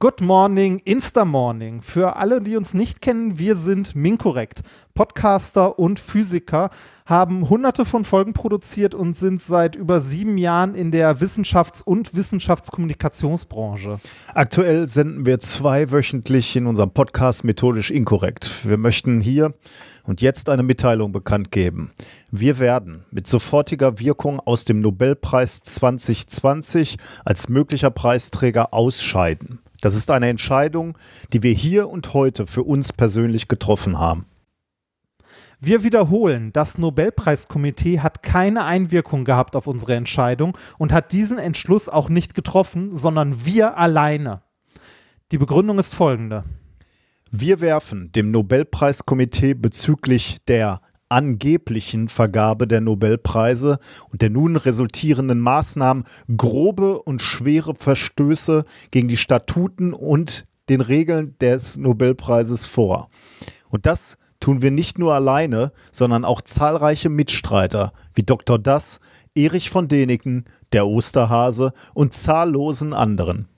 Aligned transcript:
Good 0.00 0.20
Morning, 0.20 0.80
Insta 0.84 1.24
Morning. 1.24 1.82
Für 1.82 2.14
alle, 2.14 2.40
die 2.40 2.56
uns 2.56 2.72
nicht 2.72 3.02
kennen, 3.02 3.36
wir 3.40 3.56
sind 3.56 3.96
Minkorrekt. 3.96 4.60
Podcaster 4.94 5.76
und 5.76 5.98
Physiker, 5.98 6.70
haben 7.04 7.48
hunderte 7.48 7.84
von 7.84 8.04
Folgen 8.04 8.32
produziert 8.32 8.94
und 8.94 9.16
sind 9.16 9.42
seit 9.42 9.74
über 9.74 10.00
sieben 10.00 10.38
Jahren 10.38 10.76
in 10.76 10.92
der 10.92 11.18
Wissenschafts- 11.18 11.82
und 11.82 12.14
Wissenschaftskommunikationsbranche. 12.14 13.98
Aktuell 14.34 14.86
senden 14.86 15.26
wir 15.26 15.40
zwei 15.40 15.90
wöchentlich 15.90 16.54
in 16.54 16.68
unserem 16.68 16.92
Podcast 16.92 17.42
Methodisch 17.42 17.90
Inkorrekt. 17.90 18.68
Wir 18.68 18.76
möchten 18.76 19.20
hier 19.20 19.52
und 20.04 20.20
jetzt 20.20 20.48
eine 20.48 20.62
Mitteilung 20.62 21.10
bekannt 21.10 21.50
geben. 21.50 21.90
Wir 22.30 22.60
werden 22.60 23.04
mit 23.10 23.26
sofortiger 23.26 23.98
Wirkung 23.98 24.38
aus 24.38 24.64
dem 24.64 24.80
Nobelpreis 24.80 25.60
2020 25.62 26.98
als 27.24 27.48
möglicher 27.48 27.90
Preisträger 27.90 28.72
ausscheiden. 28.72 29.58
Das 29.80 29.94
ist 29.94 30.10
eine 30.10 30.28
Entscheidung, 30.28 30.98
die 31.32 31.42
wir 31.42 31.52
hier 31.52 31.88
und 31.88 32.14
heute 32.14 32.46
für 32.46 32.64
uns 32.64 32.92
persönlich 32.92 33.48
getroffen 33.48 33.98
haben. 33.98 34.26
Wir 35.60 35.82
wiederholen, 35.82 36.52
das 36.52 36.78
Nobelpreiskomitee 36.78 37.98
hat 37.98 38.22
keine 38.22 38.64
Einwirkung 38.64 39.24
gehabt 39.24 39.56
auf 39.56 39.66
unsere 39.66 39.96
Entscheidung 39.96 40.56
und 40.78 40.92
hat 40.92 41.10
diesen 41.10 41.38
Entschluss 41.38 41.88
auch 41.88 42.08
nicht 42.08 42.34
getroffen, 42.34 42.94
sondern 42.94 43.44
wir 43.44 43.76
alleine. 43.76 44.42
Die 45.32 45.38
Begründung 45.38 45.80
ist 45.80 45.94
folgende. 45.94 46.44
Wir 47.30 47.60
werfen 47.60 48.12
dem 48.12 48.30
Nobelpreiskomitee 48.30 49.54
bezüglich 49.54 50.38
der 50.46 50.80
angeblichen 51.08 52.08
Vergabe 52.08 52.66
der 52.66 52.80
Nobelpreise 52.80 53.78
und 54.10 54.22
der 54.22 54.30
nun 54.30 54.56
resultierenden 54.56 55.40
Maßnahmen 55.40 56.04
grobe 56.36 57.02
und 57.02 57.22
schwere 57.22 57.74
Verstöße 57.74 58.64
gegen 58.90 59.08
die 59.08 59.16
Statuten 59.16 59.92
und 59.92 60.46
den 60.68 60.80
Regeln 60.80 61.36
des 61.40 61.76
Nobelpreises 61.76 62.66
vor. 62.66 63.08
Und 63.70 63.86
das 63.86 64.18
tun 64.40 64.62
wir 64.62 64.70
nicht 64.70 64.98
nur 64.98 65.14
alleine, 65.14 65.72
sondern 65.92 66.24
auch 66.24 66.42
zahlreiche 66.42 67.08
Mitstreiter 67.08 67.92
wie 68.14 68.22
Dr. 68.22 68.58
Dass, 68.58 69.00
Erich 69.34 69.70
von 69.70 69.88
Däniken, 69.88 70.44
der 70.72 70.86
Osterhase 70.86 71.72
und 71.94 72.12
zahllosen 72.12 72.92
anderen. 72.92 73.48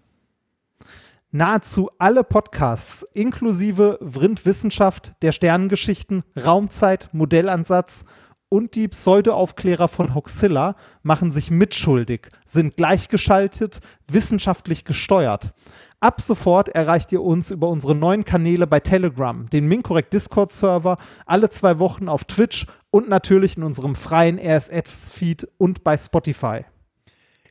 Nahezu 1.33 1.91
alle 1.99 2.25
Podcasts, 2.25 3.07
inklusive 3.13 4.01
Vrind 4.03 4.45
Wissenschaft, 4.45 5.13
der 5.23 5.31
Sternengeschichten, 5.31 6.25
Raumzeit, 6.37 7.09
Modellansatz 7.13 8.05
und 8.49 8.75
die 8.75 8.89
Pseudoaufklärer 8.89 9.87
von 9.87 10.17
Hoxilla 10.17 10.75
machen 11.05 11.31
sich 11.31 11.53
mitschuldig, 11.53 12.31
sind 12.45 12.77
gleichgeschaltet, 12.77 13.79
wissenschaftlich 14.09 14.85
gesteuert. 14.85 15.53
Ab 16.01 16.21
sofort 16.21 16.69
erreicht 16.71 17.13
ihr 17.13 17.23
uns 17.23 17.53
über 17.53 17.69
unsere 17.69 17.95
neuen 17.95 18.25
Kanäle 18.25 18.67
bei 18.67 18.81
Telegram, 18.81 19.49
den 19.51 19.69
Minkorrekt 19.69 20.13
Discord-Server, 20.13 20.97
alle 21.27 21.49
zwei 21.49 21.79
Wochen 21.79 22.09
auf 22.09 22.25
Twitch 22.25 22.67
und 22.91 23.09
natürlich 23.09 23.57
in 23.57 23.63
unserem 23.63 23.95
freien 23.95 24.41
RSS-Feed 24.41 25.47
und 25.59 25.85
bei 25.85 25.97
Spotify. 25.97 26.65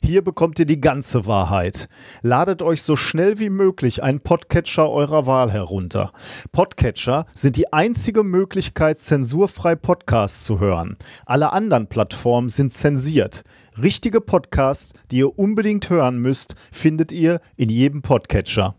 Hier 0.02 0.24
bekommt 0.24 0.60
ihr 0.60 0.66
die 0.66 0.82
ganze 0.82 1.26
Wahrheit. 1.26 1.88
Ladet 2.22 2.62
euch 2.62 2.82
so 2.82 2.96
schnell 2.96 3.38
wie 3.40 3.50
möglich 3.50 4.02
einen 4.02 4.22
Podcatcher 4.22 4.90
eurer 4.90 5.26
Wahl 5.26 5.52
herunter. 5.52 6.12
Podcatcher 6.52 7.26
sind 7.34 7.58
die 7.58 7.72
einzige 7.74 8.24
Möglichkeit, 8.24 9.02
zensurfrei 9.02 9.76
Podcasts 9.76 10.44
zu 10.46 10.60
hören. 10.60 10.98
Alle 11.26 11.54
anderen 11.54 11.88
Plattformen 11.88 12.50
sind 12.50 12.74
zensiert. 12.74 13.44
Richtige 13.82 14.22
Podcasts, 14.22 14.94
die 15.12 15.18
ihr 15.18 15.38
unbedingt 15.38 15.90
hören 15.90 16.20
müsst, 16.20 16.56
findet 16.72 17.12
ihr 17.12 17.40
in 17.56 17.70
jedem 17.70 18.02
Podcatcher. 18.02 18.76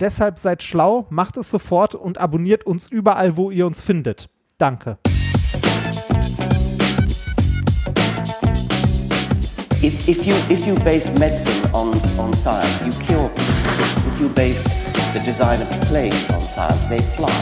Deshalb 0.00 0.38
seid 0.38 0.62
schlau, 0.62 1.06
macht 1.10 1.36
es 1.36 1.50
sofort 1.50 1.94
und 1.94 2.18
abonniert 2.18 2.64
uns 2.64 2.86
überall, 2.86 3.36
wo 3.36 3.50
ihr 3.50 3.66
uns 3.66 3.82
findet. 3.82 4.28
Danke. 4.56 4.98
If, 9.88 10.06
if, 10.06 10.26
you, 10.26 10.34
if 10.50 10.66
you 10.66 10.74
base 10.84 11.08
medicine 11.18 11.64
on, 11.72 11.98
on 12.20 12.34
science, 12.34 12.84
you 12.84 12.92
cure 13.06 13.30
people. 13.30 14.12
If 14.12 14.20
you 14.20 14.28
base 14.28 14.62
the 15.14 15.20
design 15.20 15.62
of 15.62 15.68
planes 15.88 16.30
on 16.30 16.42
science, 16.42 16.88
they 16.88 17.00
fly. 17.00 17.32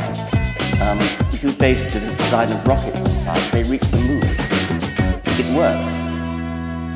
Um, 0.80 0.96
if 1.34 1.42
you 1.42 1.50
base 1.50 1.92
the 1.92 1.98
design 1.98 2.52
of 2.52 2.64
rockets 2.64 2.98
on 2.98 3.06
science, 3.08 3.50
they 3.50 3.64
reach 3.64 3.80
the 3.90 3.98
moon. 3.98 4.22
It 5.40 5.56
works. 5.56 5.92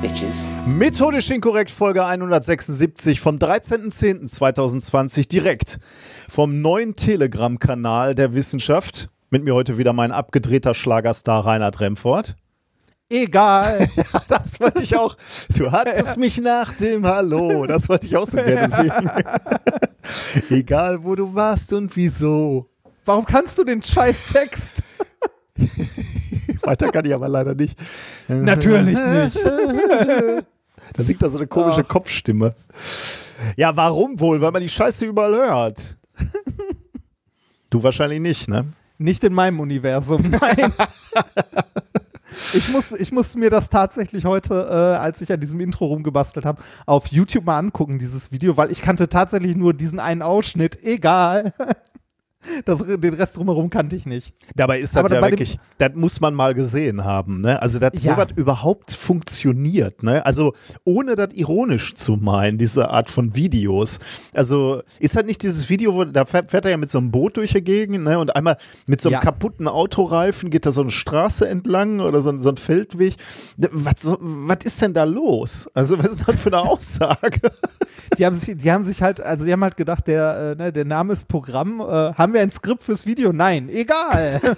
Bitches. 0.00 0.40
Methodisch 0.66 1.30
inkorrekt 1.30 1.72
Folge 1.72 2.04
176 2.04 3.18
vom 3.18 3.38
13.10.2020 3.38 5.28
direkt 5.28 5.80
vom 6.28 6.60
neuen 6.60 6.94
Telegram-Kanal 6.94 8.14
der 8.14 8.34
Wissenschaft. 8.34 9.08
Mit 9.30 9.42
mir 9.42 9.56
heute 9.56 9.78
wieder 9.78 9.94
mein 9.94 10.12
abgedrehter 10.12 10.74
Schlagerstar 10.74 11.44
Reinhard 11.44 11.80
Remford. 11.80 12.36
Egal. 13.10 13.88
Ja, 13.96 14.22
das 14.28 14.60
wollte 14.60 14.82
ich 14.82 14.96
auch. 14.96 15.16
Du 15.56 15.70
hattest 15.70 16.16
mich 16.16 16.40
nach 16.40 16.72
dem 16.74 17.04
Hallo. 17.04 17.66
Das 17.66 17.88
wollte 17.88 18.06
ich 18.06 18.16
auch 18.16 18.26
so 18.26 18.36
gerne 18.36 18.70
singen. 18.70 19.10
Egal, 20.50 21.02
wo 21.02 21.14
du 21.16 21.34
warst 21.34 21.72
und 21.72 21.94
wieso. 21.96 22.68
Warum 23.04 23.24
kannst 23.24 23.58
du 23.58 23.64
den 23.64 23.82
scheiß 23.82 24.32
Text? 24.32 24.74
Weiter 26.62 26.88
kann 26.90 27.04
ich 27.04 27.12
aber 27.14 27.28
leider 27.28 27.54
nicht. 27.54 27.76
Natürlich 28.28 28.96
nicht. 28.96 29.44
Da 30.94 31.04
singt 31.04 31.22
da 31.22 31.28
so 31.28 31.38
eine 31.38 31.46
komische 31.46 31.82
Ach. 31.84 31.88
Kopfstimme. 31.88 32.54
Ja, 33.56 33.76
warum 33.76 34.20
wohl? 34.20 34.40
Weil 34.40 34.52
man 34.52 34.62
die 34.62 34.68
Scheiße 34.68 35.04
überall 35.06 35.34
hört. 35.34 35.96
Du 37.70 37.82
wahrscheinlich 37.82 38.20
nicht, 38.20 38.48
ne? 38.48 38.66
Nicht 38.98 39.24
in 39.24 39.32
meinem 39.32 39.60
Universum, 39.60 40.30
nein. 40.30 40.72
Ich 42.54 42.70
muss, 42.72 42.92
ich 42.92 43.12
musste 43.12 43.38
mir 43.38 43.50
das 43.50 43.70
tatsächlich 43.70 44.24
heute, 44.24 44.54
äh, 44.54 44.98
als 44.98 45.20
ich 45.20 45.32
an 45.32 45.40
diesem 45.40 45.60
Intro 45.60 45.86
rumgebastelt 45.86 46.46
habe, 46.46 46.62
auf 46.86 47.08
YouTube 47.08 47.44
mal 47.44 47.58
angucken, 47.58 47.98
dieses 47.98 48.32
Video, 48.32 48.56
weil 48.56 48.70
ich 48.70 48.82
kannte 48.82 49.08
tatsächlich 49.08 49.56
nur 49.56 49.74
diesen 49.74 50.00
einen 50.00 50.22
Ausschnitt. 50.22 50.82
Egal. 50.82 51.52
Das, 52.64 52.82
den 52.86 53.14
Rest 53.14 53.36
drumherum 53.36 53.68
kannte 53.68 53.94
ich 53.96 54.06
nicht. 54.06 54.34
Dabei 54.56 54.80
ist 54.80 54.96
das 54.96 55.04
Aber 55.04 55.14
ja 55.14 55.20
wirklich, 55.22 55.58
das 55.76 55.90
muss 55.94 56.20
man 56.22 56.34
mal 56.34 56.54
gesehen 56.54 57.04
haben, 57.04 57.42
ne? 57.42 57.60
Also, 57.60 57.78
dass 57.78 58.02
Ja. 58.02 58.14
sowas 58.14 58.28
überhaupt 58.34 58.92
funktioniert, 58.94 60.02
ne? 60.02 60.24
Also, 60.24 60.54
ohne 60.84 61.16
das 61.16 61.34
ironisch 61.34 61.94
zu 61.94 62.12
meinen, 62.16 62.56
diese 62.58 62.88
Art 62.90 63.10
von 63.10 63.34
Videos. 63.36 63.98
Also, 64.34 64.82
ist 64.98 65.16
halt 65.16 65.26
nicht 65.26 65.42
dieses 65.42 65.68
Video, 65.68 65.94
wo, 65.94 66.04
da 66.04 66.24
fährt, 66.24 66.50
fährt 66.50 66.64
er 66.64 66.70
ja 66.72 66.76
mit 66.78 66.90
so 66.90 66.98
einem 66.98 67.10
Boot 67.10 67.36
durch 67.36 67.52
die 67.52 67.62
Gegend, 67.62 68.04
ne? 68.04 68.18
Und 68.18 68.34
einmal 68.34 68.56
mit 68.86 69.00
so 69.02 69.08
einem 69.10 69.14
Ja. 69.14 69.20
kaputten 69.20 69.68
Autoreifen 69.68 70.48
geht 70.50 70.64
da 70.64 70.72
so 70.72 70.80
eine 70.80 70.90
Straße 70.90 71.46
entlang 71.48 72.00
oder 72.00 72.20
so, 72.22 72.30
ein- 72.30 72.40
so 72.40 72.48
ein 72.48 72.56
Feldweg. 72.56 73.16
Was, 73.58 74.00
so, 74.02 74.16
was 74.20 74.64
ist 74.64 74.80
denn 74.82 74.94
da 74.94 75.04
los? 75.04 75.68
Also, 75.74 75.98
was 75.98 76.06
ist 76.12 76.26
das 76.26 76.40
für 76.42 76.48
eine 76.52 76.62
Aussage? 76.62 77.40
Die 78.18 78.26
haben 78.26 78.34
sich, 78.34 78.56
die 78.56 78.72
haben 78.72 78.82
sich 78.82 79.02
halt, 79.02 79.20
also 79.20 79.44
die 79.44 79.52
haben 79.52 79.62
halt 79.62 79.76
gedacht, 79.76 80.08
der, 80.08 80.56
äh, 80.58 80.60
ne, 80.60 80.72
der 80.72 80.84
Name 80.84 81.12
ist 81.12 81.28
Programm. 81.28 81.78
Äh, 81.80 81.84
haben 82.14 82.29
wir 82.32 82.40
ein 82.40 82.50
Skript 82.50 82.82
fürs 82.82 83.06
Video? 83.06 83.32
Nein, 83.32 83.68
egal. 83.68 84.40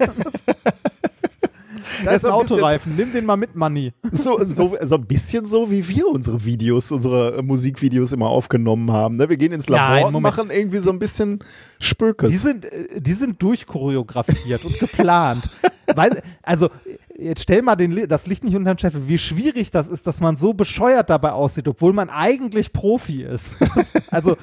da 2.05 2.11
ist 2.11 2.17
ist 2.19 2.25
ein 2.25 2.33
Autoreifen, 2.33 2.97
nimm 2.97 3.13
den 3.13 3.27
mal 3.27 3.37
mit, 3.37 3.55
Money. 3.55 3.93
So, 4.11 4.43
so, 4.45 4.77
so 4.81 4.95
ein 4.95 5.07
bisschen 5.07 5.47
so, 5.47 5.71
wie 5.71 5.87
wir 5.89 6.07
unsere 6.09 6.45
Videos, 6.45 6.91
unsere 6.91 7.39
äh, 7.39 7.43
Musikvideos 7.43 8.13
immer 8.13 8.29
aufgenommen 8.29 8.91
haben. 8.93 9.17
Ne? 9.17 9.29
Wir 9.29 9.37
gehen 9.37 9.53
ins 9.53 9.69
Labor 9.69 9.89
Nein, 9.89 10.05
und 10.07 10.13
Moment. 10.13 10.37
machen 10.37 10.51
irgendwie 10.51 10.79
so 10.79 10.91
ein 10.91 10.99
bisschen 10.99 11.41
Spökes. 11.81 12.31
Die 12.31 12.37
sind, 12.37 12.65
äh, 12.65 13.01
die 13.01 13.15
sind 13.15 13.43
durchchoreografiert 13.43 14.65
und 14.65 14.79
geplant. 14.79 15.49
Weil, 15.95 16.23
also, 16.43 16.71
jetzt 17.19 17.43
stell 17.43 17.63
mal 17.63 17.77
den, 17.77 18.09
das 18.09 18.27
Licht 18.27 18.45
nicht 18.45 18.57
unter 18.57 18.75
den 18.75 18.79
Scheffel, 18.79 19.09
wie 19.09 19.19
schwierig 19.19 19.71
das 19.71 19.89
ist, 19.89 20.07
dass 20.07 20.21
man 20.21 20.37
so 20.37 20.55
bescheuert 20.55 21.11
dabei 21.11 21.33
aussieht, 21.33 21.69
obwohl 21.69 21.93
man 21.93 22.11
eigentlich 22.11 22.73
Profi 22.73 23.23
ist. 23.23 23.59
also, 24.11 24.37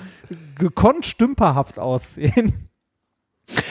gekonnt 0.58 1.06
stümperhaft 1.06 1.80
aussehen. 1.80 2.69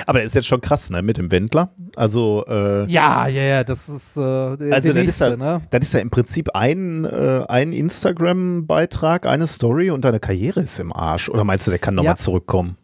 Aber 0.07 0.19
das 0.21 0.27
ist 0.31 0.35
jetzt 0.35 0.47
schon 0.49 0.61
krass, 0.61 0.91
ne, 0.91 1.03
mit 1.03 1.19
dem 1.19 1.31
Wendler. 1.31 1.73
Also, 1.97 2.45
äh, 2.49 2.85
Ja, 2.91 3.27
ja, 3.29 3.43
ja, 3.43 3.65
das 3.65 3.89
ist 3.89 4.17
äh, 4.17 4.21
der, 4.21 4.73
also 4.73 4.73
das, 4.73 4.85
ist 4.87 4.95
nächste, 4.95 5.25
ja, 5.31 5.37
ne? 5.37 5.61
das 5.71 5.83
ist 5.85 5.93
ja 5.95 6.01
im 6.01 6.11
Prinzip 6.11 6.51
ein, 6.55 7.05
äh, 7.05 7.45
ein 7.49 7.73
Instagram-Beitrag, 7.73 9.27
eine 9.27 9.47
Story 9.47 9.91
und 9.91 10.05
deine 10.05 10.21
Karriere 10.21 10.61
ist 10.61 10.79
im 10.79 10.93
Arsch. 10.93 11.29
Oder 11.29 11.45
meinst 11.45 11.67
du, 11.67 11.71
der 11.71 11.79
kann 11.79 11.95
nochmal 11.95 12.13
Ja. 12.13 12.17
zurückkommen? 12.17 12.77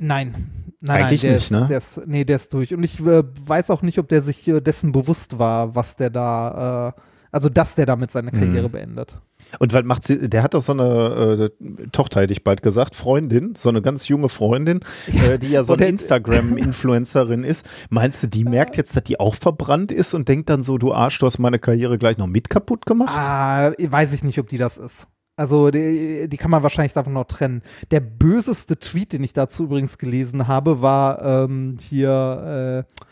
Nein. 0.00 0.34
Nein, 0.82 1.02
Eigentlich 1.04 1.22
nein, 1.24 1.32
nicht, 1.34 1.42
ist, 1.44 1.50
ne? 1.50 1.66
Der 1.68 1.78
ist, 1.78 2.00
nee, 2.06 2.24
der 2.24 2.36
ist 2.36 2.54
durch. 2.54 2.72
Und 2.72 2.82
ich 2.82 3.00
äh, 3.00 3.22
weiß 3.44 3.68
auch 3.70 3.82
nicht, 3.82 3.98
ob 3.98 4.08
der 4.08 4.22
sich 4.22 4.48
äh, 4.48 4.60
dessen 4.62 4.92
bewusst 4.92 5.38
war, 5.38 5.74
was 5.74 5.96
der 5.96 6.08
da, 6.08 6.94
äh, 6.96 7.00
also 7.30 7.50
dass 7.50 7.74
der 7.74 7.84
damit 7.84 8.10
seine 8.10 8.30
Karriere 8.30 8.68
Mhm. 8.68 8.72
beendet. 8.72 9.20
Und 9.58 9.72
was 9.72 9.84
macht 9.84 10.04
sie? 10.04 10.28
Der 10.28 10.42
hat 10.42 10.54
doch 10.54 10.62
so 10.62 10.72
eine 10.72 11.50
äh, 11.50 11.88
Tochter, 11.90 12.20
hätte 12.20 12.32
ich 12.32 12.44
bald 12.44 12.62
gesagt, 12.62 12.94
Freundin, 12.94 13.54
so 13.56 13.68
eine 13.68 13.82
ganz 13.82 14.08
junge 14.08 14.28
Freundin, 14.28 14.80
äh, 15.08 15.38
die 15.38 15.50
ja 15.50 15.64
so 15.64 15.74
eine 15.74 15.86
Instagram-Influencerin 15.86 17.44
ist. 17.44 17.66
Meinst 17.90 18.22
du, 18.22 18.26
die 18.28 18.44
merkt 18.44 18.76
jetzt, 18.76 18.96
dass 18.96 19.04
die 19.04 19.18
auch 19.18 19.34
verbrannt 19.34 19.92
ist 19.92 20.14
und 20.14 20.28
denkt 20.28 20.50
dann 20.50 20.62
so, 20.62 20.78
du 20.78 20.92
Arsch, 20.92 21.18
du 21.18 21.26
hast 21.26 21.38
meine 21.38 21.58
Karriere 21.58 21.98
gleich 21.98 22.18
noch 22.18 22.26
mit 22.26 22.50
kaputt 22.50 22.86
gemacht? 22.86 23.12
Ah, 23.14 23.72
weiß 23.78 24.12
ich 24.12 24.22
nicht, 24.22 24.38
ob 24.38 24.48
die 24.48 24.58
das 24.58 24.78
ist. 24.78 25.06
Also 25.40 25.70
die, 25.70 26.28
die 26.28 26.36
kann 26.36 26.50
man 26.50 26.62
wahrscheinlich 26.62 26.92
davon 26.92 27.14
noch 27.14 27.24
trennen. 27.24 27.62
Der 27.90 28.00
böseste 28.00 28.78
Tweet, 28.78 29.14
den 29.14 29.24
ich 29.24 29.32
dazu 29.32 29.64
übrigens 29.64 29.96
gelesen 29.96 30.48
habe, 30.48 30.82
war 30.82 31.22
ähm, 31.22 31.78
hier 31.80 32.84
äh, 32.86 33.02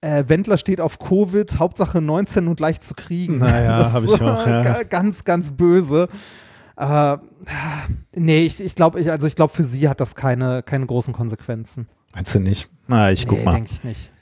äh, 0.00 0.24
Wendler 0.26 0.56
steht 0.56 0.80
auf 0.80 0.98
Covid, 0.98 1.58
Hauptsache 1.58 2.00
19 2.00 2.48
und 2.48 2.60
leicht 2.60 2.82
zu 2.82 2.94
kriegen. 2.94 3.38
Naja, 3.38 3.92
habe 3.92 4.06
ich 4.06 4.20
auch, 4.20 4.46
ja. 4.64 4.82
Ganz, 4.84 5.24
ganz 5.24 5.52
böse. 5.52 6.08
Äh, 6.76 7.16
nee, 8.14 8.42
ich, 8.42 8.60
ich 8.60 8.74
glaube, 8.74 9.00
ich, 9.00 9.10
also 9.10 9.26
ich 9.26 9.36
glaube, 9.36 9.52
für 9.52 9.64
sie 9.64 9.88
hat 9.88 10.00
das 10.00 10.14
keine, 10.14 10.62
keine 10.62 10.86
großen 10.86 11.12
Konsequenzen. 11.12 11.88
Meinst 12.14 12.34
du 12.34 12.40
nicht? 12.40 12.70
Na, 12.86 13.12
ich 13.12 13.26
guck 13.26 13.38
nee, 13.38 13.44
mal. 13.44 13.52
denke 13.52 13.70
ich 13.72 13.84
nicht. 13.84 14.12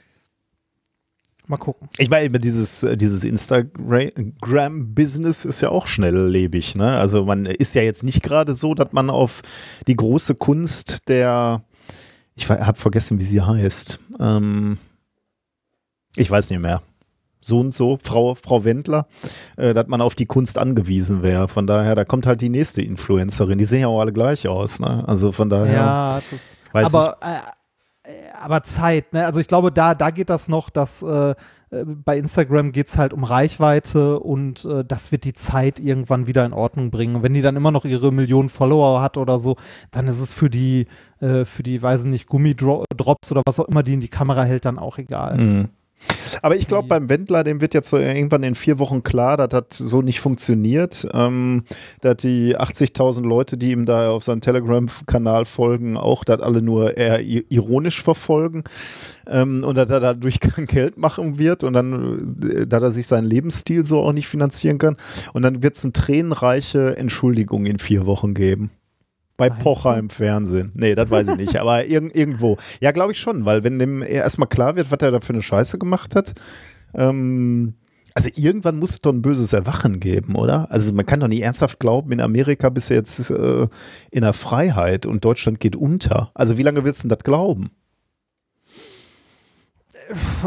Mal 1.47 1.57
gucken. 1.57 1.87
Ich 1.97 2.09
meine, 2.09 2.37
dieses, 2.37 2.83
äh, 2.83 2.95
dieses 2.95 3.23
Instagram-Business 3.23 5.45
ist 5.45 5.61
ja 5.61 5.69
auch 5.69 5.87
schnelllebig. 5.87 6.75
Ne? 6.75 6.97
Also 6.97 7.25
man 7.25 7.47
ist 7.47 7.73
ja 7.73 7.81
jetzt 7.81 8.03
nicht 8.03 8.21
gerade 8.21 8.53
so, 8.53 8.75
dass 8.75 8.91
man 8.91 9.09
auf 9.09 9.41
die 9.87 9.95
große 9.95 10.35
Kunst 10.35 11.07
der, 11.07 11.63
ich 12.35 12.47
habe 12.49 12.77
vergessen, 12.77 13.19
wie 13.19 13.23
sie 13.23 13.41
heißt. 13.41 13.99
Ähm, 14.19 14.77
ich 16.15 16.29
weiß 16.29 16.49
nicht 16.49 16.59
mehr. 16.59 16.81
So 17.41 17.59
und 17.59 17.73
so, 17.73 17.97
Frau, 18.01 18.35
Frau 18.35 18.65
Wendler, 18.65 19.07
äh, 19.55 19.73
dass 19.73 19.87
man 19.87 20.01
auf 20.01 20.13
die 20.13 20.25
Kunst 20.25 20.57
angewiesen 20.57 21.23
wäre. 21.23 21.47
Von 21.47 21.67
daher, 21.67 21.95
da 21.95 22.03
kommt 22.03 22.27
halt 22.27 22.41
die 22.41 22.49
nächste 22.49 22.81
Influencerin. 22.81 23.57
Die 23.57 23.65
sehen 23.65 23.81
ja 23.81 23.87
auch 23.87 24.01
alle 24.01 24.11
gleich 24.11 24.47
aus. 24.47 24.79
Ne? 24.79 25.05
Also 25.07 25.31
von 25.31 25.49
daher. 25.49 25.73
Ja, 25.73 26.21
das, 26.73 26.93
aber, 26.93 27.17
äh, 27.21 28.09
aber 28.33 28.63
Zeit, 28.63 29.13
ne? 29.13 29.25
Also 29.25 29.39
ich 29.39 29.47
glaube, 29.47 29.71
da, 29.71 29.95
da 29.95 30.09
geht 30.11 30.29
das 30.29 30.49
noch, 30.49 30.69
dass 30.69 31.01
äh, 31.01 31.31
äh 31.31 31.35
bei 31.85 32.17
Instagram 32.17 32.73
geht 32.73 32.89
es 32.89 32.97
halt 32.97 33.13
um 33.13 33.23
Reichweite 33.23 34.19
und 34.19 34.65
äh, 34.65 34.83
das 34.83 35.13
wird 35.13 35.23
die 35.23 35.33
Zeit 35.33 35.79
irgendwann 35.79 36.27
wieder 36.27 36.45
in 36.45 36.51
Ordnung 36.51 36.91
bringen. 36.91 37.15
Und 37.15 37.23
wenn 37.23 37.33
die 37.33 37.41
dann 37.41 37.55
immer 37.55 37.71
noch 37.71 37.85
ihre 37.85 38.11
Millionen 38.11 38.49
Follower 38.49 39.01
hat 39.01 39.15
oder 39.15 39.39
so, 39.39 39.55
dann 39.91 40.09
ist 40.09 40.19
es 40.19 40.33
für 40.33 40.49
die, 40.49 40.87
äh, 41.21 41.45
für 41.45 41.63
die, 41.63 41.81
weiß 41.81 42.01
ich 42.01 42.07
nicht, 42.07 42.27
Gummidrops 42.27 43.31
oder 43.31 43.43
was 43.45 43.61
auch 43.61 43.69
immer 43.69 43.83
die 43.83 43.93
in 43.93 44.01
die 44.01 44.09
Kamera 44.09 44.43
hält, 44.43 44.65
dann 44.65 44.77
auch 44.77 44.97
egal. 44.97 45.37
Mhm. 45.37 45.69
Aber 46.41 46.55
ich 46.55 46.67
glaube, 46.67 46.87
beim 46.87 47.09
Wendler, 47.09 47.43
dem 47.43 47.61
wird 47.61 47.73
jetzt 47.73 47.89
so 47.89 47.97
irgendwann 47.97 48.43
in 48.43 48.55
vier 48.55 48.79
Wochen 48.79 49.03
klar, 49.03 49.37
dass 49.37 49.49
das 49.49 49.77
so 49.77 50.01
nicht 50.01 50.19
funktioniert. 50.19 51.07
Ähm, 51.13 51.63
dass 52.01 52.17
die 52.17 52.57
80.000 52.57 53.23
Leute, 53.23 53.57
die 53.57 53.71
ihm 53.71 53.85
da 53.85 54.09
auf 54.09 54.23
seinem 54.23 54.41
Telegram-Kanal 54.41 55.45
folgen, 55.45 55.97
auch 55.97 56.23
das 56.23 56.39
alle 56.41 56.61
nur 56.61 56.97
eher 56.97 57.21
ironisch 57.21 58.01
verfolgen. 58.01 58.63
Ähm, 59.27 59.63
und 59.63 59.75
dass 59.75 59.89
er 59.89 59.99
dadurch 59.99 60.39
kein 60.39 60.65
Geld 60.65 60.97
machen 60.97 61.37
wird 61.37 61.63
und 61.63 61.73
dann, 61.73 62.39
äh, 62.43 62.67
dass 62.67 62.83
er 62.83 62.91
sich 62.91 63.07
seinen 63.07 63.25
Lebensstil 63.25 63.85
so 63.85 63.99
auch 63.99 64.13
nicht 64.13 64.27
finanzieren 64.27 64.77
kann. 64.77 64.97
Und 65.33 65.41
dann 65.41 65.61
wird 65.63 65.75
es 65.75 65.83
eine 65.83 65.93
tränenreiche 65.93 66.97
Entschuldigung 66.97 67.65
in 67.65 67.79
vier 67.79 68.05
Wochen 68.05 68.33
geben. 68.33 68.71
Bei 69.39 69.49
Meinst 69.49 69.63
Pocher 69.63 69.93
du? 69.93 69.99
im 69.99 70.09
Fernsehen. 70.09 70.71
Nee, 70.75 70.93
das 70.93 71.09
weiß 71.09 71.29
ich 71.29 71.37
nicht, 71.37 71.55
aber 71.55 71.85
irg 71.85 72.15
irgendwo. 72.15 72.57
Ja, 72.81 72.91
glaube 72.91 73.13
ich 73.13 73.19
schon, 73.19 73.45
weil 73.45 73.63
wenn 73.63 73.79
dem 73.79 74.03
erstmal 74.03 74.49
klar 74.49 74.75
wird, 74.75 74.91
was 74.91 74.99
er 75.01 75.11
da 75.11 75.19
für 75.21 75.33
eine 75.33 75.41
Scheiße 75.41 75.79
gemacht 75.79 76.15
hat, 76.15 76.33
ähm, 76.93 77.73
also 78.13 78.29
irgendwann 78.35 78.79
muss 78.79 78.91
es 78.91 78.99
doch 78.99 79.13
ein 79.13 79.21
böses 79.21 79.53
Erwachen 79.53 79.99
geben, 80.01 80.35
oder? 80.35 80.69
Also 80.71 80.93
man 80.93 81.05
kann 81.05 81.21
doch 81.21 81.29
nicht 81.29 81.41
ernsthaft 81.41 81.79
glauben, 81.79 82.11
in 82.11 82.21
Amerika 82.21 82.69
bist 82.69 82.89
du 82.89 82.95
jetzt 82.95 83.31
äh, 83.31 83.67
in 84.11 84.21
der 84.21 84.33
Freiheit 84.33 85.05
und 85.05 85.23
Deutschland 85.23 85.59
geht 85.59 85.75
unter. 85.75 86.31
Also 86.33 86.57
wie 86.57 86.63
lange 86.63 86.83
willst 86.83 87.03
du 87.03 87.07
denn 87.07 87.15
das 87.17 87.23
glauben? 87.23 87.71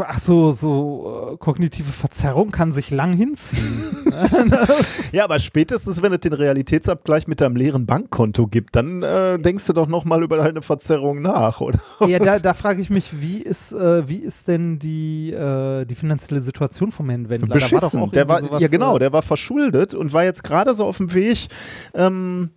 Ach 0.05 0.19
so, 0.19 0.51
so 0.51 1.31
äh, 1.33 1.37
kognitive 1.37 1.91
Verzerrung 1.91 2.51
kann 2.51 2.71
sich 2.71 2.91
lang 2.91 3.13
hinziehen. 3.13 3.95
ja, 5.11 5.23
aber 5.23 5.39
spätestens, 5.39 6.01
wenn 6.01 6.11
es 6.13 6.19
den 6.19 6.33
Realitätsabgleich 6.33 7.27
mit 7.27 7.41
deinem 7.41 7.55
leeren 7.55 7.85
Bankkonto 7.85 8.47
gibt, 8.47 8.75
dann 8.75 9.03
äh, 9.03 9.39
denkst 9.39 9.65
du 9.67 9.73
doch 9.73 9.87
nochmal 9.87 10.23
über 10.23 10.37
deine 10.37 10.61
Verzerrung 10.61 11.21
nach, 11.21 11.61
oder? 11.61 11.79
Ja, 12.07 12.19
da, 12.19 12.39
da 12.39 12.53
frage 12.53 12.81
ich 12.81 12.89
mich, 12.89 13.21
wie 13.21 13.37
ist, 13.37 13.71
äh, 13.71 14.07
wie 14.07 14.17
ist 14.17 14.47
denn 14.47 14.79
die, 14.79 15.31
äh, 15.31 15.85
die 15.85 15.95
finanzielle 15.95 16.41
Situation 16.41 16.91
vom 16.91 17.09
Herrn 17.09 17.29
Wendler? 17.29 17.55
Beschissen. 17.55 18.01
War 18.01 18.09
der 18.09 18.27
war, 18.27 18.39
sowas, 18.41 18.61
ja, 18.61 18.67
genau, 18.67 18.97
äh, 18.97 18.99
der 18.99 19.13
war 19.13 19.21
verschuldet 19.21 19.93
und 19.93 20.13
war 20.13 20.23
jetzt 20.23 20.43
gerade 20.43 20.73
so 20.73 20.85
auf 20.85 20.97
dem 20.97 21.13
Weg, 21.13 21.47
ähm, 21.93 22.49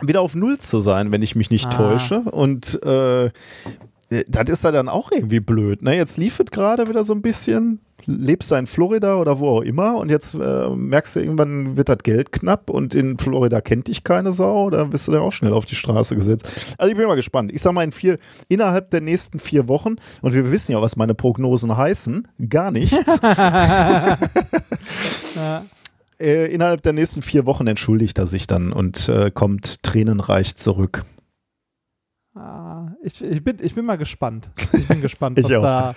wieder 0.00 0.20
auf 0.20 0.34
Null 0.34 0.58
zu 0.58 0.80
sein, 0.80 1.12
wenn 1.12 1.22
ich 1.22 1.36
mich 1.36 1.50
nicht 1.50 1.66
Ah. 1.66 1.70
täusche. 1.70 2.20
Und 2.20 2.82
äh, 2.84 3.30
das 4.28 4.48
ist 4.48 4.64
ja 4.64 4.70
dann 4.70 4.88
auch 4.88 5.10
irgendwie 5.10 5.40
blöd. 5.40 5.82
Ne? 5.82 5.96
Jetzt 5.96 6.18
lief 6.18 6.40
es 6.40 6.50
gerade 6.50 6.88
wieder 6.88 7.04
so 7.04 7.14
ein 7.14 7.22
bisschen. 7.22 7.80
Lebst 8.04 8.50
du 8.50 8.56
in 8.56 8.66
Florida 8.66 9.14
oder 9.16 9.38
wo 9.38 9.58
auch 9.58 9.60
immer 9.60 9.96
und 9.96 10.10
jetzt 10.10 10.34
äh, 10.34 10.68
merkst 10.68 11.14
du 11.14 11.20
irgendwann 11.20 11.76
wird 11.76 11.88
das 11.88 11.98
Geld 11.98 12.32
knapp 12.32 12.68
und 12.68 12.96
in 12.96 13.16
Florida 13.16 13.60
kennt 13.60 13.86
dich 13.86 14.02
keine 14.02 14.32
Sau, 14.32 14.70
da 14.70 14.82
bist 14.82 15.06
du 15.06 15.12
da 15.12 15.20
auch 15.20 15.30
schnell 15.30 15.52
auf 15.52 15.66
die 15.66 15.76
Straße 15.76 16.16
gesetzt. 16.16 16.50
Also 16.78 16.90
ich 16.90 16.98
bin 16.98 17.06
mal 17.06 17.14
gespannt. 17.14 17.52
Ich 17.54 17.62
sag 17.62 17.74
mal 17.74 17.84
in 17.84 17.92
vier, 17.92 18.18
innerhalb 18.48 18.90
der 18.90 19.02
nächsten 19.02 19.38
vier 19.38 19.68
Wochen 19.68 19.94
und 20.20 20.34
wir 20.34 20.50
wissen 20.50 20.72
ja, 20.72 20.82
was 20.82 20.96
meine 20.96 21.14
Prognosen 21.14 21.76
heißen, 21.76 22.26
gar 22.48 22.72
nichts. 22.72 23.20
äh, 26.18 26.52
innerhalb 26.52 26.82
der 26.82 26.92
nächsten 26.92 27.22
vier 27.22 27.46
Wochen 27.46 27.68
entschuldigt 27.68 28.18
er 28.18 28.26
sich 28.26 28.48
dann 28.48 28.72
und 28.72 29.08
äh, 29.08 29.30
kommt 29.30 29.84
tränenreich 29.84 30.56
zurück. 30.56 31.04
Ah, 32.34 32.88
ich, 33.02 33.22
ich, 33.22 33.44
bin, 33.44 33.58
ich 33.60 33.74
bin 33.74 33.84
mal 33.84 33.98
gespannt. 33.98 34.50
Ich 34.72 34.88
bin 34.88 35.00
gespannt, 35.00 35.38
was 35.42 35.48
da. 35.48 35.94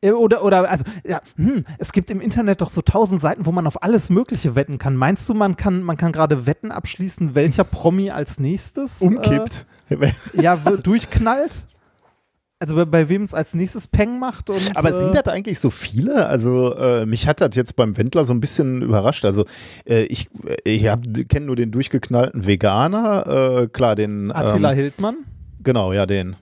Äh, 0.00 0.10
Oder, 0.12 0.44
oder, 0.44 0.70
also, 0.70 0.84
ja, 1.06 1.20
hm, 1.36 1.64
es 1.78 1.92
gibt 1.92 2.10
im 2.10 2.20
Internet 2.20 2.60
doch 2.60 2.68
so 2.68 2.82
tausend 2.82 3.20
Seiten, 3.20 3.46
wo 3.46 3.52
man 3.52 3.66
auf 3.66 3.82
alles 3.82 4.10
Mögliche 4.10 4.54
wetten 4.54 4.78
kann. 4.78 4.96
Meinst 4.96 5.28
du, 5.28 5.34
man 5.34 5.56
kann, 5.56 5.82
man 5.82 5.96
kann 5.96 6.12
gerade 6.12 6.46
Wetten 6.46 6.70
abschließen, 6.70 7.34
welcher 7.34 7.64
Promi 7.64 8.10
als 8.10 8.38
nächstes 8.38 9.00
Umkippt. 9.00 9.66
Äh, 9.88 10.12
ja, 10.34 10.56
durchknallt? 10.56 11.66
Also 12.64 12.76
bei, 12.76 12.84
bei 12.86 13.08
wem 13.10 13.24
es 13.24 13.34
als 13.34 13.52
nächstes 13.54 13.86
Peng 13.88 14.18
macht 14.18 14.48
und. 14.48 14.74
Aber 14.74 14.88
äh, 14.88 14.92
sind 14.92 15.14
das 15.14 15.26
eigentlich 15.28 15.58
so 15.58 15.68
viele? 15.68 16.26
Also 16.26 16.74
äh, 16.74 17.04
mich 17.04 17.28
hat 17.28 17.42
das 17.42 17.50
jetzt 17.54 17.76
beim 17.76 17.94
Wendler 17.98 18.24
so 18.24 18.32
ein 18.32 18.40
bisschen 18.40 18.80
überrascht. 18.80 19.26
Also 19.26 19.44
äh, 19.86 20.04
ich, 20.04 20.30
ich 20.64 20.82
kenne 21.28 21.44
nur 21.46 21.56
den 21.56 21.70
durchgeknallten 21.70 22.46
Veganer, 22.46 23.60
äh, 23.64 23.66
klar 23.68 23.96
den 23.96 24.32
Attila 24.32 24.70
ähm, 24.72 24.76
Hildmann? 24.78 25.16
genau, 25.62 25.92
ja 25.92 26.06
den. 26.06 26.36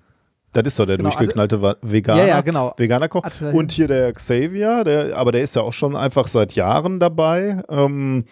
Das 0.52 0.64
ist 0.66 0.78
doch 0.78 0.84
der 0.86 0.98
Genau, 0.98 1.08
durchgeknallte 1.08 1.60
Wa- 1.62 1.76
Veganer. 1.82 2.20
Ja, 2.22 2.28
ja, 2.28 2.40
genau. 2.42 2.74
Veganer 2.76 3.08
Koch. 3.08 3.22
Und 3.52 3.72
hier 3.72 3.88
der 3.88 4.12
Xavier, 4.12 4.84
der, 4.84 5.16
aber 5.16 5.32
der 5.32 5.42
ist 5.42 5.56
ja 5.56 5.62
auch 5.62 5.72
schon 5.72 5.96
einfach 5.96 6.28
seit 6.28 6.54
Jahren 6.54 7.00
dabei. 7.00 7.62
Ähm, 7.70 8.26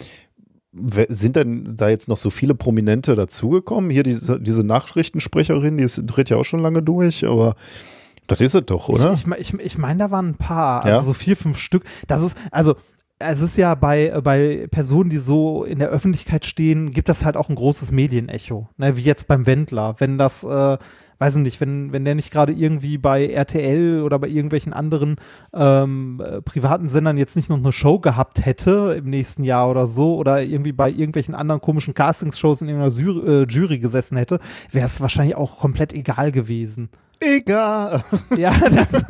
sind 0.72 1.36
denn 1.36 1.76
da 1.76 1.88
jetzt 1.88 2.08
noch 2.08 2.16
so 2.16 2.30
viele 2.30 2.54
Prominente 2.54 3.14
dazugekommen? 3.14 3.90
Hier 3.90 4.02
diese, 4.02 4.40
diese 4.40 4.64
Nachrichtensprecherin, 4.64 5.78
die 5.78 5.84
ist, 5.84 6.00
dreht 6.06 6.30
ja 6.30 6.36
auch 6.36 6.44
schon 6.44 6.60
lange 6.60 6.82
durch, 6.82 7.26
aber 7.26 7.56
das 8.28 8.40
ist 8.40 8.54
es 8.54 8.64
doch, 8.66 8.88
oder? 8.88 9.12
Ich, 9.12 9.26
ich, 9.26 9.54
ich, 9.54 9.60
ich 9.60 9.78
meine, 9.78 9.98
da 9.98 10.10
waren 10.10 10.28
ein 10.28 10.34
paar, 10.36 10.84
also 10.84 10.98
Ja? 10.98 11.02
so 11.02 11.12
vier, 11.12 11.36
fünf 11.36 11.58
Stück. 11.58 11.84
Das 12.06 12.22
ist, 12.22 12.36
also 12.52 12.76
es 13.18 13.40
ist 13.40 13.56
ja 13.56 13.74
bei, 13.74 14.20
bei 14.22 14.66
Personen, 14.70 15.10
die 15.10 15.18
so 15.18 15.64
in 15.64 15.78
der 15.78 15.88
Öffentlichkeit 15.88 16.46
stehen, 16.46 16.90
gibt 16.92 17.08
das 17.08 17.24
halt 17.24 17.36
auch 17.36 17.48
ein 17.48 17.54
großes 17.56 17.90
Medienecho. 17.90 18.68
Ne? 18.76 18.96
Wie 18.96 19.02
jetzt 19.02 19.26
beim 19.26 19.46
Wendler. 19.46 19.96
Wenn 19.98 20.16
das, 20.18 20.44
äh, 20.44 20.78
weiß 21.20 21.36
ich 21.36 21.42
nicht, 21.42 21.60
wenn, 21.60 21.92
wenn 21.92 22.04
der 22.04 22.14
nicht 22.14 22.32
gerade 22.32 22.52
irgendwie 22.52 22.96
bei 22.96 23.26
RTL 23.26 24.02
oder 24.02 24.18
bei 24.18 24.26
irgendwelchen 24.28 24.72
anderen 24.72 25.16
ähm, 25.52 26.20
äh, 26.24 26.40
privaten 26.40 26.88
Sendern 26.88 27.18
jetzt 27.18 27.36
nicht 27.36 27.50
noch 27.50 27.58
eine 27.58 27.72
Show 27.72 27.98
gehabt 27.98 28.44
hätte 28.44 28.96
im 28.98 29.04
nächsten 29.10 29.44
Jahr 29.44 29.70
oder 29.70 29.86
so 29.86 30.16
oder 30.16 30.42
irgendwie 30.42 30.72
bei 30.72 30.88
irgendwelchen 30.88 31.34
anderen 31.34 31.60
komischen 31.60 31.92
Castingshows 31.92 32.62
in 32.62 32.68
irgendeiner 32.68 32.90
Syr 32.90 33.22
äh, 33.26 33.42
Jury 33.42 33.78
gesessen 33.78 34.16
hätte, 34.16 34.40
wäre 34.72 34.86
es 34.86 35.00
wahrscheinlich 35.02 35.36
auch 35.36 35.58
komplett 35.58 35.92
egal 35.92 36.32
gewesen. 36.32 36.88
Egal. 37.20 38.02
Ja, 38.36 38.52
das. 38.70 38.94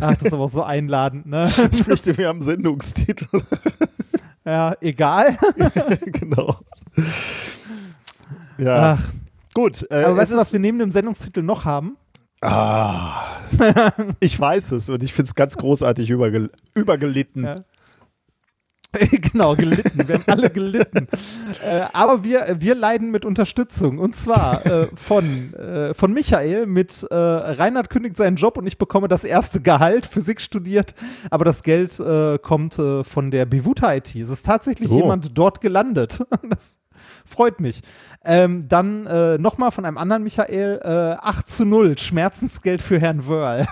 Ach, 0.00 0.14
das 0.16 0.22
ist 0.22 0.32
aber 0.32 0.44
auch 0.44 0.50
so 0.50 0.64
einladend, 0.64 1.26
ne? 1.26 1.48
Ich 1.70 1.86
möchte, 1.86 2.18
wir 2.18 2.28
haben 2.28 2.42
Sendungstitel. 2.42 3.26
Ja, 4.44 4.74
egal. 4.80 5.36
genau. 6.06 6.56
Ja, 8.58 8.98
Ach, 8.98 9.12
gut. 9.56 9.86
Äh, 9.90 10.04
aber 10.04 10.18
weißt 10.18 10.32
du, 10.32 10.36
was 10.36 10.52
wir 10.52 10.60
neben 10.60 10.78
dem 10.78 10.90
Sendungstitel 10.90 11.42
noch 11.42 11.64
haben? 11.64 11.96
ah, 12.42 13.22
ich 14.20 14.38
weiß 14.38 14.72
es 14.72 14.90
und 14.90 15.02
ich 15.02 15.14
finde 15.14 15.28
es 15.28 15.34
ganz 15.34 15.56
großartig 15.56 16.10
übergel 16.10 16.50
übergelitten. 16.74 17.44
Ja. 17.44 17.56
genau, 19.32 19.54
gelitten. 19.56 20.06
Wir 20.06 20.16
haben 20.16 20.24
alle 20.26 20.50
gelitten. 20.50 21.08
äh, 21.64 21.82
aber 21.92 22.24
wir, 22.24 22.56
wir 22.58 22.74
leiden 22.74 23.10
mit 23.10 23.24
Unterstützung. 23.24 23.98
Und 23.98 24.16
zwar 24.16 24.64
äh, 24.64 24.88
von, 24.94 25.54
äh, 25.54 25.92
von 25.94 26.12
Michael 26.12 26.66
mit 26.66 27.06
äh, 27.10 27.14
Reinhard 27.14 27.90
kündigt 27.90 28.16
seinen 28.16 28.36
Job 28.36 28.56
und 28.56 28.66
ich 28.66 28.78
bekomme 28.78 29.08
das 29.08 29.24
erste 29.24 29.60
Gehalt, 29.60 30.06
Physik 30.06 30.40
studiert, 30.40 30.94
aber 31.30 31.44
das 31.44 31.62
Geld 31.62 31.98
äh, 32.00 32.38
kommt 32.38 32.78
äh, 32.78 33.04
von 33.04 33.30
der 33.30 33.44
Bivuta 33.44 33.94
IT. 33.94 34.14
Es 34.14 34.30
ist 34.30 34.46
tatsächlich 34.46 34.90
Oh. 34.90 35.00
jemand 35.00 35.36
dort 35.36 35.60
gelandet. 35.60 36.22
das 36.48 36.78
freut 37.26 37.60
mich. 37.60 37.80
Ähm, 38.24 38.68
dann 38.68 39.06
äh, 39.06 39.38
nochmal 39.38 39.70
von 39.72 39.84
einem 39.84 39.98
anderen 39.98 40.22
Michael, 40.22 40.80
äh, 40.82 41.16
8 41.20 41.48
zu 41.48 41.64
0, 41.64 41.98
Schmerzensgeld 41.98 42.82
für 42.82 42.98
Herrn 43.00 43.26
Wörl. 43.26 43.66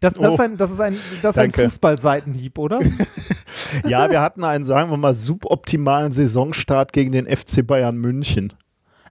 Das, 0.00 0.14
das, 0.14 0.28
Oh. 0.30 0.34
ist 0.34 0.40
ein, 0.40 0.56
das 0.56 0.70
ist 0.70 0.80
ein, 0.80 0.96
das 1.22 1.36
ist 1.36 1.42
ein. 1.42 1.52
Fußballseitenhieb, 1.52 2.58
oder? 2.58 2.80
Ja, 3.86 4.10
wir 4.10 4.20
hatten 4.20 4.44
einen, 4.44 4.64
sagen 4.64 4.90
wir 4.90 4.96
mal, 4.96 5.12
suboptimalen 5.12 6.12
Saisonstart 6.12 6.92
gegen 6.92 7.10
den 7.12 7.26
FC 7.26 7.66
Bayern 7.66 7.96
München. 7.96 8.52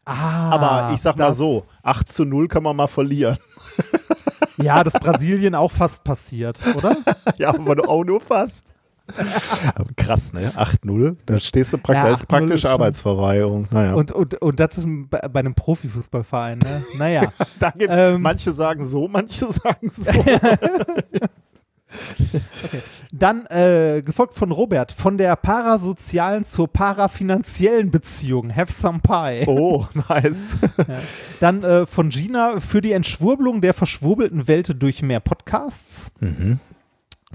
Ah, 0.05 0.49
Aber 0.51 0.93
ich 0.93 1.01
sag 1.01 1.17
mal 1.17 1.33
so, 1.33 1.65
8 1.83 2.07
zu 2.07 2.23
0 2.25 2.47
kann 2.47 2.63
man 2.63 2.75
mal 2.75 2.87
verlieren. 2.87 3.37
Ja, 4.57 4.83
das 4.83 4.93
Brasilien 4.93 5.55
auch 5.55 5.71
fast 5.71 6.03
passiert, 6.03 6.59
oder? 6.75 6.95
ja, 7.37 7.49
aber 7.49 7.89
auch 7.89 8.03
nur 8.05 8.21
fast. 8.21 8.73
Krass, 9.95 10.33
ne? 10.33 10.51
8-0. 10.55 11.15
Da 11.25 11.39
stehst 11.39 11.73
du 11.73 11.77
praktisch, 11.77 12.03
Ja, 12.03 12.09
ist 12.11 12.17
8-0 12.17 12.21
ist 12.21 12.27
praktisch 12.27 12.65
Arbeitsverweigerung. 12.65 13.67
Naja. 13.71 13.93
Und, 13.93 14.11
und, 14.11 14.35
und 14.41 14.59
das 14.59 14.77
ist 14.77 14.87
bei 15.09 15.39
einem 15.39 15.53
Profifußballverein, 15.53 16.59
ne? 16.59 16.83
Naja. 16.97 17.31
da 17.59 17.69
gibt, 17.71 17.93
ähm, 17.95 18.21
manche 18.21 18.51
sagen 18.51 18.83
so, 18.85 19.07
manche 19.07 19.45
sagen 19.51 19.89
so. 19.89 20.11
Dann 23.11 23.45
äh, 23.45 24.01
gefolgt 24.03 24.33
von 24.33 24.51
Robert, 24.51 24.91
von 24.91 25.17
der 25.17 25.35
parasozialen 25.37 26.43
zur 26.43 26.67
parafinanziellen 26.67 27.91
Beziehung. 27.91 28.53
Have 28.53 28.71
some 28.71 28.99
pie. 28.99 29.45
oh, 29.47 29.87
nice. 30.09 30.57
Dann 31.39 31.63
äh, 31.63 31.85
von 31.85 32.09
Gina 32.09 32.59
für 32.59 32.81
die 32.81 32.91
Entschwurbelung 32.91 33.61
der 33.61 33.73
verschwurbelten 33.73 34.49
Welt 34.49 34.75
durch 34.81 35.01
mehr 35.01 35.21
Podcasts. 35.21 36.11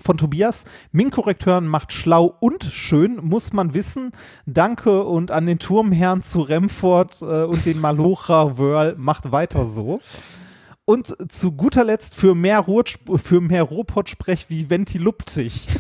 Von 0.03 0.17
Tobias, 0.19 0.65
Min-Korrekteuren 0.93 1.67
macht 1.67 1.93
schlau 1.93 2.35
und 2.41 2.65
schön, 2.65 3.17
muss 3.23 3.53
man 3.53 3.75
wissen. 3.75 4.13
Danke 4.47 5.05
und 5.05 5.31
an 5.31 5.47
den 5.47 5.59
Turmherrn 5.59 6.23
zu 6.23 6.41
Remford 6.43 7.23
äh, 7.23 7.45
und 7.45 7.67
den 7.67 7.81
Malocha 7.81 8.59
Wörl, 8.59 8.95
macht 8.97 9.31
weiter 9.33 9.67
so. 9.67 10.01
Und 10.85 11.15
zu 11.31 11.53
guter 11.53 11.85
Letzt 11.85 12.15
für 12.17 12.35
mehr, 12.35 12.59
Ruhr, 12.61 12.85
für 13.23 13.41
mehr 13.41 13.63
Ruhrpott-Sprech 13.63 14.47
wie 14.49 14.71
Ventiluptig. 14.71 15.69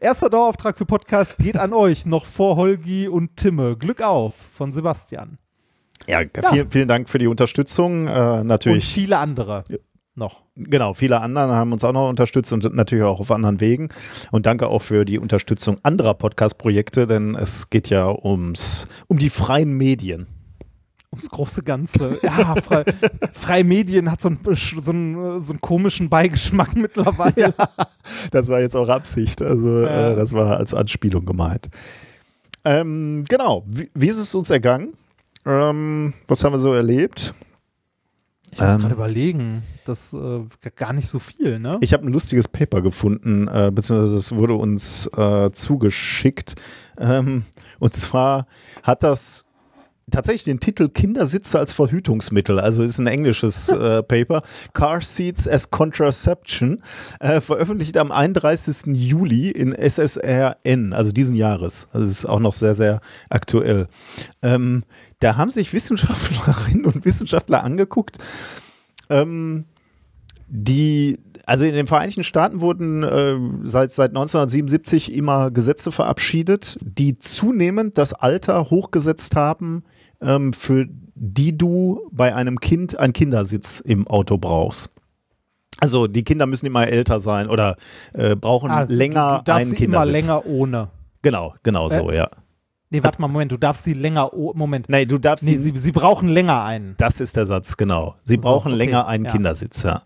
Erster 0.00 0.28
Dauerauftrag 0.28 0.76
für 0.76 0.84
Podcast 0.84 1.38
geht 1.38 1.56
an 1.56 1.72
euch, 1.72 2.04
noch 2.04 2.26
vor 2.26 2.56
Holgi 2.56 3.08
und 3.08 3.36
Timme. 3.36 3.76
Glück 3.76 4.02
auf 4.02 4.34
von 4.54 4.72
Sebastian. 4.72 5.38
Ja, 6.06 6.20
Vielen, 6.50 6.70
vielen 6.70 6.88
Dank 6.88 7.08
für 7.08 7.18
die 7.18 7.26
Unterstützung. 7.26 8.08
Äh, 8.08 8.40
Und 8.40 8.46
natürlich, 8.46 8.86
viele 8.86 9.18
andere 9.18 9.64
noch. 10.20 10.42
genau, 10.54 10.94
viele 10.94 11.20
andere 11.20 11.48
haben 11.56 11.72
uns 11.72 11.82
auch 11.82 11.92
noch 11.92 12.08
unterstützt 12.08 12.52
und 12.52 12.72
natürlich 12.74 13.02
auch 13.04 13.18
auf 13.18 13.32
anderen 13.32 13.60
Wegen. 13.60 13.88
Und 14.30 14.46
danke 14.46 14.68
auch 14.68 14.82
für 14.82 15.04
die 15.04 15.18
Unterstützung 15.18 15.78
anderer 15.82 16.14
Podcast-Projekte, 16.14 17.08
denn 17.08 17.34
es 17.34 17.70
geht 17.70 17.90
ja 17.90 18.08
ums, 18.08 18.86
um 19.08 19.18
die 19.18 19.30
freien 19.30 19.72
Medien. 19.76 20.28
Ums 21.12 21.28
große 21.28 21.64
Ganze. 21.64 22.20
Ja, 22.22 22.54
frei, 22.62 22.84
freie 23.32 23.64
Medien 23.64 24.08
hat 24.12 24.20
so 24.20 24.28
einen, 24.28 24.38
so, 24.54 24.92
einen, 24.92 25.40
so 25.40 25.52
einen 25.52 25.60
komischen 25.60 26.08
Beigeschmack 26.08 26.76
mittlerweile. 26.76 27.52
Das 28.30 28.46
war 28.48 28.60
jetzt 28.60 28.76
auch 28.76 28.88
Absicht. 28.88 29.42
Also, 29.42 29.80
Ja. 29.80 30.12
äh, 30.12 30.16
das 30.16 30.32
war 30.34 30.56
als 30.58 30.72
Anspielung 30.72 31.26
gemeint. 31.26 31.68
Ähm, 32.64 33.24
genau. 33.28 33.64
Wie, 33.66 33.90
wie 33.94 34.06
ist 34.06 34.18
es 34.18 34.34
uns 34.36 34.50
ergangen? 34.50 34.92
Ähm, 35.46 36.12
was 36.28 36.44
haben 36.44 36.52
wir 36.52 36.58
so 36.60 36.74
erlebt? 36.74 37.34
Ich 38.52 38.60
muss 38.60 38.74
Ähm. 38.74 38.80
gerade 38.82 38.94
überlegen, 38.94 39.62
das 39.90 40.12
äh, 40.12 40.40
gar 40.74 40.92
nicht 40.92 41.08
so 41.08 41.18
viel, 41.18 41.58
ne? 41.58 41.78
Ich 41.80 41.92
habe 41.92 42.06
ein 42.06 42.12
lustiges 42.12 42.48
Paper 42.48 42.82
gefunden, 42.82 43.48
äh, 43.48 43.70
beziehungsweise 43.72 44.16
es 44.16 44.32
wurde 44.32 44.54
uns 44.54 45.06
äh, 45.16 45.50
zugeschickt. 45.50 46.54
Ähm, 46.98 47.44
und 47.78 47.94
zwar 47.94 48.46
hat 48.82 49.02
das 49.02 49.46
tatsächlich 50.10 50.44
den 50.44 50.60
Titel 50.60 50.88
Kindersitze 50.88 51.58
als 51.58 51.72
Verhütungsmittel, 51.72 52.60
also 52.60 52.82
ist 52.82 52.98
ein 52.98 53.06
englisches 53.06 53.68
äh, 53.70 54.02
Paper, 54.02 54.42
Car 54.72 55.00
Seats 55.00 55.48
as 55.48 55.70
Contraception, 55.70 56.82
äh, 57.20 57.40
veröffentlicht 57.40 57.96
am 57.96 58.12
31. 58.12 58.94
Juli 58.94 59.50
in 59.50 59.72
SSRN, 59.72 60.92
also 60.92 61.12
diesen 61.12 61.36
Jahres. 61.36 61.88
Also 61.92 62.06
ist 62.06 62.26
auch 62.26 62.40
noch 62.40 62.52
sehr, 62.52 62.74
sehr 62.74 63.00
aktuell. 63.28 63.86
Ähm, 64.42 64.84
da 65.20 65.36
haben 65.36 65.50
sich 65.50 65.72
Wissenschaftlerinnen 65.72 66.84
und 66.86 67.04
Wissenschaftler 67.04 67.62
angeguckt, 67.62 68.18
ähm, 69.08 69.64
die, 70.52 71.18
also 71.46 71.64
in 71.64 71.72
den 71.72 71.86
Vereinigten 71.86 72.24
Staaten 72.24 72.60
wurden 72.60 73.04
äh, 73.04 73.38
seit, 73.64 73.92
seit 73.92 74.10
1977 74.10 75.14
immer 75.14 75.50
Gesetze 75.52 75.92
verabschiedet, 75.92 76.76
die 76.82 77.18
zunehmend 77.18 77.96
das 77.96 78.12
Alter 78.12 78.68
hochgesetzt 78.70 79.36
haben, 79.36 79.84
ähm, 80.20 80.52
für 80.52 80.86
die 81.14 81.56
du 81.56 82.00
bei 82.10 82.34
einem 82.34 82.58
Kind 82.58 82.98
einen 82.98 83.12
Kindersitz 83.12 83.78
im 83.78 84.08
Auto 84.08 84.38
brauchst. 84.38 84.90
Also 85.78 86.08
die 86.08 86.24
Kinder 86.24 86.46
müssen 86.46 86.66
immer 86.66 86.88
älter 86.88 87.20
sein 87.20 87.48
oder 87.48 87.76
äh, 88.12 88.34
brauchen 88.34 88.70
Also, 88.70 88.92
länger 88.92 89.42
du, 89.44 89.52
du 89.52 89.54
einen 89.54 89.66
sie 89.66 89.84
immer 89.84 90.02
Kindersitz. 90.02 90.26
länger 90.26 90.46
ohne. 90.46 90.88
Genau, 91.22 91.54
genau 91.62 91.88
so, 91.88 92.10
ja. 92.10 92.28
Nee, 92.92 93.04
warte 93.04 93.20
mal, 93.20 93.28
Moment, 93.28 93.52
du 93.52 93.56
darfst 93.56 93.84
sie 93.84 93.92
länger, 93.94 94.34
oh, 94.34 94.52
Moment. 94.54 94.88
Nein, 94.88 95.06
du 95.06 95.18
darfst 95.18 95.44
Nee, 95.44 95.56
sie 95.56 95.70
sie, 95.72 95.78
sie 95.78 95.92
brauchen 95.92 96.28
länger 96.28 96.64
einen. 96.64 96.96
Das 96.98 97.20
ist 97.20 97.36
der 97.36 97.46
Satz, 97.46 97.76
genau. 97.76 98.16
Sie 98.24 98.34
So, 98.34 98.42
brauchen 98.42 98.72
okay, 98.72 98.78
länger 98.78 99.06
einen 99.06 99.26
ja. 99.26 99.30
Kindersitz, 99.30 99.84
ja. 99.84 100.02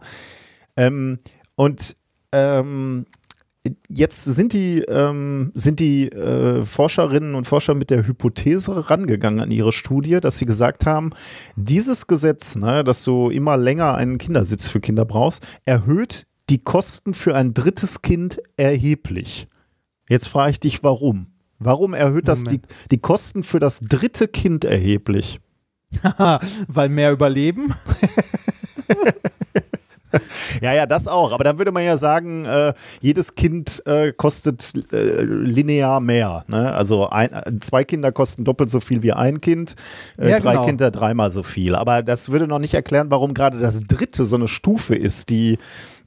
Ähm, 0.76 1.18
und 1.56 1.96
ähm, 2.32 3.06
jetzt 3.88 4.24
sind 4.24 4.52
die, 4.52 4.80
ähm, 4.80 5.50
sind 5.54 5.80
die 5.80 6.10
äh, 6.10 6.62
Forscherinnen 6.64 7.34
und 7.34 7.46
Forscher 7.46 7.72
mit 7.74 7.88
der 7.88 8.06
Hypothese 8.06 8.90
rangegangen 8.90 9.40
an 9.40 9.50
ihre 9.50 9.72
Studie, 9.72 10.20
dass 10.20 10.36
sie 10.36 10.44
gesagt 10.44 10.84
haben, 10.84 11.12
dieses 11.56 12.06
Gesetz, 12.06 12.54
ne, 12.54 12.84
dass 12.84 13.02
du 13.02 13.30
immer 13.30 13.56
länger 13.56 13.94
einen 13.94 14.18
Kindersitz 14.18 14.68
für 14.68 14.80
Kinder 14.80 15.06
brauchst, 15.06 15.42
erhöht 15.64 16.26
die 16.50 16.62
Kosten 16.62 17.14
für 17.14 17.34
ein 17.34 17.54
drittes 17.54 18.02
Kind 18.02 18.42
erheblich. 18.58 19.48
Jetzt 20.08 20.28
frage 20.28 20.50
ich 20.50 20.60
dich, 20.60 20.82
warum? 20.82 21.28
Warum 21.64 21.94
erhöht 21.94 22.28
das 22.28 22.44
die, 22.44 22.61
die 22.90 22.99
Kosten 22.99 23.42
für 23.42 23.59
das 23.59 23.80
dritte 23.80 24.28
Kind 24.28 24.64
erheblich? 24.64 25.40
Weil 26.68 26.88
mehr 26.88 27.12
überleben. 27.12 27.75
Ja, 30.61 30.73
ja, 30.73 30.87
das 30.87 31.09
auch. 31.09 31.33
Aber 31.33 31.44
dann 31.44 31.59
würde 31.59 31.73
man 31.73 31.83
ja 31.85 31.97
sagen, 31.97 32.44
äh, 32.44 32.73
jedes 33.00 33.35
Kind 33.35 33.83
äh, 33.87 34.12
kostet 34.12 34.92
äh, 34.92 35.23
linear 35.23 36.00
mehr. 36.00 36.44
Ne? 36.47 36.73
Also 36.73 37.09
ein, 37.09 37.61
zwei 37.61 37.85
Kinder 37.85 38.12
kosten 38.12 38.44
doppelt 38.44 38.71
so 38.71 38.80
viel 38.80 39.02
wie 39.02 39.12
ein 39.12 39.40
Kind, 39.40 39.75
äh, 40.18 40.30
Ja, 40.30 40.40
drei 40.40 40.52
genau. 40.52 40.66
Kinder 40.66 40.90
dreimal 40.90 41.30
so 41.30 41.42
viel. 41.42 41.75
Aber 41.75 42.02
das 42.02 42.30
würde 42.30 42.47
noch 42.47 42.59
nicht 42.59 42.75
erklären, 42.75 43.11
warum 43.11 43.35
gerade 43.35 43.59
das 43.59 43.80
dritte 43.80 44.25
so 44.25 44.37
eine 44.37 44.49
Stufe 44.49 44.94
ist, 44.94 45.30
die 45.30 45.59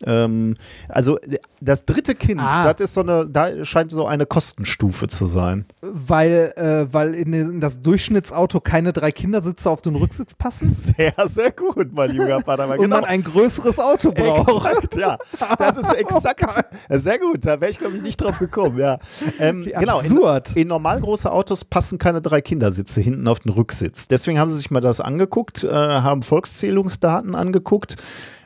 ähm, 0.06 0.56
also 0.90 1.18
das 1.62 1.86
dritte 1.86 2.16
Kind, 2.16 2.42
Ah. 2.42 2.72
das 2.74 2.82
ist 2.90 2.94
so 2.94 3.02
eine, 3.02 3.28
da 3.30 3.66
scheint 3.66 3.92
so 3.92 4.06
eine 4.06 4.26
Kostenstufe 4.26 5.08
zu 5.08 5.26
sein. 5.26 5.66
Weil, 5.82 6.54
äh, 6.56 6.94
weil 6.94 7.14
in, 7.16 7.34
in 7.34 7.62
das 7.62 7.82
Durchschnittsauto 7.82 8.60
keine 8.60 8.94
drei 8.94 9.12
Kindersitze 9.12 9.70
auf 9.70 9.82
den 9.82 9.96
Rücksitz 9.96 10.36
passen 10.36 10.70
Sehr, 10.78 11.14
sehr 11.26 11.52
gut, 11.52 11.94
mein 11.94 12.14
junger 12.14 12.42
Vater. 12.46 12.68
Und 12.70 12.78
genau. 12.78 12.96
man 12.98 13.06
ein 13.06 13.24
größeres 13.24 13.80
Auto 13.80 14.12
braucht. 14.12 14.66
Exakt, 14.66 14.96
ja. 14.98 15.18
Das 15.58 15.78
ist 15.78 15.94
exakt. 15.98 16.66
Sehr 16.90 17.20
gut, 17.20 17.46
da 17.46 17.60
wäre 17.60 17.72
ich, 17.72 17.80
glaube 17.80 17.96
ich, 17.96 18.02
nicht 18.02 18.18
drauf 18.22 18.40
gekommen, 18.40 18.78
ja. 18.78 19.00
Ähm, 19.40 19.64
genau, 19.66 20.00
absurd. 20.00 20.52
in, 20.56 20.64
in 20.64 20.68
normal 20.68 21.02
große 21.02 21.32
Autos 21.32 21.66
passen 21.66 21.98
keine 21.98 22.22
drei 22.22 22.42
Kindersitze 22.42 23.02
hinten 23.02 23.28
auf 23.28 23.40
den 23.40 23.52
Rücksitz. 23.52 24.08
Deswegen 24.08 24.40
haben 24.40 24.50
sie 24.50 24.58
sich 24.58 24.72
mal 24.72 24.82
das 24.82 25.02
angeguckt, 25.02 25.64
äh, 25.64 25.70
haben 25.72 26.22
Volkszählungsdaten 26.22 27.36
angeguckt. 27.36 27.96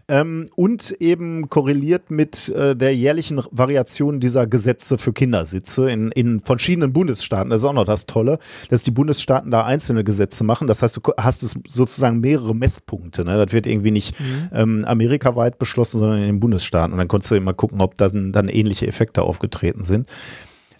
Ähm, 0.07 0.49
und 0.55 0.91
eben 0.99 1.49
korreliert 1.49 2.11
mit 2.11 2.49
äh, 2.49 2.75
der 2.75 2.95
jährlichen 2.95 3.41
Variation 3.51 4.19
dieser 4.19 4.47
Gesetze 4.47 4.97
für 4.97 5.13
Kindersitze 5.13 5.89
in, 5.89 6.11
in 6.11 6.39
verschiedenen 6.39 6.93
Bundesstaaten. 6.93 7.49
Das 7.49 7.61
ist 7.61 7.65
auch 7.65 7.73
noch 7.73 7.85
das 7.85 8.05
Tolle, 8.05 8.39
dass 8.69 8.83
die 8.83 8.91
Bundesstaaten 8.91 9.51
da 9.51 9.65
einzelne 9.65 10.03
Gesetze 10.03 10.43
machen. 10.43 10.67
Das 10.67 10.81
heißt, 10.81 10.97
du 10.97 11.01
hast 11.17 11.43
es 11.43 11.55
sozusagen 11.67 12.19
mehrere 12.19 12.55
Messpunkte. 12.55 13.25
Ne? 13.25 13.43
Das 13.43 13.53
wird 13.53 13.67
irgendwie 13.67 13.91
nicht 13.91 14.15
ähm, 14.53 14.85
amerikaweit 14.85 15.57
beschlossen, 15.59 15.99
sondern 15.99 16.19
in 16.19 16.27
den 16.27 16.39
Bundesstaaten. 16.39 16.93
Und 16.93 16.97
dann 16.97 17.07
konntest 17.07 17.31
du 17.31 17.35
immer 17.35 17.53
gucken, 17.53 17.81
ob 17.81 17.95
dann, 17.95 18.31
dann 18.31 18.47
ähnliche 18.47 18.87
Effekte 18.87 19.23
aufgetreten 19.23 19.83
sind. 19.83 20.07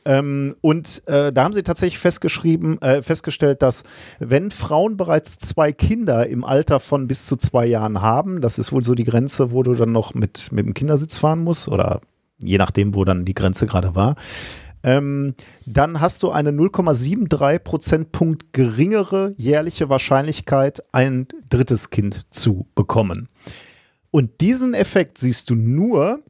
Ähm, 0.05 0.55
und 0.61 1.03
äh, 1.07 1.31
da 1.31 1.43
haben 1.43 1.53
sie 1.53 1.63
tatsächlich 1.63 1.99
festgeschrieben, 1.99 2.81
äh, 2.81 3.01
festgestellt, 3.01 3.61
dass 3.61 3.83
wenn 4.19 4.51
Frauen 4.51 4.97
bereits 4.97 5.37
zwei 5.37 5.71
Kinder 5.71 6.27
im 6.27 6.43
Alter 6.43 6.79
von 6.79 7.07
bis 7.07 7.25
zu 7.25 7.35
zwei 7.35 7.65
Jahren 7.65 8.01
haben, 8.01 8.41
das 8.41 8.57
ist 8.57 8.71
wohl 8.71 8.83
so 8.83 8.95
die 8.95 9.03
Grenze, 9.03 9.51
wo 9.51 9.63
du 9.63 9.73
dann 9.73 9.91
noch 9.91 10.13
mit, 10.13 10.51
mit 10.51 10.65
dem 10.65 10.73
Kindersitz 10.73 11.17
fahren 11.17 11.43
musst 11.43 11.67
oder 11.67 12.01
je 12.41 12.57
nachdem, 12.57 12.95
wo 12.95 13.05
dann 13.05 13.25
die 13.25 13.35
Grenze 13.35 13.67
gerade 13.67 13.93
war, 13.93 14.15
ähm, 14.83 15.35
dann 15.65 16.01
hast 16.01 16.23
du 16.23 16.31
eine 16.31 16.51
0,73 16.51 17.59
Prozentpunkt 17.59 18.53
geringere 18.53 19.33
jährliche 19.37 19.89
Wahrscheinlichkeit, 19.89 20.81
ein 20.91 21.27
drittes 21.49 21.91
Kind 21.91 22.25
zu 22.31 22.65
bekommen. 22.73 23.27
Und 24.09 24.41
diesen 24.41 24.73
Effekt 24.73 25.17
siehst 25.17 25.49
du 25.49 25.55
nur, 25.55 26.21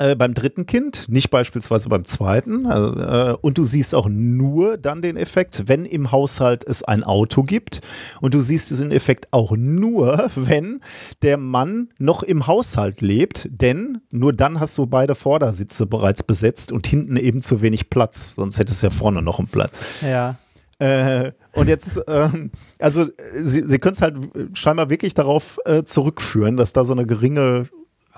äh, 0.00 0.16
beim 0.16 0.32
dritten 0.32 0.64
Kind, 0.64 1.10
nicht 1.10 1.28
beispielsweise 1.28 1.90
beim 1.90 2.06
zweiten. 2.06 2.64
Also, 2.64 2.98
äh, 2.98 3.36
und 3.42 3.58
du 3.58 3.64
siehst 3.64 3.94
auch 3.94 4.08
nur 4.08 4.78
dann 4.78 5.02
den 5.02 5.18
Effekt, 5.18 5.64
wenn 5.66 5.84
im 5.84 6.10
Haushalt 6.10 6.64
es 6.64 6.82
ein 6.82 7.04
Auto 7.04 7.42
gibt. 7.42 7.82
Und 8.22 8.32
du 8.32 8.40
siehst 8.40 8.70
diesen 8.70 8.92
Effekt 8.92 9.28
auch 9.30 9.52
nur, 9.56 10.30
wenn 10.34 10.80
der 11.20 11.36
Mann 11.36 11.90
noch 11.98 12.22
im 12.22 12.46
Haushalt 12.46 13.02
lebt. 13.02 13.48
Denn 13.52 14.00
nur 14.10 14.32
dann 14.32 14.58
hast 14.58 14.78
du 14.78 14.86
beide 14.86 15.14
Vordersitze 15.14 15.84
bereits 15.84 16.22
besetzt 16.22 16.72
und 16.72 16.86
hinten 16.86 17.18
eben 17.18 17.42
zu 17.42 17.60
wenig 17.60 17.90
Platz. 17.90 18.36
Sonst 18.36 18.58
hättest 18.58 18.82
du 18.82 18.86
ja 18.86 18.90
vorne 18.90 19.20
noch 19.20 19.38
einen 19.38 19.48
Platz. 19.48 19.72
Ja. 20.00 20.36
Äh, 20.78 21.32
und 21.52 21.68
jetzt, 21.68 22.00
ähm, 22.08 22.50
also 22.78 23.06
sie, 23.42 23.64
sie 23.66 23.78
können 23.78 23.92
es 23.92 24.00
halt 24.00 24.16
scheinbar 24.54 24.88
wirklich 24.88 25.12
darauf 25.12 25.58
äh, 25.66 25.84
zurückführen, 25.84 26.56
dass 26.56 26.72
da 26.72 26.84
so 26.84 26.94
eine 26.94 27.04
geringe 27.04 27.68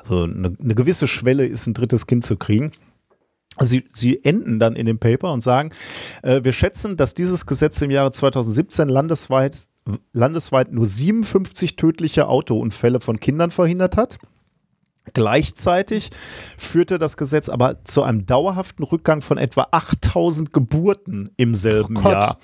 also 0.02 0.24
eine, 0.24 0.54
eine 0.60 0.74
gewisse 0.74 1.06
Schwelle 1.06 1.46
ist, 1.46 1.66
ein 1.66 1.74
drittes 1.74 2.06
Kind 2.06 2.24
zu 2.24 2.36
kriegen. 2.36 2.72
Sie, 3.60 3.84
sie 3.92 4.24
enden 4.24 4.58
dann 4.58 4.76
in 4.76 4.86
dem 4.86 4.98
Paper 4.98 5.32
und 5.32 5.42
sagen, 5.42 5.70
äh, 6.22 6.42
wir 6.42 6.52
schätzen, 6.52 6.96
dass 6.96 7.14
dieses 7.14 7.46
Gesetz 7.46 7.82
im 7.82 7.90
Jahre 7.90 8.10
2017 8.10 8.88
landesweit, 8.88 9.66
landesweit 10.12 10.72
nur 10.72 10.86
57 10.86 11.76
tödliche 11.76 12.28
Autounfälle 12.28 13.00
von 13.00 13.20
Kindern 13.20 13.50
verhindert 13.50 13.96
hat. 13.96 14.18
Gleichzeitig 15.14 16.10
führte 16.56 16.96
das 16.96 17.16
Gesetz 17.16 17.48
aber 17.48 17.84
zu 17.84 18.04
einem 18.04 18.24
dauerhaften 18.24 18.84
Rückgang 18.84 19.20
von 19.20 19.36
etwa 19.36 19.66
8000 19.72 20.52
Geburten 20.52 21.30
im 21.36 21.54
selben 21.54 21.98
oh 21.98 22.08
Jahr 22.08 22.38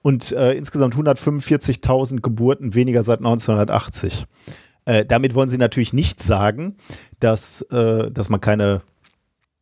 und 0.00 0.32
äh, 0.32 0.52
insgesamt 0.52 0.94
145.000 0.94 2.20
Geburten 2.20 2.74
weniger 2.74 3.02
seit 3.02 3.18
1980. 3.18 4.26
Äh, 4.88 5.04
damit 5.04 5.34
wollen 5.34 5.50
sie 5.50 5.58
natürlich 5.58 5.92
nicht 5.92 6.22
sagen, 6.22 6.76
dass, 7.20 7.60
äh, 7.62 8.10
dass 8.10 8.30
man 8.30 8.40
keine 8.40 8.80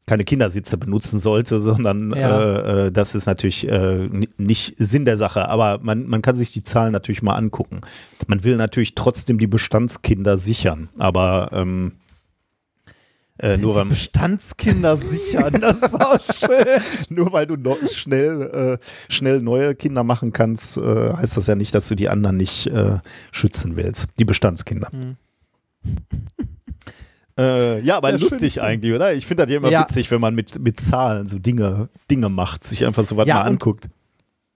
keine 0.09 0.23
Kindersitze 0.23 0.79
benutzen 0.79 1.19
sollte, 1.19 1.59
sondern 1.59 2.13
ja. 2.13 2.41
äh, 2.41 2.87
äh 2.87 2.93
das 2.93 3.17
ist 3.17 3.27
natürlich 3.27 3.67
äh, 3.67 4.09
nicht 4.39 4.77
Sinn 4.79 5.05
der 5.05 5.17
Sache. 5.17 5.49
Aber 5.49 5.81
man, 5.83 6.07
man 6.07 6.23
kann 6.23 6.37
sich 6.37 6.53
die 6.53 6.63
Zahlen 6.63 6.93
natürlich 6.93 7.23
mal 7.23 7.35
angucken. 7.35 7.81
Man 8.29 8.45
will 8.45 8.57
natürlich 8.57 8.95
trotzdem 8.95 9.39
die 9.39 9.49
Bestandskinder 9.49 10.37
sichern, 10.37 10.91
aber 10.97 11.51
ähm, 11.53 11.95
äh, 13.39 13.57
nur 13.57 13.75
weil 13.75 13.87
Bestandskinder 13.87 14.97
sichern, 14.97 15.55
das 15.61 15.83
ist 15.83 15.95
auch 15.95 16.21
schön. 16.21 16.81
nur 17.11 17.33
weil 17.33 17.47
du 17.47 17.57
no 17.57 17.77
schnell, 17.93 18.79
äh, 18.81 19.13
schnell 19.13 19.41
neue 19.41 19.75
Kinder 19.75 20.05
machen 20.05 20.33
kannst, 20.33 20.79
äh, 20.79 21.13
heißt 21.13 21.37
das 21.37 21.47
ja 21.47 21.55
nicht, 21.55 21.75
dass 21.75 21.89
du 21.89 21.95
die 21.95 22.09
anderen 22.09 22.37
nicht 22.37 22.67
äh, 22.69 22.99
schützen 23.33 23.77
willst. 23.77 24.07
Die 24.19 24.25
Bestandskinder. 24.25 24.91
Hm. 24.91 25.17
Äh, 27.39 27.83
ja, 27.83 27.99
aber 27.99 28.13
ja, 28.13 28.17
lustig 28.17 28.55
schön. 28.55 28.63
eigentlich, 28.63 28.95
oder? 28.95 29.13
Ich 29.13 29.27
finde 29.27 29.43
das 29.43 29.51
ja 29.51 29.59
immer 29.59 29.69
ja. 29.69 29.83
witzig, 29.83 30.11
wenn 30.11 30.23
man 30.23 30.35
mit, 30.35 30.59
mit 30.59 30.81
Zahlen 30.81 31.27
so 31.27 31.39
Dinge, 31.39 31.91
Dinge 32.11 32.31
macht, 32.31 32.65
sich 32.65 32.87
einfach 32.87 33.03
so 33.03 33.19
was 33.19 33.29
ja, 33.29 33.35
mal 33.35 33.43
anguckt. 33.43 33.91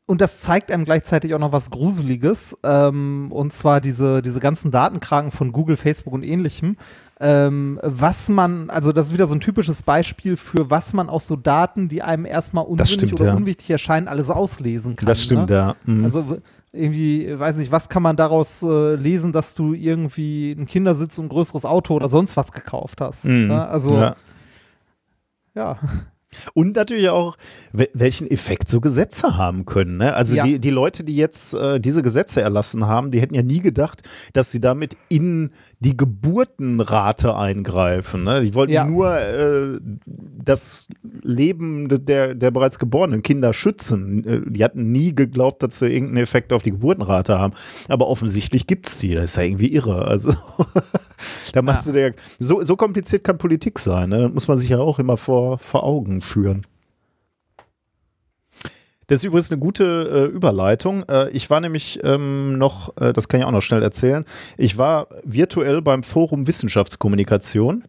Und 0.06 0.20
das 0.20 0.40
zeigt 0.40 0.72
einem 0.72 0.86
gleichzeitig 0.86 1.34
auch 1.34 1.38
noch 1.38 1.52
was 1.52 1.70
Gruseliges. 1.70 2.56
Ähm, 2.64 3.30
und 3.30 3.52
zwar 3.52 3.82
diese, 3.82 4.22
diese 4.22 4.40
ganzen 4.40 4.70
Datenkragen 4.70 5.30
von 5.30 5.52
Google, 5.52 5.76
Facebook 5.76 6.14
und 6.14 6.22
ähnlichem 6.22 6.78
ähm, 7.20 7.78
was 7.82 8.30
man, 8.30 8.70
also 8.70 8.92
das 8.92 9.08
ist 9.08 9.12
wieder 9.12 9.26
so 9.26 9.34
ein 9.34 9.40
typisches 9.40 9.82
Beispiel 9.82 10.36
für 10.36 10.70
was 10.70 10.94
man 10.94 11.10
aus 11.10 11.26
so 11.26 11.36
Daten, 11.36 11.88
die 11.88 12.02
einem 12.02 12.24
erstmal 12.24 12.64
unsinnig 12.64 12.92
stimmt, 12.94 13.20
oder 13.20 13.26
ja. 13.26 13.34
unwichtig 13.34 13.68
erscheinen, 13.70 14.08
alles 14.08 14.30
auslesen 14.30 14.96
kann. 14.96 15.06
Das 15.06 15.22
stimmt, 15.22 15.50
ne? 15.50 15.56
ja. 15.56 15.76
Mhm. 15.84 16.04
Also 16.04 16.38
irgendwie, 16.72 17.38
weiß 17.38 17.58
nicht, 17.58 17.72
was 17.72 17.88
kann 17.88 18.02
man 18.02 18.16
daraus 18.16 18.62
äh, 18.62 18.94
lesen, 18.94 19.32
dass 19.32 19.54
du 19.54 19.74
irgendwie 19.74 20.54
einen 20.56 20.66
Kindersitz 20.66 21.18
und 21.18 21.26
ein 21.26 21.28
größeres 21.28 21.66
Auto 21.66 21.94
oder 21.94 22.08
sonst 22.08 22.36
was 22.36 22.52
gekauft 22.52 23.00
hast. 23.00 23.26
Mhm. 23.26 23.48
Ne? 23.48 23.68
Also 23.68 23.98
ja. 23.98 24.16
ja. 25.54 25.78
Und 26.54 26.76
natürlich 26.76 27.08
auch, 27.08 27.36
welchen 27.72 28.30
Effekt 28.30 28.68
so 28.68 28.80
Gesetze 28.80 29.36
haben 29.36 29.66
können. 29.66 29.96
Ne? 29.96 30.14
Also 30.14 30.36
ja. 30.36 30.44
die, 30.44 30.58
die 30.60 30.70
Leute, 30.70 31.02
die 31.02 31.16
jetzt 31.16 31.54
äh, 31.54 31.80
diese 31.80 32.02
Gesetze 32.02 32.40
erlassen 32.40 32.86
haben, 32.86 33.10
die 33.10 33.20
hätten 33.20 33.34
ja 33.34 33.42
nie 33.42 33.60
gedacht, 33.60 34.02
dass 34.32 34.50
sie 34.50 34.60
damit 34.60 34.96
in 35.08 35.50
die 35.80 35.96
Geburtenrate 35.96 37.36
eingreifen. 37.36 38.24
Ne? 38.24 38.42
Die 38.42 38.54
wollten 38.54 38.72
ja. 38.72 38.84
nur 38.84 39.18
äh, 39.18 39.80
das 40.06 40.86
Leben 41.22 41.88
der, 41.88 42.34
der 42.34 42.50
bereits 42.50 42.78
geborenen 42.78 43.22
Kinder 43.22 43.52
schützen. 43.52 44.24
Äh, 44.24 44.40
die 44.50 44.64
hatten 44.64 44.92
nie 44.92 45.14
geglaubt, 45.14 45.62
dass 45.62 45.80
sie 45.80 45.88
irgendeinen 45.88 46.22
Effekt 46.22 46.52
auf 46.52 46.62
die 46.62 46.70
Geburtenrate 46.70 47.38
haben. 47.38 47.54
Aber 47.88 48.08
offensichtlich 48.08 48.66
gibt 48.66 48.86
es 48.86 48.98
die. 48.98 49.14
Das 49.14 49.24
ist 49.26 49.36
ja 49.36 49.42
irgendwie 49.42 49.72
irre. 49.72 50.04
Also 50.06 50.32
da 51.52 51.62
machst 51.62 51.86
ja. 51.86 51.92
du 51.92 51.98
dir, 51.98 52.14
so, 52.38 52.62
so 52.64 52.76
kompliziert 52.76 53.24
kann 53.24 53.38
Politik 53.38 53.78
sein. 53.78 54.08
Ne? 54.08 54.22
Das 54.22 54.32
muss 54.32 54.48
man 54.48 54.56
sich 54.56 54.70
ja 54.70 54.78
auch 54.78 54.98
immer 54.98 55.16
vor, 55.16 55.58
vor 55.58 55.84
Augen 55.84 56.20
führen. 56.20 56.66
Das 59.10 59.18
ist 59.18 59.24
übrigens 59.24 59.50
eine 59.50 59.60
gute 59.60 60.28
äh, 60.30 60.32
Überleitung. 60.32 61.02
Äh, 61.08 61.30
ich 61.30 61.50
war 61.50 61.60
nämlich 61.60 61.98
ähm, 62.04 62.58
noch, 62.58 62.96
äh, 62.96 63.12
das 63.12 63.26
kann 63.26 63.40
ich 63.40 63.46
auch 63.46 63.50
noch 63.50 63.60
schnell 63.60 63.82
erzählen, 63.82 64.24
ich 64.56 64.78
war 64.78 65.08
virtuell 65.24 65.82
beim 65.82 66.04
Forum 66.04 66.46
Wissenschaftskommunikation. 66.46 67.82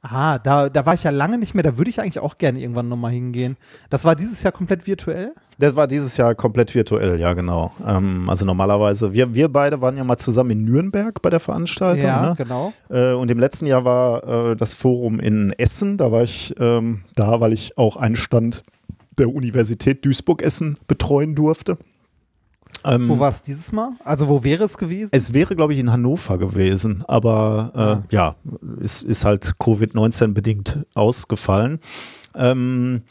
Ah, 0.00 0.38
da, 0.38 0.70
da 0.70 0.86
war 0.86 0.94
ich 0.94 1.04
ja 1.04 1.10
lange 1.10 1.36
nicht 1.36 1.54
mehr. 1.54 1.62
Da 1.62 1.76
würde 1.76 1.90
ich 1.90 2.00
eigentlich 2.00 2.18
auch 2.18 2.38
gerne 2.38 2.58
irgendwann 2.58 2.88
nochmal 2.88 3.12
hingehen. 3.12 3.58
Das 3.90 4.04
war 4.04 4.16
dieses 4.16 4.42
Jahr 4.42 4.52
komplett 4.52 4.86
virtuell? 4.86 5.34
Das 5.62 5.76
war 5.76 5.86
dieses 5.86 6.16
Jahr 6.16 6.34
komplett 6.34 6.74
virtuell, 6.74 7.20
ja, 7.20 7.34
genau. 7.34 7.70
Ähm, 7.86 8.28
also 8.28 8.44
normalerweise, 8.44 9.12
wir, 9.12 9.32
wir 9.32 9.48
beide 9.48 9.80
waren 9.80 9.96
ja 9.96 10.02
mal 10.02 10.16
zusammen 10.16 10.50
in 10.50 10.64
Nürnberg 10.64 11.22
bei 11.22 11.30
der 11.30 11.38
Veranstaltung. 11.38 12.04
Ja, 12.04 12.30
ne? 12.30 12.34
genau. 12.36 12.72
Äh, 12.90 13.12
und 13.12 13.30
im 13.30 13.38
letzten 13.38 13.66
Jahr 13.66 13.84
war 13.84 14.50
äh, 14.50 14.56
das 14.56 14.74
Forum 14.74 15.20
in 15.20 15.52
Essen. 15.58 15.98
Da 15.98 16.10
war 16.10 16.24
ich 16.24 16.52
ähm, 16.58 17.02
da, 17.14 17.40
weil 17.40 17.52
ich 17.52 17.78
auch 17.78 17.96
einen 17.96 18.16
Stand 18.16 18.64
der 19.16 19.32
Universität 19.32 20.04
Duisburg-Essen 20.04 20.80
betreuen 20.88 21.36
durfte. 21.36 21.78
Ähm, 22.84 23.08
wo 23.08 23.20
war 23.20 23.30
es 23.30 23.42
dieses 23.42 23.70
Mal? 23.70 23.90
Also 24.04 24.28
wo 24.28 24.42
wäre 24.42 24.64
es 24.64 24.76
gewesen? 24.76 25.10
Es 25.12 25.32
wäre, 25.32 25.54
glaube 25.54 25.74
ich, 25.74 25.78
in 25.78 25.92
Hannover 25.92 26.38
gewesen, 26.38 27.04
aber 27.06 27.70
äh, 27.76 27.78
ah. 27.78 28.02
ja, 28.10 28.34
es 28.82 29.04
ist 29.04 29.24
halt 29.24 29.52
Covid-19 29.60 30.32
bedingt 30.32 30.84
ausgefallen. 30.94 31.78
Ähm, 32.34 33.02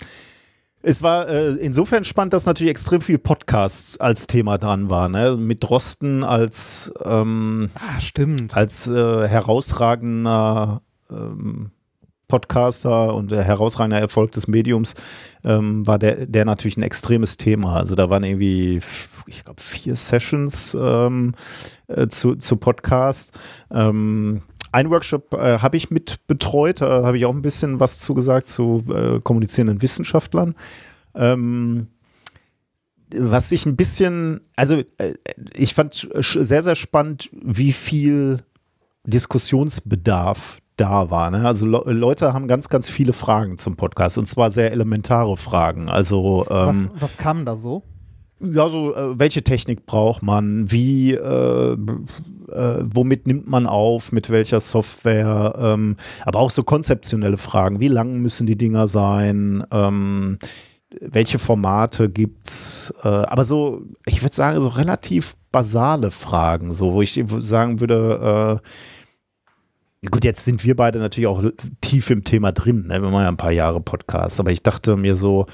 es 0.84 1.04
war 1.04 1.28
äh, 1.28 1.52
insofern 1.56 2.04
spannend, 2.04 2.34
dass 2.34 2.46
natürlich 2.46 2.72
extrem 2.72 3.02
viel 3.02 3.17
Podcasts 3.17 4.00
als 4.00 4.28
Thema 4.28 4.58
dran 4.58 4.89
war, 4.89 5.10
ne? 5.10 5.38
Mit 5.38 5.63
Drosten 5.63 6.24
als 6.24 6.91
ähm, 7.04 7.70
ah, 7.76 8.00
stimmt. 8.00 8.56
als 8.56 8.88
äh, 8.88 9.28
herausragender 9.28 10.82
ähm, 11.10 11.72
Podcaster 12.28 13.13
und 13.13 13.30
der 13.30 13.44
herausragende 13.44 14.00
Erfolg 14.00 14.32
des 14.32 14.48
Mediums 14.48 14.96
ähm, 15.44 15.86
war 15.86 16.00
der, 16.00 16.26
der 16.26 16.46
natürlich 16.46 16.78
ein 16.78 16.84
extremes 16.84 17.36
Thema. 17.36 17.76
Also 17.76 17.96
da 17.96 18.10
waren 18.10 18.24
irgendwie, 18.24 18.80
ich 19.28 19.44
glaube, 19.44 19.62
vier 19.62 19.98
Sessions 19.98 20.76
ähm, 20.80 21.34
äh, 21.88 22.08
zu, 22.08 22.36
zu 22.36 22.56
Podcast. 22.56 23.34
Ähm, 23.70 24.44
ein 24.72 24.90
Workshop 24.90 25.34
äh, 25.34 25.60
habe 25.60 25.78
ich 25.78 25.92
mit 25.92 26.26
betreut, 26.28 26.82
da 26.82 27.04
habe 27.04 27.18
ich 27.18 27.26
auch 27.26 27.34
ein 27.34 27.42
bisschen 27.42 27.80
was 27.80 28.00
zugesagt 28.00 28.48
zu 28.48 28.84
äh, 28.90 29.20
kommunizierenden 29.20 29.82
Wissenschaftlern. 29.82 30.56
Ähm, 31.16 31.88
was 33.14 33.52
ich 33.52 33.66
ein 33.66 33.76
bisschen, 33.76 34.42
also 34.56 34.82
äh, 34.98 35.14
ich 35.54 35.74
fand 35.74 36.10
sehr, 36.16 36.64
sehr 36.64 36.76
spannend, 36.76 37.30
wie 37.34 37.74
viel 37.74 38.40
Diskussionsbedarf 39.04 40.60
da 40.78 41.10
war. 41.10 41.30
Ne? 41.32 41.46
Also 41.46 41.66
Le 41.66 41.84
Leute 41.88 42.34
haben 42.34 42.48
ganz, 42.48 42.70
ganz 42.70 42.90
viele 42.90 43.14
Fragen 43.14 43.58
zum 43.58 43.76
Podcast 43.76 44.18
und 44.18 44.28
zwar 44.28 44.52
sehr 44.52 44.72
elementare 44.72 45.36
Fragen. 45.38 45.90
Also 45.90 46.46
ähm, 46.50 46.90
was, 46.94 47.02
was 47.02 47.18
kam 47.18 47.46
da 47.46 47.56
so? 47.56 47.84
Ja, 48.44 48.70
so 48.70 48.96
äh, 48.96 49.20
welche 49.20 49.44
Technik 49.44 49.86
braucht 49.86 50.24
man? 50.24 50.72
Wie, 50.72 51.14
äh, 51.14 51.74
äh, 51.74 51.78
womit 52.84 53.28
nimmt 53.28 53.48
man 53.48 53.68
auf? 53.68 54.12
Mit 54.12 54.30
welcher 54.30 54.60
Software? 54.60 55.54
Ähm, 55.58 55.98
aber 56.26 56.40
auch 56.40 56.52
so 56.52 56.64
konzeptionelle 56.64 57.38
Fragen. 57.38 57.80
Wie 57.80 57.88
lang 57.88 58.20
müssen 58.20 58.48
die 58.48 58.58
Dinger 58.58 58.88
sein? 58.88 59.64
Ähm, 59.72 60.40
welche 61.00 61.40
Formate 61.40 62.10
gibt's? 62.10 62.94
Äh, 63.04 63.08
aber 63.08 63.44
so, 63.44 63.84
ich 64.06 64.24
würde 64.24 64.36
sagen, 64.36 64.60
so 64.60 64.68
relativ 64.70 65.36
basale 65.52 66.10
Fragen, 66.12 66.74
so 66.74 66.94
wo 66.94 67.02
ich 67.02 67.24
sagen 67.40 67.80
würde, 67.80 68.60
äh, 68.62 68.68
Gut, 70.10 70.24
jetzt 70.24 70.46
sind 70.46 70.66
wir 70.66 70.76
beide 70.76 70.98
natürlich 70.98 71.28
auch 71.28 71.44
tief 71.80 72.10
im 72.10 72.24
Thema 72.24 72.52
drin, 72.52 72.88
ne? 72.88 73.00
wir 73.04 73.12
machen 73.12 73.22
ja 73.22 73.28
ein 73.28 73.38
paar 73.38 73.52
Jahre 73.52 73.80
Podcasts, 73.82 74.40
aber 74.40 74.52
ich 74.52 74.64
dachte 74.64 74.96
mir 74.96 75.14
so, 75.14 75.46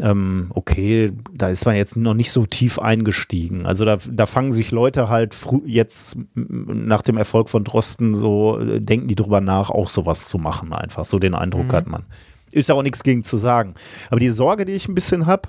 ähm, 0.00 0.50
okay, 0.54 1.12
da 1.32 1.48
ist 1.48 1.66
man 1.66 1.76
jetzt 1.76 1.96
noch 1.96 2.14
nicht 2.14 2.30
so 2.30 2.46
tief 2.46 2.78
eingestiegen. 2.78 3.66
Also 3.66 3.84
da, 3.84 3.96
da 4.10 4.26
fangen 4.26 4.52
sich 4.52 4.70
Leute 4.70 5.08
halt 5.08 5.34
jetzt 5.66 6.18
nach 6.34 7.02
dem 7.02 7.16
Erfolg 7.16 7.48
von 7.48 7.64
Drosten 7.64 8.14
so, 8.14 8.58
äh, 8.58 8.80
denken 8.80 9.08
die 9.08 9.16
drüber 9.16 9.40
nach, 9.40 9.70
auch 9.70 9.88
sowas 9.88 10.28
zu 10.28 10.38
machen 10.38 10.72
einfach. 10.72 11.04
So 11.04 11.18
den 11.18 11.34
Eindruck 11.34 11.66
mhm. 11.66 11.72
hat 11.72 11.86
man. 11.86 12.06
Ist 12.50 12.68
ja 12.68 12.74
auch 12.74 12.82
nichts 12.82 13.02
gegen 13.02 13.24
zu 13.24 13.36
sagen. 13.36 13.74
Aber 14.10 14.20
die 14.20 14.30
Sorge, 14.30 14.64
die 14.64 14.72
ich 14.72 14.88
ein 14.88 14.94
bisschen 14.94 15.26
habe, 15.26 15.48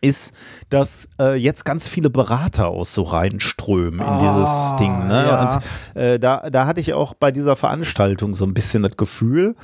ist, 0.00 0.32
dass 0.70 1.08
äh, 1.20 1.34
jetzt 1.34 1.64
ganz 1.64 1.88
viele 1.88 2.10
Berater 2.10 2.68
aus 2.68 2.94
so 2.94 3.02
reinströmen 3.02 4.00
in 4.00 4.06
Ah, 4.06 4.20
dieses 4.20 4.76
Ding. 4.78 5.06
Ne? 5.06 5.24
ja. 5.26 5.60
Und 5.94 6.00
äh, 6.00 6.18
da, 6.18 6.48
da 6.50 6.66
hatte 6.66 6.80
ich 6.80 6.92
auch 6.92 7.14
bei 7.14 7.30
dieser 7.30 7.56
Veranstaltung 7.56 8.34
so 8.34 8.44
ein 8.44 8.54
bisschen 8.54 8.82
das 8.82 8.96
Gefühl, 8.96 9.54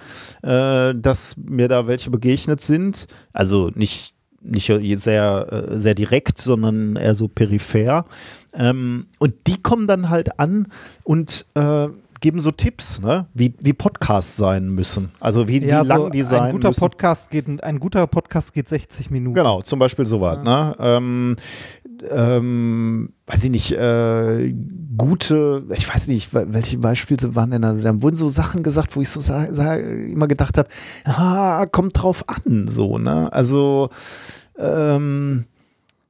äh, 0.42 0.94
dass 0.94 1.37
mir 1.37 1.68
da 1.68 1.87
welche 1.87 2.11
begegnet 2.11 2.61
sind. 2.61 3.07
Also 3.33 3.70
nicht, 3.75 4.14
nicht 4.42 4.70
sehr, 5.01 5.47
äh, 5.70 5.77
sehr 5.79 5.94
direkt, 5.94 6.38
sondern 6.38 6.97
eher 6.97 7.14
so 7.14 7.29
peripher. 7.29 8.05
Ähm, 8.53 9.07
und 9.18 9.35
die 9.47 9.61
kommen 9.62 9.87
dann 9.87 10.11
halt 10.11 10.38
an 10.38 10.68
und 11.03 11.47
äh, 11.55 11.88
geben 12.25 12.41
so 12.41 12.51
Tipps, 12.53 13.03
ne? 13.03 13.27
wie, 13.35 13.55
wie 13.61 13.75
Podcasts 13.75 14.39
sein 14.39 14.71
müssen. 14.71 15.13
Also 15.21 15.47
wie, 15.47 15.63
Ja, 15.63 15.85
wie 15.85 15.89
lang 15.89 16.01
so 16.05 16.09
die 16.09 16.23
sein 16.23 16.41
ein 16.45 16.53
guter 16.53 16.69
müssen. 16.69 16.81
Podcast 16.81 17.29
geht 17.29 17.63
ein 17.63 17.79
guter 17.79 18.07
Podcast 18.07 18.55
geht 18.55 18.67
60 18.67 19.11
Minuten. 19.11 19.35
Genau, 19.35 19.61
zum 19.61 19.79
Beispiel 19.79 20.07
sowas. 20.07 20.43
Ne? 20.43 20.75
Ähm, 20.79 21.37
ähm, 22.11 23.13
weiß 23.27 23.45
ich 23.45 23.51
nicht, 23.51 23.73
äh, 23.73 24.55
gute, 24.97 25.65
ich 25.77 25.87
weiß 25.87 26.09
nicht, 26.09 26.33
wel- 26.35 26.47
welche 26.49 26.79
Beispiele 26.79 27.35
waren 27.35 27.51
denn 27.51 27.61
da? 27.61 27.75
Da 27.75 28.01
wurden 28.01 28.17
so 28.17 28.31
Sachen 28.31 28.63
gesagt, 28.63 28.97
wo 28.97 29.03
ich 29.03 29.11
so 29.11 29.21
immer 29.75 30.27
gedacht 30.27 30.57
habe, 30.57 30.69
ah, 31.05 31.67
kommt 31.67 32.01
drauf 32.03 32.25
an, 32.27 32.69
so, 32.71 32.97
ne? 32.97 33.31
Also, 33.35 33.91
ähm, 34.59 35.45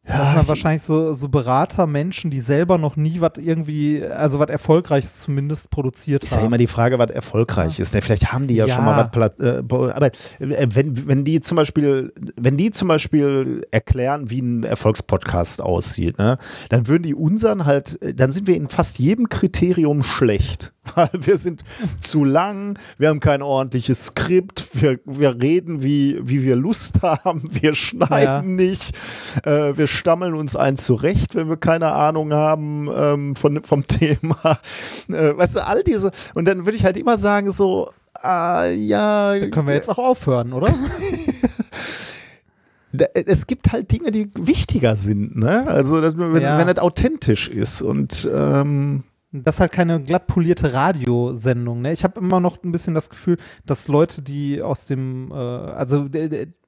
Das 0.06 0.16
ja, 0.16 0.24
sind 0.26 0.34
dann 0.36 0.42
ich- 0.42 0.48
wahrscheinlich 0.48 0.82
so, 0.82 1.14
so 1.14 1.30
Berater, 1.30 1.86
Menschen, 1.86 2.30
die 2.30 2.42
selber 2.42 2.76
noch 2.76 2.96
nie 2.96 3.22
was 3.22 3.32
irgendwie, 3.38 4.04
also 4.04 4.38
was 4.38 4.48
Erfolgreiches 4.50 5.14
zumindest 5.16 5.70
produziert 5.70 6.22
Ist 6.22 6.32
ja 6.32 6.38
haben. 6.38 6.46
immer 6.48 6.58
die 6.58 6.66
Frage, 6.66 6.98
was 6.98 7.10
erfolgreich 7.10 7.80
ist. 7.80 7.94
Ne? 7.94 8.02
Vielleicht 8.02 8.30
haben 8.30 8.46
die 8.46 8.54
ja, 8.56 8.66
Ja. 8.66 8.74
schon 8.74 8.84
mal 8.84 9.10
was. 9.14 9.40
Äh, 9.40 9.62
aber 9.66 10.06
äh, 10.06 10.66
wenn, 10.68 11.08
wenn 11.08 11.24
die 11.24 11.40
zum 11.40 11.56
Beispiel, 11.56 12.12
wenn 12.36 12.58
die 12.58 12.70
zum 12.70 12.88
Beispiel 12.88 13.66
erklären, 13.70 14.28
wie 14.28 14.40
ein 14.42 14.64
Erfolgspodcast 14.64 15.62
aussieht, 15.62 16.18
ne, 16.18 16.36
dann 16.68 16.86
würden 16.86 17.04
die 17.04 17.14
unseren 17.14 17.64
halt, 17.64 17.98
dann 18.18 18.30
sind 18.30 18.46
wir 18.46 18.56
in 18.56 18.68
fast 18.68 18.98
jedem 18.98 19.30
Kriterium 19.30 20.02
schlecht. 20.02 20.73
Weil 20.94 21.08
wir 21.12 21.36
sind 21.38 21.62
zu 21.98 22.24
lang, 22.24 22.78
wir 22.98 23.08
haben 23.08 23.20
kein 23.20 23.42
ordentliches 23.42 24.06
Skript, 24.06 24.68
wir, 24.80 24.98
wir 25.04 25.40
reden, 25.40 25.82
wie, 25.82 26.18
wie 26.22 26.42
wir 26.42 26.56
Lust 26.56 27.02
haben, 27.02 27.42
wir 27.50 27.74
schneiden 27.74 28.24
Ja. 28.24 28.42
nicht, 28.42 28.94
äh, 29.44 29.76
wir 29.76 29.86
stammeln 29.86 30.34
uns 30.34 30.56
ein 30.56 30.76
zurecht, 30.76 31.34
wenn 31.34 31.48
wir 31.48 31.56
keine 31.56 31.92
Ahnung 31.92 32.32
haben 32.32 32.88
ähm, 32.94 33.36
von, 33.36 33.62
vom 33.62 33.86
Thema. 33.86 34.58
Äh, 35.08 35.36
weißt 35.36 35.56
du, 35.56 35.66
all 35.66 35.82
diese, 35.82 36.10
und 36.34 36.46
dann 36.46 36.66
würde 36.66 36.76
ich 36.76 36.84
halt 36.84 36.96
immer 36.96 37.16
sagen, 37.18 37.50
so, 37.50 37.90
ah, 38.14 38.66
ja, 38.66 39.34
Können 39.50 39.66
wir 39.66 39.74
jetzt 39.74 39.88
auch 39.90 39.98
aufhören, 39.98 40.52
oder? 40.52 40.72
es 43.26 43.46
gibt 43.46 43.72
halt 43.72 43.90
Dinge, 43.90 44.10
die 44.10 44.30
wichtiger 44.34 44.94
sind, 44.96 45.36
ne? 45.36 45.66
Also, 45.66 46.00
dass, 46.00 46.16
wenn, 46.16 46.40
Ja. 46.40 46.58
wenn 46.58 46.68
das 46.68 46.78
authentisch 46.78 47.48
ist 47.48 47.82
und 47.82 48.28
ähm, 48.32 49.02
Das 49.42 49.56
ist 49.56 49.60
halt 49.60 49.72
keine 49.72 50.00
glatt 50.00 50.28
polierte 50.28 50.72
Radiosendung. 50.72 51.80
Ne? 51.80 51.92
Ich 51.92 52.04
habe 52.04 52.20
immer 52.20 52.38
noch 52.38 52.62
ein 52.62 52.70
bisschen 52.70 52.94
das 52.94 53.10
Gefühl, 53.10 53.36
dass 53.66 53.88
Leute, 53.88 54.22
die 54.22 54.62
aus 54.62 54.86
dem, 54.86 55.32
äh, 55.32 55.34
also, 55.34 56.06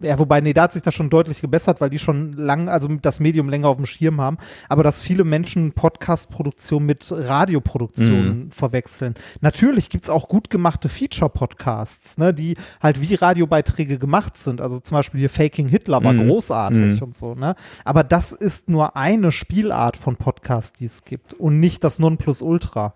ja, 0.00 0.18
wobei, 0.18 0.40
nee, 0.40 0.52
da 0.52 0.62
hat 0.62 0.72
sich 0.72 0.82
das 0.82 0.92
schon 0.94 1.08
deutlich 1.08 1.40
gebessert, 1.40 1.80
weil 1.80 1.90
die 1.90 2.00
schon 2.00 2.32
lang, 2.32 2.68
also 2.68 2.88
das 3.00 3.20
Medium 3.20 3.48
länger 3.48 3.68
auf 3.68 3.76
dem 3.76 3.86
Schirm 3.86 4.20
haben, 4.20 4.36
aber 4.68 4.82
dass 4.82 5.00
viele 5.00 5.22
Menschen 5.22 5.72
Podcast-Produktion 5.72 6.84
mit 6.84 7.06
Radioproduktion 7.10 8.50
verwechseln. 8.50 9.14
Natürlich 9.40 9.88
gibt's 9.88 10.10
auch 10.10 10.26
gut 10.28 10.50
gemachte 10.50 10.88
Feature-Podcasts, 10.88 12.18
ne, 12.18 12.34
die 12.34 12.56
halt 12.82 13.00
wie 13.00 13.14
Radiobeiträge 13.14 13.98
gemacht 13.98 14.36
sind. 14.36 14.60
Also 14.60 14.80
zum 14.80 14.96
Beispiel 14.96 15.20
hier 15.20 15.30
Faking 15.30 15.68
Hitler 15.68 16.02
war 16.02 16.12
Mhm. 16.14 16.28
großartig 16.28 17.02
und 17.02 17.14
so, 17.14 17.34
ne? 17.34 17.54
Aber 17.84 18.02
das 18.02 18.32
ist 18.32 18.68
nur 18.68 18.96
eine 18.96 19.30
Spielart 19.30 19.96
von 19.96 20.16
Podcasts, 20.16 20.78
die 20.78 20.86
es 20.86 21.04
gibt 21.04 21.32
und 21.34 21.60
nicht 21.60 21.84
das 21.84 21.98
Nonplusultra. 21.98 22.55
Ultra. 22.56 22.94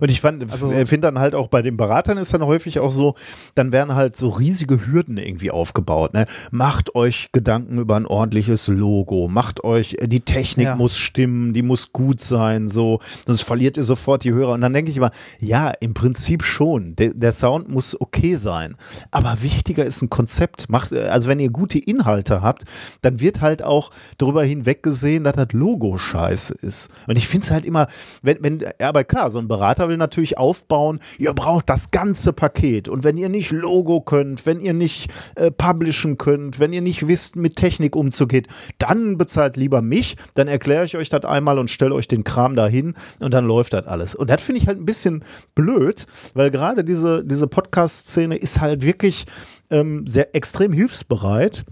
Und 0.00 0.10
ich 0.10 0.20
fand, 0.20 0.50
Also- 0.52 0.70
f- 0.72 0.88
finde 0.88 1.08
dann 1.08 1.18
halt 1.18 1.34
auch 1.34 1.48
bei 1.48 1.62
den 1.62 1.76
Beratern 1.76 2.18
ist 2.18 2.32
dann 2.34 2.44
häufig 2.44 2.78
auch 2.80 2.90
so, 2.90 3.14
dann 3.54 3.72
werden 3.72 3.94
halt 3.94 4.14
so 4.16 4.28
riesige 4.28 4.86
Hürden 4.86 5.16
irgendwie 5.18 5.50
aufgebaut. 5.50 6.14
Ne? 6.14 6.26
Macht 6.50 6.94
euch 6.94 7.28
Gedanken 7.32 7.78
über 7.78 7.96
ein 7.96 8.06
ordentliches 8.06 8.68
Logo, 8.68 9.28
macht 9.28 9.64
euch, 9.64 9.96
äh, 9.98 10.06
die 10.06 10.20
Technik 10.20 10.66
Ja. 10.66 10.76
muss 10.76 10.96
stimmen, 10.96 11.52
die 11.54 11.62
muss 11.62 11.92
gut 11.92 12.20
sein, 12.20 12.68
so, 12.68 13.00
sonst 13.26 13.42
verliert 13.42 13.76
ihr 13.76 13.82
sofort 13.82 14.24
die 14.24 14.32
Hörer. 14.32 14.52
Und 14.52 14.60
dann 14.60 14.72
denke 14.74 14.90
ich 14.90 14.96
immer, 14.96 15.10
ja, 15.38 15.70
im 15.80 15.94
Prinzip 15.94 16.42
schon. 16.44 16.94
Der, 16.96 17.14
der 17.14 17.32
Sound 17.32 17.68
muss 17.68 17.98
okay 18.00 18.36
sein. 18.36 18.76
Aber 19.10 19.42
wichtiger 19.42 19.84
ist 19.84 20.02
ein 20.02 20.10
Konzept. 20.10 20.68
Macht, 20.68 20.92
äh, 20.92 21.04
also 21.08 21.26
wenn 21.28 21.40
ihr 21.40 21.50
gute 21.50 21.78
Inhalte 21.78 22.42
habt, 22.42 22.64
dann 23.02 23.20
wird 23.20 23.40
halt 23.40 23.62
auch 23.62 23.90
darüber 24.18 24.44
hinweggesehen, 24.44 25.24
dass 25.24 25.36
das 25.36 25.52
Logo 25.52 25.96
scheiße 25.98 26.54
ist. 26.60 26.90
Und 27.06 27.16
ich 27.16 27.26
finde 27.28 27.44
es 27.46 27.50
halt 27.50 27.64
immer, 27.64 27.86
wenn, 28.22 28.38
wenn, 28.42 28.58
ja, 28.60 28.88
aber 28.88 29.04
klar, 29.04 29.30
so 29.30 29.38
ein 29.38 29.48
Berater 29.48 29.69
will 29.78 29.96
natürlich 29.96 30.38
aufbauen, 30.38 30.98
ihr 31.18 31.32
braucht 31.34 31.70
das 31.70 31.90
ganze 31.90 32.32
Paket. 32.32 32.88
Und 32.88 33.04
wenn 33.04 33.16
ihr 33.16 33.28
nicht 33.28 33.50
Logo 33.52 34.00
könnt, 34.00 34.44
wenn 34.46 34.60
ihr 34.60 34.74
nicht 34.74 35.10
äh, 35.36 35.50
publishen 35.50 36.18
könnt, 36.18 36.58
wenn 36.58 36.72
ihr 36.72 36.80
nicht 36.82 37.06
wisst, 37.08 37.36
mit 37.36 37.56
Technik 37.56 37.94
umzugehen, 37.96 38.46
dann 38.78 39.18
bezahlt 39.18 39.56
lieber 39.56 39.82
mich, 39.82 40.16
dann 40.34 40.48
erkläre 40.48 40.84
ich 40.84 40.96
euch 40.96 41.08
das 41.08 41.24
einmal 41.24 41.58
und 41.58 41.70
stelle 41.70 41.94
euch 41.94 42.08
den 42.08 42.24
Kram 42.24 42.56
dahin 42.56 42.94
und 43.20 43.32
dann 43.34 43.46
läuft 43.46 43.72
das 43.72 43.86
alles. 43.86 44.14
Und 44.14 44.30
das 44.30 44.40
finde 44.40 44.60
ich 44.60 44.66
halt 44.66 44.78
ein 44.78 44.86
bisschen 44.86 45.24
blöd, 45.54 46.06
weil 46.34 46.50
gerade 46.50 46.84
diese, 46.84 47.24
diese 47.24 47.46
Podcast-Szene 47.46 48.36
ist 48.36 48.60
halt 48.60 48.82
wirklich 48.82 49.26
ähm, 49.70 50.06
sehr 50.06 50.34
extrem 50.34 50.72
hilfsbereit. 50.72 51.64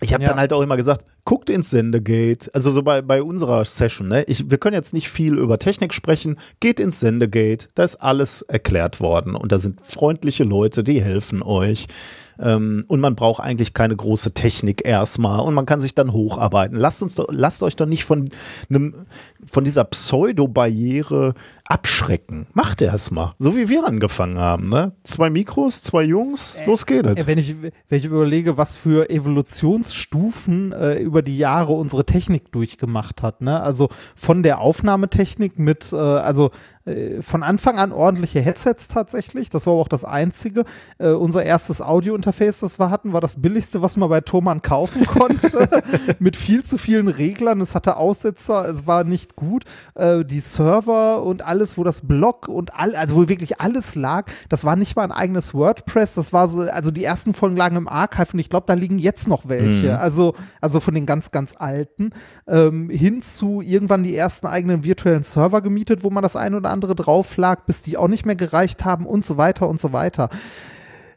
Ich 0.00 0.14
habe 0.14 0.22
Ja. 0.24 0.30
dann 0.30 0.38
halt 0.40 0.52
auch 0.52 0.62
immer 0.62 0.76
gesagt, 0.76 1.04
guckt 1.30 1.48
ins 1.48 1.70
Sendegate. 1.70 2.50
Also 2.54 2.72
so 2.72 2.82
bei, 2.82 3.02
bei 3.02 3.22
unserer 3.22 3.64
Session, 3.64 4.08
ne? 4.08 4.24
Ich, 4.24 4.50
wir 4.50 4.58
können 4.58 4.74
jetzt 4.74 4.92
nicht 4.92 5.08
viel 5.08 5.38
über 5.38 5.58
Technik 5.58 5.94
sprechen. 5.94 6.36
Geht 6.58 6.80
ins 6.80 6.98
Sendegate. 6.98 7.68
Da 7.76 7.84
ist 7.84 8.02
alles 8.02 8.42
erklärt 8.42 8.98
worden. 8.98 9.36
Und 9.36 9.52
da 9.52 9.60
sind 9.60 9.80
freundliche 9.80 10.42
Leute, 10.42 10.82
die 10.82 11.00
helfen 11.00 11.44
euch. 11.44 11.86
Ähm, 12.40 12.84
und 12.88 13.00
man 13.00 13.14
braucht 13.14 13.40
eigentlich 13.40 13.74
keine 13.74 13.94
große 13.94 14.32
Technik 14.32 14.84
erstmal. 14.84 15.40
Und 15.40 15.54
man 15.54 15.66
kann 15.66 15.80
sich 15.80 15.94
dann 15.94 16.12
hocharbeiten. 16.12 16.76
Lasst 16.76 17.02
uns 17.02 17.20
lasst 17.28 17.62
euch 17.62 17.76
doch 17.76 17.86
nicht 17.86 18.04
von 18.04 18.30
einem, 18.68 19.06
von 19.44 19.64
dieser 19.64 19.84
Pseudo-Barriere 19.84 21.34
abschrecken. 21.70 22.46
Macht 22.52 22.82
erst 22.82 23.12
mal. 23.12 23.34
So 23.38 23.56
wie 23.56 23.68
wir 23.68 23.86
angefangen 23.86 24.38
haben, 24.38 24.68
ne? 24.68 24.92
Zwei 25.04 25.30
Mikros, 25.30 25.82
zwei 25.82 26.02
Jungs, 26.02 26.58
los 26.66 26.84
geht 26.84 27.06
es. 27.06 27.18
Ey, 27.18 27.26
wenn, 27.26 27.38
ich, 27.38 27.54
wenn 27.62 27.98
ich 27.98 28.04
überlege, 28.04 28.56
was 28.56 28.76
für 28.76 29.08
Evolutionsstufen 29.08 30.72
äh, 30.72 30.94
über 30.98 31.19
die 31.22 31.38
Jahre 31.38 31.72
unsere 31.72 32.04
Technik 32.06 32.52
durchgemacht 32.52 33.22
hat. 33.22 33.40
Ne? 33.40 33.60
Also 33.60 33.88
von 34.14 34.42
der 34.42 34.60
Aufnahmetechnik 34.60 35.58
mit, 35.58 35.92
äh, 35.92 35.96
also 35.96 36.50
äh, 36.86 37.20
von 37.20 37.42
Anfang 37.42 37.78
an 37.78 37.92
ordentliche 37.92 38.40
Headsets 38.40 38.88
tatsächlich. 38.88 39.50
Das 39.50 39.66
war 39.66 39.74
aber 39.74 39.82
auch 39.82 39.88
das 39.88 40.04
Einzige. 40.04 40.64
Äh, 40.98 41.10
unser 41.10 41.42
erstes 41.42 41.82
Audio-Interface, 41.82 42.60
das 42.60 42.78
wir 42.78 42.88
hatten, 42.90 43.12
war 43.12 43.20
das 43.20 43.42
billigste, 43.42 43.82
was 43.82 43.96
man 43.96 44.08
bei 44.08 44.22
Thomann 44.22 44.62
kaufen 44.62 45.04
konnte. 45.06 45.68
mit 46.18 46.36
viel 46.36 46.64
zu 46.64 46.78
vielen 46.78 47.08
Reglern. 47.08 47.60
Es 47.60 47.74
hatte 47.74 47.98
Aussetzer, 47.98 48.66
es 48.68 48.86
war 48.86 49.04
nicht 49.04 49.36
gut. 49.36 49.64
Äh, 49.94 50.24
die 50.24 50.40
Server 50.40 51.22
und 51.22 51.42
alles, 51.44 51.76
wo 51.76 51.84
das 51.84 52.06
Blog 52.06 52.48
und 52.48 52.74
all, 52.74 52.96
also 52.96 53.16
wo 53.16 53.28
wirklich 53.28 53.60
alles 53.60 53.94
lag, 53.94 54.30
das 54.48 54.64
war 54.64 54.76
nicht 54.76 54.96
mal 54.96 55.04
ein 55.04 55.12
eigenes 55.12 55.52
WordPress. 55.52 56.14
Das 56.14 56.32
war 56.32 56.48
so, 56.48 56.62
also 56.62 56.90
die 56.90 57.04
ersten 57.04 57.34
Folgen 57.34 57.56
lagen 57.56 57.76
im 57.76 57.88
Archive 57.88 58.32
und 58.32 58.38
ich 58.38 58.48
glaube, 58.48 58.64
da 58.66 58.74
liegen 58.74 58.98
jetzt 58.98 59.28
noch 59.28 59.48
welche. 59.48 59.98
Also, 59.98 60.34
also 60.62 60.80
von 60.80 60.94
den 60.94 61.04
ganz, 61.04 61.30
ganz 61.30 61.54
alten. 61.58 62.10
Ähm, 62.48 62.88
hin 62.88 63.20
zu 63.20 63.60
irgendwann 63.60 64.02
die 64.02 64.16
ersten 64.16 64.46
eigenen 64.46 64.82
virtuellen 64.82 65.22
Server 65.22 65.60
gemietet, 65.60 66.02
wo 66.04 66.10
man 66.10 66.22
das 66.22 66.36
ein 66.36 66.54
oder 66.54 66.69
andere 66.70 66.94
drauf 66.94 67.36
lag, 67.36 67.64
bis 67.66 67.82
die 67.82 67.96
auch 67.96 68.08
nicht 68.08 68.26
mehr 68.26 68.36
gereicht 68.36 68.84
haben 68.84 69.06
und 69.06 69.26
so 69.26 69.36
weiter 69.36 69.68
und 69.68 69.80
so 69.80 69.92
weiter 69.92 70.28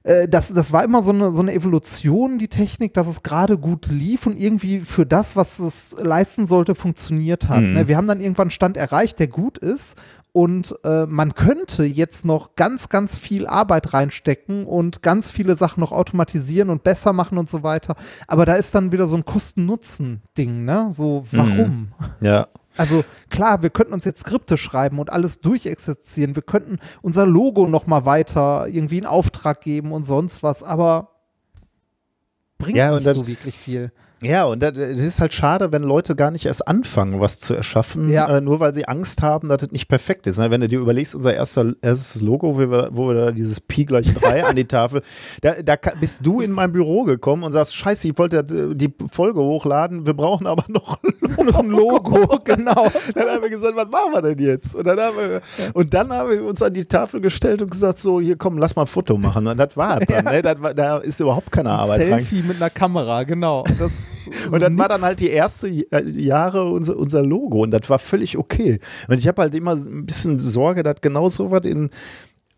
äh, 0.04 0.28
das, 0.28 0.54
das 0.54 0.72
war 0.72 0.84
immer 0.84 1.02
so 1.02 1.12
eine, 1.12 1.32
so 1.32 1.42
eine 1.42 1.54
Evolution, 1.54 2.38
die 2.38 2.50
Technik, 2.50 2.94
dass 2.94 3.08
es 3.08 3.24
gerade 3.24 3.58
gut 3.58 3.88
lief 3.88 4.28
und 4.28 4.38
irgendwie 4.38 4.82
für 4.82 5.06
das, 5.06 5.36
was 5.36 5.60
es 5.60 5.96
leisten 6.00 6.46
sollte, 6.46 6.76
funktioniert 6.76 7.50
hat. 7.50 7.62
Ne? 7.62 7.88
Wir 7.88 7.98
haben 7.98 8.08
dann 8.08 8.22
irgendwann 8.22 8.46
einen 8.46 8.52
Stand 8.52 8.78
erreicht, 8.78 9.20
der 9.20 9.28
gut 9.28 9.58
ist. 9.58 9.96
Und 10.36 10.74
äh, 10.84 11.06
man 11.06 11.36
könnte 11.36 11.84
jetzt 11.84 12.26
noch 12.26 12.56
ganz, 12.56 12.90
ganz 12.90 13.16
viel 13.16 13.46
Arbeit 13.46 13.94
reinstecken 13.94 14.66
und 14.66 15.04
ganz 15.04 15.30
viele 15.30 15.54
Sachen 15.54 15.80
noch 15.80 15.92
automatisieren 15.92 16.72
und 16.72 16.84
besser 16.84 17.14
machen 17.14 17.38
und 17.38 17.48
so 17.48 17.62
weiter. 17.62 17.96
Aber 18.28 18.48
da 18.48 18.54
ist 18.54 18.74
dann 18.74 18.92
wieder 18.92 19.06
so 19.06 19.16
ein 19.16 19.26
Kosten-Nutzen-Ding, 19.26 20.66
ne? 20.66 20.88
So, 20.90 21.24
warum? 21.32 21.92
Ja. 22.20 22.48
Also 22.78 23.04
klar, 23.30 23.62
wir 23.62 23.70
könnten 23.70 23.94
uns 23.94 24.06
jetzt 24.06 24.22
Skripte 24.22 24.58
schreiben 24.58 25.00
und 25.00 25.12
alles 25.12 25.42
durchexerzieren. 25.42 26.36
Wir 26.36 26.44
könnten 26.44 26.80
unser 27.02 27.26
Logo 27.26 27.68
noch 27.68 27.86
mal 27.88 28.06
weiter 28.06 28.68
irgendwie 28.68 28.98
in 28.98 29.06
Auftrag 29.06 29.62
geben 29.62 29.92
und 29.92 30.04
sonst 30.04 30.44
was, 30.44 30.64
aber 30.64 31.10
bringt 32.58 32.78
Ja, 32.78 32.92
nicht 32.96 33.06
das- 33.06 33.16
so 33.18 33.28
wirklich 33.28 33.58
viel. 33.58 33.92
Ja, 34.24 34.46
und 34.46 34.62
das 34.64 34.78
ist 34.78 35.22
halt 35.22 35.34
schade, 35.34 35.72
wenn 35.72 35.84
Leute 35.84 36.16
gar 36.16 36.32
nicht 36.32 36.46
erst 36.46 36.68
anfangen, 36.68 37.20
was 37.20 37.40
zu 37.40 37.54
erschaffen, 37.54 38.10
Ja. 38.10 38.28
äh, 38.38 38.42
nur 38.42 38.60
weil 38.60 38.74
sie 38.74 38.88
Angst 38.88 39.22
haben, 39.22 39.50
dass 39.50 39.58
das 39.60 39.72
nicht 39.72 39.88
perfekt 39.88 40.28
ist. 40.28 40.40
Ne? 40.40 40.50
Wenn 40.52 40.62
du 40.62 40.68
dir 40.68 40.80
überlegst, 40.80 41.16
unser 41.16 41.34
erster, 41.34 41.74
erstes 41.82 42.22
Logo, 42.22 42.56
wo 42.56 42.60
wir, 42.60 42.90
wo 42.92 43.08
wir 43.10 43.16
da 43.26 43.32
dieses 43.32 43.60
Pi 43.60 43.86
gleich 43.86 44.14
3 44.14 44.46
an 44.46 44.56
die 44.56 44.66
Tafel, 44.66 45.02
da, 45.42 45.54
da 45.64 45.76
bist 46.00 46.26
du 46.26 46.42
in 46.42 46.52
mein 46.52 46.72
Büro 46.72 47.04
gekommen 47.04 47.44
und 47.44 47.52
sagst, 47.52 47.76
scheiße, 47.76 48.08
ich 48.08 48.18
wollte 48.18 48.38
äh, 48.40 48.76
die 48.76 48.94
Folge 49.12 49.40
hochladen, 49.42 50.06
wir 50.06 50.14
brauchen 50.14 50.48
aber 50.48 50.64
noch 50.68 50.98
Noch 51.44 51.60
ein 51.60 51.70
Logo, 51.70 52.40
genau. 52.46 52.88
dann 53.16 53.28
haben 53.28 53.42
wir 53.42 53.50
gesagt, 53.50 53.76
was 53.76 53.90
machen 53.90 54.14
wir 54.14 54.22
denn 54.22 54.40
jetzt? 54.40 54.76
Und 54.76 54.86
dann 54.86 55.00
haben 55.00 55.18
wir, 55.18 55.42
und 55.74 55.94
dann 55.94 56.12
haben 56.14 56.30
wir 56.30 56.44
uns 56.46 56.62
an 56.62 56.74
die 56.74 56.86
Tafel 56.86 57.20
gestellt 57.22 57.62
und 57.62 57.72
gesagt, 57.72 57.98
so, 57.98 58.22
hier 58.22 58.38
komm, 58.38 58.58
lass 58.58 58.76
mal 58.76 58.84
ein 58.84 58.88
Foto 58.88 59.18
machen. 59.18 59.48
Und 59.48 59.58
das 59.58 59.76
war 59.76 60.00
es 60.00 60.08
dann. 60.08 60.26
Ne? 60.26 60.42
Das 60.42 60.62
war, 60.62 60.74
da 60.74 60.98
ist 61.00 61.20
überhaupt 61.20 61.52
keine 61.52 61.72
Arbeit 61.72 62.02
rein. 62.02 62.08
Selfie 62.26 62.44
mit 62.48 62.58
einer 62.58 62.70
Kamera, 62.70 63.24
genau. 63.24 63.64
Das, 63.80 64.04
Und 64.52 64.62
dann 64.62 64.78
war 64.78 64.90
dann 64.90 65.02
halt 65.02 65.20
die 65.20 65.30
erste 65.30 65.68
äh, 65.68 66.10
Jahre 66.10 66.66
unser, 66.66 66.98
unser 66.98 67.24
Logo 67.24 67.62
und 67.62 67.72
das 67.72 67.90
war 67.90 68.00
völlig 68.00 68.38
okay. 68.38 68.80
Und 69.08 69.18
ich 69.20 69.28
habe 69.28 69.42
halt 69.42 69.56
immer 69.56 69.76
ein 69.76 70.06
bisschen 70.06 70.40
Sorge, 70.40 70.84
dass 70.84 71.02
genau 71.02 71.30
so 71.30 71.52
was 71.52 71.66
in, 71.66 71.90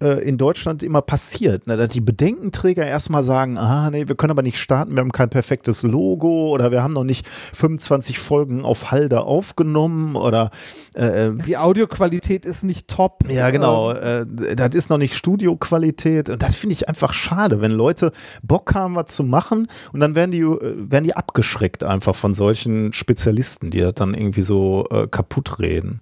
äh, 0.05 0.19
in 0.19 0.37
Deutschland 0.37 0.83
immer 0.83 1.01
passiert. 1.01 1.67
Ne? 1.67 1.77
Dass 1.77 1.89
die 1.89 2.01
Bedenkenträger 2.01 2.85
erstmal 2.85 3.23
sagen, 3.23 3.57
ah 3.57 3.89
nee, 3.89 4.07
wir 4.07 4.15
können 4.15 4.31
aber 4.31 4.43
nicht 4.43 4.59
starten, 4.59 4.95
wir 4.95 5.01
haben 5.01 5.11
kein 5.11 5.29
perfektes 5.29 5.83
Logo 5.83 6.49
oder 6.49 6.71
wir 6.71 6.83
haben 6.83 6.93
noch 6.93 7.03
nicht 7.03 7.27
25 7.27 8.19
Folgen 8.19 8.63
auf 8.63 8.91
Halde 8.91 9.21
aufgenommen 9.21 10.15
oder 10.15 10.51
äh, 10.93 11.31
die 11.45 11.57
Audioqualität 11.57 12.45
ist 12.45 12.63
nicht 12.63 12.87
top. 12.87 13.23
ja, 13.29 13.49
genau. 13.49 13.93
Ähm, 13.93 14.05
Äh, 14.05 14.55
das 14.55 14.75
ist 14.75 14.89
noch 14.89 14.97
nicht 14.97 15.15
Studioqualität. 15.15 16.29
Und 16.29 16.41
das 16.41 16.55
finde 16.55 16.73
ich 16.73 16.87
einfach 16.89 17.13
schade, 17.13 17.61
wenn 17.61 17.71
Leute 17.71 18.11
Bock 18.43 18.73
haben, 18.73 18.95
was 18.95 19.07
zu 19.07 19.23
machen 19.23 19.67
und 19.93 19.99
dann 19.99 20.15
werden 20.15 20.31
die, 20.31 20.41
äh, 20.41 20.75
werden 20.91 21.03
die 21.03 21.15
abgeschreckt 21.15 21.83
einfach 21.83 22.15
von 22.15 22.33
solchen 22.33 22.93
Spezialisten, 22.93 23.71
die 23.71 23.79
das 23.79 23.93
dann 23.95 24.13
irgendwie 24.13 24.41
so 24.41 24.87
äh, 24.89 25.07
kaputt 25.07 25.59
reden. 25.59 26.01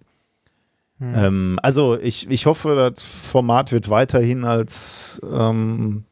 Ähm, 1.16 1.60
also 1.62 1.98
ich, 2.00 2.30
ich 2.30 2.46
hoffe, 2.46 2.76
das 2.76 3.02
Format 3.04 3.72
wird 3.72 3.90
weiterhin 3.90 4.46
als 4.46 5.22
ähm, 5.30 6.06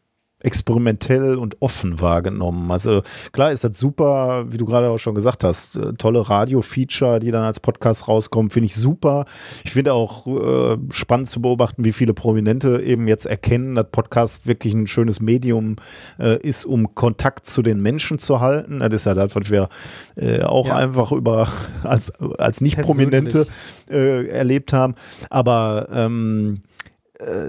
experimentell 0.44 1.36
und 1.38 1.58
offen 1.62 2.00
wahrgenommen. 2.02 2.70
Also 2.72 3.02
klar 3.32 3.52
ist 3.52 3.64
das 3.64 3.78
super, 3.78 4.46
wie 4.50 4.58
du 4.58 4.66
gerade 4.66 4.90
auch 4.90 4.98
schon 4.98 5.16
gesagt 5.16 5.44
hast, 5.44 5.78
äh, 5.78 5.94
tolle 5.94 6.30
Radio-Feature, 6.30 7.20
die 7.20 7.32
dann 7.32 7.44
als 7.44 7.60
Podcast 7.60 8.08
rauskommen, 8.08 8.50
finde 8.50 8.66
ich 8.68 8.76
super. 8.76 9.26
Ich 9.64 9.72
finde 9.72 9.94
auch 9.94 10.28
äh, 10.28 10.78
spannend 10.92 11.28
zu 11.28 11.42
beobachten, 11.42 11.84
wie 11.86 11.92
viele 11.92 12.14
Prominente 12.14 12.82
eben 12.82 13.08
jetzt 13.08 13.26
erkennen, 13.26 13.76
dass 13.76 13.88
Podcast 13.92 14.48
wirklich 14.48 14.74
ein 14.74 14.88
schönes 14.88 15.20
Medium 15.22 15.76
äh, 16.20 16.38
ist, 16.42 16.66
um 16.66 16.96
Kontakt 16.96 17.46
zu 17.46 17.62
den 17.62 17.82
Menschen 17.82 18.20
zu 18.20 18.40
halten. 18.40 18.80
Das 18.80 18.92
ist 18.94 19.06
ja 19.06 19.14
das, 19.14 19.36
was 19.36 19.50
wir 19.50 19.70
äh, 20.16 20.42
auch 20.44 20.68
Ja. 20.68 20.76
einfach 20.76 21.12
über 21.12 21.48
als, 21.84 22.12
als 22.38 22.62
Nicht-Prominente 22.62 23.48
äh, 23.90 24.28
erlebt 24.28 24.74
haben. 24.74 24.96
Aber 25.30 25.88
ähm, 25.94 26.62
äh, 26.66 26.71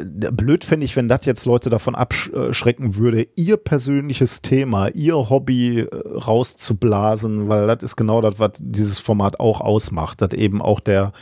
blöd 0.06 0.64
fände 0.64 0.85
ich, 0.85 0.96
wenn 0.96 1.08
das 1.08 1.24
jetzt 1.24 1.46
Leute 1.46 1.70
davon 1.70 1.94
abschrecken 1.94 2.96
würde, 2.96 3.26
ihr 3.37 3.56
persönliches 3.56 4.42
Thema, 4.42 4.88
ihr 4.88 5.14
Hobby 5.30 5.80
äh, 5.80 5.88
rauszublasen, 6.18 7.48
weil 7.48 7.66
das 7.66 7.82
ist 7.82 7.96
genau 7.96 8.20
das, 8.20 8.38
was 8.38 8.52
dieses 8.58 8.98
Format 8.98 9.40
auch 9.40 9.61
ausmacht, 9.61 10.20
dass 10.20 10.35
eben 10.35 10.61
auch 10.61 10.80
der, 10.80 11.12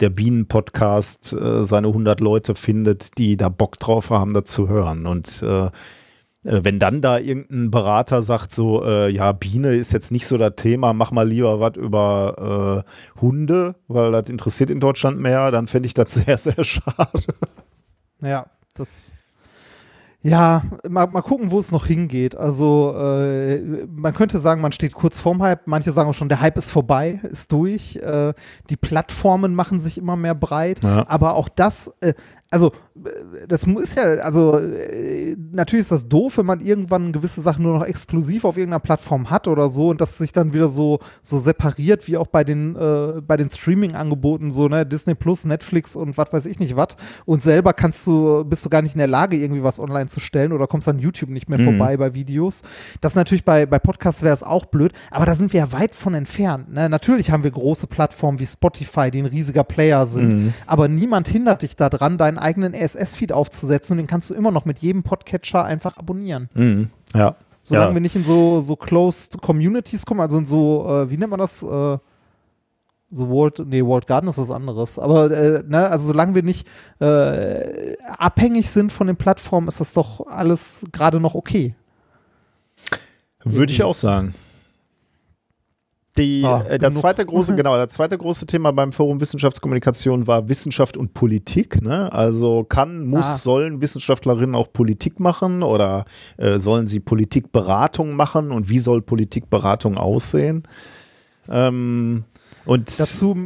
der 0.00 0.10
Bienen-Podcast 0.10 1.32
äh, 1.32 1.64
seine 1.64 1.88
100 1.88 2.20
Leute 2.20 2.54
findet, 2.54 3.18
die 3.18 3.36
da 3.36 3.48
Bock 3.48 3.78
drauf 3.78 4.10
haben, 4.10 4.34
das 4.34 4.44
zu 4.44 4.68
hören. 4.68 5.06
Und 5.06 5.42
äh, 5.42 5.70
äh, 6.46 6.60
wenn 6.62 6.78
dann 6.78 7.02
da 7.02 7.18
irgendein 7.18 7.70
Berater 7.70 8.22
sagt, 8.22 8.52
so, 8.52 8.84
äh, 8.84 9.10
ja, 9.10 9.32
Biene 9.32 9.74
ist 9.74 9.92
jetzt 9.92 10.12
nicht 10.12 10.26
so 10.26 10.38
das 10.38 10.54
Thema, 10.56 10.92
mach 10.92 11.10
mal 11.10 11.28
lieber 11.28 11.60
was 11.60 11.76
über 11.76 12.84
äh, 12.86 13.20
Hunde, 13.20 13.74
weil 13.88 14.12
das 14.12 14.28
interessiert 14.28 14.70
in 14.70 14.80
Deutschland 14.80 15.20
mehr, 15.20 15.50
dann 15.50 15.66
fände 15.66 15.86
ich 15.86 15.94
das 15.94 16.14
sehr, 16.14 16.38
sehr 16.38 16.62
schade. 16.62 17.34
Ja, 18.26 18.46
das. 18.74 19.12
Ja, 20.26 20.62
mal, 20.88 21.06
mal 21.06 21.22
gucken, 21.22 21.52
wo 21.52 21.58
es 21.58 21.70
noch 21.70 21.86
hingeht. 21.86 22.36
Also, 22.36 22.94
äh, 22.98 23.86
man 23.94 24.12
könnte 24.12 24.40
sagen, 24.40 24.60
man 24.60 24.72
steht 24.72 24.92
kurz 24.92 25.20
vorm 25.20 25.40
Hype. 25.40 25.66
Manche 25.66 25.92
sagen 25.92 26.10
auch 26.10 26.14
schon, 26.14 26.28
der 26.28 26.40
Hype 26.40 26.56
ist 26.58 26.70
vorbei, 26.70 27.20
ist 27.22 27.52
durch. 27.52 27.96
Äh, 27.96 28.34
die 28.68 28.76
Plattformen 28.76 29.54
machen 29.54 29.78
sich 29.78 29.98
immer 29.98 30.16
mehr 30.16 30.34
breit. 30.34 30.82
Ja. 30.82 31.06
Aber 31.08 31.34
auch 31.34 31.48
das, 31.48 31.94
äh, 32.00 32.14
also, 32.50 32.72
äh, 33.04 33.46
das 33.48 33.66
muss 33.66 33.94
ja, 33.94 34.02
also, 34.02 34.58
äh, 34.58 35.36
natürlich 35.52 35.82
ist 35.82 35.92
das 35.92 36.08
doof, 36.08 36.38
wenn 36.38 36.46
man 36.46 36.60
irgendwann 36.60 37.12
gewisse 37.12 37.40
Sachen 37.40 37.62
nur 37.64 37.78
noch 37.78 37.84
exklusiv 37.84 38.44
auf 38.44 38.56
irgendeiner 38.56 38.80
Plattform 38.80 39.30
hat 39.30 39.48
oder 39.48 39.68
so 39.68 39.90
und 39.90 40.00
das 40.00 40.18
sich 40.18 40.32
dann 40.32 40.52
wieder 40.52 40.68
so, 40.68 41.00
so 41.22 41.38
separiert, 41.38 42.06
wie 42.06 42.16
auch 42.16 42.28
bei 42.28 42.44
den, 42.44 42.76
äh, 42.76 43.20
bei 43.20 43.36
den 43.36 43.50
Streaming-Angeboten, 43.50 44.52
so, 44.52 44.68
ne, 44.68 44.86
Disney 44.86 45.14
Plus, 45.14 45.44
Netflix 45.44 45.96
und 45.96 46.16
was 46.16 46.32
weiß 46.32 46.46
ich 46.46 46.58
nicht 46.58 46.76
was. 46.76 46.96
Und 47.24 47.42
selber 47.42 47.72
kannst 47.72 48.06
du, 48.06 48.44
bist 48.44 48.64
du 48.64 48.70
gar 48.70 48.82
nicht 48.82 48.94
in 48.94 48.98
der 48.98 49.08
Lage, 49.08 49.36
irgendwie 49.36 49.62
was 49.62 49.78
online 49.80 50.06
zu 50.06 50.15
stellen 50.20 50.52
oder 50.52 50.66
kommst 50.66 50.88
an 50.88 50.98
YouTube 50.98 51.30
nicht 51.30 51.48
mehr 51.48 51.58
vorbei 51.58 51.96
bei 51.96 52.14
Videos. 52.14 52.62
Das 53.00 53.14
natürlich 53.14 53.44
bei, 53.44 53.66
bei 53.66 53.78
Podcasts 53.78 54.22
wäre 54.22 54.34
es 54.34 54.42
auch 54.42 54.66
blöd, 54.66 54.92
aber 55.10 55.26
da 55.26 55.34
sind 55.34 55.52
wir 55.52 55.60
ja 55.60 55.72
weit 55.72 55.94
von 55.94 56.14
entfernt. 56.14 56.72
Ne? 56.72 56.88
Natürlich 56.88 57.30
haben 57.30 57.42
wir 57.42 57.50
große 57.50 57.86
Plattformen 57.86 58.38
wie 58.38 58.46
Spotify, 58.46 59.10
die 59.10 59.22
ein 59.22 59.26
riesiger 59.26 59.64
Player 59.64 60.06
sind, 60.06 60.54
aber 60.66 60.88
niemand 60.88 61.28
hindert 61.28 61.62
dich 61.62 61.76
daran, 61.76 62.18
deinen 62.18 62.38
eigenen 62.38 62.74
RSS-Feed 62.74 63.32
aufzusetzen 63.32 63.94
und 63.94 63.98
den 63.98 64.06
kannst 64.06 64.30
du 64.30 64.34
immer 64.34 64.50
noch 64.50 64.64
mit 64.64 64.78
jedem 64.78 65.02
Podcatcher 65.02 65.64
einfach 65.64 65.96
abonnieren. 65.96 66.48
Mhm. 66.54 66.90
Ja. 67.14 67.36
Solange 67.62 67.88
ja. 67.88 67.94
wir 67.94 68.00
nicht 68.00 68.14
in 68.14 68.22
so, 68.22 68.62
so 68.62 68.76
closed 68.76 69.42
Communities 69.42 70.06
kommen, 70.06 70.20
also 70.20 70.38
in 70.38 70.46
so, 70.46 70.86
äh, 70.88 71.10
wie 71.10 71.16
nennt 71.16 71.30
man 71.30 71.40
das? 71.40 71.64
Äh, 71.64 71.98
so 73.10 73.28
Walled, 73.28 73.60
nee, 73.66 73.82
Walled 73.82 74.06
Garden 74.06 74.28
ist 74.28 74.38
was 74.38 74.50
anderes. 74.50 74.98
Aber, 74.98 75.30
äh, 75.30 75.62
ne, 75.66 75.88
also 75.88 76.08
solange 76.08 76.34
wir 76.34 76.42
nicht 76.42 76.66
äh, 77.00 77.96
abhängig 78.18 78.68
sind 78.70 78.90
von 78.92 79.06
den 79.06 79.16
Plattformen, 79.16 79.68
ist 79.68 79.80
das 79.80 79.94
doch 79.94 80.26
alles 80.26 80.80
gerade 80.92 81.20
noch 81.20 81.34
okay. 81.34 81.74
Würde 83.44 83.72
ich 83.72 83.82
auch 83.82 83.94
sagen. 83.94 84.34
Die, 86.18 86.40
So, 86.40 86.62
äh, 86.68 86.78
das 86.78 86.96
zweite 86.96 87.24
große, 87.26 87.54
genau, 87.56 87.76
das 87.76 87.92
zweite 87.92 88.16
große 88.16 88.46
Thema 88.46 88.72
beim 88.72 88.90
Forum 88.92 89.20
Wissenschaftskommunikation 89.20 90.26
war 90.26 90.48
Wissenschaft 90.48 90.96
und 90.96 91.14
Politik. 91.14 91.82
Ne? 91.82 92.12
Also 92.12 92.64
kann, 92.64 93.06
muss, 93.06 93.26
Ah. 93.26 93.36
sollen 93.36 93.82
Wissenschaftlerinnen 93.82 94.54
auch 94.54 94.72
Politik 94.72 95.20
machen 95.20 95.62
oder 95.62 96.06
äh, 96.38 96.58
sollen 96.58 96.86
sie 96.86 97.00
Politikberatung 97.00 98.14
machen 98.16 98.50
und 98.50 98.68
wie 98.70 98.78
soll 98.78 99.02
Politikberatung 99.02 99.96
aussehen? 99.98 100.62
Ähm, 101.48 102.24
und 102.66 103.00
Dazu, 103.00 103.36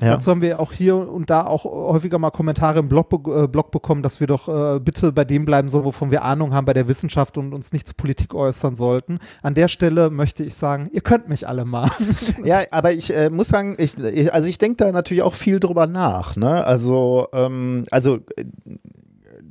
Ja. 0.00 0.10
dazu 0.10 0.32
haben 0.32 0.42
wir 0.42 0.58
auch 0.58 0.72
hier 0.72 0.96
und 0.96 1.30
da 1.30 1.46
auch 1.46 1.64
häufiger 1.64 2.18
mal 2.18 2.30
Kommentare 2.32 2.80
im 2.80 2.88
Blog, 2.88 3.12
äh, 3.28 3.46
Blog 3.46 3.70
bekommen, 3.70 4.02
dass 4.02 4.18
wir 4.18 4.26
doch 4.26 4.48
äh, 4.48 4.80
bitte 4.80 5.12
bei 5.12 5.24
dem 5.24 5.44
bleiben 5.44 5.68
sollen, 5.68 5.84
wovon 5.84 6.10
wir 6.10 6.24
Ahnung 6.24 6.52
haben 6.52 6.64
bei 6.64 6.72
der 6.74 6.88
Wissenschaft 6.88 7.38
und 7.38 7.54
uns 7.54 7.72
nicht 7.72 7.86
zur 7.86 7.96
Politik 7.96 8.34
äußern 8.34 8.74
sollten. 8.74 9.20
An 9.42 9.54
der 9.54 9.68
Stelle 9.68 10.10
möchte 10.10 10.42
ich 10.42 10.56
sagen, 10.56 10.90
ihr 10.92 11.00
könnt 11.00 11.28
mich 11.28 11.46
alle 11.46 11.64
mal. 11.64 11.88
Ja, 12.44 12.62
aber 12.72 12.92
ich 12.92 13.14
äh, 13.14 13.30
muss 13.30 13.48
sagen, 13.48 13.76
ich, 13.78 13.96
ich, 13.98 14.34
also 14.34 14.48
ich 14.48 14.58
denke 14.58 14.84
da 14.84 14.90
natürlich 14.90 15.22
auch 15.22 15.34
viel 15.34 15.60
drüber 15.60 15.86
nach. 15.86 16.34
Ne? 16.36 16.64
Also, 16.64 17.28
ähm, 17.32 17.84
also 17.92 18.16
äh, 18.36 18.44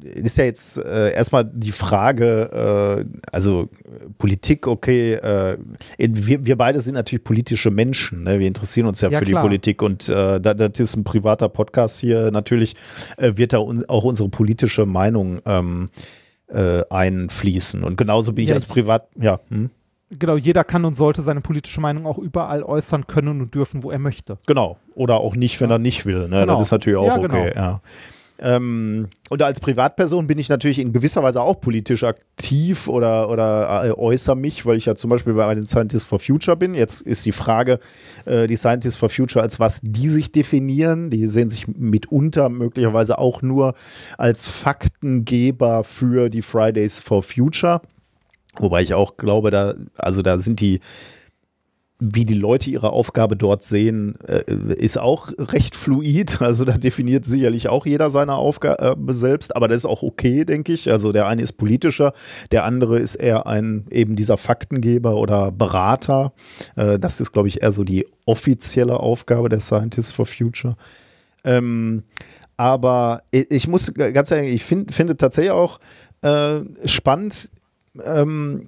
ist 0.04 0.38
ja 0.38 0.44
jetzt 0.46 0.78
äh, 0.78 1.14
erstmal 1.14 1.46
die 1.46 1.72
Frage, 1.72 3.06
äh, 3.08 3.20
also 3.32 3.70
Politik, 4.18 4.68
okay, 4.68 5.14
äh, 5.14 5.58
wir, 5.98 6.46
wir 6.46 6.58
beide 6.58 6.80
sind 6.82 6.96
natürlich 6.96 7.24
politische 7.24 7.72
Menschen, 7.72 8.24
ne? 8.24 8.40
wir 8.40 8.48
interessieren 8.48 8.88
uns 8.88 9.02
ja, 9.02 9.10
Ja, 9.10 9.20
für 9.20 9.26
klar. 9.26 9.42
die 9.42 9.48
Politik 9.48 9.82
und 9.82 10.10
äh, 10.10 10.40
da- 10.42 10.54
das 10.54 10.80
ist 10.80 10.96
ein 10.98 11.04
privater 11.04 11.50
Podcast 11.50 12.00
hier, 12.00 12.32
natürlich 12.32 12.76
äh, 13.18 13.38
wird 13.38 13.54
da 13.54 13.60
un 13.60 13.86
auch 13.88 14.04
unsere 14.04 14.30
politische 14.30 14.86
Meinung 14.86 15.42
ähm, 15.46 15.90
äh, 16.48 16.84
einfließen 16.90 17.84
und 17.84 17.96
genauso 17.98 18.34
bin 18.34 18.44
ich 18.44 18.50
Ja, 18.50 18.56
als 18.56 18.66
Privat, 18.66 19.08
ja, 19.16 19.40
hm? 19.50 19.70
genau, 20.20 20.36
jeder 20.38 20.64
kann 20.64 20.86
und 20.86 20.96
sollte 20.96 21.22
seine 21.22 21.42
politische 21.42 21.82
Meinung 21.82 22.06
auch 22.06 22.18
überall 22.18 22.62
äußern 22.64 23.08
können 23.08 23.42
und 23.42 23.56
dürfen, 23.56 23.84
wo 23.84 23.90
er 23.92 24.00
möchte. 24.00 24.38
Genau. 24.48 24.78
Oder 24.96 25.16
auch 25.18 25.36
nicht, 25.36 25.60
wenn 25.62 25.72
er 25.72 25.80
nicht 25.80 26.06
will. 26.06 26.28
Ne? 26.28 26.42
Genau. 26.42 26.58
Das 26.60 26.68
ist 26.68 26.72
natürlich 26.72 26.98
auch 26.98 27.08
Ja, 27.08 27.18
okay. 27.18 27.28
genau. 27.28 27.46
Ja. 27.56 27.82
Ähm, 28.44 29.08
und 29.30 29.42
als 29.42 29.62
Privatperson 29.62 30.28
bin 30.28 30.38
ich 30.38 30.50
natürlich 30.50 30.78
in 30.78 30.92
gewisser 30.92 31.24
Weise 31.24 31.42
auch 31.42 31.62
politisch 31.62 32.04
aktiv 32.04 32.90
oder, 32.90 33.30
oder 33.30 33.86
äh, 33.86 33.92
äußere 33.92 34.36
mich, 34.36 34.66
weil 34.66 34.76
ich 34.76 34.86
ja 34.86 34.96
zum 34.96 35.10
Beispiel 35.10 35.34
bei 35.34 35.56
den 35.56 35.66
Scientists 35.66 36.08
for 36.08 36.20
Future 36.20 36.58
bin. 36.58 36.76
Jetzt 36.76 37.02
ist 37.02 37.26
die 37.26 37.32
Frage, 37.32 37.80
äh, 38.26 38.46
die 38.48 38.58
Scientists 38.58 39.00
for 39.00 39.08
Future, 39.08 39.42
als 39.42 39.62
was 39.62 39.80
die 39.82 40.10
sich 40.10 40.34
definieren. 40.34 41.10
Die 41.10 41.26
sehen 41.28 41.50
sich 41.50 41.70
mitunter 41.70 42.50
möglicherweise 42.50 43.18
auch 43.18 43.42
nur 43.42 43.76
als 44.18 44.48
Faktengeber 44.48 45.86
für 45.86 46.30
die 46.30 46.42
Fridays 46.42 47.00
for 47.00 47.24
Future. 47.24 47.82
Wobei 48.58 48.82
ich 48.82 48.94
auch 48.94 49.16
glaube, 49.16 49.52
da, 49.52 49.74
also 49.96 50.22
da 50.22 50.38
sind 50.38 50.60
die 50.60 50.82
wie 52.06 52.26
die 52.26 52.34
Leute 52.34 52.70
ihre 52.70 52.92
Aufgabe 52.92 53.38
dort 53.38 53.64
sehen, 53.64 54.18
äh, 54.28 54.44
ist 54.76 54.98
auch 54.98 55.32
recht 55.38 55.76
fluid. 55.76 56.40
Also 56.54 56.66
da 56.66 56.78
definiert 56.78 57.24
sicherlich 57.26 57.70
auch 57.70 57.86
jeder 57.86 58.10
seine 58.10 58.36
Aufgabe 58.36 59.14
selbst, 59.14 59.56
aber 59.56 59.68
das 59.68 59.78
ist 59.78 59.86
auch 59.86 60.04
okay, 60.04 60.44
denke 60.44 60.74
ich. 60.74 60.92
Also 60.92 61.12
der 61.14 61.26
eine 61.26 61.42
ist 61.42 61.54
politischer, 61.54 62.12
der 62.52 62.66
andere 62.66 63.00
ist 63.00 63.16
eher 63.16 63.48
ein 63.48 63.86
eben 63.90 64.16
dieser 64.16 64.38
Faktengeber 64.38 65.16
oder 65.16 65.52
Berater. 65.52 66.34
Äh, 66.76 67.00
das 67.00 67.22
ist, 67.22 67.32
glaube 67.32 67.48
ich, 67.48 67.64
eher 67.64 67.72
so 67.72 67.84
die 67.84 68.06
offizielle 68.26 69.00
Aufgabe 69.00 69.48
der 69.48 69.62
Scientists 69.62 70.12
for 70.12 70.26
Future. 70.26 70.76
Ähm, 71.46 72.04
aber 72.58 73.24
ich 73.32 73.68
muss 73.68 73.94
ganz 73.94 74.32
ehrlich, 74.32 74.54
ich 74.54 74.64
find, 74.64 74.94
finde 74.94 75.18
tatsächlich 75.18 75.52
auch 75.52 75.80
äh, 76.22 76.60
spannend 76.86 77.50
ähm, 78.04 78.68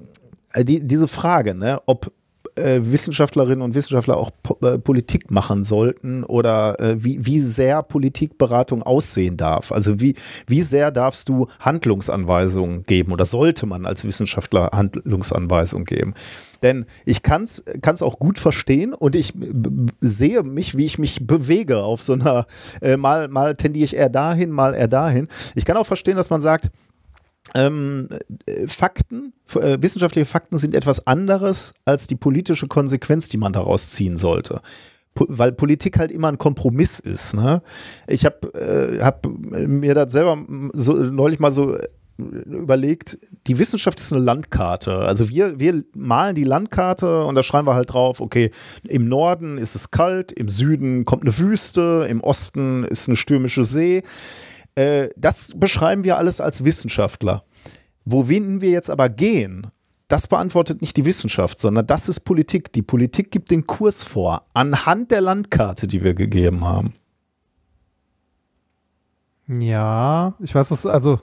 die, 0.58 0.86
diese 0.86 1.08
Frage, 1.08 1.54
ne, 1.54 1.82
ob 1.86 2.12
äh, 2.56 2.80
Wissenschaftlerinnen 2.82 3.62
und 3.62 3.76
Wissenschaftler 3.76 4.18
auch 4.18 4.32
po 4.41 4.58
äh, 4.65 4.78
Politik 4.78 5.32
machen 5.32 5.63
sollten 5.63 6.24
oder 6.24 6.80
äh, 6.80 7.04
wie, 7.04 7.26
wie 7.26 7.39
sehr 7.39 7.84
Politikberatung 7.84 8.84
aussehen 8.84 9.38
darf. 9.38 9.72
Also 9.72 10.02
wie, 10.02 10.15
wie 10.48 10.62
sehr 10.62 10.91
darfst 10.91 11.30
du 11.30 11.48
Handlungsanweisungen 11.60 12.84
geben 12.84 13.12
oder 13.12 13.26
sollte 13.26 13.65
man 13.65 13.86
als 13.86 14.06
Wissenschaftler 14.06 14.70
Handlungsanweisungen 14.74 15.86
geben? 15.86 16.13
Denn 16.63 16.86
ich 17.06 17.22
kann 17.22 17.44
es 17.44 18.02
auch 18.02 18.18
gut 18.18 18.39
verstehen 18.39 18.94
und 18.94 19.15
ich 19.15 19.34
sehe 20.02 20.44
mich, 20.44 20.76
wie 20.78 20.86
ich 20.86 20.98
mich 20.98 21.28
bewege 21.28 21.84
auf 21.84 22.02
so 22.02 22.13
einer, 22.13 22.48
äh, 22.82 22.98
mal, 22.98 23.28
mal 23.28 23.56
tendiere 23.56 23.86
ich 23.86 23.96
eher 23.96 24.10
dahin, 24.10 24.50
mal 24.50 24.74
eher 24.74 24.88
dahin. 24.88 25.28
Ich 25.54 25.65
kann 25.65 25.78
auch 25.78 25.86
verstehen, 25.86 26.15
dass 26.15 26.30
man 26.30 26.41
sagt, 26.41 26.72
ähm, 27.53 28.10
äh, 28.45 28.67
Fakten, 28.67 29.34
äh, 29.55 29.77
wissenschaftliche 29.81 30.25
Fakten 30.25 30.58
sind 30.58 30.73
etwas 30.73 31.05
anderes 31.05 31.73
als 31.86 32.08
die 32.08 32.15
politische 32.15 32.67
Konsequenz, 32.67 33.29
die 33.29 33.38
man 33.38 33.53
daraus 33.53 33.91
ziehen 33.91 34.17
sollte. 34.17 34.62
Po 35.13 35.25
weil 35.29 35.53
Politik 35.53 35.97
halt 35.97 36.12
immer 36.12 36.27
ein 36.27 36.38
Kompromiss 36.38 36.99
ist. 36.99 37.36
Ne? 37.36 37.62
Ich 38.08 38.25
habe 38.25 38.53
äh, 38.53 39.01
hab 39.01 39.25
mir 39.25 39.93
das 39.93 40.12
selber 40.12 40.38
so, 40.73 40.93
neulich 40.93 41.39
mal 41.39 41.51
so 41.51 41.75
äh, 41.75 41.88
überlegt, 42.17 43.17
die 43.47 43.60
Wissenschaft 43.60 43.99
ist 43.99 44.12
eine 44.12 44.23
Landkarte. 44.23 44.99
Also 44.99 45.29
wir, 45.29 45.60
wir 45.60 45.84
malen 45.93 46.36
die 46.36 46.43
Landkarte 46.43 47.23
und 47.23 47.36
da 47.36 47.43
schreiben 47.43 47.67
wir 47.67 47.75
halt 47.75 47.93
drauf, 47.93 48.21
okay, 48.21 48.51
im 48.84 49.08
Norden 49.08 49.58
ist 49.58 49.75
es 49.75 49.91
kalt, 49.91 50.31
im 50.31 50.49
Süden 50.49 51.05
kommt 51.05 51.23
eine 51.23 51.38
Wüste, 51.38 52.08
im 52.10 52.21
Osten 52.21 52.84
ist 52.86 53.08
eine 53.08 53.17
stürmische 53.17 53.63
See. 53.65 54.03
Äh, 54.75 55.09
das 55.15 55.53
beschreiben 55.55 56.03
wir 56.03 56.17
alles 56.17 56.41
als 56.41 56.63
Wissenschaftler. 56.63 57.43
Wohin 58.03 58.61
wir 58.61 58.69
jetzt 58.69 58.89
aber 58.89 59.09
gehen, 59.09 59.67
das 60.07 60.27
beantwortet 60.27 60.81
nicht 60.81 60.97
die 60.97 61.05
Wissenschaft, 61.05 61.59
sondern 61.59 61.88
das 61.88 62.07
ist 62.07 62.21
Politik. 62.21 62.71
Die 62.73 62.83
Politik 62.83 63.31
gibt 63.31 63.49
den 63.49 63.65
Kurs 63.65 64.03
vor, 64.03 64.45
anhand 64.53 65.11
der 65.11 65.21
Landkarte, 65.21 65.88
die 65.88 66.03
wir 66.03 66.13
gegeben 66.13 66.63
haben. 66.63 66.93
Ja, 69.47 70.33
ich 70.39 70.53
weiß 70.53 70.71
was, 70.71 70.85
also 70.85 71.19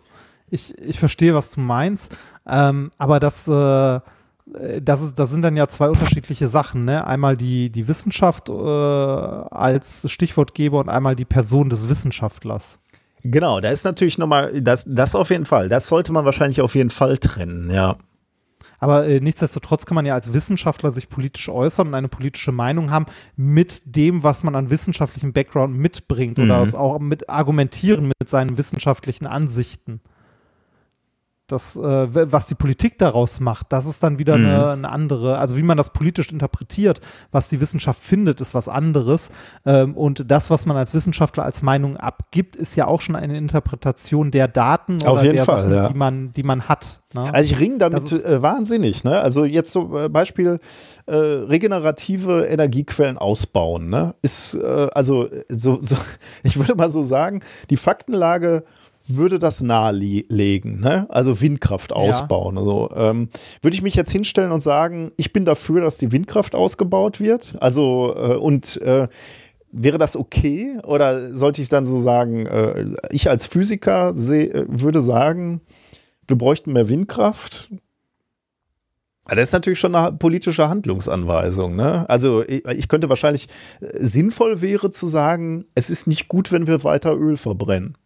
ich, 0.49 0.77
ich 0.79 0.99
verstehe, 0.99 1.35
was 1.35 1.51
du 1.51 1.61
meinst, 1.61 2.15
ähm, 2.47 2.91
aber 2.99 3.21
das, 3.21 3.49
äh, 3.49 4.01
das, 4.81 5.03
ist, 5.03 5.19
das 5.19 5.31
sind 5.31 5.43
dann 5.43 5.57
ja 5.57 5.69
zwei 5.69 5.89
unterschiedliche 5.89 6.49
Sachen. 6.49 6.85
Ne? 6.85 7.07
Einmal 7.07 7.37
die, 7.37 7.71
die 7.71 7.89
Wissenschaft 7.89 8.49
äh, 8.49 8.53
als 8.53 10.11
Stichwortgeber 10.11 10.81
und 10.81 10.89
einmal 10.89 11.17
die 11.17 11.25
Person 11.25 11.71
des 11.71 11.89
Wissenschaftlers. 11.89 12.79
Genau, 13.23 13.61
da 13.61 13.71
ist 13.71 13.85
natürlich 13.85 14.19
nochmal, 14.19 14.61
das, 14.61 14.85
das 14.87 15.15
auf 15.15 15.31
jeden 15.31 15.45
Fall, 15.45 15.69
das 15.69 15.87
sollte 15.87 16.13
man 16.13 16.25
wahrscheinlich 16.25 16.61
auf 16.61 16.75
jeden 16.75 16.91
Fall 16.91 17.19
trennen, 17.19 17.71
ja. 17.71 17.97
Aber 18.83 19.07
äh, 19.07 19.21
nichtsdestotrotz 19.21 19.87
kann 19.87 19.95
man 19.95 20.07
ja 20.07 20.15
als 20.15 20.33
Wissenschaftler 20.33 20.91
sich 20.91 21.09
politisch 21.09 21.49
äußern 21.49 21.87
und 21.87 21.95
eine 21.95 22.09
politische 22.09 22.51
Meinung 22.51 22.91
haben 22.91 23.07
mit 23.37 23.83
dem, 23.85 24.25
was 24.25 24.43
man 24.43 24.57
an 24.57 24.71
wissenschaftlichem 24.71 25.33
Background 25.33 25.77
mitbringt 25.77 26.39
mhm. 26.39 26.45
oder 26.45 26.81
auch 26.81 26.99
mit 26.99 27.31
argumentieren 27.31 28.09
mit 28.09 28.29
seinen 28.29 28.59
wissenschaftlichen 28.59 29.27
Ansichten 29.27 30.01
das, 31.47 31.77
äh, 31.77 32.33
was 32.33 32.47
die 32.47 32.55
Politik 32.55 32.99
daraus 32.99 33.41
macht, 33.41 33.73
das 33.73 33.87
ist 33.87 34.03
dann 34.03 34.19
wieder 34.19 34.39
mhm. 34.39 34.47
eine, 34.47 34.71
eine, 34.71 34.89
andere, 34.89 35.39
also 35.39 35.57
wie 35.57 35.63
man 35.63 35.77
das 35.77 35.93
politisch 35.93 36.33
interpretiert, 36.33 37.01
was 37.31 37.49
die 37.49 37.61
Wissenschaft 37.61 38.03
findet, 38.03 38.41
ist 38.41 38.55
was 38.55 38.69
anderes. 38.69 39.31
Ähm, 39.67 39.97
und 39.97 40.31
das, 40.31 40.51
was 40.51 40.67
man 40.67 40.77
als 40.77 40.95
Wissenschaftler 40.95 41.45
als 41.45 41.63
Meinung 41.63 41.97
abgibt, 41.97 42.57
ist 42.57 42.77
ja 42.77 42.87
auch 42.87 43.01
schon 43.01 43.17
eine 43.17 43.37
Interpretation 43.37 44.31
der 44.31 44.49
Daten 44.49 45.03
Auf 45.05 45.21
oder 45.21 45.33
der 45.33 45.45
Fall, 45.45 45.63
Sachen, 45.63 45.75
ja. 45.75 45.89
die, 45.89 45.95
man, 45.95 46.33
die 46.33 46.43
man 46.43 46.69
hat. 46.69 47.03
Ne? 47.15 47.33
Also 47.33 47.53
ich 47.53 47.59
ringe 47.59 47.79
damit 47.79 48.11
äh, 48.13 48.41
wahnsinnig. 48.41 49.05
Ne? 49.05 49.21
Also 49.21 49.45
jetzt 49.45 49.73
so 49.73 49.99
äh, 49.99 50.09
Beispiel 50.09 50.59
äh, 51.07 51.15
regenerative 51.15 52.47
Energiequellen 52.47 53.19
ausbauen. 53.19 53.91
Ne? 53.91 54.15
Ist 54.23 54.55
äh, 54.55 54.89
also 54.95 55.29
so, 55.49 55.81
so, 55.81 55.97
ich 56.43 56.59
würde 56.59 56.75
mal 56.75 56.91
so 56.91 57.03
sagen, 57.03 57.43
die 57.69 57.77
Faktenlage 57.77 58.65
würde 59.07 59.39
das 59.39 59.63
nahelegen, 59.63 60.81
ne? 60.81 61.07
also 61.09 61.41
Windkraft 61.41 61.93
ausbauen. 61.93 62.57
Ja. 62.57 62.61
Also 62.61 62.91
ähm, 62.95 63.29
würde 63.61 63.75
ich 63.75 63.83
mich 63.83 63.95
jetzt 63.95 64.13
hinstellen 64.13 64.53
und 64.53 64.63
sagen, 64.63 65.13
ich 65.17 65.33
bin 65.33 65.45
dafür, 65.45 65.81
dass 65.81 65.99
die 65.99 66.13
Windkraft 66.13 66.55
ausgebaut 66.55 67.21
wird. 67.21 67.55
Also 67.61 68.15
äh, 68.17 68.37
und 68.37 68.81
äh, 68.83 69.09
wäre 69.73 69.99
das 69.99 70.17
okay 70.17 70.79
oder 70.85 71.35
sollte 71.35 71.63
ich 71.63 71.69
dann 71.69 71.87
so 71.87 71.99
sagen, 71.99 72.47
äh, 72.47 72.87
ich 73.11 73.29
als 73.29 73.47
Physiker 73.47 74.11
äh, 74.11 74.65
würde 74.69 75.03
sagen, 75.03 75.63
wir 76.29 76.37
bräuchten 76.37 76.73
mehr 76.73 76.89
Windkraft? 76.89 77.71
Das 79.25 79.39
ist 79.39 79.53
natürlich 79.53 79.79
schon 79.79 79.95
eine 79.95 80.17
politische 80.17 80.69
Handlungsanweisung. 80.69 81.77
Ne? 81.77 82.09
Also 82.09 82.43
ich, 82.47 82.65
ich 82.67 82.89
könnte 82.89 83.09
wahrscheinlich 83.09 83.49
äh, 83.81 83.87
sinnvoll 83.99 84.61
wäre 84.61 84.91
zu 84.91 85.07
sagen, 85.07 85.65
es 85.75 85.91
ist 85.91 86.07
nicht 86.07 86.29
gut, 86.29 86.53
wenn 86.53 86.67
wir 86.67 86.85
weiter 86.85 87.17
Öl 87.17 87.37
verbrennen. 87.37 87.97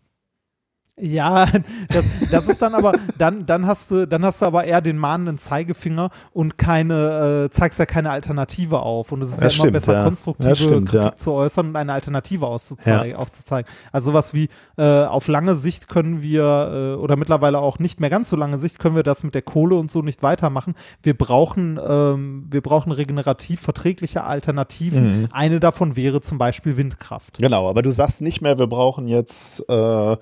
Ja, 0.99 1.47
das, 1.89 2.31
das 2.31 2.49
ist 2.49 2.63
dann 2.63 2.75
aber, 2.75 2.93
dann, 3.19 3.45
dann 3.45 3.67
hast 3.67 3.91
du, 3.91 4.07
dann 4.07 4.25
hast 4.25 4.41
du 4.41 4.47
aber 4.47 4.65
eher 4.65 4.81
den 4.81 4.97
mahnenden 4.97 5.37
Zeigefinger 5.37 6.11
und 6.33 6.57
keine, 6.57 7.45
äh, 7.45 7.51
zeigst 7.51 7.79
ja 7.79 7.85
keine 7.85 8.11
Alternative 8.11 8.81
auf. 8.81 9.13
Und 9.13 9.21
es 9.21 9.31
ist 9.31 9.43
ja, 9.43 9.49
ja 9.49 9.63
immer 9.65 9.73
besser, 9.73 9.93
ja. 9.93 10.05
konstruktive 10.05 10.57
stimmt, 10.57 10.89
Kritik 10.89 11.11
ja. 11.13 11.17
zu 11.17 11.33
äußern 11.33 11.69
und 11.69 11.77
eine 11.77 11.93
Alternative 11.93 12.47
auszuzeigen, 12.47 13.17
aufzuzeigen. 13.17 13.71
Also 13.93 14.11
sowas 14.11 14.33
wie 14.33 14.49
äh, 14.79 15.05
auf 15.05 15.29
lange 15.29 15.55
Sicht 15.55 15.89
können 15.89 16.23
wir, 16.23 16.95
äh, 16.97 17.01
oder 17.01 17.17
mittlerweile 17.17 17.59
auch 17.59 17.79
nicht 17.79 18.01
mehr 18.01 18.09
ganz 18.09 18.31
so 18.31 18.37
lange 18.37 18.57
Sicht, 18.57 18.79
können 18.79 18.97
wir 18.97 19.03
das 19.03 19.23
mit 19.23 19.35
der 19.35 19.43
Kohle 19.43 19.77
und 19.77 19.91
so 19.91 20.01
nicht 20.01 20.23
weitermachen. 20.23 20.75
Wir 21.03 21.17
brauchen, 21.17 21.79
ähm, 21.87 22.47
wir 22.49 22.63
brauchen 22.63 22.91
regenerativ 22.93 23.61
verträgliche 23.61 24.25
Alternativen. 24.25 25.23
Mhm. 25.23 25.29
Eine 25.31 25.61
davon 25.61 25.95
wäre 25.95 26.23
zum 26.23 26.39
Beispiel 26.39 26.79
Windkraft. 26.79 27.37
Genau, 27.39 27.69
aber 27.69 27.83
du 27.83 27.91
sagst 27.91 28.23
nicht 28.23 28.41
mehr, 28.41 28.59
wir 28.59 28.67
brauchen 28.67 29.07
jetzt 29.09 29.69
äh, 29.69 30.17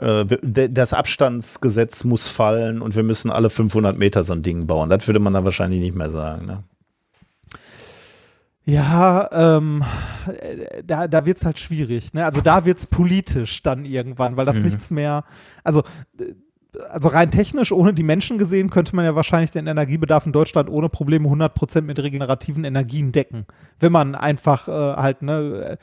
das 0.00 0.94
Abstandsgesetz 0.94 2.04
muss 2.04 2.26
fallen 2.26 2.80
und 2.80 2.96
wir 2.96 3.02
müssen 3.02 3.30
alle 3.30 3.50
500 3.50 3.98
Meter 3.98 4.22
so 4.22 4.32
ein 4.32 4.42
Ding 4.42 4.66
bauen. 4.66 4.88
Das 4.88 5.06
würde 5.06 5.20
man 5.20 5.34
dann 5.34 5.44
wahrscheinlich 5.44 5.80
nicht 5.80 5.94
mehr 5.94 6.08
sagen. 6.08 6.46
Ne? 6.46 6.64
Ja, 8.64 9.28
ähm, 9.32 9.84
da, 10.84 11.06
da 11.06 11.26
wird 11.26 11.36
es 11.36 11.44
halt 11.44 11.58
schwierig. 11.58 12.14
Ne? 12.14 12.24
Also 12.24 12.40
da 12.40 12.64
wird 12.64 12.78
es 12.78 12.86
politisch 12.86 13.62
dann 13.62 13.84
irgendwann, 13.84 14.36
weil 14.36 14.46
das 14.46 14.56
mhm. 14.56 14.64
nichts 14.64 14.90
mehr, 14.90 15.24
also 15.64 15.82
also 16.88 17.08
rein 17.08 17.30
technisch, 17.30 17.72
ohne 17.72 17.92
die 17.92 18.04
Menschen 18.04 18.38
gesehen, 18.38 18.70
könnte 18.70 18.94
man 18.94 19.04
ja 19.04 19.16
wahrscheinlich 19.16 19.50
den 19.50 19.66
Energiebedarf 19.66 20.24
in 20.26 20.32
Deutschland 20.32 20.70
ohne 20.70 20.88
Probleme 20.88 21.28
100% 21.28 21.82
mit 21.82 21.98
regenerativen 21.98 22.64
Energien 22.64 23.12
decken. 23.12 23.44
Wenn 23.80 23.92
man 23.92 24.14
einfach 24.14 24.68
äh, 24.68 24.70
halt, 24.70 25.22
ne, 25.22 25.78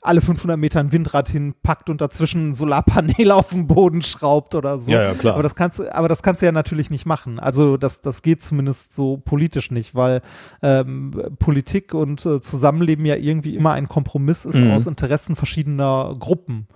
alle 0.00 0.20
500 0.20 0.58
Meter 0.58 0.80
ein 0.80 0.92
Windrad 0.92 1.28
hinpackt 1.28 1.90
und 1.90 2.00
dazwischen 2.00 2.54
Solarpaneele 2.54 3.34
auf 3.34 3.50
den 3.50 3.66
Boden 3.66 4.02
schraubt 4.02 4.54
oder 4.54 4.78
so. 4.78 4.92
Ja, 4.92 5.02
ja, 5.02 5.14
klar. 5.14 5.34
Aber 5.34 5.42
das 5.42 5.54
kannst, 5.54 5.80
aber 5.80 6.08
das 6.08 6.22
kannst 6.22 6.42
du 6.42 6.46
ja 6.46 6.52
natürlich 6.52 6.90
nicht 6.90 7.06
machen. 7.06 7.38
Also 7.40 7.76
das, 7.76 8.00
das 8.00 8.22
geht 8.22 8.42
zumindest 8.42 8.94
so 8.94 9.16
politisch 9.16 9.70
nicht, 9.70 9.94
weil 9.94 10.22
ähm, 10.62 11.12
Politik 11.38 11.94
und 11.94 12.24
äh, 12.24 12.40
Zusammenleben 12.40 13.04
ja 13.06 13.16
irgendwie 13.16 13.56
immer 13.56 13.72
ein 13.72 13.88
Kompromiss 13.88 14.44
ist 14.44 14.60
mhm. 14.60 14.70
aus 14.70 14.86
Interessen 14.86 15.36
verschiedener 15.36 16.14
Gruppen. 16.18 16.68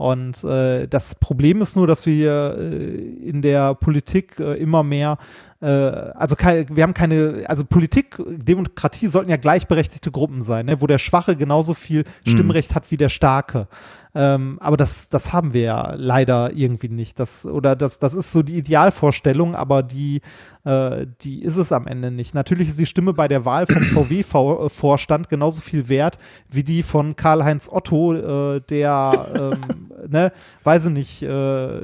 Und 0.00 0.42
äh, 0.44 0.88
das 0.88 1.14
Problem 1.16 1.60
ist 1.60 1.76
nur, 1.76 1.86
dass 1.86 2.06
wir 2.06 2.56
äh, 2.58 2.94
in 3.28 3.42
der 3.42 3.74
Politik 3.74 4.40
äh, 4.40 4.54
immer 4.54 4.82
mehr, 4.82 5.18
äh, 5.60 5.66
also 5.66 6.36
keine, 6.36 6.66
wir 6.70 6.82
haben 6.82 6.94
keine, 6.94 7.44
also 7.46 7.64
Politik, 7.64 8.16
Demokratie 8.26 9.08
sollten 9.08 9.30
ja 9.30 9.36
gleichberechtigte 9.36 10.10
Gruppen 10.10 10.42
sein, 10.42 10.66
ne, 10.66 10.80
wo 10.80 10.86
der 10.86 10.98
Schwache 10.98 11.36
genauso 11.36 11.74
viel 11.74 12.04
mhm. 12.24 12.30
Stimmrecht 12.30 12.74
hat 12.74 12.90
wie 12.90 12.96
der 12.96 13.08
Starke. 13.08 13.68
Ähm, 14.12 14.58
aber 14.60 14.76
das, 14.76 15.08
das 15.08 15.32
haben 15.32 15.54
wir 15.54 15.62
ja 15.62 15.94
leider 15.96 16.52
irgendwie 16.52 16.88
nicht. 16.88 17.20
Das, 17.20 17.46
oder 17.46 17.76
das, 17.76 18.00
das 18.00 18.14
ist 18.14 18.32
so 18.32 18.42
die 18.42 18.56
Idealvorstellung, 18.56 19.54
aber 19.54 19.84
die, 19.84 20.20
äh, 20.64 21.06
die 21.20 21.42
ist 21.42 21.56
es 21.56 21.70
am 21.70 21.86
Ende 21.86 22.10
nicht. 22.10 22.34
Natürlich 22.34 22.68
ist 22.68 22.80
die 22.80 22.86
Stimme 22.86 23.12
bei 23.12 23.28
der 23.28 23.44
Wahl 23.44 23.66
vom 23.68 23.82
VW-Vorstand 23.82 25.28
genauso 25.28 25.60
viel 25.60 25.88
wert 25.88 26.18
wie 26.48 26.64
die 26.64 26.82
von 26.82 27.14
Karl-Heinz 27.14 27.68
Otto, 27.70 28.14
äh, 28.14 28.60
der, 28.62 29.28
ähm, 29.36 29.90
ne, 30.08 30.32
weiß 30.64 30.86
ich 30.86 30.92
nicht, 30.92 31.22
äh, 31.22 31.80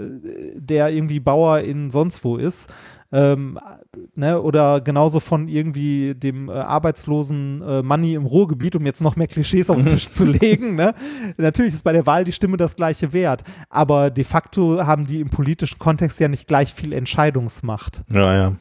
der 0.57 0.91
irgendwie 0.91 1.21
Bauer 1.21 1.61
in 1.61 1.93
sonst 1.93 2.25
wo 2.25 2.39
ist. 2.39 2.69
Ähm, 3.13 3.59
ne, 4.15 4.41
oder 4.41 4.81
genauso 4.81 5.21
von 5.21 5.49
irgendwie 5.49 6.15
dem 6.15 6.49
äh, 6.49 6.53
arbeitslosen 6.53 7.63
äh, 7.63 7.83
Money 7.83 8.15
im 8.15 8.27
Ruhrgebiet, 8.27 8.77
um 8.77 8.85
jetzt 8.87 9.03
noch 9.03 9.17
mehr 9.17 9.27
Klischees 9.27 9.71
auf 9.71 9.77
den 9.77 9.87
Tisch 9.87 10.11
zu 10.11 10.25
legen. 10.27 10.75
Ne? 10.75 10.95
Natürlich 11.37 11.75
ist 11.75 11.85
bei 11.85 11.93
der 11.93 12.07
Wahl 12.07 12.25
die 12.25 12.33
Stimme 12.33 12.57
das 12.57 12.77
gleiche 12.77 13.13
wert, 13.13 13.45
aber 13.71 14.11
de 14.11 14.25
facto 14.25 14.85
haben 14.85 15.07
die 15.07 15.21
im 15.21 15.31
politischen 15.31 15.79
Kontext 15.79 16.21
ja 16.21 16.29
nicht 16.29 16.49
gleich 16.49 16.73
viel 16.73 16.93
Entscheidungsmacht. 16.93 18.03
Ja, 18.13 18.35
ja. 18.35 18.53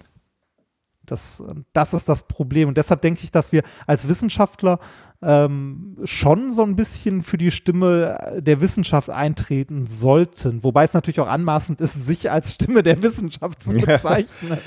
Das, 1.05 1.43
das 1.73 1.93
ist 1.93 2.09
das 2.09 2.27
Problem. 2.27 2.67
Und 2.67 2.77
deshalb 2.77 3.01
denke 3.01 3.21
ich, 3.23 3.31
dass 3.31 3.51
wir 3.51 3.63
als 3.87 4.07
Wissenschaftler 4.07 4.79
ähm, 5.25 5.97
schon 6.03 6.51
so 6.51 6.63
ein 6.63 6.75
bisschen 6.75 7.23
für 7.23 7.37
die 7.37 7.49
Stimme 7.49 8.35
der 8.37 8.61
Wissenschaft 8.61 9.09
eintreten 9.09 9.87
sollten. 9.87 10.63
Wobei 10.63 10.83
es 10.83 10.93
natürlich 10.93 11.19
auch 11.19 11.27
anmaßend 11.27 11.81
ist, 11.81 12.05
sich 12.05 12.31
als 12.31 12.53
Stimme 12.53 12.83
der 12.83 13.01
Wissenschaft 13.01 13.63
zu 13.63 13.73
bezeichnen. 13.73 14.57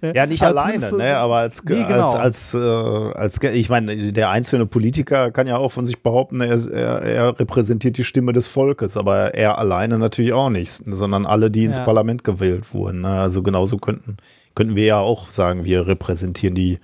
ja, 0.00 0.26
nicht 0.26 0.42
aber 0.42 0.64
alleine, 0.64 0.96
ne? 0.96 1.16
aber 1.16 1.36
als, 1.36 1.64
nee, 1.64 1.84
genau. 1.84 2.12
als, 2.12 2.14
als, 2.14 2.54
äh, 2.54 2.58
als, 2.58 3.42
ich 3.42 3.68
meine, 3.68 4.12
der 4.12 4.30
einzelne 4.30 4.66
Politiker 4.66 5.32
kann 5.32 5.46
ja 5.46 5.58
auch 5.58 5.72
von 5.72 5.84
sich 5.84 6.02
behaupten, 6.02 6.40
er, 6.40 6.72
er, 6.72 7.02
er, 7.02 7.40
repräsentiert 7.40 7.98
die 7.98 8.04
Stimme 8.04 8.32
des 8.32 8.46
Volkes, 8.46 8.96
aber 8.96 9.34
er 9.34 9.58
alleine 9.58 9.98
natürlich 9.98 10.32
auch 10.32 10.50
nicht, 10.50 10.82
sondern 10.86 11.26
alle, 11.26 11.50
die 11.50 11.64
ins 11.64 11.78
ja. 11.78 11.84
Parlament 11.84 12.24
gewählt 12.24 12.72
wurden. 12.72 13.02
Ne? 13.02 13.20
Also 13.20 13.42
genauso 13.42 13.76
könnten, 13.76 14.16
könnten 14.60 14.76
wir 14.76 14.84
ja 14.84 14.98
auch 14.98 15.30
sagen, 15.30 15.64
wir 15.64 15.86
repräsentieren 15.86 16.54
die, 16.54 16.80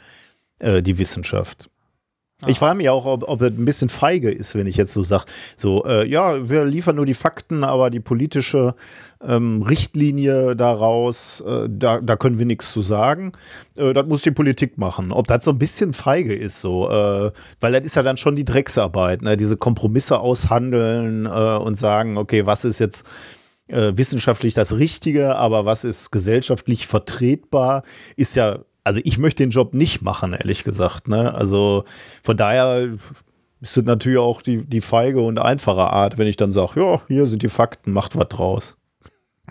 äh, 0.60 0.80
die 0.80 0.96
Wissenschaft. 0.96 1.68
Ich 2.46 2.58
frage 2.58 2.78
mich 2.78 2.88
auch, 2.88 3.04
ob, 3.04 3.28
ob 3.28 3.42
es 3.42 3.50
ein 3.50 3.66
bisschen 3.66 3.90
feige 3.90 4.30
ist, 4.30 4.54
wenn 4.54 4.66
ich 4.66 4.78
jetzt 4.78 4.94
so 4.94 5.02
sage, 5.02 5.26
so, 5.58 5.84
äh, 5.84 6.08
ja, 6.08 6.48
wir 6.48 6.64
liefern 6.64 6.96
nur 6.96 7.04
die 7.04 7.12
Fakten, 7.12 7.64
aber 7.64 7.90
die 7.90 8.00
politische 8.00 8.74
ähm, 9.22 9.60
Richtlinie 9.60 10.56
daraus, 10.56 11.42
äh, 11.42 11.68
da, 11.68 12.00
da 12.00 12.16
können 12.16 12.38
wir 12.38 12.46
nichts 12.46 12.72
zu 12.72 12.80
sagen. 12.80 13.32
Äh, 13.76 13.92
das 13.92 14.06
muss 14.06 14.22
die 14.22 14.30
Politik 14.30 14.78
machen. 14.78 15.12
Ob 15.12 15.26
das 15.26 15.44
so 15.44 15.50
ein 15.50 15.58
bisschen 15.58 15.92
feige 15.92 16.34
ist, 16.34 16.62
so, 16.62 16.88
äh, 16.88 17.30
weil 17.60 17.72
das 17.72 17.84
ist 17.84 17.96
ja 17.96 18.02
dann 18.02 18.16
schon 18.16 18.36
die 18.36 18.46
Drecksarbeit, 18.46 19.20
ne? 19.20 19.36
diese 19.36 19.58
Kompromisse 19.58 20.18
aushandeln 20.18 21.26
äh, 21.26 21.28
und 21.28 21.74
sagen, 21.74 22.16
okay, 22.16 22.46
was 22.46 22.64
ist 22.64 22.78
jetzt 22.78 23.06
äh, 23.68 23.92
wissenschaftlich 23.96 24.54
das 24.54 24.76
Richtige, 24.76 25.36
aber 25.36 25.64
was 25.64 25.84
ist 25.84 26.10
gesellschaftlich 26.10 26.86
vertretbar, 26.86 27.82
ist 28.16 28.36
ja 28.36 28.60
also 28.86 29.00
ich 29.02 29.18
möchte 29.18 29.42
den 29.42 29.50
Job 29.50 29.74
nicht 29.74 30.02
machen, 30.02 30.32
ehrlich 30.32 30.62
gesagt. 30.62 31.08
Ne? 31.08 31.34
Also 31.34 31.82
von 32.22 32.36
daher 32.36 32.88
ist 33.60 33.76
es 33.76 33.84
natürlich 33.84 34.18
auch 34.18 34.42
die, 34.42 34.64
die 34.64 34.80
feige 34.80 35.20
und 35.20 35.40
einfache 35.40 35.90
Art, 35.90 36.18
wenn 36.18 36.28
ich 36.28 36.36
dann 36.36 36.52
sage, 36.52 36.80
ja, 36.80 37.02
hier 37.08 37.26
sind 37.26 37.42
die 37.42 37.48
Fakten, 37.48 37.92
macht 37.92 38.16
was 38.16 38.28
draus. 38.28 38.76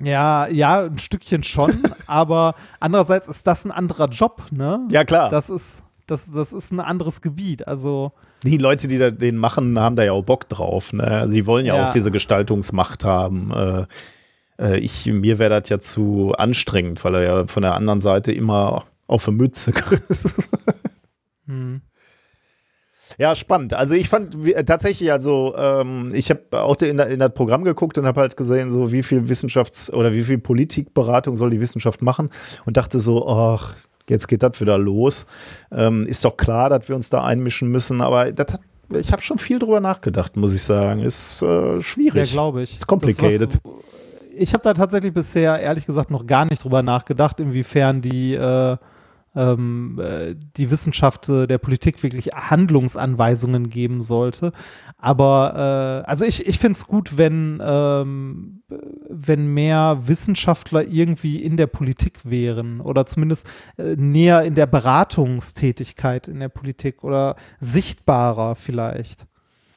Ja, 0.01 0.47
ja, 0.47 0.85
ein 0.85 0.99
Stückchen 0.99 1.43
schon, 1.43 1.83
aber 2.07 2.55
andererseits 2.79 3.27
ist 3.27 3.45
das 3.45 3.65
ein 3.65 3.71
anderer 3.71 4.07
Job, 4.07 4.41
ne? 4.51 4.87
Ja, 4.89 5.03
klar. 5.03 5.27
Das 5.27 5.49
ist, 5.49 5.83
das, 6.07 6.31
das 6.31 6.53
ist 6.53 6.71
ein 6.71 6.79
anderes 6.79 7.21
Gebiet. 7.21 7.67
Also 7.67 8.13
die 8.43 8.57
Leute, 8.57 8.87
die 8.87 8.97
da 8.97 9.11
den 9.11 9.37
machen, 9.37 9.79
haben 9.79 9.95
da 9.95 10.03
ja 10.03 10.11
auch 10.11 10.23
Bock 10.23 10.47
drauf. 10.49 10.93
Ne? 10.93 11.03
Also 11.03 11.33
die 11.33 11.45
wollen 11.45 11.65
ja, 11.65 11.75
ja. 11.75 11.87
auch 11.87 11.91
diese 11.91 12.11
Gestaltungsmacht 12.11 13.03
haben. 13.03 13.51
Äh, 13.51 13.85
äh 14.63 14.77
ich, 14.79 15.05
mir 15.07 15.39
wäre 15.39 15.61
das 15.61 15.69
ja 15.69 15.79
zu 15.79 16.33
anstrengend, 16.37 17.03
weil 17.03 17.15
er 17.15 17.21
ja 17.21 17.47
von 17.47 17.63
der 17.63 17.73
anderen 17.73 17.99
Seite 17.99 18.31
immer 18.31 18.85
auf 19.07 19.27
eine 19.27 19.37
Mütze 19.37 19.71
kriegst. 19.71 20.49
hm. 21.47 21.81
Ja, 23.17 23.35
spannend. 23.35 23.73
Also 23.73 23.95
ich 23.95 24.09
fand 24.09 24.35
tatsächlich, 24.65 25.11
also 25.11 25.55
ähm, 25.57 26.09
ich 26.13 26.29
habe 26.29 26.41
auch 26.51 26.75
in, 26.81 26.99
in, 26.99 27.19
das 27.19 27.33
Programm 27.33 27.63
geguckt 27.63 27.97
und 27.97 28.05
habe 28.05 28.19
halt 28.19 28.35
gesehen, 28.35 28.71
so 28.71 28.91
wie 28.91 29.03
viel 29.03 29.29
Wissenschafts- 29.29 29.91
oder 29.91 30.13
wie 30.13 30.21
viel 30.21 30.37
Politikberatung 30.37 31.35
soll 31.35 31.51
die 31.51 31.61
Wissenschaft 31.61 32.01
machen 32.01 32.29
und 32.65 32.75
dachte 32.75 32.99
so, 32.99 33.27
ach, 33.27 33.73
jetzt 34.09 34.27
geht 34.27 34.43
das 34.43 34.59
wieder 34.61 34.77
los. 34.77 35.25
Ähm, 35.71 36.05
ist 36.05 36.25
doch 36.25 36.37
klar, 36.37 36.69
dass 36.69 36.87
wir 36.87 36.95
uns 36.95 37.09
da 37.09 37.23
einmischen 37.23 37.69
müssen, 37.69 38.01
aber 38.01 38.31
das 38.31 38.53
hat 38.53 38.61
ich 38.93 39.11
habe 39.11 39.21
schon 39.21 39.39
viel 39.39 39.59
drüber 39.59 39.79
nachgedacht, 39.79 40.37
muss 40.37 40.53
ich 40.53 40.63
sagen. 40.63 41.01
Ist 41.01 41.41
äh, 41.41 41.81
schwierig. 41.81 42.27
Ja, 42.27 42.33
glaube 42.33 42.61
ich. 42.63 42.75
Ist 42.75 42.87
complicated. 42.87 43.59
ich 44.35 44.53
habe 44.53 44.63
da 44.63 44.73
tatsächlich 44.73 45.13
bisher 45.13 45.59
ehrlich 45.59 45.85
gesagt 45.85 46.11
noch 46.11 46.27
gar 46.27 46.45
nicht 46.45 46.63
drüber 46.63 46.83
nachgedacht, 46.83 47.39
inwiefern 47.39 48.01
die 48.01 48.35
äh, 48.35 48.77
ähm, 49.35 49.99
äh, 49.99 50.35
die 50.57 50.71
Wissenschaft 50.71 51.29
äh, 51.29 51.47
der 51.47 51.57
Politik 51.57 52.01
wirklich 52.03 52.27
Handlungsanweisungen 52.33 53.69
geben 53.69 54.01
sollte. 54.01 54.51
Aber 54.97 56.03
äh, 56.05 56.09
also 56.09 56.25
ich, 56.25 56.47
ich 56.47 56.59
finde 56.59 56.77
es 56.77 56.87
gut, 56.87 57.17
wenn, 57.17 57.61
ähm, 57.63 58.63
wenn 59.09 59.53
mehr 59.53 59.99
Wissenschaftler 60.07 60.87
irgendwie 60.87 61.43
in 61.43 61.57
der 61.57 61.67
Politik 61.67 62.19
wären 62.23 62.81
oder 62.81 63.05
zumindest 63.05 63.47
äh, 63.77 63.95
näher 63.95 64.43
in 64.43 64.55
der 64.55 64.67
Beratungstätigkeit 64.67 66.27
in 66.27 66.39
der 66.39 66.49
Politik 66.49 67.03
oder 67.03 67.35
sichtbarer 67.59 68.55
vielleicht. 68.55 69.27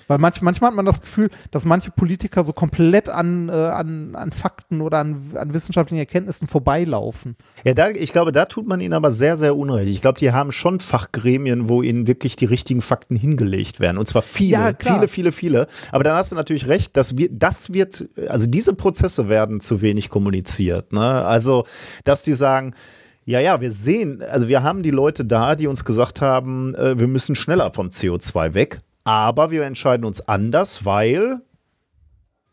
Weil 0.09 0.19
manch, 0.19 0.41
manchmal 0.41 0.71
hat 0.71 0.77
man 0.77 0.87
das 0.87 1.01
Gefühl, 1.01 1.31
dass 1.51 1.65
manche 1.65 1.91
Politiker 1.91 2.43
so 2.43 2.53
komplett 2.53 3.09
an, 3.09 3.49
äh, 3.49 3.53
an, 3.53 4.17
an 4.17 4.33
Fakten 4.33 4.81
oder 4.81 4.99
an, 4.99 5.23
an 5.35 5.55
wissenschaftlichen 5.55 6.01
Erkenntnissen 6.01 6.49
vorbeilaufen. 6.49 7.37
Ja, 7.65 7.75
da, 7.75 7.91
ich 7.91 8.13
glaube, 8.13 8.33
da 8.33 8.47
tut 8.47 8.67
man 8.67 8.81
ihnen 8.81 8.95
aber 8.95 9.11
sehr, 9.11 9.37
sehr 9.37 9.55
unrecht. 9.55 9.91
Ich 9.91 10.01
glaube, 10.01 10.19
die 10.19 10.33
haben 10.33 10.51
schon 10.51 10.81
Fachgremien, 10.81 11.69
wo 11.69 11.83
ihnen 11.83 12.07
wirklich 12.07 12.37
die 12.37 12.47
richtigen 12.47 12.81
Fakten 12.81 13.17
hingelegt 13.17 13.81
werden. 13.81 13.99
Und 13.99 14.09
zwar 14.09 14.23
viele, 14.23 14.51
ja, 14.51 14.73
viele, 14.79 15.09
viele, 15.09 15.31
viele. 15.31 15.67
Aber 15.93 16.05
dann 16.05 16.15
hast 16.15 16.33
du 16.33 16.37
natürlich 16.37 16.67
recht, 16.67 16.97
dass 16.97 17.19
wir, 17.19 17.29
das 17.31 17.75
wird, 17.75 18.09
also 18.29 18.49
diese 18.49 18.75
Prozesse 18.75 19.29
werden 19.29 19.61
zu 19.61 19.83
wenig 19.83 20.09
kommuniziert. 20.09 20.93
Ne? 20.95 21.25
Also, 21.25 21.65
dass 22.05 22.23
die 22.23 22.35
sagen, 22.35 22.75
ja, 23.27 23.41
ja, 23.41 23.61
wir 23.61 23.71
sehen, 23.71 24.23
also 24.23 24.49
wir 24.49 24.63
haben 24.63 24.83
die 24.83 24.91
Leute 24.91 25.27
da, 25.27 25.55
die 25.55 25.67
uns 25.67 25.85
gesagt 25.85 26.23
haben, 26.23 26.75
äh, 26.75 26.99
wir 26.99 27.09
müssen 27.09 27.35
schneller 27.35 27.75
vom 27.75 27.89
CO2 27.89 28.55
weg 28.55 28.81
aber 29.09 29.51
wir 29.51 29.63
entscheiden 29.63 30.05
uns 30.05 30.21
anders, 30.29 30.85
weil 30.85 31.41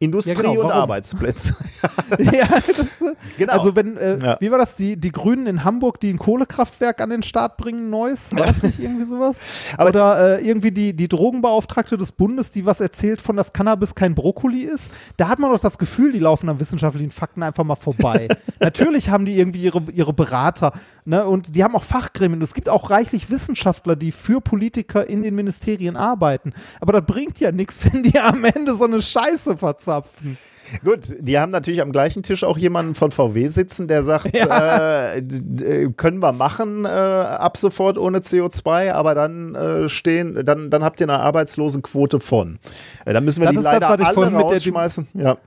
Industrie 0.05 0.33
ja, 0.33 0.41
genau, 0.41 0.61
und 0.61 0.71
Arbeitsplätze. 0.71 1.55
ja, 2.19 2.47
das, 2.47 3.03
genau. 3.37 3.53
Also 3.53 3.75
wenn, 3.75 3.97
äh, 3.97 4.17
ja. 4.17 4.37
wie 4.39 4.51
war 4.51 4.57
das, 4.57 4.75
die, 4.75 4.97
die 4.97 5.11
Grünen 5.11 5.47
in 5.47 5.63
Hamburg, 5.63 5.99
die 5.99 6.13
ein 6.13 6.17
Kohlekraftwerk 6.17 7.01
an 7.01 7.09
den 7.09 7.23
Start 7.23 7.57
bringen, 7.57 7.89
neues? 7.89 8.31
War 8.35 8.45
das 8.45 8.63
nicht 8.63 8.79
irgendwie 8.79 9.05
sowas? 9.05 9.41
Aber 9.77 9.89
Oder 9.89 10.39
äh, 10.39 10.47
irgendwie 10.47 10.71
die, 10.71 10.93
die 10.93 11.07
Drogenbeauftragte 11.07 11.97
des 11.97 12.11
Bundes, 12.11 12.51
die 12.51 12.65
was 12.65 12.79
erzählt 12.79 13.21
von, 13.21 13.35
dass 13.35 13.53
Cannabis 13.53 13.95
kein 13.95 14.15
Brokkoli 14.15 14.61
ist? 14.61 14.91
Da 15.17 15.27
hat 15.27 15.39
man 15.39 15.51
doch 15.51 15.59
das 15.59 15.77
Gefühl, 15.77 16.11
die 16.11 16.19
laufen 16.19 16.49
an 16.49 16.59
wissenschaftlichen 16.59 17.11
Fakten 17.11 17.43
einfach 17.43 17.63
mal 17.63 17.75
vorbei. 17.75 18.27
Natürlich 18.59 19.09
haben 19.09 19.25
die 19.25 19.37
irgendwie 19.37 19.63
ihre, 19.63 19.81
ihre 19.91 20.13
Berater 20.13 20.73
ne? 21.05 21.25
und 21.25 21.55
die 21.55 21.63
haben 21.63 21.75
auch 21.75 21.83
Fachgremien. 21.83 22.41
Es 22.41 22.53
gibt 22.53 22.69
auch 22.69 22.89
reichlich 22.89 23.29
Wissenschaftler, 23.29 23.95
die 23.95 24.11
für 24.11 24.41
Politiker 24.41 25.09
in 25.09 25.23
den 25.23 25.35
Ministerien 25.35 25.97
arbeiten. 25.97 26.53
Aber 26.79 26.93
das 26.93 27.05
bringt 27.05 27.39
ja 27.39 27.51
nichts, 27.51 27.83
wenn 27.85 28.03
die 28.03 28.19
am 28.19 28.43
Ende 28.43 28.75
so 28.75 28.85
eine 28.85 29.01
Scheiße 29.01 29.57
verzeihen 29.57 29.94
abzapfen. 29.95 30.37
Gut, 30.83 31.15
die 31.19 31.37
haben 31.37 31.51
natürlich 31.51 31.81
am 31.81 31.91
gleichen 31.91 32.23
Tisch 32.23 32.43
auch 32.43 32.57
jemanden 32.57 32.95
von 32.95 33.11
VW 33.11 33.47
sitzen, 33.47 33.87
der 33.87 34.03
sagt, 34.03 34.35
ja. 34.37 35.09
äh, 35.09 35.19
äh, 35.19 35.91
können 35.95 36.19
wir 36.19 36.31
machen 36.31 36.85
äh, 36.85 36.87
ab 36.87 37.57
sofort 37.57 37.97
ohne 37.97 38.19
CO2, 38.19 38.91
aber 38.91 39.13
dann 39.13 39.53
äh, 39.53 39.89
stehen, 39.89 40.43
dann, 40.43 40.71
dann 40.71 40.83
habt 40.83 40.99
ihr 40.99 41.05
eine 41.07 41.19
Arbeitslosenquote 41.19 42.19
von. 42.19 42.57
Äh, 43.05 43.13
dann 43.13 43.23
müssen 43.25 43.41
wir 43.41 43.47
das 43.47 43.57
die 43.57 43.61
leider 43.61 43.95
das, 43.95 44.17
alle 44.17 44.33
rausschmeißen. 44.33 45.07
Ja. 45.13 45.37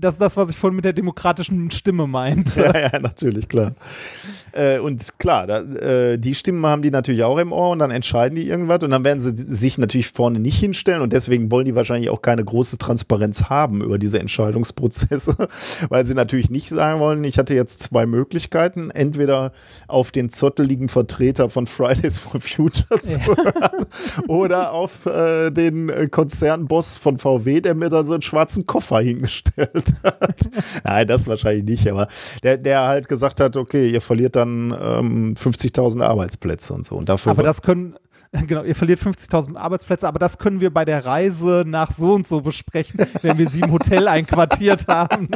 Das 0.00 0.14
ist 0.14 0.20
das, 0.20 0.36
was 0.36 0.48
ich 0.48 0.56
vorhin 0.56 0.76
mit 0.76 0.84
der 0.86 0.94
demokratischen 0.94 1.70
Stimme 1.70 2.06
meinte. 2.06 2.62
Ja, 2.62 2.78
ja, 2.78 2.98
natürlich, 2.98 3.48
klar. 3.48 3.72
Äh, 4.52 4.78
und 4.78 5.18
klar, 5.18 5.46
da, 5.46 5.60
äh, 5.60 6.18
die 6.18 6.34
Stimmen 6.34 6.64
haben 6.66 6.82
die 6.82 6.90
natürlich 6.90 7.22
auch 7.22 7.38
im 7.38 7.52
Ohr 7.52 7.70
und 7.70 7.78
dann 7.78 7.90
entscheiden 7.90 8.34
die 8.34 8.48
irgendwas 8.48 8.82
und 8.82 8.90
dann 8.90 9.04
werden 9.04 9.20
sie 9.20 9.32
sich 9.36 9.78
natürlich 9.78 10.08
vorne 10.08 10.40
nicht 10.40 10.58
hinstellen 10.58 11.02
und 11.02 11.12
deswegen 11.12 11.50
wollen 11.50 11.66
die 11.66 11.74
wahrscheinlich 11.74 12.10
auch 12.10 12.22
keine 12.22 12.44
große 12.44 12.78
Transparenz 12.78 13.44
haben 13.44 13.82
über 13.82 13.98
diese 13.98 14.18
Entscheidungsprozesse, 14.18 15.36
weil 15.88 16.04
sie 16.04 16.14
natürlich 16.14 16.50
nicht 16.50 16.68
sagen 16.68 17.00
wollen, 17.00 17.22
ich 17.24 17.38
hatte 17.38 17.54
jetzt 17.54 17.80
zwei 17.80 18.06
Möglichkeiten, 18.06 18.90
entweder 18.90 19.52
auf 19.86 20.10
den 20.10 20.30
zotteligen 20.30 20.88
Vertreter 20.88 21.50
von 21.50 21.66
Fridays 21.66 22.18
for 22.18 22.40
Future 22.40 23.00
zu 23.02 23.20
hören 23.26 23.86
oder 24.26 24.72
auf 24.72 25.06
äh, 25.06 25.50
den 25.50 26.10
Konzernboss 26.10 26.96
von 26.96 27.18
VW, 27.18 27.60
der 27.60 27.74
mir 27.74 27.88
da 27.88 28.02
so 28.02 28.14
einen 28.14 28.22
schwarzen 28.22 28.66
Koffer 28.66 29.00
hingestellt 29.00 29.89
hat. 30.02 30.36
Nein, 30.84 31.06
das 31.06 31.28
wahrscheinlich 31.28 31.64
nicht, 31.64 31.88
aber 31.88 32.08
der, 32.42 32.58
der 32.58 32.82
halt 32.82 33.08
gesagt 33.08 33.40
hat, 33.40 33.56
okay, 33.56 33.88
ihr 33.88 34.00
verliert 34.00 34.36
da 34.36 34.40
dann 34.40 34.76
ähm, 34.80 35.34
50.000 35.34 36.02
Arbeitsplätze 36.02 36.74
und 36.74 36.84
so. 36.84 36.96
Und 36.96 37.08
dafür 37.08 37.32
aber 37.32 37.42
das 37.42 37.62
können, 37.62 37.96
genau, 38.46 38.62
ihr 38.62 38.74
verliert 38.74 39.00
50.000 39.00 39.56
Arbeitsplätze, 39.56 40.08
aber 40.08 40.18
das 40.18 40.38
können 40.38 40.60
wir 40.60 40.72
bei 40.72 40.84
der 40.84 41.04
Reise 41.04 41.64
nach 41.66 41.92
so 41.92 42.14
und 42.14 42.26
so 42.26 42.40
besprechen, 42.40 43.00
wenn 43.22 43.38
wir 43.38 43.48
sie 43.48 43.60
im 43.60 43.72
Hotel 43.72 44.08
einquartiert 44.08 44.88
haben. 44.88 45.28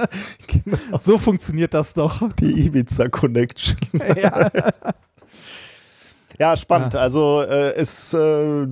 Genau. 0.47 0.99
So 0.99 1.19
funktioniert 1.19 1.75
das 1.75 1.95
doch. 1.95 2.29
Die 2.41 2.67
Ibiza 2.67 3.09
Connection. 3.09 3.79
Ja. 4.17 4.51
Ja, 6.39 6.57
spannend. 6.57 6.95
Ja. 6.95 7.01
Also 7.01 7.43
äh, 7.43 7.75
es, 7.75 8.13
äh, 8.13 8.67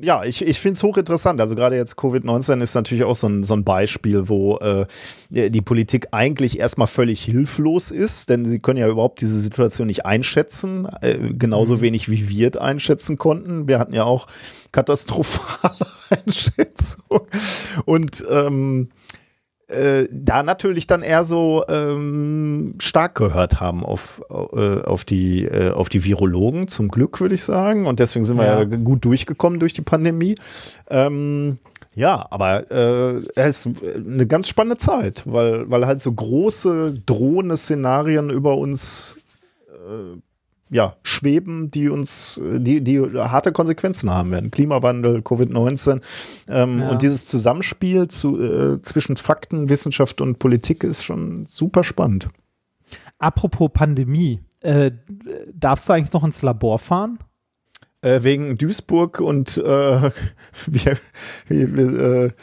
ja, 0.00 0.24
ich, 0.24 0.44
ich 0.44 0.58
finde 0.58 0.74
es 0.74 0.82
hochinteressant. 0.82 1.40
Also 1.40 1.54
gerade 1.54 1.76
jetzt 1.76 1.98
Covid-19 1.98 2.62
ist 2.62 2.74
natürlich 2.74 3.04
auch 3.04 3.14
so 3.14 3.28
ein, 3.28 3.44
so 3.44 3.54
ein 3.54 3.64
Beispiel, 3.64 4.28
wo 4.28 4.56
äh, 4.58 4.86
die 5.30 5.60
Politik 5.60 6.08
eigentlich 6.12 6.58
erstmal 6.58 6.86
völlig 6.86 7.22
hilflos 7.22 7.90
ist, 7.90 8.30
denn 8.30 8.46
sie 8.46 8.58
können 8.58 8.78
ja 8.78 8.88
überhaupt 8.88 9.20
diese 9.20 9.38
Situation 9.38 9.86
nicht 9.86 10.06
einschätzen, 10.06 10.88
äh, 11.02 11.18
genauso 11.34 11.76
mhm. 11.76 11.80
wenig 11.82 12.10
wie 12.10 12.28
wir 12.28 12.50
es 12.50 12.56
einschätzen 12.56 13.18
konnten. 13.18 13.68
Wir 13.68 13.78
hatten 13.78 13.94
ja 13.94 14.04
auch 14.04 14.26
katastrophale 14.72 15.86
Einschätzung. 16.10 17.20
Und 17.84 18.24
ähm, 18.30 18.88
äh, 19.68 20.06
da 20.10 20.42
natürlich 20.42 20.86
dann 20.86 21.02
eher 21.02 21.24
so 21.24 21.64
ähm, 21.68 22.74
stark 22.80 23.14
gehört 23.14 23.60
haben 23.60 23.84
auf, 23.84 24.22
äh, 24.30 24.82
auf, 24.82 25.04
die, 25.04 25.44
äh, 25.44 25.70
auf 25.70 25.88
die 25.88 26.04
Virologen, 26.04 26.68
zum 26.68 26.88
Glück 26.88 27.20
würde 27.20 27.34
ich 27.34 27.44
sagen. 27.44 27.86
Und 27.86 28.00
deswegen 28.00 28.24
sind 28.24 28.38
ja. 28.38 28.58
wir 28.58 28.68
ja 28.68 28.76
gut 28.76 29.04
durchgekommen 29.04 29.60
durch 29.60 29.72
die 29.72 29.82
Pandemie. 29.82 30.34
Ähm, 30.90 31.58
ja, 31.94 32.26
aber 32.30 32.70
äh, 32.70 33.22
es 33.36 33.66
ist 33.66 33.82
eine 33.82 34.26
ganz 34.26 34.48
spannende 34.48 34.78
Zeit, 34.78 35.22
weil, 35.26 35.70
weil 35.70 35.86
halt 35.86 36.00
so 36.00 36.12
große 36.12 37.02
drohende 37.06 37.56
Szenarien 37.56 38.30
über 38.30 38.58
uns 38.58 39.22
äh, 39.68 40.18
ja, 40.74 40.96
schweben, 41.04 41.70
die 41.70 41.88
uns, 41.88 42.40
die, 42.42 42.82
die 42.82 43.00
harte 43.00 43.52
Konsequenzen 43.52 44.10
haben 44.10 44.32
werden. 44.32 44.50
Klimawandel, 44.50 45.20
Covid-19 45.20 46.02
ähm, 46.48 46.80
ja. 46.80 46.88
und 46.88 47.00
dieses 47.00 47.26
Zusammenspiel 47.26 48.08
zu, 48.08 48.42
äh, 48.42 48.82
zwischen 48.82 49.16
Fakten, 49.16 49.68
Wissenschaft 49.68 50.20
und 50.20 50.40
Politik 50.40 50.82
ist 50.82 51.04
schon 51.04 51.46
super 51.46 51.84
spannend. 51.84 52.28
Apropos 53.20 53.70
Pandemie, 53.72 54.40
äh, 54.62 54.90
darfst 55.52 55.88
du 55.88 55.92
eigentlich 55.92 56.12
noch 56.12 56.24
ins 56.24 56.42
Labor 56.42 56.80
fahren? 56.80 57.20
Äh, 58.00 58.24
wegen 58.24 58.58
Duisburg 58.58 59.20
und 59.20 59.56
äh, 59.58 59.62
wir, 60.66 60.98
wir, 61.46 62.34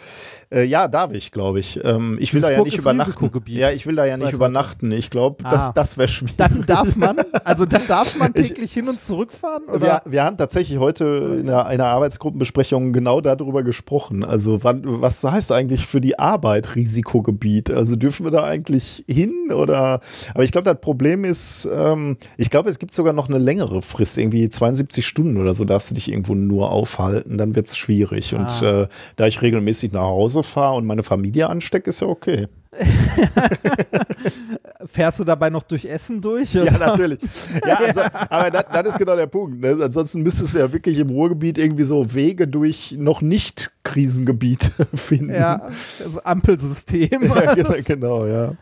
äh, 0.51 0.63
ja, 0.63 0.87
darf 0.87 1.13
ich, 1.13 1.31
glaube 1.31 1.59
ich. 1.59 1.79
Ähm, 1.83 2.17
ich 2.19 2.33
will 2.33 2.41
Duisburg 2.41 2.55
da 2.55 2.57
ja 2.57 2.63
nicht 2.63 2.77
übernachten. 2.77 3.31
Ja, 3.47 3.71
ich 3.71 3.85
will 3.85 3.95
da 3.95 4.05
ja 4.05 4.17
nicht 4.17 4.33
übernachten. 4.33 4.91
Ich 4.91 5.09
glaube, 5.09 5.43
das, 5.43 5.69
ah. 5.69 5.71
das 5.73 5.97
wäre 5.97 6.07
schwierig. 6.07 6.35
Dann 6.37 6.65
darf 6.65 6.95
man, 6.95 7.17
also 7.43 7.65
dann 7.65 7.87
darf 7.87 8.15
man 8.19 8.33
täglich 8.33 8.59
ich, 8.59 8.73
hin 8.73 8.89
und 8.89 8.99
zurück 8.99 9.31
fahren? 9.31 9.63
Oder? 9.69 9.81
Wir, 9.81 10.01
wir 10.05 10.23
haben 10.23 10.37
tatsächlich 10.37 10.77
heute 10.79 11.37
in 11.39 11.49
einer, 11.49 11.65
einer, 11.65 11.85
Arbeitsgruppenbesprechung 11.85 12.93
genau 12.93 13.21
darüber 13.21 13.63
gesprochen. 13.63 14.23
Also 14.23 14.63
wann, 14.63 14.81
was 14.85 15.23
heißt 15.23 15.51
eigentlich 15.51 15.87
für 15.87 16.01
die 16.01 16.19
Arbeit 16.19 16.75
Risikogebiet? 16.75 17.71
Also 17.71 17.95
dürfen 17.95 18.25
wir 18.25 18.31
da 18.31 18.43
eigentlich 18.43 19.03
hin 19.07 19.51
oder? 19.51 19.99
Aber 20.33 20.43
ich 20.43 20.51
glaube, 20.51 20.65
das 20.65 20.81
Problem 20.81 21.23
ist, 21.23 21.67
ähm, 21.71 22.17
ich 22.37 22.49
glaube, 22.49 22.69
es 22.69 22.79
gibt 22.79 22.93
sogar 22.93 23.13
noch 23.13 23.29
eine 23.29 23.37
längere 23.37 23.81
Frist, 23.81 24.17
irgendwie 24.17 24.49
72 24.49 25.05
Stunden 25.05 25.37
oder 25.37 25.53
so 25.53 25.65
darfst 25.65 25.91
du 25.91 25.95
dich 25.95 26.09
irgendwo 26.09 26.35
nur 26.35 26.71
aufhalten. 26.71 27.37
Dann 27.37 27.55
wird 27.55 27.67
es 27.67 27.77
schwierig. 27.77 28.35
Ah. 28.35 28.41
Und 28.41 28.67
äh, 28.67 28.87
da 29.15 29.27
ich 29.27 29.41
regelmäßig 29.41 29.91
nach 29.91 30.01
Hause 30.01 30.40
Hause 30.41 30.51
fahre 30.51 30.75
und 30.75 30.85
meine 30.85 31.03
Familie 31.03 31.47
anstecke, 31.49 31.89
ist 31.89 32.01
ja 32.01 32.07
okay. 32.07 32.47
Fährst 34.85 35.19
du 35.19 35.25
dabei 35.25 35.49
noch 35.49 35.63
durch 35.63 35.83
Essen 35.85 36.21
durch? 36.21 36.55
Oder? 36.55 36.71
Ja, 36.71 36.77
natürlich. 36.77 37.19
Ja, 37.67 37.75
also, 37.75 38.01
aber 38.29 38.49
das, 38.49 38.63
das, 38.71 38.87
ist 38.87 38.97
genau 38.97 39.15
der 39.17 39.27
Punkt. 39.27 39.59
Ne? 39.59 39.77
Ansonsten 39.81 40.21
müsstest 40.21 40.53
du 40.53 40.59
ja 40.59 40.71
wirklich 40.71 40.97
im 40.97 41.09
Ruhrgebiet 41.09 41.57
irgendwie 41.57 41.83
so 41.83 42.13
Wege 42.13 42.47
durch 42.47 42.95
noch 42.97 43.21
nicht 43.21 43.71
Krisengebiete 43.83 44.71
finden. 44.93 45.33
Ja, 45.33 45.69
also 46.03 46.23
Ampelsystem. 46.23 47.09
ja, 47.23 47.53
genau, 47.85 48.25
ja. 48.25 48.53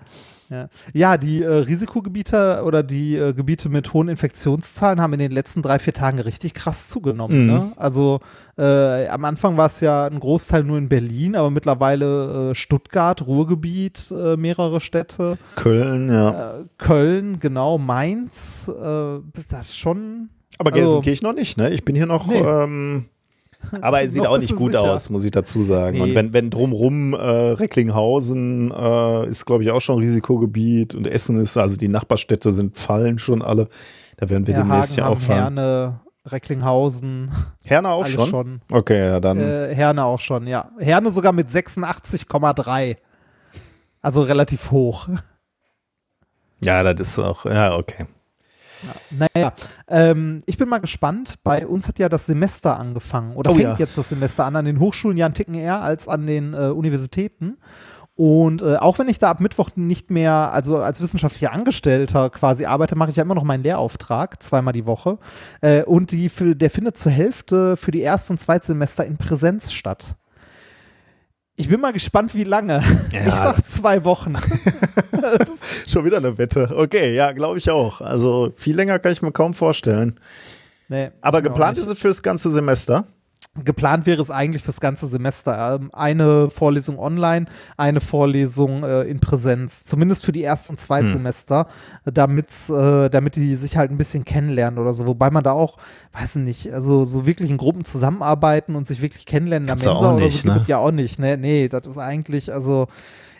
Ja, 0.49 0.67
ja 0.93 1.17
die 1.17 1.43
äh, 1.43 1.47
Risikogebiete 1.47 2.63
oder 2.65 2.83
die 2.83 3.15
äh, 3.15 3.33
Gebiete 3.33 3.69
mit 3.69 3.93
hohen 3.93 4.09
Infektionszahlen 4.09 4.99
haben 5.01 5.13
in 5.13 5.19
den 5.19 5.31
letzten 5.31 5.61
drei, 5.61 5.79
vier 5.79 5.93
Tagen 5.93 6.19
richtig 6.19 6.53
krass 6.53 6.87
zugenommen. 6.87 7.43
Mhm. 7.43 7.47
Ne? 7.47 7.71
Also 7.75 8.19
äh, 8.57 9.07
am 9.07 9.25
Anfang 9.25 9.57
war 9.57 9.67
es 9.67 9.79
ja 9.79 10.05
ein 10.05 10.19
Großteil 10.19 10.63
nur 10.63 10.77
in 10.77 10.89
Berlin, 10.89 11.35
aber 11.35 11.49
mittlerweile 11.49 12.51
äh, 12.51 12.55
Stuttgart, 12.55 13.25
Ruhrgebiet, 13.25 14.11
äh, 14.11 14.37
mehrere 14.37 14.81
Städte. 14.81 15.37
Köln, 15.55 16.09
ja. 16.09 16.59
Äh, 16.59 16.63
Köln, 16.77 17.39
genau, 17.39 17.77
Mainz, 17.77 18.69
das 18.69 19.69
ist 19.69 19.77
schon. 19.77 20.29
Aber 20.57 20.71
Gelsenkirchen 20.71 21.25
also, 21.25 21.33
noch 21.33 21.39
nicht, 21.39 21.57
ne? 21.57 21.69
Ich 21.69 21.85
bin 21.85 21.95
hier 21.95 22.05
noch. 22.05 22.27
Nee. 22.27 22.39
Ähm 22.39 23.05
aber 23.81 24.03
es 24.03 24.13
sieht 24.13 24.25
auch 24.25 24.37
nicht 24.37 24.55
gut 24.55 24.71
sicher. 24.71 24.83
aus, 24.83 25.09
muss 25.09 25.23
ich 25.23 25.31
dazu 25.31 25.63
sagen. 25.63 25.97
Nee. 25.97 26.03
Und 26.03 26.15
wenn, 26.15 26.33
wenn 26.33 26.49
drumrum 26.49 27.13
äh, 27.13 27.17
Recklinghausen 27.17 28.71
äh, 28.71 29.27
ist, 29.27 29.45
glaube 29.45 29.63
ich, 29.63 29.71
auch 29.71 29.81
schon 29.81 29.99
Risikogebiet 29.99 30.95
und 30.95 31.07
Essen 31.07 31.39
ist, 31.39 31.57
also 31.57 31.75
die 31.75 31.87
Nachbarstädte 31.87 32.51
sind 32.51 32.77
fallen 32.77 33.19
schon 33.19 33.41
alle. 33.41 33.67
Da 34.17 34.29
werden 34.29 34.47
wir 34.47 34.53
ja, 34.53 34.61
demnächst 34.61 34.97
ja 34.97 35.07
auch 35.07 35.19
fahren. 35.19 35.57
Herne, 35.57 35.99
Recklinghausen. 36.25 37.31
Herne 37.63 37.89
auch 37.89 38.05
schon? 38.05 38.29
schon? 38.29 38.61
Okay, 38.71 39.07
ja, 39.07 39.19
dann. 39.19 39.39
Äh, 39.39 39.75
Herne 39.75 40.05
auch 40.05 40.19
schon, 40.19 40.47
ja. 40.47 40.69
Herne 40.79 41.11
sogar 41.11 41.33
mit 41.33 41.49
86,3. 41.49 42.97
Also 44.01 44.23
relativ 44.23 44.71
hoch. 44.71 45.07
Ja, 46.61 46.83
das 46.83 47.07
ist 47.07 47.19
auch, 47.19 47.45
ja, 47.45 47.73
okay. 47.73 48.05
Ja, 48.83 49.27
naja, 49.33 49.53
ähm, 49.87 50.43
ich 50.45 50.57
bin 50.57 50.69
mal 50.69 50.79
gespannt. 50.79 51.35
Bei 51.43 51.67
uns 51.67 51.87
hat 51.87 51.99
ja 51.99 52.09
das 52.09 52.25
Semester 52.25 52.77
angefangen 52.77 53.35
oder 53.35 53.51
oh, 53.51 53.55
fängt 53.55 53.67
ja. 53.67 53.75
jetzt 53.77 53.97
das 53.97 54.09
Semester 54.09 54.45
an, 54.45 54.55
an 54.55 54.65
den 54.65 54.79
Hochschulen 54.79 55.17
ja 55.17 55.25
ein 55.25 55.33
Ticken 55.33 55.55
eher 55.55 55.81
als 55.81 56.07
an 56.07 56.27
den 56.27 56.53
äh, 56.53 56.67
Universitäten. 56.67 57.57
Und 58.19 58.61
äh, 58.61 58.75
auch 58.75 58.99
wenn 58.99 59.07
ich 59.07 59.17
da 59.17 59.29
ab 59.29 59.39
Mittwoch 59.39 59.69
nicht 59.77 60.11
mehr, 60.11 60.51
also 60.51 60.79
als 60.79 60.99
wissenschaftlicher 60.99 61.53
Angestellter 61.53 62.29
quasi 62.29 62.65
arbeite, 62.65 62.97
mache 62.97 63.11
ich 63.11 63.15
ja 63.15 63.23
immer 63.23 63.35
noch 63.35 63.45
meinen 63.45 63.63
Lehrauftrag, 63.63 64.43
zweimal 64.43 64.73
die 64.73 64.85
Woche. 64.85 65.19
Äh, 65.61 65.83
und 65.83 66.11
die 66.11 66.27
für, 66.27 66.53
der 66.53 66.69
findet 66.69 66.97
zur 66.97 67.13
Hälfte 67.13 67.77
für 67.77 67.91
die 67.91 68.01
Erst- 68.01 68.29
und 68.29 68.37
Zweitsemester 68.37 69.05
in 69.05 69.15
Präsenz 69.15 69.71
statt. 69.71 70.15
Ich 71.59 71.67
bin 71.67 71.81
mal 71.81 71.91
gespannt, 71.91 72.33
wie 72.35 72.45
lange. 72.45 72.81
Ja, 73.11 73.27
ich 73.27 73.33
sag 73.33 73.61
zwei 73.61 74.05
Wochen. 74.05 74.37
Schon 75.89 76.05
wieder 76.05 76.15
eine 76.15 76.37
Wette. 76.37 76.69
Okay, 76.73 77.13
ja, 77.13 77.33
glaube 77.33 77.57
ich 77.57 77.69
auch. 77.69 77.99
Also 77.99 78.53
viel 78.55 78.77
länger 78.77 78.97
kann 78.97 79.11
ich 79.11 79.21
mir 79.21 79.33
kaum 79.33 79.53
vorstellen. 79.53 80.17
Nee, 80.87 81.09
Aber 81.19 81.41
geplant 81.41 81.77
ist 81.77 81.89
es 81.89 81.99
fürs 81.99 82.23
ganze 82.23 82.49
Semester? 82.49 83.03
Geplant 83.65 84.05
wäre 84.05 84.21
es 84.21 84.31
eigentlich 84.31 84.63
fürs 84.63 84.79
ganze 84.79 85.07
Semester. 85.07 85.75
Ähm, 85.75 85.89
eine 85.93 86.49
Vorlesung 86.49 86.99
online, 86.99 87.45
eine 87.77 87.99
Vorlesung 87.99 88.83
äh, 88.83 89.03
in 89.03 89.19
Präsenz, 89.19 89.83
zumindest 89.83 90.25
für 90.25 90.31
die 90.31 90.43
ersten 90.43 90.77
zwei 90.77 91.01
hm. 91.01 91.09
Semester, 91.09 91.67
damit's, 92.05 92.69
äh, 92.69 93.09
damit 93.09 93.35
die 93.35 93.55
sich 93.55 93.77
halt 93.77 93.91
ein 93.91 93.97
bisschen 93.97 94.25
kennenlernen 94.25 94.79
oder 94.79 94.93
so. 94.93 95.05
Wobei 95.07 95.29
man 95.29 95.43
da 95.43 95.51
auch, 95.51 95.77
weiß 96.13 96.37
ich 96.37 96.43
nicht, 96.43 96.73
also 96.73 97.05
so 97.05 97.25
wirklich 97.25 97.49
in 97.49 97.57
Gruppen 97.57 97.85
zusammenarbeiten 97.85 98.75
und 98.75 98.87
sich 98.87 99.01
wirklich 99.01 99.25
kennenlernen 99.25 99.67
der 99.67 99.75
Mensa 99.75 99.91
oder 99.91 100.29
so 100.29 100.47
ne? 100.47 100.63
ja 100.67 100.77
auch 100.77 100.91
nicht. 100.91 101.19
Ne? 101.19 101.37
Nee, 101.37 101.67
das 101.67 101.85
ist 101.85 101.97
eigentlich, 101.97 102.53
also 102.53 102.87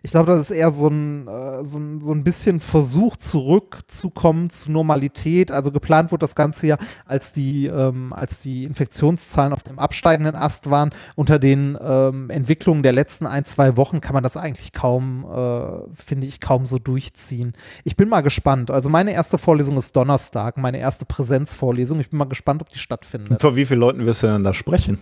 ich 0.02 0.12
glaube, 0.12 0.32
das 0.32 0.50
ist 0.50 0.52
eher 0.52 0.72
so 0.72 0.88
ein, 0.88 1.28
äh, 1.28 1.64
so, 1.64 1.80
ein, 1.80 2.02
so 2.02 2.14
ein 2.14 2.24
bisschen 2.24 2.60
Versuch 2.60 3.18
zurückzukommen 3.18 4.50
zu 4.50 4.72
Normalität. 4.72 5.52
Also 5.52 5.72
geplant 5.72 6.12
wurde 6.12 6.22
das 6.22 6.36
Ganze 6.36 6.68
ja, 6.68 6.78
als 7.06 7.34
die, 7.34 7.68
ähm, 7.68 8.14
als 8.14 8.42
die 8.42 8.64
Infektionszahlen 8.64 9.54
auf 9.54 9.64
dem 9.64 9.80
absteigenden 9.80 10.36
Ast 10.36 10.70
waren. 10.70 10.92
Unter 11.16 11.40
den 11.40 11.78
ähm, 11.82 12.30
Entwicklungen 12.30 12.84
der 12.84 12.94
letzten 12.94 13.26
ein, 13.26 13.46
zwei 13.46 13.78
Wochen 13.78 14.02
kann 14.02 14.14
man 14.14 14.24
das 14.24 14.38
eigentlich 14.38 14.72
kaum, 14.72 15.26
äh, 15.26 15.96
finde 15.96 16.28
ich, 16.28 16.40
kaum 16.40 16.66
so 16.66 16.80
durchziehen. 16.80 17.54
Ich 17.84 17.96
bin 17.96 18.10
mal 18.10 18.22
gespannt. 18.22 18.72
Also 18.72 18.90
meine 18.90 19.12
erste 19.12 19.38
Vorlesung 19.38 19.78
ist 19.78 19.96
Donnerstag, 19.96 20.58
meine 20.58 20.80
erste 20.80 21.06
Präsenzvorlesung. 21.06 22.00
Ich 22.00 22.10
bin 22.10 22.20
mal 22.20 22.26
gespannt, 22.26 22.62
ob 22.62 22.70
die 22.70 22.80
stattfindet. 22.80 23.30
Und 23.30 23.42
vor 23.42 23.56
wie 23.56 23.66
vielen 23.66 23.80
Leuten 23.80 24.06
wirst 24.06 24.24
du 24.24 24.28
denn 24.28 24.44
da 24.44 24.54
sprechen? 24.54 25.00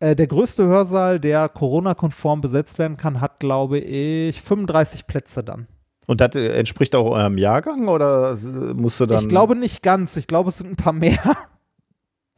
Äh, 0.00 0.14
der 0.14 0.26
größte 0.28 0.64
Hörsaal, 0.64 1.18
der 1.18 1.48
Corona-konform 1.48 2.40
besetzt 2.40 2.78
werden 2.78 2.96
kann, 2.96 3.20
hat, 3.20 3.40
glaube 3.40 3.78
ich, 3.78 4.40
35 4.40 5.06
Plätze 5.06 5.42
dann. 5.42 5.66
Und 6.06 6.20
das 6.20 6.36
äh, 6.36 6.48
entspricht 6.48 6.94
auch 6.94 7.10
eurem 7.10 7.36
Jahrgang 7.36 7.88
oder 7.88 8.36
musst 8.74 9.00
du 9.00 9.06
dann. 9.06 9.22
Ich 9.22 9.28
glaube 9.28 9.56
nicht 9.56 9.82
ganz. 9.82 10.16
Ich 10.16 10.26
glaube, 10.26 10.48
es 10.50 10.58
sind 10.58 10.70
ein 10.70 10.76
paar 10.76 10.92
mehr. 10.92 11.18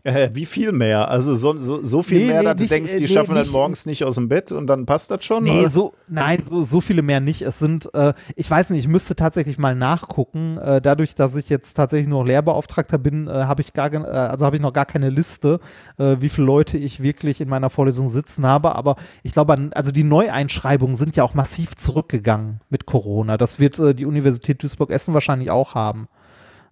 Äh, 0.03 0.31
wie 0.33 0.47
viel 0.47 0.73
mehr? 0.73 1.11
Also 1.11 1.35
so, 1.35 1.59
so, 1.59 1.85
so 1.85 2.03
viel 2.03 2.21
nee, 2.21 2.27
mehr, 2.27 2.39
nee, 2.41 2.45
dass 2.45 2.57
du 2.57 2.63
nicht, 2.63 2.71
denkst, 2.73 2.97
die 2.97 3.03
nee, 3.03 3.09
schaffen 3.09 3.35
nicht, 3.35 3.47
dann 3.47 3.53
morgens 3.53 3.85
nicht 3.85 4.05
aus 4.05 4.15
dem 4.15 4.29
Bett 4.29 4.51
und 4.51 4.67
dann 4.67 4.87
passt 4.87 5.11
das 5.11 5.25
schon? 5.25 5.45
Nee, 5.45 5.69
so, 5.69 5.93
nein, 6.09 6.43
so, 6.49 6.63
so 6.63 6.81
viele 6.81 7.03
mehr 7.03 7.21
nicht. 7.21 7.43
Es 7.43 7.59
sind, 7.59 7.93
äh, 7.95 8.15
ich 8.35 8.51
weiß 8.51 8.71
nicht, 8.71 8.81
ich 8.81 8.89
müsste 8.89 9.15
tatsächlich 9.15 9.59
mal 9.59 9.75
nachgucken. 9.75 10.57
Äh, 10.59 10.81
dadurch, 10.81 11.15
dass 11.15 11.37
ich 11.37 11.51
jetzt 11.51 11.75
tatsächlich 11.75 12.09
nur 12.09 12.25
Lehrbeauftragter 12.25 12.97
bin, 12.97 13.29
äh, 13.29 13.31
habe 13.31 13.61
ich 13.61 13.75
gar, 13.75 13.93
äh, 13.93 13.99
also 13.99 14.47
habe 14.47 14.57
ich 14.57 14.63
noch 14.63 14.73
gar 14.73 14.87
keine 14.87 15.11
Liste, 15.11 15.61
äh, 15.99 16.17
wie 16.21 16.31
viele 16.31 16.47
Leute 16.47 16.79
ich 16.79 17.03
wirklich 17.03 17.41
in 17.41 17.49
meiner 17.49 17.69
Vorlesung 17.69 18.09
sitzen 18.09 18.47
habe. 18.47 18.75
Aber 18.75 18.97
ich 19.23 19.33
glaube, 19.33 19.71
also 19.75 19.93
die 19.93 20.05
Neueinschreibungen 20.05 20.97
sind 20.97 21.17
ja 21.17 21.25
auch 21.25 21.35
massiv 21.35 21.77
zurückgegangen 21.77 22.61
mit 22.71 22.87
Corona. 22.87 23.37
Das 23.37 23.61
wird 23.61 23.79
die 23.99 24.07
Universität 24.07 24.63
Duisburg-Essen 24.63 25.13
wahrscheinlich 25.13 25.51
auch 25.51 25.75
haben. 25.75 26.09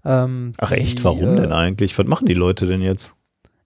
Ähm, 0.04 0.52
Ach 0.58 0.70
echt, 0.72 1.00
die, 1.00 1.04
warum 1.04 1.36
denn 1.36 1.52
eigentlich? 1.52 1.98
Was 1.98 2.06
machen 2.06 2.26
die 2.26 2.34
Leute 2.34 2.66
denn 2.66 2.80
jetzt? 2.80 3.17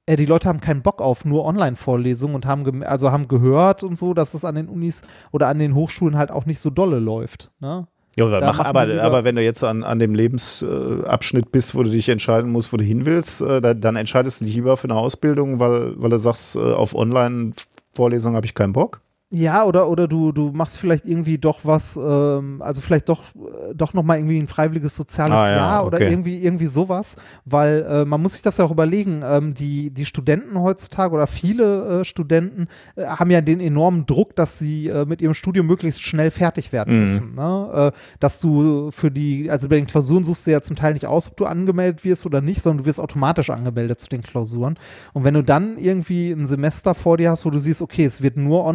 Äh, 0.06 0.16
die 0.16 0.26
Leute 0.26 0.48
haben 0.48 0.60
keinen 0.60 0.82
Bock 0.82 1.00
auf 1.00 1.24
nur 1.24 1.44
Online-Vorlesungen 1.44 2.34
und 2.34 2.46
haben, 2.46 2.82
also 2.82 3.12
haben 3.12 3.28
gehört 3.28 3.82
und 3.82 3.98
so, 3.98 4.14
dass 4.14 4.34
es 4.34 4.44
an 4.44 4.54
den 4.54 4.68
Unis 4.68 5.02
oder 5.30 5.48
an 5.48 5.58
den 5.58 5.74
Hochschulen 5.74 6.16
halt 6.16 6.30
auch 6.30 6.46
nicht 6.46 6.60
so 6.60 6.70
dolle 6.70 6.98
läuft. 6.98 7.50
Ne? 7.60 7.86
Ja, 8.16 8.26
aber, 8.26 8.40
Da 8.40 8.46
mach, 8.46 8.58
aber, 8.58 9.02
aber 9.02 9.24
wenn 9.24 9.36
du 9.36 9.42
jetzt 9.42 9.64
an, 9.64 9.84
an 9.84 9.98
dem 9.98 10.14
Lebensabschnitt 10.14 11.50
bist, 11.50 11.74
wo 11.74 11.82
du 11.82 11.90
dich 11.90 12.08
entscheiden 12.08 12.50
musst, 12.50 12.72
wo 12.72 12.76
du 12.76 12.84
hin 12.84 13.06
willst, 13.06 13.40
äh, 13.40 13.60
da, 13.60 13.74
dann 13.74 13.96
entscheidest 13.96 14.40
du 14.40 14.44
dich 14.44 14.54
lieber 14.54 14.76
für 14.76 14.88
eine 14.88 14.96
Ausbildung, 14.96 15.60
weil, 15.60 15.94
weil 15.96 16.10
du 16.10 16.18
sagst, 16.18 16.56
äh, 16.56 16.58
auf 16.58 16.94
Online-Vorlesungen 16.94 18.36
habe 18.36 18.46
ich 18.46 18.54
keinen 18.54 18.74
Bock. 18.74 19.00
Ja, 19.34 19.64
oder, 19.64 19.88
oder 19.88 20.06
du, 20.08 20.30
du 20.30 20.50
machst 20.52 20.76
vielleicht 20.76 21.06
irgendwie 21.06 21.38
doch 21.38 21.60
was, 21.62 21.96
ähm, 21.96 22.60
also 22.60 22.82
vielleicht 22.82 23.08
doch, 23.08 23.22
äh, 23.34 23.74
doch 23.74 23.94
nochmal 23.94 24.18
irgendwie 24.18 24.38
ein 24.38 24.46
freiwilliges 24.46 24.94
soziales 24.94 25.38
Ah, 25.38 25.48
ja, 25.50 25.56
Jahr 25.56 25.86
oder 25.86 25.96
okay. 25.96 26.10
irgendwie, 26.10 26.36
irgendwie 26.44 26.66
sowas, 26.66 27.16
weil 27.46 27.82
äh, 27.88 28.04
man 28.04 28.20
muss 28.20 28.34
sich 28.34 28.42
das 28.42 28.58
ja 28.58 28.66
auch 28.66 28.70
überlegen, 28.70 29.22
ähm, 29.24 29.54
die, 29.54 29.88
die 29.88 30.04
Studenten 30.04 30.60
heutzutage 30.60 31.14
oder 31.14 31.26
viele 31.26 32.00
äh, 32.00 32.04
Studenten 32.04 32.66
äh, 32.94 33.06
haben 33.06 33.30
ja 33.30 33.40
den 33.40 33.60
enormen 33.60 34.04
Druck, 34.04 34.36
dass 34.36 34.58
sie 34.58 34.88
äh, 34.88 35.06
mit 35.06 35.22
ihrem 35.22 35.32
Studium 35.32 35.66
möglichst 35.66 36.02
schnell 36.02 36.30
fertig 36.30 36.70
werden 36.70 36.94
Mhm. 36.96 37.00
müssen. 37.00 37.34
Ne? 37.34 37.92
Äh, 37.94 37.98
dass 38.20 38.38
du 38.38 38.90
für 38.90 39.10
die, 39.10 39.50
also 39.50 39.66
bei 39.70 39.76
den 39.76 39.86
Klausuren 39.86 40.24
suchst 40.24 40.46
du 40.46 40.50
ja 40.50 40.60
zum 40.60 40.76
Teil 40.76 40.92
nicht 40.92 41.06
aus, 41.06 41.28
ob 41.30 41.38
du 41.38 41.46
angemeldet 41.46 42.04
wirst 42.04 42.26
oder 42.26 42.42
nicht, 42.42 42.60
sondern 42.60 42.84
du 42.84 42.86
wirst 42.86 43.00
automatisch 43.00 43.48
angemeldet 43.48 43.98
zu 43.98 44.10
den 44.10 44.20
Klausuren. 44.20 44.78
Und 45.14 45.24
wenn 45.24 45.32
du 45.32 45.42
dann 45.42 45.78
irgendwie 45.78 46.32
ein 46.32 46.46
Semester 46.46 46.94
vor 46.94 47.16
dir 47.16 47.30
hast, 47.30 47.46
wo 47.46 47.50
du 47.50 47.58
siehst, 47.58 47.80
okay, 47.80 48.04
es 48.04 48.20
wird 48.20 48.36
nur 48.36 48.66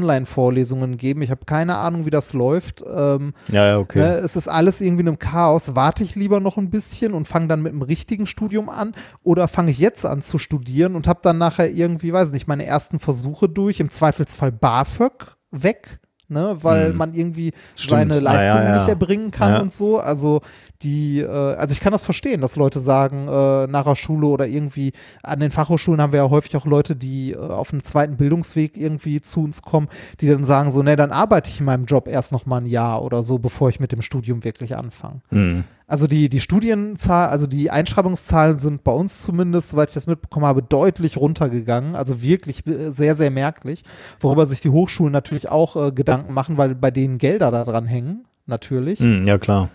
Online-Vorlesungen 0.47 0.97
geben, 0.97 1.21
ich 1.21 1.31
habe 1.31 1.45
keine 1.45 1.77
Ahnung, 1.77 2.05
wie 2.05 2.09
das 2.09 2.33
läuft, 2.33 2.83
ähm, 2.87 3.33
Ja, 3.49 3.65
ja, 3.65 3.79
okay. 3.79 3.99
ne, 3.99 4.15
es 4.17 4.35
ist 4.35 4.47
alles 4.47 4.81
irgendwie 4.81 5.01
in 5.01 5.07
einem 5.09 5.19
Chaos, 5.19 5.75
warte 5.75 6.03
ich 6.03 6.15
lieber 6.15 6.39
noch 6.39 6.57
ein 6.57 6.69
bisschen 6.69 7.13
und 7.13 7.27
fange 7.27 7.47
dann 7.47 7.61
mit 7.61 7.73
einem 7.73 7.81
richtigen 7.81 8.25
Studium 8.25 8.69
an 8.69 8.93
oder 9.23 9.47
fange 9.47 9.71
ich 9.71 9.79
jetzt 9.79 10.05
an 10.05 10.21
zu 10.21 10.37
studieren 10.37 10.95
und 10.95 11.07
habe 11.07 11.19
dann 11.21 11.37
nachher 11.37 11.69
irgendwie, 11.69 12.13
weiß 12.13 12.31
nicht, 12.31 12.47
meine 12.47 12.65
ersten 12.65 12.99
Versuche 12.99 13.49
durch, 13.49 13.79
im 13.79 13.89
Zweifelsfall 13.89 14.51
BAföG 14.51 15.37
weg. 15.51 15.99
Ne, 16.29 16.57
weil 16.61 16.89
Hm. 16.89 16.97
man 16.97 17.13
irgendwie 17.13 17.53
Stimmt. 17.75 18.11
seine 18.11 18.29
Ah, 18.29 18.43
ja, 18.43 18.61
ja. 18.63 18.79
nicht 18.79 18.89
erbringen 18.89 19.31
kann 19.31 19.61
und 19.61 19.71
so. 19.71 19.97
Also 19.97 20.41
die, 20.81 21.21
äh, 21.21 21.25
also 21.29 21.71
ich 21.71 21.79
kann 21.79 21.93
das 21.93 22.03
verstehen, 22.03 22.41
dass 22.41 22.57
Leute 22.57 22.81
sagen, 22.81 23.29
äh, 23.29 23.67
nach 23.67 23.85
der 23.85 23.95
Schule 23.95 24.27
oder 24.27 24.45
irgendwie 24.45 24.91
an 25.23 25.39
den 25.39 25.51
Fachhochschulen 25.51 26.01
haben 26.01 26.11
wir 26.11 26.17
ja 26.23 26.29
häufig 26.29 26.55
auch 26.57 26.65
Leute, 26.65 26.97
die 26.97 27.31
äh, 27.31 27.37
auf 27.37 27.71
einem 27.71 27.81
zweiten 27.81 28.17
Bildungsweg 28.17 28.75
irgendwie 28.75 29.21
zu 29.21 29.41
uns 29.43 29.61
kommen, 29.61 29.87
die 30.19 30.27
dann 30.27 30.43
sagen 30.43 30.69
so, 30.71 30.83
ne, 30.83 30.97
dann 30.97 31.11
arbeite 31.11 31.49
ich 31.49 31.59
in 31.61 31.65
meinem 31.65 31.85
Job 31.85 32.09
erst 32.09 32.33
noch 32.33 32.45
mal 32.45 32.57
ein 32.57 32.67
Jahr 32.67 33.03
oder 33.03 33.23
so, 33.23 33.39
bevor 33.39 33.69
ich 33.69 33.79
mit 33.79 33.93
dem 33.93 34.01
Studium 34.01 34.43
wirklich 34.43 34.75
anfange. 34.75 35.21
Hm. 35.29 35.63
Also 35.89 36.05
die, 36.05 36.27
die 36.27 36.41
Studienzahl, 36.41 37.29
also 37.29 37.47
die 37.47 37.71
Einschreibungszahlen 37.71 38.57
sind 38.57 38.83
bei 38.83 38.91
uns 38.91 39.21
zumindest, 39.21 39.69
soweit 39.69 39.87
ich 39.87 39.93
das 39.93 40.05
mitbekommen 40.05 40.45
habe, 40.45 40.61
deutlich 40.61 41.15
runtergegangen. 41.15 41.95
Also 41.95 42.21
wirklich 42.21 42.67
äh, 42.67 42.91
sehr, 42.91 43.15
sehr 43.15 43.31
merklich. 43.31 43.83
Worüber 44.19 44.45
sich 44.45 44.59
die 44.59 44.69
Hochschulen 44.69 45.13
natürlich 45.13 45.47
auch 45.47 45.77
äh, 45.77 45.91
Gedanken 45.93 46.33
machen, 46.33 46.57
weil 46.57 46.75
bei 46.75 46.91
denen 46.91 47.19
Gelder 47.19 47.51
da 47.51 47.63
dran 47.63 47.85
hängen, 47.85 48.25
natürlich. 48.47 48.99
Hm, 48.99 49.25
ja, 49.25 49.37
klar. 49.37 49.69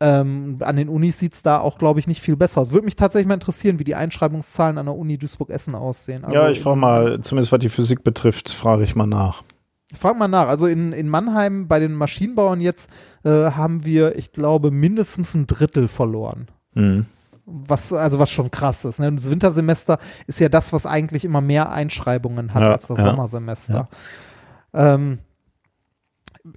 Ähm, 0.00 0.56
an 0.60 0.76
den 0.76 0.88
Unis 0.88 1.18
sieht 1.18 1.34
es 1.34 1.42
da 1.42 1.58
auch, 1.58 1.76
glaube 1.76 2.00
ich, 2.00 2.06
nicht 2.06 2.22
viel 2.22 2.36
besser 2.36 2.62
aus. 2.62 2.72
Würde 2.72 2.86
mich 2.86 2.96
tatsächlich 2.96 3.28
mal 3.28 3.34
interessieren, 3.34 3.78
wie 3.78 3.84
die 3.84 3.94
Einschreibungszahlen 3.94 4.78
an 4.78 4.86
der 4.86 4.96
Uni 4.96 5.18
Duisburg-Essen 5.18 5.74
aussehen. 5.74 6.24
Also 6.24 6.34
ja, 6.34 6.48
ich 6.48 6.60
frage 6.60 6.78
mal, 6.78 7.20
zumindest 7.20 7.52
was 7.52 7.58
die 7.58 7.68
Physik 7.68 8.04
betrifft, 8.04 8.48
frage 8.48 8.84
ich 8.84 8.96
mal 8.96 9.06
nach. 9.06 9.42
Frag 9.94 10.18
mal 10.18 10.28
nach. 10.28 10.48
Also 10.48 10.66
in, 10.66 10.92
in 10.92 11.08
Mannheim 11.08 11.66
bei 11.66 11.78
den 11.78 11.94
Maschinenbauern 11.94 12.60
jetzt 12.60 12.90
äh, 13.24 13.52
haben 13.52 13.84
wir, 13.84 14.16
ich 14.16 14.32
glaube, 14.32 14.70
mindestens 14.70 15.34
ein 15.34 15.46
Drittel 15.46 15.88
verloren. 15.88 16.48
Hm. 16.74 17.06
Was, 17.46 17.94
also 17.94 18.18
was 18.18 18.28
schon 18.28 18.50
krass 18.50 18.84
ist. 18.84 19.00
Ne? 19.00 19.10
Das 19.12 19.30
Wintersemester 19.30 19.98
ist 20.26 20.38
ja 20.38 20.50
das, 20.50 20.74
was 20.74 20.84
eigentlich 20.84 21.24
immer 21.24 21.40
mehr 21.40 21.72
Einschreibungen 21.72 22.52
hat 22.52 22.62
Ja, 22.62 22.72
als 22.72 22.88
das 22.88 22.98
ja, 22.98 23.04
Sommersemester. 23.04 23.88
Ähm, 24.74 25.18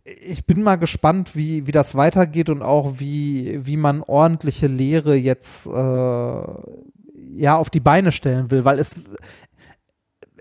ich 0.06 0.46
bin 0.46 0.64
mal 0.64 0.76
gespannt, 0.76 1.36
wie, 1.36 1.66
wie 1.68 1.72
das 1.72 1.96
weitergeht 1.96 2.50
und 2.50 2.62
auch 2.62 2.96
wie, 3.00 3.66
wie 3.66 3.78
man 3.78 4.04
ordentliche 4.04 4.68
Lehre 4.68 5.16
jetzt 5.16 5.66
äh, 5.68 6.44
ja 7.36 7.56
auf 7.56 7.70
die 7.70 7.80
Beine 7.80 8.12
stellen 8.12 8.52
will, 8.52 8.66
weil 8.66 8.80
es 8.80 9.06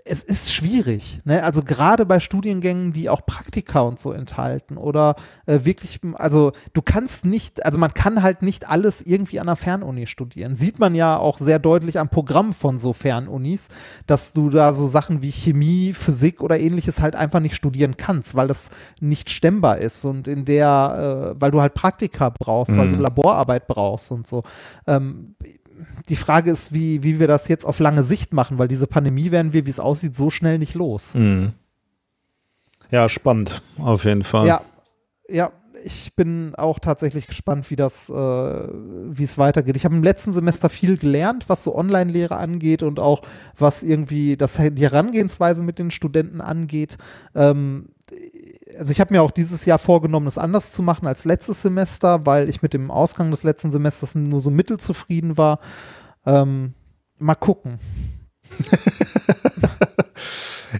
es 0.05 0.23
ist 0.23 0.51
schwierig, 0.53 1.19
ne? 1.25 1.43
Also 1.43 1.63
gerade 1.63 2.05
bei 2.05 2.19
Studiengängen, 2.19 2.93
die 2.93 3.09
auch 3.09 3.25
Praktika 3.25 3.81
und 3.81 3.99
so 3.99 4.11
enthalten 4.11 4.77
oder 4.77 5.15
äh, 5.45 5.59
wirklich, 5.63 5.99
also 6.13 6.51
du 6.73 6.81
kannst 6.81 7.25
nicht, 7.25 7.65
also 7.65 7.77
man 7.77 7.93
kann 7.93 8.23
halt 8.23 8.41
nicht 8.41 8.69
alles 8.69 9.01
irgendwie 9.01 9.39
an 9.39 9.47
einer 9.47 9.55
Fernuni 9.55 10.07
studieren. 10.07 10.55
Sieht 10.55 10.79
man 10.79 10.95
ja 10.95 11.17
auch 11.17 11.37
sehr 11.37 11.59
deutlich 11.59 11.99
am 11.99 12.09
Programm 12.09 12.53
von 12.53 12.77
so 12.77 12.93
Fernunis, 12.93 13.67
dass 14.07 14.33
du 14.33 14.49
da 14.49 14.73
so 14.73 14.87
Sachen 14.87 15.21
wie 15.21 15.31
Chemie, 15.31 15.93
Physik 15.93 16.41
oder 16.41 16.59
ähnliches 16.59 17.01
halt 17.01 17.15
einfach 17.15 17.39
nicht 17.39 17.55
studieren 17.55 17.97
kannst, 17.97 18.35
weil 18.35 18.47
das 18.47 18.69
nicht 18.99 19.29
stemmbar 19.29 19.77
ist 19.79 20.03
und 20.05 20.27
in 20.27 20.45
der, 20.45 21.33
äh, 21.35 21.41
weil 21.41 21.51
du 21.51 21.61
halt 21.61 21.73
Praktika 21.73 22.29
brauchst, 22.29 22.75
weil 22.77 22.87
Mhm. 22.87 22.93
du 22.93 22.99
Laborarbeit 22.99 23.67
brauchst 23.67 24.11
und 24.11 24.25
so. 24.27 24.43
Ähm, 24.87 25.35
die 26.09 26.15
Frage 26.15 26.51
ist, 26.51 26.73
wie, 26.73 27.03
wie 27.03 27.19
wir 27.19 27.27
das 27.27 27.47
jetzt 27.47 27.65
auf 27.65 27.79
lange 27.79 28.03
Sicht 28.03 28.33
machen, 28.33 28.57
weil 28.57 28.67
diese 28.67 28.87
Pandemie 28.87 29.31
werden 29.31 29.53
wir, 29.53 29.65
wie 29.65 29.69
es 29.69 29.79
aussieht, 29.79 30.15
so 30.15 30.29
schnell 30.29 30.57
nicht 30.57 30.75
los. 30.75 31.13
Hm. 31.13 31.53
Ja, 32.89 33.07
spannend, 33.07 33.61
auf 33.77 34.03
jeden 34.03 34.23
Fall. 34.23 34.47
Ja, 34.47 34.61
ja, 35.29 35.51
ich 35.83 36.15
bin 36.15 36.53
auch 36.55 36.79
tatsächlich 36.79 37.27
gespannt, 37.27 37.69
wie 37.69 37.75
das, 37.75 38.09
äh, 38.09 38.13
wie 38.13 39.23
es 39.23 39.37
weitergeht. 39.37 39.75
Ich 39.75 39.85
habe 39.85 39.95
im 39.95 40.03
letzten 40.03 40.33
Semester 40.33 40.69
viel 40.69 40.97
gelernt, 40.97 41.47
was 41.47 41.63
so 41.63 41.75
Online-Lehre 41.75 42.35
angeht 42.37 42.83
und 42.83 42.99
auch 42.99 43.21
was 43.57 43.83
irgendwie 43.83 44.37
das, 44.37 44.55
die 44.57 44.83
Herangehensweise 44.83 45.63
mit 45.63 45.79
den 45.79 45.91
Studenten 45.91 46.41
angeht. 46.41 46.97
Ähm, 47.35 47.89
also 48.77 48.91
ich 48.91 48.99
habe 48.99 49.13
mir 49.13 49.21
auch 49.21 49.31
dieses 49.31 49.65
Jahr 49.65 49.79
vorgenommen, 49.79 50.27
es 50.27 50.37
anders 50.37 50.71
zu 50.71 50.81
machen 50.81 51.07
als 51.07 51.25
letztes 51.25 51.61
Semester, 51.61 52.25
weil 52.25 52.49
ich 52.49 52.61
mit 52.61 52.73
dem 52.73 52.91
Ausgang 52.91 53.31
des 53.31 53.43
letzten 53.43 53.71
Semesters 53.71 54.15
nur 54.15 54.39
so 54.41 54.49
mittelzufrieden 54.51 55.37
war. 55.37 55.59
Ähm, 56.25 56.73
mal 57.19 57.35
gucken. 57.35 57.79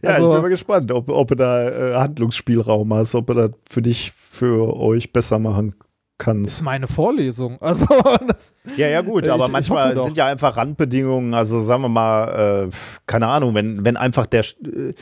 Ja, 0.02 0.12
Also- 0.12 0.30
ich 0.30 0.34
bin 0.36 0.42
mal 0.44 0.50
gespannt, 0.50 0.92
ob, 0.94 1.10
ob 1.10 1.28
du 1.28 1.36
da 1.36 1.70
äh, 1.70 1.94
Handlungsspielraum 1.96 2.94
hast, 2.94 3.14
ob 3.14 3.28
du 3.28 3.34
das 3.34 3.52
für 3.70 3.82
dich, 3.82 4.12
für 4.14 4.74
euch 4.78 5.12
besser 5.12 5.38
machen 5.38 5.72
Das 5.72 5.78
ist 5.78 6.18
kannst. 6.18 6.64
meine 6.64 6.88
Vorlesung. 6.88 7.58
Also 7.62 7.86
das, 8.26 8.54
Ja, 8.78 8.88
ja, 8.88 9.02
gut, 9.02 9.26
Ich- 9.26 9.32
aber 9.32 9.48
ich 9.48 9.52
manchmal 9.52 9.94
doch. 9.94 10.06
sind 10.06 10.16
ja 10.16 10.28
einfach 10.28 10.56
Randbedingungen, 10.56 11.34
also 11.34 11.60
sagen 11.60 11.82
wir 11.84 11.89
mal, 11.89 12.68
äh, 12.68 12.76
keine 13.06 13.28
Ahnung, 13.28 13.54
wenn, 13.54 13.84
wenn 13.84 13.98
einfach 13.98 14.26
der, 14.28 14.46
äh, 14.64 14.94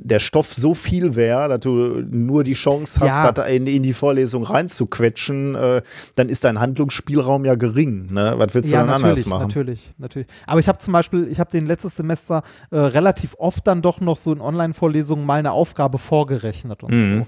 der 0.00 0.18
Stoff 0.18 0.52
so 0.52 0.74
viel 0.74 1.14
wäre, 1.16 1.48
dass 1.48 1.60
du 1.60 2.02
nur 2.10 2.44
die 2.44 2.54
Chance 2.54 3.00
hast, 3.00 3.24
Ja. 3.24 3.32
das 3.32 3.48
in, 3.48 3.66
in 3.66 3.82
die 3.82 3.92
Vorlesung 3.92 4.44
reinzuquetschen, 4.44 5.54
äh, 5.54 5.82
dann 6.16 6.28
ist 6.28 6.44
dein 6.44 6.60
Handlungsspielraum 6.60 7.44
ja 7.44 7.54
gering. 7.54 8.12
Ne? 8.12 8.34
Was 8.36 8.54
willst 8.54 8.72
du 8.72 8.76
ja, 8.76 8.82
dann 8.84 8.90
anders 8.94 9.26
machen? 9.26 9.42
natürlich, 9.48 9.94
natürlich. 9.98 10.28
Aber 10.46 10.60
ich 10.60 10.68
habe 10.68 10.78
zum 10.78 10.92
Beispiel, 10.92 11.28
ich 11.30 11.40
habe 11.40 11.50
den 11.50 11.66
letztes 11.66 11.96
Semester 11.96 12.42
äh, 12.70 12.78
relativ 12.78 13.34
oft 13.38 13.66
dann 13.66 13.82
doch 13.82 14.00
noch 14.00 14.16
so 14.18 14.32
in 14.32 14.40
Online-Vorlesungen 14.40 15.24
mal 15.26 15.38
eine 15.38 15.52
Aufgabe 15.52 15.98
vorgerechnet 15.98 16.82
und 16.82 16.92
Mhm. 16.94 17.18
so. 17.20 17.26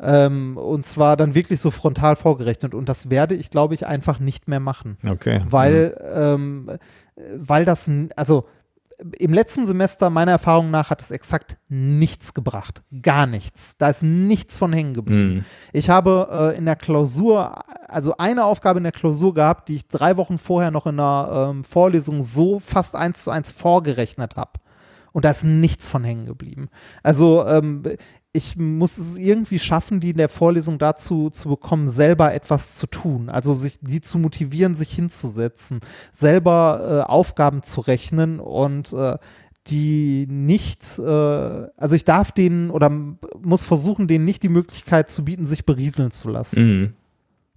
Ähm, 0.00 0.56
und 0.56 0.86
zwar 0.86 1.16
dann 1.16 1.34
wirklich 1.34 1.60
so 1.60 1.72
frontal 1.72 2.14
vorgerechnet. 2.14 2.72
Und 2.72 2.88
das 2.88 3.10
werde 3.10 3.34
ich, 3.34 3.50
glaube 3.50 3.74
ich, 3.74 3.84
einfach 3.86 4.20
nicht 4.20 4.46
mehr 4.46 4.60
machen. 4.60 4.96
Okay. 5.04 5.42
Weil, 5.50 5.96
ähm, 6.14 6.68
äh, 7.16 7.20
weil 7.36 7.64
das, 7.64 7.90
also 8.14 8.44
im 9.18 9.32
letzten 9.32 9.64
Semester, 9.66 10.10
meiner 10.10 10.32
Erfahrung 10.32 10.70
nach, 10.70 10.90
hat 10.90 11.00
es 11.02 11.10
exakt 11.10 11.56
nichts 11.68 12.34
gebracht. 12.34 12.82
Gar 13.02 13.26
nichts. 13.26 13.76
Da 13.78 13.88
ist 13.88 14.02
nichts 14.02 14.58
von 14.58 14.72
hängen 14.72 14.94
geblieben. 14.94 15.34
Mhm. 15.34 15.44
Ich 15.72 15.88
habe 15.88 16.52
äh, 16.54 16.58
in 16.58 16.64
der 16.64 16.76
Klausur, 16.76 17.62
also 17.88 18.16
eine 18.16 18.44
Aufgabe 18.44 18.78
in 18.78 18.84
der 18.84 18.92
Klausur 18.92 19.34
gehabt, 19.34 19.68
die 19.68 19.76
ich 19.76 19.86
drei 19.86 20.16
Wochen 20.16 20.38
vorher 20.38 20.70
noch 20.70 20.86
in 20.86 20.98
einer 20.98 21.50
ähm, 21.50 21.64
Vorlesung 21.64 22.22
so 22.22 22.58
fast 22.58 22.96
eins 22.96 23.22
zu 23.22 23.30
eins 23.30 23.50
vorgerechnet 23.50 24.36
habe. 24.36 24.52
Und 25.12 25.24
da 25.24 25.30
ist 25.30 25.44
nichts 25.44 25.88
von 25.88 26.04
hängen 26.04 26.26
geblieben. 26.26 26.68
Also 27.02 27.46
ähm, 27.46 27.82
ich 28.32 28.56
muss 28.56 28.98
es 28.98 29.16
irgendwie 29.16 29.58
schaffen, 29.58 30.00
die 30.00 30.10
in 30.10 30.18
der 30.18 30.28
Vorlesung 30.28 30.78
dazu 30.78 31.30
zu 31.30 31.48
bekommen, 31.48 31.88
selber 31.88 32.34
etwas 32.34 32.74
zu 32.74 32.86
tun. 32.86 33.30
Also 33.30 33.52
sich 33.52 33.78
die 33.80 34.00
zu 34.00 34.18
motivieren, 34.18 34.74
sich 34.74 34.90
hinzusetzen, 34.90 35.80
selber 36.12 37.04
äh, 37.06 37.10
Aufgaben 37.10 37.62
zu 37.62 37.80
rechnen 37.80 38.38
und 38.38 38.92
äh, 38.92 39.16
die 39.66 40.26
nicht, 40.28 40.98
äh, 40.98 41.02
also 41.02 41.94
ich 41.94 42.04
darf 42.04 42.32
denen 42.32 42.70
oder 42.70 42.90
muss 42.90 43.64
versuchen, 43.64 44.08
denen 44.08 44.24
nicht 44.24 44.42
die 44.42 44.48
Möglichkeit 44.48 45.10
zu 45.10 45.24
bieten, 45.24 45.46
sich 45.46 45.64
berieseln 45.64 46.10
zu 46.10 46.28
lassen 46.28 46.58
Mhm. 46.80 46.94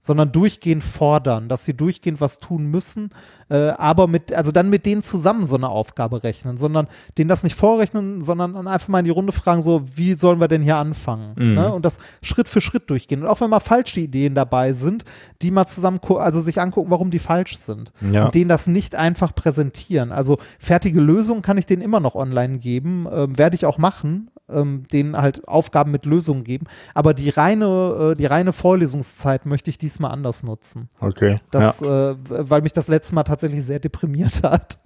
Sondern 0.02 0.32
durchgehend 0.32 0.84
fordern, 0.84 1.48
dass 1.48 1.64
sie 1.64 1.76
durchgehend 1.76 2.20
was 2.20 2.40
tun 2.40 2.66
müssen, 2.66 3.12
äh, 3.50 3.70
aber 3.70 4.08
mit, 4.08 4.34
also 4.34 4.52
dann 4.52 4.70
mit 4.70 4.86
denen 4.86 5.04
zusammen 5.04 5.46
so 5.46 5.56
eine 5.56 5.70
Aufgabe 5.70 6.24
rechnen, 6.24 6.58
sondern 6.58 6.88
denen 7.18 7.28
das 7.28 7.44
nicht 7.44 7.56
vorrechnen, 7.56 8.22
sondern 8.22 8.56
dann 8.56 8.68
einfach 8.68 8.88
mal 8.88 9.00
in 9.00 9.06
die 9.06 9.12
Runde 9.12 9.32
fragen, 9.32 9.62
so, 9.62 9.84
wie 9.94 10.16
sollen 10.16 10.40
wir 10.40 10.48
denn 10.48 10.64
hier 10.64 10.78
anfangen? 10.78 11.36
Mhm. 11.38 11.54
Ne? 11.54 11.72
Und 11.72 11.86
das 11.86 12.00
Schritt 12.24 12.50
für 12.50 12.62
Schritt 12.62 12.90
durchgehen. 12.90 13.22
Und 13.22 13.28
auch 13.28 13.42
wenn 13.42 13.52
mal 13.52 13.60
falsche 13.60 14.00
Ideen 14.00 14.34
dabei 14.34 14.74
sind, 14.74 15.06
die 15.44 15.52
mal 15.52 15.68
zusammen, 15.68 16.00
also 16.18 16.40
sich 16.40 16.60
angucken, 16.60 16.90
warum 16.90 17.12
die 17.12 17.20
falsch 17.20 17.58
sind. 17.58 17.92
Ja. 18.10 18.26
Und 18.26 18.36
denen 18.36 18.50
das 18.50 18.66
nicht 18.66 18.96
einfach 18.96 19.36
präsentieren. 19.36 20.12
Also 20.12 20.40
fertige 20.58 21.00
Lösungen 21.00 21.44
kann 21.44 21.60
ich 21.60 21.68
denen 21.68 21.84
immer 21.84 22.00
noch 22.00 22.16
online 22.16 22.58
geben, 22.58 23.08
ähm, 23.12 23.38
werde 23.38 23.56
ich 23.56 23.68
auch 23.68 23.78
machen. 23.78 24.31
Ähm, 24.54 24.84
denen 24.92 25.18
halt 25.18 25.48
Aufgaben 25.48 25.92
mit 25.92 26.06
Lösungen 26.06 26.44
geben. 26.44 26.68
Aber 26.94 27.14
die 27.14 27.30
reine, 27.30 28.12
äh, 28.12 28.16
die 28.16 28.26
reine 28.26 28.54
Vorlesungszeit 28.54 29.46
möchte 29.46 29.70
ich 29.70 29.78
diesmal 29.78 30.12
anders 30.12 30.44
nutzen. 30.44 30.90
Okay. 31.00 31.40
Das, 31.52 31.80
ja. 31.80 32.12
äh, 32.12 32.16
weil 32.28 32.62
mich 32.62 32.74
das 32.74 32.88
letzte 32.88 33.16
Mal 33.16 33.24
tatsächlich 33.24 33.66
sehr 33.66 33.80
deprimiert 33.80 34.44
hat. 34.44 34.80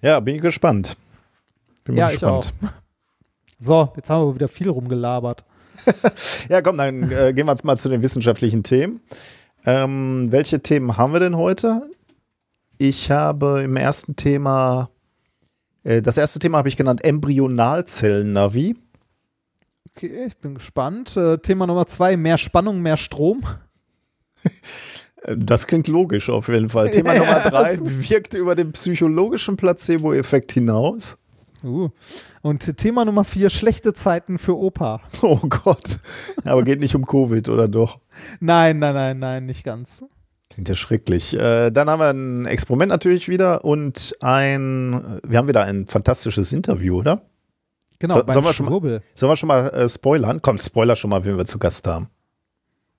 Ja, 0.00 0.20
bin 0.20 0.36
ich 0.36 0.42
gespannt. 0.42 0.96
Bin 1.84 1.96
ja, 1.96 2.10
gespannt. 2.10 2.52
ich 2.60 2.68
auch. 2.68 2.72
So, 3.58 3.92
jetzt 3.96 4.10
haben 4.10 4.26
wir 4.26 4.34
wieder 4.34 4.48
viel 4.48 4.68
rumgelabert. 4.68 5.44
ja, 6.48 6.62
komm, 6.62 6.78
dann 6.78 7.10
äh, 7.10 7.32
gehen 7.32 7.46
wir 7.46 7.52
jetzt 7.52 7.64
mal 7.64 7.76
zu 7.76 7.88
den 7.88 8.02
wissenschaftlichen 8.02 8.62
Themen. 8.62 9.00
Ähm, 9.64 10.28
welche 10.30 10.60
Themen 10.60 10.96
haben 10.96 11.12
wir 11.12 11.20
denn 11.20 11.36
heute? 11.36 11.88
Ich 12.78 13.10
habe 13.12 13.62
im 13.62 13.76
ersten 13.76 14.16
Thema, 14.16 14.90
äh, 15.84 16.02
das 16.02 16.16
erste 16.16 16.40
Thema 16.40 16.58
habe 16.58 16.68
ich 16.68 16.76
genannt 16.76 17.04
Embryonalzellen-Navi. 17.04 18.76
Okay, 19.94 20.26
ich 20.26 20.36
bin 20.38 20.54
gespannt. 20.54 21.16
Äh, 21.16 21.38
Thema 21.38 21.66
Nummer 21.66 21.86
zwei, 21.86 22.16
mehr 22.16 22.38
Spannung, 22.38 22.80
mehr 22.80 22.96
Strom. 22.96 23.42
Das 25.24 25.66
klingt 25.66 25.86
logisch 25.88 26.30
auf 26.30 26.48
jeden 26.48 26.68
Fall. 26.68 26.90
Thema 26.90 27.14
Nummer 27.18 27.40
drei 27.40 27.78
wirkt 27.80 28.34
über 28.34 28.54
den 28.54 28.72
psychologischen 28.72 29.56
Placebo-Effekt 29.56 30.52
hinaus. 30.52 31.16
Uh. 31.62 31.90
Und 32.42 32.76
Thema 32.76 33.04
Nummer 33.04 33.22
vier, 33.22 33.48
schlechte 33.50 33.92
Zeiten 33.92 34.38
für 34.38 34.58
Opa. 34.58 35.00
Oh 35.22 35.38
Gott. 35.48 36.00
Aber 36.44 36.62
geht 36.62 36.80
nicht 36.80 36.96
um 36.96 37.06
Covid, 37.06 37.48
oder 37.48 37.68
doch? 37.68 38.00
Nein, 38.40 38.80
nein, 38.80 38.94
nein, 38.94 39.18
nein, 39.20 39.46
nicht 39.46 39.62
ganz. 39.62 40.04
Klingt 40.50 40.68
ja 40.68 40.74
schrecklich. 40.74 41.38
Äh, 41.38 41.70
dann 41.70 41.88
haben 41.88 42.00
wir 42.00 42.10
ein 42.10 42.46
Experiment 42.46 42.90
natürlich 42.90 43.28
wieder 43.28 43.64
und 43.64 44.16
ein, 44.20 45.20
wir 45.24 45.38
haben 45.38 45.48
wieder 45.48 45.62
ein 45.62 45.86
fantastisches 45.86 46.52
Interview, 46.52 46.98
oder? 46.98 47.22
Genau, 48.02 48.14
so, 48.16 48.24
sollen, 48.26 48.44
wir 48.44 48.52
schon 48.52 48.66
mal, 48.66 49.00
sollen 49.14 49.30
wir 49.30 49.36
schon 49.36 49.46
mal 49.46 49.68
äh, 49.68 49.88
spoilern? 49.88 50.42
Komm, 50.42 50.58
Spoiler 50.58 50.96
schon 50.96 51.10
mal, 51.10 51.24
wen 51.24 51.36
wir 51.36 51.44
zu 51.44 51.60
Gast 51.60 51.86
haben. 51.86 52.08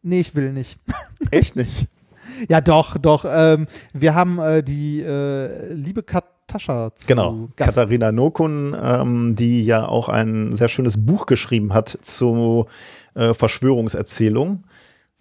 Nee, 0.02 0.22
ich 0.22 0.34
will 0.34 0.54
nicht. 0.54 0.80
Echt 1.30 1.58
nicht? 1.58 1.90
ja, 2.48 2.62
doch, 2.62 2.98
doch. 2.98 3.26
Ähm, 3.28 3.68
wir 3.94 4.16
haben 4.16 4.40
äh, 4.40 4.64
die 4.64 5.02
äh, 5.02 5.74
liebe 5.74 6.04
Kat 6.04 6.24
Tascha 6.48 6.96
zu 6.96 7.08
Genau, 7.08 7.50
Gast. 7.58 7.76
Katharina 7.76 8.14
Nokun, 8.14 8.78
ähm, 8.82 9.36
die 9.36 9.66
ja 9.66 9.86
auch 9.86 10.08
ein 10.08 10.54
sehr 10.54 10.70
schönes 10.70 11.06
Buch 11.06 11.26
geschrieben 11.26 11.74
hat 11.74 11.98
zu 12.02 12.68
äh, 13.14 13.34
Verschwörungserzählungen. 13.34 14.64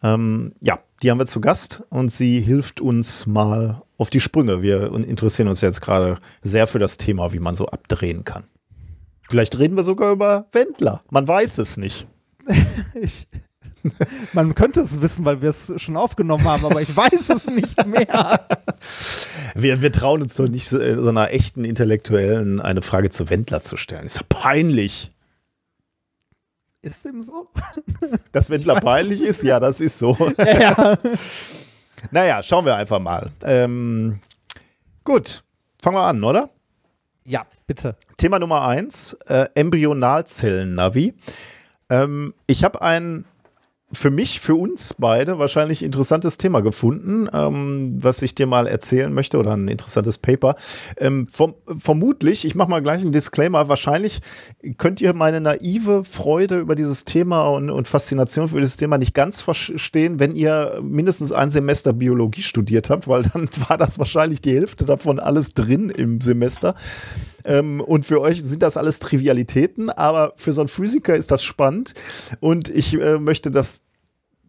Ähm, 0.04 0.52
ja, 0.60 0.78
die 1.02 1.10
haben 1.10 1.18
wir 1.18 1.26
zu 1.26 1.40
Gast 1.40 1.82
und 1.90 2.12
sie 2.12 2.40
hilft 2.40 2.80
uns 2.80 3.26
mal 3.26 3.82
auf 3.98 4.10
die 4.10 4.20
Sprünge. 4.20 4.62
Wir 4.62 4.92
interessieren 4.94 5.48
uns 5.48 5.60
jetzt 5.60 5.80
gerade 5.80 6.18
sehr 6.42 6.68
für 6.68 6.78
das 6.78 6.98
Thema, 6.98 7.32
wie 7.32 7.40
man 7.40 7.56
so 7.56 7.66
abdrehen 7.66 8.24
kann. 8.24 8.44
Vielleicht 9.32 9.58
reden 9.58 9.78
wir 9.78 9.82
sogar 9.82 10.12
über 10.12 10.44
Wendler. 10.52 11.02
Man 11.08 11.26
weiß 11.26 11.56
es 11.56 11.78
nicht. 11.78 12.06
ich, 12.94 13.26
man 14.34 14.54
könnte 14.54 14.82
es 14.82 15.00
wissen, 15.00 15.24
weil 15.24 15.40
wir 15.40 15.48
es 15.48 15.72
schon 15.78 15.96
aufgenommen 15.96 16.44
haben, 16.44 16.66
aber 16.66 16.82
ich 16.82 16.94
weiß 16.94 17.30
es 17.30 17.46
nicht 17.46 17.86
mehr. 17.86 18.46
Wir, 19.54 19.80
wir 19.80 19.90
trauen 19.90 20.20
uns 20.20 20.34
doch 20.34 20.48
nicht 20.48 20.68
so, 20.68 20.78
so 21.00 21.08
einer 21.08 21.30
echten 21.30 21.64
Intellektuellen 21.64 22.60
eine 22.60 22.82
Frage 22.82 23.08
zu 23.08 23.30
Wendler 23.30 23.62
zu 23.62 23.78
stellen. 23.78 24.04
Ist 24.04 24.18
ja 24.18 24.24
peinlich. 24.28 25.10
Ist 26.82 27.06
dem 27.06 27.22
so? 27.22 27.48
Dass 28.32 28.50
Wendler 28.50 28.82
peinlich 28.82 29.22
ist? 29.22 29.42
Ja, 29.44 29.60
das 29.60 29.80
ist 29.80 29.98
so. 29.98 30.14
Ja. 30.36 30.98
naja, 32.10 32.42
schauen 32.42 32.66
wir 32.66 32.76
einfach 32.76 32.98
mal. 32.98 33.30
Ähm, 33.44 34.20
gut, 35.04 35.42
fangen 35.80 35.96
wir 35.96 36.02
an, 36.02 36.22
oder? 36.22 36.50
Ja, 37.24 37.46
bitte. 37.66 37.96
Thema 38.16 38.38
Nummer 38.38 38.62
eins: 38.62 39.14
äh, 39.26 39.46
Embryonalzellen-Navi. 39.54 41.14
Ähm, 41.90 42.34
ich 42.46 42.64
habe 42.64 42.82
ein 42.82 43.24
für 43.92 44.10
mich, 44.10 44.40
für 44.40 44.54
uns 44.54 44.94
beide 44.98 45.38
wahrscheinlich 45.38 45.82
interessantes 45.82 46.38
Thema 46.38 46.60
gefunden, 46.60 47.28
ähm, 47.32 47.98
was 47.98 48.22
ich 48.22 48.34
dir 48.34 48.46
mal 48.46 48.66
erzählen 48.66 49.12
möchte 49.12 49.38
oder 49.38 49.52
ein 49.52 49.68
interessantes 49.68 50.18
Paper. 50.18 50.56
Ähm, 50.96 51.26
vom, 51.28 51.54
vermutlich, 51.66 52.44
ich 52.44 52.54
mache 52.54 52.70
mal 52.70 52.82
gleich 52.82 53.02
einen 53.02 53.12
Disclaimer, 53.12 53.68
wahrscheinlich 53.68 54.20
könnt 54.78 55.00
ihr 55.00 55.12
meine 55.14 55.40
naive 55.40 56.04
Freude 56.04 56.58
über 56.58 56.74
dieses 56.74 57.04
Thema 57.04 57.48
und, 57.48 57.70
und 57.70 57.86
Faszination 57.86 58.48
für 58.48 58.60
dieses 58.60 58.76
Thema 58.76 58.96
nicht 58.96 59.14
ganz 59.14 59.42
verstehen, 59.42 60.18
wenn 60.18 60.34
ihr 60.36 60.80
mindestens 60.82 61.30
ein 61.32 61.50
Semester 61.50 61.92
Biologie 61.92 62.42
studiert 62.42 62.88
habt, 62.88 63.08
weil 63.08 63.24
dann 63.24 63.48
war 63.68 63.76
das 63.76 63.98
wahrscheinlich 63.98 64.40
die 64.40 64.54
Hälfte 64.54 64.86
davon 64.86 65.18
alles 65.18 65.52
drin 65.52 65.90
im 65.90 66.20
Semester. 66.20 66.74
Ähm, 67.44 67.80
und 67.80 68.04
für 68.04 68.20
euch 68.20 68.42
sind 68.42 68.62
das 68.62 68.76
alles 68.76 68.98
Trivialitäten, 68.98 69.90
aber 69.90 70.32
für 70.36 70.52
so 70.52 70.60
einen 70.60 70.68
Physiker 70.68 71.14
ist 71.14 71.30
das 71.30 71.42
spannend. 71.42 71.94
Und 72.40 72.68
ich 72.68 72.94
äh, 72.94 73.18
möchte 73.18 73.50
das 73.50 73.82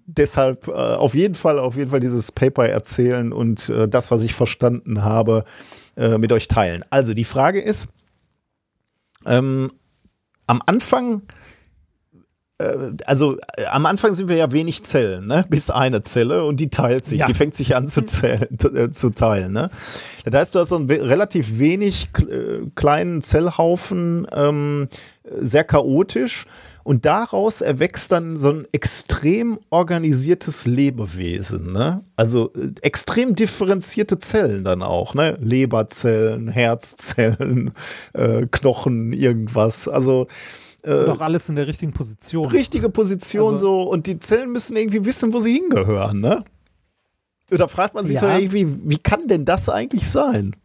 deshalb 0.06 0.68
äh, 0.68 0.72
auf 0.72 1.16
jeden 1.16 1.36
Fall, 1.36 1.60
auf 1.60 1.78
jeden 1.78 1.92
Fall 1.92 2.00
dieses 2.00 2.32
Paper 2.32 2.68
erzählen 2.68 3.32
und 3.32 3.70
äh, 3.70 3.88
das, 3.88 4.12
was 4.12 4.24
ich 4.24 4.34
verstanden 4.34 5.04
habe, 5.04 5.46
äh, 5.96 6.18
mit 6.18 6.32
euch 6.32 6.48
teilen. 6.48 6.84
Also 6.90 7.14
die 7.14 7.24
Frage 7.24 7.62
ist, 7.62 7.88
ähm, 9.26 9.72
am 10.48 10.62
Anfang 10.66 11.22
also 13.06 13.38
äh, 13.58 13.66
am 13.66 13.86
Anfang 13.86 14.14
sind 14.14 14.30
wir 14.30 14.36
ja 14.36 14.52
wenig 14.52 14.84
Zellen, 14.84 15.28
ne? 15.28 15.46
bis 15.50 15.70
eine 15.70 16.04
Zelle 16.04 16.44
und 16.44 16.60
die 16.60 16.70
teilt 16.70 17.06
sich, 17.06 17.20
ja. 17.20 17.28
die 17.28 17.34
fängt 17.34 17.56
sich 17.56 17.76
an 17.76 17.88
zu, 17.88 18.02
äh, 18.24 18.92
zu 18.92 19.10
teilen. 19.10 19.54
Ne? 19.54 19.70
Das 20.26 20.34
heißt, 20.34 20.56
du 20.56 20.60
hast 20.60 20.70
so 20.70 20.76
einen 20.78 20.90
relativ 20.90 21.60
wenig 21.60 22.10
kleinen 22.76 23.22
Zellhaufen, 23.22 24.28
ähm, 24.34 24.88
sehr 25.40 25.64
chaotisch 25.64 26.46
und 26.84 27.06
daraus 27.06 27.62
erwächst 27.62 28.12
dann 28.12 28.36
so 28.36 28.50
ein 28.50 28.68
extrem 28.74 29.58
organisiertes 29.70 30.66
Lebewesen. 30.66 31.72
Ne? 31.72 32.02
Also 32.18 32.52
extrem 32.82 33.36
differenzierte 33.36 34.18
Zellen 34.18 34.66
dann 34.66 34.82
auch. 34.82 35.14
Ne? 35.14 35.38
Leberzellen, 35.40 36.50
Herzzellen, 36.50 37.72
äh, 38.14 38.46
Knochen, 38.52 39.14
irgendwas. 39.14 39.88
Also 39.88 40.28
äh, 40.84 41.06
Doch 41.06 41.22
alles 41.22 41.50
in 41.50 41.56
der 41.56 41.68
richtigen 41.68 41.94
Position. 41.94 42.46
Richtige 42.48 42.90
Position 42.90 43.54
also, 43.54 43.84
so 43.84 43.90
und 43.90 44.06
die 44.08 44.20
Zellen 44.20 44.52
müssen 44.52 44.76
irgendwie 44.76 45.06
wissen, 45.06 45.34
wo 45.34 45.40
sie 45.40 45.54
hingehören, 45.54 46.20
ne? 46.20 46.44
Oder 47.52 47.68
fragt 47.68 47.94
man 47.94 48.06
sich 48.06 48.16
ja. 48.16 48.22
doch 48.22 48.38
irgendwie, 48.38 48.68
wie 48.90 48.98
kann 48.98 49.28
denn 49.28 49.46
das 49.46 49.70
eigentlich 49.70 50.10
sein? 50.10 50.56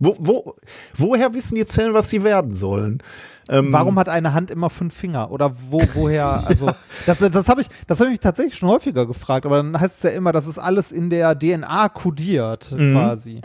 Wo, 0.00 0.14
wo, 0.18 0.54
woher 0.96 1.34
wissen 1.34 1.56
die 1.56 1.66
Zellen, 1.66 1.92
was 1.92 2.08
sie 2.08 2.22
werden 2.22 2.54
sollen? 2.54 3.02
Ähm, 3.48 3.72
Warum 3.72 3.98
hat 3.98 4.08
eine 4.08 4.32
Hand 4.32 4.50
immer 4.50 4.70
fünf 4.70 4.94
Finger? 4.94 5.32
Oder 5.32 5.56
wo, 5.70 5.80
woher? 5.94 6.44
Also, 6.46 6.66
ja. 6.66 6.76
das, 7.06 7.18
das 7.18 7.48
habe 7.48 7.62
ich, 7.62 7.66
das 7.86 7.98
hab 7.98 8.08
ich 8.08 8.20
tatsächlich 8.20 8.56
schon 8.56 8.68
häufiger 8.68 9.06
gefragt, 9.06 9.44
aber 9.44 9.56
dann 9.56 9.80
heißt 9.80 9.96
es 9.96 10.02
ja 10.04 10.10
immer, 10.10 10.30
das 10.30 10.46
ist 10.46 10.58
alles 10.58 10.92
in 10.92 11.10
der 11.10 11.36
DNA 11.36 11.88
kodiert, 11.88 12.70
mhm. 12.70 12.94
quasi. 12.94 13.40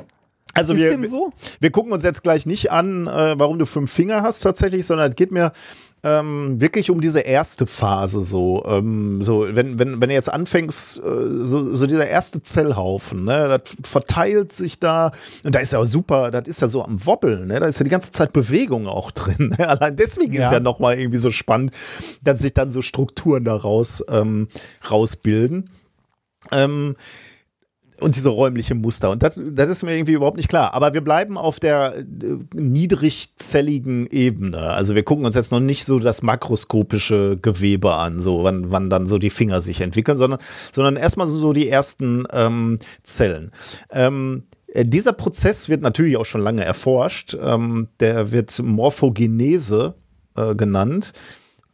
Also 0.53 0.75
wir, 0.75 1.07
so? 1.07 1.33
wir 1.59 1.71
gucken 1.71 1.91
uns 1.91 2.03
jetzt 2.03 2.21
gleich 2.21 2.45
nicht 2.45 2.71
an, 2.71 3.07
äh, 3.07 3.39
warum 3.39 3.57
du 3.57 3.65
fünf 3.65 3.91
Finger 3.91 4.21
hast 4.21 4.41
tatsächlich, 4.41 4.85
sondern 4.85 5.09
es 5.09 5.15
geht 5.15 5.31
mir 5.31 5.51
ähm, 6.03 6.59
wirklich 6.59 6.91
um 6.91 6.99
diese 6.99 7.21
erste 7.21 7.65
Phase 7.65 8.23
so. 8.23 8.63
Ähm, 8.65 9.21
so 9.23 9.47
wenn, 9.49 9.79
wenn, 9.79 10.01
wenn 10.01 10.09
du 10.09 10.15
jetzt 10.15 10.31
anfängst, 10.31 10.99
äh, 10.99 11.45
so, 11.45 11.73
so 11.75 11.87
dieser 11.87 12.07
erste 12.07 12.43
Zellhaufen, 12.43 13.23
ne, 13.23 13.47
das 13.47 13.77
verteilt 13.83 14.51
sich 14.51 14.79
da 14.79 15.11
und 15.45 15.55
da 15.55 15.59
ist 15.59 15.71
ja 15.71 15.83
super, 15.85 16.29
das 16.29 16.47
ist 16.47 16.61
ja 16.61 16.67
so 16.67 16.83
am 16.83 17.05
Wobbeln, 17.05 17.47
ne, 17.47 17.59
da 17.61 17.67
ist 17.67 17.79
ja 17.79 17.85
die 17.85 17.89
ganze 17.89 18.11
Zeit 18.11 18.33
Bewegung 18.33 18.87
auch 18.87 19.11
drin. 19.11 19.55
Ne? 19.57 19.67
Allein 19.69 19.95
deswegen 19.95 20.33
ja. 20.33 20.43
ist 20.43 20.51
ja 20.51 20.59
nochmal 20.59 20.99
irgendwie 20.99 21.19
so 21.19 21.31
spannend, 21.31 21.71
dass 22.21 22.41
sich 22.41 22.53
dann 22.53 22.71
so 22.71 22.81
Strukturen 22.81 23.45
daraus 23.45 24.03
ähm, 24.09 24.49
rausbilden. 24.89 25.69
Ähm, 26.51 26.97
und 28.03 28.15
diese 28.15 28.29
räumliche 28.29 28.75
Muster. 28.75 29.09
Und 29.09 29.23
das, 29.23 29.39
das 29.43 29.69
ist 29.69 29.83
mir 29.83 29.95
irgendwie 29.95 30.13
überhaupt 30.13 30.37
nicht 30.37 30.49
klar. 30.49 30.73
Aber 30.73 30.93
wir 30.93 31.01
bleiben 31.01 31.37
auf 31.37 31.59
der 31.59 31.97
äh, 31.97 32.03
niedrigzelligen 32.53 34.07
Ebene. 34.07 34.59
Also 34.59 34.93
wir 34.95 35.03
gucken 35.03 35.25
uns 35.25 35.35
jetzt 35.35 35.51
noch 35.51 35.59
nicht 35.59 35.85
so 35.85 35.99
das 35.99 36.21
makroskopische 36.21 37.37
Gewebe 37.41 37.95
an, 37.95 38.19
so 38.19 38.43
wann, 38.43 38.71
wann 38.71 38.89
dann 38.89 39.07
so 39.07 39.17
die 39.17 39.29
Finger 39.29 39.61
sich 39.61 39.81
entwickeln, 39.81 40.17
sondern, 40.17 40.39
sondern 40.71 40.95
erstmal 40.95 41.29
so 41.29 41.53
die 41.53 41.69
ersten 41.69 42.25
ähm, 42.31 42.77
Zellen. 43.03 43.51
Ähm, 43.91 44.43
äh, 44.67 44.85
dieser 44.85 45.13
Prozess 45.13 45.69
wird 45.69 45.81
natürlich 45.81 46.17
auch 46.17 46.25
schon 46.25 46.41
lange 46.41 46.63
erforscht. 46.65 47.37
Ähm, 47.41 47.87
der 47.99 48.31
wird 48.31 48.59
Morphogenese 48.61 49.95
äh, 50.35 50.55
genannt. 50.55 51.13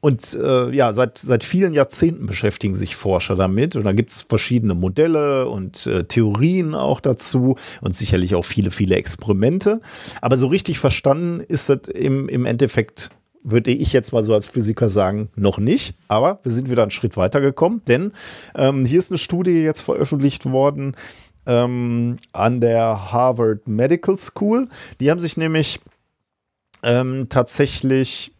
Und 0.01 0.33
äh, 0.33 0.69
ja, 0.71 0.93
seit, 0.93 1.17
seit 1.17 1.43
vielen 1.43 1.73
Jahrzehnten 1.73 2.25
beschäftigen 2.25 2.73
sich 2.73 2.95
Forscher 2.95 3.35
damit. 3.35 3.75
Und 3.75 3.83
da 3.83 3.91
gibt 3.91 4.11
es 4.11 4.21
verschiedene 4.21 4.73
Modelle 4.73 5.49
und 5.49 5.87
äh, 5.87 6.05
Theorien 6.05 6.73
auch 6.73 7.01
dazu 7.01 7.57
und 7.81 7.95
sicherlich 7.95 8.33
auch 8.35 8.45
viele, 8.45 8.71
viele 8.71 8.95
Experimente. 8.95 9.81
Aber 10.21 10.37
so 10.37 10.47
richtig 10.47 10.79
verstanden 10.79 11.41
ist 11.41 11.67
das 11.67 11.89
im, 11.93 12.29
im 12.29 12.45
Endeffekt, 12.45 13.09
würde 13.43 13.71
ich 13.71 13.91
jetzt 13.91 14.13
mal 14.13 14.23
so 14.23 14.33
als 14.33 14.47
Physiker 14.47 14.87
sagen, 14.87 15.29
noch 15.35 15.57
nicht. 15.57 15.95
Aber 16.07 16.39
wir 16.43 16.51
sind 16.51 16.69
wieder 16.69 16.83
einen 16.83 16.91
Schritt 16.91 17.17
weiter 17.17 17.41
gekommen, 17.41 17.81
denn 17.87 18.13
ähm, 18.55 18.85
hier 18.85 18.99
ist 18.99 19.11
eine 19.11 19.17
Studie 19.17 19.51
jetzt 19.51 19.81
veröffentlicht 19.81 20.45
worden 20.45 20.95
ähm, 21.45 22.19
an 22.31 22.61
der 22.61 23.11
Harvard 23.11 23.67
Medical 23.67 24.15
School. 24.15 24.69
Die 25.01 25.11
haben 25.11 25.19
sich 25.19 25.35
nämlich 25.35 25.81
ähm, 26.83 27.27
tatsächlich 27.27 28.31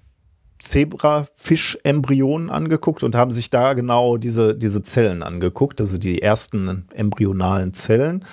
Zebrafisch-Embryonen 0.59 2.49
angeguckt 2.49 3.03
und 3.03 3.15
haben 3.15 3.31
sich 3.31 3.49
da 3.49 3.73
genau 3.73 4.17
diese, 4.17 4.55
diese 4.55 4.83
Zellen 4.83 5.23
angeguckt, 5.23 5.81
also 5.81 5.97
die 5.97 6.21
ersten 6.21 6.87
embryonalen 6.93 7.73
Zellen. 7.73 8.25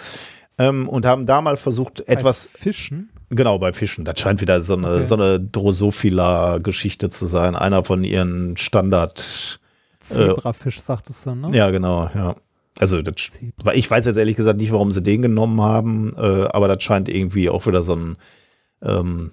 Ähm, 0.59 0.89
und 0.89 1.05
haben 1.07 1.27
da 1.27 1.41
mal 1.41 1.57
versucht, 1.57 2.01
etwas. 2.09 2.49
Fischen? 2.53 3.11
Genau, 3.31 3.59
bei 3.59 3.73
Fischen. 3.73 4.05
Das 4.05 4.19
scheint 4.21 4.41
wieder 4.41 4.63
so 4.63 4.75
eine, 4.75 4.89
Okay. 4.95 5.05
so 5.05 5.15
eine 5.17 5.41
Drosophila-Geschichte 5.41 7.09
zu 7.09 7.27
sein. 7.27 7.57
Einer 7.57 7.85
von 7.85 8.05
ihren 8.05 8.57
Standard. 8.57 9.59
Zebrafisch, 10.01 10.81
sagtest 10.81 11.27
du, 11.27 11.35
ne? 11.35 11.49
Ja, 11.53 11.71
genau, 11.71 12.09
ja. 12.15 12.37
Also, 12.79 13.03
das, 13.03 13.15
ich 13.75 13.91
weiß 13.91 14.05
jetzt 14.07 14.17
ehrlich 14.17 14.37
gesagt 14.37 14.61
nicht, 14.61 14.71
warum 14.73 14.93
sie 14.93 15.03
den 15.03 15.23
genommen 15.23 15.61
haben, 15.61 16.15
äh, 16.17 16.47
aber 16.51 16.69
das 16.69 16.83
scheint 16.83 17.09
irgendwie 17.09 17.49
auch 17.49 17.67
wieder 17.67 17.83
so 17.83 17.95
ein, 17.97 18.17
ähm, 18.83 19.33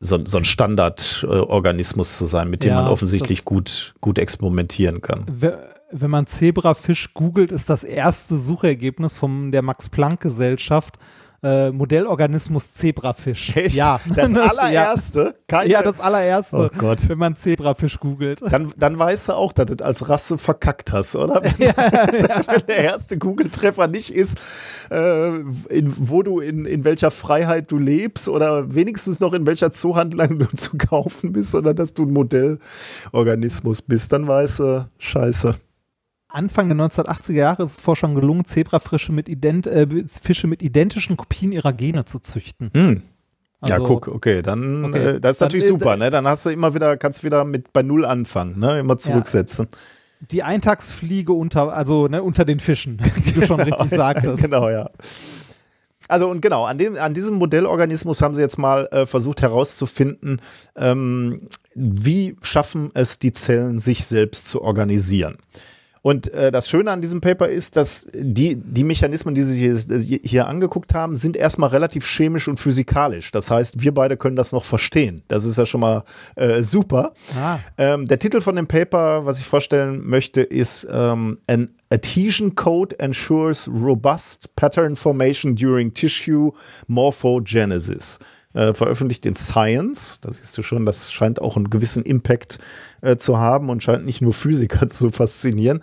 so, 0.00 0.18
so 0.24 0.38
ein 0.38 0.44
Standardorganismus 0.44 2.16
zu 2.16 2.24
sein, 2.24 2.48
mit 2.50 2.64
dem 2.64 2.70
Ja, 2.70 2.82
man 2.82 2.90
offensichtlich 2.90 3.44
gut, 3.44 3.94
gut 4.00 4.18
experimentieren 4.18 5.00
kann. 5.02 5.26
We- 5.30 5.58
Wenn 5.92 6.10
man 6.10 6.26
Zebrafisch 6.26 7.14
googelt, 7.14 7.50
ist 7.52 7.68
das 7.68 7.82
erste 7.84 8.38
Suchergebnis 8.38 9.16
von 9.16 9.50
der 9.52 9.62
Max-Planck-Gesellschaft 9.62 10.98
äh, 11.42 11.70
Modellorganismus 11.70 12.74
Zebrafisch. 12.74 13.54
Ja, 13.74 13.98
das 14.14 14.32
ja. 14.32 14.46
allererste. 14.46 15.34
Keine, 15.48 15.70
Ja, 15.70 15.82
das 15.82 16.00
allererste, 16.00 16.56
Oh 16.56 16.78
Gott. 16.78 17.08
wenn 17.08 17.18
man 17.18 17.36
Zebrafisch 17.36 17.98
googelt. 17.98 18.42
dann, 18.42 18.72
dann 18.76 18.98
weißt 18.98 19.28
du 19.28 19.32
auch, 19.32 19.52
dass 19.52 19.66
du 19.66 19.76
das 19.76 19.86
als 19.86 20.08
Rasse 20.08 20.38
verkackt 20.38 20.92
hast, 20.92 21.16
oder? 21.16 21.42
Wenn 21.58 22.66
der 22.68 22.78
erste 22.78 23.18
Google-Treffer 23.18 23.88
nicht 23.88 24.10
ist, 24.14 24.38
äh, 24.90 25.36
in, 25.68 25.94
wo 25.98 26.22
du 26.22 26.40
in, 26.40 26.64
in 26.64 26.84
welcher 26.84 27.10
Freiheit 27.10 27.70
du 27.70 27.78
lebst 27.78 28.28
oder 28.28 28.74
wenigstens 28.74 29.20
noch 29.20 29.32
in 29.32 29.46
welcher 29.46 29.70
Zoohandlung 29.70 30.38
du 30.38 30.46
zu 30.54 30.76
kaufen 30.76 31.32
bist, 31.32 31.52
sondern 31.52 31.76
dass 31.76 31.94
du 31.94 32.04
ein 32.04 32.12
Modellorganismus 32.12 33.82
bist, 33.82 34.12
dann 34.12 34.26
weißt 34.28 34.60
du, 34.60 34.88
scheiße. 34.98 35.54
Anfang 36.32 36.68
der 36.68 36.78
1980er 36.78 37.32
Jahre 37.32 37.62
ist 37.62 37.72
es 37.72 37.80
Forschern 37.80 38.14
gelungen, 38.14 38.44
Zebrafische 38.44 39.12
mit, 39.12 39.28
ident 39.28 39.66
äh, 39.66 39.86
Fische 40.06 40.46
mit 40.46 40.62
identischen 40.62 41.16
Kopien 41.16 41.52
ihrer 41.52 41.72
Gene 41.72 42.04
zu 42.04 42.18
züchten. 42.20 42.70
Hm. 42.74 43.02
ja, 43.66 43.74
Also- 43.76 43.86
guck, 43.86 44.08
okay, 44.08 44.42
dann, 44.42 44.84
Okay. 44.86 44.98
Äh, 45.16 45.20
das 45.20 45.32
ist 45.36 45.40
Dann, 45.40 45.46
natürlich 45.46 45.64
äh, 45.66 45.68
super, 45.68 45.96
ne? 45.96 46.10
Dann 46.10 46.26
hast 46.26 46.46
du 46.46 46.50
immer 46.50 46.74
wieder, 46.74 46.96
kannst 46.96 47.24
wieder 47.24 47.44
mit 47.44 47.72
bei 47.72 47.82
Null 47.82 48.04
anfangen, 48.04 48.58
ne? 48.58 48.78
Immer 48.78 48.98
zurücksetzen. 48.98 49.68
Die 50.30 50.42
Eintagsfliege 50.42 51.32
unter, 51.32 51.72
also 51.72 52.06
ne, 52.06 52.22
unter 52.22 52.44
den 52.44 52.60
Fischen, 52.60 53.00
wie 53.24 53.32
du 53.32 53.42
schon 53.46 53.60
richtig 53.60 53.88
sagtest. 53.90 54.42
Genau, 54.42 54.68
ja. 54.68 54.90
Also 56.08 56.28
und 56.28 56.42
genau, 56.42 56.64
an, 56.64 56.76
dem, 56.76 56.96
an 56.96 57.14
diesem 57.14 57.36
Modellorganismus 57.36 58.20
haben 58.20 58.34
sie 58.34 58.40
jetzt 58.40 58.58
mal 58.58 58.88
äh, 58.90 59.06
versucht 59.06 59.42
herauszufinden, 59.42 60.40
ähm, 60.76 61.42
wie 61.74 62.36
schaffen 62.42 62.90
es 62.94 63.20
die 63.20 63.32
Zellen, 63.32 63.78
sich 63.78 64.04
selbst 64.04 64.48
zu 64.48 64.60
organisieren. 64.60 65.38
Und 66.02 66.32
äh, 66.32 66.50
das 66.50 66.68
Schöne 66.68 66.90
an 66.90 67.02
diesem 67.02 67.20
Paper 67.20 67.48
ist, 67.48 67.76
dass 67.76 68.06
die, 68.14 68.56
die 68.56 68.84
Mechanismen, 68.84 69.34
die 69.34 69.42
sie 69.42 69.60
hier, 69.60 70.20
hier 70.22 70.46
angeguckt 70.46 70.94
haben, 70.94 71.14
sind 71.14 71.36
erstmal 71.36 71.70
relativ 71.70 72.06
chemisch 72.06 72.48
und 72.48 72.58
physikalisch. 72.58 73.30
Das 73.32 73.50
heißt, 73.50 73.82
wir 73.82 73.92
beide 73.92 74.16
können 74.16 74.36
das 74.36 74.52
noch 74.52 74.64
verstehen. 74.64 75.22
Das 75.28 75.44
ist 75.44 75.58
ja 75.58 75.66
schon 75.66 75.80
mal 75.80 76.04
äh, 76.36 76.62
super. 76.62 77.12
Ah. 77.36 77.58
Ähm, 77.76 78.06
der 78.06 78.18
Titel 78.18 78.40
von 78.40 78.56
dem 78.56 78.66
Paper, 78.66 79.26
was 79.26 79.38
ich 79.40 79.44
vorstellen 79.44 80.06
möchte, 80.06 80.40
ist 80.40 80.88
ähm, 80.90 81.38
An 81.46 81.68
Adhesion 81.92 82.54
Code 82.54 82.98
ensures 83.00 83.68
robust 83.68 84.54
pattern 84.54 84.94
formation 84.94 85.56
during 85.56 85.92
tissue 85.92 86.52
morphogenesis. 86.86 88.18
Äh, 88.52 88.74
veröffentlicht 88.74 89.26
in 89.26 89.34
Science. 89.36 90.20
Da 90.20 90.32
siehst 90.32 90.58
du 90.58 90.62
schon, 90.62 90.84
das 90.84 91.12
scheint 91.12 91.40
auch 91.40 91.56
einen 91.56 91.70
gewissen 91.70 92.02
Impact 92.02 92.58
äh, 93.02 93.16
zu 93.16 93.38
haben 93.38 93.70
und 93.70 93.82
scheint 93.82 94.04
nicht 94.04 94.22
nur 94.22 94.32
Physiker 94.32 94.88
zu 94.88 95.08
faszinieren. 95.10 95.82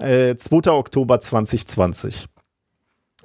Äh, 0.00 0.36
2. 0.36 0.70
Oktober 0.70 1.20
2020. 1.20 2.26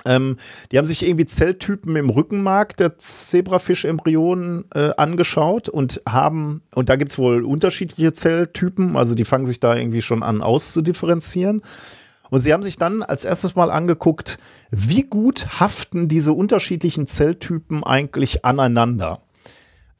Ähm, 0.06 0.38
die 0.72 0.78
haben 0.78 0.86
sich 0.86 1.06
irgendwie 1.06 1.26
Zelltypen 1.26 1.96
im 1.96 2.10
Rückenmark 2.10 2.78
der 2.78 2.98
Zebrafisch-Embryonen 2.98 4.66
äh, 4.74 4.92
angeschaut 4.98 5.68
und 5.68 6.02
haben, 6.08 6.62
und 6.74 6.90
da 6.90 6.96
gibt 6.96 7.12
es 7.12 7.18
wohl 7.18 7.44
unterschiedliche 7.44 8.14
Zelltypen, 8.14 8.98
also 8.98 9.16
die 9.16 9.26
fangen 9.26 9.46
sich 9.46 9.60
da 9.60 9.76
irgendwie 9.76 10.02
schon 10.02 10.22
an 10.22 10.42
auszudifferenzieren. 10.42 11.62
Und 12.30 12.42
sie 12.42 12.54
haben 12.54 12.64
sich 12.64 12.78
dann 12.78 13.04
als 13.04 13.24
erstes 13.24 13.56
mal 13.56 13.72
angeguckt, 13.72 14.40
wie 14.72 15.04
gut 15.04 15.60
haften 15.60 16.08
diese 16.08 16.34
unterschiedlichen 16.34 17.08
Zelltypen 17.08 17.84
eigentlich 17.84 18.44
aneinander. 18.44 19.22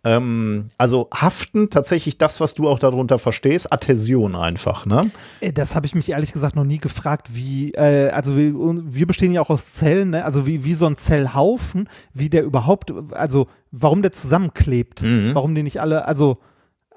Ähm, 0.06 0.68
also 0.78 1.10
haften 1.14 1.70
tatsächlich 1.70 2.18
das, 2.18 2.40
was 2.40 2.54
du 2.54 2.70
auch 2.70 2.80
darunter 2.80 3.18
verstehst, 3.18 3.74
Adhäsion 3.74 4.36
einfach, 4.36 4.86
ne? 4.86 5.10
Äh, 5.42 5.52
Das 5.52 5.76
habe 5.76 5.88
ich 5.88 5.96
mich 5.96 6.10
ehrlich 6.10 6.32
gesagt 6.32 6.56
noch 6.56 6.64
nie 6.64 6.78
gefragt, 6.78 7.30
wie, 7.34 7.72
äh, 7.72 8.10
also 8.12 8.38
wir, 8.38 8.54
wir 8.54 9.08
bestehen 9.08 9.32
ja 9.32 9.42
auch 9.42 9.50
aus 9.50 9.74
Zellen, 9.74 10.12
ne? 10.12 10.24
also 10.24 10.46
wie, 10.46 10.64
wie 10.64 10.76
so 10.76 10.86
ein 10.86 10.96
Zellhaufen, 10.98 11.90
wie 12.14 12.30
der 12.30 12.44
überhaupt, 12.44 12.94
also 13.12 13.48
warum 13.72 14.02
der 14.04 14.12
zusammenklebt, 14.12 15.02
Mhm. 15.02 15.32
warum 15.34 15.56
die 15.56 15.64
nicht 15.64 15.82
alle, 15.82 16.06
also 16.08 16.38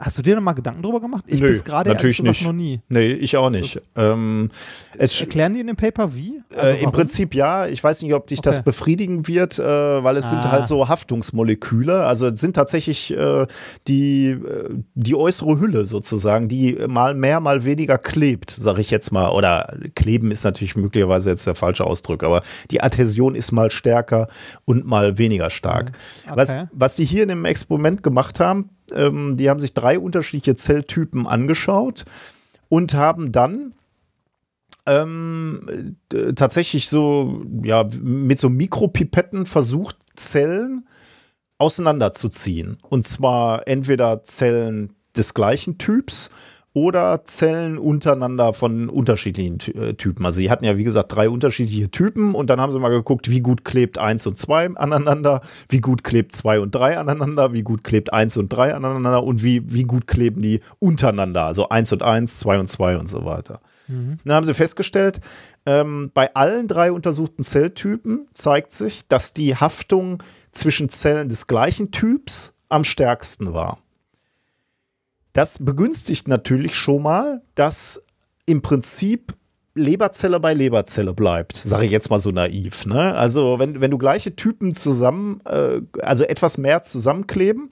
hast 0.01 0.17
du 0.19 0.23
dir 0.23 0.35
noch 0.37 0.43
mal 0.43 0.53
Gedanken 0.53 0.83
drüber 0.83 1.01
gemacht? 1.01 1.25
Ich 1.27 1.41
Nö, 1.41 1.49
bis 1.49 1.65
gerade 1.65 1.91
natürlich 1.91 2.19
ehrlich 2.21 2.39
gesagt 2.39 2.39
nicht. 2.41 2.47
noch 2.47 2.53
nie. 2.53 2.81
Nee, 2.89 3.13
ich 3.13 3.37
auch 3.37 3.51
nicht. 3.51 3.83
Ähm, 3.97 4.51
es, 4.97 5.21
Erklären 5.21 5.55
die 5.55 5.61
in 5.61 5.67
dem 5.67 5.77
Paper 5.77 6.15
wie? 6.15 6.41
Also 6.57 6.75
äh, 6.75 6.83
Im? 6.83 6.93
Prinzip 6.93 7.35
ja. 7.35 7.67
Ich 7.67 7.83
weiß 7.83 8.03
nicht, 8.03 8.15
ob 8.15 8.27
dich 8.27 8.41
das 8.41 8.57
Okay. 8.59 8.65
befriedigen 8.67 9.27
wird, 9.29 9.59
äh, 9.59 9.65
weil 9.65 10.17
es 10.17 10.31
sind 10.31 10.39
Ah. 10.45 10.51
halt 10.53 10.67
so 10.67 10.89
Haftungsmoleküle. 10.89 12.05
Also 12.05 12.29
es 12.29 12.41
sind 12.41 12.55
tatsächlich 12.55 13.11
äh, 13.17 13.47
die, 13.87 14.31
äh, 14.31 14.69
die 14.95 15.15
äußere 15.15 15.61
Hülle 15.61 15.85
sozusagen, 15.85 16.49
die 16.49 16.75
mal 16.89 17.15
mehr, 17.15 17.41
mal 17.41 17.65
weniger 17.65 17.99
klebt, 17.99 18.51
sage 18.51 18.81
ich 18.81 18.91
jetzt 18.91 19.11
mal. 19.13 19.29
Oder 19.31 19.77
kleben 19.95 20.31
ist 20.31 20.45
natürlich 20.45 20.77
möglicherweise 20.77 21.31
jetzt 21.31 21.47
der 21.47 21.55
falsche 21.55 21.85
Ausdruck, 21.85 22.23
aber 22.23 22.43
die 22.71 22.81
Adhäsion 22.81 23.35
ist 23.35 23.53
mal 23.53 23.71
stärker 23.71 24.29
und 24.65 24.87
mal 24.87 25.19
weniger 25.19 25.51
stark. 25.51 25.93
Okay. 26.27 26.33
Was, 26.37 26.57
was 26.73 26.97
die 26.97 27.05
hier 27.05 27.23
in 27.25 27.29
dem 27.29 27.45
Experiment 27.45 28.03
gemacht 28.03 28.41
haben, 28.41 28.71
ähm, 28.95 29.37
die 29.37 29.51
haben 29.51 29.61
sich 29.61 29.75
drei 29.75 29.99
unterschiedliche 29.99 30.57
Zelltypen 30.57 31.27
angeschaut 31.27 32.05
und 32.69 32.95
haben 32.95 33.33
dann 33.33 33.75
ähm, 34.87 35.97
äh, 36.13 36.33
tatsächlich 36.33 36.89
so, 36.89 37.43
ja, 37.63 37.89
mit 38.01 38.39
so 38.39 38.49
Mikropipetten 38.49 39.47
versucht, 39.47 39.97
Zellen 40.15 40.89
auseinanderzuziehen. 41.59 42.79
Und 42.89 43.07
zwar 43.07 43.69
entweder 43.69 44.23
Zellen 44.23 44.95
des 45.17 45.35
gleichen 45.35 45.79
Typs 45.79 46.31
oder 46.75 47.25
Zellen 47.25 47.79
untereinander 47.79 48.53
von 48.53 48.89
unterschiedlichen 48.89 49.59
Ty- 49.59 49.73
äh, 49.73 49.95
Typen. 49.95 50.25
Also 50.25 50.39
sie 50.39 50.51
hatten 50.51 50.65
ja, 50.65 50.77
wie 50.77 50.85
gesagt, 50.85 51.15
drei 51.15 51.29
unterschiedliche 51.29 51.91
Typen 51.91 52.35
und 52.35 52.51
dann 52.51 52.61
haben 52.61 52.71
sie 52.73 52.79
mal 52.79 52.91
geguckt, 52.91 53.31
wie 53.31 53.41
gut 53.41 53.65
klebt 53.65 53.99
eins 53.99 54.27
und 54.27 54.39
zwei 54.39 54.69
aneinander, 54.77 55.41
wie 55.69 55.81
gut 55.81 56.05
klebt 56.05 56.37
zwei 56.37 56.61
und 56.61 56.75
drei 56.75 56.99
aneinander, 56.99 57.53
wie 57.53 57.63
gut 57.63 57.85
klebt 57.85 58.13
eins 58.13 58.37
und 58.37 58.49
drei 58.51 58.75
aneinander 58.75 59.25
und 59.25 59.43
wie, 59.43 59.63
wie 59.73 59.85
gut 59.85 60.07
kleben 60.07 60.43
die 60.43 60.61
untereinander. 60.79 61.47
Also 61.47 61.69
eins 61.69 61.93
und 61.93 62.03
eins, 62.03 62.39
zwei 62.39 62.59
und 62.59 62.69
zwei 62.69 62.97
und 62.97 63.09
so 63.09 63.25
weiter. 63.25 63.61
Dann 64.25 64.37
haben 64.37 64.45
sie 64.45 64.53
festgestellt, 64.53 65.21
ähm, 65.65 66.11
bei 66.13 66.35
allen 66.35 66.69
drei 66.69 66.93
untersuchten 66.93 67.43
Zelltypen 67.43 68.29
zeigt 68.33 68.73
sich, 68.73 69.09
dass 69.09 69.33
die 69.33 69.57
Haftung 69.57 70.23
zwischen 70.51 70.91
Zellen 70.91 71.31
des 71.31 71.47
gleichen 71.47 71.91
Typs 71.91 72.53
am 72.69 72.85
stärksten 72.85 73.55
war. 73.55 73.79
Das 75.39 75.61
begünstigt 75.61 76.27
natürlich 76.27 76.75
schon 76.75 77.05
mal, 77.05 77.43
dass 77.55 78.03
im 78.45 78.61
Prinzip 78.61 79.37
Leberzelle 79.73 80.41
bei 80.41 80.53
Leberzelle 80.53 81.15
bleibt, 81.15 81.55
sage 81.55 81.87
ich 81.87 81.93
jetzt 81.93 82.11
mal 82.11 82.19
so 82.19 82.33
naiv. 82.33 82.87
Ne? 82.87 83.15
Also 83.15 83.61
wenn, 83.61 83.81
wenn 83.81 83.93
du 83.93 83.99
gleiche 83.99 84.35
Typen 84.35 84.75
zusammen, 84.75 85.41
äh, 85.45 85.81
also 86.03 86.25
etwas 86.25 86.59
mehr 86.59 86.83
zusammenkleben 86.83 87.71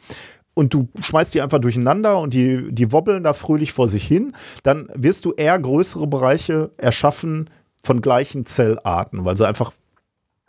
und 0.54 0.74
du 0.74 0.86
schmeißt 1.00 1.34
die 1.34 1.40
einfach 1.40 1.58
durcheinander 1.58 2.20
und 2.20 2.34
die, 2.34 2.72
die 2.72 2.92
wobbeln 2.92 3.24
da 3.24 3.32
fröhlich 3.32 3.72
vor 3.72 3.88
sich 3.88 4.06
hin, 4.06 4.32
dann 4.62 4.88
wirst 4.94 5.24
du 5.24 5.32
eher 5.32 5.58
größere 5.58 6.06
Bereiche 6.06 6.70
erschaffen 6.76 7.50
von 7.82 8.00
gleichen 8.00 8.44
Zellarten, 8.44 9.24
weil 9.24 9.36
sie 9.36 9.44
einfach 9.44 9.72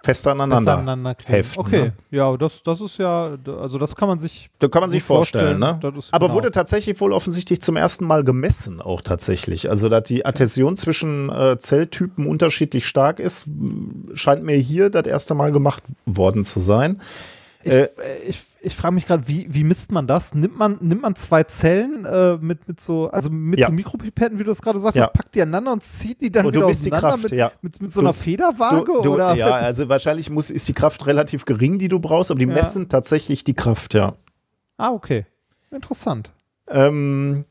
fester 0.04 0.32
aneinander, 0.32 0.58
Besser 0.58 0.78
aneinander 0.78 1.16
heften. 1.26 1.60
Okay, 1.60 1.82
Ne? 1.82 1.94
ja, 2.12 2.38
das, 2.38 2.64
das 2.64 2.80
ist 2.82 2.98
ja, 2.98 3.36
also 3.60 3.78
das 3.78 3.96
kann 3.96 4.08
man 4.08 4.20
sich 4.20 4.50
Da 4.60 4.68
kann 4.68 4.82
man 4.82 4.90
sich 4.90 5.02
gut 5.02 5.08
vorstellen, 5.08 5.60
ne? 5.60 5.80
Ist- 5.98 6.14
Aber 6.14 6.28
genau. 6.28 6.38
wurde 6.38 6.52
tatsächlich 6.52 7.00
wohl 7.02 7.12
offensichtlich 7.12 7.62
zum 7.62 7.76
ersten 7.76 8.06
Mal 8.06 8.24
gemessen, 8.24 8.80
auch 8.82 9.02
tatsächlich. 9.02 9.70
Also, 9.70 9.90
dass 9.90 10.04
die 10.04 10.26
Adhäsion 10.26 10.78
zwischen 10.78 11.30
äh, 11.30 11.58
Zelltypen 11.58 12.26
unterschiedlich 12.28 12.86
stark 12.88 13.20
ist, 13.20 13.48
scheint 14.14 14.44
mir 14.44 14.56
hier 14.58 14.90
das 14.90 15.06
erste 15.06 15.34
Mal 15.34 15.52
gemacht 15.52 15.84
worden 16.06 16.44
zu 16.44 16.60
sein. 16.62 17.02
Ich, 17.64 17.72
Äh, 17.74 17.82
äh, 17.84 17.90
ich, 18.28 18.44
ich 18.68 18.76
frage 18.76 18.94
mich 18.94 19.06
gerade, 19.08 19.28
wie, 19.28 19.48
wie 19.50 19.64
misst 19.64 19.92
man 19.92 20.06
das? 20.06 20.36
Nimmt 20.36 20.58
man, 20.58 20.78
nimmt 20.82 21.02
man 21.02 21.16
zwei 21.16 21.44
Zellen 21.44 22.06
äh, 22.06 22.38
mit, 22.38 22.68
mit 22.68 22.80
so, 22.80 23.10
also 23.10 23.30
mit 23.30 23.60
Ja. 23.60 23.68
so 23.68 23.74
Mikropipetten, 23.74 24.38
wie 24.38 24.44
du 24.44 24.52
es 24.52 24.62
gerade 24.62 24.80
sagst, 24.80 24.96
Ja. 24.98 25.08
packt 25.08 25.34
die 25.36 25.42
aneinander 25.42 25.72
und 25.74 25.84
zieht 25.84 26.22
die 26.22 26.32
dann 26.32 26.46
Und 26.46 26.54
du 26.56 26.60
wieder 26.60 26.68
misst 26.68 26.86
die 26.86 26.90
Kraft, 26.92 27.24
mit, 27.24 27.32
ja. 27.32 27.52
mit, 27.62 27.82
mit 27.82 27.92
so 27.92 28.02
einer 28.02 28.12
Du- 28.12 28.18
Federwaage? 28.20 28.86
Du, 28.86 29.02
du, 29.02 29.14
oder? 29.16 29.34
ja, 29.36 29.48
also 29.56 29.90
wahrscheinlich 29.90 30.30
muss, 30.30 30.50
ist 30.52 30.68
die 30.68 30.74
Kraft 30.74 31.08
relativ 31.08 31.46
gering, 31.46 31.80
die 31.80 31.88
du 31.88 32.00
brauchst, 32.00 32.30
aber 32.30 32.40
die 32.40 32.46
Ja. 32.46 32.54
messen 32.54 32.90
tatsächlich 32.90 33.44
die 33.44 33.56
Kraft, 33.56 33.94
ja. 33.96 34.14
Ah, 34.78 34.92
okay. 34.92 35.26
Interessant. 35.72 36.32
Ähm, 36.70 37.46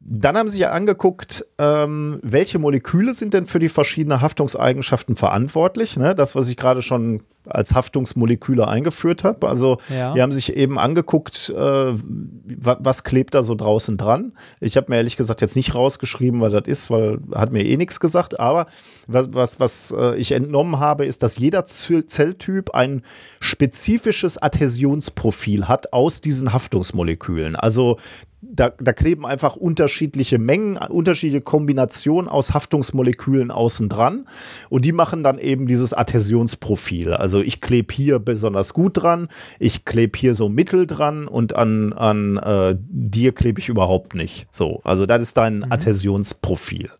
dann 0.00 0.36
haben 0.36 0.48
sie 0.48 0.58
ja 0.60 0.70
angeguckt, 0.70 1.44
ähm, 1.58 2.20
welche 2.22 2.58
Moleküle 2.58 3.14
sind 3.14 3.34
denn 3.34 3.46
für 3.46 3.58
die 3.58 3.68
verschiedenen 3.68 4.20
Haftungseigenschaften 4.20 5.16
verantwortlich. 5.16 5.96
Ne? 5.96 6.14
Das, 6.14 6.36
was 6.36 6.48
ich 6.48 6.56
gerade 6.56 6.82
schon 6.82 7.22
als 7.48 7.74
Haftungsmoleküle 7.74 8.66
eingeführt 8.66 9.24
habe. 9.24 9.48
Also 9.48 9.78
ja. 9.88 10.14
die 10.14 10.22
haben 10.22 10.32
sich 10.32 10.56
eben 10.56 10.78
angeguckt, 10.78 11.50
äh, 11.50 11.92
was 11.94 13.04
klebt 13.04 13.34
da 13.34 13.42
so 13.42 13.54
draußen 13.54 13.96
dran. 13.96 14.32
Ich 14.60 14.76
habe 14.76 14.86
mir 14.90 14.96
ehrlich 14.96 15.16
gesagt 15.16 15.40
jetzt 15.40 15.56
nicht 15.56 15.74
rausgeschrieben, 15.74 16.40
was 16.40 16.52
das 16.52 16.66
ist, 16.66 16.90
weil 16.90 17.18
hat 17.34 17.52
mir 17.52 17.64
eh 17.64 17.76
nichts 17.76 18.00
gesagt. 18.00 18.40
Aber 18.40 18.66
was, 19.06 19.28
was, 19.32 19.60
was 19.60 19.94
äh, 19.96 20.16
ich 20.16 20.32
entnommen 20.32 20.78
habe, 20.78 21.06
ist, 21.06 21.22
dass 21.22 21.36
jeder 21.36 21.64
Zelltyp 21.64 22.74
ein 22.74 23.02
spezifisches 23.40 24.38
Adhäsionsprofil 24.38 25.68
hat 25.68 25.92
aus 25.92 26.20
diesen 26.20 26.52
Haftungsmolekülen. 26.52 27.56
Also 27.56 27.98
da, 28.42 28.70
da, 28.78 28.92
kleben 28.92 29.26
einfach 29.26 29.56
unterschiedliche 29.56 30.38
Mengen, 30.38 30.76
unterschiedliche 30.76 31.40
Kombinationen 31.40 32.28
aus 32.28 32.54
Haftungsmolekülen 32.54 33.50
außen 33.50 33.88
dran 33.88 34.26
und 34.68 34.84
die 34.84 34.92
machen 34.92 35.22
dann 35.22 35.38
eben 35.38 35.66
dieses 35.66 35.92
Adhäsionsprofil. 35.92 37.12
Also 37.12 37.35
ich 37.40 37.60
klebe 37.60 37.92
hier 37.92 38.18
besonders 38.18 38.74
gut 38.74 38.96
dran, 38.96 39.28
ich 39.58 39.84
klebe 39.84 40.18
hier 40.18 40.34
so 40.34 40.48
mittel 40.48 40.86
dran 40.86 41.28
und 41.28 41.54
an, 41.56 41.92
an 41.92 42.36
äh, 42.38 42.76
dir 42.78 43.32
klebe 43.32 43.60
ich 43.60 43.68
überhaupt 43.68 44.14
nicht. 44.14 44.46
So, 44.50 44.80
also 44.84 45.06
das 45.06 45.22
ist 45.22 45.36
dein 45.36 45.58
mhm. 45.58 45.66
Adhäsionsprofil. 45.70 46.90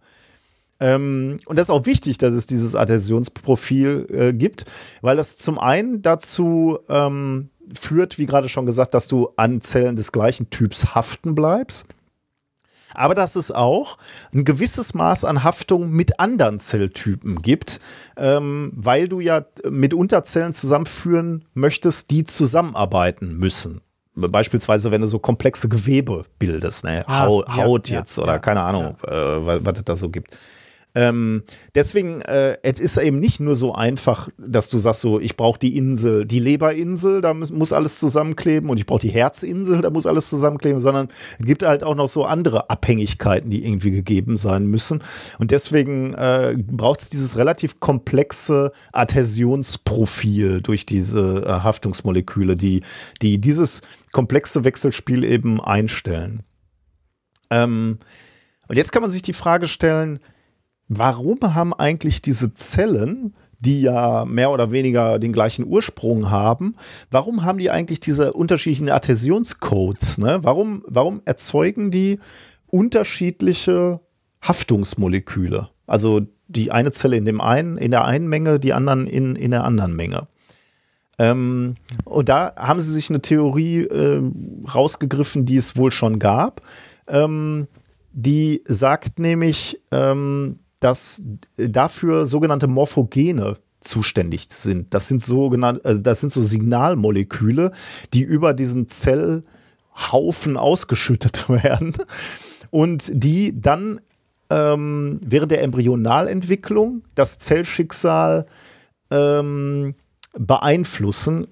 Ähm, 0.78 1.38
und 1.46 1.58
das 1.58 1.66
ist 1.66 1.70
auch 1.70 1.86
wichtig, 1.86 2.18
dass 2.18 2.34
es 2.34 2.46
dieses 2.46 2.74
Adhäsionsprofil 2.74 4.06
äh, 4.10 4.32
gibt, 4.32 4.64
weil 5.00 5.16
das 5.16 5.36
zum 5.36 5.58
einen 5.58 6.02
dazu 6.02 6.78
ähm, 6.88 7.48
führt, 7.72 8.18
wie 8.18 8.26
gerade 8.26 8.48
schon 8.48 8.66
gesagt, 8.66 8.94
dass 8.94 9.08
du 9.08 9.30
an 9.36 9.60
Zellen 9.60 9.96
des 9.96 10.12
gleichen 10.12 10.50
Typs 10.50 10.94
haften 10.94 11.34
bleibst. 11.34 11.86
Aber 12.96 13.14
dass 13.14 13.36
es 13.36 13.50
auch 13.50 13.98
ein 14.32 14.44
gewisses 14.44 14.94
Maß 14.94 15.24
an 15.24 15.44
Haftung 15.44 15.90
mit 15.90 16.18
anderen 16.18 16.58
Zelltypen 16.58 17.42
gibt, 17.42 17.80
ähm, 18.16 18.72
weil 18.74 19.08
du 19.08 19.20
ja 19.20 19.44
mit 19.68 19.92
Unterzellen 19.92 20.54
zusammenführen 20.54 21.44
möchtest, 21.52 22.10
die 22.10 22.24
zusammenarbeiten 22.24 23.36
müssen. 23.36 23.82
Beispielsweise, 24.14 24.90
wenn 24.90 25.02
du 25.02 25.06
so 25.06 25.18
komplexe 25.18 25.68
Gewebe 25.68 26.24
bildest, 26.38 26.84
ne? 26.84 27.04
Ah, 27.06 27.26
Haut, 27.26 27.90
ja, 27.90 27.98
jetzt 27.98 28.16
ja, 28.16 28.22
oder 28.22 28.32
ja, 28.32 28.38
keine 28.38 28.62
Ahnung, 28.62 28.96
äh, 29.06 29.12
was 29.12 29.74
es 29.76 29.84
da 29.84 29.94
so 29.94 30.08
gibt. 30.08 30.34
Ähm, 30.96 31.42
deswegen, 31.74 32.22
äh, 32.22 32.56
es 32.62 32.80
ist 32.80 32.96
eben 32.96 33.20
nicht 33.20 33.38
nur 33.38 33.54
so 33.54 33.74
einfach, 33.74 34.30
dass 34.38 34.70
du 34.70 34.78
sagst 34.78 35.02
so, 35.02 35.20
ich 35.20 35.36
brauche 35.36 35.58
die 35.58 35.76
Insel, 35.76 36.24
die 36.24 36.38
Leberinsel, 36.38 37.20
da 37.20 37.34
muss, 37.34 37.52
muss 37.52 37.74
alles 37.74 38.00
zusammenkleben 38.00 38.70
und 38.70 38.78
ich 38.78 38.86
brauche 38.86 39.02
die 39.02 39.10
Herzinsel, 39.10 39.82
da 39.82 39.90
muss 39.90 40.06
alles 40.06 40.30
zusammenkleben, 40.30 40.80
sondern 40.80 41.08
es 41.38 41.44
gibt 41.44 41.64
halt 41.64 41.84
auch 41.84 41.96
noch 41.96 42.08
so 42.08 42.24
andere 42.24 42.70
Abhängigkeiten, 42.70 43.50
die 43.50 43.66
irgendwie 43.66 43.90
gegeben 43.90 44.38
sein 44.38 44.68
müssen. 44.68 45.02
Und 45.38 45.50
deswegen 45.50 46.14
äh, 46.14 46.56
braucht 46.56 47.02
es 47.02 47.08
dieses 47.10 47.36
relativ 47.36 47.78
komplexe 47.78 48.72
Adhäsionsprofil 48.94 50.62
durch 50.62 50.86
diese 50.86 51.44
äh, 51.44 51.60
Haftungsmoleküle, 51.60 52.56
die, 52.56 52.80
die 53.20 53.38
dieses 53.38 53.82
komplexe 54.12 54.64
Wechselspiel 54.64 55.24
eben 55.24 55.60
einstellen. 55.60 56.42
Ähm, 57.50 57.98
und 58.66 58.76
jetzt 58.76 58.92
kann 58.92 59.02
man 59.02 59.10
sich 59.10 59.20
die 59.20 59.34
Frage 59.34 59.68
stellen, 59.68 60.20
warum 60.88 61.38
haben 61.54 61.74
eigentlich 61.74 62.22
diese 62.22 62.54
Zellen, 62.54 63.34
die 63.60 63.80
ja 63.80 64.24
mehr 64.24 64.50
oder 64.50 64.70
weniger 64.70 65.18
den 65.18 65.32
gleichen 65.32 65.64
Ursprung 65.64 66.30
haben, 66.30 66.76
warum 67.10 67.44
haben 67.44 67.58
die 67.58 67.70
eigentlich 67.70 68.00
diese 68.00 68.32
unterschiedlichen 68.32 68.90
Adhäsionscodes? 68.90 70.18
Ne? 70.18 70.40
Warum, 70.42 70.82
warum 70.86 71.22
erzeugen 71.24 71.90
die 71.90 72.18
unterschiedliche 72.66 74.00
Haftungsmoleküle? 74.42 75.68
Also 75.86 76.22
die 76.48 76.70
eine 76.70 76.92
Zelle 76.92 77.16
in 77.16 77.24
dem 77.24 77.40
einen, 77.40 77.78
in 77.78 77.90
der 77.90 78.04
einen 78.04 78.28
Menge, 78.28 78.60
die 78.60 78.72
anderen 78.72 79.06
in, 79.06 79.36
in 79.36 79.50
der 79.50 79.64
anderen 79.64 79.96
Menge. 79.96 80.28
Ähm, 81.18 81.76
und 82.04 82.28
da 82.28 82.52
haben 82.56 82.80
sie 82.80 82.92
sich 82.92 83.08
eine 83.08 83.22
Theorie 83.22 83.80
äh, 83.84 84.22
rausgegriffen, 84.72 85.46
die 85.46 85.56
es 85.56 85.76
wohl 85.76 85.90
schon 85.90 86.18
gab. 86.18 86.62
Ähm, 87.08 87.68
die 88.12 88.62
sagt 88.66 89.18
nämlich, 89.18 89.80
ähm, 89.90 90.58
dass 90.80 91.22
dafür 91.56 92.26
sogenannte 92.26 92.66
Morphogene 92.66 93.56
zuständig 93.80 94.46
sind. 94.50 94.92
Das 94.92 95.08
sind 95.08 95.22
sogenannte, 95.22 95.84
also 95.84 96.02
das 96.02 96.20
sind 96.20 96.30
so 96.30 96.42
Signalmoleküle, 96.42 97.72
die 98.12 98.22
über 98.22 98.52
diesen 98.54 98.88
Zellhaufen 98.88 100.56
ausgeschüttet 100.56 101.48
werden 101.48 101.94
und 102.70 103.10
die 103.12 103.60
dann 103.60 104.00
ähm, 104.50 105.20
während 105.24 105.50
der 105.50 105.62
Embryonalentwicklung 105.62 107.02
das 107.14 107.38
Zellschicksal 107.38 108.46
ähm, 109.10 109.94
beeinflussen 110.38 111.48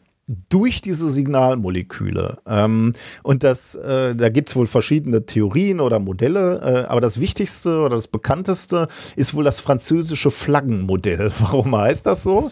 durch 0.48 0.80
diese 0.80 1.08
Signalmoleküle. 1.08 2.38
Ähm, 2.46 2.92
und 3.22 3.42
das, 3.42 3.74
äh, 3.74 4.14
da 4.14 4.28
gibt 4.28 4.48
es 4.48 4.56
wohl 4.56 4.66
verschiedene 4.66 5.26
Theorien 5.26 5.80
oder 5.80 5.98
Modelle, 5.98 6.60
äh, 6.60 6.88
aber 6.88 7.00
das 7.00 7.20
wichtigste 7.20 7.80
oder 7.80 7.96
das 7.96 8.08
bekannteste 8.08 8.88
ist 9.16 9.34
wohl 9.34 9.44
das 9.44 9.60
französische 9.60 10.30
Flaggenmodell. 10.30 11.32
Warum 11.38 11.76
heißt 11.76 12.06
das 12.06 12.22
so? 12.22 12.50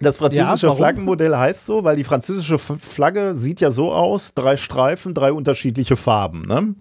Das 0.00 0.16
französische 0.16 0.66
ja, 0.66 0.74
Flaggenmodell 0.74 1.36
heißt 1.36 1.64
so, 1.64 1.84
weil 1.84 1.96
die 1.96 2.04
französische 2.04 2.58
Flagge 2.58 3.34
sieht 3.34 3.60
ja 3.60 3.70
so 3.70 3.92
aus: 3.92 4.34
drei 4.34 4.56
Streifen, 4.56 5.14
drei 5.14 5.32
unterschiedliche 5.32 5.96
Farben. 5.96 6.42
Ne? 6.42 6.74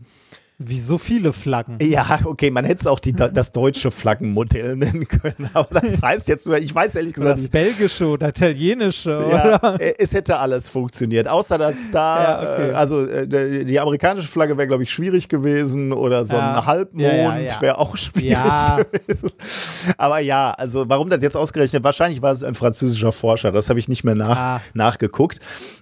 Wie 0.60 0.80
so 0.80 0.99
viele 0.99 1.34
Flaggen. 1.34 1.80
Ja, 1.82 2.20
okay, 2.26 2.51
man 2.51 2.64
hätte 2.64 2.82
es 2.82 2.88
auch 2.88 2.99
die, 2.99 3.14
das 3.14 3.51
deutsche 3.54 3.89
Flaggenmodell 3.89 4.76
nennen 4.78 5.08
können. 5.08 5.49
Aber 5.54 5.82
das 5.82 6.01
heißt 6.01 6.28
jetzt 6.28 6.45
nur, 6.45 6.58
ich 6.60 6.74
weiß 6.74 6.95
ehrlich 6.95 7.14
gesagt. 7.14 7.34
Oder 7.34 7.41
das 7.41 7.49
belgische 7.49 8.08
oder 8.08 8.30
italienische. 8.30 9.26
Ja, 9.32 9.58
oder? 9.58 9.80
es 9.99 10.14
hätte 10.14 10.38
alles 10.38 10.68
funktioniert. 10.68 11.28
Außer 11.28 11.58
dass 11.58 11.89
da, 11.89 12.24
ja, 12.24 12.54
okay. 12.54 12.70
Äh, 12.70 12.74
also 12.74 13.08
äh, 13.08 13.66
die 13.66 13.80
amerikanische 13.80 14.28
Flagge 14.28 14.56
wäre, 14.56 14.68
glaube 14.68 14.84
ich, 14.84 14.91
schwierig 14.91 15.28
gewesen. 15.28 15.91
Oder 15.91 16.24
so 16.24 16.36
ja. 16.36 16.58
ein 16.58 16.66
Halbmond 16.66 17.08
ja, 17.08 17.62
wäre 17.62 17.80
auch 17.80 17.97
schwierig 17.97 18.38
gewesen. 18.93 19.32
Aber 19.97 20.20
ja, 20.20 20.51
also 20.51 20.88
warum 20.88 21.10
das 21.10 21.24
jetzt 21.24 21.36
ausgerechnet? 21.36 21.84
Wahrscheinlich 21.84 22.22
war 22.22 22.32
es 22.32 22.43
ein 22.43 22.54
französischer 22.54 23.12
Forscher. 23.12 23.51
Das 23.51 23.70
habe 23.70 23.80
ich 23.80 23.88
nicht 23.88 24.04
mehr 24.04 24.16
nach, 24.16 24.38
ah. 24.38 24.62
nachgeguckt. 24.76 25.39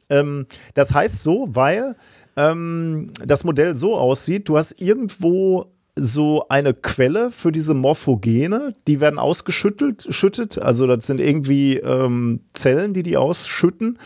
Ähm, 0.09 0.45
das 0.73 0.93
heißt 0.93 1.23
so, 1.23 1.47
weil 1.49 1.95
ähm, 2.35 3.11
das 3.25 3.43
Modell 3.43 3.75
so 3.75 3.97
aussieht, 3.97 4.47
du 4.49 4.57
hast 4.57 4.81
irgendwo 4.81 5.67
so 5.95 6.45
eine 6.47 6.73
Quelle 6.73 7.31
für 7.31 7.51
diese 7.51 7.73
Morphogene, 7.73 8.75
die 8.87 8.99
werden 9.01 9.19
ausgeschüttelt, 9.19 10.07
schüttet, 10.09 10.57
also 10.57 10.87
das 10.87 11.05
sind 11.05 11.19
irgendwie 11.19 11.77
ähm, 11.77 12.41
Zellen, 12.53 12.93
die 12.93 13.03
die 13.03 13.17
ausschütten. 13.17 13.99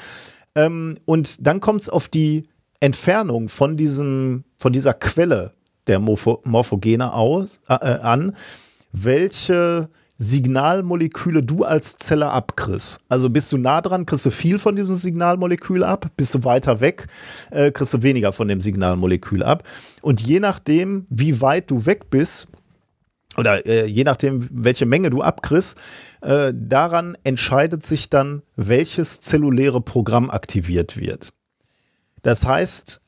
Ähm, 0.55 0.97
und 1.05 1.45
dann 1.45 1.59
kommt 1.59 1.83
es 1.83 1.89
auf 1.89 2.07
die 2.07 2.47
Entfernung 2.79 3.49
von 3.49 3.77
diesem, 3.77 4.43
von 4.57 4.73
dieser 4.73 4.93
Quelle 4.93 5.53
der 5.87 5.99
Morpho 5.99 6.41
Morphogene 6.45 7.13
aus, 7.13 7.59
äh 7.67 7.73
an, 7.73 8.35
welche 8.91 9.89
Signalmoleküle 10.17 11.43
du 11.43 11.63
als 11.63 11.97
Zelle 11.97 12.29
abkriegst. 12.29 12.99
Also 13.09 13.29
bist 13.29 13.51
du 13.51 13.57
nah 13.57 13.81
dran, 13.81 14.05
kriegst 14.05 14.25
du 14.25 14.31
viel 14.31 14.59
von 14.59 14.75
diesem 14.75 14.95
Signalmolekül 14.95 15.83
ab, 15.83 16.09
bist 16.15 16.33
du 16.35 16.43
weiter 16.43 16.79
weg, 16.79 17.07
äh, 17.51 17.71
kriegst 17.71 17.93
du 17.93 18.01
weniger 18.01 18.31
von 18.31 18.47
dem 18.47 18.61
Signalmolekül 18.61 19.43
ab. 19.43 19.63
Und 20.01 20.21
je 20.21 20.39
nachdem, 20.39 21.05
wie 21.09 21.41
weit 21.41 21.69
du 21.69 21.85
weg 21.85 22.09
bist, 22.09 22.47
oder 23.37 23.65
äh, 23.65 23.85
je 23.85 24.05
nachdem, 24.05 24.47
welche 24.51 24.85
Menge 24.85 25.09
du 25.09 25.21
abkriegst, 25.21 25.77
äh, 26.21 26.53
daran 26.55 27.17
entscheidet 27.23 27.85
sich 27.85 28.09
dann, 28.09 28.41
welches 28.55 29.19
zelluläre 29.19 29.81
Programm 29.81 30.29
aktiviert 30.29 30.97
wird. 30.97 31.33
Das 32.21 32.45
heißt, 32.45 33.01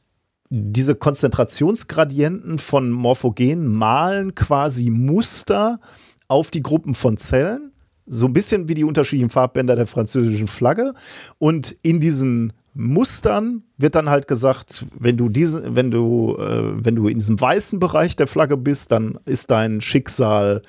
diese 0.50 0.96
Konzentrationsgradienten 0.96 2.58
von 2.58 2.92
Morphogenen 2.92 3.68
malen 3.68 4.36
quasi 4.36 4.90
Muster, 4.90 5.80
auf 6.28 6.52
die 6.52 6.62
Gruppen 6.62 6.94
von 6.94 7.18
Zellen, 7.18 7.72
so 8.06 8.26
ein 8.26 8.34
bisschen 8.34 8.68
wie 8.68 8.74
die 8.74 8.84
unterschiedlichen 8.84 9.30
Farbbänder 9.30 9.76
der 9.76 9.88
französischen 9.88 10.48
Flagge. 10.48 10.94
Und 11.40 11.76
in 11.82 12.00
diesen 12.00 12.54
Mustern 12.74 13.64
wird 13.78 13.96
dann 13.96 14.10
halt 14.10 14.28
gesagt, 14.28 14.86
wenn 14.98 15.18
du 15.18 15.30
diese, 15.30 15.76
wenn 15.76 15.92
du, 15.92 16.38
äh, 16.40 16.86
wenn 16.86 16.96
du 16.96 17.08
in 17.08 17.18
diesem 17.18 17.40
weißen 17.40 17.80
Bereich 17.80 18.16
der 18.16 18.28
Flagge 18.28 18.56
bist, 18.56 18.92
dann 18.92 19.20
ist 19.26 19.52
dein 19.52 19.82
Schicksal 19.82 20.62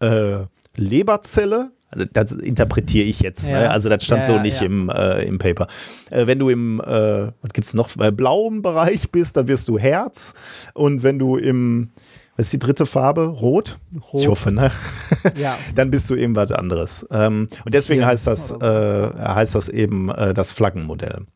äh, 0.00 0.38
Leberzelle. 0.76 1.72
Das 2.12 2.32
interpretiere 2.32 3.06
ich 3.06 3.20
jetzt. 3.20 3.48
Ne? 3.48 3.54
Ja. 3.54 3.60
Ne? 3.60 3.70
Also 3.70 3.88
das 3.88 4.04
stand 4.04 4.22
ja, 4.22 4.34
so 4.34 4.40
nicht 4.40 4.60
ja. 4.60 4.66
im, 4.66 4.88
äh, 4.90 5.24
im 5.24 5.38
Paper. 5.38 5.66
Äh, 6.10 6.26
wenn 6.26 6.38
du 6.38 6.48
im, 6.48 6.80
äh, 6.80 7.32
was 7.42 7.52
gibt's 7.52 7.74
noch, 7.74 7.88
blauen 7.96 8.62
Bereich 8.62 9.10
bist, 9.10 9.36
dann 9.36 9.48
wirst 9.48 9.68
du 9.68 9.78
Herz. 9.78 10.34
Und 10.74 11.02
wenn 11.02 11.18
du 11.18 11.36
im 11.36 11.90
was 12.38 12.46
ist 12.46 12.52
die 12.52 12.58
dritte 12.60 12.86
Farbe? 12.86 13.26
Rot? 13.26 13.78
Rot. 14.12 14.22
Ich 14.22 14.28
hoffe, 14.28 14.52
ne? 14.52 14.70
Ja. 15.36 15.58
Dann 15.74 15.90
bist 15.90 16.08
du 16.08 16.14
eben 16.14 16.36
was 16.36 16.52
anderes. 16.52 17.04
Ähm, 17.10 17.48
und 17.64 17.74
deswegen 17.74 18.06
heißt 18.06 18.28
das, 18.28 18.52
äh, 18.52 19.10
heißt 19.18 19.56
das 19.56 19.68
eben 19.68 20.08
äh, 20.08 20.32
das 20.32 20.52
Flaggenmodell. 20.52 21.26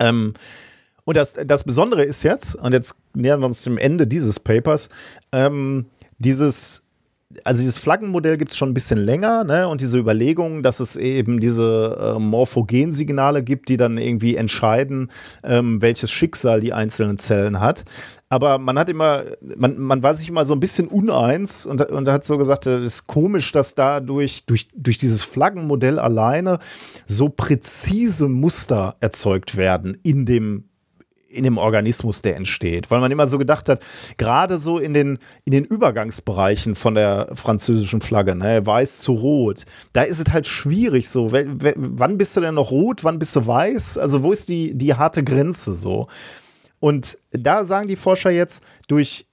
Ähm, 0.00 0.34
Und 1.04 1.16
das, 1.16 1.38
das 1.46 1.64
Besondere 1.64 2.02
ist 2.02 2.24
jetzt, 2.24 2.56
und 2.56 2.72
jetzt 2.72 2.96
nähern 3.14 3.40
wir 3.40 3.46
uns 3.46 3.62
dem 3.62 3.78
Ende 3.78 4.06
dieses 4.06 4.40
Papers, 4.40 4.88
ähm, 5.32 5.86
dieses 6.18 6.82
also 7.44 7.62
dieses 7.62 7.78
Flaggenmodell 7.78 8.36
gibt 8.38 8.50
es 8.50 8.56
schon 8.56 8.70
ein 8.70 8.74
bisschen 8.74 8.98
länger, 8.98 9.44
ne? 9.44 9.68
Und 9.68 9.80
diese 9.80 9.98
Überlegung, 9.98 10.62
dass 10.62 10.80
es 10.80 10.96
eben 10.96 11.38
diese 11.38 12.16
äh, 12.16 12.18
Morphogensignale 12.18 13.44
gibt, 13.44 13.68
die 13.68 13.76
dann 13.76 13.98
irgendwie 13.98 14.34
entscheiden, 14.34 15.10
ähm, 15.44 15.80
welches 15.80 16.10
Schicksal 16.10 16.60
die 16.60 16.72
einzelnen 16.72 17.18
Zellen 17.18 17.60
hat. 17.60 17.84
Aber 18.28 18.58
man 18.58 18.78
hat 18.78 18.88
immer, 18.88 19.24
man, 19.56 19.78
man 19.78 20.02
war 20.02 20.14
sich 20.14 20.28
immer 20.28 20.44
so 20.44 20.54
ein 20.54 20.60
bisschen 20.60 20.88
uneins 20.88 21.66
und, 21.66 21.82
und 21.90 22.08
hat 22.08 22.24
so 22.24 22.36
gesagt, 22.36 22.66
es 22.66 22.84
ist 22.84 23.06
komisch, 23.06 23.52
dass 23.52 23.74
dadurch, 23.74 24.44
durch, 24.46 24.68
durch 24.74 24.98
dieses 24.98 25.22
Flaggenmodell 25.22 25.98
alleine 25.98 26.58
so 27.06 27.28
präzise 27.28 28.28
Muster 28.28 28.96
erzeugt 29.00 29.56
werden 29.56 29.98
in 30.02 30.26
dem 30.26 30.69
in 31.30 31.44
dem 31.44 31.58
Organismus, 31.58 32.22
der 32.22 32.36
entsteht. 32.36 32.90
Weil 32.90 33.00
man 33.00 33.12
immer 33.12 33.28
so 33.28 33.38
gedacht 33.38 33.68
hat, 33.68 33.80
gerade 34.16 34.58
so 34.58 34.78
in 34.78 34.94
den, 34.94 35.18
in 35.44 35.52
den 35.52 35.64
Übergangsbereichen 35.64 36.74
von 36.74 36.94
der 36.94 37.28
französischen 37.34 38.00
Flagge, 38.00 38.34
ne, 38.34 38.64
weiß 38.66 38.98
zu 38.98 39.12
rot, 39.12 39.64
da 39.92 40.02
ist 40.02 40.20
es 40.20 40.32
halt 40.32 40.46
schwierig 40.46 41.08
so. 41.08 41.32
Wann 41.32 42.18
bist 42.18 42.36
du 42.36 42.40
denn 42.40 42.54
noch 42.54 42.70
rot, 42.70 43.04
wann 43.04 43.18
bist 43.18 43.36
du 43.36 43.46
weiß? 43.46 43.98
Also 43.98 44.22
wo 44.22 44.32
ist 44.32 44.48
die, 44.48 44.76
die 44.76 44.94
harte 44.94 45.24
Grenze 45.24 45.74
so? 45.74 46.08
Und 46.80 47.18
da 47.30 47.64
sagen 47.64 47.88
die 47.88 47.96
Forscher 47.96 48.30
jetzt, 48.30 48.64
durch 48.88 49.26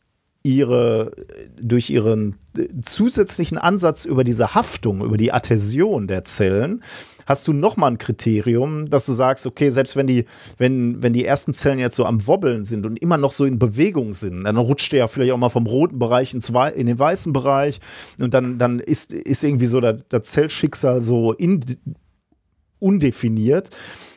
ihre, 0.44 1.12
durch 1.60 1.90
ihren 1.90 2.38
zusätzlichen 2.82 3.58
Ansatz 3.58 4.06
über 4.06 4.24
diese 4.24 4.56
Haftung, 4.56 5.04
über 5.04 5.18
die 5.18 5.32
Adhäsion 5.32 6.08
der 6.08 6.24
Zellen, 6.24 6.84
hast 7.28 7.48
du 7.48 7.54
nochmal 7.54 7.92
ein 7.92 7.98
Kriterium, 8.00 8.90
dass 8.90 9.06
du 9.06 9.12
sagst, 9.12 9.46
okay, 9.46 9.70
selbst 9.70 9.96
wenn 9.96 10.08
die, 10.08 10.26
wenn, 10.58 11.04
wenn 11.04 11.14
die 11.14 11.26
ersten 11.26 11.54
Zellen 11.54 11.78
jetzt 11.78 11.96
so 11.96 12.06
am 12.06 12.26
Wobbeln 12.26 12.64
sind 12.64 12.86
und 12.86 13.00
immer 13.00 13.18
noch 13.18 13.34
so 13.34 13.46
in 13.46 13.60
Bewegung 13.60 14.14
sind, 14.14 14.46
dann 14.46 14.58
rutscht 14.58 14.92
der 14.94 15.00
ja 15.00 15.08
vielleicht 15.08 15.34
auch 15.34 15.38
mal 15.38 15.50
vom 15.50 15.68
roten 15.68 16.00
Bereich 16.00 16.34
ins 16.34 16.50
in 16.50 16.88
den 16.88 16.98
weißen 16.98 17.34
Bereich 17.34 17.80
und 18.20 18.34
dann, 18.34 18.58
dann 18.58 18.80
ist, 18.80 19.14
ist 19.14 19.44
irgendwie 19.44 19.68
so 19.68 19.82
das, 19.82 19.98
das 20.10 20.24
Zellschicksal 20.24 21.02
so 21.02 21.34
in, 21.34 21.64
undefiniert. 22.80 23.70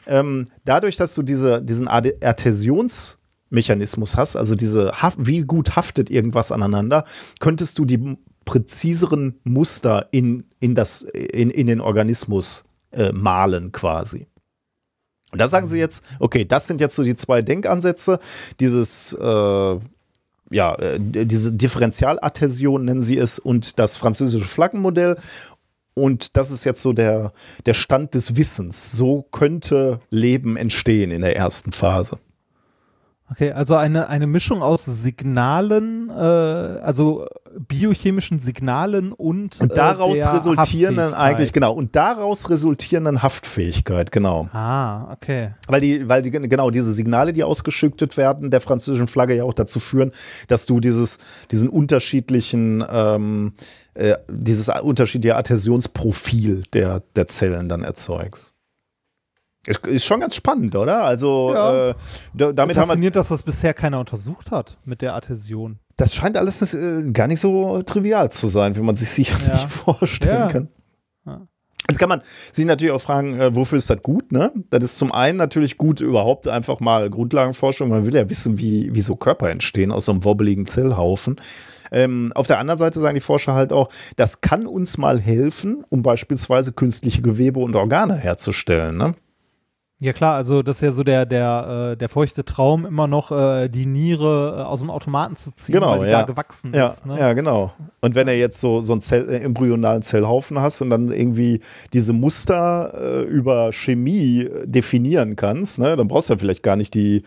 Ähm, 0.07 0.47
dadurch, 0.65 0.97
dass 0.97 1.15
du 1.15 1.23
diese, 1.23 1.61
diesen 1.61 1.89
Adhäsions- 1.89 3.17
Mechanismus 3.53 4.17
hast, 4.17 4.37
also 4.37 4.55
diese, 4.55 4.93
wie 5.19 5.41
gut 5.41 5.75
haftet 5.75 6.09
irgendwas 6.09 6.53
aneinander, 6.53 7.05
könntest 7.41 7.81
du 7.81 7.85
die 7.85 8.17
präziseren 8.45 9.41
Muster 9.45 10.09
in, 10.13 10.45
in, 10.61 10.77
das, 10.77 11.03
in, 11.03 11.51
in 11.51 11.67
den 11.67 11.81
Organismus 11.81 12.65
äh, 12.93 13.13
malen 13.13 13.73
quasi. 13.73 14.27
Und 15.33 15.41
da 15.41 15.49
sagen 15.49 15.67
sie 15.67 15.79
jetzt, 15.79 16.05
okay, 16.19 16.45
das 16.45 16.67
sind 16.67 16.81
jetzt 16.81 16.97
so 16.97 17.05
die 17.05 17.15
zwei 17.15 17.41
Denkansätze, 17.41 18.19
dieses 18.59 19.13
äh, 19.13 19.79
ja, 20.51 20.75
äh, 20.75 20.99
diese 21.01 21.53
Differentialadhäsion 21.53 22.85
nennen 22.85 23.03
sie 23.03 23.17
es 23.17 23.39
und 23.39 23.79
das 23.79 23.97
französische 23.97 24.47
Flaggenmodell. 24.47 25.17
Und 25.95 26.37
das 26.37 26.51
ist 26.51 26.65
jetzt 26.65 26.83
so 26.83 26.93
der, 26.93 27.33
der 27.67 27.75
Stand 27.75 28.15
des 28.15 28.37
Wissens. 28.37 28.93
So 28.93 29.23
könnte 29.31 30.01
Leben 30.11 30.57
entstehen 30.57 31.11
in 31.11 31.23
der 31.23 31.37
ersten 31.37 31.73
Phase. 31.73 32.19
Okay, 33.31 33.53
also 33.53 33.77
eine, 33.77 34.09
eine 34.09 34.27
Mischung 34.27 34.61
aus 34.61 34.85
Signalen, 34.87 36.11
äh, 36.11 36.13
also 36.13 37.29
biochemischen 37.59 38.41
Signalen 38.41 39.13
und, 39.13 39.61
und 39.61 39.77
daraus 39.77 40.19
äh, 40.19 40.29
resultierenden 40.29 41.15
eigentlich 41.15 41.53
genau 41.53 41.73
und 41.73 41.95
daraus 41.95 42.51
resultierenden 42.51 43.23
Haftfähigkeit 43.23 44.11
genau. 44.11 44.49
Ah, 44.53 45.13
okay. 45.13 45.53
Weil 45.69 45.81
die, 45.81 46.09
weil 46.09 46.23
die 46.23 46.33
genau 46.33 46.71
diese 46.71 46.93
Signale, 46.93 47.33
die 47.33 47.45
ausgeschüttet 47.45 48.17
werden, 48.17 48.51
der 48.51 48.61
französischen 48.61 49.07
Flagge 49.07 49.37
ja 49.37 49.45
auch 49.45 49.55
dazu 49.55 49.79
führen, 49.79 50.11
dass 50.49 50.67
du 50.67 50.81
dieses 50.81 51.19
diesen 51.53 51.69
unterschiedlichen 51.69 52.85
ähm, 52.91 53.53
äh, 53.95 54.15
dieses 54.29 54.69
unterschiedliche 54.69 55.37
Adhäsionsprofil 55.37 56.65
der 56.73 57.03
der 57.15 57.29
Zellen 57.29 57.69
dann 57.69 57.85
erzeugst. 57.85 58.55
Ist 59.67 60.07
schon 60.07 60.21
ganz 60.21 60.35
spannend, 60.35 60.75
oder? 60.75 61.05
Also 61.05 61.53
ja. 61.55 61.91
äh, 61.91 61.95
damit 62.33 62.77
Fasziniert, 62.77 63.15
dass 63.15 63.29
das 63.29 63.43
bisher 63.43 63.75
keiner 63.75 64.01
untersucht 64.01 64.51
hat 64.51 64.79
mit 64.85 65.03
der 65.03 65.15
Adhäsion. 65.15 65.79
Das 65.99 66.15
scheint 66.15 66.39
alles 66.39 66.73
äh, 66.73 67.11
gar 67.13 67.27
nicht 67.27 67.41
so 67.41 67.83
trivial 67.83 68.31
zu 68.31 68.47
sein, 68.47 68.75
wie 68.75 68.81
man 68.81 68.97
sich 68.97 69.11
sicherlich 69.11 69.49
ja. 69.49 69.57
vorstellen 69.69 70.39
ja. 70.39 70.49
kann. 70.49 70.69
Ja. 71.27 71.47
Jetzt 71.91 71.99
kann 71.99 72.09
man 72.09 72.23
sich 72.53 72.65
natürlich 72.65 72.95
auch 72.95 73.03
fragen, 73.03 73.39
äh, 73.39 73.55
wofür 73.55 73.77
ist 73.77 73.91
das 73.91 74.03
gut? 74.03 74.33
Ne? 74.33 74.51
Das 74.71 74.83
ist 74.83 74.97
zum 74.97 75.13
einen 75.13 75.37
natürlich 75.37 75.77
gut, 75.77 76.01
überhaupt 76.01 76.49
einfach 76.49 76.81
mal 76.81 77.11
Grundlagenforschung. 77.11 77.91
Man 77.91 78.07
will 78.07 78.15
ja 78.15 78.31
wissen, 78.31 78.59
wie, 78.59 78.95
wie 78.95 79.01
so 79.03 79.15
Körper 79.15 79.51
entstehen 79.51 79.93
aus 79.93 80.07
so 80.07 80.13
einem 80.13 80.25
wobbeligen 80.25 80.65
Zellhaufen. 80.65 81.37
Ähm, 81.93 82.33
auf 82.35 82.47
der 82.47 82.61
anderen 82.61 82.79
Seite 82.79 82.99
sagen 82.99 83.17
die 83.17 83.21
Forscher 83.21 83.53
halt 83.53 83.75
auch, 83.75 83.91
das 84.17 84.41
kann 84.41 84.67
uns 84.67 84.97
mal 84.97 85.21
helfen, 85.21 85.85
um 85.91 86.03
beispielsweise 86.03 86.73
künstliche 86.73 87.21
Gewebe 87.21 87.61
und 87.61 87.77
Organe 87.77 88.15
herzustellen. 88.15 88.97
Ne? 88.97 89.13
Ja 90.03 90.15
klar, 90.15 90.35
also 90.35 90.63
das 90.63 90.79
ist 90.79 90.81
ja 90.81 90.93
so 90.93 91.05
der, 91.05 91.27
der, 91.27 91.91
äh, 91.93 91.97
der 91.97 92.09
feuchte 92.09 92.43
Traum, 92.43 92.87
immer 92.87 93.07
noch 93.07 93.31
äh, 93.33 93.69
die 93.69 93.85
Niere 93.85 94.57
äh, 94.57 94.63
aus 94.63 94.81
dem 94.81 94.89
Automaten 94.89 95.37
zu 95.37 95.53
ziehen, 95.53 95.75
genau, 95.75 95.99
weil 95.99 96.07
die 96.07 96.13
ja. 96.13 96.21
da 96.21 96.27
gewachsen 96.27 96.73
ja, 96.75 96.87
ist. 96.87 97.05
Ne? 97.05 97.19
Ja, 97.19 97.35
genau. 97.35 97.75
Und 98.01 98.15
wenn 98.15 98.27
er 98.27 98.39
jetzt 98.39 98.63
so, 98.63 98.81
so 98.81 98.95
einen 98.95 99.03
Zell, 99.03 99.29
äh, 99.29 99.41
embryonalen 99.41 100.01
Zellhaufen 100.01 100.59
hast 100.59 100.81
und 100.81 100.89
dann 100.89 101.13
irgendwie 101.13 101.61
diese 101.93 102.15
Muster 102.15 103.21
über 103.29 103.73
Chemie 103.73 104.49
definieren 104.65 105.37
kannst, 105.37 105.79
ne, 105.79 105.97
dann 105.97 106.09
brauchst 106.09 106.31
du 106.31 106.35
ja 106.35 106.39
vielleicht 106.39 106.63
gar 106.63 106.77
nicht 106.77 106.95
die, 106.95 107.23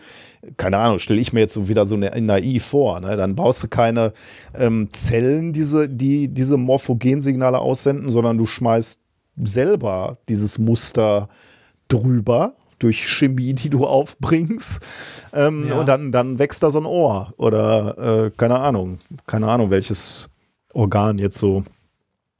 keine 0.56 0.78
Ahnung, 0.78 0.98
stelle 0.98 1.20
ich 1.20 1.32
mir 1.32 1.40
jetzt 1.40 1.54
so 1.54 1.68
wieder 1.68 1.86
so 1.86 1.94
eine 1.94 2.10
naiv 2.20 2.64
vor, 2.64 2.98
ne? 2.98 3.16
Dann 3.16 3.36
brauchst 3.36 3.62
du 3.62 3.68
keine 3.68 4.12
ähm, 4.58 4.88
Zellen, 4.90 5.52
diese, 5.52 5.88
die 5.88 6.28
diese 6.28 6.56
Morphogensignale 6.56 7.58
aussenden, 7.58 8.10
sondern 8.10 8.36
du 8.36 8.46
schmeißt 8.46 9.00
selber 9.44 10.18
dieses 10.28 10.58
Muster 10.58 11.28
drüber 11.88 12.54
durch 12.84 13.08
Chemie, 13.08 13.54
die 13.54 13.70
du 13.70 13.86
aufbringst. 13.86 14.80
Ähm, 15.32 15.68
ja. 15.68 15.74
Und 15.76 15.86
dann, 15.86 16.12
dann 16.12 16.38
wächst 16.38 16.62
da 16.62 16.70
so 16.70 16.78
ein 16.78 16.86
Ohr 16.86 17.32
oder 17.38 18.26
äh, 18.26 18.30
keine 18.36 18.60
Ahnung, 18.60 19.00
keine 19.26 19.48
Ahnung, 19.48 19.70
welches 19.70 20.28
Organ 20.74 21.18
jetzt 21.18 21.38
so 21.38 21.64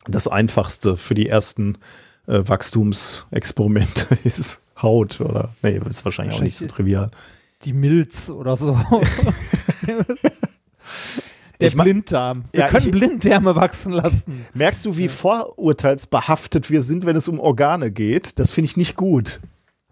das 0.07 0.29
einfachste 0.29 0.99
für 0.99 1.15
die 1.15 1.29
ersten 1.29 1.79
äh, 2.27 2.43
Wachstumsexperimente 2.47 4.19
ist. 4.25 4.61
Haut 4.81 5.21
oder, 5.21 5.55
nee, 5.63 5.81
ist 5.89 6.05
wahrscheinlich 6.05 6.37
auch 6.37 6.43
nicht 6.43 6.57
so 6.57 6.67
trivial. 6.67 7.11
Die 7.65 7.73
Milz 7.73 8.29
oder 8.29 8.57
so. 8.57 8.79
Der 11.61 11.69
ich 11.69 11.77
Blinddarm. 11.77 12.45
Wir 12.51 12.61
ja, 12.61 12.69
können 12.69 12.87
ich, 12.87 12.93
Blinddärme 12.93 13.55
wachsen 13.55 13.93
lassen. 13.93 14.45
Merkst 14.53 14.85
du, 14.85 14.99
wie 14.99 15.09
vorurteilsbehaftet 15.09 16.69
wir 16.71 16.83
sind, 16.83 17.07
wenn 17.07 17.17
es 17.17 17.29
um 17.29 17.39
Organe 17.39 17.93
geht? 17.93 18.39
Das 18.41 18.51
finde 18.51 18.67
ich 18.67 18.77
nicht 18.77 18.97
gut. 18.97 19.41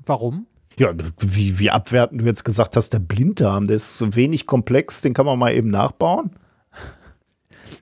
Warum? 0.07 0.47
Ja, 0.79 0.93
wie, 1.21 1.59
wie 1.59 1.71
abwertend 1.71 2.23
du 2.23 2.25
jetzt 2.25 2.45
gesagt 2.45 2.77
hast, 2.77 2.93
der 2.93 2.99
Blinddarm, 2.99 3.67
der 3.67 3.77
ist 3.77 3.99
so 3.99 4.15
wenig 4.15 4.47
komplex, 4.47 5.01
den 5.03 5.13
kann 5.13 5.27
man 5.27 5.39
mal 5.39 5.53
eben 5.53 5.71
nachbauen. 5.71 6.31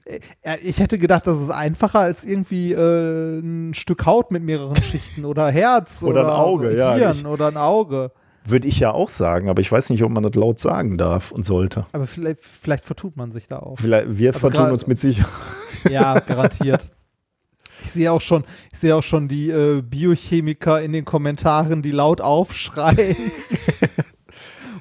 Äh, 0.04 0.58
ich 0.62 0.80
hätte 0.80 0.98
gedacht, 0.98 1.26
das 1.26 1.40
ist 1.40 1.50
einfacher 1.50 2.00
als 2.00 2.24
irgendwie 2.24 2.72
äh, 2.72 3.38
ein 3.38 3.74
Stück 3.74 4.06
Haut 4.06 4.30
mit 4.30 4.42
mehreren 4.42 4.76
Schichten 4.76 5.24
oder 5.24 5.50
Herz 5.50 6.02
oder, 6.02 6.10
oder 6.22 6.34
ein 6.34 6.40
Auge, 6.40 6.68
Hirn 6.70 7.16
ja. 7.22 7.28
oder 7.28 7.48
ein 7.48 7.56
Auge. 7.56 8.12
Würde 8.44 8.66
ich 8.66 8.80
ja 8.80 8.90
auch 8.92 9.10
sagen, 9.10 9.48
aber 9.48 9.60
ich 9.60 9.70
weiß 9.70 9.90
nicht, 9.90 10.02
ob 10.02 10.10
man 10.10 10.22
das 10.22 10.34
laut 10.34 10.58
sagen 10.58 10.96
darf 10.96 11.30
und 11.30 11.44
sollte. 11.44 11.86
Aber 11.92 12.06
vielleicht, 12.06 12.40
vielleicht 12.40 12.84
vertut 12.84 13.16
man 13.16 13.32
sich 13.32 13.48
da 13.48 13.58
auch. 13.58 13.78
Vielleicht, 13.78 14.18
wir 14.18 14.30
also 14.30 14.40
vertun 14.40 14.70
uns 14.70 14.86
mit 14.86 14.98
Sicherheit. 14.98 15.30
Ja, 15.88 16.18
garantiert. 16.26 16.88
Ich 17.91 17.95
sehe 17.95 18.12
auch 18.12 18.20
schon, 18.20 18.45
ich 18.70 18.78
sehe 18.78 18.95
auch 18.95 19.03
schon 19.03 19.26
die 19.26 19.51
äh, 19.51 19.82
Biochemiker 19.82 20.80
in 20.80 20.93
den 20.93 21.05
Kommentaren, 21.05 21.82
die 21.82 21.91
laut 21.91 22.20
aufschreien. 22.20 23.16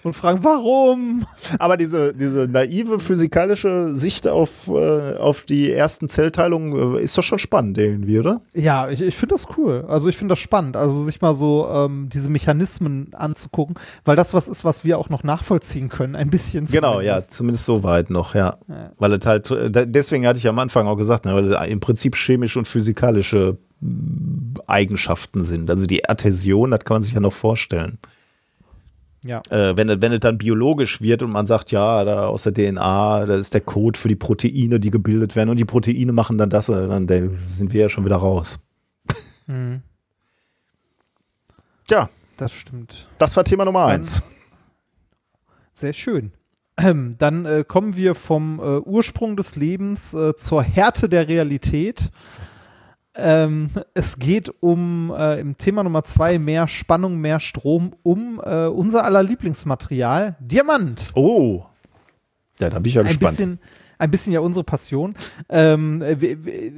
und 0.05 0.13
fragen, 0.13 0.43
warum? 0.43 1.25
Aber 1.59 1.77
diese, 1.77 2.13
diese 2.13 2.47
naive 2.47 2.99
physikalische 2.99 3.95
Sicht 3.95 4.27
auf, 4.27 4.67
äh, 4.67 5.17
auf 5.17 5.43
die 5.43 5.71
ersten 5.71 6.09
Zellteilungen 6.09 6.95
äh, 6.95 7.01
ist 7.01 7.17
doch 7.17 7.23
schon 7.23 7.39
spannend 7.39 7.77
irgendwie, 7.77 8.19
oder? 8.19 8.41
Ja, 8.53 8.89
ich, 8.89 9.01
ich 9.01 9.15
finde 9.15 9.35
das 9.35 9.47
cool. 9.57 9.85
Also 9.87 10.09
ich 10.09 10.17
finde 10.17 10.33
das 10.33 10.39
spannend, 10.39 10.75
also 10.75 11.01
sich 11.03 11.21
mal 11.21 11.33
so 11.33 11.67
ähm, 11.71 12.09
diese 12.11 12.29
Mechanismen 12.29 13.13
anzugucken, 13.13 13.75
weil 14.05 14.15
das 14.15 14.33
was 14.33 14.47
ist, 14.47 14.65
was 14.65 14.83
wir 14.83 14.97
auch 14.97 15.09
noch 15.09 15.23
nachvollziehen 15.23 15.89
können, 15.89 16.15
ein 16.15 16.29
bisschen. 16.29 16.65
Genau, 16.65 16.93
zumindest. 16.93 17.29
ja, 17.29 17.35
zumindest 17.35 17.65
so 17.65 17.83
weit 17.83 18.09
noch, 18.09 18.35
ja. 18.35 18.57
ja. 18.67 18.91
Weil 18.97 19.13
es 19.13 19.25
halt, 19.25 19.49
äh, 19.51 19.87
deswegen 19.87 20.27
hatte 20.27 20.39
ich 20.39 20.47
am 20.47 20.59
Anfang 20.59 20.87
auch 20.87 20.97
gesagt, 20.97 21.25
ne, 21.25 21.33
weil 21.35 21.53
es 21.53 21.69
im 21.69 21.79
Prinzip 21.79 22.15
chemische 22.15 22.59
und 22.59 22.67
physikalische 22.67 23.57
Eigenschaften 24.67 25.43
sind. 25.43 25.69
Also 25.69 25.85
die 25.85 26.07
Adhäsion, 26.07 26.71
das 26.71 26.81
kann 26.81 26.95
man 26.95 27.01
sich 27.01 27.13
ja 27.13 27.19
noch 27.19 27.33
vorstellen. 27.33 27.97
Ja. 29.23 29.41
Äh, 29.49 29.75
wenn, 29.75 30.01
wenn 30.01 30.13
es 30.13 30.19
dann 30.21 30.37
biologisch 30.37 31.01
wird 31.01 31.23
und 31.23 31.31
man 31.31 31.45
sagt, 31.45 31.71
ja, 31.71 32.05
da 32.05 32.27
aus 32.27 32.43
der 32.43 32.53
DNA, 32.53 33.25
da 33.25 33.35
ist 33.35 33.53
der 33.53 33.61
Code 33.61 33.99
für 33.99 34.07
die 34.07 34.15
Proteine, 34.15 34.79
die 34.79 34.91
gebildet 34.91 35.35
werden 35.35 35.49
und 35.49 35.57
die 35.57 35.65
Proteine 35.65 36.13
machen 36.13 36.37
dann 36.37 36.49
das, 36.49 36.69
äh, 36.69 36.87
dann 36.87 37.37
sind 37.49 37.73
wir 37.73 37.81
ja 37.81 37.89
schon 37.89 38.05
wieder 38.05 38.17
raus. 38.17 38.59
Mhm. 39.47 39.81
Tja. 41.87 42.09
Das 42.39 42.53
stimmt. 42.53 43.05
Das 43.17 43.35
war 43.35 43.43
Thema 43.43 43.65
Nummer 43.65 43.87
eins. 43.87 44.23
Sehr 45.73 45.91
schön. 45.91 46.31
Ähm, 46.77 47.15
dann 47.17 47.45
äh, 47.45 47.65
kommen 47.67 47.97
wir 47.97 48.15
vom 48.15 48.59
äh, 48.59 48.79
Ursprung 48.79 49.35
des 49.35 49.57
Lebens 49.57 50.13
äh, 50.13 50.33
zur 50.37 50.63
Härte 50.63 51.09
der 51.09 51.27
Realität. 51.27 52.11
Ähm, 53.21 53.69
es 53.93 54.17
geht 54.19 54.49
um 54.61 55.13
äh, 55.15 55.39
im 55.39 55.57
Thema 55.57 55.83
Nummer 55.83 56.03
zwei 56.03 56.39
mehr 56.39 56.67
Spannung, 56.67 57.17
mehr 57.17 57.39
Strom, 57.39 57.93
um 58.03 58.41
äh, 58.43 58.65
unser 58.67 59.03
aller 59.03 59.23
Lieblingsmaterial, 59.23 60.35
Diamant. 60.39 61.11
Oh. 61.15 61.63
Ja, 62.59 62.69
da 62.69 62.79
bin 62.79 62.89
ich 62.89 62.95
ja 62.95 63.01
Ein 63.01 63.07
gespannt. 63.07 63.31
bisschen, 63.31 63.59
ein 63.99 64.09
bisschen 64.09 64.33
ja 64.33 64.39
unsere 64.39 64.63
Passion. 64.63 65.13
Ähm, 65.49 66.01
wir, 66.01 66.37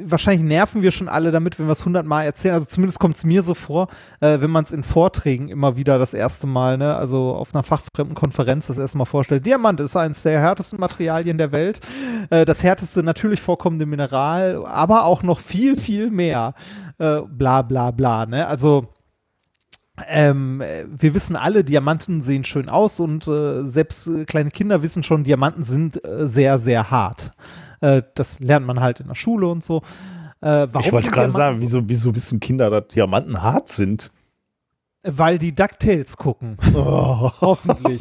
wahrscheinlich 0.09 0.43
nerven 0.43 0.81
wir 0.81 0.91
schon 0.91 1.07
alle 1.07 1.31
damit, 1.31 1.59
wenn 1.59 1.67
wir 1.67 1.71
es 1.71 1.85
hundertmal 1.85 2.25
erzählen. 2.25 2.55
Also 2.55 2.65
zumindest 2.65 2.99
kommt 2.99 3.15
es 3.15 3.23
mir 3.23 3.43
so 3.43 3.53
vor, 3.53 3.87
äh, 4.19 4.41
wenn 4.41 4.49
man 4.49 4.63
es 4.63 4.71
in 4.71 4.83
Vorträgen 4.83 5.47
immer 5.47 5.75
wieder 5.75 5.99
das 5.99 6.13
erste 6.13 6.47
Mal, 6.47 6.77
ne, 6.77 6.95
also 6.95 7.35
auf 7.35 7.53
einer 7.53 7.63
fachfremden 7.63 8.15
Konferenz 8.15 8.67
das 8.67 8.79
erste 8.79 8.97
Mal 8.97 9.05
vorstellt. 9.05 9.45
Diamant 9.45 9.79
ist 9.79 9.95
eines 9.95 10.23
der 10.23 10.39
härtesten 10.39 10.79
Materialien 10.79 11.37
der 11.37 11.51
Welt. 11.51 11.79
Äh, 12.31 12.43
das 12.45 12.63
härteste 12.63 13.03
natürlich 13.03 13.41
vorkommende 13.41 13.85
Mineral, 13.85 14.65
aber 14.65 15.05
auch 15.05 15.21
noch 15.21 15.39
viel, 15.39 15.75
viel 15.75 16.09
mehr. 16.09 16.55
Äh, 16.97 17.21
bla 17.27 17.61
bla 17.61 17.91
bla. 17.91 18.25
Ne? 18.25 18.47
Also 18.47 18.87
ähm, 20.07 20.61
äh, 20.61 20.85
wir 20.89 21.13
wissen 21.13 21.35
alle, 21.35 21.63
Diamanten 21.63 22.21
sehen 22.23 22.43
schön 22.43 22.69
aus 22.69 22.99
und 22.99 23.27
äh, 23.27 23.63
selbst 23.65 24.07
äh, 24.07 24.25
kleine 24.25 24.49
Kinder 24.51 24.81
wissen 24.81 25.03
schon, 25.03 25.23
Diamanten 25.23 25.63
sind 25.63 26.03
äh, 26.05 26.25
sehr, 26.25 26.59
sehr 26.59 26.89
hart. 26.91 27.33
Äh, 27.81 28.01
das 28.15 28.39
lernt 28.39 28.65
man 28.65 28.79
halt 28.79 28.99
in 28.99 29.07
der 29.07 29.15
Schule 29.15 29.47
und 29.47 29.63
so. 29.63 29.81
Ich 30.43 30.91
wollte 30.91 31.11
gerade 31.11 31.29
sagen, 31.29 31.57
so- 31.57 31.61
wieso, 31.61 31.81
wieso 31.87 32.15
wissen 32.15 32.39
Kinder, 32.39 32.71
dass 32.71 32.87
Diamanten 32.87 33.43
hart 33.43 33.69
sind? 33.69 34.11
Weil 35.03 35.37
die 35.37 35.53
DuckTales 35.53 36.17
gucken. 36.17 36.57
Oh. 36.73 37.29
Hoffentlich. 37.41 37.99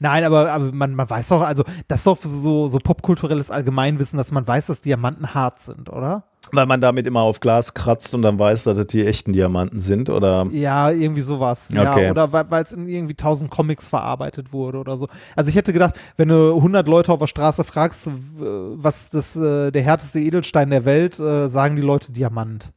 Nein, 0.00 0.24
aber, 0.24 0.50
aber 0.50 0.72
man, 0.72 0.94
man 0.96 1.08
weiß 1.08 1.28
doch, 1.28 1.42
also 1.42 1.62
das 1.86 2.00
ist 2.00 2.06
doch 2.08 2.18
so, 2.24 2.66
so 2.66 2.78
popkulturelles 2.78 3.52
Allgemeinwissen, 3.52 4.16
dass 4.16 4.32
man 4.32 4.44
weiß, 4.44 4.66
dass 4.66 4.80
Diamanten 4.80 5.34
hart 5.34 5.60
sind, 5.60 5.88
oder? 5.88 6.24
Weil 6.54 6.66
man 6.66 6.80
damit 6.82 7.06
immer 7.06 7.20
auf 7.22 7.40
Glas 7.40 7.72
kratzt 7.72 8.14
und 8.14 8.22
dann 8.22 8.38
weiß, 8.38 8.64
dass 8.64 8.76
das 8.76 8.86
die 8.86 9.06
echten 9.06 9.32
Diamanten 9.32 9.78
sind, 9.78 10.10
oder? 10.10 10.46
Ja, 10.52 10.90
irgendwie 10.90 11.22
sowas. 11.22 11.70
Okay. 11.70 12.04
Ja, 12.04 12.10
oder 12.10 12.32
weil 12.32 12.62
es 12.62 12.72
in 12.72 12.88
irgendwie 12.88 13.14
tausend 13.14 13.50
Comics 13.50 13.88
verarbeitet 13.88 14.52
wurde 14.52 14.78
oder 14.78 14.98
so. 14.98 15.08
Also 15.34 15.48
ich 15.48 15.56
hätte 15.56 15.72
gedacht, 15.72 15.98
wenn 16.18 16.28
du 16.28 16.54
100 16.54 16.86
Leute 16.86 17.10
auf 17.10 17.18
der 17.18 17.26
Straße 17.26 17.64
fragst, 17.64 18.10
was 18.38 19.08
das 19.10 19.34
äh, 19.36 19.70
der 19.70 19.82
härteste 19.82 20.20
Edelstein 20.20 20.68
der 20.70 20.84
Welt, 20.84 21.18
äh, 21.18 21.48
sagen 21.48 21.76
die 21.76 21.82
Leute 21.82 22.12
Diamant. 22.12 22.70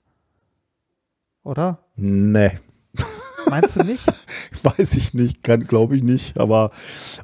Oder? 1.44 1.80
Nee, 1.96 2.52
Meinst 3.50 3.76
du 3.76 3.84
nicht? 3.84 4.06
weiß 4.64 4.96
ich 4.96 5.14
nicht, 5.14 5.44
glaube 5.44 5.96
ich 5.96 6.04
nicht, 6.04 6.38
aber 6.40 6.72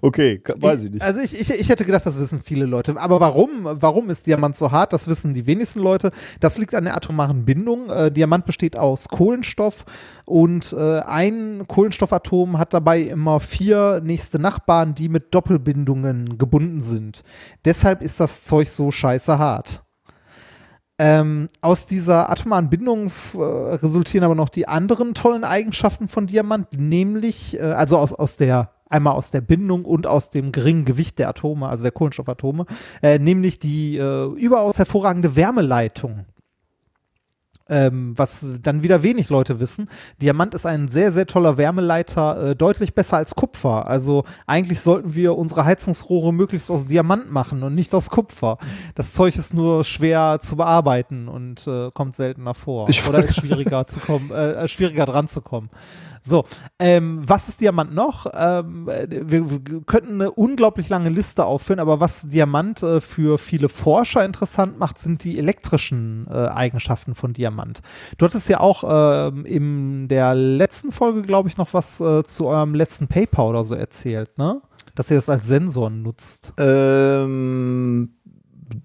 okay, 0.01 0.39
ka- 0.39 0.53
weiß 0.57 0.83
ich 0.85 0.91
nicht. 0.91 1.01
Also 1.01 1.19
ich, 1.21 1.39
ich, 1.39 1.49
ich 1.51 1.69
hätte 1.69 1.85
gedacht, 1.85 2.05
das 2.05 2.19
wissen 2.19 2.41
viele 2.43 2.65
Leute. 2.65 2.99
Aber 2.99 3.19
warum? 3.19 3.49
Warum 3.63 4.09
ist 4.09 4.27
Diamant 4.27 4.55
so 4.55 4.71
hart? 4.71 4.93
Das 4.93 5.07
wissen 5.07 5.33
die 5.33 5.45
wenigsten 5.47 5.79
Leute. 5.79 6.11
Das 6.39 6.57
liegt 6.57 6.75
an 6.75 6.85
der 6.85 6.95
atomaren 6.95 7.45
Bindung. 7.45 7.89
Äh, 7.89 8.11
Diamant 8.11 8.45
besteht 8.45 8.77
aus 8.77 9.09
Kohlenstoff 9.09 9.85
und 10.25 10.73
äh, 10.73 10.99
ein 10.99 11.63
Kohlenstoffatom 11.67 12.57
hat 12.57 12.73
dabei 12.73 13.01
immer 13.01 13.39
vier 13.39 14.01
nächste 14.03 14.39
Nachbarn, 14.39 14.95
die 14.95 15.09
mit 15.09 15.33
Doppelbindungen 15.33 16.37
gebunden 16.37 16.81
sind. 16.81 17.23
Deshalb 17.65 18.01
ist 18.01 18.19
das 18.19 18.43
Zeug 18.43 18.67
so 18.69 18.91
scheiße 18.91 19.37
hart. 19.39 19.83
Ähm, 21.03 21.49
aus 21.61 21.87
dieser 21.87 22.29
atomaren 22.29 22.69
Bindung 22.69 23.11
äh, 23.33 23.37
resultieren 23.37 24.23
aber 24.23 24.35
noch 24.35 24.49
die 24.49 24.67
anderen 24.67 25.15
tollen 25.15 25.43
Eigenschaften 25.43 26.07
von 26.07 26.27
Diamant, 26.27 26.67
nämlich, 26.77 27.59
äh, 27.59 27.63
also 27.63 27.97
aus, 27.97 28.13
aus 28.13 28.37
der, 28.37 28.69
einmal 28.87 29.13
aus 29.13 29.31
der 29.31 29.41
Bindung 29.41 29.83
und 29.83 30.05
aus 30.05 30.29
dem 30.29 30.51
geringen 30.51 30.85
Gewicht 30.85 31.17
der 31.17 31.29
Atome, 31.29 31.67
also 31.67 31.81
der 31.81 31.91
Kohlenstoffatome, 31.91 32.67
äh, 33.01 33.17
nämlich 33.17 33.57
die 33.57 33.97
äh, 33.97 34.25
überaus 34.35 34.77
hervorragende 34.77 35.35
Wärmeleitung. 35.35 36.25
Ähm, 37.71 38.13
was 38.17 38.45
dann 38.61 38.83
wieder 38.83 39.01
wenig 39.01 39.29
Leute 39.29 39.61
wissen. 39.61 39.87
Diamant 40.21 40.53
ist 40.55 40.65
ein 40.65 40.89
sehr, 40.89 41.13
sehr 41.13 41.25
toller 41.25 41.55
Wärmeleiter, 41.55 42.49
äh, 42.49 42.55
deutlich 42.55 42.93
besser 42.93 43.15
als 43.15 43.33
Kupfer. 43.33 43.87
Also 43.87 44.25
eigentlich 44.45 44.81
sollten 44.81 45.15
wir 45.15 45.37
unsere 45.37 45.63
Heizungsrohre 45.63 46.33
möglichst 46.33 46.69
aus 46.69 46.87
Diamant 46.87 47.31
machen 47.31 47.63
und 47.63 47.73
nicht 47.73 47.95
aus 47.95 48.09
Kupfer. 48.09 48.57
Das 48.95 49.13
Zeug 49.13 49.37
ist 49.37 49.53
nur 49.53 49.85
schwer 49.85 50.39
zu 50.41 50.57
bearbeiten 50.57 51.29
und 51.29 51.65
äh, 51.65 51.91
kommt 51.91 52.13
seltener 52.13 52.53
vor. 52.53 52.89
Ich 52.89 53.07
Oder 53.07 53.23
ist 53.23 53.35
schwieriger 53.35 53.87
zu 53.87 54.01
kommen, 54.01 54.31
äh, 54.31 54.67
schwieriger 54.67 55.05
dran 55.05 55.29
zu 55.29 55.39
kommen. 55.39 55.69
So, 56.21 56.45
ähm, 56.77 57.21
was 57.25 57.49
ist 57.49 57.61
Diamant 57.61 57.93
noch? 57.93 58.27
Ähm, 58.33 58.87
äh, 58.87 59.07
wir, 59.09 59.49
wir 59.49 59.81
könnten 59.85 60.21
eine 60.21 60.31
unglaublich 60.31 60.87
lange 60.87 61.09
Liste 61.09 61.45
aufführen, 61.45 61.79
aber 61.79 61.99
was 61.99 62.29
Diamant 62.29 62.83
äh, 62.83 63.01
für 63.01 63.39
viele 63.39 63.69
Forscher 63.69 64.23
interessant 64.23 64.77
macht, 64.77 64.99
sind 64.99 65.23
die 65.23 65.39
elektrischen 65.39 66.27
äh, 66.29 66.33
Eigenschaften 66.33 67.15
von 67.15 67.33
Diamant. 67.33 67.81
Du 68.17 68.25
hattest 68.25 68.47
ja 68.49 68.59
auch 68.59 68.83
ähm, 68.87 69.45
in 69.45 70.07
der 70.07 70.35
letzten 70.35 70.91
Folge, 70.91 71.23
glaube 71.23 71.49
ich, 71.49 71.57
noch 71.57 71.73
was 71.73 71.99
äh, 71.99 72.23
zu 72.23 72.47
eurem 72.47 72.75
letzten 72.75 73.07
Paper 73.07 73.47
oder 73.47 73.63
so 73.63 73.75
erzählt, 73.75 74.37
ne? 74.37 74.61
Dass 74.93 75.09
ihr 75.09 75.15
das 75.15 75.29
als 75.29 75.47
Sensor 75.47 75.89
nutzt. 75.89 76.53
Ähm, 76.57 78.15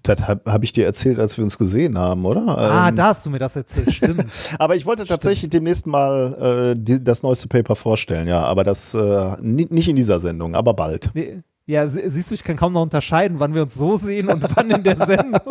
das 0.03 0.27
habe 0.27 0.51
hab 0.51 0.63
ich 0.63 0.71
dir 0.71 0.85
erzählt, 0.85 1.19
als 1.19 1.37
wir 1.37 1.43
uns 1.43 1.57
gesehen 1.57 1.97
haben, 1.97 2.25
oder? 2.25 2.43
ah, 2.47 2.89
Ähm, 2.89 2.95
da 2.95 3.07
hast 3.07 3.25
du 3.25 3.29
mir 3.29 3.39
das 3.39 3.55
erzählt, 3.55 3.91
stimmt. 3.93 4.25
Aber 4.59 4.75
ich 4.75 4.85
wollte 4.85 5.05
tatsächlich 5.05 5.49
demnächst 5.49 5.87
mal 5.87 6.73
äh, 6.73 6.79
die, 6.79 7.03
das 7.03 7.23
neueste 7.23 7.47
Paper 7.47 7.75
vorstellen, 7.75 8.27
ja. 8.27 8.41
Aber 8.43 8.63
das 8.63 8.93
äh, 8.93 9.31
ni- 9.41 9.67
nicht 9.69 9.89
in 9.89 9.95
dieser 9.95 10.19
Sendung, 10.19 10.55
aber 10.55 10.73
bald. 10.73 11.09
Nee, 11.13 11.41
ja, 11.65 11.85
sie- 11.87 12.09
siehst 12.09 12.31
du, 12.31 12.35
ich 12.35 12.43
kann 12.43 12.55
kaum 12.55 12.71
noch 12.73 12.81
unterscheiden, 12.83 13.39
wann 13.39 13.53
wir 13.53 13.61
uns 13.63 13.75
so 13.75 13.97
sehen 13.97 14.29
und 14.29 14.41
wann 14.55 14.71
in 14.71 14.83
der 14.83 14.95
Sendung. 15.05 15.41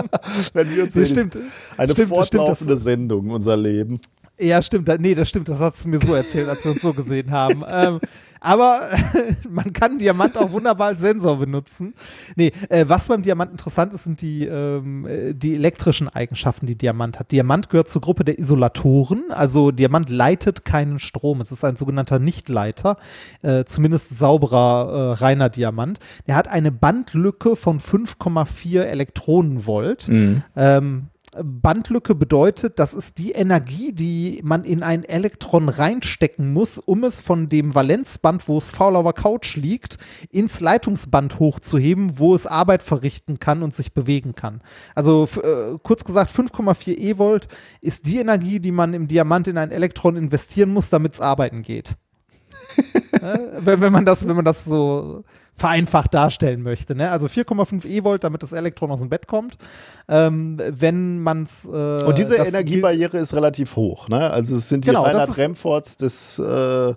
Wenn 0.54 0.74
wir 0.74 0.84
uns 0.84 0.94
sehen, 0.94 1.06
stimmt. 1.06 1.36
Eine 1.76 1.92
Stimmt, 1.92 2.08
fortlaufende 2.08 2.72
das- 2.74 2.82
Sendung, 2.84 3.30
unser 3.30 3.56
Leben. 3.56 4.00
Ja, 4.38 4.60
stimmt. 4.60 4.88
Nee, 5.00 5.14
das 5.14 5.28
stimmt. 5.28 5.48
Das 5.48 5.58
hast 5.58 5.84
du 5.84 5.88
mir 5.88 6.00
so 6.00 6.14
erzählt, 6.14 6.48
als 6.48 6.64
wir 6.64 6.72
uns 6.72 6.82
so 6.82 6.92
gesehen 6.92 7.30
haben. 7.30 7.64
Ähm, 7.76 8.00
aber 8.40 8.90
man 9.50 9.72
kann 9.72 9.98
Diamant 9.98 10.38
auch 10.38 10.52
wunderbar 10.52 10.88
als 10.88 11.00
Sensor 11.00 11.38
benutzen. 11.38 11.94
Nee, 12.36 12.52
äh, 12.68 12.84
was 12.86 13.08
beim 13.08 13.22
Diamant 13.22 13.50
interessant 13.50 13.92
ist, 13.92 14.04
sind 14.04 14.20
die, 14.20 14.46
ähm, 14.46 15.06
äh, 15.06 15.34
die 15.34 15.54
elektrischen 15.54 16.08
Eigenschaften, 16.08 16.66
die 16.66 16.76
Diamant 16.76 17.18
hat. 17.18 17.32
Diamant 17.32 17.70
gehört 17.70 17.88
zur 17.88 18.02
Gruppe 18.02 18.24
der 18.24 18.38
Isolatoren. 18.38 19.24
Also 19.30 19.72
Diamant 19.72 20.10
leitet 20.10 20.64
keinen 20.64 20.98
Strom. 20.98 21.40
Es 21.40 21.50
ist 21.50 21.64
ein 21.64 21.76
sogenannter 21.76 22.18
Nichtleiter, 22.18 22.98
äh, 23.42 23.64
zumindest 23.64 24.16
sauberer, 24.16 25.16
äh, 25.18 25.24
reiner 25.24 25.48
Diamant. 25.48 25.98
Der 26.26 26.36
hat 26.36 26.46
eine 26.48 26.70
Bandlücke 26.70 27.56
von 27.56 27.80
5,4 27.80 28.82
Elektronenvolt. 28.82 30.08
Ähm, 30.54 31.08
Bandlücke 31.42 32.14
bedeutet, 32.14 32.78
das 32.78 32.94
ist 32.94 33.18
die 33.18 33.32
Energie, 33.32 33.92
die 33.92 34.40
man 34.42 34.64
in 34.64 34.82
ein 34.82 35.04
Elektron 35.04 35.68
reinstecken 35.68 36.52
muss, 36.52 36.78
um 36.78 37.04
es 37.04 37.20
von 37.20 37.48
dem 37.48 37.74
Valenzband, 37.74 38.48
wo 38.48 38.58
es 38.58 38.70
faul 38.70 38.96
auf 38.96 39.04
der 39.04 39.12
Couch 39.12 39.56
liegt, 39.56 39.98
ins 40.30 40.60
Leitungsband 40.60 41.38
hochzuheben, 41.38 42.18
wo 42.18 42.34
es 42.34 42.46
Arbeit 42.46 42.82
verrichten 42.82 43.38
kann 43.38 43.62
und 43.62 43.74
sich 43.74 43.92
bewegen 43.92 44.34
kann. 44.34 44.60
Also 44.94 45.28
äh, 45.42 45.78
kurz 45.82 46.04
gesagt, 46.04 46.30
5,4 46.30 46.96
E-Volt 46.96 47.48
ist 47.80 48.06
die 48.06 48.18
Energie, 48.18 48.60
die 48.60 48.72
man 48.72 48.94
im 48.94 49.08
Diamant 49.08 49.48
in 49.48 49.58
ein 49.58 49.70
Elektron 49.70 50.16
investieren 50.16 50.72
muss, 50.72 50.90
damit 50.90 51.14
es 51.14 51.20
arbeiten 51.20 51.62
geht. 51.62 51.96
Äh, 53.22 53.38
wenn, 53.60 53.80
wenn, 53.80 53.92
man 53.92 54.04
das, 54.04 54.26
wenn 54.26 54.36
man 54.36 54.44
das 54.44 54.64
so 54.64 55.24
vereinfacht 55.56 56.12
darstellen 56.12 56.62
möchte. 56.62 56.94
Ne? 56.94 57.10
Also 57.10 57.28
4,5 57.28 57.86
E-Volt, 57.86 58.24
damit 58.24 58.42
das 58.42 58.52
Elektron 58.52 58.90
aus 58.90 59.00
dem 59.00 59.08
Bett 59.08 59.26
kommt. 59.26 59.56
Ähm, 60.06 60.60
wenn 60.68 61.20
man 61.20 61.44
es. 61.44 61.64
Äh, 61.64 61.68
Und 62.04 62.18
diese 62.18 62.36
Energiebarriere 62.36 63.18
ist 63.18 63.32
relativ 63.34 63.74
hoch, 63.74 64.08
ne? 64.08 64.30
Also 64.30 64.54
es 64.56 64.68
sind 64.68 64.84
die 64.84 64.88
Genau, 64.88 65.04
Reinhard 65.04 65.36
Remfords 65.38 65.96
des 65.96 66.38
äh, 66.38 66.44
Ja, 66.44 66.94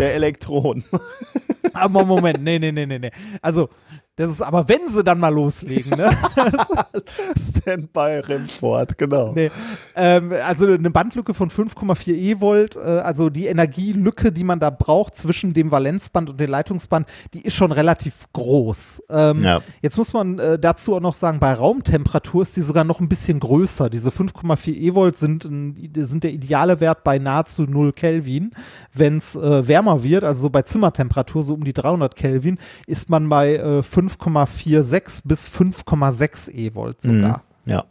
der 0.00 0.14
Elektronen. 0.14 0.84
aber 1.72 2.04
Moment, 2.04 2.42
nee, 2.42 2.58
nee, 2.58 2.72
nee, 2.72 2.86
nee, 2.86 2.98
nee. 2.98 3.10
Also, 3.40 3.68
das 4.16 4.30
ist, 4.30 4.42
aber 4.42 4.68
wenn 4.68 4.90
sie 4.90 5.02
dann 5.02 5.18
mal 5.18 5.32
loslegen, 5.32 5.96
ne? 5.96 6.16
Standby 7.38 8.20
Remford, 8.26 8.98
genau. 8.98 9.32
Nee. 9.32 9.50
Ähm, 9.96 10.32
also 10.44 10.66
eine 10.66 10.90
Bandlücke 10.90 11.32
von 11.34 11.50
5,4 11.50 12.12
E-Volt, 12.12 12.76
äh, 12.76 12.80
also 12.80 13.30
die 13.30 13.46
Energielücke, 13.46 14.30
die 14.30 14.44
man 14.44 14.60
da 14.60 14.70
braucht 14.70 15.16
zwischen 15.16 15.54
dem 15.54 15.70
Valenzband 15.70 16.30
und 16.30 16.38
dem 16.40 16.50
Leitungsband, 16.50 17.06
die 17.32 17.42
ist 17.42 17.54
schon 17.54 17.72
relativ 17.72 18.26
groß. 18.32 19.02
Ähm, 19.08 19.38
Ja. 19.42 19.62
Jetzt 19.80 19.96
muss 19.96 20.12
man 20.12 20.38
äh, 20.38 20.58
dazu 20.58 20.94
auch 20.94 21.00
noch 21.00 21.14
sagen, 21.14 21.40
bei 21.40 21.52
Raumtemperatur 21.54 22.42
ist 22.42 22.56
die 22.56 22.62
sogar 22.62 22.84
noch 22.84 23.00
ein 23.00 23.08
bisschen 23.08 23.40
größer. 23.40 23.88
Diese 23.88 24.10
5,4 24.10 24.74
E-Volt 24.74 25.16
sind, 25.16 25.44
sind 25.44 26.24
der 26.24 26.32
ideale 26.32 26.80
Wert 26.80 27.02
bei 27.02 27.18
nahezu 27.18 27.62
0 27.62 27.92
Kelvin. 27.92 28.52
Wenn 28.92 29.16
es 29.18 29.36
äh, 29.36 29.66
wärmer 29.66 30.02
wird, 30.02 30.24
also 30.24 30.42
so 30.42 30.50
bei 30.50 30.62
Zimmertemperatur, 30.62 31.42
so 31.44 31.54
um 31.54 31.64
die 31.64 31.72
300 31.72 32.14
Kelvin, 32.14 32.58
ist 32.86 33.08
man 33.08 33.28
bei 33.28 33.56
äh, 33.56 33.82
5,46 34.08 35.22
bis 35.24 35.46
5,6 35.48 36.50
E-Volt 36.50 37.00
sogar. 37.02 37.42
Ja. 37.64 37.84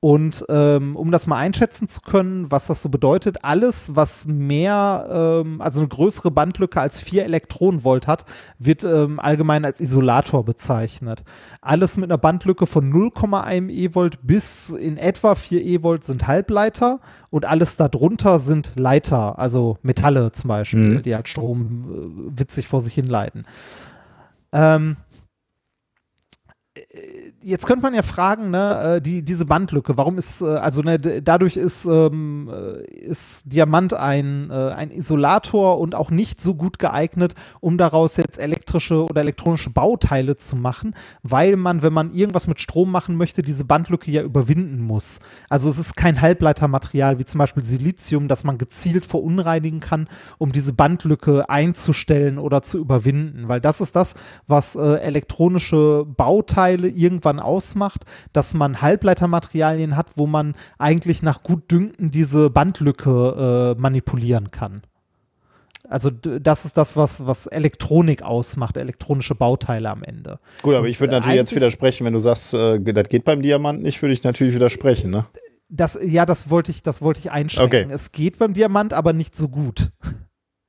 Und 0.00 0.44
ähm, 0.50 0.96
um 0.96 1.10
das 1.10 1.26
mal 1.26 1.38
einschätzen 1.38 1.88
zu 1.88 2.02
können, 2.02 2.50
was 2.50 2.66
das 2.66 2.82
so 2.82 2.90
bedeutet, 2.90 3.38
alles, 3.42 3.96
was 3.96 4.26
mehr, 4.26 5.08
ähm, 5.10 5.62
also 5.62 5.80
eine 5.80 5.88
größere 5.88 6.30
Bandlücke 6.30 6.78
als 6.78 7.00
4 7.00 7.24
Elektronenvolt 7.24 8.06
hat, 8.06 8.26
wird 8.58 8.84
ähm, 8.84 9.18
allgemein 9.18 9.64
als 9.64 9.80
Isolator 9.80 10.44
bezeichnet. 10.44 11.24
Alles 11.62 11.96
mit 11.96 12.10
einer 12.10 12.18
Bandlücke 12.18 12.66
von 12.66 12.92
0,1 12.92 13.70
E-Volt 13.70 14.18
bis 14.26 14.68
in 14.68 14.98
etwa 14.98 15.34
4 15.36 15.64
E-Volt 15.64 16.04
sind 16.04 16.26
Halbleiter 16.26 17.00
und 17.30 17.46
alles 17.46 17.78
darunter 17.78 18.40
sind 18.40 18.72
Leiter, 18.76 19.38
also 19.38 19.78
Metalle 19.80 20.32
zum 20.32 20.48
Beispiel, 20.48 20.96
Mhm. 20.96 21.02
die 21.02 21.14
halt 21.14 21.28
Strom 21.28 22.28
äh, 22.34 22.38
witzig 22.38 22.68
vor 22.68 22.82
sich 22.82 22.92
hin 22.92 23.06
leiten. 23.06 23.46
Ähm, 24.52 24.96
jetzt 27.44 27.66
könnte 27.66 27.82
man 27.82 27.94
ja 27.94 28.02
fragen, 28.02 28.50
ne, 28.50 28.96
äh, 28.96 29.00
die, 29.00 29.22
diese 29.22 29.44
Bandlücke, 29.44 29.96
warum 29.96 30.18
ist, 30.18 30.40
äh, 30.40 30.46
also 30.46 30.82
ne, 30.82 30.98
dadurch 30.98 31.56
ist, 31.56 31.84
ähm, 31.84 32.50
äh, 32.52 32.84
ist 32.84 33.42
Diamant 33.44 33.94
ein, 33.94 34.50
ein 34.50 34.90
Isolator 34.90 35.78
und 35.78 35.94
auch 35.94 36.10
nicht 36.10 36.40
so 36.40 36.54
gut 36.54 36.78
geeignet, 36.78 37.34
um 37.60 37.78
daraus 37.78 38.16
jetzt 38.16 38.38
elektrische 38.38 39.04
oder 39.04 39.20
elektronische 39.20 39.70
Bauteile 39.70 40.36
zu 40.36 40.56
machen, 40.56 40.94
weil 41.22 41.56
man, 41.56 41.82
wenn 41.82 41.92
man 41.92 42.12
irgendwas 42.12 42.46
mit 42.46 42.60
Strom 42.60 42.90
machen 42.90 43.16
möchte, 43.16 43.42
diese 43.42 43.64
Bandlücke 43.64 44.10
ja 44.10 44.22
überwinden 44.22 44.80
muss. 44.80 45.20
Also 45.48 45.68
es 45.68 45.78
ist 45.78 45.96
kein 45.96 46.20
Halbleitermaterial 46.20 47.18
wie 47.18 47.24
zum 47.24 47.38
Beispiel 47.38 47.64
Silizium, 47.64 48.28
das 48.28 48.44
man 48.44 48.58
gezielt 48.58 49.06
verunreinigen 49.06 49.80
kann, 49.80 50.08
um 50.38 50.52
diese 50.52 50.72
Bandlücke 50.72 51.48
einzustellen 51.48 52.38
oder 52.38 52.62
zu 52.62 52.78
überwinden, 52.78 53.48
weil 53.48 53.60
das 53.60 53.80
ist 53.80 53.96
das, 53.96 54.14
was 54.46 54.76
äh, 54.76 54.96
elektronische 54.96 56.04
Bauteile 56.06 56.88
irgendwann 56.88 57.33
ausmacht, 57.40 58.04
dass 58.32 58.54
man 58.54 58.82
Halbleitermaterialien 58.82 59.96
hat, 59.96 60.08
wo 60.16 60.26
man 60.26 60.54
eigentlich 60.78 61.22
nach 61.22 61.42
gut 61.42 61.70
Dünken 61.70 62.10
diese 62.10 62.50
Bandlücke 62.50 63.74
äh, 63.76 63.80
manipulieren 63.80 64.50
kann. 64.50 64.82
Also 65.88 66.10
das 66.10 66.64
ist 66.64 66.78
das, 66.78 66.96
was, 66.96 67.26
was 67.26 67.46
Elektronik 67.46 68.22
ausmacht, 68.22 68.76
elektronische 68.78 69.34
Bauteile 69.34 69.90
am 69.90 70.02
Ende. 70.02 70.38
Gut, 70.62 70.74
aber 70.74 70.88
ich 70.88 70.98
würde 70.98 71.14
äh, 71.14 71.20
natürlich 71.20 71.36
jetzt 71.36 71.54
widersprechen, 71.54 72.06
wenn 72.06 72.14
du 72.14 72.18
sagst, 72.18 72.54
äh, 72.54 72.80
das 72.80 73.08
geht 73.08 73.24
beim 73.24 73.42
Diamant 73.42 73.82
nicht, 73.82 74.00
würde 74.00 74.14
ich 74.14 74.24
natürlich 74.24 74.54
widersprechen, 74.54 75.10
ne? 75.10 75.26
Das, 75.68 75.98
ja, 76.02 76.24
das 76.24 76.50
wollte 76.50 76.70
ich, 76.70 76.82
das 76.82 77.02
wollte 77.02 77.20
ich 77.20 77.30
einschränken. 77.30 77.84
Okay. 77.84 77.94
Es 77.94 78.12
geht 78.12 78.38
beim 78.38 78.54
Diamant, 78.54 78.92
aber 78.92 79.12
nicht 79.12 79.36
so 79.36 79.48
gut. 79.48 79.90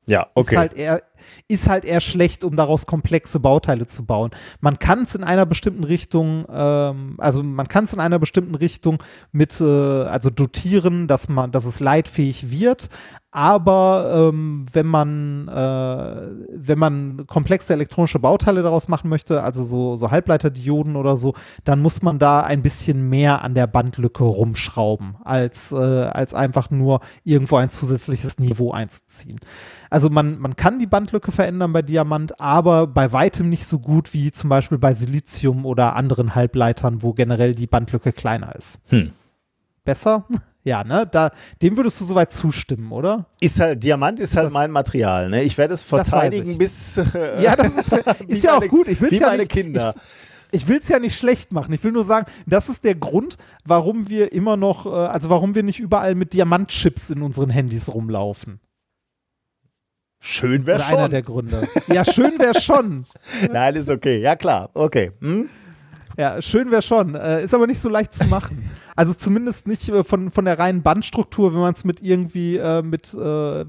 Ja, 0.08 0.24
Ist 0.24 0.30
okay. 0.36 0.58
halt 0.58 0.74
eher, 0.74 1.02
ist 1.48 1.70
halt 1.70 1.86
eher 1.86 2.02
schlecht, 2.02 2.44
um 2.44 2.56
daraus 2.56 2.86
komplexe 2.86 3.40
Bauteile 3.40 3.86
zu 3.86 4.06
bauen. 4.06 4.32
Man 4.62 4.80
kann 4.80 5.04
es 5.04 5.16
in 5.16 5.24
einer 5.24 5.46
bestimmten 5.46 5.84
Richtung, 5.84 6.46
ähm, 6.52 7.16
also 7.18 7.44
man 7.44 7.68
kann 7.68 7.86
es 7.86 7.94
in 7.94 8.00
einer 8.00 8.20
bestimmten 8.20 8.56
Richtung 8.56 9.02
mit, 9.32 9.60
äh, 9.62 9.64
also 9.64 10.30
dotieren, 10.30 11.08
dass 11.08 11.30
man, 11.30 11.52
dass 11.52 11.66
es 11.66 11.80
leitfähig 11.80 12.52
wird. 12.52 12.90
Aber 13.36 14.30
ähm, 14.32 14.66
wenn 14.72 14.86
man, 14.86 15.50
äh, 15.50 16.28
wenn 16.56 16.80
man 16.80 17.28
komplexe 17.28 17.74
elektronische 17.74 18.18
Bauteile 18.18 18.64
daraus 18.64 18.88
machen 18.88 19.10
möchte, 19.10 19.44
also 19.44 19.62
so, 19.62 19.98
so 19.98 20.10
Halbleiterdioden 20.10 20.96
oder 20.96 21.18
so, 21.18 21.34
dann 21.66 21.82
muss 21.82 22.02
man 22.02 22.18
da 22.18 22.40
ein 22.40 22.62
bisschen 22.62 23.10
mehr 23.10 23.42
an 23.42 23.54
der 23.54 23.68
Bandlücke 23.68 24.24
rumschrauben, 24.24 25.18
als, 25.26 25.74
äh, 25.74 25.76
als 25.76 26.34
einfach 26.34 26.70
nur 26.70 27.02
irgendwo 27.26 27.58
ein 27.58 27.70
zusätzliches 27.70 28.40
Niveau 28.40 28.72
einzuziehen. 28.72 29.42
Also 29.96 30.10
man, 30.10 30.38
man 30.40 30.58
kann 30.58 30.78
die 30.78 30.88
Bandlücke 30.88 31.32
verändern 31.32 31.72
bei 31.72 31.82
Diamant, 31.82 32.38
aber 32.42 32.86
bei 32.86 33.14
weitem 33.14 33.48
nicht 33.50 33.66
so 33.66 33.80
gut 33.80 34.14
wie 34.14 34.30
zum 34.30 34.50
Beispiel 34.50 34.78
bei 34.78 34.94
Silizium 34.94 35.66
oder 35.66 35.96
anderen 35.96 36.36
Halbleitern, 36.36 37.02
wo 37.02 37.14
generell 37.14 37.56
die 37.56 37.66
Bandlücke 37.66 38.12
kleiner 38.12 38.54
ist. 38.56 38.80
Hm. 38.90 39.12
Besser? 39.86 40.26
Ja, 40.68 40.84
ne? 40.84 41.08
Da, 41.10 41.30
dem 41.62 41.78
würdest 41.78 42.02
du 42.02 42.06
soweit 42.06 42.34
zustimmen, 42.34 42.92
oder? 42.92 43.28
Ist 43.40 43.60
halt, 43.60 43.84
Diamant 43.84 44.20
ist 44.20 44.36
halt 44.36 44.48
Das- 44.48 44.54
mein 44.54 44.72
Material, 44.72 45.30
ne? 45.30 45.44
Ich 45.44 45.60
werde 45.60 45.76
es 45.76 45.84
verteidigen 45.84 46.58
bis. 46.58 46.98
Äh, 46.98 47.40
Ja, 47.44 47.56
das 47.56 47.68
ist, 47.76 47.92
ist 48.28 48.44
ja 48.44 48.56
auch 48.56 48.60
meine- 48.62 48.70
gut. 48.70 48.88
Ich 48.88 49.00
will's 49.00 49.12
Wie 49.12 49.20
ja 49.20 49.28
meine 49.28 49.44
nicht, 49.44 49.52
Kinder. 49.52 49.94
Ich, 50.52 50.64
ich 50.64 50.68
will 50.68 50.80
es 50.80 50.88
ja 50.90 50.98
nicht 50.98 51.16
schlecht 51.16 51.52
machen. 51.52 51.72
Ich 51.72 51.84
will 51.84 51.92
nur 51.92 52.04
sagen, 52.04 52.26
das 52.48 52.68
ist 52.68 52.84
der 52.84 52.96
Grund, 52.96 53.38
warum 53.64 54.10
wir 54.10 54.34
immer 54.34 54.58
noch, 54.58 54.88
äh, 54.88 54.90
also 54.90 55.30
warum 55.30 55.54
wir 55.54 55.62
nicht 55.62 55.80
überall 55.80 56.16
mit 56.16 56.34
Diamantchips 56.34 57.12
in 57.12 57.22
unseren 57.22 57.52
Handys 57.52 57.94
rumlaufen. 57.94 58.60
Schön 60.26 60.66
wäre 60.66 60.78
Oder 60.80 60.88
einer 60.88 61.02
schon. 61.04 61.12
der 61.12 61.22
Gründe. 61.22 61.68
Ja, 61.88 62.04
schön 62.04 62.40
wäre 62.40 62.60
schon. 62.60 63.06
Nein, 63.52 63.76
ist 63.76 63.92
okay. 63.92 64.20
Ja, 64.20 64.36
klar. 64.36 64.72
Okay. 64.74 65.12
Hm? 65.22 65.50
Ja, 66.18 66.42
schön 66.42 66.72
wäre 66.72 66.82
schon. 66.82 67.14
Äh, 67.14 67.44
ist 67.44 67.54
aber 67.54 67.68
nicht 67.68 67.80
so 67.80 67.90
leicht 67.90 68.12
zu 68.12 68.26
machen. 68.26 68.58
Also 68.96 69.14
zumindest 69.14 69.68
nicht 69.68 69.90
äh, 69.90 70.04
von, 70.04 70.32
von 70.32 70.46
der 70.46 70.58
reinen 70.58 70.82
Bandstruktur, 70.82 71.54
wenn 71.54 71.60
man 71.60 71.74
es 71.74 71.84
mit 71.84 72.02
irgendwie, 72.02 72.58
äh, 72.58 72.82
mit, 72.82 73.14
äh, 73.14 73.18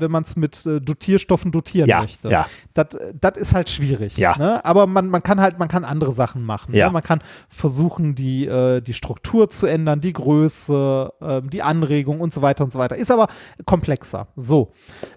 wenn 0.00 0.10
man 0.10 0.22
es 0.22 0.36
mit 0.36 0.64
äh, 0.66 0.80
Dotierstoffen 0.80 1.50
dotieren 1.50 1.88
Ja, 1.88 2.00
möchte. 2.02 2.28
ja. 2.28 2.46
Das 2.74 3.36
ist 3.36 3.54
halt 3.54 3.68
schwierig. 3.68 4.16
Ja. 4.16 4.36
Ne? 4.38 4.64
Aber 4.64 4.86
man, 4.86 5.08
man 5.08 5.22
kann 5.22 5.40
halt, 5.40 5.58
man 5.58 5.68
kann 5.68 5.84
andere 5.84 6.12
Sachen 6.12 6.44
machen. 6.44 6.74
Ja. 6.74 6.86
Ne? 6.86 6.92
Man 6.92 7.02
kann 7.02 7.20
versuchen, 7.48 8.14
die, 8.14 8.46
äh, 8.46 8.80
die 8.80 8.92
Struktur 8.94 9.50
zu 9.50 9.66
ändern, 9.66 10.00
die 10.00 10.12
Größe, 10.12 11.12
ähm, 11.20 11.50
die 11.50 11.62
Anregung 11.62 12.20
und 12.20 12.32
so 12.32 12.42
weiter 12.42 12.64
und 12.64 12.70
so 12.70 12.78
weiter. 12.78 12.96
Ist 12.96 13.10
aber 13.10 13.28
komplexer. 13.64 14.28
So. 14.36 14.72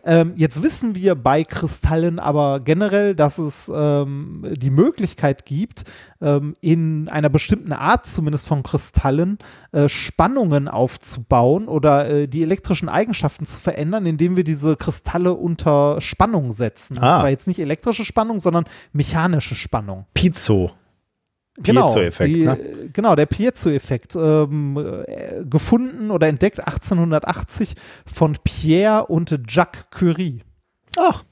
Ähm, 0.06 0.34
jetzt 0.36 0.64
wissen 0.64 0.96
wir 0.96 1.16
bei 1.16 1.44
Kristallen 1.44 2.20
aber 2.20 2.62
generell, 2.62 3.14
dass 3.16 3.38
es 3.38 3.72
ähm, 3.74 4.48
die 4.52 4.72
Möglichkeit 4.72 5.46
gibt, 5.46 5.84
ähm, 6.22 6.56
in 6.62 7.08
einer 7.10 7.30
bestimmten 7.30 7.72
Art 7.74 8.06
zumindest 8.06 8.48
von 8.48 8.64
Kristallen 8.64 9.38
äh, 9.72 9.88
Spannungen 9.88 10.68
aufzubauen 10.68 11.68
oder 11.68 12.10
äh, 12.10 12.28
die 12.28 12.44
elektrischen 12.44 12.90
Eigenschaften 12.90 13.46
zu 13.46 13.60
verändern, 13.60 14.06
indem 14.06 14.36
wir 14.36 14.44
diese 14.44 14.76
Kristalle 14.76 15.34
unter 15.34 16.02
Spannung 16.02 16.52
setzen. 16.52 16.98
Und 16.98 17.04
Ah. 17.04 17.20
zwar 17.20 17.30
jetzt 17.30 17.48
nicht 17.48 17.60
elektrische 17.60 18.06
Spannung, 18.06 18.40
sondern 18.40 18.66
mechanische 18.92 19.56
Spannung. 19.56 20.06
Piezo. 20.14 20.72
Genau, 21.62 21.88
Piezo-Effekt, 21.88 22.36
die, 22.36 22.44
ne? 22.46 22.58
genau, 22.94 23.16
der 23.16 23.26
Piezo-Effekt, 23.26 24.16
ähm, 24.16 24.78
äh, 25.08 25.44
gefunden 25.44 26.10
oder 26.10 26.28
entdeckt 26.28 26.66
1880 26.66 27.76
von 28.06 28.38
Pierre 28.46 29.08
und 29.08 29.38
Jacques 29.48 29.86
Curie. 29.92 30.44
Ach, 30.98 31.24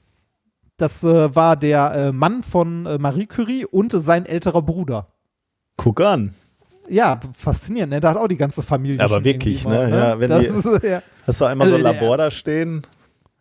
Das 0.78 1.04
äh, 1.04 1.34
war 1.34 1.56
der 1.56 1.92
äh, 1.94 2.12
Mann 2.12 2.42
von 2.42 2.86
äh, 2.86 2.98
Marie 2.98 3.26
Curie 3.26 3.66
und 3.66 3.92
sein 3.92 4.24
älterer 4.24 4.62
Bruder. 4.62 5.08
guck 5.76 6.00
an. 6.00 6.34
Ja, 6.88 7.20
faszinierend, 7.36 7.92
ne? 7.92 8.00
Da 8.00 8.10
hat 8.10 8.16
auch 8.16 8.28
die 8.28 8.36
ganze 8.38 8.62
Familie. 8.62 9.00
Aber 9.04 9.22
wirklich, 9.22 9.66
ne? 9.68 9.74
mal, 9.74 9.90
Ja, 9.90 10.18
wenn 10.20 10.30
das 10.30 10.40
die- 10.40 10.46
ist, 10.70 10.82
ja. 10.82 11.02
Hast 11.26 11.40
du 11.40 11.44
einmal 11.44 11.68
so 11.68 11.74
ein 11.74 11.80
Also 11.84 11.92
der- 11.92 12.00
Labor 12.00 12.16
da 12.16 12.30
stehen? 12.30 12.80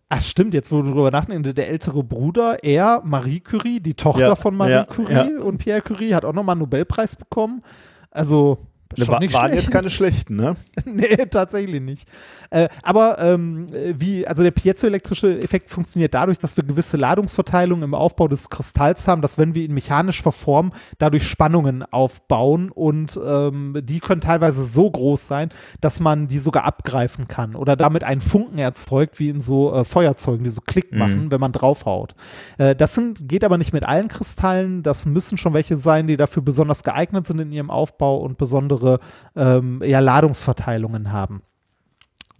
Ach, 0.09 0.21
stimmt, 0.21 0.53
jetzt 0.53 0.71
wo 0.71 0.81
du 0.81 0.91
drüber 0.91 1.11
nachdenkst, 1.11 1.53
der 1.53 1.69
ältere 1.69 2.03
Bruder, 2.03 2.63
er, 2.63 3.01
Marie 3.05 3.39
Curie, 3.39 3.79
die 3.79 3.93
Tochter 3.93 4.19
Ja, 4.29 4.35
von 4.35 4.55
Marie 4.55 4.71
ja, 4.71 4.83
Curie 4.85 5.35
und 5.35 5.59
Pierre 5.59 5.81
Curie, 5.81 6.13
hat 6.15 6.25
auch 6.25 6.33
nochmal 6.33 6.53
einen 6.53 6.61
Nobelpreis 6.61 7.15
bekommen. 7.15 7.61
Also, 8.11 8.57
schon 8.95 9.07
War, 9.07 9.33
waren 9.33 9.53
jetzt 9.53 9.71
keine 9.71 9.89
schlechten, 9.89 10.35
ne? 10.35 10.55
nee, 10.85 11.15
tatsächlich 11.29 11.81
nicht. 11.81 12.07
Äh, 12.49 12.69
aber 12.83 13.19
ähm, 13.19 13.67
äh, 13.73 13.93
wie, 13.97 14.27
also 14.27 14.43
der 14.43 14.51
piezoelektrische 14.51 15.39
Effekt 15.41 15.69
funktioniert 15.69 16.13
dadurch, 16.13 16.37
dass 16.37 16.55
wir 16.55 16.63
gewisse 16.63 16.97
Ladungsverteilungen 16.97 17.83
im 17.83 17.93
Aufbau 17.93 18.27
des 18.27 18.49
Kristalls 18.49 19.07
haben, 19.07 19.21
dass 19.21 19.37
wenn 19.37 19.55
wir 19.55 19.63
ihn 19.63 19.73
mechanisch 19.73 20.21
verformen, 20.21 20.71
dadurch 20.97 21.27
Spannungen 21.27 21.83
aufbauen 21.83 22.71
und 22.71 23.19
ähm, 23.23 23.77
die 23.83 23.99
können 23.99 24.21
teilweise 24.21 24.65
so 24.65 24.89
groß 24.89 25.27
sein, 25.27 25.49
dass 25.81 25.99
man 25.99 26.27
die 26.27 26.39
sogar 26.39 26.63
abgreifen 26.63 27.27
kann 27.27 27.55
oder 27.55 27.75
damit 27.75 28.03
einen 28.03 28.21
Funken 28.21 28.59
erzeugt, 28.59 29.19
wie 29.19 29.29
in 29.29 29.41
so 29.41 29.73
äh, 29.73 29.83
Feuerzeugen, 29.83 30.43
die 30.43 30.49
so 30.49 30.61
Klick 30.61 30.93
machen, 30.93 31.31
wenn 31.31 31.39
man 31.39 31.51
draufhaut. 31.51 32.15
Äh, 32.57 32.75
das 32.75 32.95
sind, 32.95 33.27
geht 33.27 33.43
aber 33.43 33.57
nicht 33.57 33.73
mit 33.73 33.85
allen 33.85 34.07
Kristallen, 34.07 34.83
das 34.83 35.05
müssen 35.05 35.37
schon 35.37 35.53
welche 35.53 35.75
sein, 35.75 36.07
die 36.07 36.17
dafür 36.17 36.43
besonders 36.43 36.83
geeignet 36.83 37.25
sind 37.25 37.39
in 37.39 37.51
ihrem 37.51 37.69
Aufbau 37.69 38.17
und 38.17 38.37
besondere 38.37 38.76
ähm, 39.35 39.81
ja, 39.85 39.99
Ladungsverteilungen 39.99 41.11
haben. 41.11 41.41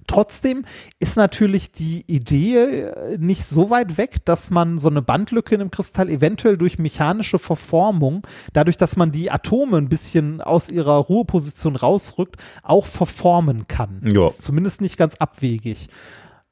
Trotzdem 0.07 0.63
ist 0.99 1.17
natürlich 1.17 1.73
die 1.73 2.05
Idee 2.07 2.55
äh, 2.55 3.17
nicht 3.17 3.43
so 3.43 3.69
weit 3.69 3.97
weg, 3.97 4.23
dass 4.23 4.49
man 4.49 4.79
so 4.79 4.87
eine 4.87 5.01
Bandlücke 5.01 5.53
in 5.53 5.59
einem 5.59 5.69
Kristall 5.71 6.09
eventuell 6.09 6.57
durch 6.57 6.79
mechanische 6.79 7.37
Verformung, 7.37 8.25
dadurch, 8.53 8.77
dass 8.77 8.95
man 8.95 9.11
die 9.11 9.29
Atome 9.29 9.77
ein 9.77 9.89
bisschen 9.89 10.39
aus 10.39 10.69
ihrer 10.69 10.95
Ruheposition 10.95 11.75
rausrückt, 11.75 12.37
auch 12.63 12.85
verformen 12.85 13.67
kann. 13.67 13.99
Ja. 14.13 14.27
Ist 14.27 14.43
zumindest 14.43 14.79
nicht 14.79 14.95
ganz 14.95 15.15
abwegig. 15.15 15.89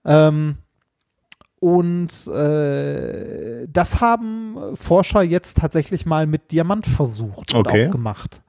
Ähm, 0.03 0.57
und 1.61 2.27
äh, 2.27 3.65
das 3.69 4.01
haben 4.01 4.75
Forscher 4.75 5.21
jetzt 5.23 5.57
tatsächlich 5.59 6.05
mal 6.05 6.27
mit 6.27 6.51
Diamant 6.51 6.85
versucht 6.85 7.53
und 7.53 7.67
Okay. 7.67 7.87
auch 7.87 7.91
gemacht. 7.91 8.41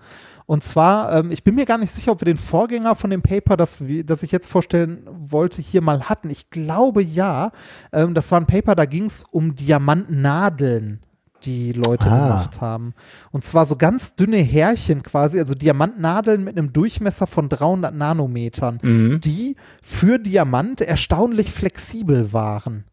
Und 0.47 0.63
zwar, 0.63 1.13
ähm, 1.13 1.33
ich 1.33 1.43
bin 1.43 1.57
mir 1.57 1.65
gar 1.67 1.77
nicht 1.79 1.91
sicher, 1.93 2.13
ob 2.13 2.21
wir 2.21 2.27
den 2.27 2.39
Vorgänger 2.39 2.95
von 2.95 3.11
dem 3.11 3.21
Paper, 3.23 3.57
das, 3.57 3.83
das 4.05 4.23
ich 4.23 4.31
jetzt 4.31 4.49
vorstellen 4.49 5.03
wollte, 5.11 5.61
hier 5.61 5.83
mal 5.83 6.05
hatten. 6.09 6.31
Ich 6.31 6.51
glaube 6.51 7.03
ja. 7.03 7.51
Ähm, 7.93 8.15
das 8.15 8.31
war 8.31 8.41
ein 8.41 8.47
Paper, 8.47 8.75
da 8.77 8.85
ging 8.85 9.07
es 9.07 9.25
um 9.33 9.57
Diamantnadeln, 9.57 11.01
die 11.45 11.73
Leute 11.73 12.07
Ah. 12.11 12.19
gemacht 12.29 12.61
haben. 12.61 12.95
Und 13.33 13.45
zwar 13.45 13.67
so 13.67 13.77
ganz 13.77 14.15
dünne 14.15 14.39
Härchen 14.39 15.03
quasi, 15.03 15.39
also 15.39 15.55
Diamantnadeln 15.55 16.45
mit 16.45 16.57
einem 16.57 16.73
Durchmesser 16.73 17.27
von 17.27 17.49
300 17.49 17.95
Nanometern, 17.95 18.79
Mhm. 18.83 19.21
die 19.21 19.57
für 19.83 20.19
Diamant 20.19 20.81
erstaunlich 20.81 21.51
flexibel 21.51 22.33
waren. 22.33 22.85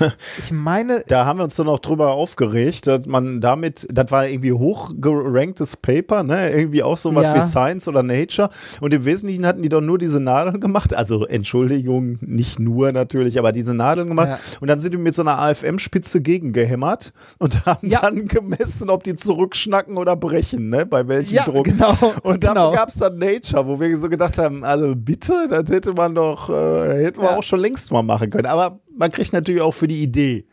Ich 0.38 0.52
meine, 0.52 1.02
Da 1.08 1.26
haben 1.26 1.38
wir 1.38 1.44
uns 1.44 1.56
doch 1.56 1.64
noch 1.64 1.78
drüber 1.78 2.12
aufgeregt, 2.12 2.86
dass 2.86 3.06
man 3.06 3.40
damit, 3.40 3.86
das 3.90 4.10
war 4.10 4.26
irgendwie 4.28 4.52
hochgeranktes 4.52 5.76
Paper, 5.76 6.22
ne? 6.22 6.50
Irgendwie 6.50 6.82
auch 6.82 6.96
sowas 6.96 7.24
Ja. 7.24 7.34
wie 7.36 7.40
Science 7.42 7.88
oder 7.88 8.02
Nature. 8.02 8.50
Und 8.80 8.94
im 8.94 9.04
Wesentlichen 9.04 9.46
hatten 9.46 9.62
die 9.62 9.68
doch 9.68 9.80
nur 9.80 9.98
diese 9.98 10.20
Nadeln 10.20 10.60
gemacht. 10.60 10.94
Also 10.94 11.26
Entschuldigung, 11.26 12.18
nicht 12.20 12.58
nur 12.58 12.92
natürlich, 12.92 13.38
aber 13.38 13.52
diese 13.52 13.74
Nadeln 13.74 14.08
gemacht. 14.08 14.28
Ja. 14.28 14.38
Und 14.60 14.68
dann 14.68 14.80
sind 14.80 14.92
die 14.92 14.98
mit 14.98 15.14
so 15.14 15.22
einer 15.22 15.38
AFM-Spitze 15.38 16.20
gegengehämmert 16.20 17.12
und 17.38 17.66
haben 17.66 17.88
Ja. 17.88 18.00
dann 18.02 18.26
gemessen, 18.28 18.90
ob 18.90 19.02
die 19.04 19.14
zurückschnacken 19.16 19.96
oder 19.96 20.16
brechen, 20.16 20.68
ne? 20.68 20.86
Bei 20.86 21.06
welchem 21.08 21.34
Ja, 21.34 21.44
Druck. 21.44 21.64
genau, 21.64 21.90
Und 22.22 22.44
dafür 22.44 22.54
genau. 22.54 22.72
gab 22.72 22.88
es 22.88 22.96
dann 22.96 23.18
Nature, 23.18 23.66
wo 23.66 23.80
wir 23.80 23.96
so 23.96 24.08
gedacht 24.08 24.38
haben, 24.38 24.64
also 24.64 24.94
bitte, 24.96 25.32
das 25.48 25.68
hätte 25.70 25.92
man 25.92 26.14
doch, 26.14 26.50
äh, 26.50 27.04
hätten 27.04 27.20
wir 27.22 27.36
auch 27.36 27.42
schon 27.42 27.60
längst 27.60 27.92
mal 27.92 28.02
machen 28.02 28.30
können. 28.30 28.46
Aber 28.46 28.80
man 28.96 29.10
kriegt 29.10 29.32
natürlich 29.32 29.60
auch 29.62 29.74
für 29.74 29.88
die 29.88 30.02
Idee 30.02 30.46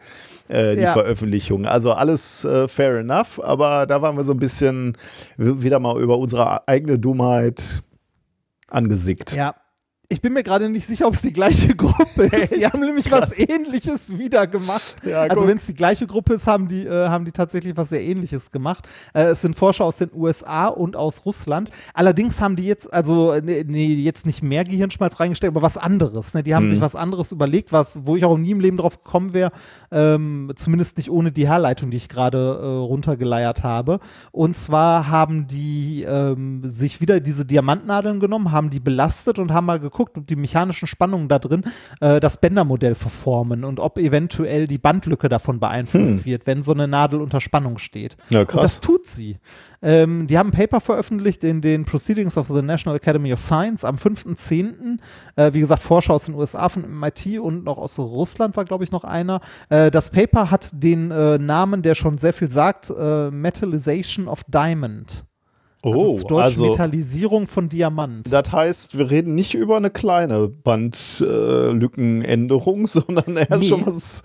äh, 0.50 0.76
die 0.76 0.82
Ja. 0.84 0.94
Veröffentlichung. 0.94 1.66
Also 1.66 1.92
alles 1.94 2.46
äh, 2.46 2.68
fair 2.68 2.98
enough, 3.00 3.40
aber 3.44 3.86
da 3.86 4.02
waren 4.02 4.16
wir 4.18 4.24
so 4.24 4.34
ein 4.34 4.40
bisschen 4.40 4.98
wieder 5.38 5.80
mal 5.80 6.00
über 6.02 6.18
unsere 6.18 6.68
eigene 6.68 6.98
Dummheit 7.00 7.82
angesickt. 8.70 9.34
ja. 9.34 9.56
Ich 10.10 10.22
bin 10.22 10.32
mir 10.32 10.42
gerade 10.44 10.70
nicht 10.70 10.88
sicher, 10.88 11.06
ob 11.06 11.16
es 11.16 11.22
die 11.22 11.34
gleiche 11.34 11.76
Gruppe 11.76 12.24
ist. 12.32 12.56
Die 12.56 12.66
haben 12.66 12.80
nämlich 12.80 13.12
was 13.12 13.38
ähnliches 13.38 14.18
wieder 14.18 14.48
gemacht. 14.48 14.96
Ja, 15.04 15.24
also 15.24 15.46
wenn 15.46 15.58
es 15.58 15.66
die 15.66 15.74
gleiche 15.74 16.08
Gruppe 16.08 16.36
ist, 16.36 16.48
haben 16.48 16.70
die, 16.70 16.86
äh, 16.86 17.10
haben 17.10 17.26
die 17.26 17.34
tatsächlich 17.34 17.76
was 17.76 17.90
sehr 17.90 18.02
ähnliches 18.02 18.50
gemacht. 18.52 18.88
Äh, 19.14 19.24
es 19.26 19.42
sind 19.42 19.58
Forscher 19.58 19.84
aus 19.84 19.98
den 19.98 20.10
USA 20.16 20.68
und 20.68 20.96
aus 20.96 21.26
Russland. 21.26 21.72
Allerdings 21.94 22.40
haben 22.40 22.56
die 22.56 22.64
jetzt, 22.64 22.94
also 22.94 23.36
nee, 23.44 23.66
nee, 23.68 23.96
jetzt 23.96 24.26
nicht 24.26 24.42
mehr 24.42 24.64
Gehirnschmalz 24.64 25.20
reingestellt, 25.20 25.52
aber 25.54 25.62
was 25.62 25.76
anderes. 25.76 26.34
Ne? 26.34 26.42
Die 26.42 26.56
haben 26.56 26.68
Mhm. 26.68 26.70
sich 26.70 26.82
was 26.82 26.96
anderes 26.96 27.34
überlegt, 27.34 27.74
was, 27.74 28.00
wo 28.06 28.16
ich 28.16 28.24
auch 28.24 28.38
nie 28.38 28.52
im 28.52 28.62
Leben 28.62 28.78
drauf 28.78 29.04
gekommen 29.04 29.34
wäre, 29.34 29.52
ähm, 29.92 30.54
zumindest 30.56 30.96
nicht 30.96 31.12
ohne 31.12 31.34
die 31.34 31.50
Herleitung, 31.50 31.92
die 31.92 31.98
ich 31.98 32.08
gerade 32.08 32.38
äh, 32.38 32.66
runtergeleiert 32.66 33.64
habe. 33.64 34.00
Und 34.32 34.56
zwar 34.56 35.10
haben 35.10 35.48
die 35.48 36.04
ähm, 36.08 36.62
sich 36.64 37.02
wieder 37.02 37.20
diese 37.20 37.44
Diamantnadeln 37.46 38.22
genommen, 38.22 38.54
haben 38.54 38.70
die 38.70 38.80
belastet 38.80 39.38
und 39.38 39.52
haben 39.52 39.66
mal 39.66 39.82
geguckt, 39.82 39.97
ob 40.00 40.28
die 40.28 40.36
mechanischen 40.36 40.88
Spannungen 40.88 41.28
da 41.28 41.40
drin 41.40 41.64
äh, 42.02 42.20
das 42.20 42.38
Bändermodell 42.38 42.96
verformen 42.96 43.64
und 43.64 43.80
ob 43.80 43.98
eventuell 43.98 44.68
die 44.68 44.78
Bandlücke 44.78 45.30
davon 45.30 45.60
beeinflusst 45.60 46.26
wird, 46.26 46.48
wenn 46.48 46.62
so 46.62 46.74
eine 46.74 46.88
Nadel 46.88 47.22
unter 47.22 47.42
Spannung 47.42 47.78
steht. 47.78 48.18
Ja, 48.30 48.42
Und 48.42 48.56
das 48.56 48.80
tut 48.80 49.08
sie. 49.08 49.38
Ähm, 49.82 50.28
die 50.28 50.38
haben 50.38 50.50
ein 50.50 50.54
Paper 50.54 50.82
veröffentlicht 50.82 51.44
in 51.44 51.62
den 51.62 51.86
Proceedings 51.86 52.38
of 52.38 52.48
the 52.48 52.62
National 52.62 52.98
Academy 52.98 53.32
of 53.32 53.40
Science 53.40 53.86
am 53.86 53.96
5.10. 53.96 54.98
Äh, 55.36 55.54
wie 55.54 55.60
gesagt, 55.60 55.82
Forscher 55.84 56.14
aus 56.14 56.26
den 56.26 56.36
USA 56.36 56.70
von 56.70 57.00
MIT 57.00 57.40
und 57.40 57.64
noch 57.64 57.78
aus 57.78 58.00
Russland 58.00 58.58
war, 58.58 58.66
glaube 58.66 58.84
ich, 58.84 58.92
noch 58.92 59.04
einer. 59.04 59.40
Äh, 59.70 59.92
das 59.92 60.10
Paper 60.10 60.50
hat 60.50 60.72
den 60.74 61.12
äh, 61.12 61.38
Namen, 61.38 61.84
der 61.84 61.96
schon 61.96 62.18
sehr 62.18 62.34
viel 62.34 62.50
sagt, 62.50 62.90
äh, 62.90 63.30
Metallization 63.30 64.28
of 64.28 64.44
Diamond. 64.48 65.26
Also 65.84 66.00
Oh, 66.00 66.16
zu 66.16 66.24
Deutsch 66.26 66.44
also 66.44 66.66
Metallisierung 66.72 67.46
von 67.48 67.70
Diamant. 67.70 68.34
das 68.34 68.52
heißt, 68.52 68.98
wir 68.98 69.12
reden 69.12 69.36
nicht 69.36 69.54
über 69.54 69.78
eine 69.78 69.92
kleine 69.92 70.48
Bandlückenänderung, 70.48 72.88
sondern 72.88 73.38
eher 73.38 73.58
Nee. 73.58 73.68
schon 73.68 73.86
was. 73.86 74.24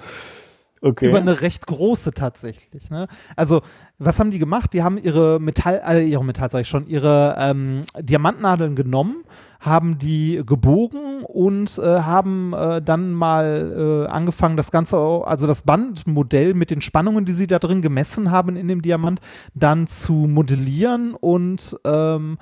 Okay. 0.84 1.08
Über 1.08 1.18
eine 1.18 1.40
recht 1.40 1.68
große 1.68 2.10
tatsächlich. 2.10 2.90
Ne? 2.90 3.06
Also, 3.36 3.62
was 3.98 4.18
haben 4.18 4.32
die 4.32 4.40
gemacht? 4.40 4.72
Die 4.72 4.82
haben 4.82 4.98
ihre 4.98 5.38
Metall, 5.38 5.80
äh, 5.86 6.04
ihre 6.04 6.24
Metall 6.24 6.50
sag 6.50 6.62
ich 6.62 6.68
schon, 6.68 6.88
ihre 6.88 7.36
ähm, 7.38 7.82
Diamantnadeln 8.00 8.74
genommen, 8.74 9.22
haben 9.60 9.98
die 9.98 10.42
gebogen 10.44 11.22
und 11.22 11.78
äh, 11.78 12.00
haben 12.00 12.52
äh, 12.52 12.82
dann 12.82 13.12
mal 13.12 14.06
äh, 14.08 14.10
angefangen, 14.10 14.56
das 14.56 14.72
Ganze, 14.72 14.96
also 14.96 15.46
das 15.46 15.62
Bandmodell 15.62 16.52
mit 16.54 16.72
den 16.72 16.80
Spannungen, 16.80 17.26
die 17.26 17.32
sie 17.32 17.46
da 17.46 17.60
drin 17.60 17.80
gemessen 17.80 18.32
haben 18.32 18.56
in 18.56 18.66
dem 18.66 18.82
Diamant, 18.82 19.20
dann 19.54 19.86
zu 19.86 20.12
modellieren 20.12 21.14
und 21.14 21.76
ähm, 21.84 22.38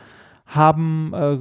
haben 0.46 1.12
äh, 1.12 1.36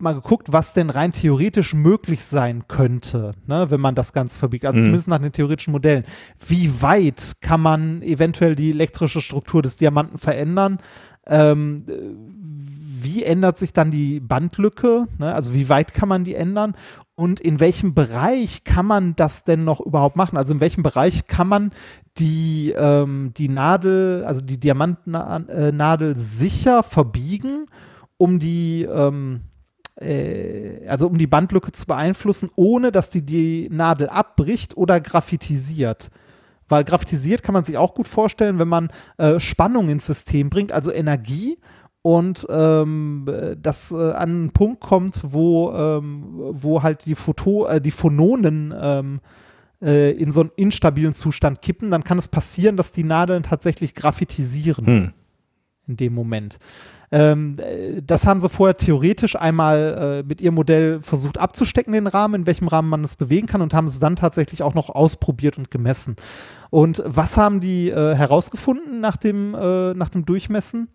mal 0.00 0.14
geguckt, 0.14 0.52
was 0.52 0.74
denn 0.74 0.90
rein 0.90 1.12
theoretisch 1.12 1.74
möglich 1.74 2.22
sein 2.22 2.64
könnte, 2.68 3.34
ne, 3.46 3.70
wenn 3.70 3.80
man 3.80 3.94
das 3.94 4.12
Ganze 4.12 4.38
verbiegt. 4.38 4.64
Also 4.66 4.78
Mhm. 4.78 4.82
zumindest 4.82 5.08
nach 5.08 5.18
den 5.18 5.32
theoretischen 5.32 5.72
Modellen. 5.72 6.04
Wie 6.46 6.82
weit 6.82 7.36
kann 7.40 7.60
man 7.60 8.02
eventuell 8.02 8.54
die 8.56 8.70
elektrische 8.70 9.20
Struktur 9.20 9.62
des 9.62 9.76
Diamanten 9.76 10.18
verändern? 10.18 10.78
Ähm, 11.26 11.84
äh, 11.88 11.92
wie 13.02 13.24
ändert 13.24 13.58
sich 13.58 13.72
dann 13.72 13.90
die 13.90 14.20
Bandlücke? 14.20 15.06
Ne? 15.18 15.34
Also 15.34 15.54
wie 15.54 15.68
weit 15.68 15.94
kann 15.94 16.08
man 16.08 16.24
die 16.24 16.34
ändern? 16.34 16.74
Und 17.14 17.40
in 17.40 17.60
welchem 17.60 17.94
Bereich 17.94 18.64
kann 18.64 18.86
man 18.86 19.16
das 19.16 19.44
denn 19.44 19.64
noch 19.64 19.80
überhaupt 19.80 20.16
machen? 20.16 20.36
Also 20.36 20.52
in 20.52 20.60
welchem 20.60 20.82
Bereich 20.82 21.26
kann 21.26 21.48
man 21.48 21.70
die, 22.18 22.74
ähm, 22.76 23.32
die 23.36 23.48
Nadel, 23.48 24.24
also 24.24 24.42
die 24.42 24.58
Diamantnadel 24.58 26.16
sicher 26.18 26.82
verbiegen, 26.82 27.66
um 28.18 28.38
die, 28.38 28.82
ähm, 28.82 29.40
äh, 30.00 30.86
also 30.86 31.06
um 31.06 31.18
die 31.18 31.26
Bandlücke 31.26 31.72
zu 31.72 31.86
beeinflussen, 31.86 32.50
ohne 32.56 32.92
dass 32.92 33.10
die 33.10 33.22
die 33.22 33.68
Nadel 33.70 34.08
abbricht 34.08 34.76
oder 34.76 35.00
graphitisiert. 35.00 36.10
Weil 36.68 36.84
graphitisiert 36.84 37.42
kann 37.42 37.52
man 37.52 37.64
sich 37.64 37.76
auch 37.76 37.94
gut 37.94 38.08
vorstellen, 38.08 38.58
wenn 38.58 38.68
man 38.68 38.90
äh, 39.18 39.38
Spannung 39.38 39.88
ins 39.88 40.06
System 40.06 40.50
bringt, 40.50 40.72
also 40.72 40.92
Energie 40.92 41.58
und 42.02 42.46
ähm, 42.50 43.26
äh, 43.28 43.56
das 43.60 43.92
äh, 43.92 43.96
an 43.96 44.30
einen 44.30 44.50
Punkt 44.50 44.80
kommt, 44.80 45.22
wo, 45.24 45.72
ähm, 45.72 46.24
wo 46.52 46.82
halt 46.82 47.04
die, 47.06 47.14
Photo, 47.14 47.66
äh, 47.66 47.80
die 47.80 47.90
Phononen 47.90 48.74
ähm, 48.80 49.20
äh, 49.82 50.12
in 50.12 50.32
so 50.32 50.40
einen 50.40 50.52
instabilen 50.56 51.14
Zustand 51.14 51.62
kippen, 51.62 51.90
dann 51.90 52.04
kann 52.04 52.18
es 52.18 52.28
passieren, 52.28 52.76
dass 52.76 52.92
die 52.92 53.04
Nadeln 53.04 53.42
tatsächlich 53.42 53.94
graphitisieren 53.94 54.86
Hm. 54.86 55.12
in 55.88 55.96
dem 55.96 56.14
Moment. 56.14 56.58
Ähm, 57.12 57.58
äh, 57.58 58.02
das 58.02 58.26
haben 58.26 58.40
sie 58.40 58.48
vorher 58.48 58.76
theoretisch 58.76 59.36
einmal 59.36 60.22
äh, 60.24 60.26
mit 60.26 60.40
ihrem 60.40 60.54
Modell 60.54 61.00
versucht 61.02 61.38
abzustecken, 61.38 61.92
den 61.92 62.06
Rahmen, 62.06 62.42
in 62.42 62.46
welchem 62.46 62.68
Rahmen 62.68 62.88
man 62.88 63.04
es 63.04 63.16
bewegen 63.16 63.46
kann 63.46 63.62
und 63.62 63.74
haben 63.74 63.86
es 63.86 63.98
dann 63.98 64.16
tatsächlich 64.16 64.62
auch 64.62 64.74
noch 64.74 64.90
ausprobiert 64.90 65.58
und 65.58 65.70
gemessen. 65.70 66.16
Und 66.70 67.02
was 67.06 67.36
haben 67.36 67.60
die 67.60 67.90
äh, 67.90 68.14
herausgefunden 68.14 69.00
nach 69.00 69.16
dem, 69.16 69.54
äh, 69.54 69.94
nach 69.94 70.08
dem 70.08 70.24
Durchmessen? 70.24 70.88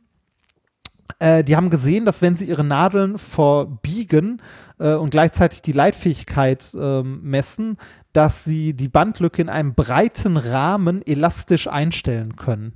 Äh, 1.19 1.43
die 1.43 1.55
haben 1.55 1.69
gesehen, 1.69 2.05
dass 2.05 2.21
wenn 2.21 2.35
sie 2.35 2.45
ihre 2.45 2.63
Nadeln 2.63 3.17
verbiegen 3.17 4.41
äh, 4.79 4.93
und 4.93 5.11
gleichzeitig 5.11 5.61
die 5.61 5.71
Leitfähigkeit 5.71 6.75
ähm, 6.77 7.21
messen, 7.23 7.77
dass 8.13 8.43
sie 8.43 8.73
die 8.73 8.89
Bandlücke 8.89 9.41
in 9.41 9.49
einem 9.49 9.73
breiten 9.73 10.37
Rahmen 10.37 11.01
elastisch 11.05 11.67
einstellen 11.67 12.35
können. 12.35 12.73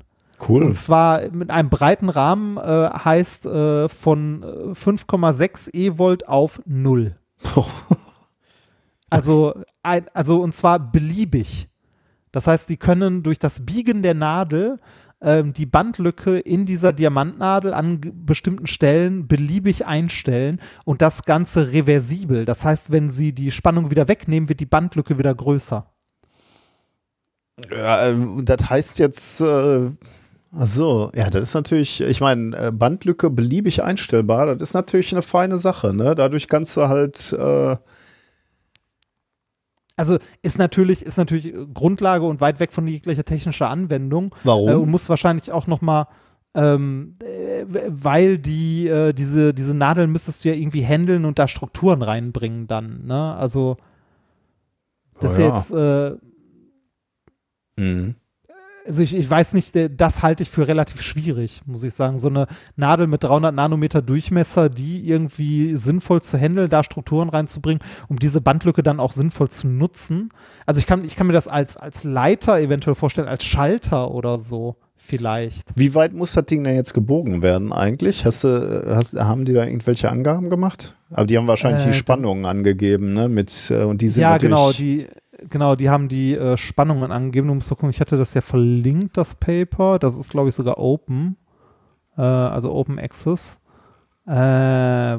Cool. 0.47 0.63
Und 0.63 0.75
zwar 0.75 1.29
mit 1.31 1.49
einem 1.49 1.69
breiten 1.69 2.09
Rahmen 2.09 2.57
äh, 2.57 2.61
heißt 2.61 3.45
äh, 3.45 3.89
von 3.89 4.43
äh, 4.43 4.45
5,6 4.71 5.73
E-Volt 5.73 6.27
auf 6.27 6.61
0. 6.65 7.15
Also, 9.09 9.53
ein, 9.83 10.07
also 10.13 10.41
und 10.41 10.55
zwar 10.55 10.79
beliebig. 10.79 11.69
Das 12.31 12.47
heißt, 12.47 12.67
sie 12.67 12.75
können 12.75 13.23
durch 13.23 13.39
das 13.39 13.65
Biegen 13.65 14.01
der 14.01 14.13
Nadel 14.13 14.79
ähm, 15.21 15.53
die 15.53 15.65
Bandlücke 15.65 16.37
in 16.39 16.65
dieser 16.65 16.91
Diamantnadel 16.91 17.73
an 17.73 18.01
bestimmten 18.25 18.67
Stellen 18.67 19.27
beliebig 19.27 19.85
einstellen 19.85 20.59
und 20.83 21.01
das 21.01 21.23
Ganze 21.23 21.71
reversibel. 21.71 22.45
Das 22.45 22.65
heißt, 22.65 22.91
wenn 22.91 23.09
sie 23.09 23.33
die 23.33 23.51
Spannung 23.51 23.89
wieder 23.89 24.07
wegnehmen, 24.07 24.49
wird 24.49 24.59
die 24.59 24.65
Bandlücke 24.65 25.17
wieder 25.17 25.33
größer. 25.33 25.89
Ja, 27.71 28.07
ähm, 28.07 28.43
das 28.43 28.69
heißt 28.69 28.99
jetzt, 28.99 29.39
äh, 29.39 29.91
ach 30.57 30.67
so, 30.67 31.11
ja, 31.15 31.29
das 31.29 31.49
ist 31.49 31.53
natürlich, 31.53 32.01
ich 32.01 32.21
meine, 32.21 32.55
äh, 32.57 32.71
Bandlücke 32.71 33.29
beliebig 33.29 33.83
einstellbar, 33.83 34.47
das 34.47 34.61
ist 34.61 34.73
natürlich 34.73 35.11
eine 35.11 35.21
feine 35.21 35.57
Sache, 35.57 35.93
ne? 35.93 36.15
Dadurch 36.15 36.47
kannst 36.47 36.75
du 36.77 36.87
halt, 36.87 37.33
äh, 37.33 37.77
Also 39.97 40.17
ist 40.41 40.57
natürlich, 40.57 41.03
ist 41.03 41.17
natürlich 41.17 41.53
Grundlage 41.73 42.25
und 42.25 42.41
weit 42.41 42.59
weg 42.59 42.73
von 42.73 42.85
jeglicher 42.87 43.23
technischer 43.23 43.69
Anwendung. 43.69 44.35
warum? 44.43 44.69
Äh, 44.69 44.73
und 44.75 44.89
muss 44.89 45.07
wahrscheinlich 45.09 45.51
auch 45.51 45.67
noch 45.67 45.81
mal, 45.81 46.07
ähm, 46.53 47.15
äh, 47.23 47.65
weil 47.87 48.37
die, 48.37 48.87
äh, 48.87 49.13
diese, 49.13 49.53
diese 49.53 49.73
Nadeln 49.73 50.11
müsstest 50.11 50.43
du 50.43 50.49
ja 50.49 50.55
irgendwie 50.55 50.85
handeln 50.85 51.25
und 51.25 51.37
da 51.39 51.47
Strukturen 51.47 52.01
reinbringen 52.01 52.67
dann, 52.67 53.05
ne? 53.05 53.35
Also 53.35 53.77
das 55.19 55.31
Oh 55.31 55.33
ist 55.33 55.37
ja. 55.39 55.55
jetzt, 55.55 55.71
äh, 55.71 56.17
Mhm. 57.77 58.15
Also 58.85 59.01
ich, 59.01 59.15
ich 59.15 59.29
weiß 59.29 59.53
nicht, 59.53 59.75
das 59.97 60.23
halte 60.23 60.43
ich 60.43 60.49
für 60.49 60.67
relativ 60.67 61.01
schwierig, 61.01 61.61
muss 61.65 61.83
ich 61.83 61.93
sagen. 61.93 62.17
So 62.17 62.27
eine 62.27 62.47
Nadel 62.75 63.07
mit 63.07 63.23
300 63.23 63.53
Nanometer 63.53 64.01
Durchmesser, 64.01 64.69
die 64.69 65.07
irgendwie 65.07 65.75
sinnvoll 65.75 66.21
zu 66.21 66.37
handeln, 66.37 66.69
da 66.69 66.83
Strukturen 66.83 67.29
reinzubringen, 67.29 67.83
um 68.07 68.19
diese 68.19 68.41
Bandlücke 68.41 68.83
dann 68.83 68.99
auch 68.99 69.11
sinnvoll 69.11 69.49
zu 69.49 69.67
nutzen. 69.67 70.29
Also 70.65 70.79
ich 70.79 70.87
kann, 70.87 71.03
ich 71.03 71.15
kann 71.15 71.27
mir 71.27 71.33
das 71.33 71.47
als, 71.47 71.77
als 71.77 72.03
Leiter 72.03 72.59
eventuell 72.59 72.95
vorstellen, 72.95 73.27
als 73.27 73.43
Schalter 73.43 74.11
oder 74.11 74.39
so 74.39 74.75
vielleicht. 74.95 75.69
Wie 75.75 75.93
weit 75.93 76.13
muss 76.13 76.33
das 76.33 76.45
Ding 76.45 76.63
denn 76.63 76.75
jetzt 76.75 76.93
gebogen 76.93 77.43
werden 77.43 77.71
eigentlich? 77.71 78.25
Hast 78.25 78.43
du, 78.43 78.83
hast, 78.87 79.15
haben 79.15 79.45
die 79.45 79.53
da 79.53 79.65
irgendwelche 79.65 80.09
Angaben 80.09 80.49
gemacht? 80.49 80.95
Aber 81.11 81.27
die 81.27 81.37
haben 81.37 81.47
wahrscheinlich 81.47 81.85
Äh, 81.85 81.91
die 81.91 81.97
Spannungen 81.97 82.45
angegeben, 82.45 83.13
ne? 83.13 83.29
Mit, 83.29 83.69
äh, 83.69 83.83
und 83.83 84.01
die 84.01 84.09
sind 84.09 84.23
Ja, 84.23 84.31
natürlich, 84.31 84.55
genau, 84.55 84.71
die, 84.71 85.07
genau, 85.49 85.75
die 85.75 85.89
haben 85.89 86.07
die 86.09 86.35
äh, 86.35 86.57
Spannungen 86.57 87.11
angegeben. 87.11 87.47
Du 87.47 87.53
musst 87.53 87.71
doch 87.71 87.75
gucken, 87.77 87.89
ich 87.89 87.99
hatte 88.01 88.17
das 88.17 88.33
ja 88.33 88.41
verlinkt, 88.41 89.17
das 89.17 89.35
Paper. 89.35 89.99
Das 89.99 90.17
ist, 90.17 90.29
glaube 90.29 90.49
ich, 90.49 90.55
sogar 90.55 90.77
Open. 90.77 91.37
Äh, 92.17 92.21
also 92.21 92.73
Open 92.73 92.99
Access. 92.99 93.61
Äh, 94.27 94.33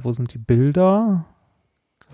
wo 0.02 0.12
sind 0.12 0.34
die 0.34 0.38
Bilder? 0.38 1.26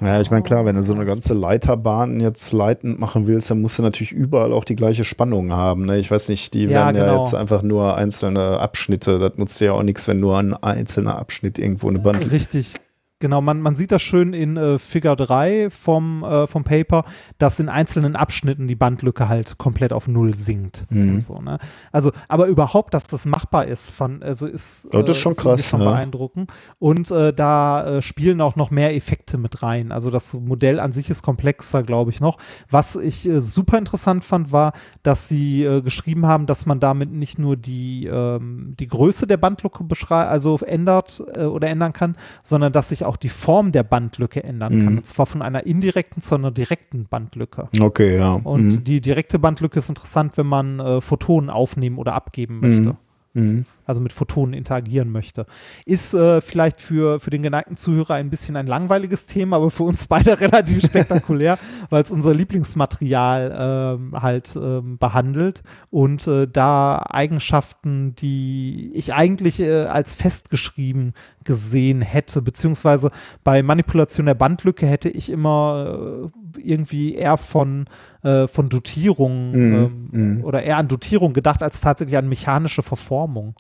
Ja, 0.01 0.21
ich 0.21 0.31
meine, 0.31 0.43
klar, 0.43 0.65
wenn 0.65 0.75
du 0.75 0.83
so 0.83 0.95
eine 0.95 1.05
ganze 1.05 1.33
Leiterbahn 1.33 2.19
jetzt 2.19 2.53
leitend 2.53 2.99
machen 2.99 3.27
willst, 3.27 3.51
dann 3.51 3.61
musst 3.61 3.79
du 3.79 3.83
natürlich 3.83 4.11
überall 4.11 4.53
auch 4.53 4.65
die 4.65 4.75
gleiche 4.75 5.05
Spannung 5.05 5.53
haben. 5.53 5.85
Ne? 5.87 5.99
Ich 5.99 6.11
weiß 6.11 6.29
nicht, 6.29 6.55
die 6.55 6.65
Ja, 6.65 6.71
werden 6.87 6.97
ja 6.97 7.05
genau. 7.05 7.23
jetzt 7.23 7.35
einfach 7.35 7.63
nur 7.63 7.97
einzelne 7.97 8.59
Abschnitte. 8.59 9.19
Das 9.19 9.37
nutzt 9.39 9.61
ja 9.61 9.73
auch 9.73 9.83
nichts, 9.83 10.09
wenn 10.09 10.19
nur 10.19 10.39
ein 10.39 10.55
einzelner 10.55 11.19
Abschnitt 11.19 11.59
irgendwo 11.59 11.89
eine 11.89 11.99
Band 12.01 12.31
Richtig. 12.33 12.75
Genau, 13.23 13.41
man, 13.41 13.61
man 13.61 13.77
sieht 13.77 13.93
das 13.93 14.03
schön 14.03 14.33
in 14.33 14.57
äh, 14.57 14.81
Figure 14.81 15.15
3 15.15 15.71
vom, 15.71 16.25
äh, 16.25 16.49
vom 16.49 16.65
Paper, 16.65 17.05
dass 17.39 17.61
in 17.61 17.69
einzelnen 17.69 18.17
Abschnitten 18.17 18.67
die 18.67 18.75
Bandlücke 18.75 19.29
halt 19.29 19.59
komplett 19.59 19.93
auf 19.93 20.09
Null 20.09 20.35
sinkt. 20.35 20.87
Mhm. 20.91 21.21
So, 21.21 21.41
ne? 21.41 21.59
Also, 21.93 22.11
aber 22.27 22.49
überhaupt, 22.49 22.95
dass 22.95 23.05
das 23.05 23.25
machbar 23.25 23.67
ist, 23.69 23.93
von, 23.93 24.25
also 24.25 24.49
ist, 24.49 24.89
Ja, 24.93 25.03
das 25.03 25.17
ist 25.17 25.23
schon 25.23 25.35
irgendwie 25.35 25.51
krass, 25.51 25.67
schon 25.69 25.83
ja. 25.83 25.91
beeindruckend. 25.91 26.51
Und 26.81 27.13
äh, 27.13 27.33
da 27.33 27.99
äh, 27.99 28.03
spielen 28.03 28.41
auch 28.41 28.57
noch 28.57 28.73
mehr 28.73 28.93
Effekte 28.97 29.39
mit 29.39 29.63
rein. 29.63 29.93
Also 29.93 30.11
das 30.11 30.35
Modell 30.35 30.81
an 30.81 30.93
sich 30.93 31.09
ist 31.09 31.23
komplexer, 31.23 31.85
glaube 31.85 32.11
ich, 32.11 32.21
noch. 32.21 32.39
Was 32.71 32.97
ich 32.97 33.29
äh, 33.29 33.41
super 33.41 33.79
interessant 33.79 34.25
fand, 34.25 34.51
war, 34.51 34.73
dass 35.05 35.29
sie 35.29 35.63
äh, 35.63 35.81
geschrieben 35.81 36.27
haben, 36.27 36.47
dass 36.47 36.67
man 36.67 36.81
damit 36.81 37.13
nicht 37.13 37.39
nur 37.39 37.57
die, 37.57 38.07
ähm, 38.07 38.75
die 38.81 38.89
Größe 38.89 39.29
der 39.29 39.37
Bandlücke 39.37 39.85
beschrei 39.85 40.25
also 40.25 40.59
ändert 40.59 41.23
äh, 41.37 41.45
oder 41.45 41.69
ändern 41.69 41.93
kann, 41.93 42.17
sondern 42.43 42.73
dass 42.73 42.89
sich 42.89 43.05
auch 43.05 43.12
die 43.17 43.29
Form 43.29 43.73
der 43.73 43.83
Bandlücke 43.83 44.43
ändern 44.45 44.73
kann. 44.73 44.93
Mhm. 44.93 44.99
Und 44.99 45.07
zwar 45.07 45.27
von 45.27 45.43
einer 45.43 45.67
indirekten 45.67 46.23
zu 46.23 46.35
einer 46.35 46.51
direkten 46.51 47.07
Bandlücke. 47.07 47.69
Okay, 47.81 48.17
ja. 48.17 48.35
Und 48.35 48.67
Mhm. 48.67 48.85
die 48.85 49.01
direkte 49.01 49.39
Bandlücke 49.39 49.79
ist 49.79 49.89
interessant, 49.89 50.37
wenn 50.37 50.47
man 50.47 50.81
äh, 50.81 51.01
Photonen 51.01 51.51
aufnehmen 51.51 51.99
oder 51.99 52.15
abgeben 52.15 52.61
möchte. 52.61 52.97
Mhm. 53.35 53.65
Also 53.87 54.01
mit 54.01 54.13
Photonen 54.13 54.55
interagieren 54.55 55.11
möchte. 55.11 55.47
Ist 55.87 56.13
äh, 56.13 56.41
vielleicht 56.41 56.81
für, 56.81 57.19
für 57.19 57.31
den 57.31 57.43
geneigten 57.43 57.77
Zuhörer 57.77 58.15
ein 58.15 58.29
bisschen 58.29 58.57
ein 58.57 58.67
langweiliges 58.67 59.27
Thema, 59.27 59.57
aber 59.57 59.71
für 59.71 59.85
uns 59.85 60.07
beide 60.07 60.39
relativ 60.41 60.85
spektakulär, 60.85 61.59
weil 61.89 62.03
es 62.03 62.13
unser 62.13 62.35
Lieblingsmaterial 62.35 63.99
ähm, 63.99 64.21
halt 64.21 64.55
ähm, 64.57 64.99
behandelt 64.99 65.63
und 65.91 66.27
äh, 66.27 66.47
da 66.47 67.03
Eigenschaften, 67.09 68.15
die 68.17 68.91
ich 68.95 69.15
eigentlich 69.15 69.61
äh, 69.61 69.85
als 69.85 70.15
festgeschrieben 70.15 71.15
gesehen 71.45 72.03
hätte, 72.03 72.43
beziehungsweise 72.43 73.11
bei 73.43 73.63
Manipulation 73.63 74.27
der 74.27 74.35
Bandlücke 74.35 74.87
hätte 74.87 75.09
ich 75.09 75.31
immer 75.31 76.31
äh, 76.55 76.61
irgendwie 76.61 77.15
eher 77.15 77.37
von, 77.37 77.87
äh, 78.23 78.47
von 78.49 78.69
Dotierung 78.69 79.51
Mhm, 79.53 79.75
ähm, 80.13 80.37
mhm. 80.39 80.45
oder 80.45 80.63
eher 80.63 80.77
an 80.77 80.89
Dotierung 80.89 81.33
gedacht, 81.33 81.63
als 81.63 81.81
tatsächlich 81.81 82.17
an 82.17 82.29
mechanische 82.29 82.83
Verformung. 82.83 83.55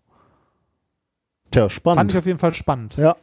Tja, 1.50 1.62
Fand 1.62 1.72
spannend. 1.72 2.12
ich 2.12 2.18
auf 2.18 2.26
jeden 2.26 2.38
Fall 2.38 2.54
spannend. 2.54 2.96
Ja. 2.96 3.16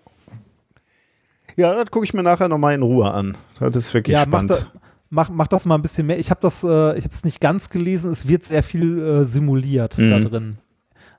Ja, 1.56 1.74
das 1.76 1.92
gucke 1.92 2.06
ich 2.06 2.14
mir 2.14 2.24
nachher 2.24 2.48
nochmal 2.48 2.76
in 2.76 2.82
Ruhe 2.84 3.12
an. 3.12 3.36
Das 3.60 3.76
ist 3.76 3.94
wirklich 3.94 4.14
Ja, 4.16 4.22
mach, 4.22 4.28
spannend. 4.44 4.52
da, 4.52 4.80
mach, 5.10 5.30
mach 5.30 5.48
das 5.48 5.66
mal 5.66 5.76
ein 5.76 5.82
bisschen 5.82 6.08
mehr. 6.08 6.20
Ich 6.20 6.30
habe 6.30 6.40
das, 6.42 6.64
äh, 6.64 6.98
ich 6.98 7.04
habe 7.04 7.14
es 7.14 7.24
nicht 7.26 7.42
ganz 7.42 7.70
gelesen. 7.70 8.12
Es 8.12 8.28
wird 8.28 8.46
sehr 8.46 8.64
viel 8.64 9.00
äh, 9.00 9.24
simuliert 9.26 9.98
Mhm. 9.98 10.10
da 10.10 10.20
drin. 10.20 10.58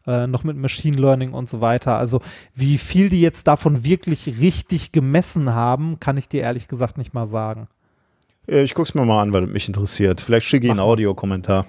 Äh, 0.07 0.27
noch 0.29 0.45
mit 0.45 0.57
Machine 0.57 0.97
Learning 0.97 1.33
und 1.35 1.49
so 1.49 1.61
weiter. 1.61 1.99
Also 1.99 2.23
wie 2.55 2.79
viel 2.79 3.11
die 3.11 3.21
jetzt 3.21 3.47
davon 3.49 3.85
wirklich 3.85 4.39
richtig 4.41 4.93
gemessen 4.93 5.55
haben, 5.55 6.01
kann 6.01 6.17
ich 6.17 6.27
dir 6.29 6.41
ehrlich 6.41 6.69
gesagt 6.69 6.97
nicht 6.97 7.13
mal 7.13 7.27
sagen. 7.27 7.69
Äh, 8.51 8.63
Ich 8.63 8.75
gucke 8.75 8.89
es 8.89 8.95
mir 8.95 9.05
mal 9.05 9.23
an, 9.23 9.33
weil 9.33 9.45
es 9.45 9.51
mich 9.51 9.69
interessiert. 9.69 10.21
Vielleicht 10.21 10.47
schicke 10.47 10.67
ich 10.67 10.71
einen. 10.71 10.81
Audiokommentar. 10.81 11.67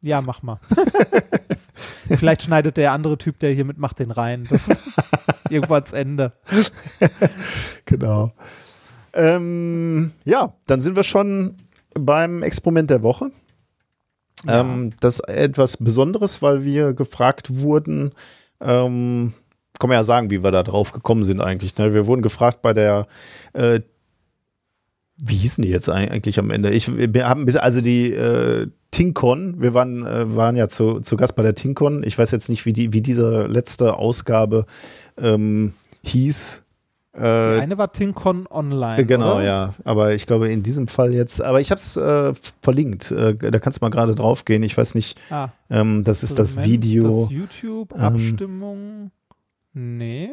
Ja, 0.00 0.20
mach 0.20 0.42
mal. 0.42 0.58
Vielleicht 2.08 2.42
schneidet 2.42 2.76
der 2.76 2.92
andere 2.92 3.18
Typ, 3.18 3.38
der 3.38 3.52
hier 3.52 3.64
mitmacht, 3.64 3.98
den 3.98 4.10
rein. 4.10 4.46
Das 4.50 4.68
ist 4.68 4.80
irgendwo 5.48 5.74
ans 5.74 5.92
Ende. 5.92 6.32
Genau. 7.86 8.32
Ähm, 9.14 10.12
ja, 10.24 10.54
dann 10.66 10.80
sind 10.80 10.96
wir 10.96 11.02
schon 11.04 11.54
beim 11.94 12.42
Experiment 12.42 12.90
der 12.90 13.02
Woche. 13.02 13.30
Ja. 14.46 14.60
Ähm, 14.60 14.90
das 15.00 15.20
ist 15.20 15.28
etwas 15.28 15.76
Besonderes, 15.76 16.42
weil 16.42 16.64
wir 16.64 16.94
gefragt 16.94 17.60
wurden, 17.62 18.12
ähm, 18.60 19.32
kann 19.78 19.88
man 19.88 19.96
ja 19.96 20.04
sagen, 20.04 20.30
wie 20.30 20.42
wir 20.42 20.50
da 20.50 20.62
drauf 20.62 20.92
gekommen 20.92 21.24
sind 21.24 21.40
eigentlich. 21.40 21.76
Ne? 21.78 21.94
Wir 21.94 22.06
wurden 22.06 22.22
gefragt 22.22 22.62
bei 22.62 22.72
der, 22.72 23.06
äh, 23.52 23.80
wie 25.16 25.36
hießen 25.36 25.62
die 25.62 25.68
jetzt 25.70 25.88
eigentlich 25.88 26.38
am 26.38 26.50
Ende? 26.50 26.70
Ich, 26.70 26.90
wir 26.96 27.28
haben 27.28 27.44
bis, 27.46 27.56
also 27.56 27.80
die 27.80 28.12
äh, 28.12 28.66
Tincon, 28.90 29.56
wir 29.60 29.74
waren, 29.74 30.06
äh, 30.06 30.34
waren 30.34 30.56
ja 30.56 30.68
zu, 30.68 31.00
zu 31.00 31.16
Gast 31.16 31.36
bei 31.36 31.42
der 31.42 31.54
Tincon. 31.54 32.02
Ich 32.04 32.18
weiß 32.18 32.30
jetzt 32.30 32.48
nicht, 32.48 32.66
wie, 32.66 32.72
die, 32.72 32.92
wie 32.92 33.00
diese 33.02 33.46
letzte 33.46 33.94
Ausgabe 33.96 34.66
ähm, 35.18 35.74
hieß. 36.02 36.62
Die 37.14 37.20
Äh, 37.20 37.60
eine 37.60 37.76
war 37.76 37.92
Tincon 37.92 38.46
Online. 38.50 39.04
Genau, 39.04 39.36
oder? 39.36 39.44
ja. 39.44 39.74
Aber 39.84 40.14
ich 40.14 40.26
glaube, 40.26 40.50
in 40.50 40.62
diesem 40.62 40.88
Fall 40.88 41.12
jetzt, 41.12 41.42
aber 41.42 41.60
ich 41.60 41.70
habe 41.70 41.78
es 41.78 41.96
äh, 41.96 42.32
verlinkt. 42.62 43.10
Äh, 43.10 43.34
da 43.36 43.58
kannst 43.58 43.80
du 43.80 43.84
mal 43.84 43.90
gerade 43.90 44.14
drauf 44.14 44.44
gehen. 44.46 44.62
Ich 44.62 44.76
weiß 44.78 44.94
nicht, 44.94 45.20
Ah, 45.30 45.50
ähm, 45.68 46.04
das 46.04 46.22
ist 46.22 46.38
das 46.38 46.56
Moment, 46.56 46.72
Video. 46.72 47.08
Das 47.08 47.30
YouTube, 47.30 47.92
ähm, 47.94 48.00
Abstimmung. 48.00 49.10
nee. 49.74 50.30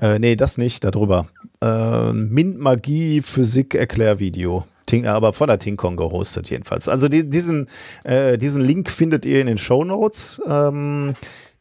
Äh, 0.00 0.18
nee, 0.18 0.36
das 0.36 0.58
nicht, 0.58 0.82
darüber. 0.84 1.26
Äh, 1.62 2.12
Mint 2.12 2.58
Magie 2.58 3.22
Physik 3.22 3.74
Erklärvideo. 3.74 4.66
Ting, 4.86 5.06
aber 5.06 5.32
von 5.32 5.46
der 5.46 5.60
Tinkon 5.60 5.96
gehostet 5.96 6.50
jedenfalls. 6.50 6.88
Also 6.88 7.08
die, 7.08 7.28
diesen, 7.28 7.68
äh, 8.04 8.36
diesen 8.36 8.60
Link 8.60 8.90
findet 8.90 9.24
ihr 9.24 9.40
in 9.40 9.46
den 9.46 9.58
Show 9.58 9.84
Notes. 9.84 10.42
Ähm, 10.46 11.14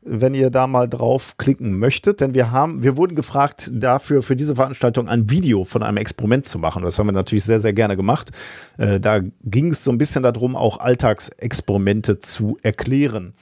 wenn 0.04 0.34
ihr 0.34 0.50
da 0.50 0.66
mal 0.66 0.90
drauf 0.90 1.38
klicken 1.38 1.78
möchtet, 1.78 2.22
denn 2.22 2.34
wir 2.34 2.52
haben, 2.52 2.82
wir 2.82 2.98
wurden 2.98 3.16
gefragt, 3.16 3.70
dafür 3.72 4.24
für 4.24 4.36
diese 4.36 4.56
Veranstaltung 4.56 5.08
ein 5.08 5.30
Video 5.30 5.64
von 5.64 5.84
einem 5.84 5.98
Experiment 5.98 6.46
zu 6.46 6.58
machen. 6.58 6.82
Das 6.82 6.98
haben 6.98 7.06
wir 7.06 7.14
natürlich 7.14 7.44
sehr, 7.44 7.60
sehr 7.60 7.74
gerne 7.74 7.96
gemacht. 7.96 8.32
Äh, 8.78 9.00
da 9.00 9.20
ging 9.44 9.70
es 9.70 9.84
so 9.84 9.92
ein 9.92 10.00
bisschen 10.00 10.24
darum, 10.24 10.56
auch 10.56 10.80
Alltagsexperimente 10.80 12.18
zu 12.18 12.58
erklären. 12.64 13.36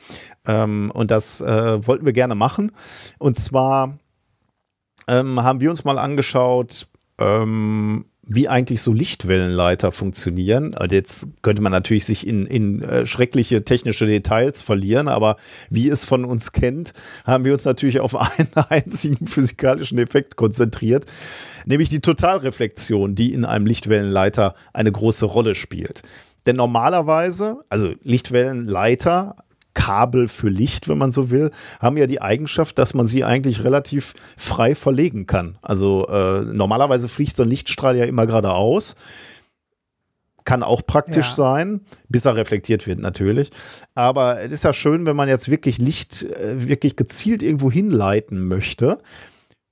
Ähm, 0.45 0.91
und 0.94 1.11
das 1.11 1.40
äh, 1.40 1.88
wollten 1.88 2.06
wir 2.06 2.14
gerne 2.14 2.36
machen. 2.36 2.73
Und 3.19 3.40
zwar 3.40 3.98
ähm, 5.10 5.44
haben 5.44 5.60
wir 5.60 5.69
uns 5.69 5.84
mal 5.84 5.98
angeschaut, 5.98 6.88
ähm, 7.18 8.06
wie 8.31 8.48
eigentlich 8.48 8.84
so 8.84 8.94
Lichtwellenleiter 8.94 9.91
funktionieren. 9.91 10.76
Und 10.76 10.91
jetzt 10.91 11.30
könnte 11.41 11.64
man 11.64 11.72
natürlich 11.72 12.06
sich 12.06 12.27
in, 12.27 12.45
in 12.45 12.84
äh, 12.84 13.06
schreckliche 13.07 13.65
technische 13.65 14.06
Details 14.06 14.61
verlieren, 14.61 15.07
aber 15.07 15.36
wie 15.72 15.90
es 15.90 16.06
von 16.06 16.26
uns 16.26 16.52
kennt, 16.52 16.94
haben 17.26 17.44
wir 17.44 17.53
uns 17.53 17.65
natürlich 17.65 17.99
auf 17.99 18.15
einen 18.38 18.53
einzigen 18.69 19.26
physikalischen 19.26 19.98
Effekt 19.98 20.36
konzentriert, 20.36 21.06
nämlich 21.65 21.90
die 21.90 22.02
Totalreflexion, 22.02 23.15
die 23.15 23.34
in 23.34 23.45
einem 23.45 23.65
Lichtwellenleiter 23.65 24.53
eine 24.73 24.91
große 24.91 25.26
Rolle 25.26 25.56
spielt. 25.56 26.03
Denn 26.45 26.56
normalerweise, 26.56 27.64
also 27.68 27.94
Lichtwellenleiter, 28.03 29.36
Kabel 29.80 30.27
für 30.27 30.49
Licht, 30.49 30.89
wenn 30.89 30.97
man 30.97 31.10
so 31.10 31.30
will, 31.31 31.51
haben 31.80 31.95
ja 31.95 32.06
die 32.06 32.22
Eigenschaft, 32.22 32.77
dass 32.77 32.93
man 32.93 33.07
sie 33.07 33.23
eigentlich 33.23 33.64
relativ 33.64 34.14
frei 34.35 34.76
verlegen 34.76 35.26
kann. 35.26 35.57
Also 35.61 36.06
äh, 36.07 36.41
normalerweise 36.41 37.07
fliegt 37.07 37.38
so 37.38 37.43
ein 37.43 37.49
Lichtstrahl 37.49 37.95
ja 37.95 38.03
immer 38.03 38.27
geradeaus. 38.27 38.95
Kann 40.43 40.64
auch 40.64 40.85
praktisch 40.85 41.27
Ja. 41.27 41.34
sein, 41.35 41.81
bis 42.10 42.26
er 42.26 42.35
reflektiert 42.35 42.88
wird 42.88 42.99
natürlich. 42.99 43.51
Aber 43.95 44.41
es 44.41 44.51
ist 44.51 44.64
ja 44.64 44.73
schön, 44.73 45.06
wenn 45.06 45.15
man 45.15 45.30
jetzt 45.30 45.49
wirklich 45.49 45.77
Licht 45.77 46.23
äh, 46.23 46.68
wirklich 46.68 46.95
gezielt 46.95 47.41
irgendwo 47.41 47.72
hinleiten 47.72 48.47
möchte. 48.47 48.97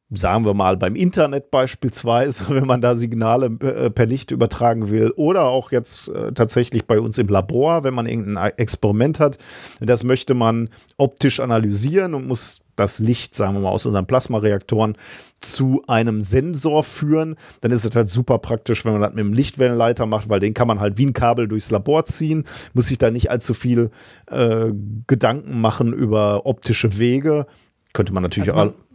Sagen 0.09 0.45
wir 0.45 0.53
mal 0.53 0.77
beim 0.77 0.95
Internet 0.95 1.51
beispielsweise, 1.51 2.45
wenn 2.49 2.65
man 2.65 2.81
da 2.81 2.95
Signale 2.95 3.47
äh, 3.61 3.89
per 3.89 4.05
Licht 4.05 4.31
übertragen 4.31 4.89
will. 4.89 5.11
Oder 5.15 5.45
auch 5.45 5.71
jetzt 5.71 6.09
äh, 6.09 6.31
tatsächlich 6.31 6.85
bei 6.85 6.99
uns 6.99 7.17
im 7.17 7.27
Labor, 7.27 7.83
wenn 7.83 7.93
man 7.93 8.05
irgendein 8.05 8.53
Experiment 8.57 9.19
hat. 9.19 9.37
Das 9.79 10.03
möchte 10.03 10.33
man 10.33 10.69
optisch 10.97 11.39
analysieren 11.39 12.13
und 12.13 12.27
muss 12.27 12.61
das 12.77 12.99
Licht, 12.99 13.35
sagen 13.35 13.55
wir 13.55 13.61
mal, 13.61 13.69
aus 13.69 13.85
unseren 13.85 14.05
Plasmareaktoren 14.05 14.95
zu 15.41 15.83
einem 15.87 16.21
Sensor 16.21 16.83
führen, 16.83 17.35
dann 17.61 17.71
ist 17.71 17.83
es 17.83 17.95
halt 17.95 18.07
super 18.07 18.37
praktisch, 18.37 18.85
wenn 18.85 18.93
man 18.93 19.01
das 19.01 19.13
mit 19.13 19.19
einem 19.19 19.33
Lichtwellenleiter 19.33 20.05
macht, 20.05 20.29
weil 20.29 20.39
den 20.39 20.53
kann 20.53 20.67
man 20.67 20.79
halt 20.79 20.97
wie 20.97 21.07
ein 21.07 21.13
Kabel 21.13 21.47
durchs 21.47 21.71
Labor 21.71 22.05
ziehen, 22.05 22.45
muss 22.73 22.87
sich 22.87 22.97
da 22.97 23.11
nicht 23.11 23.29
allzu 23.29 23.53
viel 23.53 23.89
äh, 24.31 24.67
Gedanken 25.07 25.59
machen 25.59 25.91
über 25.91 26.45
optische 26.45 26.97
Wege. 26.97 27.47
Könnte 27.93 28.13
man 28.13 28.23
natürlich 28.23 28.53
also 28.53 28.65
man, 28.65 28.69
auch, 28.69 28.86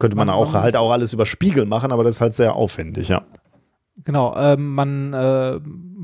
könnte 0.00 0.16
man, 0.16 0.26
man 0.26 0.34
auch 0.34 0.52
man 0.52 0.62
halt 0.62 0.76
auch 0.76 0.90
alles 0.90 1.12
über 1.12 1.26
Spiegel 1.26 1.66
machen, 1.66 1.92
aber 1.92 2.02
das 2.02 2.14
ist 2.14 2.20
halt 2.20 2.34
sehr 2.34 2.54
aufwendig, 2.54 3.08
ja. 3.08 3.22
Genau, 4.04 4.34
äh, 4.34 4.56
man, 4.56 5.12
äh, 5.12 5.60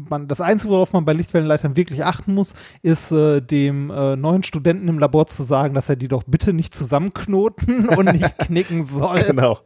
man, 0.08 0.28
das 0.28 0.40
Einzige, 0.40 0.72
worauf 0.72 0.92
man 0.92 1.04
bei 1.04 1.14
Lichtwellenleitern 1.14 1.76
wirklich 1.76 2.04
achten 2.04 2.34
muss, 2.34 2.54
ist 2.82 3.10
äh, 3.10 3.40
dem 3.40 3.90
äh, 3.90 4.16
neuen 4.16 4.42
Studenten 4.42 4.88
im 4.88 4.98
Labor 4.98 5.26
zu 5.26 5.42
sagen, 5.42 5.74
dass 5.74 5.88
er 5.88 5.96
die 5.96 6.08
doch 6.08 6.24
bitte 6.26 6.52
nicht 6.52 6.74
zusammenknoten 6.74 7.88
und 7.96 8.12
nicht 8.12 8.38
knicken 8.38 8.84
soll. 8.86 9.22
Genau. 9.22 9.58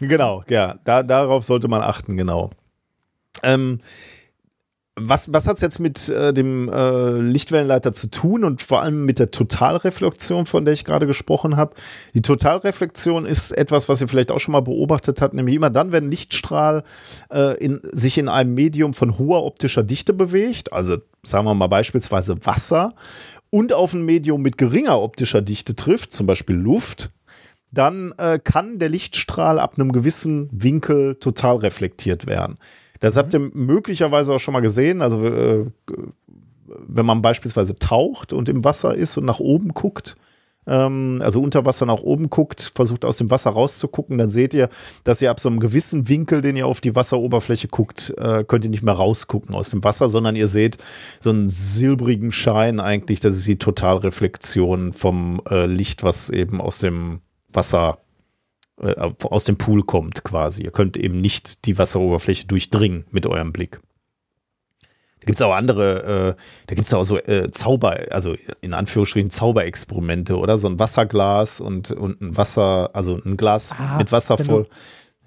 Genau, 0.00 0.44
ja, 0.48 0.76
da, 0.84 1.02
darauf 1.02 1.44
sollte 1.44 1.68
man 1.68 1.82
achten, 1.82 2.16
genau. 2.16 2.50
Ähm, 3.42 3.80
was, 5.00 5.32
was 5.32 5.46
hat 5.46 5.56
es 5.56 5.60
jetzt 5.60 5.78
mit 5.78 6.08
äh, 6.08 6.32
dem 6.32 6.68
äh, 6.68 7.20
Lichtwellenleiter 7.20 7.92
zu 7.92 8.10
tun 8.10 8.44
und 8.44 8.62
vor 8.62 8.82
allem 8.82 9.04
mit 9.04 9.18
der 9.18 9.30
Totalreflexion, 9.30 10.46
von 10.46 10.64
der 10.64 10.74
ich 10.74 10.84
gerade 10.84 11.06
gesprochen 11.06 11.56
habe? 11.56 11.74
Die 12.14 12.22
Totalreflexion 12.22 13.26
ist 13.26 13.52
etwas, 13.52 13.88
was 13.88 14.00
ihr 14.00 14.08
vielleicht 14.08 14.30
auch 14.30 14.38
schon 14.38 14.52
mal 14.52 14.60
beobachtet 14.60 15.20
habt, 15.20 15.34
nämlich 15.34 15.54
immer 15.54 15.70
dann, 15.70 15.92
wenn 15.92 16.10
Lichtstrahl 16.10 16.82
äh, 17.32 17.56
in, 17.58 17.80
sich 17.92 18.18
in 18.18 18.28
einem 18.28 18.54
Medium 18.54 18.94
von 18.94 19.18
hoher 19.18 19.44
optischer 19.44 19.82
Dichte 19.82 20.12
bewegt, 20.12 20.72
also 20.72 20.98
sagen 21.22 21.44
wir 21.44 21.54
mal 21.54 21.68
beispielsweise 21.68 22.44
Wasser, 22.46 22.94
und 23.50 23.72
auf 23.72 23.94
ein 23.94 24.04
Medium 24.04 24.42
mit 24.42 24.58
geringer 24.58 25.00
optischer 25.00 25.40
Dichte 25.40 25.74
trifft, 25.74 26.12
zum 26.12 26.26
Beispiel 26.26 26.56
Luft, 26.56 27.10
dann 27.70 28.12
äh, 28.18 28.38
kann 28.38 28.78
der 28.78 28.88
Lichtstrahl 28.88 29.58
ab 29.58 29.74
einem 29.78 29.92
gewissen 29.92 30.48
Winkel 30.52 31.16
total 31.16 31.56
reflektiert 31.56 32.26
werden. 32.26 32.58
Das 33.00 33.16
habt 33.16 33.32
ihr 33.34 33.40
möglicherweise 33.40 34.32
auch 34.32 34.38
schon 34.38 34.54
mal 34.54 34.60
gesehen. 34.60 35.02
Also, 35.02 35.24
äh, 35.24 35.66
wenn 36.86 37.06
man 37.06 37.22
beispielsweise 37.22 37.78
taucht 37.78 38.32
und 38.32 38.48
im 38.48 38.64
Wasser 38.64 38.94
ist 38.94 39.16
und 39.16 39.24
nach 39.24 39.40
oben 39.40 39.68
guckt, 39.68 40.16
ähm, 40.68 41.20
also 41.22 41.40
unter 41.40 41.64
Wasser 41.64 41.86
nach 41.86 42.02
oben 42.02 42.28
guckt, 42.30 42.70
versucht 42.74 43.04
aus 43.04 43.16
dem 43.16 43.30
Wasser 43.30 43.50
rauszugucken, 43.50 44.18
dann 44.18 44.28
seht 44.28 44.54
ihr, 44.54 44.68
dass 45.02 45.22
ihr 45.22 45.30
ab 45.30 45.40
so 45.40 45.48
einem 45.48 45.60
gewissen 45.60 46.08
Winkel, 46.08 46.42
den 46.42 46.56
ihr 46.56 46.66
auf 46.66 46.80
die 46.80 46.94
Wasseroberfläche 46.94 47.68
guckt, 47.68 48.14
äh, 48.18 48.44
könnt 48.44 48.64
ihr 48.64 48.70
nicht 48.70 48.82
mehr 48.82 48.94
rausgucken 48.94 49.54
aus 49.54 49.70
dem 49.70 49.82
Wasser, 49.82 50.08
sondern 50.08 50.36
ihr 50.36 50.48
seht 50.48 50.76
so 51.20 51.30
einen 51.30 51.48
silbrigen 51.48 52.32
Schein 52.32 52.80
eigentlich. 52.80 53.20
Das 53.20 53.34
ist 53.34 53.46
die 53.48 53.58
Totalreflexion 53.58 54.92
vom 54.92 55.40
äh, 55.50 55.66
Licht, 55.66 56.02
was 56.02 56.28
eben 56.28 56.60
aus 56.60 56.78
dem 56.78 57.20
Wasser 57.50 57.98
aus 58.78 59.44
dem 59.44 59.58
Pool 59.58 59.82
kommt 59.82 60.24
quasi. 60.24 60.62
Ihr 60.62 60.70
könnt 60.70 60.96
eben 60.96 61.20
nicht 61.20 61.64
die 61.66 61.78
Wasseroberfläche 61.78 62.46
durchdringen 62.46 63.04
mit 63.10 63.26
eurem 63.26 63.52
Blick. 63.52 63.80
Da 65.20 65.26
gibt 65.26 65.36
es 65.36 65.42
auch 65.42 65.52
andere, 65.52 66.36
äh, 66.36 66.42
da 66.68 66.74
gibt 66.74 66.86
es 66.86 66.94
auch 66.94 67.02
so 67.02 67.18
äh, 67.18 67.50
Zauber, 67.50 67.98
also 68.10 68.36
in 68.60 68.72
Anführungsstrichen 68.72 69.30
Zauberexperimente, 69.30 70.36
oder? 70.36 70.58
So 70.58 70.68
ein 70.68 70.78
Wasserglas 70.78 71.60
und, 71.60 71.90
und 71.90 72.20
ein 72.20 72.36
Wasser, 72.36 72.90
also 72.94 73.20
ein 73.24 73.36
Glas 73.36 73.74
ah, 73.76 73.98
mit 73.98 74.12
Wasser 74.12 74.38
voll. 74.38 74.68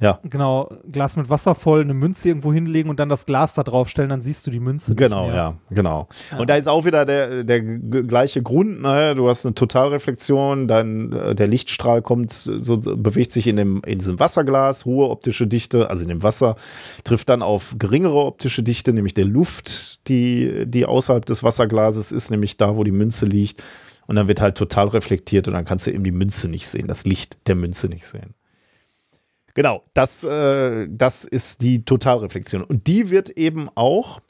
Ja. 0.02 0.20
Genau, 0.24 0.68
Glas 0.92 1.16
mit 1.16 1.30
Wasser 1.30 1.54
voll, 1.54 1.82
eine 1.82 1.94
Münze 1.94 2.30
irgendwo 2.30 2.52
hinlegen 2.52 2.90
und 2.90 3.00
dann 3.00 3.08
das 3.08 3.28
Glas 3.28 3.54
da 3.54 3.62
drauf 3.62 3.88
stellen, 3.88 4.10
dann 4.10 4.22
siehst 4.24 4.48
du 4.48 4.52
die 4.52 4.60
Münze. 4.60 4.96
Genau, 4.96 5.30
ja, 5.30 5.56
genau. 5.70 6.08
Ja. 6.32 6.40
Und 6.40 6.50
da 6.50 6.56
ist 6.56 6.68
auch 6.68 6.86
wieder 6.86 7.06
der, 7.06 7.44
der 7.44 7.62
gleiche 7.62 8.42
Grund, 8.42 8.82
ne? 8.82 9.14
du 9.14 9.30
hast 9.30 9.46
eine 9.46 9.54
Totalreflexion, 9.54 10.68
dann 10.68 11.12
äh, 11.12 11.36
der 11.36 11.46
Lichtstrahl 11.46 12.02
kommt, 12.02 12.32
so, 12.32 12.78
bewegt 12.78 13.32
sich 13.32 13.46
in, 13.46 13.58
dem, 13.58 13.82
in 13.86 14.00
diesem 14.00 14.20
Wasserglas, 14.20 14.86
hohe 14.86 15.08
optische 15.08 15.46
Dichte, 15.46 15.88
also 15.88 16.02
in 16.02 16.10
dem 16.10 16.24
Wasser, 16.24 16.56
trifft 17.04 17.30
dann 17.30 17.44
auf 17.44 17.76
geringere 17.78 18.26
optische 18.26 18.64
Dichte, 18.64 18.94
nämlich 18.94 19.14
der 19.14 19.26
Luft, 19.26 20.00
die, 20.08 20.66
die 20.66 20.88
außerhalb 20.88 21.26
des 21.26 21.44
Wasserglases 21.44 22.12
ist, 22.12 22.32
nämlich 22.32 22.58
da, 22.58 22.76
wo 22.76 22.84
die 22.84 22.92
Münze 22.92 23.28
liegt. 23.28 23.62
Und 24.08 24.16
dann 24.16 24.28
wird 24.28 24.42
halt 24.42 24.58
total 24.58 24.88
reflektiert 24.88 25.48
und 25.48 25.54
dann 25.54 25.64
kannst 25.64 25.86
du 25.86 25.92
eben 25.92 26.04
die 26.04 26.12
Münze 26.12 26.50
nicht 26.50 26.68
sehen, 26.68 26.88
das 26.88 27.06
Licht 27.06 27.38
der 27.48 27.56
Münze 27.56 27.88
nicht 27.88 28.06
sehen. 28.06 28.34
Genau, 29.54 29.84
das, 29.94 30.24
äh, 30.24 30.88
das 30.90 31.26
ist 31.26 31.62
die 31.62 31.86
Totalreflexion. 31.86 32.64
Und 32.64 32.88
die 32.88 33.10
wird 33.10 33.30
eben 33.32 33.70
auch, 33.76 34.22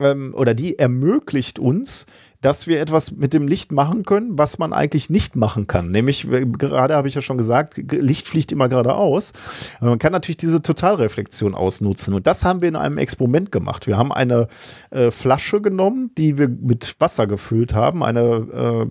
ähm, 0.00 0.34
oder 0.36 0.54
die 0.54 0.78
ermöglicht 0.78 1.58
uns, 1.58 2.06
dass 2.42 2.66
wir 2.66 2.80
etwas 2.80 3.12
mit 3.12 3.34
dem 3.34 3.46
Licht 3.46 3.70
machen 3.70 4.04
können, 4.04 4.36
was 4.36 4.58
man 4.58 4.72
eigentlich 4.72 5.08
nicht 5.08 5.36
machen 5.36 5.68
kann. 5.68 5.92
Nämlich, 5.92 6.28
gerade 6.28 6.94
habe 6.94 7.06
ich 7.06 7.14
ja 7.14 7.20
schon 7.20 7.38
gesagt, 7.38 7.78
Licht 7.92 8.26
fliegt 8.26 8.50
immer 8.50 8.68
geradeaus. 8.68 9.32
Aber 9.78 9.90
man 9.90 10.00
kann 10.00 10.12
natürlich 10.12 10.38
diese 10.38 10.60
Totalreflexion 10.60 11.54
ausnutzen. 11.54 12.14
Und 12.14 12.26
das 12.26 12.44
haben 12.44 12.60
wir 12.60 12.68
in 12.68 12.76
einem 12.76 12.98
Experiment 12.98 13.52
gemacht. 13.52 13.86
Wir 13.86 13.96
haben 13.96 14.12
eine 14.12 14.48
äh, 14.90 15.12
Flasche 15.12 15.60
genommen, 15.60 16.10
die 16.18 16.36
wir 16.36 16.48
mit 16.48 16.96
Wasser 16.98 17.28
gefüllt 17.28 17.74
haben, 17.74 18.02
eine, 18.02 18.90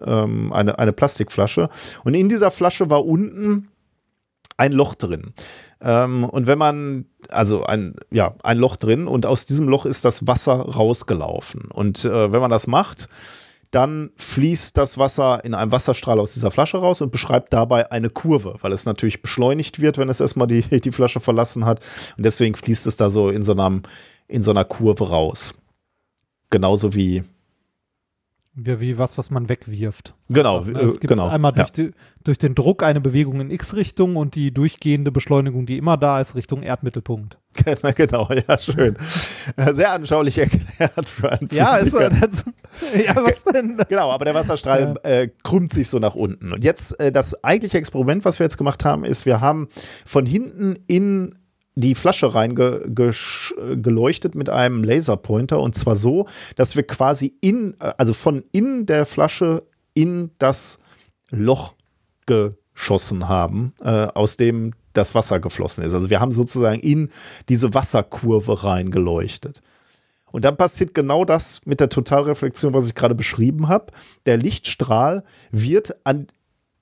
äh, 0.00 0.10
ähm, 0.10 0.50
eine, 0.52 0.78
eine 0.78 0.94
Plastikflasche. 0.94 1.68
Und 2.04 2.14
in 2.14 2.30
dieser 2.30 2.50
Flasche 2.50 2.88
war 2.88 3.04
unten 3.04 3.68
ein 4.60 4.72
Loch 4.72 4.94
drin. 4.94 5.32
Ähm, 5.80 6.24
und 6.24 6.46
wenn 6.46 6.58
man, 6.58 7.06
also 7.30 7.64
ein, 7.64 7.96
ja, 8.10 8.34
ein 8.42 8.58
Loch 8.58 8.76
drin 8.76 9.06
und 9.06 9.24
aus 9.24 9.46
diesem 9.46 9.68
Loch 9.68 9.86
ist 9.86 10.04
das 10.04 10.26
Wasser 10.26 10.52
rausgelaufen. 10.52 11.70
Und 11.72 12.04
äh, 12.04 12.30
wenn 12.30 12.42
man 12.42 12.50
das 12.50 12.66
macht, 12.66 13.08
dann 13.70 14.10
fließt 14.16 14.76
das 14.76 14.98
Wasser 14.98 15.42
in 15.44 15.54
einem 15.54 15.72
Wasserstrahl 15.72 16.20
aus 16.20 16.34
dieser 16.34 16.50
Flasche 16.50 16.76
raus 16.76 17.00
und 17.00 17.10
beschreibt 17.10 17.52
dabei 17.54 17.90
eine 17.90 18.10
Kurve, 18.10 18.56
weil 18.60 18.72
es 18.72 18.84
natürlich 18.84 19.22
beschleunigt 19.22 19.80
wird, 19.80 19.96
wenn 19.96 20.10
es 20.10 20.20
erstmal 20.20 20.46
die, 20.46 20.62
die 20.80 20.92
Flasche 20.92 21.20
verlassen 21.20 21.64
hat. 21.64 21.80
Und 22.18 22.26
deswegen 22.26 22.54
fließt 22.54 22.86
es 22.86 22.96
da 22.96 23.08
so 23.08 23.30
in 23.30 23.42
so, 23.42 23.52
einem, 23.52 23.82
in 24.28 24.42
so 24.42 24.50
einer 24.50 24.66
Kurve 24.66 25.08
raus. 25.08 25.54
Genauso 26.50 26.94
wie 26.94 27.24
wie, 28.66 28.80
wie 28.80 28.98
was, 28.98 29.18
was 29.18 29.30
man 29.30 29.48
wegwirft. 29.48 30.14
Genau, 30.28 30.58
also, 30.58 30.72
es 30.72 31.00
gibt 31.00 31.08
genau, 31.08 31.28
einmal 31.28 31.52
durch, 31.52 31.68
ja. 31.76 31.84
die, 31.84 31.90
durch, 32.22 32.38
den 32.38 32.54
Druck 32.54 32.82
eine 32.82 33.00
Bewegung 33.00 33.40
in 33.40 33.50
X-Richtung 33.50 34.16
und 34.16 34.34
die 34.34 34.52
durchgehende 34.52 35.10
Beschleunigung, 35.10 35.66
die 35.66 35.78
immer 35.78 35.96
da 35.96 36.20
ist, 36.20 36.34
Richtung 36.34 36.62
Erdmittelpunkt. 36.62 37.38
genau, 37.96 38.28
ja, 38.30 38.58
schön. 38.58 38.96
Sehr 39.72 39.92
anschaulich 39.92 40.38
erklärt 40.38 41.08
für 41.08 41.32
einen 41.32 41.48
ja, 41.52 41.76
ist, 41.76 41.94
das, 41.94 42.44
ja, 43.04 43.16
was 43.16 43.42
denn? 43.44 43.78
Genau, 43.88 44.10
aber 44.10 44.24
der 44.24 44.34
Wasserstrahl 44.34 44.98
ja. 45.02 45.10
äh, 45.10 45.30
krümmt 45.42 45.72
sich 45.72 45.88
so 45.88 45.98
nach 45.98 46.14
unten. 46.14 46.52
Und 46.52 46.62
jetzt, 46.62 47.00
äh, 47.00 47.10
das 47.10 47.42
eigentliche 47.42 47.78
Experiment, 47.78 48.24
was 48.24 48.38
wir 48.38 48.44
jetzt 48.44 48.58
gemacht 48.58 48.84
haben, 48.84 49.04
ist, 49.04 49.26
wir 49.26 49.40
haben 49.40 49.68
von 50.04 50.26
hinten 50.26 50.78
in 50.86 51.34
die 51.80 51.94
Flasche 51.94 52.34
reingeleuchtet 52.34 54.34
mit 54.34 54.48
einem 54.48 54.84
Laserpointer 54.84 55.60
und 55.60 55.74
zwar 55.74 55.94
so, 55.94 56.26
dass 56.56 56.76
wir 56.76 56.84
quasi 56.84 57.34
in, 57.40 57.74
also 57.78 58.12
von 58.12 58.44
in 58.52 58.86
der 58.86 59.06
Flasche 59.06 59.62
in 59.94 60.30
das 60.38 60.78
Loch 61.30 61.74
geschossen 62.26 63.28
haben, 63.28 63.70
äh, 63.82 64.06
aus 64.06 64.36
dem 64.36 64.72
das 64.92 65.14
Wasser 65.14 65.40
geflossen 65.40 65.84
ist. 65.84 65.94
Also 65.94 66.10
wir 66.10 66.20
haben 66.20 66.32
sozusagen 66.32 66.80
in 66.80 67.10
diese 67.48 67.74
Wasserkurve 67.74 68.64
reingeleuchtet. 68.64 69.62
Und 70.32 70.44
dann 70.44 70.56
passiert 70.56 70.94
genau 70.94 71.24
das 71.24 71.60
mit 71.64 71.80
der 71.80 71.88
Totalreflexion, 71.88 72.74
was 72.74 72.86
ich 72.86 72.94
gerade 72.94 73.14
beschrieben 73.14 73.68
habe. 73.68 73.86
Der 74.26 74.36
Lichtstrahl 74.36 75.24
wird 75.50 75.94
an, 76.04 76.26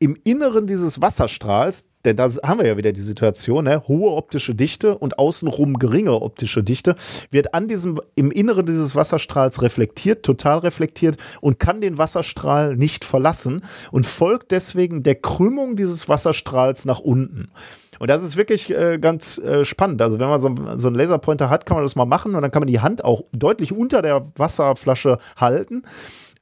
im 0.01 0.17
Inneren 0.23 0.67
dieses 0.67 1.01
Wasserstrahls, 1.01 1.87
denn 2.05 2.17
da 2.17 2.29
haben 2.45 2.61
wir 2.61 2.67
ja 2.67 2.77
wieder 2.77 2.93
die 2.93 3.01
Situation, 3.01 3.65
ne? 3.65 3.83
hohe 3.89 4.13
optische 4.13 4.55
Dichte 4.55 4.97
und 4.97 5.19
außenrum 5.19 5.79
geringe 5.79 6.13
optische 6.13 6.63
Dichte, 6.63 6.95
wird 7.31 7.55
an 7.55 7.67
diesem, 7.67 8.01
im 8.15 8.31
Inneren 8.31 8.67
dieses 8.67 8.95
Wasserstrahls 8.95 9.61
reflektiert, 9.63 10.25
total 10.25 10.59
reflektiert 10.59 11.17
und 11.41 11.59
kann 11.59 11.81
den 11.81 11.99
Wasserstrahl 11.99 12.77
nicht 12.77 13.05
verlassen 13.05 13.65
und 13.91 14.07
folgt 14.07 14.53
deswegen 14.53 15.03
der 15.03 15.17
Krümmung 15.17 15.75
dieses 15.75 16.09
Wasserstrahls 16.09 16.85
nach 16.85 17.01
unten. 17.01 17.51
Und 17.99 18.09
das 18.09 18.23
ist 18.23 18.37
wirklich 18.37 18.71
äh, 18.71 18.99
ganz 18.99 19.39
äh, 19.39 19.65
spannend. 19.65 20.01
Also 20.01 20.21
wenn 20.21 20.29
man 20.29 20.39
so, 20.39 20.55
so 20.77 20.87
einen 20.87 20.97
Laserpointer 20.97 21.51
hat, 21.51 21.67
kann 21.67 21.77
man 21.77 21.85
das 21.85 21.97
mal 21.97 22.05
machen 22.05 22.37
und 22.37 22.43
dann 22.43 22.53
kann 22.53 22.61
man 22.61 22.69
die 22.69 22.79
Hand 22.79 23.05
auch 23.05 23.23
deutlich 23.33 23.73
unter 23.73 24.03
der 24.03 24.31
Wasserflasche 24.37 25.19
halten. 25.37 25.83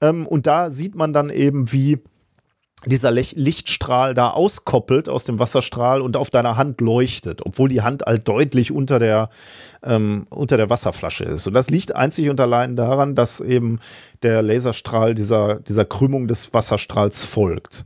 Ähm, 0.03 0.27
und 0.27 0.47
da 0.47 0.71
sieht 0.71 0.95
man 0.95 1.15
dann 1.15 1.31
eben, 1.31 1.73
wie 1.73 1.99
dieser 2.87 3.11
Lichtstrahl 3.11 4.15
da 4.15 4.31
auskoppelt 4.31 5.09
aus 5.09 5.25
dem 5.25 5.39
Wasserstrahl 5.39 6.01
und 6.01 6.17
auf 6.17 6.31
deiner 6.31 6.57
Hand 6.57 6.81
leuchtet, 6.81 7.45
obwohl 7.45 7.69
die 7.69 7.83
Hand 7.83 8.05
halt 8.07 8.27
deutlich 8.29 8.73
unter 8.73 8.99
der, 8.99 9.29
ähm, 9.83 10.27
unter 10.31 10.57
der 10.57 10.71
Wasserflasche 10.71 11.25
ist. 11.25 11.47
Und 11.47 11.55
das 11.55 11.69
liegt 11.69 11.95
einzig 11.95 12.31
und 12.31 12.41
allein 12.41 12.77
daran, 12.77 13.15
dass 13.15 13.41
eben 13.41 13.81
der 14.23 14.43
Laserstrahl 14.43 15.15
dieser, 15.15 15.57
dieser 15.57 15.85
Krümmung 15.85 16.29
des 16.29 16.55
Wasserstrahls 16.55 17.25
folgt. 17.25 17.85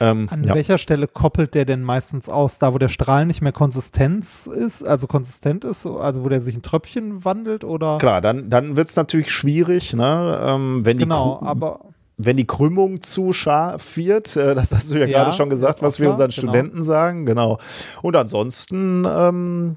Ähm, 0.00 0.28
An 0.30 0.44
ja. 0.44 0.54
welcher 0.54 0.78
Stelle 0.78 1.08
koppelt 1.08 1.54
der 1.54 1.64
denn 1.64 1.82
meistens 1.82 2.28
aus? 2.28 2.58
Da, 2.58 2.72
wo 2.72 2.78
der 2.78 2.88
Strahl 2.88 3.26
nicht 3.26 3.42
mehr 3.42 3.52
Konsistenz 3.52 4.46
ist, 4.46 4.84
also 4.84 5.06
konsistent 5.06 5.64
ist, 5.64 5.86
also 5.86 6.22
wo 6.22 6.28
der 6.28 6.40
sich 6.40 6.54
in 6.54 6.62
Tröpfchen 6.62 7.24
wandelt 7.24 7.64
oder? 7.64 7.98
Klar, 7.98 8.20
dann, 8.20 8.48
dann 8.48 8.76
wird 8.76 8.88
es 8.88 8.96
natürlich 8.96 9.30
schwierig, 9.30 9.94
ne? 9.94 10.40
Ähm, 10.40 10.84
wenn 10.84 10.98
genau, 10.98 11.40
aber 11.42 11.80
wenn 12.18 12.36
die 12.36 12.46
Krümmung 12.46 13.00
zu 13.00 13.32
scharf 13.32 13.96
wird, 13.96 14.36
äh, 14.36 14.54
das 14.54 14.74
hast 14.74 14.90
du 14.90 14.94
ja, 14.98 15.06
Ja, 15.06 15.24
gerade 15.24 15.36
schon 15.36 15.48
gesagt, 15.50 15.82
was 15.82 16.00
wir 16.00 16.10
unseren 16.10 16.30
genau. 16.30 16.40
Studenten 16.40 16.82
sagen, 16.82 17.24
genau. 17.26 17.58
Und 18.02 18.16
ansonsten, 18.16 19.06
ähm, 19.08 19.76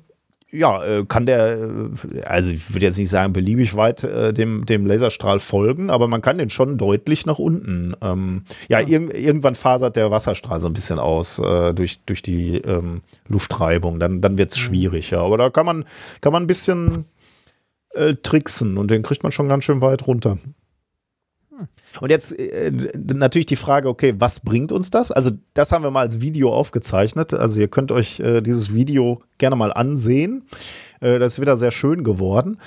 ja, 0.52 0.84
äh, 0.84 1.06
kann 1.06 1.26
der, 1.26 1.54
äh, 1.54 2.24
also 2.26 2.52
ich 2.52 2.74
würde 2.74 2.86
jetzt 2.88 2.98
nicht 2.98 3.10
sagen, 3.10 3.32
beliebig 3.32 3.76
weit 3.76 4.04
äh, 4.04 4.34
dem, 4.34 4.66
dem 4.66 4.86
Laserstrahl 4.86 5.40
folgen, 5.40 5.90
aber 5.90 6.08
man 6.08 6.22
kann 6.22 6.40
den 6.40 6.50
schon 6.50 6.78
deutlich 6.78 7.26
nach 7.26 7.40
unten. 7.40 7.96
Ähm, 8.02 8.44
ja, 8.68 8.80
irg 8.82 9.14
irgendwann 9.14 9.56
fasert 9.56 9.96
der 9.96 10.12
Wasserstrahl 10.12 10.60
so 10.60 10.68
ein 10.68 10.74
bisschen 10.74 11.00
aus 11.00 11.40
äh, 11.40 11.74
durch, 11.74 12.02
durch 12.06 12.22
die 12.22 12.58
ähm, 12.58 13.02
Luftreibung. 13.30 14.00
Dann, 14.00 14.20
dann 14.20 14.38
wird 14.38 14.52
es 14.52 14.58
Mhm. 14.58 14.62
schwierig, 14.64 15.12
ja. 15.12 15.22
Aber 15.22 15.38
da 15.38 15.50
kann 15.52 15.66
man, 15.66 15.86
kann 16.20 16.34
man 16.34 16.44
ein 16.44 16.48
bisschen 16.48 17.06
äh, 17.94 18.16
tricksen 18.16 18.78
und 18.78 18.92
den 18.92 19.04
kriegt 19.04 19.24
man 19.24 19.32
schon 19.32 19.48
ganz 19.48 19.64
schön 19.64 19.82
weit 19.82 20.06
runter. 20.08 20.38
Und 22.00 22.10
jetzt 22.10 22.38
äh, 22.38 22.72
natürlich 22.96 23.46
die 23.46 23.56
Frage, 23.56 23.90
okay, 23.90 24.16
was 24.18 24.40
bringt 24.40 24.72
uns 24.72 24.90
das? 24.90 25.12
Also 25.12 25.32
das 25.54 25.72
haben 25.72 25.84
wir 25.84 25.92
mal 25.92 26.02
als 26.02 26.22
Video 26.22 26.54
aufgezeichnet. 26.54 27.34
Also 27.34 27.60
ihr 27.60 27.68
könnt 27.68 27.92
euch 27.92 28.20
äh, 28.20 28.42
dieses 28.42 28.74
Video 28.74 29.22
gerne 29.38 29.56
mal 29.56 29.74
ansehen. 29.74 30.44
Äh, 31.02 31.20
das 31.20 31.34
ist 31.34 31.42
wieder 31.42 31.58
sehr 31.58 31.72
schön 31.72 32.04
geworden. 32.04 32.58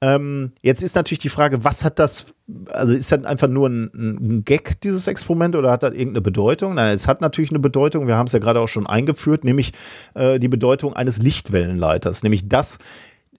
Ähm, 0.00 0.52
jetzt 0.62 0.82
ist 0.82 0.96
natürlich 0.96 1.20
die 1.20 1.28
Frage, 1.28 1.62
was 1.62 1.84
hat 1.84 2.00
das, 2.00 2.34
also 2.70 2.92
ist 2.92 3.12
das 3.12 3.24
einfach 3.24 3.46
nur 3.46 3.68
ein, 3.68 3.90
ein 3.94 4.44
Gag, 4.44 4.80
dieses 4.80 5.06
Experiment, 5.06 5.54
oder 5.54 5.70
hat 5.70 5.84
das 5.84 5.92
irgendeine 5.92 6.22
Bedeutung? 6.22 6.74
Nein, 6.74 6.92
es 6.92 7.06
hat 7.06 7.20
natürlich 7.20 7.50
eine 7.50 7.60
Bedeutung, 7.60 8.08
wir 8.08 8.16
haben 8.16 8.26
es 8.26 8.32
ja 8.32 8.40
gerade 8.40 8.58
auch 8.58 8.66
schon 8.66 8.88
eingeführt, 8.88 9.44
nämlich 9.44 9.72
äh, 10.14 10.40
die 10.40 10.48
Bedeutung 10.48 10.94
eines 10.94 11.18
Lichtwellenleiters, 11.18 12.24
nämlich 12.24 12.48
das, 12.48 12.78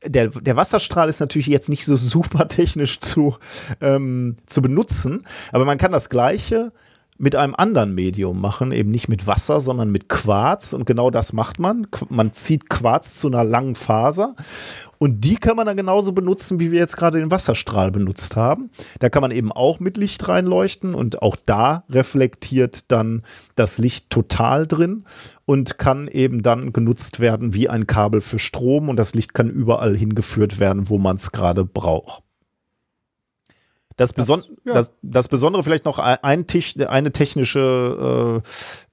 der, 0.05 0.27
der 0.27 0.55
Wasserstrahl 0.55 1.09
ist 1.09 1.19
natürlich 1.19 1.47
jetzt 1.47 1.69
nicht 1.69 1.85
so 1.85 1.95
super 1.97 2.47
technisch 2.47 2.99
zu, 2.99 3.37
ähm, 3.81 4.35
zu 4.45 4.61
benutzen, 4.61 5.25
aber 5.51 5.65
man 5.65 5.77
kann 5.77 5.91
das 5.91 6.09
Gleiche 6.09 6.71
mit 7.17 7.35
einem 7.35 7.55
anderen 7.55 7.93
Medium 7.95 8.41
machen, 8.41 8.71
eben 8.71 8.91
nicht 8.91 9.07
mit 9.07 9.27
Wasser, 9.27 9.61
sondern 9.61 9.91
mit 9.91 10.09
Quarz. 10.09 10.73
Und 10.73 10.85
genau 10.85 11.09
das 11.09 11.33
macht 11.33 11.59
man. 11.59 11.87
Man 12.09 12.33
zieht 12.33 12.69
Quarz 12.69 13.19
zu 13.19 13.27
einer 13.27 13.43
langen 13.43 13.75
Faser. 13.75 14.35
Und 14.97 15.21
die 15.21 15.35
kann 15.35 15.57
man 15.57 15.65
dann 15.65 15.77
genauso 15.77 16.13
benutzen, 16.13 16.59
wie 16.59 16.71
wir 16.71 16.79
jetzt 16.79 16.95
gerade 16.95 17.19
den 17.19 17.29
Wasserstrahl 17.29 17.91
benutzt 17.91 18.35
haben. 18.35 18.69
Da 18.99 19.09
kann 19.09 19.21
man 19.21 19.31
eben 19.31 19.51
auch 19.51 19.79
mit 19.79 19.97
Licht 19.97 20.27
reinleuchten 20.27 20.95
und 20.95 21.21
auch 21.21 21.35
da 21.35 21.83
reflektiert 21.89 22.91
dann 22.91 23.23
das 23.55 23.77
Licht 23.77 24.09
total 24.09 24.65
drin 24.65 25.03
und 25.45 25.77
kann 25.77 26.07
eben 26.07 26.41
dann 26.41 26.73
genutzt 26.73 27.19
werden 27.19 27.53
wie 27.53 27.69
ein 27.69 27.85
Kabel 27.85 28.21
für 28.21 28.39
Strom 28.39 28.89
und 28.89 28.97
das 28.97 29.13
Licht 29.13 29.33
kann 29.33 29.49
überall 29.49 29.95
hingeführt 29.95 30.59
werden, 30.59 30.89
wo 30.89 30.97
man 30.97 31.17
es 31.17 31.31
gerade 31.31 31.65
braucht. 31.65 32.23
Das, 33.95 34.13
Beson 34.13 34.43
ja. 34.63 34.73
das, 34.73 34.91
das 35.01 35.27
Besondere 35.27 35.63
vielleicht 35.63 35.85
noch 35.85 35.99
ein, 35.99 36.45
eine 36.87 37.11
technische 37.11 38.41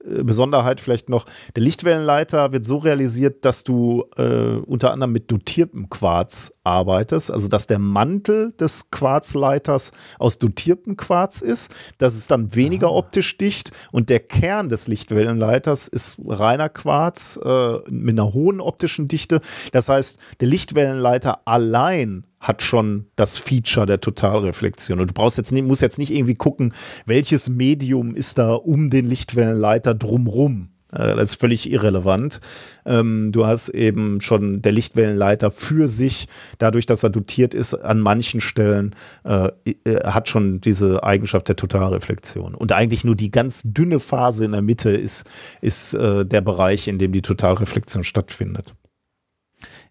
äh, 0.05 0.23
Besonderheit 0.23 0.79
vielleicht 0.79 1.09
noch. 1.09 1.25
Der 1.55 1.63
Lichtwellenleiter 1.63 2.51
wird 2.51 2.65
so 2.65 2.77
realisiert, 2.77 3.45
dass 3.45 3.63
du 3.63 4.05
äh, 4.17 4.57
unter 4.57 4.91
anderem 4.91 5.11
mit 5.11 5.31
dotiertem 5.31 5.89
Quarz 5.89 6.53
arbeitest, 6.63 7.31
also 7.31 7.47
dass 7.47 7.67
der 7.67 7.79
Mantel 7.79 8.53
des 8.53 8.91
Quarzleiters 8.91 9.91
aus 10.19 10.39
dotiertem 10.39 10.97
Quarz 10.97 11.41
ist. 11.41 11.73
Das 11.97 12.15
ist 12.15 12.31
dann 12.31 12.55
weniger 12.55 12.91
optisch 12.91 13.37
dicht 13.37 13.71
und 13.91 14.09
der 14.09 14.19
Kern 14.19 14.69
des 14.69 14.87
Lichtwellenleiters 14.87 15.87
ist 15.87 16.17
reiner 16.25 16.69
Quarz 16.69 17.39
äh, 17.43 17.77
mit 17.89 18.19
einer 18.19 18.33
hohen 18.33 18.61
optischen 18.61 19.07
Dichte. 19.07 19.41
Das 19.71 19.89
heißt, 19.89 20.19
der 20.39 20.47
Lichtwellenleiter 20.47 21.41
allein 21.45 22.25
hat 22.41 22.63
schon 22.63 23.05
das 23.15 23.37
Feature 23.37 23.85
der 23.85 24.01
Totalreflexion. 24.01 24.99
Und 24.99 25.11
du 25.11 25.13
brauchst 25.13 25.37
jetzt 25.37 25.53
nicht, 25.53 25.65
musst 25.65 25.81
jetzt 25.81 25.99
nicht 25.99 26.11
irgendwie 26.11 26.35
gucken, 26.35 26.73
welches 27.05 27.47
Medium 27.47 28.15
ist 28.15 28.37
da 28.37 28.53
um 28.53 28.89
den 28.89 29.07
Lichtwellenleiter 29.07 29.93
drumrum. 29.93 30.69
Äh, 30.91 31.15
Das 31.15 31.31
ist 31.31 31.39
völlig 31.39 31.71
irrelevant. 31.71 32.41
Ähm, 32.85 33.31
du 33.31 33.45
hast 33.45 33.69
eben 33.69 34.21
schon 34.21 34.61
der 34.61 34.71
Lichtwellenleiter 34.71 35.51
für 35.51 35.87
sich, 35.87 36.27
dadurch, 36.57 36.87
dass 36.87 37.03
er 37.03 37.11
dotiert 37.11 37.53
ist, 37.53 37.75
an 37.75 37.99
manchen 37.99 38.41
Stellen 38.41 38.95
äh, 39.23 39.49
äh, 39.85 40.03
hat 40.03 40.27
schon 40.27 40.61
diese 40.61 41.03
Eigenschaft 41.03 41.47
der 41.47 41.55
Totalreflexion. 41.55 42.55
Und 42.55 42.71
eigentlich 42.71 43.03
nur 43.03 43.15
die 43.15 43.31
ganz 43.31 43.61
dünne 43.63 43.99
Phase 43.99 44.45
in 44.45 44.51
der 44.51 44.63
Mitte 44.63 44.89
ist, 44.89 45.29
ist 45.61 45.93
der 45.93 46.41
Bereich, 46.41 46.87
in 46.87 46.97
dem 46.97 47.11
die 47.11 47.21
Totalreflexion 47.21 48.03
stattfindet. 48.03 48.73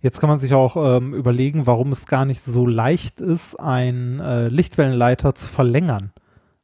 Jetzt 0.00 0.20
kann 0.20 0.30
man 0.30 0.38
sich 0.38 0.54
auch 0.54 0.76
ähm, 0.76 1.14
überlegen, 1.14 1.66
warum 1.66 1.92
es 1.92 2.06
gar 2.06 2.24
nicht 2.24 2.42
so 2.42 2.66
leicht 2.66 3.20
ist, 3.20 3.56
einen 3.56 4.20
äh, 4.20 4.48
Lichtwellenleiter 4.48 5.34
zu 5.34 5.48
verlängern. 5.48 6.12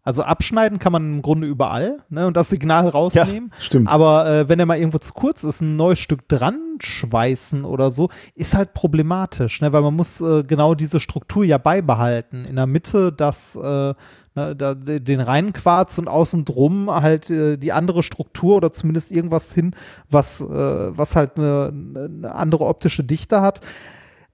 Also 0.07 0.23
abschneiden 0.23 0.79
kann 0.79 0.93
man 0.93 1.15
im 1.17 1.21
Grunde 1.21 1.49
überall 1.49 1.99
ne, 2.11 2.29
und 2.29 2.37
das 2.37 2.49
Signal 2.49 2.89
rausnehmen. 2.89 3.53
stimmt. 3.59 3.91
Aber 3.91 4.29
äh, 4.31 4.49
wenn 4.49 4.61
er 4.61 4.65
mal 4.65 4.79
irgendwo 4.79 4.99
zu 4.99 5.13
kurz 5.13 5.43
ist, 5.43 5.61
ein 5.61 5.75
neues 5.75 5.99
Stück 5.99 6.29
dran 6.29 6.61
schweißen 6.81 7.65
oder 7.65 7.91
so, 7.91 8.09
ist 8.37 8.55
halt 8.55 8.73
problematisch, 8.73 9.61
ne, 9.61 9.73
weil 9.73 9.83
man 9.83 9.97
muss 9.97 10.21
äh, 10.21 10.45
genau 10.45 10.77
diese 10.77 11.01
Struktur 11.01 11.45
ja 11.45 11.59
beibehalten. 11.59 12.45
In 12.45 12.55
der 12.55 12.69
Mitte 12.69 13.13
das 13.13 13.57
äh, 13.57 13.95
ne, 14.37 14.55
da, 14.55 14.75
den 14.75 15.21
reinen 15.21 15.53
Quarz 15.53 15.99
und 15.99 16.09
außen 16.09 16.45
drum 16.45 16.91
halt 16.91 17.31
äh, 17.31 17.57
die 17.57 17.73
andere 17.73 18.03
Struktur 18.03 18.57
oder 18.57 18.73
zumindest 18.73 19.11
irgendwas 19.11 19.53
hin, 19.53 19.75
was, 20.11 20.41
äh, 20.41 20.47
was 20.47 21.17
halt 21.17 21.37
eine, 21.37 21.73
eine 21.73 22.35
andere 22.35 22.67
optische 22.67 23.03
Dichte 23.03 23.41
hat. 23.41 23.61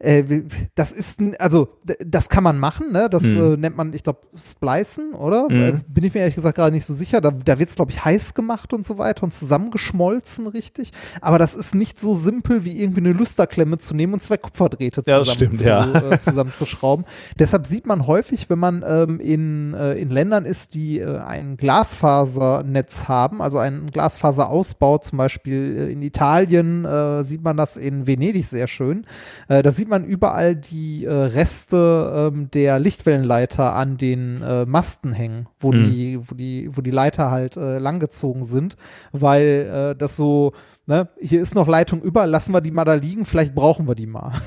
Äh, 0.03 0.43
das 0.75 0.91
ist, 0.91 1.21
ein, 1.21 1.37
also 1.39 1.69
das 2.05 2.29
kann 2.29 2.43
man 2.43 2.59
machen, 2.59 2.91
ne? 2.93 3.09
Das 3.09 3.23
Mhm. 3.23 3.37
äh, 3.55 3.57
nennt 3.57 3.77
man, 3.77 3.93
ich 3.95 4.03
glaube, 4.03 4.21
Splicen, 4.35 5.15
oder? 5.15 5.47
Mhm. 5.49 5.83
Bin 5.87 6.05
ich 6.05 6.13
mir 6.15 6.21
ehrlich 6.21 6.35
gesagt 6.35 6.57
gerade 6.57 6.75
nicht 6.75 6.85
so 6.85 6.95
sicher. 6.95 7.21
Da, 7.21 7.31
da 7.31 7.59
wird 7.59 7.69
es, 7.69 7.77
glaube 7.77 7.93
ich, 7.93 8.05
heiß 8.05 8.35
gemacht 8.35 8.73
und 8.73 8.85
so 8.85 8.99
weiter 8.99 9.23
und 9.23 9.33
zusammengeschmolzen, 9.33 10.47
richtig. 10.49 10.91
Aber 11.21 11.39
das 11.39 11.55
ist 11.55 11.75
nicht 11.75 12.01
so 12.01 12.15
simpel, 12.15 12.65
wie 12.65 12.81
irgendwie 12.81 13.01
eine 13.01 13.13
Lüsterklemme 13.13 13.79
zu 13.79 13.95
nehmen 13.95 14.15
und 14.15 14.23
zwei 14.23 14.39
Kupferdrähte 14.39 15.03
Ja, 15.07 15.21
zusammen, 15.21 15.35
stimmt, 15.37 15.61
zu, 15.61 15.69
ja. 15.69 16.11
äh, 16.11 16.19
zusammenzuschrauben. 16.19 17.05
Deshalb 17.39 17.67
sieht 17.67 17.87
man 17.87 18.07
häufig, 18.07 18.51
wenn 18.51 18.59
man 18.59 18.85
ähm, 18.87 19.21
in, 19.21 19.75
äh, 19.75 19.95
in 19.95 20.11
Ländern 20.11 20.45
ist, 20.45 20.75
die 20.75 20.99
äh, 20.99 21.19
ein 21.19 21.57
Glasfasernetz 21.57 23.05
haben, 23.09 23.41
also 23.43 23.59
einen 23.59 23.91
Glasfaserausbau, 23.91 24.99
zum 24.99 25.19
Beispiel 25.19 25.77
äh, 25.79 25.93
in 25.93 26.03
Italien 26.03 26.87
sieht 27.23 27.43
man 27.43 27.57
das 27.57 27.77
in 27.77 28.07
Venedig 28.07 28.47
sehr 28.47 28.67
schön. 28.67 29.05
Da 29.49 29.71
sieht 29.71 29.89
man 29.89 29.92
überall 30.05 30.57
die 30.57 31.05
äh, 31.05 31.13
Reste 31.13 32.31
ähm, 32.33 32.51
der 32.51 32.79
Lichtwellenleiter 32.79 33.75
an 33.75 33.99
den 33.99 34.43
äh, 34.43 34.65
Masten 34.65 35.13
hängen, 35.13 35.47
wo, 35.61 35.73
Mhm. 35.73 35.91
die, 35.91 36.19
wo, 36.31 36.35
die, 36.35 36.77
wo 36.77 36.81
die 36.81 36.91
Leiter 36.91 37.31
halt 37.31 37.57
äh, 37.57 37.79
langgezogen 37.79 38.45
sind, 38.45 38.77
weil 39.13 39.93
äh, 39.93 39.97
das 39.99 40.17
so, 40.17 40.53
ne, 40.87 41.09
hier 41.21 41.43
ist 41.43 41.55
noch 41.55 41.69
Leitung 41.69 42.01
über, 42.03 42.27
lassen 42.27 42.53
wir 42.53 42.61
die 42.61 42.71
mal 42.71 42.85
da 42.85 42.95
liegen, 42.95 43.25
vielleicht 43.27 43.55
brauchen 43.55 43.87
wir 43.87 43.95
die 43.95 44.07
mal. 44.07 44.33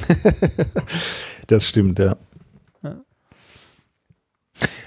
Das 1.47 1.67
stimmt, 1.67 1.99
ja. 1.99 2.15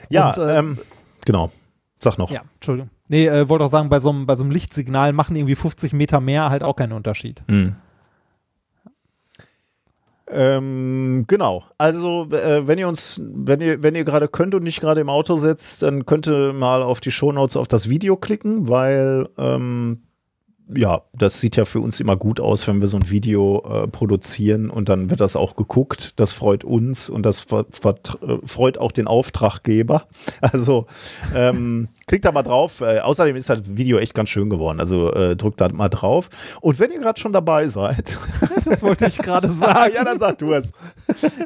Ja, 0.08 0.30
Und, 0.30 0.38
äh, 0.38 0.58
ähm, 0.58 0.78
genau. 1.24 1.52
Sag 1.98 2.18
noch. 2.18 2.30
Ja, 2.30 2.42
Entschuldigung. 2.54 2.90
Nee, 3.08 3.26
äh, 3.26 3.48
wollte 3.48 3.64
auch 3.64 3.70
sagen, 3.70 3.88
bei 3.88 3.98
so 4.00 4.10
einem 4.10 4.50
Lichtsignal 4.50 5.12
machen 5.12 5.36
irgendwie 5.36 5.54
50 5.54 5.92
Meter 5.92 6.20
mehr 6.20 6.50
halt 6.50 6.62
auch 6.62 6.76
keinen 6.76 6.92
Unterschied. 6.92 7.42
Hm. 7.46 7.76
Ähm, 10.30 11.24
genau. 11.26 11.64
Also, 11.78 12.28
äh, 12.30 12.66
wenn 12.66 12.78
ihr 12.78 12.88
uns, 12.88 13.20
wenn 13.22 13.60
ihr, 13.60 13.82
wenn 13.82 13.94
ihr 13.94 14.04
gerade 14.04 14.28
könnt 14.28 14.54
und 14.54 14.62
nicht 14.62 14.80
gerade 14.80 15.00
im 15.00 15.08
Auto 15.08 15.36
sitzt, 15.36 15.82
dann 15.82 16.06
könnt 16.06 16.26
ihr 16.26 16.52
mal 16.52 16.82
auf 16.82 17.00
die 17.00 17.10
Shownotes 17.10 17.56
auf 17.56 17.68
das 17.68 17.88
Video 17.88 18.16
klicken, 18.16 18.68
weil 18.68 19.28
ähm, 19.38 20.02
ja, 20.74 21.02
das 21.14 21.40
sieht 21.40 21.56
ja 21.56 21.64
für 21.64 21.80
uns 21.80 21.98
immer 22.00 22.16
gut 22.16 22.40
aus, 22.40 22.66
wenn 22.68 22.80
wir 22.80 22.88
so 22.88 22.96
ein 22.96 23.10
Video 23.10 23.62
äh, 23.64 23.88
produzieren 23.88 24.70
und 24.70 24.88
dann 24.88 25.10
wird 25.10 25.20
das 25.20 25.36
auch 25.36 25.56
geguckt. 25.56 26.18
Das 26.20 26.32
freut 26.32 26.64
uns 26.64 27.08
und 27.08 27.24
das 27.24 27.46
äh, 27.50 27.64
freut 28.44 28.78
auch 28.78 28.92
den 28.92 29.06
Auftraggeber. 29.06 30.06
Also 30.40 30.86
ähm, 31.34 31.88
klickt 32.08 32.24
da 32.24 32.32
mal 32.32 32.42
drauf. 32.42 32.80
Äh, 32.80 33.00
außerdem 33.00 33.36
ist 33.36 33.48
das 33.48 33.60
Video 33.64 33.98
echt 33.98 34.14
ganz 34.14 34.28
schön 34.30 34.50
geworden. 34.50 34.80
Also 34.80 35.12
äh, 35.12 35.36
drückt 35.36 35.60
da 35.60 35.68
mal 35.68 35.88
drauf. 35.88 36.28
Und 36.60 36.80
wenn 36.80 36.90
ihr 36.90 37.00
gerade 37.00 37.20
schon 37.20 37.32
dabei 37.32 37.68
seid, 37.68 38.18
Das 38.68 38.82
wollte 38.82 39.06
ich 39.06 39.18
gerade 39.18 39.48
ah, 39.60 39.74
sagen. 39.74 39.94
ja, 39.94 40.04
dann 40.04 40.18
sag 40.18 40.38
du 40.38 40.52
es. 40.52 40.72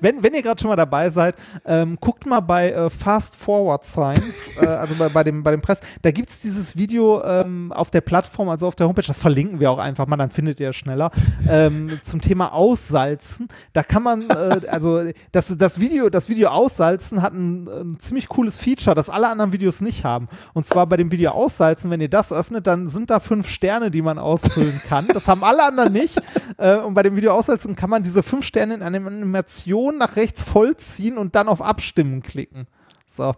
wenn, 0.01 0.23
wenn 0.23 0.35
ihr 0.35 0.43
gerade 0.43 0.61
schon 0.61 0.69
mal 0.69 0.77
dabei 0.77 1.11
seid, 1.11 1.37
ähm, 1.65 1.97
guckt 2.01 2.27
mal 2.27 2.41
bei 2.41 2.73
äh, 2.73 2.91
Fast 2.91 3.37
Forward 3.37 3.85
Science, 3.85 4.57
äh, 4.61 4.67
also 4.67 4.95
bei, 4.97 5.09
bei, 5.09 5.25
dem, 5.25 5.43
bei 5.43 5.51
dem 5.53 5.61
Press, 5.61 5.81
da 6.03 6.11
gibt 6.11 6.31
es 6.31 6.41
dieses 6.41 6.77
Video 6.77 7.23
ähm, 7.25 7.73
auf 7.73 7.91
der 7.91 8.01
Plattform, 8.01 8.49
also 8.49 8.67
auf 8.67 8.75
der 8.75 8.89
Homepage, 8.89 9.07
das 9.07 9.21
verlinken 9.21 9.61
wir 9.61 9.71
auch 9.71 9.79
einfach 9.79 10.07
mal, 10.07 10.17
dann 10.17 10.31
findet 10.31 10.61
ihr 10.61 10.71
es 10.71 10.77
schneller, 10.77 11.11
ähm, 11.49 11.99
zum 12.03 12.21
Thema 12.21 12.53
Aussalzen. 12.53 13.49
Da 13.73 13.83
kann 13.83 14.03
man, 14.03 14.29
äh, 14.29 14.61
also 14.69 15.03
das, 15.33 15.57
das, 15.57 15.81
Video, 15.81 16.11
das 16.11 16.29
Video 16.29 16.49
Aussalzen 16.49 17.23
hat 17.23 17.35
ein, 17.35 17.69
ein 17.69 17.99
ziemlich 17.99 18.29
cooles 18.29 18.59
Feature, 18.59 18.95
das 18.95 19.11
alle 19.11 19.29
anderen 19.29 19.53
Videos 19.53 19.81
nicht 19.81 20.05
haben. 20.05 20.29
Und 20.55 20.67
zwar 20.67 20.87
bei 20.87 20.97
dem 20.97 21.11
Video 21.11 21.31
Aussalzen, 21.33 21.91
wenn 21.91 22.01
ihr 22.01 22.11
das 22.11 22.33
öffnet, 22.33 22.67
dann 22.67 22.89
sind 22.89 23.11
da 23.11 23.21
fünf 23.21 23.49
Sterne, 23.49 23.91
die 23.91 24.03
man 24.03 24.19
ausfüllen 24.19 24.81
kann. 24.87 25.07
Das 25.09 25.29
haben 25.29 25.45
alle 25.45 25.65
anderen 25.65 25.93
nicht. 25.93 26.21
Äh, 26.59 26.77
und 26.77 26.93
bei 26.93 27.03
dem 27.03 27.17
Video 27.17 27.33
Aussalzen 27.33 27.77
kann 27.77 27.89
man 27.89 28.03
diese 28.03 28.23
fünf 28.23 28.45
Sterne 28.45 28.75
in 28.75 28.83
einer 28.83 29.07
Animation 29.07 29.97
nach 29.97 30.17
rechts 30.17 30.43
vollziehen 30.43 31.17
und 31.17 31.35
dann 31.35 31.49
auf 31.49 31.63
Abstimmen 31.63 32.23
klicken. 32.23 32.67
So. 33.07 33.35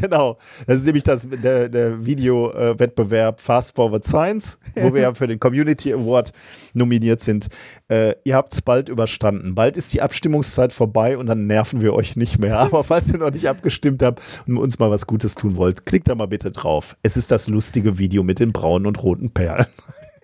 Genau. 0.00 0.38
Das 0.66 0.80
ist 0.80 0.86
nämlich 0.86 1.04
das, 1.04 1.28
der, 1.28 1.68
der 1.68 2.04
Videowettbewerb 2.04 3.40
Fast 3.40 3.76
Forward 3.76 4.04
Science, 4.04 4.58
wo 4.76 4.94
wir 4.94 5.02
ja 5.02 5.14
für 5.14 5.26
den 5.26 5.40
Community 5.40 5.92
Award 5.92 6.32
nominiert 6.72 7.20
sind. 7.20 7.48
Äh, 7.88 8.14
ihr 8.24 8.36
habt 8.36 8.52
es 8.52 8.62
bald 8.62 8.88
überstanden. 8.88 9.54
Bald 9.54 9.76
ist 9.76 9.92
die 9.92 10.02
Abstimmungszeit 10.02 10.72
vorbei 10.72 11.18
und 11.18 11.26
dann 11.26 11.46
nerven 11.46 11.82
wir 11.82 11.94
euch 11.94 12.16
nicht 12.16 12.38
mehr. 12.38 12.58
Aber 12.58 12.84
falls 12.84 13.08
ihr 13.10 13.18
noch 13.18 13.32
nicht 13.32 13.48
abgestimmt 13.48 14.02
habt 14.02 14.22
und 14.46 14.56
uns 14.56 14.78
mal 14.78 14.90
was 14.90 15.06
Gutes 15.06 15.34
tun 15.34 15.56
wollt, 15.56 15.86
klickt 15.86 16.08
da 16.08 16.14
mal 16.14 16.28
bitte 16.28 16.50
drauf. 16.52 16.96
Es 17.02 17.16
ist 17.16 17.30
das 17.30 17.48
lustige 17.48 17.98
Video 17.98 18.22
mit 18.22 18.38
den 18.40 18.52
braunen 18.52 18.86
und 18.86 19.02
roten 19.02 19.30
Perlen. 19.30 19.66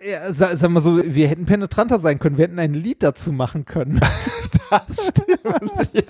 Ja, 0.07 0.31
sag, 0.31 0.57
sag 0.57 0.69
mal 0.69 0.81
so, 0.81 1.01
wir 1.03 1.27
hätten 1.27 1.45
penetranter 1.45 1.97
sein 1.97 2.19
können, 2.19 2.37
wir 2.37 2.43
hätten 2.45 2.59
ein 2.59 2.73
Lied 2.73 3.01
dazu 3.01 3.31
machen 3.31 3.65
können. 3.65 3.99
Das 4.71 5.09
stimmt. 5.09 5.89
ja. 5.93 6.01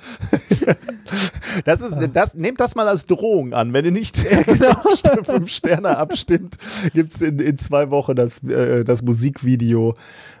Das 1.64 1.82
ist, 1.82 1.98
das, 2.12 2.34
nehmt 2.34 2.60
das 2.60 2.74
mal 2.74 2.88
als 2.88 3.06
Drohung 3.06 3.52
an. 3.54 3.72
Wenn 3.72 3.84
ihr 3.84 3.90
nicht 3.90 4.16
genau. 4.46 4.80
fünf 5.24 5.50
Sterne 5.50 5.96
abstimmt, 5.96 6.56
gibt 6.94 7.12
es 7.12 7.22
in, 7.22 7.38
in 7.38 7.58
zwei 7.58 7.90
Wochen 7.90 8.14
das, 8.14 8.42
äh, 8.44 8.84
das 8.84 9.02
Musikvideo 9.02 9.96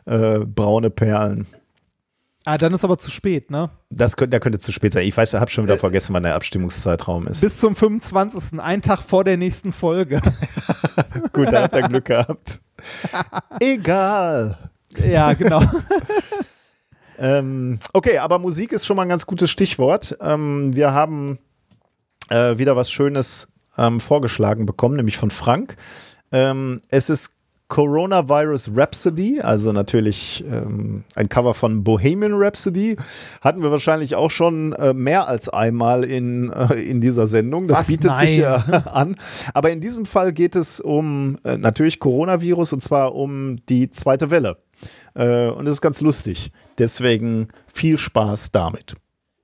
äh, 0.06 0.38
Braune 0.40 0.90
Perlen. 0.90 1.46
Ah, 2.44 2.56
dann 2.56 2.72
ist 2.72 2.84
aber 2.84 2.96
zu 2.96 3.10
spät, 3.10 3.50
ne? 3.50 3.70
Das 3.90 4.16
könnte, 4.16 4.30
der 4.30 4.40
könnte 4.40 4.58
zu 4.58 4.72
spät 4.72 4.92
sein. 4.92 5.06
Ich 5.06 5.16
weiß, 5.16 5.34
ich 5.34 5.40
habe 5.40 5.50
schon 5.50 5.64
wieder 5.64 5.74
äh, 5.74 5.78
vergessen, 5.78 6.14
wann 6.14 6.22
der 6.22 6.34
Abstimmungszeitraum 6.34 7.26
ist. 7.26 7.42
Bis 7.42 7.58
zum 7.58 7.76
25. 7.76 8.60
Ein 8.60 8.80
Tag 8.80 9.00
vor 9.00 9.24
der 9.24 9.36
nächsten 9.36 9.72
Folge. 9.72 10.20
Gut, 11.32 11.52
da 11.52 11.62
habt 11.62 11.74
ihr 11.74 11.82
Glück 11.82 12.06
gehabt. 12.06 12.62
Egal. 13.60 14.56
Ja, 14.96 15.34
genau. 15.34 15.62
Ähm, 17.20 17.78
okay, 17.92 18.18
aber 18.18 18.38
Musik 18.38 18.72
ist 18.72 18.86
schon 18.86 18.96
mal 18.96 19.02
ein 19.02 19.08
ganz 19.08 19.26
gutes 19.26 19.50
Stichwort. 19.50 20.16
Ähm, 20.20 20.74
wir 20.74 20.92
haben 20.92 21.38
äh, 22.30 22.56
wieder 22.56 22.76
was 22.76 22.90
Schönes 22.90 23.48
ähm, 23.76 24.00
vorgeschlagen 24.00 24.64
bekommen, 24.64 24.96
nämlich 24.96 25.18
von 25.18 25.30
Frank. 25.30 25.76
Ähm, 26.32 26.80
es 26.88 27.10
ist 27.10 27.36
Coronavirus 27.68 28.72
Rhapsody, 28.74 29.40
also 29.40 29.72
natürlich 29.72 30.44
ähm, 30.50 31.04
ein 31.14 31.28
Cover 31.28 31.54
von 31.54 31.84
Bohemian 31.84 32.34
Rhapsody, 32.34 32.96
hatten 33.40 33.62
wir 33.62 33.70
wahrscheinlich 33.70 34.16
auch 34.16 34.30
schon 34.30 34.72
äh, 34.72 34.92
mehr 34.92 35.28
als 35.28 35.48
einmal 35.48 36.04
in, 36.04 36.50
äh, 36.50 36.74
in 36.74 37.00
dieser 37.00 37.28
Sendung. 37.28 37.68
Das 37.68 37.80
Was? 37.80 37.86
bietet 37.86 38.10
Nein. 38.10 38.26
sich 38.26 38.36
ja 38.38 38.56
an. 38.92 39.16
Aber 39.54 39.70
in 39.70 39.80
diesem 39.80 40.04
Fall 40.04 40.32
geht 40.32 40.56
es 40.56 40.80
um 40.80 41.38
äh, 41.44 41.56
natürlich 41.56 42.00
Coronavirus 42.00 42.72
und 42.72 42.82
zwar 42.82 43.14
um 43.14 43.64
die 43.68 43.90
zweite 43.90 44.30
Welle. 44.30 44.56
Äh, 45.20 45.50
und 45.50 45.66
es 45.66 45.74
ist 45.74 45.82
ganz 45.82 46.00
lustig. 46.00 46.50
Deswegen 46.78 47.48
viel 47.66 47.98
Spaß 47.98 48.52
damit. 48.52 48.94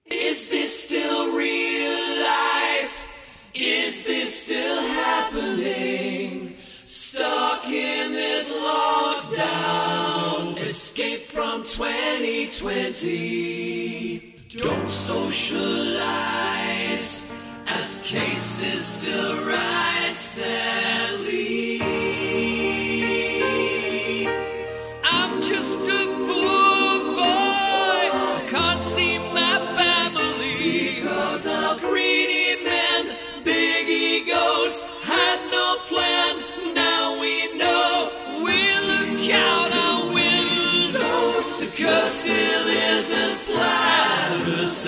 Is 0.06 0.48
this 0.48 0.84
still 0.84 1.34
real 1.36 1.98
life? 2.18 3.04
Is 3.52 4.02
this 4.04 4.44
still 4.44 4.80
happening? 5.04 6.54
Stuck 6.86 7.66
in 7.66 8.14
this 8.14 8.50
lockdown, 8.54 10.56
escape 10.58 11.26
from 11.30 11.62
2020. 11.62 14.22
Don't 14.56 14.88
socialize 14.88 17.20
as 17.66 18.00
cases 18.02 18.86
still 18.86 19.44
rise 19.44 20.16
sadly. 20.16 22.05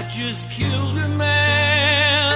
I 0.00 0.02
just 0.18 0.50
killed 0.50 0.96
a 0.98 1.08
man. 1.08 2.34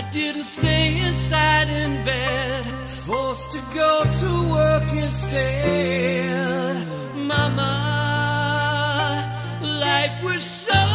I 0.00 0.02
didn't 0.10 0.48
stay 0.58 1.00
inside 1.08 1.68
in 1.68 2.04
bed, 2.04 2.64
forced 3.06 3.52
to 3.54 3.60
go 3.74 3.92
to 4.20 4.28
work 4.56 4.88
instead. 5.06 6.74
Mama, 7.32 7.74
life 9.62 10.16
was 10.22 10.44
so 10.44 10.87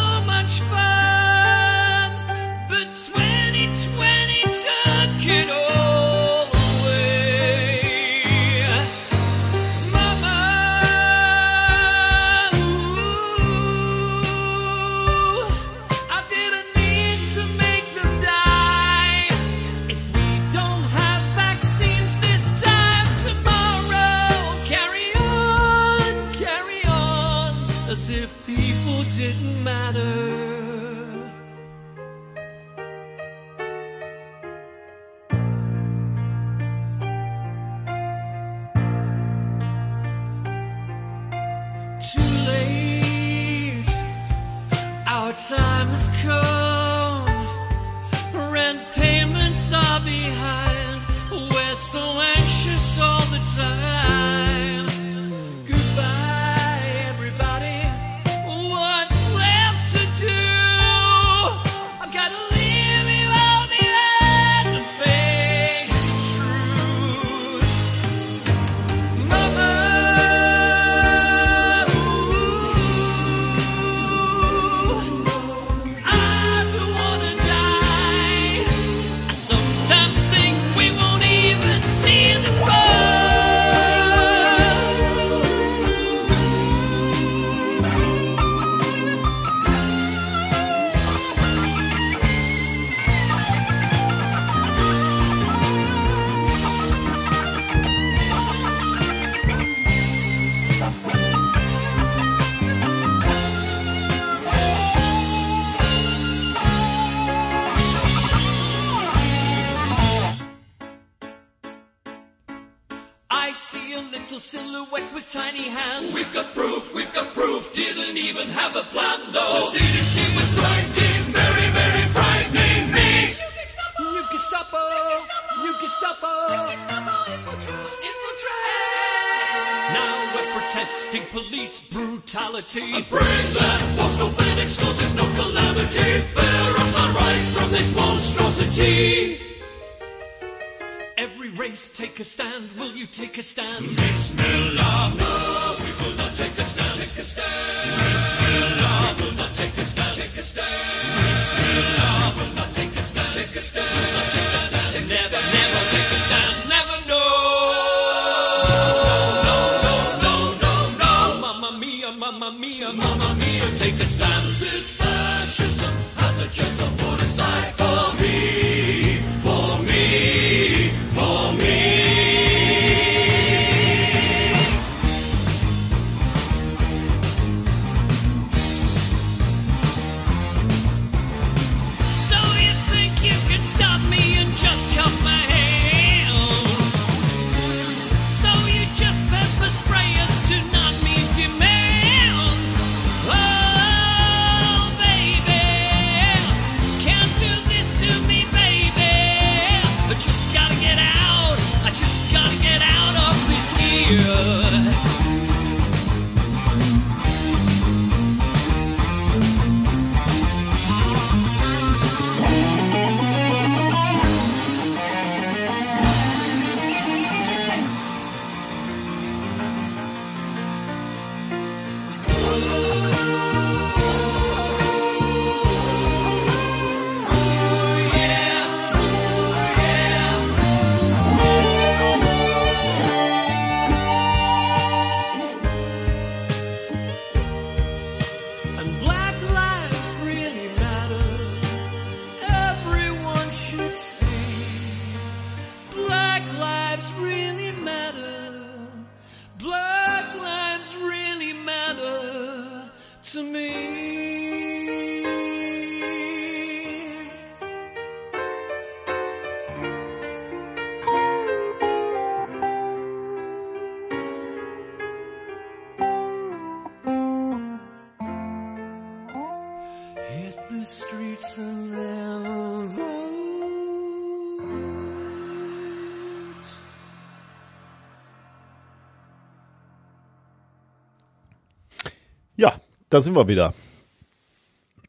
da 283.14 283.22
sind 283.22 283.35
wir 283.35 283.48
wieder. 283.48 283.73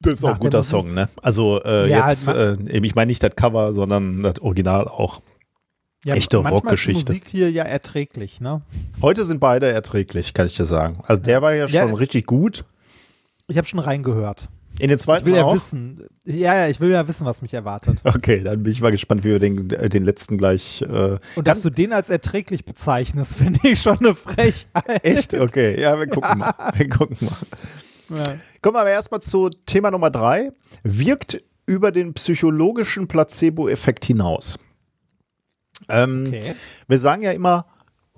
Das 0.01 0.15
ist 0.15 0.25
auch 0.25 0.29
Nach 0.31 0.35
ein 0.37 0.41
der 0.43 0.51
guter. 0.51 0.63
Song, 0.63 0.93
ne? 0.95 1.09
Also 1.23 1.63
äh, 1.65 1.89
Ja, 1.89 2.09
jetzt, 2.09 2.29
äh, 2.29 2.53
eben, 2.53 2.85
ich 2.85 2.95
meine 2.95 3.09
nicht 3.09 3.23
das 3.23 3.35
Cover, 3.37 3.73
sondern 3.73 4.23
das 4.23 4.39
Original 4.41 4.87
auch. 4.89 5.23
Echte 6.05 6.37
manchmal 6.37 6.53
Rockgeschichte. 6.61 6.99
Ist 6.99 7.09
die 7.09 7.13
Musik 7.15 7.25
hier 7.31 7.51
ja 7.51 7.63
erträglich, 7.65 8.39
ne? 8.43 8.61
Heute 9.01 9.25
sind 9.25 9.41
beide 9.41 9.73
erträglich, 9.73 10.35
kann 10.35 10.47
ich 10.47 10.55
dir 10.55 10.67
sagen. 10.67 10.99
Also 11.07 11.23
der 11.23 11.41
war 11.41 11.55
ja 11.55 11.65
Ja. 11.67 11.85
schon 11.85 11.95
richtig 11.95 12.27
gut. 12.27 12.65
Ich 13.49 13.57
habe 13.57 13.67
schon 13.67 13.79
reingehört. 13.79 14.49
In 14.81 14.89
den 14.89 14.97
Ich 14.97 15.03
zweiten 15.03 15.25
will 15.25 15.37
ja 15.37 15.45
auch. 15.45 15.55
wissen. 15.55 16.05
Ja, 16.27 16.55
ja, 16.55 16.69
ich 16.69 16.81
will 16.81 16.91
ja 16.91 17.07
wissen, 17.09 17.25
was 17.25 17.41
mich 17.41 17.55
erwartet. 17.55 18.01
Okay, 18.05 18.43
dann 18.43 18.63
bin 18.65 18.73
ich 18.73 18.81
mal 18.83 18.91
gespannt, 18.91 19.25
wie 19.25 19.29
wir 19.31 19.39
den, 19.39 19.71
äh, 19.71 19.89
den 19.89 20.03
letzten 20.03 20.37
gleich. 20.37 20.83
Äh, 20.83 21.17
Und 21.37 21.47
dass 21.49 21.63
du 21.63 21.71
den 21.71 21.93
als 21.95 22.11
erträglich 22.11 22.67
bezeichnest, 22.67 23.37
finde 23.39 23.61
ich 23.63 23.81
schon 23.81 23.99
eine 24.01 24.15
Frechheit. 24.15 25.03
echt? 25.05 25.33
Okay, 25.33 25.81
ja, 25.81 25.99
wir 25.99 26.09
gucken 26.09 26.39
mal. 26.39 26.53
Wir 26.77 26.89
gucken 26.89 27.17
mal. 27.23 27.37
Ja. 28.09 28.37
Kommen 28.63 28.75
wir 28.77 28.81
aber 28.81 28.91
erstmal 28.91 29.21
zu 29.21 29.49
Thema 29.67 29.91
Nummer 29.91 30.11
drei. 30.11 30.53
Wirkt 30.83 31.43
über 31.67 31.93
den 31.93 32.13
psychologischen 32.15 33.09
Placebo-Effekt 33.09 34.05
hinaus. 34.05 34.59
Ähm, 35.89 36.27
Okay. 36.29 36.55
Wir 36.89 36.99
sagen 36.99 37.23
ja 37.23 37.33
immer, 37.33 37.67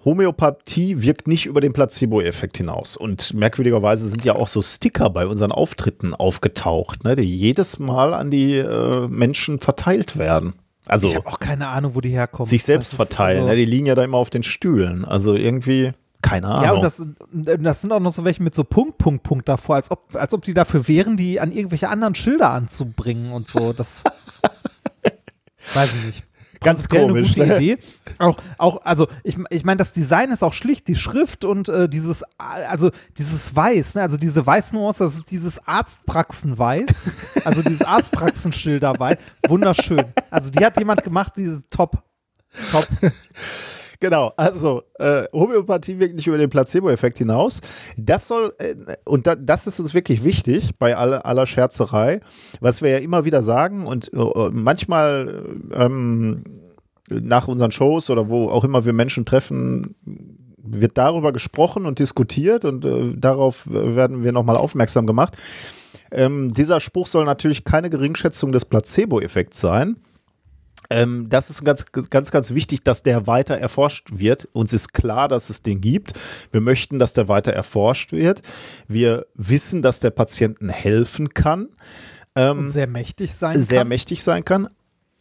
Homöopathie 0.04 1.02
wirkt 1.02 1.26
nicht 1.26 1.46
über 1.46 1.60
den 1.60 1.72
Placebo-Effekt 1.72 2.56
hinaus. 2.58 2.96
Und 2.96 3.34
merkwürdigerweise 3.34 4.08
sind 4.08 4.24
ja 4.24 4.34
auch 4.36 4.48
so 4.48 4.62
Sticker 4.62 5.10
bei 5.10 5.26
unseren 5.26 5.52
Auftritten 5.52 6.14
aufgetaucht, 6.14 7.04
ne, 7.04 7.16
die 7.16 7.22
jedes 7.22 7.78
Mal 7.78 8.14
an 8.14 8.30
die 8.30 8.56
äh, 8.56 9.08
Menschen 9.08 9.58
verteilt 9.60 10.16
werden. 10.16 10.54
Also 10.86 11.08
Ich 11.08 11.16
habe 11.16 11.26
auch 11.26 11.40
keine 11.40 11.66
Ahnung, 11.68 11.96
wo 11.96 12.00
die 12.00 12.10
herkommen. 12.10 12.46
sich 12.48 12.62
selbst 12.62 12.94
verteilen. 12.94 13.38
also- 13.38 13.50
ne, 13.50 13.56
die 13.56 13.64
liegen 13.64 13.86
ja 13.86 13.96
da 13.96 14.04
immer 14.04 14.18
auf 14.18 14.30
den 14.30 14.44
Stühlen. 14.44 15.04
Also 15.04 15.34
irgendwie, 15.34 15.92
keine 16.22 16.48
Ahnung. 16.48 16.64
Ja, 16.64 16.72
und 16.72 16.82
das, 16.82 17.06
das 17.62 17.80
sind 17.80 17.92
auch 17.92 18.00
noch 18.00 18.12
so 18.12 18.24
welche 18.24 18.42
mit 18.42 18.54
so 18.54 18.64
Punkt, 18.64 18.98
Punkt, 18.98 19.22
Punkt 19.22 19.48
davor, 19.48 19.76
als 19.76 19.90
ob, 19.90 20.14
als 20.14 20.34
ob 20.34 20.44
die 20.44 20.54
dafür 20.54 20.88
wären, 20.88 21.16
die 21.16 21.40
an 21.40 21.52
irgendwelche 21.52 21.88
anderen 21.88 22.14
Schilder 22.14 22.50
anzubringen 22.50 23.32
und 23.32 23.48
so. 23.48 23.72
Das 23.72 24.02
weiß 25.74 25.94
ich 25.96 26.06
nicht. 26.06 26.22
Ganz 26.60 26.88
komisch, 26.88 27.36
Eine 27.36 27.46
gute 27.46 27.46
ne? 27.46 27.56
Idee. 27.56 27.78
Auch, 28.18 28.36
auch, 28.58 28.82
also 28.82 29.08
ich, 29.22 29.36
ich 29.50 29.64
meine, 29.64 29.76
das 29.76 29.92
Design 29.92 30.30
ist 30.32 30.42
auch 30.42 30.54
schlicht, 30.54 30.88
die 30.88 30.96
Schrift 30.96 31.44
und 31.44 31.68
äh, 31.68 31.88
dieses, 31.88 32.24
also 32.38 32.90
dieses 33.18 33.54
Weiß, 33.54 33.94
ne? 33.94 34.02
also 34.02 34.16
diese 34.16 34.44
Weißnuance, 34.44 35.04
das 35.04 35.16
ist 35.16 35.30
dieses 35.30 35.64
Arztpraxenweiß, 35.66 37.10
also 37.44 37.62
dieses 37.62 37.82
Arztpraxenschilderweiß, 37.82 39.18
wunderschön. 39.48 40.04
Also 40.30 40.50
die 40.50 40.64
hat 40.64 40.78
jemand 40.78 41.04
gemacht, 41.04 41.34
dieses 41.36 41.62
Top, 41.68 42.02
Top. 42.72 42.86
Genau, 44.00 44.32
also 44.36 44.82
äh, 44.98 45.24
Homöopathie 45.32 45.98
wirkt 45.98 46.16
nicht 46.16 46.26
über 46.26 46.38
den 46.38 46.50
Placebo-Effekt 46.50 47.18
hinaus. 47.18 47.60
Das 47.96 48.28
soll, 48.28 48.54
äh, 48.58 48.74
und 49.04 49.26
da, 49.26 49.34
das 49.34 49.66
ist 49.66 49.80
uns 49.80 49.94
wirklich 49.94 50.24
wichtig 50.24 50.76
bei 50.78 50.96
aller, 50.96 51.24
aller 51.24 51.46
Scherzerei, 51.46 52.20
was 52.60 52.82
wir 52.82 52.90
ja 52.90 52.98
immer 52.98 53.24
wieder 53.24 53.42
sagen 53.42 53.86
und 53.86 54.12
äh, 54.12 54.50
manchmal 54.52 55.44
ähm, 55.72 56.44
nach 57.08 57.48
unseren 57.48 57.70
Shows 57.70 58.10
oder 58.10 58.28
wo 58.28 58.48
auch 58.48 58.64
immer 58.64 58.84
wir 58.84 58.92
Menschen 58.92 59.24
treffen, 59.24 59.94
wird 60.56 60.98
darüber 60.98 61.32
gesprochen 61.32 61.86
und 61.86 61.98
diskutiert 61.98 62.64
und 62.64 62.84
äh, 62.84 63.12
darauf 63.16 63.66
werden 63.70 64.24
wir 64.24 64.32
nochmal 64.32 64.56
aufmerksam 64.56 65.06
gemacht. 65.06 65.36
Ähm, 66.10 66.52
dieser 66.54 66.80
Spruch 66.80 67.06
soll 67.06 67.24
natürlich 67.24 67.64
keine 67.64 67.90
Geringschätzung 67.90 68.52
des 68.52 68.64
Placebo-Effekts 68.64 69.60
sein. 69.60 69.96
Ähm, 70.90 71.28
das 71.28 71.50
ist 71.50 71.64
ganz, 71.64 71.86
ganz, 72.10 72.30
ganz 72.30 72.54
wichtig, 72.54 72.82
dass 72.82 73.02
der 73.02 73.26
weiter 73.26 73.56
erforscht 73.56 74.08
wird. 74.12 74.48
Uns 74.52 74.72
ist 74.72 74.92
klar, 74.92 75.28
dass 75.28 75.50
es 75.50 75.62
den 75.62 75.80
gibt. 75.80 76.12
Wir 76.52 76.60
möchten, 76.60 76.98
dass 76.98 77.12
der 77.12 77.28
weiter 77.28 77.52
erforscht 77.52 78.12
wird. 78.12 78.42
Wir 78.88 79.26
wissen, 79.34 79.82
dass 79.82 80.00
der 80.00 80.10
Patienten 80.10 80.68
helfen 80.68 81.34
kann, 81.34 81.68
und 82.36 82.68
sehr 82.68 82.86
mächtig 82.86 83.34
sein 83.34 83.58
sehr 83.58 83.80
kann. 83.80 83.88
mächtig 83.88 84.22
sein 84.22 84.44
kann. 84.44 84.68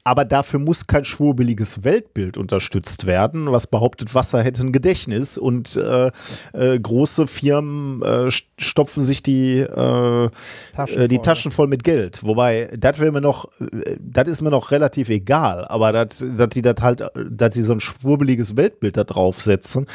Aber 0.07 0.23
dafür 0.23 0.59
muss 0.59 0.85
kein 0.85 1.03
schwurbeliges 1.03 1.83
Weltbild 1.83 2.37
unterstützt 2.37 3.07
werden, 3.07 3.51
was 3.51 3.65
behauptet, 3.65 4.13
Wasser 4.13 4.43
hätte 4.43 4.61
ein 4.61 4.71
Gedächtnis 4.71 5.35
und 5.35 5.75
äh, 5.75 6.11
äh, 6.53 6.79
große 6.79 7.25
Firmen 7.25 8.03
äh, 8.03 8.27
st- 8.27 8.43
stopfen 8.59 9.03
sich 9.03 9.23
die, 9.23 9.61
äh, 9.61 10.29
Taschen 10.73 11.01
äh, 11.01 11.07
die 11.07 11.15
voll. 11.15 11.23
Taschen 11.23 11.51
voll 11.51 11.67
mit 11.67 11.83
Geld. 11.83 12.21
Wobei, 12.23 12.69
das 12.77 12.99
wäre 12.99 13.11
mir 13.11 13.21
noch, 13.21 13.49
das 13.99 14.29
ist 14.29 14.41
mir 14.41 14.51
noch 14.51 14.69
relativ 14.69 15.09
egal, 15.09 15.65
aber 15.67 15.91
dass 15.91 16.23
dass 16.35 16.49
die 16.49 16.61
das 16.61 16.75
halt, 16.81 17.03
dass 17.27 17.55
sie 17.55 17.63
so 17.63 17.73
ein 17.73 17.79
schwurbeliges 17.79 18.55
Weltbild 18.55 18.97
da 18.97 19.03
draufsetzen, 19.05 19.87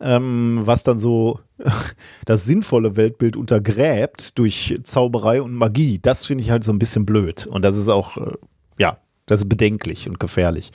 ähm, 0.00 0.60
was 0.64 0.82
dann 0.82 0.98
so 0.98 1.40
das 2.24 2.46
sinnvolle 2.46 2.96
Weltbild 2.96 3.36
untergräbt 3.36 4.38
durch 4.38 4.80
Zauberei 4.84 5.42
und 5.42 5.52
Magie, 5.52 5.98
das 6.00 6.24
finde 6.24 6.42
ich 6.42 6.50
halt 6.50 6.64
so 6.64 6.72
ein 6.72 6.78
bisschen 6.78 7.04
blöd. 7.04 7.46
Und 7.46 7.66
das 7.66 7.76
ist 7.76 7.90
auch, 7.90 8.16
äh, 8.16 8.32
ja, 8.78 8.96
das 9.28 9.42
ist 9.42 9.48
bedenklich 9.48 10.08
und 10.08 10.18
gefährlich. 10.18 10.72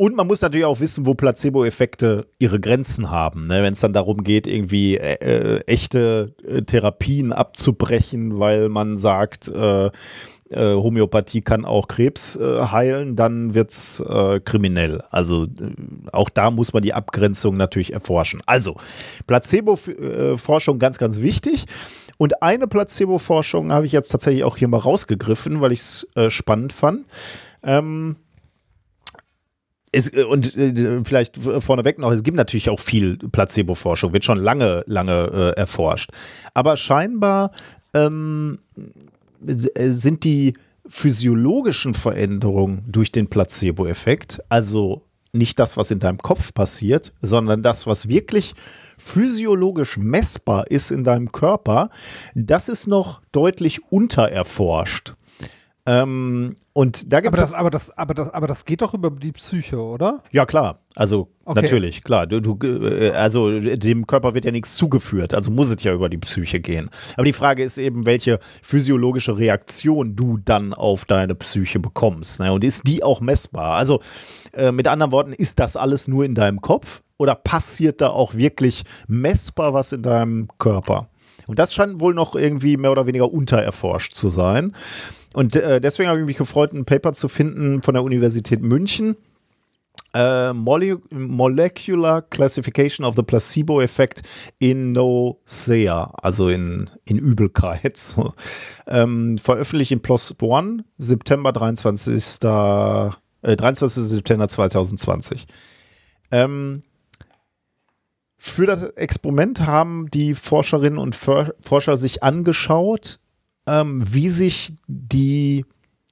Und 0.00 0.16
man 0.16 0.26
muss 0.26 0.40
natürlich 0.40 0.64
auch 0.64 0.80
wissen, 0.80 1.04
wo 1.04 1.12
Placebo-Effekte 1.12 2.26
ihre 2.38 2.58
Grenzen 2.58 3.10
haben. 3.10 3.46
Ne? 3.46 3.62
Wenn 3.62 3.74
es 3.74 3.80
dann 3.80 3.92
darum 3.92 4.24
geht, 4.24 4.46
irgendwie 4.46 4.96
äh, 4.96 5.16
äh, 5.16 5.60
echte 5.66 6.34
äh, 6.42 6.62
Therapien 6.62 7.34
abzubrechen, 7.34 8.38
weil 8.38 8.70
man 8.70 8.96
sagt, 8.96 9.48
äh, 9.48 9.90
äh, 10.50 10.74
Homöopathie 10.74 11.42
kann 11.42 11.66
auch 11.66 11.86
Krebs 11.86 12.36
äh, 12.36 12.62
heilen, 12.72 13.14
dann 13.14 13.52
wird's 13.52 14.00
äh, 14.00 14.40
kriminell. 14.40 15.02
Also 15.10 15.46
auch 16.12 16.30
da 16.30 16.50
muss 16.50 16.72
man 16.72 16.82
die 16.82 16.94
Abgrenzung 16.94 17.58
natürlich 17.58 17.92
erforschen. 17.92 18.40
Also 18.46 18.76
Placebo-Forschung 19.26 20.78
ganz, 20.78 20.96
ganz 20.96 21.20
wichtig. 21.20 21.66
Und 22.16 22.42
eine 22.42 22.66
Placebo-Forschung 22.68 23.70
habe 23.70 23.84
ich 23.84 23.92
jetzt 23.92 24.08
tatsächlich 24.08 24.44
auch 24.44 24.56
hier 24.56 24.68
mal 24.68 24.78
rausgegriffen, 24.78 25.60
weil 25.60 25.72
ich 25.72 25.80
es 25.80 26.06
spannend 26.28 26.72
fand. 26.72 27.04
Ähm, 27.62 28.16
es, 29.92 30.12
äh, 30.12 30.24
und 30.24 30.56
äh, 30.56 31.02
vielleicht 31.04 31.36
vorneweg 31.36 31.98
noch, 31.98 32.12
es 32.12 32.22
gibt 32.22 32.36
natürlich 32.36 32.70
auch 32.70 32.80
viel 32.80 33.16
Placebo-Forschung, 33.16 34.12
wird 34.12 34.24
schon 34.24 34.38
lange, 34.38 34.84
lange 34.86 35.54
äh, 35.56 35.58
erforscht. 35.58 36.10
Aber 36.54 36.76
scheinbar 36.76 37.52
ähm, 37.94 38.58
äh, 39.46 39.90
sind 39.90 40.24
die 40.24 40.54
physiologischen 40.86 41.94
Veränderungen 41.94 42.84
durch 42.88 43.12
den 43.12 43.28
Placebo-Effekt, 43.28 44.40
also 44.48 45.06
nicht 45.32 45.60
das, 45.60 45.76
was 45.76 45.92
in 45.92 46.00
deinem 46.00 46.18
Kopf 46.18 46.52
passiert, 46.54 47.12
sondern 47.22 47.62
das, 47.62 47.86
was 47.86 48.08
wirklich 48.08 48.54
physiologisch 48.98 49.96
messbar 49.96 50.68
ist 50.68 50.90
in 50.90 51.04
deinem 51.04 51.30
Körper, 51.30 51.90
das 52.34 52.68
ist 52.68 52.88
noch 52.88 53.22
deutlich 53.30 53.92
untererforscht. 53.92 55.14
Ähm, 55.86 56.56
und 56.72 57.12
da 57.12 57.20
gibt 57.20 57.34
Aber 57.34 57.42
das, 57.42 57.54
aber, 57.54 57.70
das, 57.70 57.96
aber, 57.96 58.14
das, 58.14 58.30
aber 58.30 58.46
das 58.46 58.64
geht 58.64 58.82
doch 58.82 58.94
über 58.94 59.10
die 59.10 59.32
Psyche, 59.32 59.80
oder? 59.80 60.22
Ja, 60.30 60.46
klar. 60.46 60.80
Also 60.94 61.28
Okay. 61.50 61.62
natürlich, 61.62 62.04
klar. 62.04 62.28
Du, 62.28 62.38
du, 62.40 62.56
äh, 62.64 63.10
also 63.10 63.58
dem 63.58 64.06
Körper 64.06 64.34
wird 64.34 64.44
ja 64.44 64.52
nichts 64.52 64.76
zugeführt, 64.76 65.34
also 65.34 65.50
muss 65.50 65.68
es 65.68 65.82
ja 65.82 65.92
über 65.92 66.08
die 66.08 66.18
Psyche 66.18 66.60
gehen. 66.60 66.90
Aber 67.14 67.24
die 67.24 67.32
Frage 67.32 67.64
ist 67.64 67.76
eben, 67.76 68.06
welche 68.06 68.38
physiologische 68.40 69.36
Reaktion 69.36 70.14
du 70.14 70.36
dann 70.44 70.72
auf 70.72 71.06
deine 71.06 71.34
Psyche 71.34 71.80
bekommst. 71.80 72.38
Ne? 72.38 72.52
Und 72.52 72.62
ist 72.62 72.86
die 72.86 73.02
auch 73.02 73.20
messbar? 73.20 73.74
Also 73.74 74.00
äh, 74.52 74.70
mit 74.70 74.86
anderen 74.86 75.10
Worten, 75.10 75.32
ist 75.32 75.58
das 75.58 75.76
alles 75.76 76.06
nur 76.06 76.24
in 76.24 76.36
deinem 76.36 76.60
Kopf 76.60 77.02
oder 77.18 77.34
passiert 77.34 78.00
da 78.00 78.10
auch 78.10 78.34
wirklich 78.34 78.84
messbar 79.08 79.74
was 79.74 79.90
in 79.90 80.02
deinem 80.02 80.46
Körper? 80.58 81.08
Und 81.50 81.58
das 81.58 81.74
scheint 81.74 82.00
wohl 82.00 82.14
noch 82.14 82.36
irgendwie 82.36 82.76
mehr 82.76 82.92
oder 82.92 83.06
weniger 83.06 83.32
untererforscht 83.32 84.14
zu 84.14 84.28
sein. 84.28 84.72
Und 85.34 85.56
äh, 85.56 85.80
deswegen 85.80 86.08
habe 86.08 86.20
ich 86.20 86.26
mich 86.26 86.36
gefreut, 86.36 86.72
ein 86.72 86.84
Paper 86.84 87.12
zu 87.12 87.28
finden 87.28 87.82
von 87.82 87.94
der 87.94 88.04
Universität 88.04 88.62
München. 88.62 89.16
Mole 90.12 91.00
Molecular 91.10 92.22
Classification 92.22 93.04
of 93.06 93.14
the 93.16 93.22
Placebo 93.22 93.80
Effect 93.80 94.22
in 94.58 94.90
Nausea, 94.92 96.12
also 96.22 96.48
in, 96.48 96.90
in 97.04 97.18
Übelkeit. 97.18 97.96
So. 97.96 98.32
Ähm, 98.86 99.38
veröffentlicht 99.38 99.92
in 99.92 100.02
PLOS 100.02 100.34
One, 100.40 100.84
September 100.98 101.52
23. 101.52 102.38
Äh, 102.42 103.10
23. 103.56 104.04
September 104.04 104.48
2020. 104.48 105.46
Ähm, 106.32 106.82
für 108.42 108.64
das 108.64 108.84
Experiment 108.92 109.66
haben 109.66 110.10
die 110.10 110.32
Forscherinnen 110.32 110.98
und 110.98 111.14
For 111.14 111.54
Forscher 111.60 111.98
sich 111.98 112.22
angeschaut, 112.22 113.20
ähm, 113.66 114.02
wie 114.02 114.30
sich 114.30 114.72
die 114.86 115.66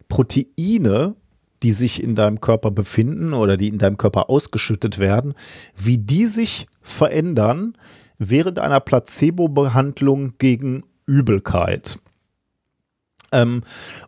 Proteine, 0.09 1.17
die 1.63 1.73
sich 1.73 2.03
in 2.03 2.15
deinem 2.15 2.43
Körper 2.43 2.71
befinden 2.71 3.33
oder 3.33 3.57
die 3.57 3.69
in 3.69 3.79
deinem 3.79 3.97
Körper 3.97 4.29
ausgeschüttet 4.29 4.99
werden, 4.99 5.33
wie 5.75 5.97
die 5.97 6.27
sich 6.27 6.67
verändern 6.83 7.79
während 8.19 8.59
einer 8.59 8.81
Placebo-Behandlung 8.81 10.35
gegen 10.37 10.85
Übelkeit. 11.07 11.99
Ähm, 13.33 13.63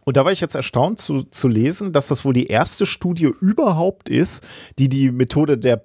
und 0.04 0.18
da 0.18 0.26
war 0.26 0.32
ich 0.32 0.42
jetzt 0.42 0.54
erstaunt 0.54 0.98
zu, 0.98 1.22
zu 1.22 1.48
lesen, 1.48 1.94
dass 1.94 2.08
das 2.08 2.26
wohl 2.26 2.34
die 2.34 2.48
erste 2.48 2.84
Studie 2.84 3.32
überhaupt 3.40 4.10
ist, 4.10 4.44
die 4.78 4.90
die 4.90 5.10
Methode 5.10 5.56
der 5.56 5.76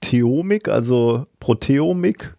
Proteomik, 0.00 0.68
also 0.68 1.26
Proteomik, 1.40 2.34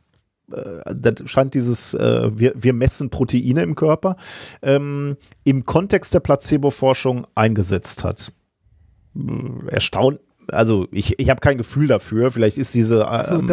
äh, 0.54 0.94
das 0.96 1.30
scheint 1.30 1.54
dieses, 1.54 1.94
äh, 1.94 2.30
wir, 2.34 2.54
wir 2.56 2.74
messen 2.74 3.10
Proteine 3.10 3.62
im 3.64 3.76
Körper, 3.76 4.16
ähm, 4.62 5.18
im 5.44 5.66
Kontext 5.66 6.14
der 6.14 6.20
Placebo-Forschung 6.20 7.28
eingesetzt 7.36 8.04
hat. 8.04 8.32
Äh, 9.16 9.68
Erstaunt, 9.68 10.20
also 10.48 10.88
ich, 10.92 11.20
ich 11.20 11.30
habe 11.30 11.40
kein 11.40 11.58
Gefühl 11.58 11.88
dafür, 11.88 12.32
vielleicht 12.32 12.58
ist 12.58 12.74
diese. 12.74 13.08
Also, 13.08 13.36
ähm, 13.36 13.48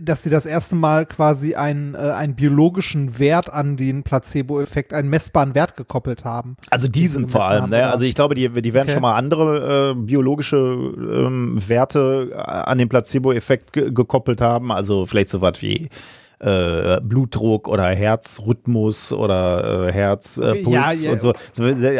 dass, 0.00 0.22
sie 0.22 0.30
das 0.30 0.46
erste 0.46 0.74
Mal 0.74 1.06
quasi 1.06 1.54
einen, 1.54 1.94
äh, 1.94 1.98
einen 1.98 2.34
biologischen 2.34 3.18
Wert 3.18 3.52
an 3.52 3.76
den 3.76 4.02
Placebo-Effekt, 4.02 4.92
einen 4.92 5.08
messbaren 5.08 5.54
Wert 5.54 5.76
gekoppelt 5.76 6.24
haben. 6.24 6.56
Also 6.70 6.88
diesen 6.88 7.22
gemessen 7.22 7.38
vor 7.38 7.48
allem, 7.48 7.70
ne? 7.70 7.88
Also 7.88 8.04
ich 8.04 8.14
glaube, 8.14 8.34
die, 8.34 8.48
die 8.48 8.74
werden 8.74 8.88
Okay. 8.88 8.94
schon 8.94 9.02
mal 9.02 9.16
andere 9.16 9.90
äh, 9.90 9.94
biologische 9.94 10.56
ähm, 10.56 11.56
Werte 11.68 12.32
an 12.44 12.78
den 12.78 12.88
Placebo-Effekt 12.88 13.72
ge 13.72 13.90
gekoppelt 13.92 14.40
haben. 14.40 14.72
Also 14.72 15.06
vielleicht 15.06 15.28
so 15.28 15.40
was 15.40 15.60
wie 15.62 15.88
äh, 16.40 17.00
Blutdruck 17.00 17.68
oder 17.68 17.88
Herzrhythmus 17.88 19.12
oder 19.12 19.88
äh, 19.88 19.92
Herzpuls 19.92 20.56
äh, 20.66 20.70
Ja, 20.70 20.92
ja. 20.92 21.12
und 21.12 21.20
so. 21.20 21.32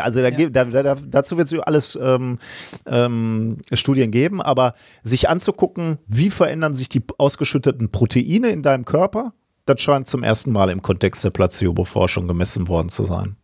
Also 0.01 0.21
da, 0.21 0.31
gibt- 0.31 0.55
da, 0.55 0.65
da, 0.65 0.95
dazu 1.09 1.37
wird 1.37 1.53
es 1.53 1.59
alles 1.61 1.99
ähm, 2.01 2.39
ähm, 2.87 3.59
Studien 3.73 4.11
geben, 4.11 4.41
aber 4.41 4.75
sich 5.03 5.29
anzugucken, 5.29 5.99
wie 6.07 6.31
verändern 6.31 6.75
sich 6.75 6.89
die 6.89 7.03
ausgeschütteten 7.19 7.91
Proteine 7.91 8.49
in 8.49 8.63
deinem 8.63 8.85
Körper, 8.85 9.33
das 9.67 9.81
scheint 9.81 10.07
zum 10.07 10.23
ersten 10.23 10.53
Mal 10.53 10.71
im 10.71 10.83
Kontext 10.83 11.25
der 11.25 11.31
Placebo-Forschung 11.31 12.27
gemessen 12.29 12.69
worden 12.69 12.89
zu 12.89 13.05
sein. 13.05 13.37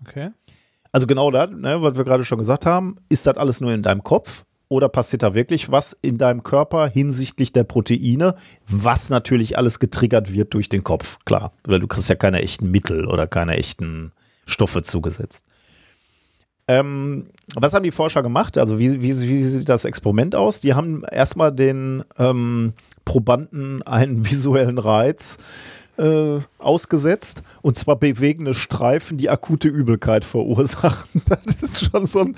Okay. 0.00 0.30
Also 0.92 1.06
genau 1.06 1.30
das, 1.30 1.50
ne, 1.50 1.80
was 1.82 1.96
wir 1.96 2.04
gerade 2.04 2.24
schon 2.24 2.38
gesagt 2.38 2.66
haben, 2.66 2.96
ist 3.08 3.26
das 3.26 3.36
alles 3.36 3.60
nur 3.60 3.72
in 3.72 3.82
deinem 3.82 4.02
Kopf 4.02 4.44
oder 4.70 4.88
passiert 4.88 5.22
da 5.22 5.34
wirklich 5.34 5.70
was 5.70 5.98
in 6.00 6.16
deinem 6.16 6.42
Körper 6.42 6.88
hinsichtlich 6.88 7.52
der 7.52 7.64
Proteine, 7.64 8.36
was 8.66 9.10
natürlich 9.10 9.58
alles 9.58 9.80
getriggert 9.80 10.32
wird 10.32 10.54
durch 10.54 10.70
den 10.70 10.84
Kopf, 10.84 11.18
klar, 11.26 11.52
weil 11.64 11.80
du 11.80 11.88
kriegst 11.88 12.08
ja 12.08 12.14
keine 12.14 12.40
echten 12.40 12.70
Mittel 12.70 13.04
oder 13.06 13.26
keine 13.26 13.56
echten 13.56 14.12
Stoffe 14.46 14.82
zugesetzt. 14.82 15.44
Ähm, 16.68 17.26
was 17.56 17.74
haben 17.74 17.82
die 17.82 17.90
Forscher 17.90 18.22
gemacht? 18.22 18.56
Also 18.56 18.78
wie, 18.78 19.02
wie, 19.02 19.20
wie 19.20 19.42
sieht 19.42 19.68
das 19.68 19.84
Experiment 19.84 20.36
aus? 20.36 20.60
Die 20.60 20.74
haben 20.74 21.02
erstmal 21.10 21.52
den 21.52 22.04
ähm, 22.16 22.74
Probanden 23.04 23.82
einen 23.82 24.24
visuellen 24.30 24.78
Reiz 24.78 25.36
äh, 25.98 26.38
ausgesetzt 26.58 27.42
und 27.62 27.76
zwar 27.76 27.96
bewegende 27.96 28.54
Streifen, 28.54 29.18
die 29.18 29.30
akute 29.30 29.68
Übelkeit 29.68 30.24
verursachen. 30.24 31.20
Das 31.44 31.62
ist 31.62 31.84
schon 31.90 32.06
so 32.06 32.20
ein. 32.20 32.36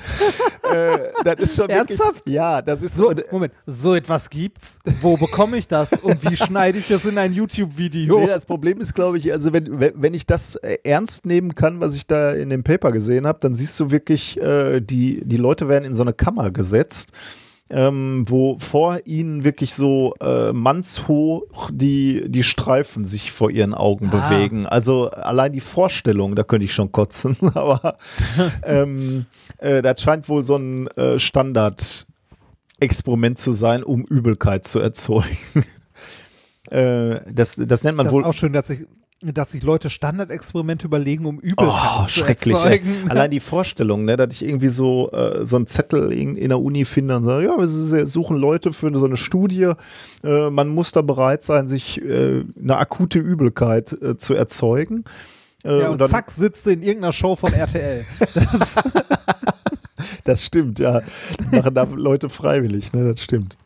Äh, 0.73 0.99
das 1.24 1.35
ist 1.39 1.57
schon 1.57 1.69
wirklich- 1.69 1.99
Ernsthaft? 1.99 2.29
Ja, 2.29 2.61
das 2.62 2.83
ist 2.83 2.97
So, 2.97 3.12
Moment, 3.31 3.53
so 3.66 3.95
etwas 3.95 4.29
gibt's. 4.31 4.79
Wo 5.01 5.16
bekomme 5.16 5.57
ich 5.57 5.69
das 5.69 5.93
und 5.93 6.29
wie 6.31 6.37
schneide 6.37 6.79
ich 6.79 6.89
das 6.89 7.05
in 7.05 7.16
ein 7.19 7.33
YouTube-Video? 7.33 8.20
Nee, 8.20 8.27
das 8.27 8.45
Problem 8.45 8.81
ist, 8.81 8.95
glaube 8.95 9.19
ich, 9.19 9.33
also 9.33 9.53
wenn, 9.53 9.81
wenn 9.81 9.93
wenn 10.03 10.15
ich 10.15 10.27
das 10.27 10.57
äh, 10.57 10.79
ernst 10.85 11.27
nehmen 11.27 11.55
kann, 11.55 11.81
was 11.81 11.95
ich 11.95 12.07
da 12.07 12.33
in 12.33 12.51
dem 12.51 12.62
Paper 12.65 12.93
gesehen 12.93 13.27
habe, 13.27 13.39
dann 13.41 13.55
siehst 13.55 13.79
du 13.81 13.91
wirklich, 13.91 14.41
äh, 14.41 14.81
die, 14.81 15.23
die 15.24 15.37
Leute 15.37 15.69
werden 15.69 15.85
in 15.85 15.95
so 15.95 16.03
eine 16.03 16.12
Kammer 16.12 16.51
gesetzt, 16.51 17.12
ähm, 17.74 18.24
wo 18.28 18.59
vor 18.59 18.99
ihnen 19.07 19.44
wirklich 19.44 19.73
so 19.74 20.12
äh, 20.20 20.53
mannshoch 20.53 21.70
die, 21.73 22.24
die 22.28 22.43
Streifen 22.43 23.05
sich 23.07 23.32
vor 23.32 23.51
ihren 23.51 23.73
Augen 23.74 24.11
Ah. 24.12 24.28
bewegen. 24.28 24.66
Also 24.66 25.09
allein 25.11 25.53
die 25.53 25.61
Vorstellung, 25.61 26.35
da 26.36 26.43
könnte 26.44 26.65
ich 26.66 26.74
schon 26.74 26.93
kotzen, 26.93 27.35
aber 27.55 27.97
ähm, 28.65 29.24
äh, 29.59 29.81
das 29.82 30.03
scheint 30.03 30.28
wohl 30.28 30.44
so 30.44 30.57
ein 30.57 30.86
äh, 30.99 31.19
Standard-Experiment 31.19 33.39
zu 33.39 33.53
sein, 33.53 33.82
um 33.82 34.05
Übelkeit 34.05 34.66
zu 34.66 34.78
erzeugen. 34.81 35.36
Äh, 36.70 37.20
das, 37.31 37.57
das 37.57 37.85
nennt 37.85 37.99
man 37.99 38.07
Das 38.07 38.15
wohl. 38.15 38.23
ist 38.23 38.28
auch 38.28 38.32
schön, 38.35 38.53
dass 38.55 38.69
sich, 38.69 38.86
dass 39.23 39.53
sich 39.53 39.62
Leute 39.62 39.89
Standardexperimente 39.90 40.86
überlegen, 40.86 41.27
um 41.27 41.39
Übelkeit 41.39 41.69
Oh, 42.01 42.05
zu 42.07 42.11
schrecklich. 42.20 42.55
Ey. 42.55 42.61
erzeugen. 42.78 42.94
Allein 43.11 43.31
die 43.31 43.40
Vorstellung, 43.40 44.05
ne, 44.05 44.16
dass 44.16 44.35
ich 44.35 44.44
irgendwie 44.44 44.69
so, 44.69 45.11
äh, 45.12 45.44
so 45.44 45.57
einen 45.57 45.66
Zettel 45.69 46.11
in, 46.12 46.36
in 46.36 46.49
der 46.49 46.61
Uni 46.61 46.85
finde 46.85 47.16
und 47.16 47.24
sage, 47.24 47.44
ja, 47.44 47.57
wir 47.57 48.07
suchen 48.07 48.36
Leute 48.36 48.73
für 48.73 48.90
so 48.93 49.05
eine 49.05 49.16
Studie. 49.16 49.73
Äh, 50.24 50.51
man 50.51 50.69
muss 50.69 50.90
da 50.93 51.03
bereit 51.03 51.44
sein, 51.44 51.69
sich 51.69 52.03
äh, 52.03 52.44
eine 52.61 52.77
akute 52.78 53.19
Übelkeit 53.20 53.93
äh, 54.03 54.16
zu 54.16 54.35
erzeugen. 54.35 55.05
Äh, 55.65 55.81
Ja, 55.82 55.89
und, 55.90 56.01
dann- 56.01 56.09
zack, 56.11 56.31
sitzt 56.32 56.66
in 56.66 56.82
irgendeiner 56.82 57.12
Show 57.12 57.36
von 57.36 57.53
RTL. 57.53 58.05
Das 60.24 60.44
stimmt, 60.44 60.78
ja. 60.78 61.01
Die 61.40 61.57
machen 61.57 61.74
da 61.74 61.85
Leute 61.85 62.28
freiwillig, 62.28 62.93
ne, 62.93 63.12
das 63.12 63.23
stimmt. 63.23 63.57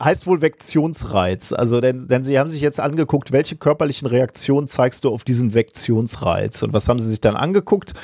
Heißt 0.00 0.26
wohl 0.26 0.40
Vektionsreiz. 0.40 1.52
Also, 1.52 1.80
denn, 1.80 2.06
denn 2.06 2.24
sie 2.24 2.38
haben 2.38 2.48
sich 2.48 2.60
jetzt 2.60 2.80
angeguckt, 2.80 3.32
welche 3.32 3.56
körperlichen 3.56 4.06
Reaktionen 4.06 4.68
zeigst 4.68 5.04
du 5.04 5.10
auf 5.10 5.24
diesen 5.24 5.54
Vektionsreiz. 5.54 6.62
Und 6.62 6.72
was 6.72 6.88
haben 6.88 7.00
sie 7.00 7.08
sich 7.08 7.20
dann 7.20 7.36
angeguckt? 7.36 7.94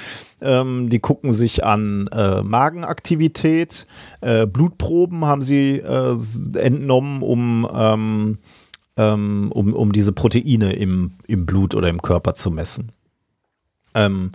Ähm, 0.40 0.90
die 0.90 0.98
gucken 0.98 1.32
sich 1.32 1.64
an 1.64 2.08
äh, 2.08 2.42
Magenaktivität, 2.42 3.86
äh, 4.20 4.46
Blutproben 4.46 5.24
haben 5.24 5.42
sie 5.42 5.78
äh, 5.78 6.16
entnommen, 6.58 7.22
um, 7.22 7.68
ähm, 7.72 8.38
ähm, 8.96 9.52
um, 9.52 9.72
um 9.72 9.92
diese 9.92 10.12
Proteine 10.12 10.72
im, 10.72 11.12
im 11.26 11.46
Blut 11.46 11.74
oder 11.74 11.88
im 11.88 12.02
Körper 12.02 12.34
zu 12.34 12.50
messen. 12.50 12.92
Ähm, 13.94 14.32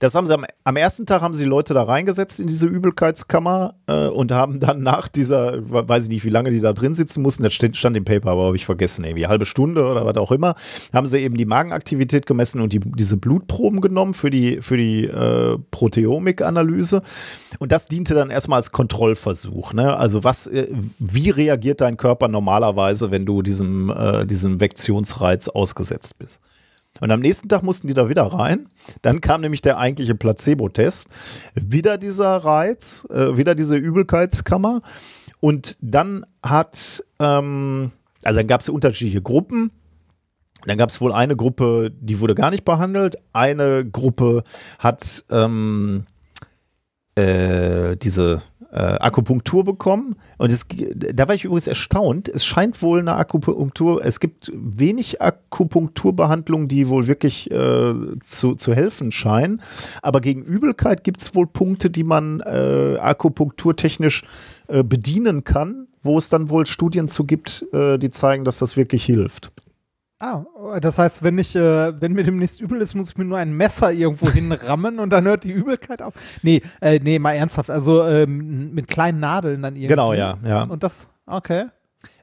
das 0.00 0.14
haben 0.14 0.26
sie 0.26 0.34
am, 0.34 0.46
am 0.64 0.76
ersten 0.76 1.04
Tag 1.04 1.20
haben 1.20 1.34
sie 1.34 1.44
Leute 1.44 1.74
da 1.74 1.82
reingesetzt 1.82 2.40
in 2.40 2.46
diese 2.46 2.66
Übelkeitskammer 2.66 3.74
äh, 3.86 4.06
und 4.08 4.32
haben 4.32 4.58
dann 4.58 4.82
nach 4.82 5.08
dieser, 5.08 5.58
weiß 5.70 6.04
ich 6.04 6.08
nicht, 6.08 6.24
wie 6.24 6.30
lange 6.30 6.50
die 6.50 6.60
da 6.60 6.72
drin 6.72 6.94
sitzen 6.94 7.22
mussten, 7.22 7.42
das 7.42 7.52
stand, 7.52 7.76
stand 7.76 7.96
im 7.98 8.04
Paper, 8.06 8.30
aber 8.30 8.46
habe 8.46 8.56
ich 8.56 8.64
vergessen, 8.64 9.04
irgendwie 9.04 9.26
halbe 9.26 9.44
Stunde 9.44 9.86
oder 9.86 10.06
was 10.06 10.16
auch 10.16 10.32
immer, 10.32 10.54
haben 10.94 11.06
sie 11.06 11.18
eben 11.18 11.36
die 11.36 11.44
Magenaktivität 11.44 12.24
gemessen 12.24 12.62
und 12.62 12.72
die, 12.72 12.80
diese 12.80 13.18
Blutproben 13.18 13.82
genommen 13.82 14.14
für 14.14 14.30
die, 14.30 14.62
für 14.62 14.78
die 14.78 15.04
äh, 15.04 15.58
Proteomik-Analyse. 15.70 17.02
Und 17.58 17.70
das 17.70 17.86
diente 17.86 18.14
dann 18.14 18.30
erstmal 18.30 18.56
als 18.56 18.72
Kontrollversuch. 18.72 19.74
Ne? 19.74 19.94
Also 19.94 20.24
was, 20.24 20.46
äh, 20.46 20.68
wie 20.98 21.28
reagiert 21.28 21.82
dein 21.82 21.98
Körper 21.98 22.28
normalerweise, 22.28 23.10
wenn 23.10 23.26
du 23.26 23.42
diesem, 23.42 23.90
äh, 23.90 24.24
diesem 24.24 24.60
Vektionsreiz 24.60 25.48
ausgesetzt 25.48 26.18
bist? 26.18 26.40
Und 27.00 27.10
am 27.10 27.20
nächsten 27.20 27.48
Tag 27.48 27.62
mussten 27.62 27.88
die 27.88 27.94
da 27.94 28.08
wieder 28.08 28.24
rein. 28.24 28.68
Dann 29.02 29.20
kam 29.20 29.40
nämlich 29.40 29.62
der 29.62 29.78
eigentliche 29.78 30.14
Placebo-Test. 30.14 31.08
Wieder 31.54 31.98
dieser 31.98 32.36
Reiz, 32.36 33.06
äh, 33.10 33.36
wieder 33.36 33.54
diese 33.54 33.76
Übelkeitskammer. 33.76 34.82
Und 35.40 35.76
dann 35.80 36.26
hat, 36.42 37.04
ähm, 37.18 37.92
also 38.22 38.40
dann 38.40 38.46
gab 38.46 38.60
es 38.60 38.68
unterschiedliche 38.68 39.22
Gruppen. 39.22 39.70
Dann 40.66 40.76
gab 40.76 40.90
es 40.90 41.00
wohl 41.00 41.12
eine 41.12 41.36
Gruppe, 41.36 41.90
die 42.00 42.20
wurde 42.20 42.34
gar 42.34 42.50
nicht 42.50 42.64
behandelt. 42.64 43.16
Eine 43.32 43.88
Gruppe 43.88 44.44
hat 44.78 45.24
ähm, 45.30 46.04
äh, 47.14 47.96
diese 47.96 48.42
äh, 48.72 48.76
Akupunktur 48.76 49.64
bekommen. 49.64 50.16
Und 50.38 50.52
es, 50.52 50.66
da 50.68 51.28
war 51.28 51.34
ich 51.34 51.44
übrigens 51.44 51.66
erstaunt. 51.66 52.28
Es 52.28 52.44
scheint 52.44 52.82
wohl 52.82 53.00
eine 53.00 53.14
Akupunktur, 53.14 54.04
es 54.04 54.20
gibt 54.20 54.50
wenig 54.54 55.20
Akupunkturbehandlungen, 55.20 56.68
die 56.68 56.88
wohl 56.88 57.06
wirklich 57.06 57.50
äh, 57.50 57.94
zu, 58.20 58.54
zu 58.54 58.74
helfen 58.74 59.12
scheinen. 59.12 59.60
Aber 60.02 60.20
gegen 60.20 60.42
Übelkeit 60.42 61.04
gibt 61.04 61.20
es 61.20 61.34
wohl 61.34 61.46
Punkte, 61.46 61.90
die 61.90 62.04
man 62.04 62.40
äh, 62.40 62.96
akupunkturtechnisch 62.98 64.24
äh, 64.68 64.82
bedienen 64.82 65.44
kann, 65.44 65.88
wo 66.02 66.18
es 66.18 66.28
dann 66.28 66.48
wohl 66.50 66.66
Studien 66.66 67.08
zu 67.08 67.24
gibt, 67.24 67.66
äh, 67.72 67.98
die 67.98 68.10
zeigen, 68.10 68.44
dass 68.44 68.58
das 68.58 68.76
wirklich 68.76 69.04
hilft. 69.04 69.52
Ah, 70.22 70.44
das 70.80 70.98
heißt, 70.98 71.22
wenn 71.22 71.38
ich, 71.38 71.56
äh, 71.56 71.98
wenn 71.98 72.12
mir 72.12 72.22
demnächst 72.22 72.60
übel 72.60 72.80
ist, 72.82 72.94
muss 72.94 73.08
ich 73.10 73.16
mir 73.16 73.24
nur 73.24 73.38
ein 73.38 73.54
Messer 73.54 73.90
irgendwo 73.90 74.28
hinrammen 74.30 74.98
und 74.98 75.10
dann 75.10 75.24
hört 75.24 75.44
die 75.44 75.50
Übelkeit 75.52 76.02
auf. 76.02 76.12
Nee, 76.42 76.60
äh, 76.82 77.00
nee, 77.02 77.18
mal 77.18 77.32
ernsthaft. 77.32 77.70
Also 77.70 78.04
ähm, 78.04 78.74
mit 78.74 78.86
kleinen 78.86 79.18
Nadeln 79.18 79.62
dann 79.62 79.74
irgendwie. 79.76 79.86
Genau, 79.88 80.12
ja, 80.12 80.36
ja. 80.44 80.64
Und 80.64 80.82
das, 80.82 81.08
okay. 81.24 81.64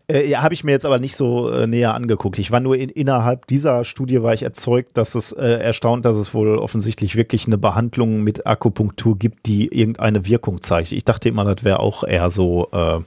Äh, 0.09 0.29
ja, 0.29 0.41
habe 0.41 0.53
ich 0.53 0.63
mir 0.63 0.71
jetzt 0.71 0.85
aber 0.85 0.99
nicht 0.99 1.15
so 1.17 1.49
äh, 1.51 1.67
näher 1.67 1.93
angeguckt. 1.95 2.37
Ich 2.39 2.51
war 2.51 2.59
nur 2.61 2.77
in, 2.77 2.87
innerhalb 2.89 3.45
dieser 3.47 3.83
Studie 3.83 4.21
war 4.21 4.33
ich 4.33 4.43
erzeugt, 4.43 4.95
dass 4.95 5.15
es 5.15 5.33
äh, 5.33 5.43
erstaunt, 5.59 6.05
dass 6.05 6.15
es 6.17 6.33
wohl 6.33 6.59
offensichtlich 6.59 7.15
wirklich 7.17 7.45
eine 7.47 7.57
Behandlung 7.57 8.21
mit 8.23 8.45
Akupunktur 8.47 9.17
gibt, 9.17 9.47
die 9.47 9.67
irgendeine 9.67 10.25
Wirkung 10.25 10.61
zeigt. 10.61 10.93
Ich 10.93 11.03
dachte 11.03 11.27
immer, 11.27 11.43
das 11.43 11.65
wäre 11.65 11.79
auch 11.79 12.03
eher 12.05 12.29
so 12.29 12.69
äh, 12.71 12.99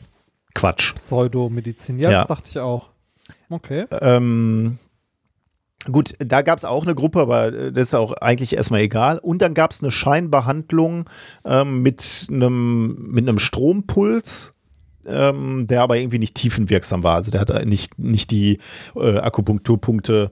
Quatsch. 0.55 0.95
Pseudomedizin. 0.97 1.99
Ja, 2.01 2.11
Ja. 2.11 2.19
das 2.19 2.27
dachte 2.27 2.51
ich 2.51 2.59
auch. 2.59 2.90
Okay. 3.51 3.87
Ähm, 4.01 4.79
gut, 5.91 6.15
da 6.19 6.43
gab 6.43 6.59
es 6.59 6.65
auch 6.65 6.85
eine 6.85 6.95
Gruppe, 6.95 7.21
aber 7.21 7.53
äh, 7.53 7.73
das 7.73 7.89
ist 7.89 7.95
auch 7.95 8.13
eigentlich 8.13 8.55
erstmal 8.55 8.81
egal. 8.81 9.19
Und 9.19 9.43
dann 9.43 9.55
gab 9.55 9.73
es 9.73 9.83
eine 9.83 9.91
Scheinbehandlung 9.91 11.11
ähm, 11.45 11.83
mit 11.83 12.27
einem 12.31 13.11
mit 13.11 13.29
einem 13.29 13.39
Strompuls. 13.39 14.53
Ähm, 15.07 15.67
der 15.67 15.81
aber 15.81 15.97
irgendwie 15.97 16.19
nicht 16.19 16.35
tiefenwirksam 16.35 17.03
war. 17.03 17.17
Also 17.17 17.31
der 17.31 17.41
hat 17.41 17.65
nicht, 17.65 17.99
nicht 17.99 18.31
die 18.31 18.59
äh, 18.95 19.17
Akupunkturpunkte 19.17 20.31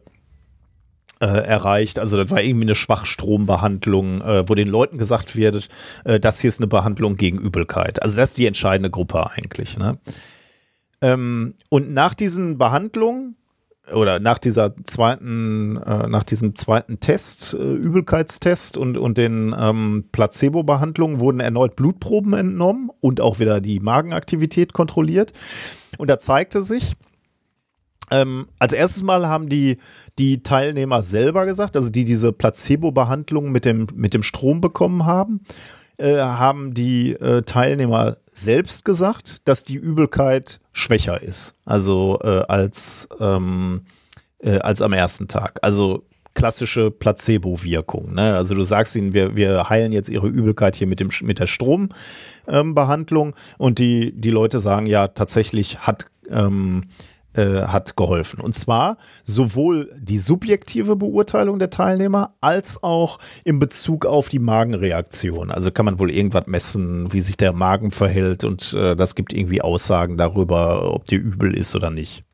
äh, 1.21 1.27
erreicht. 1.27 1.99
Also 1.99 2.17
das 2.17 2.31
war 2.31 2.43
irgendwie 2.43 2.67
eine 2.67 2.75
Schwachstrombehandlung, 2.75 4.21
äh, 4.21 4.49
wo 4.49 4.55
den 4.55 4.69
Leuten 4.69 4.99
gesagt 4.99 5.37
wird, 5.37 5.69
äh, 6.05 6.21
das 6.21 6.41
hier 6.41 6.49
ist 6.49 6.61
eine 6.61 6.67
Behandlung 6.67 7.17
gegen 7.17 7.39
Übelkeit. 7.39 8.03
Also 8.03 8.17
das 8.17 8.31
ist 8.31 8.39
die 8.39 8.47
entscheidende 8.47 8.91
Gruppe 8.91 9.31
eigentlich. 9.31 9.79
Ne? 9.79 9.99
Ähm, 11.01 11.55
und 11.71 11.93
nach 11.93 12.15
diesen 12.15 12.59
Behandlungen 12.59 13.37
oder 13.93 14.21
nach 14.21 14.39
dieser 14.39 14.75
zweiten, 14.85 15.77
äh, 15.77 16.09
nach 16.09 16.25
diesem 16.25 16.57
zweiten 16.57 17.01
Test, 17.01 17.55
äh, 17.55 17.57
Übelkeitstest 17.57 18.77
und, 18.77 18.99
und 18.99 19.19
den 19.19 19.55
ähm, 19.59 20.05
Placebo-Behandlungen 20.13 21.21
wurden 21.21 21.41
erneut 21.41 21.77
Blutproben 21.77 22.35
entnommen 22.35 22.91
und 23.01 23.21
auch 23.21 23.39
wieder 23.39 23.61
die 23.61 23.81
Magenaktivität 23.81 24.73
kontrolliert. 24.73 25.33
Und 25.97 26.11
da 26.11 26.19
zeigte 26.19 26.63
sich, 26.63 26.95
ähm, 28.11 28.49
als 28.59 28.73
erstes 28.73 29.03
Mal 29.03 29.27
haben 29.27 29.49
die, 29.49 29.79
die 30.19 30.43
Teilnehmer 30.43 31.03
selber 31.03 31.47
gesagt, 31.47 31.77
also 31.77 31.91
die 31.91 32.05
diese 32.05 32.33
Placebo-Behandlung 32.33 33.51
mit 33.53 33.65
dem, 33.65 33.87
mit 33.95 34.15
dem 34.15 34.23
Strom 34.23 34.61
bekommen 34.61 35.05
haben, 35.05 35.41
äh, 35.99 36.17
haben 36.17 36.75
die 36.75 37.13
äh, 37.13 37.43
Teilnehmer 37.43 38.19
selbst 38.39 38.85
gesagt, 38.85 39.43
dass 39.45 39.65
die 39.65 39.77
Übelkeit 39.77 40.61
schwächer 40.73 41.23
ist, 41.23 41.55
also 41.65 42.19
äh, 42.23 42.43
als, 42.49 43.09
ähm, 43.21 43.83
äh, 44.39 44.59
als 44.59 44.83
am 44.83 44.93
ersten 44.93 45.29
Tag. 45.29 45.59
Also 45.63 46.05
klassische 46.35 46.91
Placebo-Wirkung. 46.93 48.15
Ne? 48.15 48.37
Also 48.37 48.55
du 48.55 48.63
sagst 48.63 48.95
ihnen, 48.95 49.13
wir, 49.13 49.35
wir 49.35 49.69
heilen 49.69 49.91
jetzt 49.91 50.09
ihre 50.09 50.29
Übelkeit 50.29 50.77
hier 50.77 50.87
mit, 50.87 51.01
dem, 51.01 51.11
mit 51.23 51.41
der 51.41 51.49
Strombehandlung 51.49 53.35
und 53.59 53.79
die, 53.81 54.13
die 54.13 54.31
Leute 54.31 54.61
sagen, 54.61 54.87
ja, 54.87 55.09
tatsächlich 55.09 55.81
hat 55.81 56.07
ähm, 56.31 56.85
äh, 57.39 57.67
hat 57.69 57.97
geholfen. 57.97 58.41
Und 58.41 58.55
zwar 58.55 58.99
sowohl 59.23 59.93
die 59.97 60.19
subjektive 60.19 60.97
Beurteilung 60.97 61.59
der 61.61 61.71
Teilnehmer 61.71 62.35
als 62.41 62.83
auch 62.83 63.21
in 63.45 63.61
Bezug 63.61 64.07
auf 64.07 64.29
die 64.29 64.41
Magenreaktion. 64.41 65.53
Also 65.53 65.71
kann 65.71 65.85
man 65.85 66.01
wohl 66.01 66.11
irgendwas 66.11 66.49
messen, 66.49 67.13
wie 67.13 67.21
sich 67.21 67.37
der 67.37 67.53
Magen 67.53 67.93
verhält 67.93 68.43
und 68.43 68.73
äh, 68.75 68.97
das 68.97 69.15
gibt 69.15 69.33
irgendwie 69.33 69.63
Aussagen 69.63 70.17
darüber, 70.17 70.93
ob 70.93 71.07
dir 71.07 71.21
übel 71.21 71.55
ist 71.57 71.77
oder 71.77 71.91
nicht. 71.91 72.25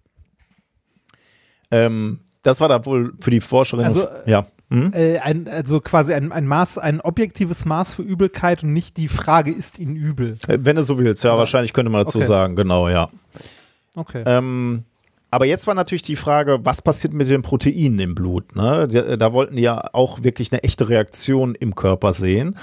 Ähm, 1.70 2.20
das 2.42 2.60
war 2.60 2.68
da 2.68 2.86
wohl 2.86 3.12
für 3.20 3.30
die 3.30 3.40
Forscherin. 3.40 3.84
Also, 3.84 4.06
ja. 4.26 4.46
Hm? 4.70 4.92
Äh, 4.94 5.18
ein, 5.18 5.48
also 5.48 5.80
quasi 5.80 6.14
ein, 6.14 6.32
ein 6.32 6.46
Maß, 6.46 6.78
ein 6.78 7.02
objektives 7.02 7.66
Maß 7.66 7.94
für 7.94 8.02
Übelkeit 8.02 8.62
und 8.62 8.72
nicht 8.72 8.96
die 8.96 9.08
Frage, 9.08 9.50
ist 9.50 9.78
Ihnen 9.78 9.96
übel? 9.96 10.38
Wenn 10.46 10.76
du 10.76 10.82
so 10.82 10.98
willst, 10.98 11.24
ja, 11.24 11.36
wahrscheinlich 11.36 11.74
könnte 11.74 11.90
man 11.90 12.04
dazu 12.04 12.18
Okay. 12.18 12.26
sagen, 12.26 12.56
genau, 12.56 12.88
ja. 12.88 13.10
Okay. 13.96 14.22
Ähm, 14.24 14.84
aber 15.34 15.46
jetzt 15.46 15.66
war 15.66 15.74
natürlich 15.74 16.02
die 16.02 16.14
Frage, 16.14 16.60
was 16.62 16.80
passiert 16.80 17.12
mit 17.12 17.28
den 17.28 17.42
Proteinen 17.42 17.98
im 17.98 18.14
Blut? 18.14 18.54
Ne? 18.54 18.86
Da, 19.18 19.32
wollten 19.32 19.56
die 19.56 19.62
ja 19.62 19.82
auch 19.92 20.22
wirklich 20.22 20.52
eine 20.52 20.62
echte 20.62 20.88
Reaktion 20.88 21.56
im 21.56 21.74
Körper 21.74 22.12
sehen. 22.12 22.54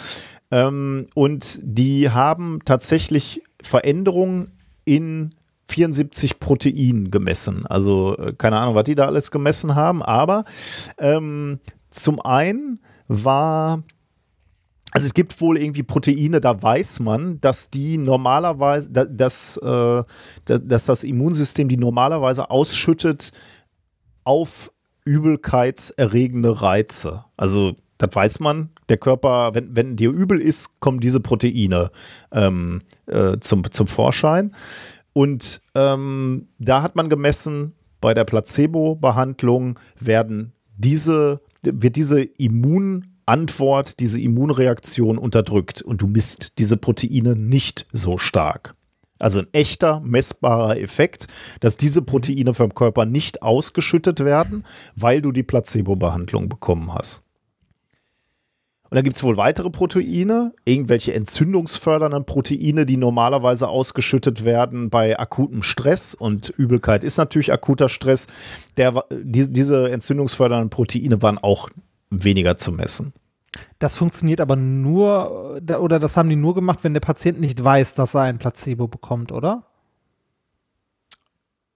Ähm, 0.51 1.07
und 1.13 1.59
die 1.61 2.11
haben 2.11 2.61
tatsächlich 2.63 3.43
Veränderungen 3.61 4.53
in 4.85 5.31
74 5.67 6.39
Proteinen 6.39 7.11
gemessen. 7.11 7.65
Also 7.65 8.17
äh, 8.17 8.31
keine 8.37 8.59
Ahnung, 8.59 8.75
was 8.75 8.85
die 8.85 8.95
da 8.95 9.05
alles 9.05 9.31
gemessen 9.31 9.75
haben, 9.75 10.01
aber 10.01 10.45
ähm, 10.97 11.59
zum 11.89 12.21
einen 12.21 12.79
war 13.09 13.83
also 14.91 15.07
es 15.07 15.13
gibt 15.13 15.39
wohl 15.41 15.57
irgendwie 15.57 15.83
Proteine, 15.83 16.41
da 16.41 16.61
weiß 16.61 16.99
man, 16.99 17.39
dass 17.41 17.69
die 17.69 17.97
normalerweise, 17.97 18.89
da- 18.91 19.05
dass, 19.05 19.57
äh, 19.57 19.63
da- 19.65 20.57
dass 20.59 20.85
das 20.85 21.03
Immunsystem 21.03 21.69
die 21.69 21.77
normalerweise 21.77 22.49
ausschüttet 22.49 23.31
auf 24.23 24.71
übelkeitserregende 25.05 26.61
Reize. 26.61 27.25
Also 27.37 27.73
das 27.97 28.15
weiß 28.15 28.39
man, 28.39 28.69
der 28.89 28.97
Körper, 28.97 29.53
wenn, 29.53 29.75
wenn 29.75 29.95
dir 29.95 30.11
übel 30.11 30.39
ist, 30.39 30.79
kommen 30.79 30.99
diese 30.99 31.19
Proteine 31.19 31.91
ähm, 32.31 32.81
äh, 33.07 33.37
zum, 33.39 33.69
zum 33.71 33.87
Vorschein. 33.87 34.53
Und 35.13 35.61
ähm, 35.75 36.47
da 36.59 36.81
hat 36.81 36.95
man 36.95 37.09
gemessen, 37.09 37.73
bei 37.99 38.13
der 38.13 38.23
Placebo-Behandlung 38.23 39.77
werden 39.99 40.53
diese, 40.77 41.41
wird 41.63 41.95
diese 41.95 42.21
Immunantwort, 43.31 43.99
diese 44.01 44.19
Immunreaktion 44.19 45.17
unterdrückt 45.17 45.81
und 45.81 46.01
du 46.01 46.07
misst 46.07 46.57
diese 46.57 46.75
Proteine 46.75 47.35
nicht 47.35 47.87
so 47.93 48.17
stark. 48.17 48.73
Also 49.19 49.39
ein 49.39 49.47
echter, 49.53 50.01
messbarer 50.01 50.77
Effekt, 50.77 51.27
dass 51.61 51.77
diese 51.77 52.01
Proteine 52.01 52.53
vom 52.53 52.73
Körper 52.73 53.05
nicht 53.05 53.41
ausgeschüttet 53.41 54.25
werden, 54.25 54.65
weil 54.95 55.21
du 55.21 55.31
die 55.31 55.43
Placebo-Behandlung 55.43 56.49
bekommen 56.49 56.93
hast. 56.93 57.21
Und 58.89 58.95
dann 58.95 59.05
gibt 59.05 59.15
es 59.15 59.23
wohl 59.23 59.37
weitere 59.37 59.69
Proteine, 59.69 60.53
irgendwelche 60.65 61.13
entzündungsfördernden 61.13 62.25
Proteine, 62.25 62.85
die 62.85 62.97
normalerweise 62.97 63.69
ausgeschüttet 63.69 64.43
werden 64.43 64.89
bei 64.89 65.17
akutem 65.17 65.63
Stress. 65.63 66.15
Und 66.15 66.49
Übelkeit 66.49 67.05
ist 67.05 67.15
natürlich 67.15 67.53
akuter 67.53 67.87
Stress. 67.87 68.27
Der, 68.75 69.05
die, 69.09 69.49
diese 69.53 69.89
entzündungsfördernden 69.89 70.69
Proteine 70.69 71.21
waren 71.21 71.37
auch 71.37 71.69
weniger 72.09 72.57
zu 72.57 72.73
messen. 72.73 73.13
Das 73.79 73.97
funktioniert 73.97 74.39
aber 74.39 74.55
nur, 74.55 75.59
oder 75.79 75.99
das 75.99 76.15
haben 76.15 76.29
die 76.29 76.35
nur 76.35 76.55
gemacht, 76.55 76.79
wenn 76.83 76.93
der 76.93 77.01
Patient 77.01 77.39
nicht 77.39 77.61
weiß, 77.63 77.95
dass 77.95 78.13
er 78.13 78.21
ein 78.21 78.37
Placebo 78.37 78.87
bekommt, 78.87 79.31
oder? 79.31 79.63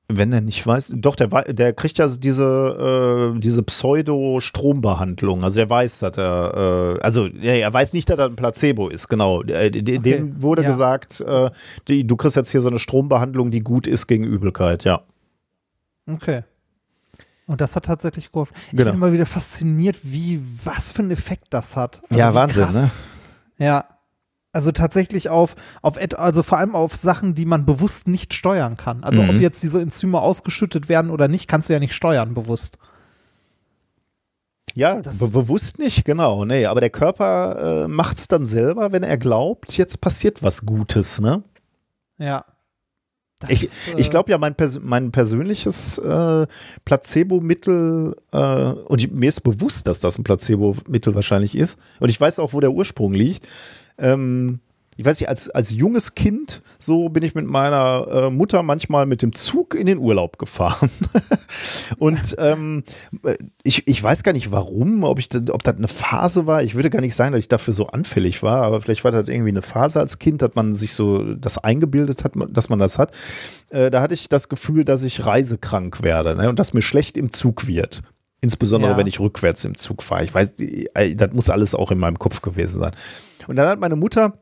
Wenn 0.08 0.32
er 0.32 0.42
nicht 0.42 0.66
weiß, 0.66 0.94
doch, 0.98 1.16
der, 1.16 1.28
der 1.52 1.74
kriegt 1.74 1.98
ja 1.98 2.08
diese, 2.08 3.34
äh, 3.36 3.40
diese 3.40 3.64
Pseudo-Strombehandlung. 3.64 5.44
Also 5.44 5.60
er 5.60 5.70
weiß, 5.70 6.00
dass 6.00 6.18
er, 6.18 6.98
äh, 6.98 7.02
also 7.02 7.26
ja, 7.26 7.54
er 7.54 7.74
weiß 7.74 7.94
nicht, 7.94 8.08
dass 8.10 8.20
er 8.20 8.26
ein 8.28 8.36
Placebo 8.36 8.88
ist, 8.88 9.08
genau. 9.10 9.42
Äh, 9.42 9.72
de- 9.72 9.98
Dem 9.98 10.42
wurde 10.44 10.62
ja. 10.62 10.70
gesagt, 10.70 11.22
äh, 11.22 11.50
die, 11.88 12.06
du 12.06 12.16
kriegst 12.18 12.36
jetzt 12.36 12.52
hier 12.52 12.62
so 12.62 12.70
eine 12.70 12.78
Strombehandlung, 12.78 13.50
die 13.50 13.62
gut 13.62 13.88
ist 13.88 14.06
gegen 14.06 14.24
Übelkeit, 14.26 14.84
ja. 14.84 15.02
Okay. 16.08 16.44
Und 17.48 17.62
das 17.62 17.76
hat 17.76 17.86
tatsächlich 17.86 18.32
geholfen. 18.32 18.54
Ich 18.68 18.72
Genau. 18.72 18.86
bin 18.86 18.96
immer 18.96 19.12
wieder 19.14 19.26
fasziniert, 19.28 20.00
wie, 20.04 20.42
was 20.64 20.92
für 20.92 21.04
einen 21.04 21.12
Effekt 21.12 21.48
das 21.52 21.76
hat. 21.76 22.02
Also 22.10 22.20
Ja, 22.20 22.34
Wahnsinn, 22.34 22.70
ne? 22.72 22.92
Ja. 23.58 23.86
Also 24.52 24.72
tatsächlich 24.72 25.30
auf, 25.30 25.56
auf, 25.82 25.98
also 26.18 26.42
vor 26.42 26.58
allem 26.60 26.76
auf 26.76 26.96
Sachen, 26.96 27.36
die 27.36 27.46
man 27.46 27.66
bewusst 27.66 28.08
nicht 28.08 28.34
steuern 28.34 28.78
kann. 28.78 29.04
Also 29.04 29.22
ob 29.22 29.34
Mhm. 29.34 29.42
jetzt 29.42 29.62
diese 29.62 29.82
Enzyme 29.82 30.20
ausgeschüttet 30.22 30.88
werden 30.90 31.12
oder 31.12 31.28
nicht, 31.28 31.48
kannst 31.48 31.68
du 31.70 31.74
ja 31.74 31.80
nicht 31.80 31.94
steuern 31.94 32.34
bewusst. 32.34 32.78
Ja, 34.74 35.02
Das- 35.02 35.20
be 35.20 35.28
bewusst 35.28 35.78
nicht, 35.80 36.04
genau. 36.06 36.46
Nee, 36.46 36.66
aber 36.66 36.80
der 36.82 36.90
Körper 36.90 37.84
äh, 37.86 37.88
macht 37.88 38.18
es 38.18 38.28
dann 38.28 38.46
selber, 38.46 38.92
wenn 38.92 39.04
er 39.04 39.18
glaubt, 39.18 39.78
jetzt 39.78 40.02
passiert 40.02 40.42
was 40.44 40.66
Gutes, 40.66 41.20
ne? 41.22 41.44
Ja. 42.18 42.46
Das 43.40 43.50
Ich, 43.50 43.64
ist, 43.64 43.94
äh, 43.94 44.00
ich 44.00 44.10
glaube 44.10 44.32
ja, 44.32 44.38
mein, 44.38 44.56
pers 44.56 44.80
mein 44.82 45.12
persönliches 45.12 45.98
äh, 45.98 46.48
Placebo-Mittel, 46.86 48.16
äh, 48.32 48.38
und 48.38 49.02
ich, 49.02 49.12
mir 49.12 49.30
ist 49.30 49.42
bewusst, 49.42 49.88
dass 49.88 50.00
das 50.00 50.18
ein 50.18 50.24
Placebo-Mittel 50.24 51.16
wahrscheinlich 51.16 51.56
ist, 51.56 51.78
und 52.00 52.10
ich 52.10 52.20
weiß 52.20 52.40
auch, 52.40 52.54
wo 52.54 52.60
der 52.60 52.72
Ursprung 52.72 53.14
liegt. 53.14 53.48
Ähm, 53.98 54.60
ich 54.98 55.06
weiß 55.06 55.20
nicht, 55.20 55.28
als, 55.28 55.50
als 55.50 55.72
junges 55.72 56.16
Kind, 56.16 56.62
so 56.80 57.10
bin 57.10 57.22
ich 57.24 57.36
mit 57.36 57.46
meiner 57.46 58.08
äh, 58.10 58.30
Mutter 58.30 58.64
manchmal 58.64 59.06
mit 59.06 59.22
dem 59.22 59.34
Zug 59.34 59.76
in 59.76 59.88
den 59.88 59.98
Urlaub 59.98 60.38
gefahren. 60.38 60.90
und 61.98 62.36
ähm, 62.38 62.84
äh, 63.24 63.36
ich, 63.64 63.88
ich 63.88 64.02
weiß 64.02 64.24
gar 64.24 64.32
nicht 64.32 64.52
warum, 64.54 65.04
ob, 65.04 65.20
ich, 65.20 65.28
ob 65.52 65.64
das 65.64 65.76
eine 65.76 65.90
Phase 65.90 66.48
war. 66.48 66.64
Ich 66.64 66.76
würde 66.76 66.90
gar 66.90 67.02
nicht 67.02 67.16
sagen, 67.16 67.34
dass 67.34 67.40
ich 67.40 67.50
dafür 67.50 67.74
so 67.74 67.88
anfällig 67.88 68.42
war, 68.42 68.64
aber 68.64 68.80
vielleicht 68.80 69.04
war 69.04 69.12
das 69.12 69.28
irgendwie 69.28 69.50
eine 69.50 69.62
Phase 69.62 70.00
als 70.00 70.18
Kind, 70.18 70.42
dass 70.42 70.56
man 70.56 70.74
sich 70.74 70.94
so 70.94 71.34
das 71.36 71.58
eingebildet 71.58 72.24
hat, 72.24 72.34
dass 72.50 72.70
man 72.70 72.80
das 72.80 72.98
hat. 72.98 73.12
Äh, 73.72 73.92
da 73.92 74.02
hatte 74.02 74.14
ich 74.14 74.30
das 74.30 74.48
Gefühl, 74.48 74.86
dass 74.86 75.04
ich 75.04 75.26
reisekrank 75.26 76.04
werde 76.04 76.36
ne, 76.38 76.48
und 76.48 76.58
dass 76.58 76.74
mir 76.74 76.82
schlecht 76.82 77.18
im 77.18 77.34
Zug 77.34 77.68
wird. 77.68 78.02
Insbesondere, 78.40 78.92
Ja. 78.92 78.98
wenn 78.98 79.08
ich 79.08 79.20
rückwärts 79.20 79.66
im 79.66 79.76
Zug 79.76 80.04
fahre. 80.04 80.24
Ich 80.24 80.34
weiß, 80.34 80.56
äh, 80.60 81.16
das 81.16 81.34
muss 81.34 81.50
alles 81.50 81.76
auch 81.76 81.92
in 81.92 81.98
meinem 81.98 82.20
Kopf 82.20 82.42
gewesen 82.42 82.80
sein. 82.80 82.92
Und 83.48 83.56
dann 83.58 83.68
hat 83.68 83.80
meine 83.80 83.96
Mutter 83.96 84.40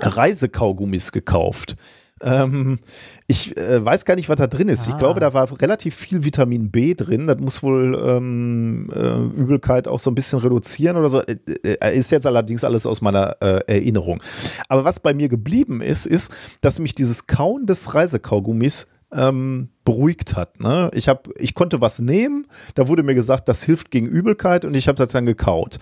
Reisekaugummis 0.00 1.12
gekauft. 1.12 1.76
Ähm, 2.22 2.78
ich 3.26 3.56
äh, 3.56 3.84
weiß 3.84 4.04
gar 4.04 4.14
nicht, 4.14 4.28
was 4.28 4.36
da 4.36 4.46
drin 4.46 4.68
ist. 4.68 4.86
Ich 4.88 4.94
Ah. 4.94 4.98
glaube, 4.98 5.20
da 5.20 5.34
war 5.34 5.60
relativ 5.60 5.94
viel 5.94 6.24
Vitamin 6.24 6.70
B 6.70 6.94
drin. 6.94 7.26
Das 7.26 7.38
muss 7.38 7.62
wohl 7.62 8.00
ähm, 8.06 8.90
äh, 8.94 9.40
Übelkeit 9.40 9.88
auch 9.88 10.00
so 10.00 10.10
ein 10.10 10.14
bisschen 10.14 10.38
reduzieren 10.38 10.96
oder 10.96 11.08
so. 11.08 11.20
Äh, 11.22 11.36
äh, 11.64 11.96
ist 11.98 12.10
jetzt 12.12 12.26
allerdings 12.26 12.64
alles 12.64 12.86
aus 12.86 13.00
meiner 13.02 13.36
äh, 13.42 13.60
Erinnerung. 13.66 14.22
Aber 14.68 14.84
was 14.84 15.00
bei 15.00 15.12
mir 15.12 15.28
geblieben 15.28 15.80
ist, 15.82 16.06
ist, 16.06 16.32
dass 16.60 16.78
mich 16.78 16.94
dieses 16.94 17.26
Kauen 17.26 17.66
des 17.66 17.94
Reisekaugummis 17.94 18.86
ähm, 19.12 19.68
beruhigt 19.84 20.34
hat. 20.34 20.60
Ne? 20.60 20.90
Ich, 20.94 21.08
hab, 21.08 21.28
ich 21.38 21.54
konnte 21.54 21.80
was 21.80 21.98
nehmen, 22.00 22.46
da 22.74 22.88
wurde 22.88 23.02
mir 23.02 23.14
gesagt, 23.14 23.48
das 23.48 23.62
hilft 23.62 23.90
gegen 23.90 24.06
Übelkeit 24.06 24.64
und 24.64 24.74
ich 24.74 24.88
habe 24.88 24.96
das 24.96 25.12
dann 25.12 25.26
gekaut. 25.26 25.78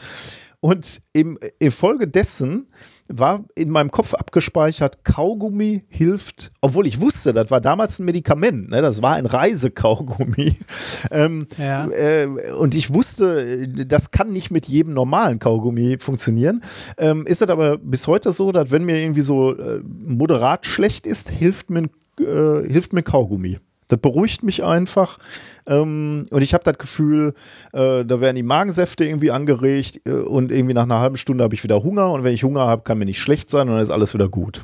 Und 0.61 1.01
im, 1.13 1.39
infolgedessen 1.59 2.69
war 3.15 3.45
in 3.55 3.71
meinem 3.71 3.91
Kopf 3.91 4.15
abgespeichert, 4.15 5.05
Kaugummi 5.05 5.85
hilft, 5.89 6.51
obwohl 6.61 6.87
ich 6.87 7.01
wusste, 7.01 7.33
das 7.33 7.51
war 7.51 7.61
damals 7.61 7.99
ein 7.99 8.05
Medikament, 8.05 8.71
ne? 8.71 8.83
das 8.83 9.03
war 9.03 9.15
ein 9.15 9.27
Reisekaugummi. 9.27 10.57
Ähm, 11.11 11.47
Ja. 11.59 11.89
äh, 11.91 12.27
und 12.59 12.75
ich 12.75 12.95
wusste, 12.95 13.69
das 13.69 14.11
kann 14.11 14.31
nicht 14.31 14.51
mit 14.51 14.67
jedem 14.67 14.95
normalen 14.95 15.39
Kaugummi 15.39 15.97
funktionieren. 15.99 16.63
Ähm, 16.97 17.27
ist 17.27 17.43
es 17.43 17.49
aber 17.49 17.79
bis 17.79 18.07
heute 18.07 18.33
so, 18.33 18.53
dass 18.53 18.71
wenn 18.71 18.85
mir 18.85 18.99
irgendwie 18.99 19.21
so 19.21 19.57
äh, 19.57 19.81
moderat 19.85 20.65
schlecht 20.67 21.07
ist, 21.07 21.29
hilft 21.31 21.71
mir, 21.71 21.89
äh, 22.21 22.69
hilft 22.69 22.93
mir 22.93 23.03
Kaugummi. 23.03 23.59
Das 23.93 24.01
beruhigt 24.01 24.43
mich 24.43 24.65
einfach. 24.65 25.19
Ähm, 25.67 26.25
und 26.31 26.43
ich 26.43 26.55
habe 26.55 26.65
das 26.65 26.79
Gefühl, 26.79 27.35
äh, 27.75 28.05
da 28.05 28.21
werden 28.23 28.37
die 28.37 28.43
Magensäfte 28.43 29.05
irgendwie 29.05 29.31
angeregt 29.31 30.01
äh, 30.07 30.13
und 30.13 30.51
irgendwie 30.51 30.75
nach 30.75 30.85
einer 30.85 30.99
halben 31.01 31.17
Stunde 31.19 31.45
habe 31.45 31.55
ich 31.55 31.63
wieder 31.63 31.83
Hunger. 31.83 32.11
Und 32.11 32.25
wenn 32.25 32.33
ich 32.33 32.43
Hunger 32.43 32.67
habe, 32.67 32.83
kann 32.83 32.99
mir 32.99 33.05
nicht 33.05 33.21
schlecht 33.21 33.51
sein 33.51 33.69
und 33.69 33.75
dann 33.75 33.83
ist 33.83 33.91
alles 33.91 34.15
wieder 34.15 34.29
gut. 34.31 34.63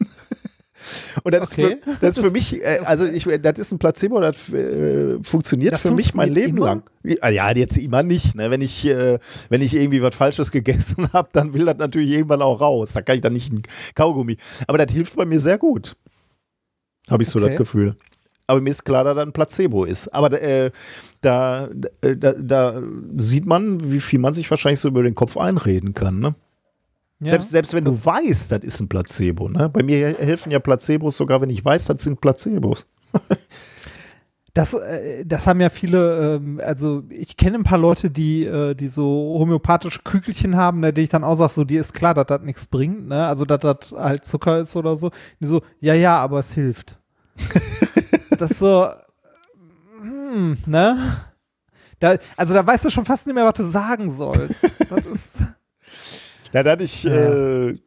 und 1.24 1.34
das, 1.34 1.52
Okay. 1.52 1.74
ist, 1.74 1.84
für, 1.84 1.96
das 2.00 2.16
ist 2.16 2.24
für 2.24 2.30
mich, 2.30 2.62
äh, 2.64 2.80
also 2.84 3.04
ich, 3.04 3.24
das 3.42 3.58
ist 3.58 3.72
ein 3.72 3.78
Placebo, 3.78 4.20
das 4.20 4.52
äh, 4.52 5.18
funktioniert 5.22 5.74
Das 5.74 5.82
für 5.82 5.90
mich 5.90 6.14
mein 6.14 6.32
Leben 6.32 6.56
immer? 6.56 6.66
lang. 6.66 6.82
Ah, 7.20 7.28
Ja, 7.28 7.50
jetzt 7.54 7.76
immer 7.76 8.02
nicht. 8.02 8.34
Ne? 8.34 8.50
Wenn, 8.50 8.62
ich, 8.62 8.86
äh, 8.86 9.18
wenn 9.50 9.60
ich 9.60 9.74
irgendwie 9.74 10.00
was 10.02 10.14
Falsches 10.14 10.50
gegessen 10.52 11.08
habe, 11.12 11.28
dann 11.32 11.52
will 11.52 11.66
das 11.66 11.76
natürlich 11.78 12.10
irgendwann 12.12 12.42
auch 12.42 12.60
raus. 12.60 12.92
Da 12.94 13.02
kann 13.02 13.16
ich 13.16 13.22
dann 13.22 13.32
nicht 13.34 13.52
ein 13.52 13.62
Kaugummi. 13.94 14.36
Aber 14.66 14.78
das 14.78 14.90
hilft 14.92 15.16
bei 15.16 15.26
mir 15.26 15.40
sehr 15.40 15.58
gut. 15.58 15.96
Habe 17.10 17.22
ich 17.22 17.28
so 17.28 17.38
Okay. 17.38 17.48
das 17.50 17.56
Gefühl. 17.58 17.94
Aber 18.48 18.60
mir 18.60 18.70
ist 18.70 18.84
klar, 18.84 19.04
dass 19.04 19.14
das 19.14 19.26
ein 19.26 19.32
Placebo 19.32 19.84
ist. 19.84 20.08
Aber 20.08 20.32
äh, 20.42 20.72
da, 21.20 21.68
da, 22.00 22.32
da 22.32 22.82
sieht 23.16 23.46
man, 23.46 23.92
wie 23.92 24.00
viel 24.00 24.18
man 24.18 24.34
sich 24.34 24.50
wahrscheinlich 24.50 24.80
so 24.80 24.88
über 24.88 25.02
den 25.02 25.14
Kopf 25.14 25.36
einreden 25.36 25.94
kann. 25.94 26.18
Ne? 26.18 26.34
ja. 27.20 27.30
Selbst, 27.30 27.50
selbst 27.50 27.74
wenn 27.74 27.84
du 27.84 27.92
weißt, 27.92 28.50
das 28.50 28.64
ist 28.64 28.80
ein 28.80 28.88
Placebo. 28.88 29.48
Ne? 29.48 29.68
Bei 29.68 29.82
mir 29.82 30.16
helfen 30.18 30.50
ja 30.50 30.58
Placebos 30.58 31.16
sogar, 31.16 31.40
wenn 31.40 31.50
ich 31.50 31.64
weiß, 31.64 31.84
das 31.86 32.02
sind 32.02 32.20
Placebos. 32.20 32.86
Das, 34.54 34.74
äh, 34.74 35.24
das 35.24 35.46
haben 35.46 35.60
ja 35.60 35.68
viele, 35.68 36.36
ähm, 36.36 36.60
also 36.64 37.04
ich 37.10 37.36
kenne 37.36 37.58
ein 37.58 37.62
paar 37.62 37.78
Leute, 37.78 38.10
die, 38.10 38.44
äh, 38.44 38.74
die 38.74 38.88
so 38.88 39.36
homöopathische 39.38 40.00
Kügelchen 40.02 40.56
haben, 40.56 40.80
ne, 40.80 40.92
die 40.92 41.02
ich 41.02 41.10
dann 41.10 41.22
auch 41.22 41.36
sage, 41.36 41.52
so, 41.52 41.64
dir 41.64 41.80
ist 41.80 41.92
klar, 41.92 42.12
dass 42.12 42.26
das 42.26 42.42
nichts 42.42 42.66
bringt, 42.66 43.06
ne? 43.06 43.26
Also, 43.28 43.44
dass 43.44 43.60
das 43.60 43.94
halt 43.96 44.24
Zucker 44.24 44.58
ist 44.58 44.74
oder 44.74 44.96
so. 44.96 45.12
Die 45.38 45.46
so, 45.46 45.62
ja, 45.78 45.94
ja, 45.94 46.18
aber 46.18 46.40
es 46.40 46.54
hilft. 46.54 46.98
das 48.40 48.52
ist 48.52 48.58
so, 48.58 48.88
hm, 50.00 50.58
ne? 50.66 51.24
Da, 52.00 52.16
also 52.36 52.54
da 52.54 52.66
weißt 52.66 52.84
du 52.84 52.90
schon 52.90 53.04
fast 53.04 53.26
nicht 53.26 53.34
mehr, 53.34 53.44
was 53.44 53.54
du 53.54 53.64
sagen 53.64 54.10
sollst. 54.10 54.64
Das 54.88 55.06
ist, 55.06 55.38
Ja, 56.52 56.62
da 56.62 56.72
hatte 56.72 56.84
ich, 56.84 57.02
Ja. 57.02 57.12
Äh, 57.12 57.78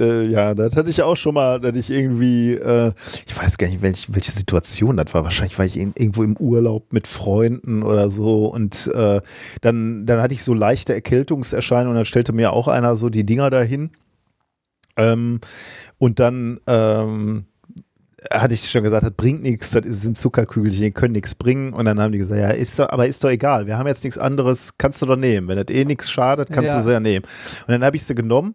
äh, 0.00 0.26
ja, 0.28 0.54
das 0.54 0.76
hatte 0.76 0.90
ich 0.90 1.02
auch 1.02 1.16
schon 1.16 1.34
mal, 1.34 1.60
dass 1.60 1.76
ich 1.76 1.90
irgendwie, 1.90 2.54
äh, 2.54 2.92
ich 3.26 3.36
weiß 3.36 3.58
gar 3.58 3.68
nicht, 3.68 3.82
welch, 3.82 4.12
welche 4.12 4.32
Situation 4.32 4.96
das 4.96 5.12
war. 5.12 5.24
Wahrscheinlich 5.24 5.58
war 5.58 5.66
ich 5.66 5.76
in, 5.76 5.92
irgendwo 5.94 6.22
im 6.22 6.36
Urlaub 6.38 6.92
mit 6.92 7.06
Freunden 7.06 7.82
oder 7.82 8.10
so 8.10 8.46
und 8.46 8.90
äh, 8.94 9.20
dann, 9.60 10.06
dann 10.06 10.20
hatte 10.20 10.34
ich 10.34 10.42
so 10.42 10.54
leichte 10.54 10.94
Erkältungserscheinungen 10.94 11.90
und 11.90 11.96
dann 11.96 12.04
stellte 12.06 12.32
mir 12.32 12.52
auch 12.52 12.66
einer 12.68 12.96
so 12.96 13.10
die 13.10 13.26
Dinger 13.26 13.50
dahin. 13.50 13.90
Ähm, 14.96 15.40
und 15.98 16.18
dann 16.18 16.60
ähm, 16.66 17.44
hatte 18.30 18.54
ich 18.54 18.70
schon 18.70 18.82
gesagt, 18.82 19.02
das 19.04 19.12
bringt 19.12 19.42
nichts, 19.42 19.70
das 19.70 19.84
sind 19.86 20.18
Zuckerkügelchen, 20.18 20.82
die 20.84 20.90
können 20.90 21.12
nichts 21.12 21.34
bringen. 21.34 21.72
Und 21.72 21.84
dann 21.86 22.00
haben 22.00 22.12
die 22.12 22.18
gesagt, 22.18 22.40
ja, 22.40 22.50
ist 22.50 22.78
doch, 22.78 22.88
aber 22.90 23.06
ist 23.06 23.24
doch 23.24 23.30
egal, 23.30 23.66
wir 23.66 23.78
haben 23.78 23.86
jetzt 23.86 24.04
nichts 24.04 24.18
anderes, 24.18 24.74
kannst 24.78 25.00
du 25.02 25.06
doch 25.06 25.16
nehmen. 25.16 25.48
Wenn 25.48 25.56
das 25.56 25.74
eh 25.74 25.84
nichts 25.84 26.10
schadet, 26.10 26.50
kannst 26.52 26.72
Ja. 26.72 26.78
du 26.78 26.84
sie 26.84 26.92
ja 26.92 27.00
nehmen. 27.00 27.24
Und 27.66 27.72
dann 27.72 27.84
habe 27.84 27.96
ich 27.96 28.04
sie 28.04 28.14
genommen. 28.14 28.54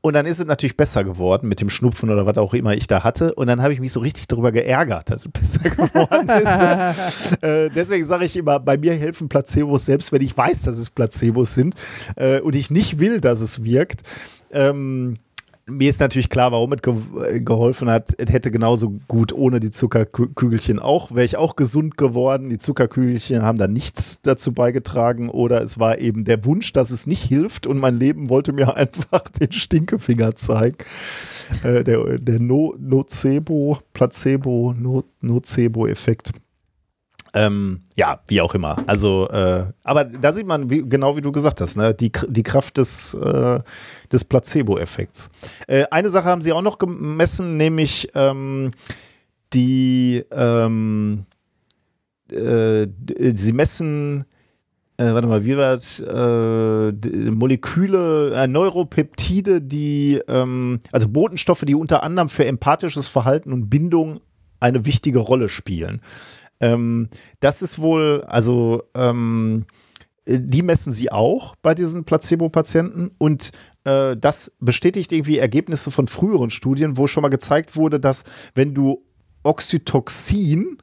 Und 0.00 0.14
dann 0.14 0.26
ist 0.26 0.38
es 0.38 0.46
natürlich 0.46 0.76
besser 0.76 1.02
geworden 1.02 1.48
mit 1.48 1.60
dem 1.60 1.68
Schnupfen 1.68 2.08
oder 2.08 2.24
was 2.24 2.38
auch 2.38 2.54
immer 2.54 2.72
ich 2.72 2.86
da 2.86 3.02
hatte. 3.02 3.34
Und 3.34 3.48
dann 3.48 3.60
habe 3.60 3.72
ich 3.72 3.80
mich 3.80 3.92
so 3.92 3.98
richtig 3.98 4.28
darüber 4.28 4.52
geärgert, 4.52 5.10
dass 5.10 5.24
es 5.26 5.32
besser 5.32 5.70
geworden 5.70 6.28
ist. 6.28 7.42
äh, 7.42 7.68
deswegen 7.74 8.04
sage 8.04 8.24
ich 8.24 8.36
immer, 8.36 8.60
bei 8.60 8.76
mir 8.78 8.94
helfen 8.94 9.28
Placebos, 9.28 9.86
selbst 9.86 10.12
wenn 10.12 10.22
ich 10.22 10.36
weiß, 10.36 10.62
dass 10.62 10.78
es 10.78 10.90
Placebos 10.90 11.52
sind 11.52 11.74
äh, 12.14 12.38
und 12.40 12.54
ich 12.54 12.70
nicht 12.70 13.00
will, 13.00 13.20
dass 13.20 13.40
es 13.40 13.64
wirkt. 13.64 14.02
Ähm, 14.52 15.18
mir 15.68 15.90
ist 15.90 16.00
natürlich 16.00 16.28
klar, 16.28 16.52
warum 16.52 16.72
es 16.72 16.82
ge 16.82 16.94
äh, 17.24 17.40
geholfen 17.40 17.90
hat. 17.90 18.14
Es 18.18 18.32
hätte 18.32 18.50
genauso 18.50 18.94
gut 19.06 19.32
ohne 19.32 19.60
die 19.60 19.70
Zuckerkügelchen 19.70 20.78
auch, 20.78 21.12
wäre 21.12 21.24
ich 21.24 21.36
auch 21.36 21.56
gesund 21.56 21.96
geworden. 21.96 22.48
Die 22.48 22.58
Zuckerkügelchen 22.58 23.42
haben 23.42 23.58
da 23.58 23.68
nichts 23.68 24.20
dazu 24.22 24.52
beigetragen 24.52 25.28
oder 25.28 25.62
es 25.62 25.78
war 25.78 25.98
eben 25.98 26.24
der 26.24 26.44
Wunsch, 26.44 26.72
dass 26.72 26.90
es 26.90 27.06
nicht 27.06 27.22
hilft 27.22 27.66
und 27.66 27.78
mein 27.78 27.98
Leben 27.98 28.30
wollte 28.30 28.52
mir 28.52 28.74
einfach 28.76 29.28
den 29.28 29.52
Stinkefinger 29.52 30.34
zeigen. 30.34 30.78
Äh, 31.62 31.84
der 31.84 32.18
der 32.18 32.40
no 32.40 32.74
Nocebo, 32.78 33.78
Placebo, 33.92 34.74
no 34.76 35.04
Nocebo-Effekt. 35.20 36.32
Ähm, 37.38 37.82
ja, 37.94 38.18
wie 38.26 38.40
auch 38.40 38.52
immer. 38.56 38.76
Also, 38.88 39.28
äh, 39.28 39.66
aber 39.84 40.04
da 40.04 40.32
sieht 40.32 40.48
man, 40.48 40.70
wie, 40.70 40.82
genau 40.82 41.16
wie 41.16 41.20
du 41.20 41.30
gesagt 41.30 41.60
hast, 41.60 41.76
ne? 41.76 41.94
die, 41.94 42.10
die 42.26 42.42
Kraft 42.42 42.78
des, 42.78 43.14
äh, 43.14 43.60
des 44.10 44.24
Placebo-Effekts. 44.24 45.30
Äh, 45.68 45.84
eine 45.92 46.10
Sache 46.10 46.28
haben 46.28 46.42
sie 46.42 46.52
auch 46.52 46.62
noch 46.62 46.78
gemessen, 46.78 47.56
nämlich 47.56 48.08
ähm, 48.16 48.72
die, 49.52 50.24
ähm, 50.32 51.26
äh, 52.32 52.88
sie 53.34 53.52
messen, 53.52 54.24
äh, 54.96 55.12
warte 55.12 55.28
mal, 55.28 55.44
wie 55.44 55.56
war 55.56 55.76
das? 55.76 56.00
Äh, 56.00 57.30
Moleküle, 57.30 58.48
Neuropeptide, 58.48 59.62
die, 59.62 60.20
ähm, 60.26 60.80
also 60.90 61.06
Botenstoffe, 61.08 61.62
die 61.64 61.76
unter 61.76 62.02
anderem 62.02 62.28
für 62.28 62.46
empathisches 62.46 63.06
Verhalten 63.06 63.52
und 63.52 63.70
Bindung 63.70 64.18
eine 64.58 64.84
wichtige 64.86 65.20
Rolle 65.20 65.48
spielen. 65.48 66.00
Ähm, 66.60 67.08
das 67.40 67.62
ist 67.62 67.80
wohl, 67.80 68.22
also 68.26 68.82
ähm, 68.94 69.64
äh, 70.24 70.38
die 70.40 70.62
messen 70.62 70.92
sie 70.92 71.10
auch 71.12 71.54
bei 71.62 71.74
diesen 71.74 72.04
Placebo-Patienten 72.04 73.10
und 73.18 73.50
äh, 73.84 74.16
das 74.16 74.52
bestätigt 74.60 75.12
irgendwie 75.12 75.38
Ergebnisse 75.38 75.90
von 75.90 76.06
früheren 76.08 76.50
Studien, 76.50 76.96
wo 76.96 77.06
schon 77.06 77.22
mal 77.22 77.28
gezeigt 77.28 77.76
wurde, 77.76 78.00
dass 78.00 78.24
wenn 78.54 78.74
du 78.74 79.04
Oxytocin, 79.44 80.78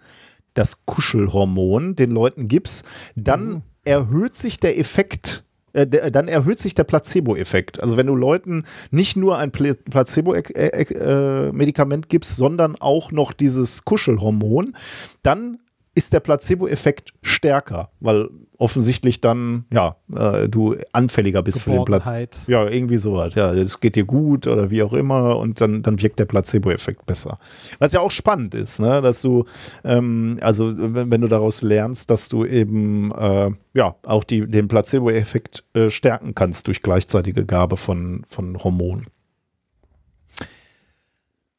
das 0.53 0.85
Kuschelhormon, 0.85 1.95
den 1.97 2.11
Leuten 2.11 2.47
gibst, 2.47 2.85
dann 3.15 3.63
erhöht 3.83 4.35
sich 4.37 4.57
der 4.59 4.79
Effekt. 4.79 5.43
äh, 5.73 5.85
der- 5.85 6.09
Dann 6.09 6.29
erhöht 6.29 6.59
sich 6.61 6.73
der 6.73 6.85
Placebo-Effekt. 6.85 7.81
Also 7.83 7.97
wenn 7.97 8.07
du 8.07 8.15
Leuten 8.15 8.63
nicht 8.91 9.17
nur 9.17 9.37
ein 9.37 9.51
Pla- 9.51 9.75
Placebo-Medikament 9.89 12.07
gibst, 12.09 12.37
sondern 12.37 12.75
auch 12.79 13.11
noch 13.11 13.33
dieses 13.33 13.83
Kuschelhormon, 13.83 14.75
dann 15.23 15.57
ist 15.95 16.11
der 16.11 16.19
Placebo-Effekt 16.19 17.13
stärker, 17.21 17.89
weil 18.01 18.29
offensichtlich 18.57 19.21
dann, 19.21 19.65
ja, 19.71 19.95
äh, 20.13 20.47
du 20.49 20.75
anfälliger 20.91 21.41
bist 21.41 21.61
für 21.61 21.71
den 21.71 21.85
Platz. 21.85 22.11
Ja, 22.47 22.67
irgendwie 22.67 22.97
sowas. 22.97 23.33
Ja, 23.35 23.53
es 23.53 23.79
geht 23.79 23.95
dir 23.95 24.05
gut 24.05 24.45
oder 24.45 24.69
wie 24.69 24.83
auch 24.83 24.93
immer 24.93 25.37
und 25.37 25.61
dann, 25.61 25.81
dann 25.81 26.01
wirkt 26.01 26.19
der 26.19 26.25
Placebo-Effekt 26.25 27.05
besser. 27.05 27.37
Was 27.79 27.93
ja 27.93 28.01
auch 28.01 28.11
spannend 28.11 28.55
ist, 28.55 28.79
ne, 28.79 29.01
dass 29.01 29.21
du, 29.21 29.45
ähm, 29.85 30.37
also 30.41 30.73
wenn, 30.75 31.11
wenn 31.11 31.21
du 31.21 31.27
daraus 31.27 31.61
lernst, 31.61 32.09
dass 32.09 32.27
du 32.27 32.45
eben, 32.45 33.11
äh, 33.11 33.51
ja, 33.73 33.95
auch 34.03 34.25
die, 34.25 34.45
den 34.45 34.67
Placebo-Effekt 34.67 35.63
äh, 35.73 35.89
stärken 35.89 36.35
kannst 36.35 36.67
durch 36.67 36.81
gleichzeitige 36.81 37.45
Gabe 37.45 37.77
von, 37.77 38.25
von 38.27 38.61
Hormonen. 38.63 39.07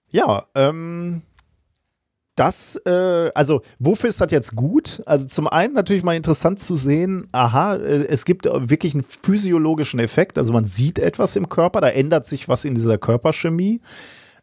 Ja, 0.09 0.45
ähm, 0.55 1.23
das, 2.37 2.77
äh, 2.87 3.31
also 3.35 3.63
wofür 3.79 4.11
ist 4.11 4.21
das 4.21 4.31
jetzt 4.31 4.55
gut? 4.55 5.03
Also 5.07 5.27
zum 5.27 5.49
einen 5.49 5.75
natürlich 5.75 6.05
mal 6.05 6.15
interessant 6.15 6.61
zu 6.61 6.77
sehen, 6.77 7.29
aha, 7.33 7.77
äh, 7.77 8.07
es 8.09 8.25
gibt 8.25 8.45
wirklich 8.47 8.95
einen 8.95 9.03
physiologischen 9.03 9.99
Effekt, 9.99 10.39
also 10.39 10.53
man 10.53 10.67
sieht 10.67 10.99
etwas 10.99 11.35
im 11.35 11.49
Körper, 11.49 11.81
da 11.81 11.89
ändert 11.89 12.27
sich 12.27 12.49
was 12.49 12.65
in 12.65 12.75
dieser 12.75 12.99
Körperchemie. 12.99 13.81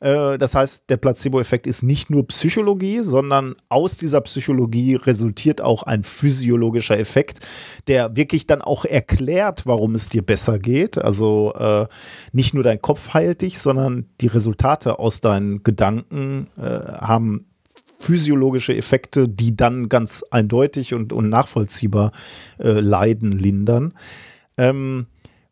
Äh, 0.02 0.38
Das 0.38 0.56
heißt, 0.56 0.90
der 0.90 0.98
Placebo-Effekt 0.98 1.68
ist 1.68 1.84
nicht 1.84 2.10
nur 2.10 2.28
Psychologie, 2.28 3.04
sondern 3.04 3.56
aus 3.70 3.98
dieser 3.98 4.22
Psychologie 4.22 4.96
resultiert 4.96 5.62
auch 5.62 5.84
ein 5.84 6.04
physiologischer 6.04 7.00
Effekt, 7.00 7.40
der 7.88 8.16
wirklich 8.16 8.48
dann 8.48 8.62
auch 8.62 8.86
erklärt, 8.86 9.66
warum 9.66 9.96
es 9.96 10.10
dir 10.10 10.24
besser 10.24 10.60
geht. 10.60 10.98
Also 10.98 11.54
äh, 11.54 11.86
nicht 12.32 12.54
nur 12.54 12.64
dein 12.64 12.82
Kopf 12.82 13.14
heilt 13.14 13.42
dich, 13.42 13.60
sondern 13.60 14.08
die 14.20 14.28
Resultate 14.28 15.00
aus 15.00 15.22
deinen 15.22 15.64
Gedanken 15.64 16.48
äh, 16.58 16.62
haben 16.62 17.46
physiologische 18.04 18.76
Effekte, 18.76 19.30
die 19.30 19.56
dann 19.56 19.90
ganz 19.90 20.24
eindeutig 20.30 20.94
und, 20.94 21.14
und 21.14 21.30
nachvollziehbar 21.30 22.12
äh, 22.60 22.80
Leiden 22.80 23.32
lindern. 23.32 23.94
Ähm, 24.58 25.08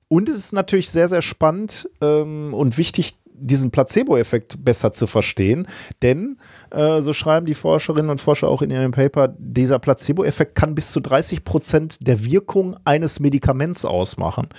und 0.08 0.28
es 0.28 0.36
ist 0.36 0.54
natürlich 0.54 0.90
sehr, 0.90 1.08
sehr 1.08 1.22
spannend 1.22 1.90
ähm, 2.02 2.54
und 2.54 2.78
wichtig, 2.78 3.16
diesen 3.34 3.72
Placebo-Effekt 3.72 4.64
besser 4.64 4.92
zu 4.92 5.08
verstehen. 5.08 5.68
Denn, 6.02 6.38
äh, 6.70 7.02
so 7.02 7.14
schreiben 7.14 7.46
die 7.46 7.54
Forscherinnen 7.54 8.12
und 8.12 8.20
Forscher 8.22 8.50
auch 8.50 8.62
in 8.62 8.70
ihrem 8.70 8.92
Paper, 8.92 9.34
dieser 9.38 9.80
Placebo-Effekt 9.80 10.54
kann 10.56 10.76
bis 10.76 10.92
zu 10.92 11.00
30 11.00 11.44
Prozent 11.44 12.06
der 12.06 12.26
Wirkung 12.26 12.76
eines 12.84 13.20
Medikaments 13.20 13.86
ausmachen. 13.86 14.50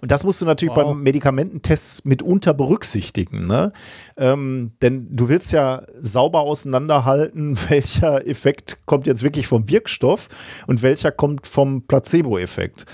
Und 0.00 0.10
das 0.10 0.24
musst 0.24 0.40
du 0.40 0.46
natürlich 0.46 0.74
Wow. 0.74 0.84
beim 0.84 1.02
Medikamententests 1.02 2.04
mitunter 2.04 2.54
berücksichtigen. 2.54 3.46
Ne? 3.46 3.72
Ähm, 4.16 4.72
denn 4.82 5.08
du 5.10 5.28
willst 5.28 5.52
ja 5.52 5.82
sauber 6.00 6.40
auseinanderhalten, 6.40 7.58
welcher 7.68 8.26
Effekt 8.26 8.78
kommt 8.86 9.06
jetzt 9.06 9.22
wirklich 9.22 9.46
vom 9.46 9.68
Wirkstoff 9.68 10.28
und 10.66 10.82
welcher 10.82 11.12
kommt 11.12 11.46
vom 11.46 11.82
Placebo-Effekt. 11.86 12.86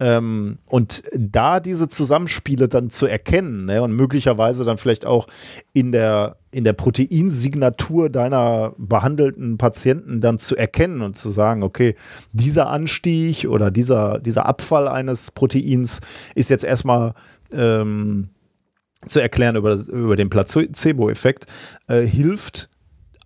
Ähm, 0.00 0.58
und 0.66 1.02
da 1.14 1.60
diese 1.60 1.86
Zusammenspiele 1.88 2.68
dann 2.68 2.88
zu 2.88 3.06
erkennen 3.06 3.66
ne, 3.66 3.82
und 3.82 3.92
möglicherweise 3.92 4.64
dann 4.64 4.78
vielleicht 4.78 5.04
auch 5.04 5.26
in 5.74 5.92
der, 5.92 6.38
in 6.50 6.64
der 6.64 6.72
Proteinsignatur 6.72 8.08
deiner 8.08 8.74
behandelten 8.78 9.58
Patienten 9.58 10.22
dann 10.22 10.38
zu 10.38 10.56
erkennen 10.56 11.02
und 11.02 11.18
zu 11.18 11.28
sagen, 11.28 11.62
okay, 11.62 11.96
dieser 12.32 12.70
Anstieg 12.70 13.44
oder 13.44 13.70
dieser, 13.70 14.18
dieser 14.20 14.46
Abfall 14.46 14.88
eines 14.88 15.30
Proteins 15.32 16.00
ist 16.34 16.48
jetzt 16.48 16.64
erstmal 16.64 17.12
ähm, 17.52 18.30
zu 19.06 19.20
erklären 19.20 19.56
über, 19.56 19.74
über 19.74 20.16
den 20.16 20.30
Placebo-Effekt, 20.30 21.44
äh, 21.88 22.06
hilft 22.06 22.70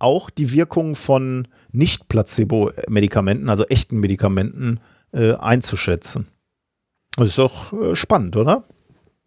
auch 0.01 0.29
die 0.29 0.51
Wirkung 0.51 0.97
von 0.97 1.47
Nicht-Placebo-Medikamenten, 1.71 3.49
also 3.49 3.65
echten 3.67 4.01
Medikamenten, 4.01 4.81
äh, 5.13 5.35
einzuschätzen. 5.35 6.27
Das 7.17 7.29
ist 7.29 7.39
doch 7.39 7.73
äh, 7.73 7.95
spannend, 7.97 8.37
oder? 8.37 8.65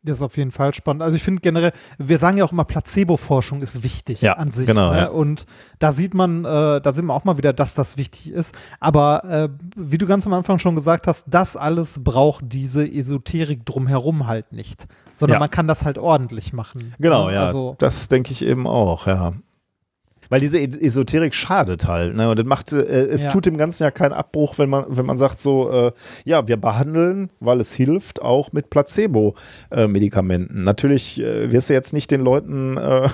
Das 0.04 0.18
ist 0.18 0.24
auf 0.24 0.38
jeden 0.38 0.52
Fall 0.52 0.74
spannend. 0.74 1.02
Also 1.04 1.18
ich 1.18 1.24
finde 1.24 1.42
generell, 1.42 1.74
wir 1.98 2.18
sagen 2.18 2.38
ja 2.38 2.46
auch 2.46 2.52
immer, 2.54 2.64
Placebo-Forschung 2.64 3.62
ist 3.62 3.84
wichtig 3.84 4.22
Ja, 4.22 4.34
an 4.34 4.52
sich. 4.52 4.66
genau, 4.66 4.92
ne? 4.94 4.98
ja. 5.00 5.08
Und 5.10 5.46
da 5.80 5.92
sieht 5.92 6.14
man, 6.14 6.46
äh, 6.46 6.80
da 6.80 6.94
sehen 6.94 7.08
wir 7.08 7.14
auch 7.14 7.26
mal 7.26 7.38
wieder, 7.38 7.52
dass 7.52 7.74
das 7.74 7.98
wichtig 7.98 8.32
ist. 8.32 8.56
Aber 8.80 9.24
äh, 9.26 9.50
wie 9.76 9.98
du 9.98 10.06
ganz 10.08 10.26
am 10.26 10.34
Anfang 10.34 10.60
schon 10.60 10.76
gesagt 10.76 11.08
hast, 11.08 11.26
das 11.30 11.58
alles 11.58 12.04
braucht 12.06 12.46
diese 12.48 12.90
Esoterik 12.90 13.66
drumherum 13.66 14.28
halt 14.28 14.54
nicht. 14.54 14.86
Sondern 15.14 15.36
Ja. 15.36 15.40
man 15.40 15.50
kann 15.50 15.68
das 15.68 15.84
halt 15.84 15.98
ordentlich 15.98 16.54
machen. 16.54 16.94
Genau, 17.00 17.28
Ne? 17.28 17.34
ja. 17.34 17.46
Also, 17.46 17.76
das 17.80 18.08
denke 18.08 18.32
ich 18.32 18.44
eben 18.46 18.66
auch, 18.68 19.08
ja. 19.08 19.34
Weil 20.30 20.40
diese 20.42 20.60
E- 20.60 20.66
Esoterik 20.86 21.34
schadet 21.34 21.88
halt, 21.88 22.16
ne? 22.16 22.30
Und 22.30 22.38
das 22.40 22.46
macht, 22.46 22.74
äh, 22.74 23.06
es 23.08 23.26
Ja. 23.26 23.32
tut 23.32 23.46
dem 23.46 23.58
Ganzen 23.58 23.84
ja 23.84 23.92
keinen 23.92 24.14
Abbruch, 24.14 24.58
wenn 24.58 24.70
man, 24.70 24.86
wenn 24.90 25.06
man 25.06 25.18
sagt 25.18 25.40
so, 25.40 25.70
äh, 25.72 25.92
ja, 26.26 26.48
wir 26.48 26.58
behandeln, 26.58 27.32
weil 27.40 27.60
es 27.60 27.74
hilft, 27.74 28.22
auch 28.22 28.52
mit 28.52 28.70
Placebo-Medikamenten. 28.70 30.64
Natürlich 30.64 31.20
äh, 31.20 31.52
wirst 31.52 31.70
du 31.70 31.74
jetzt 31.74 31.94
nicht 31.94 32.12
den 32.12 32.22
Leuten, 32.22 32.78
äh, 32.78 33.10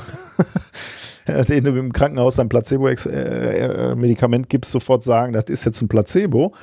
denen 1.47 1.65
du 1.65 1.79
im 1.79 1.93
Krankenhaus 1.93 2.39
ein 2.39 2.49
Placebo-Medikament 2.49 4.49
gibst, 4.49 4.71
sofort 4.71 5.03
sagen, 5.03 5.33
das 5.33 5.45
ist 5.47 5.65
jetzt 5.65 5.81
ein 5.81 5.87
Placebo. 5.87 6.53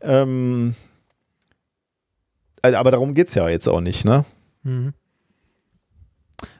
Ähm, 0.00 0.74
äh, 2.62 2.74
aber 2.74 2.90
darum 2.90 3.14
geht 3.14 3.28
es 3.28 3.34
ja 3.34 3.48
jetzt 3.48 3.68
auch 3.68 3.80
nicht, 3.80 4.04
ne? 4.04 4.24
mhm. 4.62 4.92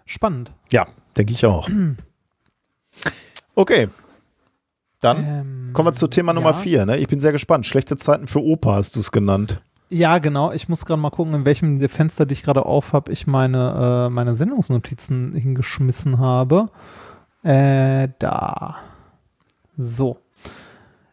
Spannend. 0.07 0.53
Ja, 0.71 0.87
denke 1.17 1.33
ich 1.33 1.47
auch. 1.47 1.69
Okay. 3.55 3.89
Dann 5.01 5.19
Ähm, 5.19 5.71
kommen 5.73 5.89
wir 5.89 5.93
zu 5.93 6.07
Thema 6.09 6.33
Nummer 6.33 6.51
ja. 6.51 6.57
4. 6.57 6.87
Ne? 6.87 6.97
Ich 6.99 7.09
bin 7.09 7.21
sehr 7.21 7.33
gespannt. 7.33 7.67
Schlechte 7.67 7.97
Zeiten 7.97 8.27
für 8.27 8.43
Opa 8.43 8.75
hast 8.77 8.97
du 8.97 9.01
es 9.01 9.13
genannt. 9.13 9.61
Ja, 9.91 10.19
genau. 10.19 10.51
Ich 10.53 10.69
muss 10.69 10.87
gerade 10.87 11.01
mal 11.01 11.11
gucken, 11.11 11.35
in 11.35 11.45
welchem 11.45 11.87
Fenster, 11.89 12.27
die 12.27 12.33
ich 12.33 12.43
gerade 12.43 12.65
auf 12.65 12.93
habe, 12.93 13.13
ich 13.13 13.27
meine, 13.27 14.07
äh, 14.09 14.13
meine 14.13 14.35
Sendungsnotizen 14.35 15.35
hingeschmissen 15.35 16.19
habe. 16.19 16.71
Äh, 17.43 18.09
da. 18.19 18.77
So. 19.77 20.19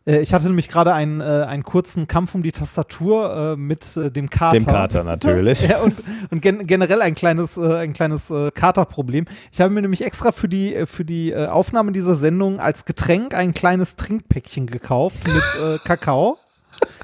Äh, 0.05 0.21
ich 0.21 0.33
hatte 0.33 0.47
nämlich 0.47 0.67
gerade 0.67 0.93
einen, 0.93 1.21
äh, 1.21 1.23
einen 1.23 1.63
kurzen 1.63 2.07
Kampf 2.07 2.35
um 2.35 2.43
die 2.43 2.51
Tastatur 2.51 3.53
äh, 3.53 3.55
mit 3.55 3.95
äh, 3.97 4.11
dem 4.11 4.29
Kater. 4.29 4.57
Dem 4.57 4.65
Kater 4.65 5.03
natürlich. 5.03 5.61
Ja, 5.71 5.79
und, 5.79 5.95
und 6.31 6.41
gen 6.41 6.65
generell 6.67 7.01
ein 7.01 7.15
kleines, 7.15 7.55
äh, 7.55 7.75
ein 7.75 7.93
kleines 7.93 8.29
äh, 8.29 8.51
Katerproblem. 8.51 9.25
Ich 9.51 9.61
habe 9.61 9.69
mir 9.73 9.81
nämlich 9.81 10.03
extra 10.03 10.31
für 10.31 10.49
die, 10.49 10.85
für 10.85 11.05
die 11.05 11.35
Aufnahme 11.35 11.91
dieser 11.91 12.15
Sendung 12.15 12.59
als 12.59 12.83
Getränk 12.85 13.33
ein 13.33 13.53
kleines 13.53 13.95
Trinkpäckchen 13.95 14.65
gekauft 14.65 15.19
mit 15.25 15.81
Kakao. 15.85 16.37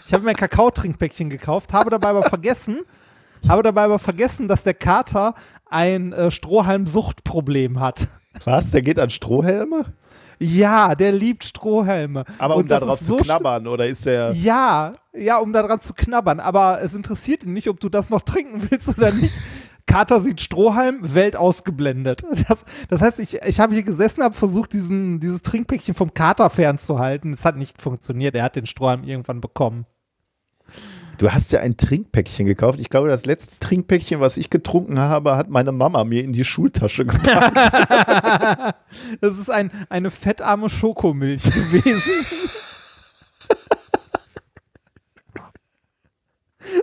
Ich 0.06 0.14
habe 0.14 0.24
mir 0.24 0.32
ein 0.32 0.36
Kakao-Trinkpäckchen 0.36 1.30
gekauft, 1.30 1.72
habe 1.72 1.90
dabei 1.90 2.10
aber 2.10 2.24
vergessen, 2.24 2.80
habe 3.48 3.64
dabei 3.64 3.84
aber 3.84 4.00
vergessen, 4.00 4.48
dass 4.48 4.64
der 4.64 4.74
Kater 4.74 5.36
ein 5.70 6.14
Strohhalm-Suchtproblem 6.30 7.80
hat. 7.80 8.08
Was? 8.44 8.72
Der 8.72 8.82
geht 8.82 9.00
an 9.00 9.10
Strohhelme? 9.10 9.86
Ja, 10.40 10.96
der 10.96 11.12
liebt 11.12 11.44
Strohhalme. 11.44 12.24
Aber 12.38 12.56
um 12.56 12.68
da 12.68 12.80
das 12.80 12.88
drauf 12.88 13.02
ist 13.02 13.08
zu 13.08 13.18
so 13.18 13.24
knabbern, 13.24 13.68
oder 13.68 13.88
ist 13.88 14.06
der. 14.06 14.34
Ja, 14.34 14.94
ja, 15.14 15.38
um 15.38 15.52
daran 15.54 15.82
zu 15.82 15.94
knabbern. 15.94 16.40
Aber 16.40 16.82
es 16.82 16.94
interessiert 16.94 17.44
ihn 17.44 17.54
nicht, 17.54 17.68
ob 17.68 17.80
du 17.80 17.90
das 17.90 18.10
noch 18.10 18.22
trinken 18.22 18.68
willst 18.70 18.90
oder 18.90 19.12
nicht. 19.12 19.34
Kater 19.88 20.20
sieht 20.20 20.42
Strohhalm, 20.42 21.16
Welt 21.16 21.36
ausgeblendet. 21.38 22.24
Das, 22.48 22.66
das 22.90 23.02
heißt, 23.02 23.20
ich, 23.20 23.42
ich 23.42 23.60
habe 23.60 23.74
hier 23.74 23.84
gesessen, 23.84 24.22
habe 24.22 24.36
versucht, 24.36 24.74
diesen, 24.74 25.20
dieses 25.22 25.42
Trinkpäckchen 25.42 25.96
vom 25.96 26.14
Kater 26.14 26.50
fernzuhalten. 26.50 27.32
Es 27.32 27.46
hat 27.46 27.56
nicht 27.56 27.82
funktioniert. 27.82 28.36
Er 28.36 28.44
hat 28.44 28.58
den 28.58 28.66
Strohhalm 28.66 29.04
irgendwann 29.06 29.40
bekommen. 29.40 29.86
Du 31.18 31.32
hast 31.32 31.52
ja 31.52 31.62
ein 31.62 31.78
Trinkpäckchen 31.78 32.46
gekauft. 32.46 32.80
Ich 32.80 32.90
glaube, 32.90 33.10
das 33.10 33.26
letzte 33.26 33.60
Trinkpäckchen, 33.60 34.20
was 34.20 34.38
ich 34.38 34.52
getrunken 34.52 35.00
habe, 35.00 35.36
hat 35.36 35.50
meine 35.50 35.72
Mama 35.72 36.04
mir 36.04 36.24
in 36.24 36.32
die 36.34 36.44
Schultasche 36.44 37.06
gepackt. 37.06 37.58
Das 39.22 39.38
ist 39.40 39.50
ein, 39.50 39.72
eine 39.90 40.12
fettarme 40.12 40.70
Schokomilch 40.70 41.44
gewesen. 41.44 42.12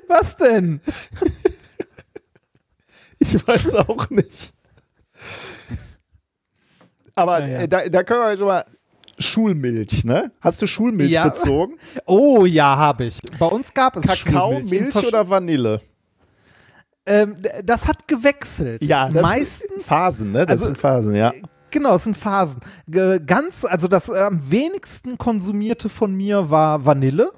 Was 0.09 0.37
denn? 0.37 0.81
Ich 3.19 3.47
weiß 3.47 3.75
auch 3.77 4.11
nicht. 4.11 4.53
Aber 7.15 7.41
Naja. 7.41 7.61
äh, 7.61 7.69
da, 7.69 7.89
da 7.89 8.03
können 8.03 8.21
wir 8.21 8.37
schon 8.39 8.47
mal 8.49 8.65
Schulmilch, 9.19 10.05
ne? 10.05 10.33
Hast 10.41 10.61
du 10.63 10.67
Schulmilch 10.67 11.11
Ja. 11.11 11.25
bezogen? 11.29 11.79
Oh 12.07 12.45
ja, 12.45 12.77
habe 12.77 13.05
ich. 13.05 13.19
Bei 13.39 13.47
uns 13.47 13.73
gab 13.75 13.97
es 13.97 14.03
Kakao, 14.05 14.53
Schulmilch 14.55 14.95
Milch 14.95 15.07
oder 15.07 15.29
Vanille? 15.29 15.81
Ähm, 17.07 17.37
das 17.63 17.87
hat 17.87 18.09
gewechselt. 18.09 18.83
das 19.09 19.23
meistens. 19.23 19.83
Phasen, 19.85 20.33
ne? 20.33 20.41
Das 20.47 20.53
also- 20.53 20.67
sind 20.67 20.79
Phasen, 20.79 21.15
ja. 21.15 21.33
Genau, 21.71 21.97
es 21.97 22.05
sind 22.05 22.17
Phasen. 22.17 22.61
Ganz, 23.27 23.65
also 23.65 23.89
das 23.89 24.09
äh, 24.09 24.19
am 24.21 24.49
wenigsten 24.51 25.19
konsumierte 25.19 25.89
von 25.89 26.15
mir 26.15 26.49
war 26.49 26.87
Vanille. 26.87 27.33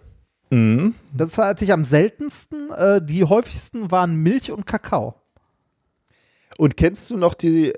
Mhm. 0.51 0.95
Das 1.17 1.39
hatte 1.39 1.65
ich 1.65 1.73
am 1.73 1.85
seltensten. 1.85 2.71
Äh, 2.71 3.01
die 3.05 3.25
häufigsten 3.25 3.91
waren 3.91 4.15
Milch 4.17 4.53
und 4.53 4.67
Kakao. 4.67 5.15
Und 6.59 6.77
kennst 6.77 7.11
du 7.11 7.17
noch 7.17 7.35
die, 7.35 7.73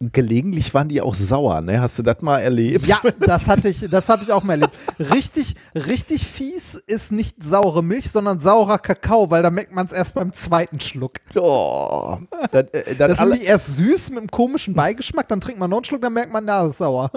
gelegentlich 0.00 0.74
waren 0.74 0.88
die 0.88 1.00
auch 1.00 1.14
sauer, 1.14 1.60
ne? 1.60 1.80
Hast 1.80 1.98
du 1.98 2.02
das 2.02 2.20
mal 2.20 2.40
erlebt? 2.40 2.86
Ja, 2.86 3.00
das 3.20 3.46
hatte 3.46 3.68
ich, 3.68 3.88
das 3.90 4.08
habe 4.08 4.24
ich 4.24 4.32
auch 4.32 4.42
mal 4.42 4.54
erlebt. 4.54 4.72
Richtig, 4.98 5.54
richtig 5.74 6.26
fies 6.26 6.74
ist 6.74 7.12
nicht 7.12 7.42
saure 7.42 7.82
Milch, 7.82 8.10
sondern 8.10 8.40
saurer 8.40 8.78
Kakao, 8.78 9.30
weil 9.30 9.42
da 9.42 9.50
merkt 9.50 9.72
man 9.72 9.86
es 9.86 9.92
erst 9.92 10.14
beim 10.14 10.32
zweiten 10.32 10.80
Schluck. 10.80 11.14
Oh, 11.36 12.18
das, 12.50 12.64
äh, 12.70 12.94
das, 12.96 13.18
Das 13.18 13.28
ist 13.28 13.42
erst 13.42 13.76
süß 13.76 14.10
mit 14.10 14.18
einem 14.18 14.30
komischen 14.30 14.74
Beigeschmack, 14.74 15.28
dann 15.28 15.40
trinkt 15.40 15.60
man 15.60 15.70
noch 15.70 15.78
einen 15.78 15.84
Schluck, 15.84 16.02
dann 16.02 16.12
merkt 16.12 16.32
man, 16.32 16.44
na, 16.44 16.62
das 16.62 16.74
ist 16.74 16.78
sauer. 16.78 17.10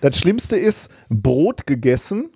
das 0.00 0.18
Schlimmste 0.18 0.56
ist 0.56 0.90
Brot 1.08 1.66
gegessen, 1.66 2.30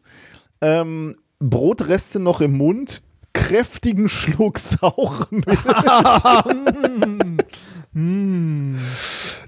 ähm, 0.60 1.16
Brotreste 1.38 2.20
noch 2.20 2.40
im 2.40 2.56
Mund, 2.56 3.02
kräftigen 3.32 4.08
Schluck 4.08 4.58
saure 4.60 5.26
Milch. 5.30 5.58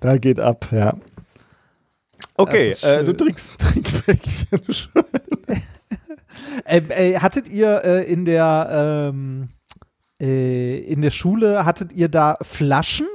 Da 0.05 0.19
geht 0.19 0.39
ab, 0.39 0.69
ja. 0.71 0.93
Okay, 2.37 2.77
äh, 2.83 3.03
du 3.05 3.15
trinkst 3.15 3.53
ein 3.53 3.59
Trinkpäckchen. 3.59 4.61
Äh, 6.67 6.83
äh, 6.89 7.19
hattet 7.19 7.49
ihr 7.49 7.85
äh, 7.85 8.11
in 8.11 8.25
der 8.25 9.11
ähm, 9.13 9.49
äh, 10.21 10.79
in 10.79 11.01
der 11.01 11.11
Schule 11.11 11.65
hattet 11.65 11.93
ihr 11.93 12.09
da 12.09 12.37
Flaschen, 12.43 13.07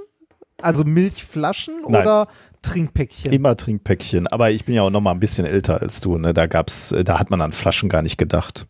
also 0.61 0.84
Milchflaschen 0.84 1.82
Nein. 1.88 2.02
oder 2.02 2.28
Trinkpäckchen? 2.61 3.32
Immer 3.32 3.56
Trinkpäckchen. 3.56 4.28
Aber 4.28 4.52
ich 4.52 4.66
bin 4.66 4.76
ja 4.76 4.84
auch 4.84 4.90
noch 4.90 5.02
mal 5.02 5.11
ein 5.11 5.20
bisschen 5.20 5.45
älter 5.45 5.82
als 5.82 6.02
du. 6.02 6.18
Ne? 6.18 6.34
Da 6.34 6.48
gab's, 6.48 6.91
äh, 6.91 7.03
da 7.03 7.20
hat 7.20 7.30
man 7.30 7.41
an 7.41 7.53
Flaschen 7.53 7.90
gar 7.90 8.02
nicht 8.02 8.18
gedacht. 8.18 8.68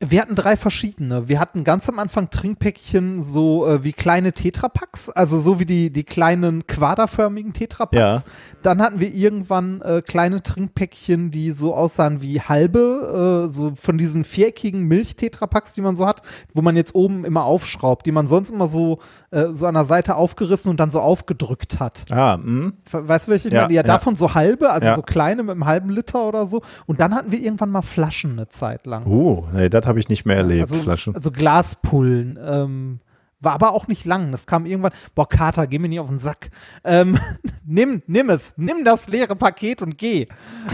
Wir 0.00 0.20
hatten 0.20 0.34
drei 0.34 0.56
verschiedene. 0.56 1.28
Wir 1.28 1.40
hatten 1.40 1.64
ganz 1.64 1.88
am 1.88 1.98
Anfang 1.98 2.28
Trinkpäckchen 2.28 3.22
so 3.22 3.66
äh, 3.66 3.82
wie 3.82 3.92
kleine 3.92 4.32
Tetrapacks, 4.32 5.08
also 5.08 5.40
so 5.40 5.58
wie 5.58 5.64
die, 5.64 5.90
die 5.90 6.04
kleinen 6.04 6.66
quaderförmigen 6.66 7.54
Tetrapacks. 7.54 7.96
Ja. 7.96 8.22
Dann 8.62 8.82
hatten 8.82 9.00
wir 9.00 9.12
irgendwann 9.14 9.80
äh, 9.80 10.02
kleine 10.02 10.42
Trinkpäckchen, 10.42 11.30
die 11.30 11.50
so 11.52 11.74
aussahen 11.74 12.20
wie 12.20 12.40
halbe, 12.40 13.44
äh, 13.46 13.52
so 13.52 13.72
von 13.74 13.96
diesen 13.96 14.24
viereckigen 14.24 14.82
Milch-Tetrapacks, 14.84 15.72
die 15.72 15.80
man 15.80 15.96
so 15.96 16.06
hat, 16.06 16.22
wo 16.52 16.62
man 16.62 16.76
jetzt 16.76 16.94
oben 16.94 17.24
immer 17.24 17.44
aufschraubt, 17.44 18.04
die 18.04 18.12
man 18.12 18.26
sonst 18.26 18.50
immer 18.50 18.68
so, 18.68 18.98
äh, 19.30 19.52
so 19.52 19.66
an 19.66 19.74
der 19.74 19.84
Seite 19.84 20.16
aufgerissen 20.16 20.70
und 20.70 20.78
dann 20.78 20.90
so 20.90 21.00
aufgedrückt 21.00 21.80
hat. 21.80 22.04
Ah, 22.12 22.36
mh. 22.36 22.72
Weißt 22.90 23.28
du, 23.28 23.32
welche 23.32 23.48
ich 23.48 23.54
Ja, 23.54 23.62
meine? 23.62 23.74
Ja, 23.74 23.80
ja. 23.80 23.86
davon 23.86 24.16
so 24.16 24.34
halbe, 24.34 24.70
also 24.70 24.94
so 24.94 25.02
kleine 25.02 25.42
mit 25.42 25.52
einem 25.52 25.64
halben 25.64 25.90
Liter 25.90 26.24
oder 26.24 26.46
so. 26.46 26.60
Und 26.86 27.00
dann 27.00 27.14
hatten 27.14 27.32
wir 27.32 27.38
irgendwann 27.38 27.70
mal 27.70 27.82
Flaschen 27.82 28.32
eine 28.32 28.48
Zeit 28.48 28.86
lang. 28.86 29.06
Uh, 29.06 29.44
nee, 29.54 29.68
das 29.68 29.85
habe 29.86 29.98
ich 30.00 30.08
nicht 30.08 30.24
mehr 30.26 30.36
erlebt. 30.36 30.62
Also, 30.62 30.76
Flaschen. 30.76 31.14
also 31.14 31.30
Glaspullen. 31.30 32.38
Ähm, 32.42 33.00
war 33.40 33.52
aber 33.52 33.72
auch 33.72 33.86
nicht 33.86 34.04
lang. 34.04 34.32
Das 34.32 34.46
kam 34.46 34.66
irgendwann. 34.66 34.92
Boah, 35.14 35.28
Kater, 35.28 35.66
geh 35.66 35.78
mir 35.78 35.88
nicht 35.88 36.00
auf 36.00 36.08
den 36.08 36.18
Sack. 36.18 36.50
Ähm, 36.84 37.18
nimm, 37.64 38.02
nimm 38.06 38.30
es. 38.30 38.54
Nimm 38.56 38.84
das 38.84 39.08
leere 39.08 39.36
Paket 39.36 39.82
und 39.82 39.98
geh. 39.98 40.26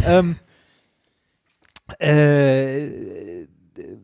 ähm, 0.07 0.37
äh, 2.01 3.43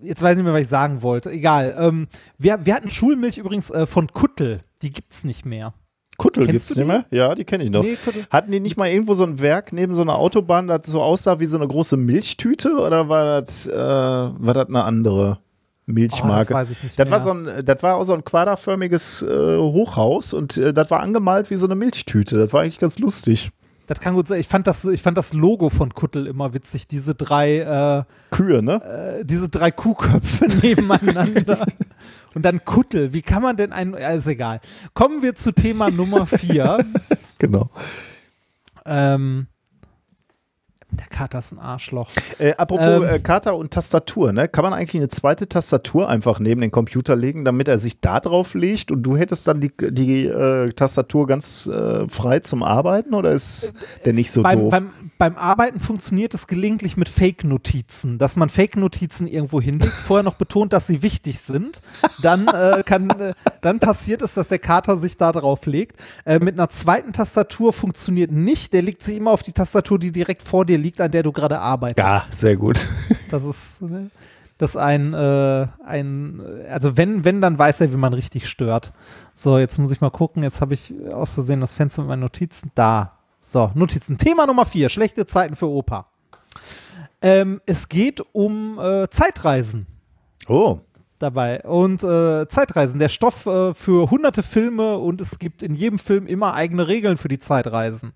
jetzt 0.02 0.22
weiß 0.22 0.32
ich 0.32 0.36
nicht 0.38 0.44
mehr, 0.44 0.54
was 0.54 0.62
ich 0.62 0.68
sagen 0.68 1.02
wollte. 1.02 1.30
Egal. 1.30 1.76
Ähm, 1.78 2.08
wir, 2.36 2.64
wir 2.66 2.74
hatten 2.74 2.90
Schulmilch 2.90 3.38
übrigens 3.38 3.70
äh, 3.70 3.86
von 3.86 4.08
Kuttel. 4.08 4.62
Die 4.82 4.90
gibt's 4.90 5.24
nicht 5.24 5.44
mehr. 5.44 5.74
Kuttel 6.18 6.46
Kennst 6.46 6.52
gibt's 6.52 6.74
du 6.74 6.80
nicht 6.80 6.88
mehr? 6.88 7.04
Ja, 7.10 7.34
die 7.34 7.44
kenne 7.44 7.62
ich 7.62 7.70
noch. 7.70 7.82
Nee. 7.82 7.96
Hatten 8.28 8.50
die 8.50 8.58
nicht 8.58 8.76
mal 8.76 8.88
irgendwo 8.88 9.14
so 9.14 9.24
ein 9.24 9.40
Werk 9.40 9.72
neben 9.72 9.94
so 9.94 10.02
einer 10.02 10.16
Autobahn, 10.16 10.66
das 10.66 10.86
so 10.86 11.00
aussah 11.00 11.38
wie 11.38 11.46
so 11.46 11.56
eine 11.56 11.68
große 11.68 11.96
Milchtüte? 11.96 12.76
Oder 12.76 13.08
war 13.08 13.40
das, 13.40 13.68
äh, 13.68 13.72
war 13.72 14.52
das 14.52 14.66
eine 14.66 14.82
andere 14.82 15.38
Milchmarke? 15.86 16.52
Oh, 16.52 16.56
das 16.56 16.68
weiß 16.68 16.70
ich 16.70 16.82
nicht 16.82 16.98
Das 16.98 17.08
war, 17.10 17.20
so 17.20 17.30
ein, 17.30 17.64
das 17.64 17.82
war 17.84 17.94
auch 17.94 18.04
so 18.04 18.14
ein 18.14 18.24
quaderförmiges 18.24 19.22
äh, 19.22 19.58
Hochhaus 19.58 20.34
und 20.34 20.56
äh, 20.56 20.74
das 20.74 20.90
war 20.90 21.00
angemalt 21.00 21.50
wie 21.50 21.56
so 21.56 21.66
eine 21.66 21.76
Milchtüte. 21.76 22.36
Das 22.36 22.52
war 22.52 22.62
eigentlich 22.62 22.80
ganz 22.80 22.98
lustig. 22.98 23.50
Das 23.86 24.00
kann 24.00 24.14
gut 24.14 24.28
sein. 24.28 24.38
Ich 24.38 24.48
fand 24.48 24.66
das, 24.66 24.84
ich 24.84 25.00
fand 25.00 25.16
das 25.16 25.32
Logo 25.32 25.70
von 25.70 25.94
Kuttel 25.94 26.26
immer 26.26 26.52
witzig. 26.52 26.88
Diese 26.88 27.14
drei, 27.14 27.60
äh, 27.60 28.34
Kühe, 28.34 28.62
ne? 28.62 28.82
äh, 29.20 29.24
diese 29.24 29.48
drei 29.48 29.70
Kuhköpfe 29.70 30.46
nebeneinander. 30.62 31.64
Und 32.34 32.42
dann 32.44 32.64
Kuttel. 32.64 33.12
Wie 33.12 33.22
kann 33.22 33.42
man 33.42 33.56
denn 33.56 33.72
ein. 33.72 33.92
Ja, 33.92 34.08
ist 34.10 34.26
egal. 34.26 34.60
Kommen 34.94 35.22
wir 35.22 35.34
zu 35.34 35.52
Thema 35.52 35.90
Nummer 35.90 36.26
vier. 36.26 36.84
Genau. 37.40 37.70
ähm, 38.84 39.46
der 40.98 41.06
Kater 41.06 41.38
ist 41.38 41.52
ein 41.52 41.58
Arschloch. 41.58 42.10
Äh, 42.38 42.54
apropos 42.56 42.84
Ähm. 42.86 43.02
äh, 43.04 43.18
Kater 43.18 43.56
und 43.56 43.72
Tastatur, 43.72 44.32
ne? 44.32 44.48
Kann 44.48 44.64
man 44.64 44.72
eigentlich 44.72 44.96
eine 45.00 45.08
zweite 45.08 45.48
Tastatur 45.48 46.08
einfach 46.08 46.38
neben 46.40 46.60
den 46.60 46.70
Computer 46.70 47.16
legen, 47.16 47.44
damit 47.44 47.68
er 47.68 47.78
sich 47.78 48.00
da 48.00 48.20
drauf 48.20 48.54
legt 48.54 48.90
und 48.90 49.02
du 49.02 49.16
hättest 49.16 49.48
dann 49.48 49.60
die, 49.60 49.72
die 49.90 50.26
äh, 50.26 50.70
Tastatur 50.70 51.26
ganz 51.26 51.66
äh, 51.66 52.08
frei 52.08 52.40
zum 52.40 52.62
Arbeiten 52.62 53.14
oder 53.14 53.32
ist 53.32 53.72
der 54.04 54.12
nicht 54.12 54.30
so 54.30 54.42
Beim, 54.42 54.60
doof? 54.60 54.70
beim, 54.70 54.90
beim 55.18 55.36
Arbeiten 55.36 55.80
funktioniert 55.80 56.34
es 56.34 56.46
gelegentlich 56.46 56.96
mit 56.96 57.08
Fake-Notizen, 57.08 58.18
dass 58.18 58.36
man 58.36 58.48
Fake-Notizen 58.48 59.26
irgendwo 59.26 59.60
hinlegt, 59.60 59.92
vorher 59.92 60.22
noch 60.24 60.34
betont, 60.34 60.72
dass 60.72 60.86
sie 60.86 61.02
wichtig 61.02 61.40
sind. 61.40 61.80
Dann, 62.22 62.48
äh, 62.48 62.82
kann, 62.84 63.10
äh, 63.10 63.32
dann 63.60 63.78
passiert 63.78 64.22
es, 64.22 64.34
dass 64.34 64.48
der 64.48 64.58
Kater 64.58 64.96
sich 64.96 65.16
da 65.16 65.32
drauf 65.32 65.66
legt. 65.66 65.96
Mit 66.24 66.54
einer 66.54 66.70
zweiten 66.70 67.12
Tastatur 67.12 67.72
funktioniert 67.72 68.30
nicht. 68.30 68.72
Der 68.72 68.82
legt 68.82 69.02
sich 69.02 69.16
immer 69.16 69.30
auf 69.32 69.42
die 69.42 69.52
Tastatur, 69.52 69.98
die 69.98 70.12
direkt 70.12 70.42
vor 70.42 70.64
dir 70.64 70.78
liegt, 70.78 70.87
an 70.98 71.10
der 71.10 71.22
du 71.22 71.32
gerade 71.32 71.58
arbeitest. 71.60 71.98
ja, 71.98 72.24
sehr 72.30 72.56
gut. 72.56 72.88
Das 73.30 73.44
ist, 73.44 73.82
ne, 73.82 74.10
das 74.56 74.70
ist 74.70 74.76
ein, 74.78 75.12
äh, 75.12 75.66
ein, 75.84 76.40
also 76.70 76.96
wenn, 76.96 77.26
wenn, 77.26 77.42
dann 77.42 77.58
weiß 77.58 77.82
er, 77.82 77.92
wie 77.92 77.98
man 77.98 78.14
richtig 78.14 78.48
stört. 78.48 78.90
So, 79.34 79.58
jetzt 79.58 79.78
muss 79.78 79.92
ich 79.92 80.00
mal 80.00 80.08
gucken. 80.10 80.42
Jetzt 80.42 80.62
habe 80.62 80.72
ich 80.72 80.94
aus 81.12 81.34
Versehen 81.34 81.60
das 81.60 81.72
Fenster 81.74 82.00
mit 82.02 82.08
meinen 82.08 82.20
Notizen. 82.20 82.70
Da. 82.74 83.18
So, 83.38 83.70
Notizen. 83.74 84.16
Thema 84.16 84.46
Nummer 84.46 84.64
vier. 84.64 84.88
Schlechte 84.88 85.26
Zeiten 85.26 85.56
für 85.56 85.68
Opa. 85.68 86.06
Ähm, 87.20 87.60
es 87.66 87.88
geht 87.90 88.22
um 88.32 88.78
äh, 88.78 89.08
Zeitreisen 89.10 89.86
Oh, 90.48 90.78
dabei. 91.18 91.60
Und 91.64 92.02
äh, 92.02 92.48
Zeitreisen, 92.48 92.98
der 92.98 93.10
Stoff 93.10 93.44
äh, 93.46 93.74
für 93.74 94.10
hunderte 94.10 94.42
Filme 94.42 94.96
und 94.96 95.20
es 95.20 95.38
gibt 95.38 95.62
in 95.62 95.74
jedem 95.74 95.98
Film 95.98 96.26
immer 96.26 96.54
eigene 96.54 96.88
Regeln 96.88 97.18
für 97.18 97.28
die 97.28 97.38
Zeitreisen. 97.38 98.12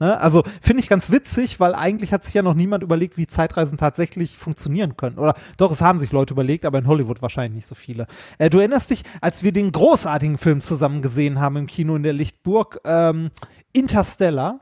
Ne? 0.00 0.18
Also 0.20 0.42
finde 0.60 0.82
ich 0.82 0.88
ganz 0.88 1.12
witzig, 1.12 1.60
weil 1.60 1.74
eigentlich 1.74 2.12
hat 2.12 2.24
sich 2.24 2.34
ja 2.34 2.42
noch 2.42 2.54
niemand 2.54 2.82
überlegt, 2.82 3.16
wie 3.16 3.26
Zeitreisen 3.26 3.78
tatsächlich 3.78 4.36
funktionieren 4.36 4.96
können. 4.96 5.18
Oder 5.18 5.34
doch, 5.56 5.70
es 5.70 5.80
haben 5.80 5.98
sich 5.98 6.10
Leute 6.10 6.34
überlegt, 6.34 6.64
aber 6.64 6.78
in 6.78 6.86
Hollywood 6.86 7.22
wahrscheinlich 7.22 7.54
nicht 7.54 7.66
so 7.66 7.74
viele. 7.74 8.06
Äh, 8.38 8.50
du 8.50 8.58
erinnerst 8.58 8.90
dich, 8.90 9.02
als 9.20 9.44
wir 9.44 9.52
den 9.52 9.70
großartigen 9.70 10.38
Film 10.38 10.60
zusammen 10.60 11.00
gesehen 11.00 11.40
haben 11.40 11.56
im 11.56 11.66
Kino 11.66 11.94
in 11.96 12.02
der 12.02 12.12
Lichtburg, 12.12 12.80
ähm, 12.84 13.30
Interstellar. 13.72 14.60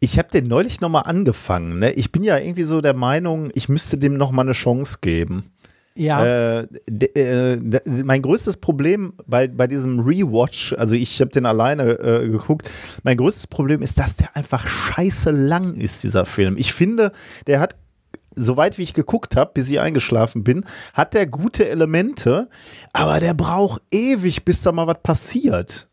ich 0.00 0.18
habe 0.18 0.28
den 0.28 0.46
neulich 0.46 0.80
nochmal 0.80 1.04
angefangen. 1.04 1.78
Ne? 1.78 1.92
Ich 1.92 2.12
bin 2.12 2.22
ja 2.22 2.38
irgendwie 2.38 2.64
so 2.64 2.80
der 2.80 2.94
Meinung, 2.94 3.50
ich 3.54 3.68
müsste 3.68 3.98
dem 3.98 4.16
nochmal 4.16 4.44
eine 4.44 4.52
Chance 4.52 4.98
geben. 5.00 5.50
Ja. 5.98 6.24
Äh, 6.24 6.68
äh, 7.16 7.58
mein 8.04 8.22
größtes 8.22 8.58
Problem 8.58 9.14
bei, 9.26 9.48
bei 9.48 9.66
diesem 9.66 9.98
Rewatch, 9.98 10.72
also 10.78 10.94
ich 10.94 11.20
habe 11.20 11.32
den 11.32 11.44
alleine 11.44 11.98
äh, 11.98 12.28
geguckt, 12.28 12.70
mein 13.02 13.16
größtes 13.16 13.48
Problem 13.48 13.82
ist, 13.82 13.98
dass 13.98 14.14
der 14.14 14.36
einfach 14.36 14.66
scheiße 14.66 15.32
lang 15.32 15.74
ist, 15.74 16.04
dieser 16.04 16.24
Film. 16.24 16.56
Ich 16.56 16.72
finde, 16.72 17.10
der 17.48 17.58
hat, 17.58 17.74
soweit 18.36 18.78
wie 18.78 18.82
ich 18.82 18.94
geguckt 18.94 19.34
habe, 19.34 19.50
bis 19.52 19.68
ich 19.68 19.80
eingeschlafen 19.80 20.44
bin, 20.44 20.64
hat 20.94 21.14
der 21.14 21.26
gute 21.26 21.68
Elemente, 21.68 22.48
aber 22.92 23.18
der 23.18 23.34
braucht 23.34 23.82
ewig, 23.90 24.44
bis 24.44 24.62
da 24.62 24.70
mal 24.70 24.86
was 24.86 25.02
passiert. 25.02 25.88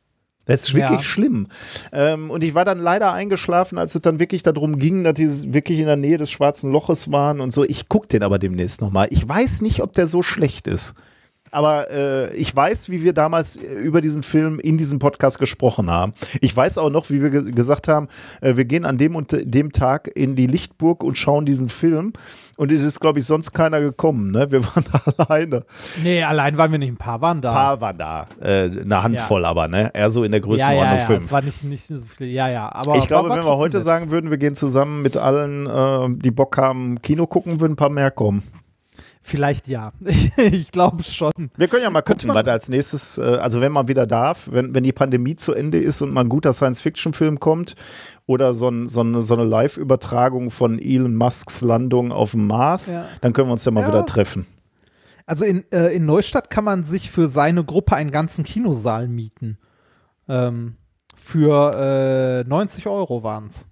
Das 0.46 0.62
ist 0.68 0.74
wirklich 0.76 1.00
Ja. 1.00 1.04
schlimm. 1.04 1.48
Ähm, 1.92 2.30
und 2.30 2.44
ich 2.44 2.54
war 2.54 2.66
dann 2.66 2.80
leider 2.80 3.12
eingeschlafen, 3.14 3.78
als 3.78 3.96
es 3.96 4.02
dann 4.02 4.20
wirklich 4.20 4.44
darum 4.44 4.78
ging, 4.80 5.04
dass 5.04 5.16
die 5.16 5.54
wirklich 5.54 5.80
in 5.80 5.88
der 5.88 5.96
Nähe 5.96 6.18
des 6.18 6.30
schwarzen 6.32 6.72
Loches 6.72 7.12
waren 7.12 7.42
und 7.42 7.52
so. 7.52 7.64
Ich 7.64 7.90
gucke 7.90 8.08
den 8.08 8.24
aber 8.24 8.38
demnächst 8.40 8.82
nochmal. 8.82 9.08
Ich 9.10 9.28
weiß 9.28 9.62
nicht, 9.62 9.82
ob 9.82 9.94
der 9.94 10.08
so 10.08 10.22
schlecht 10.22 10.68
ist. 10.68 10.94
Aber 11.52 11.90
äh, 11.90 12.36
ich 12.36 12.54
weiß, 12.54 12.90
wie 12.90 13.04
wir 13.04 13.14
damals 13.14 13.56
äh, 13.56 13.66
über 13.76 14.02
diesen 14.02 14.24
Film 14.24 14.60
in 14.60 14.78
diesem 14.78 15.00
Podcast 15.00 15.40
gesprochen 15.40 15.90
haben. 15.90 16.14
Ich 16.42 16.56
weiß 16.56 16.78
auch 16.78 16.90
noch, 16.90 17.10
wie 17.10 17.22
wir 17.22 17.30
ge 17.30 17.52
gesagt 17.52 17.88
haben, 17.88 18.08
äh, 18.42 18.58
wir 18.58 18.66
gehen 18.66 18.84
an 18.84 18.98
dem 18.98 19.16
und 19.16 19.36
dem 19.40 19.72
Tag 19.72 20.10
in 20.16 20.36
die 20.36 20.48
Lichtburg 20.48 21.04
und 21.04 21.18
schauen 21.18 21.46
diesen 21.46 21.70
Film. 21.70 22.14
Und 22.58 22.72
es 22.72 22.84
ist, 22.84 23.00
glaube 23.00 23.20
ich, 23.20 23.26
sonst 23.26 23.54
keiner 23.54 23.82
gekommen. 23.82 24.32
Ne? 24.32 24.52
Wir 24.52 24.64
waren 24.76 24.86
alleine. 25.18 25.64
Nee, 26.04 26.24
allein 26.24 26.58
waren 26.58 26.72
wir 26.72 26.80
nicht, 26.80 26.92
ein 26.92 26.98
paar 26.98 27.22
waren 27.22 27.42
da. 27.42 27.50
Ein 27.50 27.56
paar 27.56 27.82
waren 27.82 27.98
da. 27.98 28.26
Äh, 28.42 28.82
eine 28.82 29.04
Handvoll 29.04 29.46
aber, 29.46 29.68
ne? 29.68 29.92
Eher 29.94 30.10
so 30.10 30.24
in 30.24 30.32
der 30.32 30.42
ja, 30.42 30.46
Größenordnung 30.46 30.84
ja, 30.84 30.94
ja, 30.94 31.00
fünf. 31.00 31.26
es 31.26 31.32
war 31.32 31.42
nicht, 31.42 31.64
nicht 31.64 31.86
so 31.86 31.98
viel. 32.18 32.28
Ja, 32.28 32.50
ja, 32.50 32.72
aber 32.74 32.98
Ich 32.98 33.08
glaube, 33.08 33.30
wenn 33.30 33.44
wir 33.44 33.58
heute 33.58 33.78
nett. 33.78 33.86
sagen 33.86 34.12
würden, 34.12 34.30
wir 34.30 34.38
gehen 34.38 34.56
zusammen 34.56 35.02
mit 35.02 35.16
allen, 35.18 35.68
äh, 35.68 36.18
die 36.22 36.32
Bock 36.32 36.58
haben, 36.58 37.02
Kino 37.02 37.28
gucken, 37.28 37.60
würden 37.60 37.74
ein 37.74 37.78
paar 37.78 37.90
mehr 37.90 38.12
kommen. 38.12 38.44
Vielleicht 39.28 39.68
ja. 39.68 39.92
ich 40.38 40.72
glaube 40.72 41.02
schon. 41.04 41.32
Wir 41.58 41.68
können 41.68 41.82
ja 41.82 41.90
mal 41.90 42.04
gucken, 42.04 42.30
was 42.32 42.46
als 42.48 42.70
nächstes, 42.70 43.18
äh, 43.18 43.24
also 43.24 43.60
wenn 43.60 43.72
man 43.72 43.88
wieder 43.88 44.06
darf, 44.06 44.50
wenn, 44.52 44.76
wenn 44.76 44.84
die 44.84 44.92
Pandemie 44.92 45.36
zu 45.36 45.52
Ende 45.54 45.80
ist 45.80 46.04
und 46.04 46.14
mal 46.14 46.22
ein 46.22 46.30
guter 46.30 46.54
Science-Fiction-Film 46.54 47.40
kommt 47.40 47.74
oder 48.28 48.54
so, 48.54 48.70
ein, 48.70 48.88
so 48.88 49.00
eine, 49.02 49.24
so 49.24 49.34
eine 49.34 49.44
Live-Übertragung 49.44 50.52
von 50.52 50.78
Elon 50.78 51.16
Musks 51.16 51.62
Landung 51.62 52.12
auf 52.12 52.32
dem 52.32 52.46
Mars, 52.46 52.92
Ja. 52.92 53.04
dann 53.22 53.34
können 53.34 53.48
wir 53.48 53.54
uns 53.54 53.66
ja 53.66 53.72
mal 53.72 53.82
Ja. 53.82 53.88
wieder 53.88 54.06
treffen. 54.06 54.46
Also 55.26 55.44
in, 55.44 55.66
äh, 55.72 55.88
in 55.96 56.06
Neustadt 56.06 56.52
kann 56.52 56.64
man 56.64 56.84
sich 56.84 57.10
für 57.10 57.26
seine 57.28 57.64
Gruppe 57.64 57.96
einen 57.96 58.12
ganzen 58.12 58.44
Kinosaal 58.44 59.08
mieten. 59.08 59.58
Ähm, 60.30 60.76
für 61.16 62.44
äh, 62.46 62.48
90 62.48 62.86
Euro 62.86 63.24
waren 63.24 63.48
es. 63.48 63.66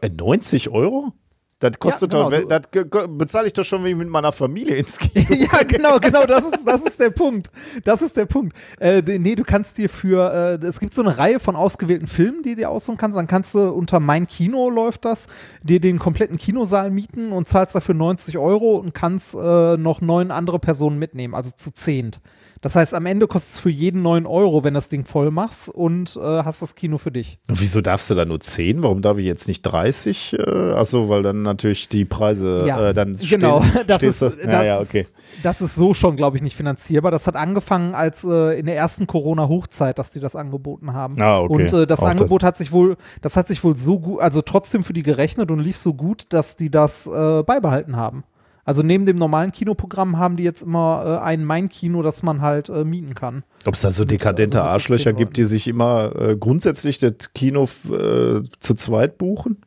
Äh, 0.00 0.10
90 0.10 0.68
Euro? 0.70 1.12
Das 1.60 1.76
kostet 1.80 2.12
genau, 2.12 2.30
doch, 2.30 2.46
das 2.46 2.62
bezahle 3.08 3.48
ich 3.48 3.52
doch 3.52 3.64
schon, 3.64 3.82
wenn 3.82 3.90
ich 3.90 3.96
mit 3.96 4.08
meiner 4.08 4.30
Familie 4.30 4.76
ins 4.76 4.96
Kino 4.96 5.26
ja, 5.34 5.64
genau, 5.64 5.98
genau, 5.98 6.24
das 6.24 6.44
ist, 6.44 6.64
das 6.64 6.82
ist 6.82 7.00
der 7.00 7.10
Punkt. 7.10 7.50
Das 7.82 8.00
ist 8.00 8.16
der 8.16 8.26
Punkt. 8.26 8.56
Äh, 8.78 9.02
nee, 9.02 9.34
du 9.34 9.42
kannst 9.42 9.76
dir 9.76 9.88
für, 9.88 10.60
äh, 10.62 10.64
es 10.64 10.78
gibt 10.78 10.94
so 10.94 11.02
eine 11.02 11.18
Reihe 11.18 11.40
von 11.40 11.56
ausgewählten 11.56 12.06
Filmen, 12.06 12.44
die 12.44 12.50
du 12.50 12.56
dir 12.56 12.70
aussuchen 12.70 12.96
kannst. 12.96 13.18
Dann 13.18 13.26
kannst 13.26 13.56
du 13.56 13.72
unter 13.72 13.98
Mein 13.98 14.28
Kino 14.28 14.70
läuft 14.70 15.04
das, 15.04 15.26
dir 15.64 15.80
den 15.80 15.98
kompletten 15.98 16.38
Kinosaal 16.38 16.92
mieten 16.92 17.32
und 17.32 17.48
zahlst 17.48 17.74
dafür 17.74 17.96
90 17.96 18.38
Euro 18.38 18.76
und 18.76 18.94
kannst 18.94 19.34
äh, 19.34 19.76
noch 19.76 20.00
neun 20.00 20.30
andere 20.30 20.60
Personen 20.60 21.00
mitnehmen, 21.00 21.34
also 21.34 21.50
zu 21.56 21.74
zehnt. 21.74 22.20
Das 22.60 22.76
heißt, 22.76 22.94
am 22.94 23.06
Ende 23.06 23.26
kostet 23.26 23.54
es 23.54 23.60
für 23.60 23.70
jeden 23.70 24.02
9 24.02 24.26
Euro, 24.26 24.64
wenn 24.64 24.74
das 24.74 24.88
Ding 24.88 25.04
voll 25.04 25.30
machst 25.30 25.68
und 25.68 26.16
äh, 26.16 26.20
hast 26.20 26.62
das 26.62 26.74
Kino 26.74 26.98
für 26.98 27.12
dich. 27.12 27.38
Und 27.48 27.60
Wieso 27.60 27.80
darfst 27.80 28.10
du 28.10 28.14
da 28.14 28.24
nur 28.24 28.40
10? 28.40 28.82
Warum 28.82 29.02
darf 29.02 29.18
ich 29.18 29.24
jetzt 29.24 29.48
nicht 29.48 29.62
30? 29.62 30.34
Äh, 30.38 30.72
achso, 30.72 31.08
weil 31.08 31.22
dann 31.22 31.42
natürlich 31.42 31.88
die 31.88 32.04
Preise 32.04 32.66
äh, 32.68 32.94
dann 32.94 33.14
genau. 33.14 33.62
stehen. 33.62 33.78
Das 33.86 33.98
stehst 33.98 34.22
ist, 34.22 34.36
das, 34.38 34.44
ja, 34.44 34.62
ja, 34.62 34.80
okay. 34.80 35.06
das 35.42 35.60
ist 35.60 35.74
so 35.74 35.94
schon, 35.94 36.16
glaube 36.16 36.36
ich, 36.36 36.42
nicht 36.42 36.56
finanzierbar. 36.56 37.10
Das 37.10 37.26
hat 37.26 37.36
angefangen 37.36 37.94
als 37.94 38.24
äh, 38.24 38.58
in 38.58 38.66
der 38.66 38.76
ersten 38.76 39.06
Corona-Hochzeit, 39.06 39.98
dass 39.98 40.10
die 40.10 40.20
das 40.20 40.36
angeboten 40.36 40.92
haben. 40.92 41.20
Ah, 41.20 41.40
okay. 41.40 41.52
Und 41.52 41.72
äh, 41.72 41.86
das 41.86 42.00
Auch 42.00 42.08
Angebot 42.08 42.42
hat 42.42 42.56
sich 42.56 42.72
wohl, 42.72 42.96
das 43.22 43.36
hat 43.36 43.48
sich 43.48 43.62
wohl 43.62 43.76
so 43.76 44.00
gut, 44.00 44.20
also 44.20 44.42
trotzdem 44.42 44.84
für 44.84 44.92
die 44.92 45.02
gerechnet 45.02 45.50
und 45.50 45.60
lief 45.60 45.76
so 45.76 45.94
gut, 45.94 46.26
dass 46.30 46.56
die 46.56 46.70
das 46.70 47.06
äh, 47.06 47.42
beibehalten 47.42 47.96
haben. 47.96 48.24
Also 48.68 48.82
neben 48.82 49.06
dem 49.06 49.16
normalen 49.16 49.50
Kinoprogramm 49.50 50.18
haben 50.18 50.36
die 50.36 50.42
jetzt 50.42 50.60
immer 50.60 51.02
äh, 51.22 51.24
ein 51.24 51.42
Mein-Kino, 51.42 52.02
das 52.02 52.22
man 52.22 52.42
halt 52.42 52.68
äh, 52.68 52.84
mieten 52.84 53.14
kann. 53.14 53.42
Ob 53.64 53.72
es 53.72 53.80
da 53.80 53.90
so 53.90 54.04
dekadente 54.04 54.60
also 54.60 54.72
Arschlöcher 54.72 55.14
gibt, 55.14 55.38
die 55.38 55.44
sich 55.44 55.68
immer 55.68 56.14
äh, 56.14 56.36
grundsätzlich 56.36 56.98
das 56.98 57.32
Kino 57.34 57.62
äh, 57.62 58.42
zu 58.58 58.74
zweit 58.74 59.16
buchen? 59.16 59.62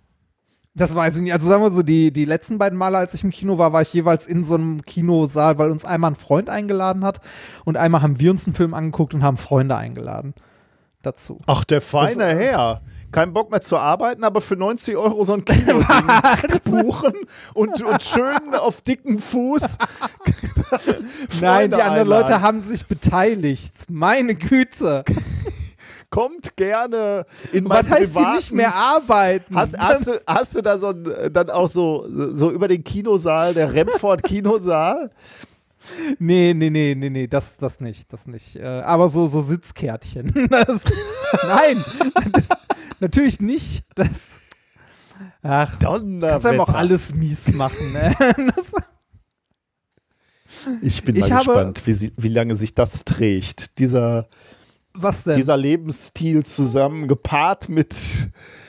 Das 0.75 0.93
weiß 0.93 1.15
ich 1.15 1.23
nicht. 1.23 1.33
Also 1.33 1.49
sagen 1.49 1.63
wir 1.63 1.71
so, 1.71 1.81
die, 1.81 2.13
die 2.13 2.25
letzten 2.25 2.59
beiden 2.59 2.77
Male, 2.77 2.99
als 2.99 3.15
ich 3.15 3.23
im 3.23 3.31
Kino 3.31 3.57
war, 3.57 3.73
war 3.73 3.81
ich 3.81 3.91
jeweils 3.91 4.27
in 4.27 4.43
so 4.43 4.53
einem 4.53 4.85
Kinosaal, 4.85 5.57
weil 5.57 5.71
uns 5.71 5.83
einmal 5.83 6.11
ein 6.11 6.15
Freund 6.15 6.51
eingeladen 6.51 7.03
hat 7.03 7.21
und 7.65 7.77
einmal 7.77 8.03
haben 8.03 8.19
wir 8.19 8.29
uns 8.29 8.45
einen 8.45 8.55
Film 8.55 8.75
angeguckt 8.75 9.15
und 9.15 9.23
haben 9.23 9.37
Freunde 9.37 9.75
eingeladen 9.77 10.35
dazu. 11.01 11.41
Ach, 11.47 11.63
der 11.63 11.81
feine 11.81 12.17
Das- 12.19 12.35
Herr. 12.35 12.81
Kein 13.11 13.33
Bock 13.33 13.51
mehr 13.51 13.61
zu 13.61 13.77
arbeiten, 13.77 14.23
aber 14.23 14.41
für 14.41 14.55
90 14.55 14.95
Euro 14.95 15.25
so 15.25 15.33
ein 15.33 15.43
Kino 15.43 15.83
buchen 16.63 17.13
und, 17.53 17.81
und 17.81 18.03
schön 18.03 18.55
auf 18.55 18.81
dicken 18.81 19.19
Fuß. 19.19 19.77
Nein, 21.41 21.71
die 21.71 21.81
anderen. 21.81 22.07
Leute 22.07 22.41
haben 22.41 22.61
sich 22.61 22.85
beteiligt. 22.85 23.73
Meine 23.89 24.35
Güte. 24.35 25.03
Kommt 26.09 26.57
gerne 26.57 27.25
in 27.53 27.69
Was 27.69 27.89
heißt 27.89 28.13
privaten 28.13 28.35
nicht 28.35 28.51
mehr 28.51 28.75
arbeiten? 28.75 29.55
Hast, 29.55 29.79
hast, 29.79 30.07
du, 30.07 30.11
hast 30.27 30.55
du 30.55 30.61
da 30.61 30.77
so 30.77 30.91
dann 30.91 31.49
auch 31.49 31.69
so, 31.69 32.05
so 32.07 32.51
über 32.51 32.67
den 32.67 32.83
Kinosaal, 32.83 33.53
der 33.53 33.73
Remford 33.73 34.21
Kinosaal? 34.23 35.09
Nee, 36.19 36.53
nee, 36.53 36.69
nee, 36.69 36.95
nee, 36.95 37.09
nee, 37.09 37.27
das, 37.27 37.57
das 37.57 37.79
nicht, 37.79 38.11
das 38.11 38.27
nicht. 38.27 38.57
Äh, 38.57 38.65
aber 38.65 39.07
so, 39.07 39.25
so 39.27 39.39
Sitzkärtchen. 39.39 40.49
Das, 40.49 40.83
nein, 41.47 41.83
natürlich 43.01 43.41
nicht. 43.41 43.83
Das, 43.95 44.37
ach, 45.41 45.77
kannst 45.79 46.45
einem 46.45 46.61
auch 46.61 46.73
alles 46.73 47.13
mies 47.13 47.51
machen. 47.53 47.91
Ne? 47.93 48.15
Das, 48.55 48.71
Ich 50.81 51.03
bin 51.03 51.15
Ich 51.15 51.29
mal 51.29 51.37
gespannt, 51.37 51.83
wie, 51.85 52.13
wie 52.15 52.29
lange 52.29 52.55
sich 52.55 52.75
das 52.75 53.03
trägt. 53.03 53.79
Dieser, 53.79 54.27
dieser 55.25 55.57
Lebensstil 55.57 56.43
zusammen 56.43 57.07
gepaart 57.07 57.69
mit. 57.69 57.93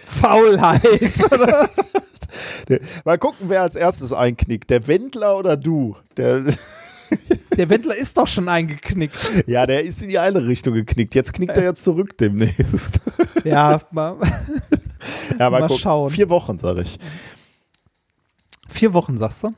Faulheit. 0.06 0.84
Oder 1.32 1.68
was? 1.68 1.86
Mal 3.04 3.18
gucken, 3.18 3.48
wer 3.48 3.62
als 3.62 3.74
erstes 3.74 4.12
einknickt. 4.12 4.70
Der 4.70 4.86
Wendler 4.86 5.38
oder 5.38 5.56
du? 5.56 5.96
Der, 6.16 6.44
Der 7.56 7.68
Wendler 7.68 7.96
ist 7.96 8.16
doch 8.16 8.26
schon 8.26 8.48
eingeknickt. 8.48 9.44
ja, 9.46 9.66
der 9.66 9.82
ist 9.84 10.02
in 10.02 10.08
die 10.08 10.18
eine 10.18 10.46
Richtung 10.46 10.74
geknickt. 10.74 11.14
Jetzt 11.14 11.32
knickt 11.34 11.56
er 11.56 11.64
jetzt 11.64 11.84
zurück 11.84 12.16
demnächst. 12.18 13.00
Ja, 13.44 13.80
mal, 13.90 14.16
Ja, 15.38 15.50
Mal 15.50 15.62
gucken. 15.62 15.78
schauen. 15.78 16.10
Vier 16.10 16.28
Wochen, 16.30 16.58
sag 16.58 16.78
ich. 16.78 16.98
vier 18.68 18.92
Wochen, 18.94 19.18
sagst 19.18 19.44
du? 19.44 19.54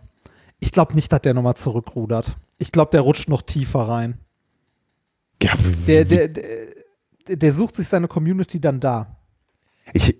Ich 0.60 0.72
glaube 0.72 0.94
nicht, 0.94 1.12
dass 1.12 1.20
der 1.22 1.34
nochmal 1.34 1.56
zurückrudert. 1.56 2.36
Ich 2.58 2.72
glaube, 2.72 2.90
der 2.90 3.02
rutscht 3.02 3.28
noch 3.28 3.42
tiefer 3.42 3.80
rein. 3.80 4.18
Ja, 5.42 5.52
Der, 5.86 6.04
der, 6.04 6.28
der, 6.28 6.46
der 7.28 7.52
sucht 7.52 7.76
sich 7.76 7.86
seine 7.88 8.08
Community 8.08 8.60
dann 8.60 8.80
da. 8.80 9.16
Ich, 9.92 10.16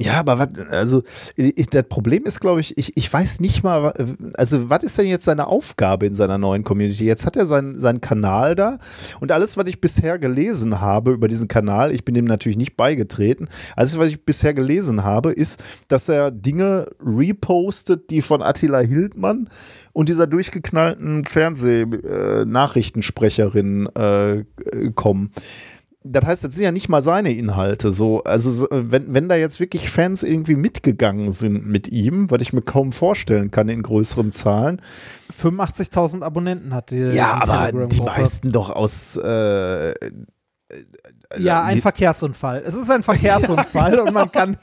ja, 0.00 0.14
aber 0.14 0.38
was, 0.38 0.48
also 0.70 1.02
ich, 1.36 1.66
das 1.66 1.82
Problem 1.88 2.24
ist, 2.24 2.40
glaube 2.40 2.60
ich, 2.60 2.78
ich, 2.78 2.96
ich 2.96 3.12
weiß 3.12 3.40
nicht 3.40 3.62
mal, 3.62 3.92
also 4.34 4.70
was 4.70 4.82
ist 4.82 4.96
denn 4.96 5.04
jetzt 5.06 5.26
seine 5.26 5.46
Aufgabe 5.46 6.06
in 6.06 6.14
seiner 6.14 6.38
neuen 6.38 6.64
Community? 6.64 7.04
Jetzt 7.04 7.26
hat 7.26 7.36
er 7.36 7.44
seinen, 7.46 7.78
seinen 7.78 8.00
Kanal 8.00 8.54
da 8.54 8.78
und 9.20 9.30
alles, 9.30 9.58
was 9.58 9.68
ich 9.68 9.82
bisher 9.82 10.18
gelesen 10.18 10.80
habe 10.80 11.12
über 11.12 11.28
diesen 11.28 11.48
Kanal, 11.48 11.92
ich 11.92 12.06
bin 12.06 12.14
dem 12.14 12.24
natürlich 12.24 12.56
nicht 12.56 12.78
beigetreten, 12.78 13.48
alles, 13.76 13.98
was 13.98 14.08
ich 14.08 14.24
bisher 14.24 14.54
gelesen 14.54 15.04
habe, 15.04 15.32
ist, 15.32 15.62
dass 15.88 16.08
er 16.08 16.30
Dinge 16.30 16.86
repostet, 17.04 18.08
die 18.10 18.22
von 18.22 18.40
Attila 18.40 18.78
Hildmann 18.78 19.50
und 19.92 20.08
dieser 20.08 20.26
durchgeknallten 20.26 21.26
Fernseh-Nachrichtensprecherin 21.26 23.86
äh, 23.96 24.38
äh, 24.38 24.44
kommen 24.94 25.30
das 26.02 26.24
heißt, 26.24 26.44
das 26.44 26.54
sind 26.54 26.64
ja 26.64 26.72
nicht 26.72 26.88
mal 26.88 27.02
seine 27.02 27.32
Inhalte. 27.32 27.92
So, 27.92 28.24
also 28.24 28.50
so, 28.50 28.66
wenn, 28.70 29.12
wenn 29.12 29.28
da 29.28 29.34
jetzt 29.36 29.60
wirklich 29.60 29.90
Fans 29.90 30.22
irgendwie 30.22 30.54
mitgegangen 30.56 31.30
sind 31.32 31.66
mit 31.66 31.88
ihm, 31.88 32.30
was 32.30 32.40
ich 32.40 32.52
mir 32.54 32.62
kaum 32.62 32.92
vorstellen 32.92 33.50
kann 33.50 33.68
in 33.68 33.82
größeren 33.82 34.32
Zahlen. 34.32 34.80
85.000 35.32 36.22
Abonnenten 36.22 36.72
hat 36.74 36.90
die. 36.90 36.96
Ja, 37.00 37.42
aber 37.42 37.86
die 37.86 38.00
meisten 38.00 38.50
doch 38.50 38.70
aus 38.70 39.16
äh, 39.22 39.90
Ja, 41.38 41.64
ein 41.64 41.74
die- 41.76 41.80
Verkehrsunfall. 41.82 42.62
Es 42.64 42.74
ist 42.74 42.90
ein 42.90 43.02
Verkehrsunfall 43.04 43.98
und 44.00 44.12
man 44.14 44.32
kann. 44.32 44.56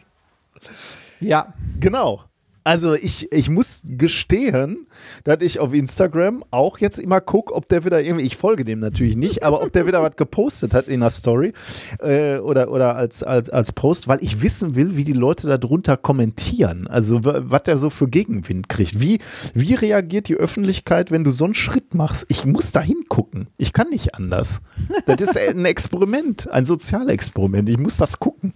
Ja, 1.19 1.53
Genau. 1.80 2.23
Also 2.68 2.95
ich, 2.95 3.31
ich 3.31 3.49
muss 3.49 3.84
gestehen, 3.85 4.88
dass 5.23 5.41
ich 5.41 5.60
auf 5.61 5.73
Instagram 5.73 6.44
auch 6.52 6.80
jetzt 6.80 6.99
immer 6.99 7.22
gucke, 7.22 7.53
ob 7.56 7.69
der 7.69 7.85
wieder 7.85 8.03
irgendwie, 8.03 8.26
ich 8.26 8.35
folge 8.35 8.65
dem 8.65 8.81
natürlich 8.81 9.15
nicht, 9.15 9.41
aber 9.44 9.62
ob 9.63 9.71
der 9.71 9.87
wieder 9.87 10.04
was 10.04 10.18
gepostet 10.18 10.73
hat 10.73 10.89
in 10.89 10.99
der 10.99 11.10
Story 11.10 11.54
äh, 11.99 12.39
oder, 12.39 12.70
oder 12.70 12.97
als, 12.97 13.23
als, 13.23 13.49
als 13.49 13.71
Post, 13.71 14.10
weil 14.10 14.20
ich 14.21 14.41
wissen 14.41 14.76
will, 14.76 14.97
wie 14.97 15.05
die 15.05 15.13
Leute 15.13 15.47
darunter 15.57 15.96
kommentieren. 15.96 16.87
Also 16.87 17.23
wa- 17.23 17.41
was 17.46 17.63
der 17.63 17.78
so 17.78 17.89
für 17.89 18.10
Gegenwind 18.10 18.68
kriegt. 18.68 18.99
Wie, 18.99 19.20
wie 19.54 19.73
reagiert 19.76 20.28
die 20.28 20.36
Öffentlichkeit, 20.36 21.10
wenn 21.10 21.23
du 21.23 21.31
so 21.31 21.46
einen 21.46 21.54
Schritt 21.54 21.94
machst? 21.94 22.26
Ich 22.28 22.44
muss 22.46 22.73
da 22.73 22.81
hingucken. 22.81 23.47
Ich 23.57 23.71
kann 23.71 23.89
nicht 23.91 24.13
anders. 24.15 24.60
Das 25.05 25.21
ist 25.21 25.37
ein 25.37 25.63
Experiment, 25.63 26.52
ein 26.52 26.65
Sozialexperiment. 26.65 27.70
Ich 27.70 27.78
muss 27.78 27.96
das 27.96 28.20
gucken. 28.20 28.54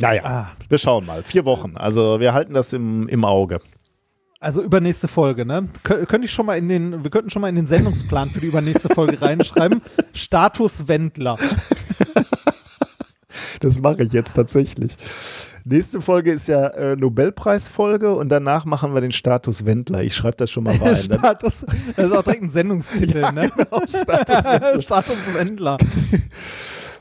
Naja, 0.00 0.22
Ah. 0.24 0.46
wir 0.68 0.78
schauen 0.78 1.06
mal. 1.06 1.22
Vier 1.22 1.44
Wochen. 1.46 1.76
Also 1.76 2.20
wir 2.20 2.34
halten 2.34 2.54
das 2.54 2.72
im, 2.72 3.08
im 3.08 3.24
Auge. 3.24 3.60
Also 4.38 4.62
übernächste 4.62 5.08
Folge, 5.08 5.46
ne? 5.46 5.66
Kö 5.82 6.04
könnte 6.04 6.26
ich 6.26 6.32
schon 6.32 6.44
mal 6.46 6.58
in 6.58 6.68
den, 6.68 7.02
wir 7.02 7.10
könnten 7.10 7.30
schon 7.30 7.40
mal 7.42 7.48
in 7.48 7.54
den 7.56 7.66
Sendungsplan 7.66 8.28
für 8.28 8.40
die 8.40 8.46
übernächste 8.46 8.90
Folge 8.94 9.20
reinschreiben. 9.20 9.80
Status 10.12 10.86
Wendler. 10.88 11.38
Das 13.60 13.80
mache 13.80 14.02
ich 14.02 14.12
jetzt 14.12 14.34
tatsächlich. 14.34 14.96
Nächste 15.64 16.00
Folge 16.00 16.30
ist 16.30 16.46
ja 16.46 16.68
äh, 16.68 16.94
Nobelpreisfolge 16.96 18.14
und 18.14 18.28
danach 18.28 18.66
machen 18.66 18.94
wir 18.94 19.00
den 19.00 19.10
Status 19.12 19.64
Wendler. 19.64 20.02
Ich 20.02 20.14
schreibe 20.14 20.36
das 20.36 20.50
schon 20.50 20.64
mal 20.64 20.76
rein. 20.76 20.94
Status, 21.02 21.64
das 21.96 22.06
ist 22.06 22.12
auch 22.16 22.22
direkt 22.22 22.42
ein 22.42 22.50
Sendungstitel, 22.50 23.20
ne? 23.32 23.50
Status 23.88 24.44
Wendler. 24.44 24.82
Status 24.82 25.34
Wendler. 25.34 25.78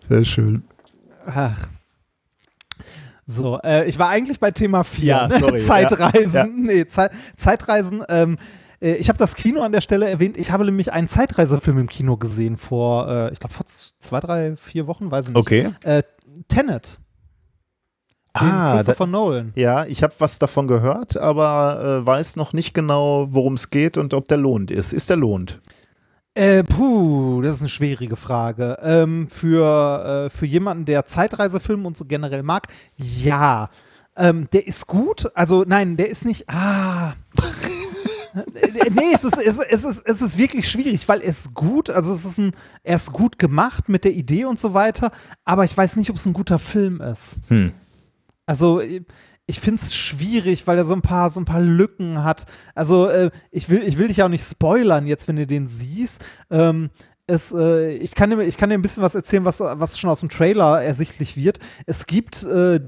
Sehr 0.09 0.23
schön. 0.23 0.63
Ach. 1.27 1.67
So, 3.27 3.59
äh, 3.63 3.85
ich 3.87 3.97
war 3.97 4.09
eigentlich 4.09 4.39
bei 4.39 4.51
Thema 4.51 4.83
4. 4.83 5.05
Ja, 5.05 5.27
ne? 5.27 5.39
sorry, 5.39 5.59
Zeitreisen. 5.59 6.33
ja, 6.33 6.45
ja. 6.45 6.47
Nee, 6.47 6.85
Zei 6.85 7.09
Zeitreisen. 7.35 8.03
Ähm, 8.07 8.37
äh, 8.81 8.95
ich 8.95 9.09
habe 9.09 9.17
das 9.17 9.35
Kino 9.35 9.61
an 9.61 9.71
der 9.71 9.81
Stelle 9.81 10.07
erwähnt. 10.09 10.37
Ich 10.37 10.51
habe 10.51 10.65
nämlich 10.65 10.93
einen 10.93 11.07
Zeitreisefilm 11.07 11.79
im 11.79 11.89
Kino 11.89 12.17
gesehen 12.17 12.57
vor, 12.57 13.09
äh, 13.09 13.33
ich 13.33 13.39
glaube, 13.39 13.53
vor 13.53 13.65
zwei, 13.65 14.19
drei, 14.19 14.55
vier 14.55 14.87
Wochen, 14.87 15.09
weiß 15.09 15.29
ich 15.29 15.33
nicht. 15.33 15.37
Okay. 15.37 15.71
Äh, 15.83 16.03
Tenet. 16.47 16.99
Ah, 18.33 18.71
da, 18.71 18.75
Christopher 18.75 19.07
Nolan. 19.07 19.53
ja, 19.55 19.85
ich 19.85 20.03
habe 20.03 20.13
was 20.19 20.39
davon 20.39 20.67
gehört, 20.67 21.15
aber 21.15 22.01
äh, 22.01 22.05
weiß 22.05 22.35
noch 22.35 22.51
nicht 22.51 22.73
genau, 22.73 23.27
worum 23.31 23.53
es 23.53 23.69
geht 23.69 23.97
und 23.97 24.13
ob 24.13 24.27
der 24.27 24.37
lohnt 24.37 24.71
ist. 24.71 24.91
Ist 24.91 25.09
der 25.09 25.15
lohnt? 25.15 25.61
Äh, 26.35 26.65
puh, 26.65 27.41
das 27.41 27.55
ist 27.55 27.61
eine 27.61 27.69
schwierige 27.69 28.17
Frage. 28.17 28.77
Ähm, 28.81 29.29
für, 29.29 30.25
äh, 30.25 30.29
für 30.29 30.45
jemanden, 30.45 30.83
der 30.83 31.05
Zeitreisefilme 31.05 31.87
und 31.87 31.95
so 31.95 32.03
generell 32.03 32.43
mag, 32.43 32.67
ja. 32.97 33.69
Ähm, 34.17 34.47
der 34.51 34.67
ist 34.67 34.85
gut. 34.85 35.31
Also, 35.33 35.63
nein, 35.65 35.95
der 35.95 36.09
ist 36.09 36.25
nicht. 36.25 36.49
Ah. 36.49 37.15
Äh, 38.53 38.89
nee, 38.89 39.13
es 39.13 39.23
ist, 39.23 39.37
es, 39.37 39.59
es, 39.59 39.85
ist, 39.85 40.03
es 40.05 40.21
ist 40.21 40.37
wirklich 40.37 40.69
schwierig, 40.69 41.07
weil 41.07 41.21
er 41.21 41.29
ist 41.29 41.53
gut, 41.53 41.89
also 41.89 42.13
es 42.13 42.25
ist 42.25 42.37
ein, 42.37 42.51
er 42.83 42.97
ist 42.97 43.13
gut 43.13 43.39
gemacht 43.39 43.87
mit 43.87 44.03
der 44.03 44.11
Idee 44.11 44.43
und 44.43 44.59
so 44.59 44.73
weiter, 44.73 45.11
aber 45.45 45.63
ich 45.63 45.75
weiß 45.75 45.95
nicht, 45.95 46.09
ob 46.09 46.17
es 46.17 46.25
ein 46.25 46.33
guter 46.33 46.59
Film 46.59 46.99
ist. 46.99 47.37
Hm. 47.47 47.71
Also 48.45 48.81
ich 49.47 49.59
finde 49.59 49.81
es 49.81 49.95
schwierig, 49.95 50.65
weil 50.67 50.77
er 50.77 50.85
so 50.85 50.93
ein 50.93 51.01
paar 51.01 51.29
so 51.29 51.39
ein 51.39 51.45
paar 51.45 51.61
Lücken 51.61 52.23
hat. 52.23 52.45
Also 52.73 53.07
äh, 53.07 53.31
ich 53.51 53.69
will 53.69 53.83
ich 53.85 53.97
will 53.97 54.07
dich 54.07 54.17
ja 54.17 54.25
auch 54.25 54.29
nicht 54.29 54.47
spoilern 54.47 55.05
jetzt, 55.05 55.27
wenn 55.27 55.35
du 55.35 55.45
den 55.45 55.67
siehst. 55.67 56.23
Ähm, 56.49 56.89
es, 57.27 57.51
äh, 57.51 57.95
ich, 57.95 58.13
kann 58.13 58.29
dir, 58.29 58.41
ich 58.43 58.57
kann 58.57 58.69
dir 58.69 58.75
ein 58.75 58.81
bisschen 58.81 59.01
was 59.01 59.15
erzählen, 59.15 59.45
was, 59.45 59.59
was 59.59 59.97
schon 59.97 60.11
aus 60.11 60.19
dem 60.19 60.29
Trailer 60.29 60.83
ersichtlich 60.83 61.35
wird. 61.35 61.59
Es 61.85 62.05
gibt 62.05 62.43
äh, 62.43 62.79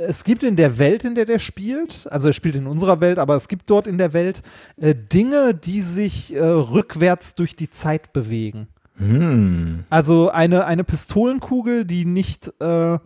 es 0.00 0.24
gibt 0.24 0.42
in 0.42 0.56
der 0.56 0.78
Welt, 0.78 1.04
in 1.04 1.14
der 1.14 1.26
der 1.26 1.38
spielt, 1.38 2.08
also 2.10 2.28
er 2.28 2.32
spielt 2.32 2.56
in 2.56 2.66
unserer 2.66 3.00
Welt, 3.00 3.18
aber 3.18 3.36
es 3.36 3.48
gibt 3.48 3.68
dort 3.68 3.86
in 3.86 3.98
der 3.98 4.14
Welt 4.14 4.42
äh, 4.78 4.94
Dinge, 4.94 5.54
die 5.54 5.82
sich 5.82 6.34
äh, 6.34 6.42
rückwärts 6.42 7.34
durch 7.34 7.56
die 7.56 7.68
Zeit 7.68 8.14
bewegen. 8.14 8.68
Hm. 8.96 9.84
Also 9.90 10.30
eine, 10.30 10.64
eine 10.64 10.84
Pistolenkugel, 10.84 11.84
die 11.84 12.04
nicht, 12.04 12.52
äh, 12.60 12.98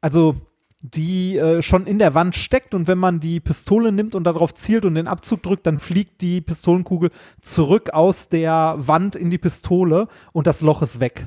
also 0.00 0.36
die 0.82 1.38
äh, 1.38 1.62
schon 1.62 1.86
in 1.86 1.98
der 1.98 2.14
Wand 2.14 2.34
steckt 2.34 2.74
und 2.74 2.88
wenn 2.88 2.98
man 2.98 3.20
die 3.20 3.38
Pistole 3.38 3.92
nimmt 3.92 4.14
und 4.14 4.24
darauf 4.24 4.52
zielt 4.52 4.84
und 4.84 4.96
den 4.96 5.06
Abzug 5.06 5.42
drückt, 5.42 5.66
dann 5.66 5.78
fliegt 5.78 6.20
die 6.20 6.40
Pistolenkugel 6.40 7.10
zurück 7.40 7.90
aus 7.90 8.28
der 8.28 8.74
Wand 8.78 9.14
in 9.14 9.30
die 9.30 9.38
Pistole 9.38 10.08
und 10.32 10.46
das 10.46 10.60
Loch 10.60 10.82
ist 10.82 10.98
weg. 11.00 11.26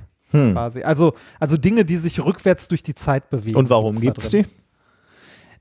Quasi. 0.51 0.81
Also, 0.81 1.13
also 1.39 1.55
Dinge, 1.55 1.85
die 1.85 1.95
sich 1.95 2.23
rückwärts 2.23 2.67
durch 2.67 2.83
die 2.83 2.95
Zeit 2.95 3.29
bewegen. 3.29 3.55
Und 3.55 3.69
warum 3.69 3.99
gibt's 3.99 4.31
gibt's 4.31 4.31
da 4.31 4.37
drin. 4.39 4.45
die? 4.49 4.65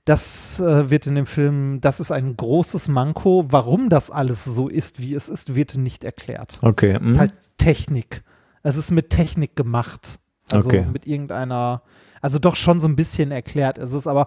Das 0.05 0.61
äh, 0.61 0.91
wird 0.91 1.07
in 1.07 1.15
dem 1.15 1.27
Film, 1.27 1.81
das 1.81 2.01
ist 2.01 2.11
ein 2.11 2.37
großes 2.37 2.89
Manko. 2.89 3.47
Warum 3.49 3.89
das 3.89 4.11
alles 4.11 4.45
so 4.45 4.69
ist, 4.69 5.01
wie 5.01 5.15
es 5.15 5.29
ist, 5.29 5.55
wird 5.55 5.77
nicht 5.77 6.05
erklärt. 6.05 6.59
Okay. 6.61 6.93
Es 6.93 7.01
hm. 7.01 7.09
ist 7.09 7.19
halt 7.19 7.33
Technik. 7.57 8.23
Es 8.63 8.77
ist 8.77 8.91
mit 8.91 9.11
Technik 9.11 9.57
gemacht. 9.57 10.19
Also 10.51 10.69
Okay. 10.69 10.85
mit 10.93 11.07
irgendeiner, 11.07 11.83
also 12.21 12.39
doch 12.39 12.57
schon 12.57 12.81
so 12.81 12.89
ein 12.89 12.97
bisschen 12.97 13.31
erklärt. 13.31 13.79
Es 13.79 13.93
ist 13.93 14.07
aber, 14.07 14.27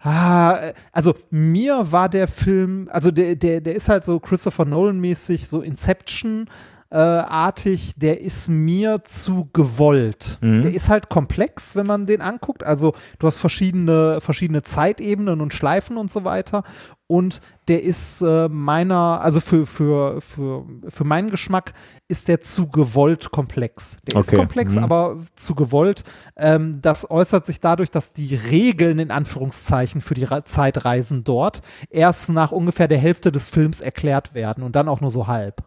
ah, 0.00 0.72
also 0.92 1.14
mir 1.30 1.90
war 1.92 2.08
der 2.08 2.28
Film, 2.28 2.88
also 2.92 3.10
der, 3.10 3.36
der, 3.36 3.60
der 3.60 3.74
ist 3.74 3.88
halt 3.88 4.04
so 4.04 4.20
Christopher 4.20 4.64
Nolan-mäßig, 4.64 5.48
so 5.48 5.60
Inception. 5.62 6.48
Äh, 6.90 6.98
artig, 6.98 7.94
der 7.96 8.20
ist 8.20 8.46
mir 8.48 9.02
zu 9.02 9.48
gewollt. 9.52 10.38
Der 10.62 10.72
ist 10.72 10.90
halt 10.90 11.08
komplex, 11.08 11.74
wenn 11.74 11.86
man 11.86 12.06
den 12.06 12.20
anguckt. 12.20 12.62
Also 12.62 12.94
du 13.18 13.26
hast 13.26 13.38
verschiedene, 13.38 14.20
verschiedene 14.20 14.62
Zeitebenen 14.62 15.40
und 15.40 15.52
Schleifen 15.52 15.96
und 15.96 16.08
so 16.08 16.24
weiter. 16.24 16.62
Und 17.08 17.40
der 17.66 17.82
ist 17.82 18.22
äh, 18.22 18.48
meiner, 18.48 19.20
also 19.22 19.40
für, 19.40 19.66
für, 19.66 20.20
für, 20.20 20.66
für 20.86 21.04
meinen 21.04 21.30
Geschmack 21.30 21.72
ist 22.06 22.28
der 22.28 22.40
zu 22.40 22.68
gewollt 22.68 23.30
komplex. 23.30 23.98
Der 24.06 24.20
ist 24.20 24.28
Okay. 24.28 24.36
komplex, 24.36 24.74
Mhm. 24.74 24.84
aber 24.84 25.16
zu 25.36 25.54
gewollt. 25.54 26.04
Ähm, 26.36 26.80
das 26.82 27.10
äußert 27.10 27.46
sich 27.46 27.60
dadurch, 27.60 27.90
dass 27.90 28.12
die 28.12 28.34
Regeln 28.34 28.98
in 28.98 29.10
Anführungszeichen 29.10 30.00
für 30.02 30.14
die 30.14 30.24
Ra 30.24 30.44
Zeitreisen 30.44 31.24
dort 31.24 31.62
erst 31.88 32.28
nach 32.28 32.52
ungefähr 32.52 32.88
der 32.88 32.98
Hälfte 32.98 33.32
des 33.32 33.48
Films 33.48 33.80
erklärt 33.80 34.34
werden 34.34 34.62
und 34.62 34.76
dann 34.76 34.88
auch 34.88 35.00
nur 35.00 35.10
so 35.10 35.26
halb. 35.28 35.62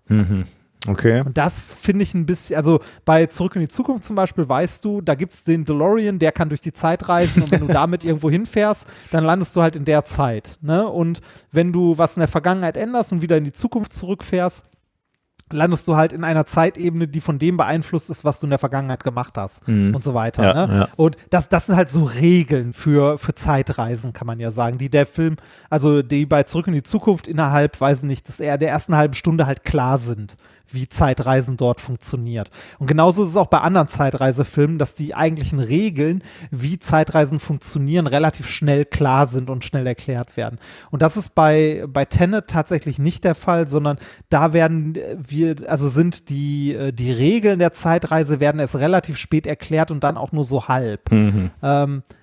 Okay. 0.87 1.21
Und 1.25 1.37
das 1.37 1.73
finde 1.73 2.03
ich 2.03 2.13
ein 2.13 2.25
bisschen, 2.27 2.55
also 2.55 2.79
bei 3.03 3.25
Zurück 3.25 3.55
in 3.55 3.61
die 3.61 3.67
Zukunft 3.67 4.03
zum 4.05 4.15
Beispiel 4.15 4.47
weißt 4.47 4.85
du, 4.85 5.01
da 5.01 5.15
gibt 5.15 5.33
es 5.33 5.43
den 5.43 5.65
DeLorean, 5.65 6.19
der 6.19 6.31
kann 6.31 6.49
durch 6.49 6.61
die 6.61 6.71
Zeit 6.71 7.09
reisen 7.09 7.43
und 7.43 7.51
wenn 7.51 7.61
du 7.61 7.67
damit 7.73 8.05
irgendwo 8.05 8.29
hinfährst, 8.29 8.85
dann 9.11 9.23
landest 9.25 9.55
du 9.55 9.61
halt 9.63 9.75
in 9.75 9.85
der 9.85 10.05
Zeit. 10.05 10.59
Ne? 10.61 10.87
Und 10.87 11.21
wenn 11.51 11.73
du 11.73 11.97
was 11.97 12.15
in 12.15 12.19
der 12.21 12.27
Vergangenheit 12.29 12.77
änderst 12.77 13.11
und 13.11 13.21
wieder 13.23 13.37
in 13.37 13.43
die 13.43 13.51
Zukunft 13.51 13.91
zurückfährst, 13.91 14.65
landest 15.51 15.87
du 15.87 15.95
halt 15.95 16.11
in 16.11 16.23
einer 16.23 16.45
Zeitebene, 16.45 17.07
die 17.07 17.21
von 17.21 17.39
dem 17.39 17.57
beeinflusst 17.57 18.09
ist, 18.09 18.25
was 18.25 18.39
du 18.39 18.47
in 18.47 18.49
der 18.49 18.59
Vergangenheit 18.59 19.03
gemacht 19.03 19.37
hast 19.37 19.67
und 19.67 20.03
so 20.03 20.13
weiter. 20.13 20.43
Ja, 20.43 20.67
ne? 20.67 20.79
ja. 20.79 20.87
Und 20.95 21.17
das, 21.29 21.49
das 21.49 21.67
sind 21.67 21.75
halt 21.75 21.89
so 21.89 22.03
Regeln 22.03 22.73
für, 22.73 23.17
für 23.17 23.33
Zeitreisen, 23.33 24.13
kann 24.13 24.27
man 24.27 24.39
ja 24.39 24.51
sagen, 24.51 24.77
die 24.77 24.89
der 24.89 25.05
Film, 25.05 25.37
also 25.69 26.01
die 26.01 26.25
bei 26.25 26.43
Zurück 26.43 26.67
in 26.67 26.73
die 26.73 26.83
Zukunft 26.83 27.27
innerhalb, 27.27 27.79
weiß 27.79 28.03
nicht, 28.03 28.27
dass 28.27 28.39
er 28.39 28.57
der 28.57 28.69
ersten 28.69 28.95
halben 28.95 29.13
Stunde 29.13 29.45
halt 29.45 29.63
klar 29.63 29.97
sind 29.97 30.35
wie 30.73 30.89
Zeitreisen 30.89 31.57
dort 31.57 31.81
funktioniert. 31.81 32.49
Und 32.79 32.87
genauso 32.87 33.23
ist 33.23 33.31
es 33.31 33.37
auch 33.37 33.47
bei 33.47 33.59
anderen 33.59 33.87
Zeitreisefilmen, 33.87 34.77
dass 34.77 34.95
die 34.95 35.15
eigentlichen 35.15 35.59
Regeln, 35.59 36.23
wie 36.51 36.79
Zeitreisen 36.79 37.39
funktionieren, 37.39 38.07
relativ 38.07 38.47
schnell 38.47 38.85
klar 38.85 39.27
sind 39.27 39.49
und 39.49 39.65
schnell 39.65 39.87
erklärt 39.87 40.37
werden. 40.37 40.59
Und 40.91 41.01
das 41.01 41.17
ist 41.17 41.35
bei, 41.35 41.85
bei 41.87 42.05
Tenet 42.05 42.47
tatsächlich 42.47 42.99
nicht 42.99 43.23
der 43.23 43.35
Fall, 43.35 43.67
sondern 43.67 43.97
da 44.29 44.53
werden 44.53 44.95
äh, 44.95 45.17
wir, 45.19 45.55
also 45.67 45.89
sind 45.89 46.29
die, 46.29 46.73
äh, 46.73 46.91
die 46.91 47.11
Regeln 47.11 47.59
der 47.59 47.73
Zeitreise 47.73 48.39
werden 48.39 48.59
erst 48.59 48.75
relativ 48.75 49.17
spät 49.17 49.47
erklärt 49.47 49.91
und 49.91 50.03
dann 50.03 50.17
auch 50.17 50.31
nur 50.31 50.43
so 50.43 50.67
halb. 50.67 51.11
Ähm, 51.63 52.03
äh, 52.09 52.13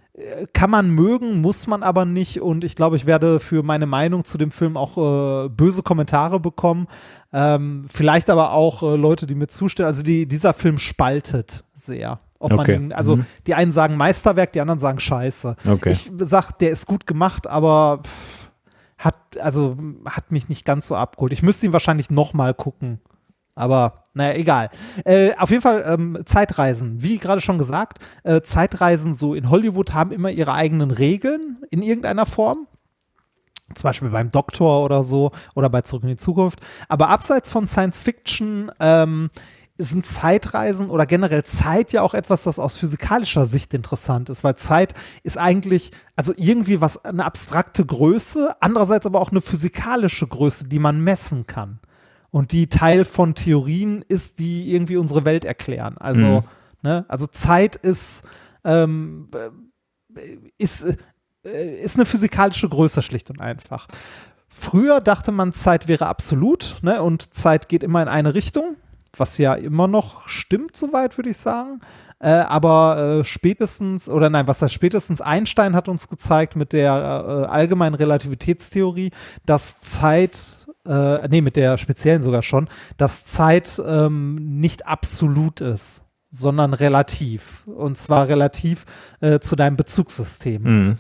kann 0.53 0.71
man 0.71 0.91
mögen, 0.91 1.41
muss 1.41 1.67
man 1.67 1.83
aber 1.83 2.05
nicht. 2.05 2.41
Und 2.41 2.63
ich 2.63 2.77
glaube, 2.77 2.97
ich 2.97 3.05
werde 3.05 3.41
für 3.41 3.63
meine 3.65 3.87
Meinung 3.87 4.25
zu 4.25 4.39
dem 4.39 4.53
Film 4.53 4.77
auch 4.77 4.97
äh, 4.97 5.49
böse 5.49 5.83
Kommentare 5.83 6.39
bekommen. 6.39 6.87
Ähm, 7.33 7.85
vielleicht 7.93 8.31
aber 8.31 8.53
auch 8.53 8.83
äh, 8.85 8.97
Leute, 8.97 9.27
die 9.27 9.35
mir 9.35 9.49
zustimmen. 9.49 9.87
Also 9.89 10.05
die, 10.05 10.27
dieser 10.27 10.53
Film 10.55 10.79
spaltet 10.79 11.65
sehr. 11.75 12.21
Okay. 12.39 12.77
ihn, 12.77 12.93
also 12.93 13.17
Mhm. 13.17 13.27
die 13.47 13.55
einen 13.55 13.73
sagen 13.73 13.97
Meisterwerk, 13.97 14.53
die 14.53 14.61
anderen 14.61 14.79
sagen 14.79 15.01
Scheiße. 15.01 15.57
Okay. 15.69 15.93
Ich 15.93 16.11
sag, 16.19 16.53
der 16.59 16.71
ist 16.71 16.87
gut 16.87 17.07
gemacht, 17.07 17.47
aber 17.47 18.03
pff, 18.05 18.51
hat, 18.99 19.17
also, 19.41 19.77
hat 20.07 20.31
mich 20.31 20.49
nicht 20.49 20.65
ganz 20.65 20.87
so 20.87 20.95
abgeholt. 20.95 21.33
Ich 21.33 21.43
müsste 21.43 21.67
ihn 21.67 21.73
wahrscheinlich 21.73 22.11
noch 22.11 22.35
mal 22.35 22.55
gucken. 22.55 23.01
Aber 23.55 24.04
naja, 24.15 24.35
egal. 24.39 24.71
Äh, 25.05 25.35
auf 25.37 25.51
jeden 25.51 25.63
Fall 25.63 25.85
ähm, 25.87 26.19
Zeitreisen. 26.25 27.03
Wie 27.03 27.19
gerade 27.19 27.41
schon 27.41 27.59
gesagt, 27.59 27.99
äh, 28.23 28.43
Zeitreisen 28.43 29.15
so 29.15 29.35
in 29.35 29.51
Hollywood 29.51 29.93
haben 29.93 30.13
immer 30.13 30.31
ihre 30.31 30.55
eigenen 30.55 30.93
Regeln 30.93 31.59
in 31.71 31.83
irgendeiner 31.83 32.25
Form. 32.25 32.69
Zum 33.75 33.89
Beispiel 33.89 34.11
beim 34.11 34.31
Doktor 34.31 34.85
oder 34.85 35.03
so 35.03 35.33
oder 35.57 35.69
bei 35.69 35.83
Zurück 35.83 36.05
in 36.05 36.11
die 36.11 36.17
Zukunft. 36.17 36.61
Aber 36.89 37.09
abseits 37.09 37.51
von 37.51 37.67
Science 37.67 38.03
Fiction 38.03 38.71
ähm, 38.79 39.31
sind 39.79 40.07
Zeitreisen 40.07 40.91
oder 40.91 41.07
generell 41.07 41.43
Zeit 41.43 41.93
ja 41.93 42.03
auch 42.03 42.15
etwas, 42.15 42.45
das 42.45 42.61
aus 42.61 42.77
physikalischer 42.77 43.47
Sicht 43.47 43.75
interessant 43.75 44.29
ist, 44.31 44.45
weil 44.45 44.55
Zeit 44.55 44.95
ist 45.25 45.37
eigentlich, 45.37 45.91
also 46.15 46.33
irgendwie 46.37 46.81
was, 46.81 47.05
eine 47.05 47.25
abstrakte 47.25 47.85
Größe, 47.85 48.55
andererseits 48.61 49.07
aber 49.07 49.21
auch 49.21 49.33
eine 49.33 49.41
physikalische 49.41 50.29
Größe, 50.29 50.69
die 50.69 50.79
man 50.79 51.03
messen 51.03 51.49
kann. 51.49 51.81
Und 52.35 52.51
die 52.51 52.67
Teil 52.67 53.05
von 53.05 53.37
Theorien 53.37 54.05
ist, 54.09 54.41
die 54.41 54.75
irgendwie 54.75 54.97
unsere 54.97 55.25
Welt 55.25 55.45
erklären. 55.45 55.97
Also, 55.99 56.43
ne, 56.83 57.05
also 57.07 57.29
Zeit 57.29 57.77
ist, 57.77 58.25
ähm, 58.65 59.29
äh, 60.17 60.39
ist, 60.59 60.97
äh, 61.45 61.81
ist 61.81 61.95
eine 61.95 62.07
physikalische 62.07 62.69
Größe 62.69 63.03
schlicht 63.03 63.31
und 63.31 63.41
einfach. 63.41 63.87
Früher 64.49 65.01
dachte 65.01 65.31
man, 65.31 65.53
Zeit 65.53 65.87
wäre 65.87 66.09
absolut, 66.09 66.79
ne, 66.83 67.01
und 67.03 67.33
Zeit 67.33 67.69
geht 67.69 67.85
immer 67.85 68.03
in 68.03 68.09
eine 68.09 68.35
Richtung, 68.35 68.75
was 69.17 69.39
ja 69.39 69.55
immer 69.55 69.87
noch 69.87 70.27
stimmt, 70.27 70.75
soweit 70.75 71.17
würde 71.17 71.31
ich 71.31 71.37
sagen. 71.37 71.83
Äh, 72.19 72.31
aber 72.31 73.21
äh, 73.21 73.25
spätestens, 73.25 74.09
oder 74.09 74.29
nein, 74.29 74.49
was 74.49 74.61
heißt 74.61 74.75
spätestens 74.75 75.21
Einstein 75.21 75.77
hat 75.77 75.89
uns 75.89 76.09
gezeigt 76.09 76.57
mit 76.57 76.73
der 76.73 76.95
äh, 76.95 77.47
allgemeinen 77.47 77.95
Relativitätstheorie, 77.95 79.13
dass 79.47 79.81
Zeit 79.81 80.64
äh, 80.87 81.29
nee, 81.29 81.41
mit 81.41 81.57
der 81.57 81.79
speziellen 81.79 82.23
sogar 82.23 82.43
schon, 82.43 82.69
dass 82.97 83.25
Zeit 83.25 83.81
ähm, 83.87 84.59
nicht 84.61 84.87
absolut 84.87 85.61
ist, 85.61 86.05
sondern 86.31 86.75
relativ. 86.75 87.67
Und 87.67 87.97
zwar 87.97 88.29
relativ 88.29 88.85
äh, 89.21 89.39
zu 89.39 89.57
deinem 89.57 89.77
Bezugssystem. 89.77 90.63
Mhm. 90.63 90.97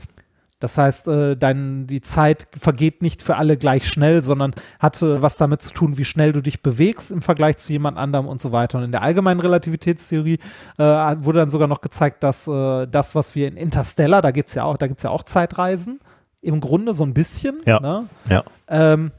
Das 0.61 0.79
heißt, 0.79 1.09
äh, 1.09 1.37
dein, 1.37 1.87
die 1.87 2.01
Zeit 2.01 2.47
vergeht 2.59 3.03
nicht 3.03 3.21
für 3.21 3.37
alle 3.37 3.59
gleich 3.59 3.87
schnell, 3.87 4.23
sondern 4.23 4.55
hat 4.81 5.03
äh, 5.03 5.21
was 5.21 5.37
damit 5.37 5.61
zu 5.61 5.75
tun, 5.75 5.99
wie 5.99 6.07
schnell 6.07 6.33
du 6.33 6.41
dich 6.41 6.63
bewegst 6.63 7.11
im 7.11 7.21
Vergleich 7.21 7.59
zu 7.59 7.73
jemand 7.73 7.99
anderem 7.99 8.27
und 8.27 8.41
so 8.41 8.51
weiter. 8.51 8.79
Und 8.79 8.85
in 8.85 8.91
der 8.91 9.03
allgemeinen 9.03 9.41
Relativitätstheorie 9.41 10.39
äh, 10.79 10.83
wurde 10.83 11.41
dann 11.41 11.51
sogar 11.51 11.69
noch 11.69 11.83
gezeigt, 11.83 12.23
dass 12.23 12.49
äh, 12.49 12.87
das, 12.87 13.15
was 13.15 13.35
wir 13.35 13.47
in 13.47 13.59
Interstellar, 13.59 14.23
da 14.23 14.31
gibt's 14.31 14.55
ja 14.55 14.65
auch, 14.65 14.79
da 14.79 14.87
ja 14.87 15.11
auch 15.11 15.25
Zeitreisen, 15.25 16.01
im 16.41 16.63
Grunde 16.63 16.95
so 16.95 17.05
ein 17.05 17.13
bisschen. 17.13 17.59
Ja. 17.67 17.81
Ne? 17.81 18.07
Ja. 18.31 18.45
Ähm, 18.69 19.13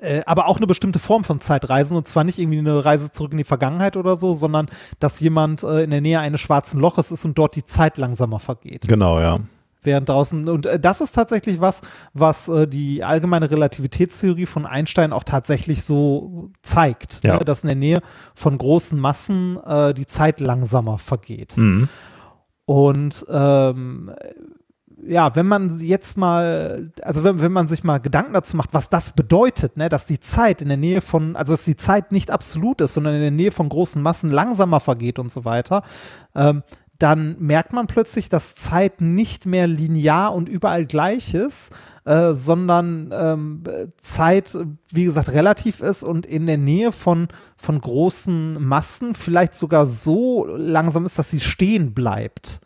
äh, 0.00 0.22
aber 0.26 0.48
auch 0.48 0.56
eine 0.56 0.66
bestimmte 0.66 0.98
Form 0.98 1.24
von 1.24 1.40
Zeitreisen 1.40 1.96
und 1.96 2.08
zwar 2.08 2.24
nicht 2.24 2.38
irgendwie 2.38 2.58
eine 2.58 2.84
Reise 2.84 3.10
zurück 3.10 3.32
in 3.32 3.38
die 3.38 3.44
Vergangenheit 3.44 3.96
oder 3.96 4.16
so, 4.16 4.34
sondern 4.34 4.66
dass 4.98 5.20
jemand 5.20 5.62
äh, 5.62 5.84
in 5.84 5.90
der 5.90 6.00
Nähe 6.00 6.20
eines 6.20 6.40
schwarzen 6.40 6.80
Loches 6.80 7.10
ist 7.12 7.24
und 7.24 7.36
dort 7.38 7.56
die 7.56 7.64
Zeit 7.64 7.98
langsamer 7.98 8.40
vergeht. 8.40 8.88
Genau, 8.88 9.20
ja. 9.20 9.40
Während 9.82 10.10
draußen, 10.10 10.46
und 10.48 10.66
äh, 10.66 10.78
das 10.78 11.00
ist 11.00 11.12
tatsächlich 11.12 11.58
was, 11.60 11.80
was 12.12 12.48
äh, 12.48 12.66
die 12.68 13.02
allgemeine 13.02 13.50
Relativitätstheorie 13.50 14.44
von 14.44 14.66
Einstein 14.66 15.12
auch 15.12 15.24
tatsächlich 15.24 15.84
so 15.84 16.50
zeigt, 16.62 17.24
Ja. 17.24 17.38
ne? 17.38 17.44
dass 17.44 17.64
in 17.64 17.68
der 17.68 17.76
Nähe 17.76 18.00
von 18.34 18.58
großen 18.58 18.98
Massen 19.00 19.58
äh, 19.64 19.94
die 19.94 20.06
Zeit 20.06 20.40
langsamer 20.40 20.98
vergeht. 20.98 21.56
Mhm. 21.56 21.88
Und 22.66 23.24
ähm, 23.30 24.12
ja, 25.06 25.34
wenn 25.36 25.46
man 25.46 25.78
jetzt 25.78 26.16
mal, 26.16 26.90
also 27.02 27.24
wenn, 27.24 27.40
wenn 27.40 27.52
man 27.52 27.68
sich 27.68 27.84
mal 27.84 27.98
Gedanken 27.98 28.32
dazu 28.32 28.56
macht, 28.56 28.74
was 28.74 28.90
das 28.90 29.12
bedeutet, 29.12 29.76
ne, 29.76 29.88
dass 29.88 30.06
die 30.06 30.20
Zeit 30.20 30.62
in 30.62 30.68
der 30.68 30.76
Nähe 30.76 31.00
von, 31.00 31.36
also 31.36 31.52
dass 31.52 31.64
die 31.64 31.76
Zeit 31.76 32.12
nicht 32.12 32.30
absolut 32.30 32.80
ist, 32.80 32.94
sondern 32.94 33.14
in 33.14 33.20
der 33.20 33.30
Nähe 33.30 33.50
von 33.50 33.68
großen 33.68 34.02
Massen 34.02 34.30
langsamer 34.30 34.80
vergeht 34.80 35.18
und 35.18 35.32
so 35.32 35.44
weiter, 35.44 35.82
ähm, 36.34 36.62
dann 36.98 37.36
merkt 37.38 37.72
man 37.72 37.86
plötzlich, 37.86 38.28
dass 38.28 38.54
Zeit 38.54 39.00
nicht 39.00 39.46
mehr 39.46 39.66
linear 39.66 40.34
und 40.34 40.50
überall 40.50 40.84
gleich 40.84 41.32
ist, 41.32 41.72
äh, 42.04 42.34
sondern 42.34 43.10
ähm, 43.12 43.62
Zeit, 44.00 44.56
wie 44.90 45.04
gesagt, 45.04 45.30
relativ 45.30 45.80
ist 45.80 46.02
und 46.02 46.26
in 46.26 46.46
der 46.46 46.58
Nähe 46.58 46.92
von, 46.92 47.28
von 47.56 47.80
großen 47.80 48.62
Massen 48.62 49.14
vielleicht 49.14 49.54
sogar 49.54 49.86
so 49.86 50.46
langsam 50.46 51.06
ist, 51.06 51.18
dass 51.18 51.30
sie 51.30 51.40
stehen 51.40 51.94
bleibt. 51.94 52.60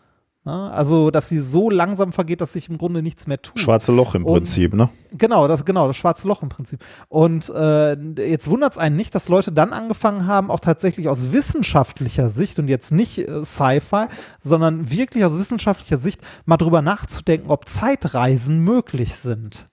Ja, 0.47 0.69
also, 0.69 1.11
dass 1.11 1.29
sie 1.31 1.39
so 1.39 1.71
langsam 1.71 2.13
vergeht, 2.13 2.43
dass 2.43 2.53
sich 2.53 2.69
im 2.69 2.77
Grunde 2.77 3.01
nichts 3.03 3.27
mehr 3.27 3.41
tut. 3.41 3.59
Schwarze 3.59 3.93
Loch 3.93 4.15
im 4.15 4.27
Und- 4.27 4.35
Prinzip, 4.35 4.75
ne? 4.75 4.91
Genau, 5.13 5.49
das 5.49 5.65
genau, 5.65 5.87
das 5.87 5.97
schwarze 5.97 6.29
Loch 6.29 6.43
im 6.43 6.51
Prinzip. 6.51 6.85
Und 7.09 7.49
äh, 7.49 7.95
jetzt 8.29 8.51
wundert 8.51 8.73
es 8.73 8.79
einen 8.79 8.95
nicht, 8.95 9.15
dass 9.15 9.29
Leute 9.31 9.53
dann 9.53 9.73
angefangen 9.73 10.27
haben, 10.27 10.51
auch 10.51 10.61
tatsächlich 10.61 11.09
aus 11.09 11.33
wissenschaftlicher 11.33 12.29
Sicht 12.29 12.59
und 12.59 12.69
jetzt 12.69 12.93
nicht 12.93 13.21
äh, 13.21 13.43
Sci-Fi, 13.45 14.07
sondern 14.41 14.91
wirklich 14.91 15.25
aus 15.25 15.39
wissenschaftlicher 15.39 15.97
Sicht 15.97 16.21
mal 16.45 16.59
drüber 16.59 16.83
nachzudenken, 16.83 17.49
ob 17.51 17.67
Zeitreisen 17.67 18.59
möglich 18.65 19.15
sind. 19.15 19.69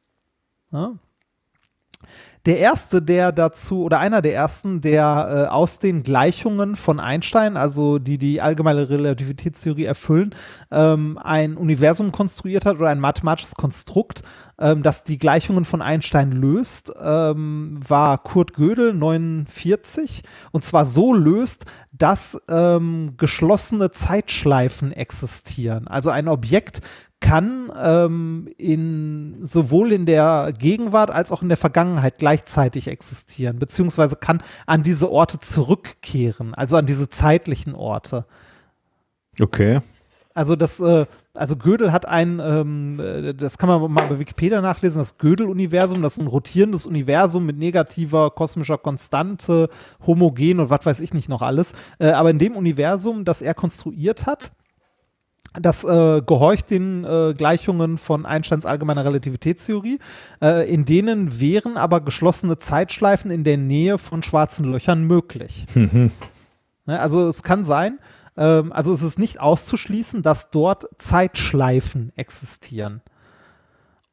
Ja? 0.71 0.93
Der 2.47 2.57
erste, 2.57 3.03
der 3.03 3.31
dazu, 3.31 3.83
oder 3.83 3.99
einer 3.99 4.23
der 4.23 4.33
ersten, 4.33 4.81
der 4.81 5.47
äh, 5.47 5.51
aus 5.51 5.77
den 5.77 6.01
Gleichungen 6.01 6.75
von 6.75 6.99
Einstein, 6.99 7.55
also 7.55 7.99
die 7.99 8.17
die 8.17 8.41
allgemeine 8.41 8.89
Relativitätstheorie 8.89 9.85
erfüllen, 9.85 10.33
ähm, 10.71 11.19
ein 11.21 11.55
Universum 11.55 12.11
konstruiert 12.11 12.65
hat 12.65 12.77
oder 12.77 12.89
ein 12.89 12.99
mathematisches 12.99 13.53
Konstrukt, 13.53 14.23
ähm, 14.57 14.81
das 14.81 15.03
die 15.03 15.19
Gleichungen 15.19 15.65
von 15.65 15.83
Einstein 15.83 16.31
löst, 16.31 16.91
ähm, 16.99 17.79
war 17.87 18.17
Kurt 18.17 18.53
Gödel 18.53 18.95
49 18.95 20.23
und 20.51 20.63
zwar 20.63 20.87
so 20.87 21.13
löst, 21.13 21.65
dass 21.91 22.41
ähm, 22.49 23.13
geschlossene 23.17 23.91
Zeitschleifen 23.91 24.91
existieren. 24.93 25.87
Also 25.87 26.09
ein 26.09 26.27
Objekt 26.27 26.81
kann 27.21 27.71
ähm, 27.81 28.49
in 28.57 29.37
sowohl 29.41 29.93
in 29.93 30.05
der 30.05 30.53
Gegenwart 30.57 31.11
als 31.11 31.31
auch 31.31 31.41
in 31.41 31.47
der 31.47 31.57
Vergangenheit 31.57 32.17
gleichzeitig 32.17 32.89
existieren, 32.89 33.59
beziehungsweise 33.59 34.17
kann 34.17 34.43
an 34.65 34.83
diese 34.83 35.09
Orte 35.09 35.39
zurückkehren, 35.39 36.53
also 36.53 36.75
an 36.75 36.85
diese 36.85 37.09
zeitlichen 37.09 37.73
Orte. 37.75 38.25
Okay. 39.39 39.79
Also 40.33 40.55
das, 40.55 40.79
äh, 40.79 41.05
also 41.33 41.55
Gödel 41.55 41.91
hat 41.91 42.07
ein, 42.07 42.41
ähm, 42.43 42.99
äh, 42.99 43.33
das 43.33 43.57
kann 43.57 43.69
man 43.69 43.91
mal 43.91 44.07
bei 44.07 44.19
Wikipedia 44.19 44.61
nachlesen, 44.61 44.99
das 44.99 45.17
Gödel-Universum, 45.17 46.01
das 46.01 46.17
ist 46.17 46.23
ein 46.23 46.27
rotierendes 46.27 46.85
Universum 46.85 47.45
mit 47.45 47.57
negativer 47.57 48.31
kosmischer 48.31 48.77
Konstante, 48.77 49.69
homogen 50.05 50.59
und 50.59 50.69
was 50.69 50.85
weiß 50.85 50.99
ich 51.01 51.13
nicht 51.13 51.29
noch 51.29 51.41
alles. 51.41 51.73
Äh, 51.99 52.11
aber 52.11 52.31
in 52.31 52.39
dem 52.39 52.55
Universum, 52.55 53.25
das 53.25 53.41
er 53.41 53.53
konstruiert 53.53 54.25
hat, 54.25 54.51
das 55.53 55.83
äh, 55.83 56.21
gehorcht 56.21 56.69
den 56.69 57.03
äh, 57.03 57.33
Gleichungen 57.37 57.97
von 57.97 58.25
Einsteins 58.25 58.65
allgemeiner 58.65 59.03
Relativitätstheorie, 59.03 59.99
äh, 60.41 60.71
in 60.71 60.85
denen 60.85 61.39
wären 61.39 61.77
aber 61.77 62.01
geschlossene 62.01 62.57
Zeitschleifen 62.57 63.31
in 63.31 63.43
der 63.43 63.57
Nähe 63.57 63.97
von 63.97 64.23
schwarzen 64.23 64.65
Löchern 64.65 65.05
möglich. 65.05 65.65
Ne, 66.85 66.99
also 66.99 67.27
es 67.27 67.43
kann 67.43 67.63
sein, 67.63 67.99
ähm, 68.35 68.73
also 68.73 68.91
es 68.91 69.03
ist 69.03 69.19
nicht 69.19 69.39
auszuschließen, 69.39 70.23
dass 70.23 70.49
dort 70.49 70.87
Zeitschleifen 70.97 72.11
existieren. 72.15 73.01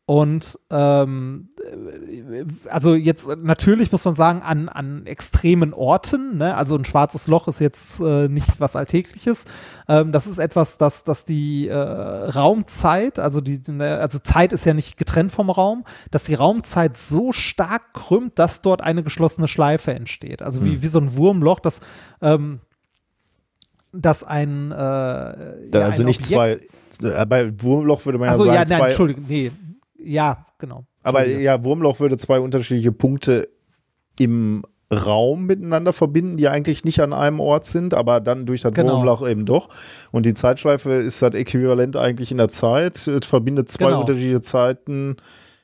Und 0.09 0.59
ähm, 0.71 1.51
äh, 1.63 2.45
also 2.71 2.95
jetzt 2.95 3.29
äh, 3.29 3.37
natürlich 3.37 3.93
muss 3.93 4.07
man 4.07 4.15
sagen, 4.15 4.41
an, 4.41 4.71
an 4.71 5.05
extremen 5.05 5.75
Orten, 5.75 6.39
ne? 6.39 6.55
also 6.55 6.77
ein 6.79 6.87
schwarzes 6.87 7.27
Loch 7.27 7.47
ist 7.47 7.59
jetzt 7.59 8.01
äh, 8.01 8.27
nicht 8.27 8.59
was 8.59 8.75
Alltägliches. 8.75 9.45
Ähm, 9.87 10.11
das 10.11 10.27
ist 10.27 10.39
etwas, 10.39 10.79
das, 10.79 11.05
das 11.05 11.27
die 11.27 11.69
äh, 11.69 11.75
Raumzeit, 11.77 13.19
also 13.19 13.43
die, 13.43 13.61
ne, 13.71 13.99
also 13.99 14.19
Zeit 14.19 14.55
ist 14.55 14.65
ja 14.65 14.73
nicht 14.73 14.97
getrennt 14.97 15.31
vom 15.31 15.51
Raum, 15.51 15.85
dass 16.11 16.25
die 16.25 16.33
Raumzeit 16.37 16.97
so 16.97 17.33
stark 17.33 17.93
krümmt, 17.93 18.39
dass 18.39 18.63
dort 18.63 18.81
eine 18.81 19.03
geschlossene 19.03 19.47
Schleife 19.47 19.93
entsteht. 19.93 20.41
Also 20.41 20.65
wie, 20.65 20.81
wie 20.81 20.89
so 20.89 21.01
ein 21.01 21.17
Wurmloch, 21.19 21.59
das 21.61 21.83
ähm, 22.23 22.61
dass 23.93 24.25
ein 24.25 24.73
äh, 24.73 24.75
ja, 24.75 25.35
also 25.75 26.03
ein 26.03 26.07
nicht 26.07 26.25
Objekt- 26.25 26.63
zwei. 26.99 27.07
äh, 27.11 27.27
Bei 27.27 27.53
Wurmloch 27.63 28.07
würde 28.07 28.17
man 28.17 28.29
ja 28.29 28.33
Also 28.33 28.45
sagen, 28.45 28.55
ja, 28.55 28.61
nein, 28.61 28.69
zwei. 28.79 28.87
Entschuldigung, 28.89 29.25
nee. 29.29 29.53
Ja, 29.99 30.47
genau. 30.59 30.85
Aber 31.03 31.27
ja, 31.27 31.65
Wurmloch 31.65 32.01
würde 32.01 32.17
zwei 32.17 32.41
unterschiedliche 32.41 32.93
Punkte 32.93 33.49
im 34.19 34.65
Raum 34.93 35.45
miteinander 35.47 35.93
verbinden, 35.93 36.37
die 36.39 36.49
eigentlich 36.49 36.85
nicht 36.85 37.01
an 37.01 37.13
einem 37.13 37.41
Ort 37.41 37.67
sind, 37.67 37.93
aber 37.93 38.21
dann 38.21 38.47
durch 38.47 38.63
das 38.63 38.73
Genau. 38.73 38.95
Wurmloch 38.97 39.27
eben 39.29 39.45
doch. 39.45 39.69
Und 40.13 40.25
die 40.25 40.35
Zeitschleife 40.35 40.93
ist 40.93 41.21
das 41.21 41.35
Äquivalent 41.35 41.97
eigentlich 41.97 42.31
in 42.31 42.39
der 42.39 42.49
Zeit. 42.49 43.07
Es 43.07 43.27
verbindet 43.27 43.71
zwei 43.71 43.87
Genau. 43.89 44.01
unterschiedliche 44.01 44.41
Zeiten 44.41 45.17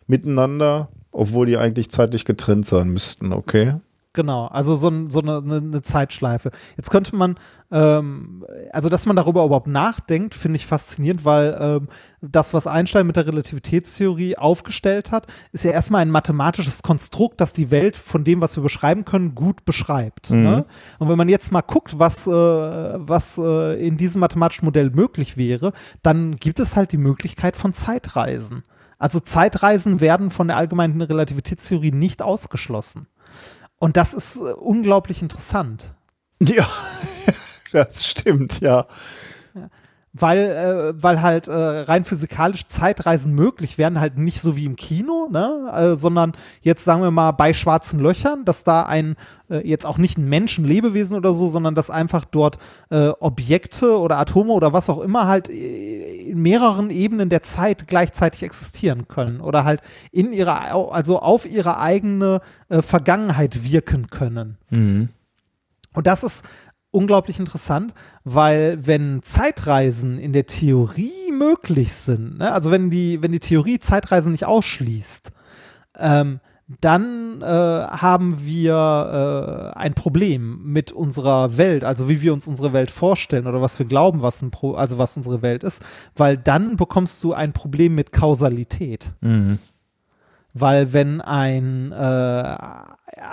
miteinander, 0.07 0.89
obwohl 1.11 1.47
die 1.47 1.57
eigentlich 1.57 1.91
zeitlich 1.91 2.25
getrennt 2.27 2.67
sein 2.67 2.89
müssten, 2.91 3.33
okay? 3.33 3.75
Genau, 4.15 4.47
also 4.47 4.77
so, 4.77 4.89
ein, 4.89 5.11
so 5.11 5.21
eine, 5.21 5.39
eine, 5.39 5.57
eine 5.57 5.83
Zeitschleife. 5.83 6.53
Jetzt 6.77 6.91
könnte 6.91 7.17
man, 7.17 7.35
ähm, 7.73 8.47
also 8.73 8.89
dass 8.89 9.07
man 9.07 9.17
darüber 9.17 9.45
überhaupt 9.45 9.67
nachdenkt, 9.67 10.37
finde 10.37 10.57
ich 10.57 10.67
faszinierend, 10.67 11.25
weil 11.25 11.59
ähm, 11.61 11.89
das, 12.23 12.55
was 12.55 12.69
Einstein 12.69 13.09
mit 13.09 13.17
der 13.17 13.27
Relativitätstheorie 13.27 14.39
aufgestellt 14.39 15.11
hat, 15.11 15.27
ist 15.51 15.65
ja 15.65 15.73
erstmal 15.73 16.03
ein 16.03 16.11
mathematisches 16.11 16.85
Konstrukt, 16.85 17.41
das 17.41 17.55
die 17.55 17.73
Welt 17.73 17.97
von 17.97 18.23
dem, 18.23 18.41
was 18.41 18.55
wir 18.57 18.63
beschreiben 18.63 19.05
können, 19.05 19.35
gut 19.35 19.65
beschreibt. 19.65 20.31
Ne? 20.31 20.65
Und 21.01 21.09
wenn 21.09 21.19
man 21.19 21.29
jetzt 21.29 21.51
mal 21.51 21.63
guckt, 21.63 21.99
was, 21.99 22.29
äh, 22.29 22.31
was 22.31 23.37
äh, 23.37 23.85
in 23.85 23.97
diesem 23.97 24.21
mathematischen 24.21 24.65
Modell 24.65 24.91
möglich 24.91 25.37
wäre, 25.37 25.73
dann 26.05 26.37
gibt 26.37 26.61
es 26.61 26.77
halt 26.77 26.93
die 26.93 26.99
Möglichkeit 26.99 27.57
von 27.57 27.73
Zeitreisen. 27.73 28.63
Also 28.97 29.19
Zeitreisen 29.19 30.01
werden 30.01 30.31
von 30.31 30.47
der 30.47 30.57
allgemeinen 30.57 31.03
Relativitätstheorie 31.03 31.91
nicht 31.91 32.23
ausgeschlossen. 32.23 33.09
Und 33.85 33.99
das 33.99 34.15
ist 34.15 34.37
äh, 34.37 34.55
unglaublich 34.55 35.21
interessant, 35.21 35.93
Ja, 36.41 36.67
das 37.73 38.07
stimmt, 38.07 38.61
ja. 38.61 38.87
Weil, 40.17 40.39
äh, 40.39 41.03
weil 41.03 41.23
halt 41.23 41.49
äh, 41.49 41.53
rein 41.53 42.05
physikalisch 42.05 42.67
Zeitreisen 42.67 43.35
möglich 43.35 43.79
wären, 43.79 43.99
halt 43.99 44.17
nicht 44.17 44.41
so 44.41 44.57
wie 44.57 44.65
im 44.65 44.77
Kino, 44.77 45.29
ne? 45.31 45.73
äh, 45.75 45.97
sondern 45.97 46.33
jetzt 46.63 46.85
sagen 46.85 47.03
wir 47.03 47.11
mal 47.11 47.33
bei 47.33 47.53
schwarzen 47.53 47.99
Löchern, 47.99 48.45
dass 48.45 48.63
da 48.63 48.85
ein, 48.85 49.17
äh, 49.51 49.67
jetzt 49.69 49.85
auch 49.85 49.99
nicht 49.99 50.17
ein 50.17 50.29
Menschen, 50.29 50.65
Lebewesen 50.65 51.19
oder 51.19 51.33
so, 51.33 51.49
sondern 51.49 51.75
dass 51.75 51.91
einfach 51.91 52.25
dort 52.25 52.59
äh, 52.91 53.09
Objekte 53.19 53.99
oder 53.99 54.19
Atome 54.19 54.53
oder 54.53 54.73
was 54.73 54.89
auch 54.89 55.01
immer 55.01 55.27
halt 55.27 55.51
äh, 55.51 56.31
in 56.31 56.41
mehreren 56.41 56.91
Ebenen 56.91 57.29
der 57.29 57.43
Zeit 57.43 57.89
gleichzeitig 57.89 58.45
existieren 58.45 59.09
können 59.09 59.41
oder 59.41 59.65
halt 59.65 59.81
in 60.13 60.33
ihrer, 60.33 60.93
also 60.93 61.19
auf 61.19 61.45
ihre 61.45 61.81
eigene 61.81 62.41
äh, 62.69 62.83
Vergangenheit 62.83 63.65
wirken 63.65 64.11
können. 64.11 64.59
Und 65.95 66.07
das 66.09 66.25
ist 66.25 66.45
unglaublich 66.95 67.39
interessant, 67.39 67.95
weil 68.23 68.87
wenn 68.87 69.23
Zeitreisen 69.23 70.19
in 70.19 70.33
der 70.33 70.47
Theorie 70.47 71.33
möglich 71.33 71.93
sind, 71.93 72.39
ne, 72.39 72.53
also 72.53 72.71
wenn 72.71 72.91
die, 72.91 73.23
wenn 73.23 73.33
die 73.33 73.41
Theorie 73.41 73.81
Zeitreisen 73.81 74.33
nicht 74.33 74.47
ausschließt, 74.47 75.33
ähm, 75.99 76.41
dann 76.81 77.43
äh, 77.43 77.45
haben 77.45 78.45
wir 78.47 79.73
äh, 79.75 79.79
ein 79.79 79.93
Problem 79.93 80.61
mit 80.65 80.93
unserer 80.93 81.59
Welt, 81.59 81.85
also 81.85 82.09
wie 82.09 82.23
wir 82.23 82.33
uns 82.33 82.49
unsere 82.49 82.73
Welt 82.73 82.91
vorstellen 82.91 83.47
oder 83.47 83.61
was 83.61 83.79
wir 83.79 83.85
glauben, 83.85 84.23
was 84.23 84.41
ein 84.41 84.51
Pro 84.51 84.73
also 84.73 84.97
was 84.97 85.17
unsere 85.17 85.43
Welt 85.43 85.63
ist, 85.63 85.83
weil 86.17 86.39
dann 86.39 86.77
bekommst 86.77 87.23
du 87.23 87.35
ein 87.35 87.53
Problem 87.53 87.95
mit 87.95 88.13
Kausalität. 88.13 89.13
Weil 90.55 90.93
wenn 90.93 91.21
ein, 91.21 91.93
äh, 91.93 92.57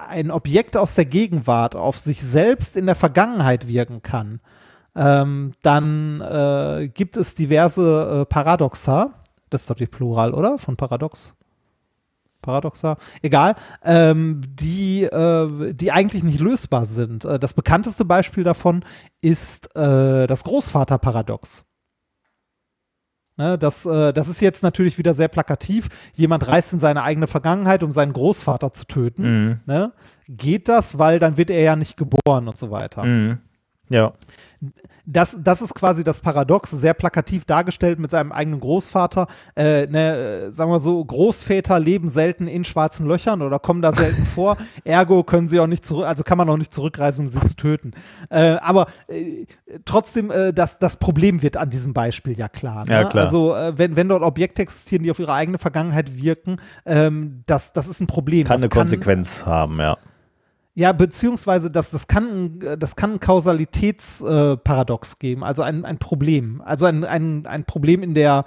ein 0.09 0.31
Objekt 0.31 0.75
aus 0.75 0.95
der 0.95 1.05
Gegenwart 1.05 1.75
auf 1.75 1.99
sich 1.99 2.21
selbst 2.21 2.75
in 2.75 2.87
der 2.87 2.95
Vergangenheit 2.95 3.67
wirken 3.67 4.01
kann, 4.01 4.41
ähm, 4.95 5.51
dann 5.61 6.19
äh, 6.21 6.89
gibt 6.89 7.15
es 7.15 7.35
diverse 7.35 8.21
äh, 8.21 8.25
Paradoxa. 8.25 9.13
Das 9.49 9.61
ist 9.61 9.69
doch 9.69 9.75
die 9.75 9.87
Plural, 9.87 10.33
oder? 10.33 10.57
Von 10.57 10.75
Paradox. 10.75 11.35
Paradoxa, 12.41 12.97
egal, 13.21 13.55
ähm, 13.83 14.41
die, 14.47 15.03
äh, 15.03 15.73
die 15.73 15.91
eigentlich 15.91 16.23
nicht 16.23 16.39
lösbar 16.39 16.85
sind. 16.85 17.23
Äh, 17.23 17.39
das 17.39 17.53
bekannteste 17.53 18.03
Beispiel 18.03 18.43
davon 18.43 18.83
ist 19.21 19.75
äh, 19.75 20.25
das 20.27 20.43
Großvaterparadox. 20.43 21.65
Ne, 23.41 23.57
das, 23.57 23.87
äh, 23.87 24.13
das 24.13 24.27
ist 24.27 24.39
jetzt 24.39 24.61
natürlich 24.61 24.99
wieder 24.99 25.15
sehr 25.15 25.27
plakativ. 25.27 25.89
Jemand 26.13 26.47
reist 26.47 26.73
in 26.73 26.79
seine 26.79 27.01
eigene 27.01 27.25
Vergangenheit, 27.25 27.81
um 27.81 27.89
seinen 27.89 28.13
Großvater 28.13 28.71
zu 28.71 28.85
töten. 28.85 29.61
Ne? 29.65 29.93
Geht 30.27 30.69
das, 30.69 30.99
weil 30.99 31.17
dann 31.17 31.37
wird 31.37 31.49
er 31.49 31.61
ja 31.61 31.75
nicht 31.75 31.97
geboren 31.97 32.47
und 32.47 32.59
so 32.59 32.69
weiter. 32.69 33.03
Mhm. 33.03 33.39
Ja. 33.89 34.13
Das, 35.05 35.37
das 35.41 35.61
ist 35.61 35.73
quasi 35.73 36.03
das 36.03 36.19
Paradox, 36.19 36.71
sehr 36.71 36.93
plakativ 36.93 37.45
dargestellt 37.45 37.99
mit 37.99 38.11
seinem 38.11 38.31
eigenen 38.31 38.59
Großvater. 38.59 39.27
Äh, 39.55 39.87
ne, 39.87 40.47
äh, 40.47 40.51
sagen 40.51 40.71
wir 40.71 40.79
so, 40.79 41.03
Großväter 41.03 41.79
leben 41.79 42.09
selten 42.09 42.47
in 42.47 42.63
schwarzen 42.63 43.07
Löchern 43.07 43.41
oder 43.41 43.59
kommen 43.59 43.81
da 43.81 43.93
selten 43.93 44.23
vor. 44.35 44.57
Ergo 44.83 45.23
können 45.23 45.47
sie 45.47 45.59
auch 45.59 45.67
nicht 45.67 45.85
zurück, 45.85 46.05
also 46.05 46.23
kann 46.23 46.37
man 46.37 46.49
auch 46.49 46.57
nicht 46.57 46.73
zurückreisen, 46.73 47.25
um 47.25 47.31
sie 47.31 47.39
zu 47.41 47.55
töten. 47.55 47.91
Äh, 48.29 48.57
aber 48.61 48.87
äh, 49.07 49.45
trotzdem, 49.85 50.31
äh, 50.31 50.53
das, 50.53 50.79
das 50.79 50.97
Problem 50.97 51.41
wird 51.41 51.57
an 51.57 51.69
diesem 51.69 51.93
Beispiel 51.93 52.37
ja 52.37 52.49
klar. 52.49 52.85
Ne? 52.85 52.93
Ja, 52.93 53.03
klar. 53.05 53.25
Also 53.25 53.55
äh, 53.55 53.77
wenn, 53.77 53.95
wenn 53.95 54.09
dort 54.09 54.23
Objekte 54.23 54.61
existieren, 54.61 55.03
die 55.03 55.11
auf 55.11 55.19
ihre 55.19 55.33
eigene 55.33 55.57
Vergangenheit 55.57 56.15
wirken, 56.21 56.57
ähm, 56.85 57.43
das, 57.45 57.73
das 57.73 57.87
ist 57.87 58.01
ein 58.01 58.07
Problem. 58.07 58.45
Kann 58.45 58.57
das 58.57 58.63
eine 58.63 58.69
Konsequenz 58.69 59.45
haben, 59.45 59.79
ja. 59.79 59.97
Ja, 60.73 60.91
beziehungsweise 60.93 61.69
das, 61.69 61.91
das 61.91 62.07
kann, 62.07 62.23
ein- 62.61 62.79
das 62.79 62.95
kann 62.95 63.13
ein 63.13 63.19
Kausalitätsparadox 63.19 64.53
äh, 64.53 64.57
Paradox 64.57 65.19
geben, 65.19 65.43
also 65.43 65.61
ein, 65.63 65.85
ein 65.85 65.97
Problem. 65.97 66.61
Also 66.65 66.85
ein, 66.85 67.03
ein, 67.03 67.45
ein 67.45 67.65
Problem 67.65 68.03
in 68.03 68.13
der, 68.13 68.45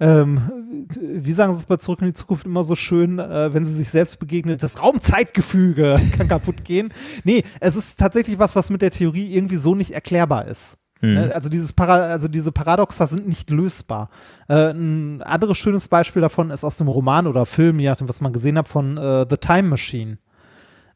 ähm, 0.00 0.86
wie 1.00 1.32
sagen 1.32 1.52
Sie 1.54 1.60
es 1.60 1.66
bei 1.66 1.76
Zurück 1.76 2.00
in 2.00 2.06
die 2.08 2.12
Zukunft 2.12 2.46
immer 2.46 2.62
so 2.62 2.74
schön, 2.76 3.18
äh, 3.18 3.52
wenn 3.52 3.64
sie 3.64 3.74
sich 3.74 3.90
selbst 3.90 4.18
begegnet, 4.18 4.62
das 4.62 4.82
Raumzeitgefüge 4.82 5.96
kann 6.16 6.28
kaputt 6.28 6.64
gehen. 6.64 6.92
Nee, 7.24 7.44
es 7.60 7.76
ist 7.76 7.98
tatsächlich 7.98 8.38
was, 8.38 8.54
was 8.56 8.70
mit 8.70 8.80
der 8.82 8.90
Theorie 8.90 9.34
irgendwie 9.34 9.56
so 9.56 9.74
nicht 9.74 9.90
erklärbar 9.90 10.46
ist. 10.46 10.78
Ne, 11.00 11.30
Also, 11.32 11.48
dieses 11.48 11.72
Para 11.72 11.94
also 12.06 12.26
diese 12.26 12.50
Paradoxa 12.50 13.06
sind 13.06 13.28
nicht 13.28 13.50
lösbar. 13.50 14.10
Äh, 14.48 14.70
ein 14.72 15.22
anderes 15.22 15.56
schönes 15.58 15.86
Beispiel 15.86 16.22
davon 16.22 16.50
ist 16.50 16.64
aus 16.64 16.76
dem 16.78 16.88
Roman 16.88 17.26
oder 17.28 17.46
Film, 17.46 17.78
je 17.78 17.88
nachdem, 17.88 18.08
was 18.08 18.20
man 18.20 18.32
gesehen 18.32 18.58
hat, 18.58 18.66
von 18.68 18.96
äh, 18.96 19.24
The 19.30 19.36
Time 19.36 19.68
Machine. 19.68 20.18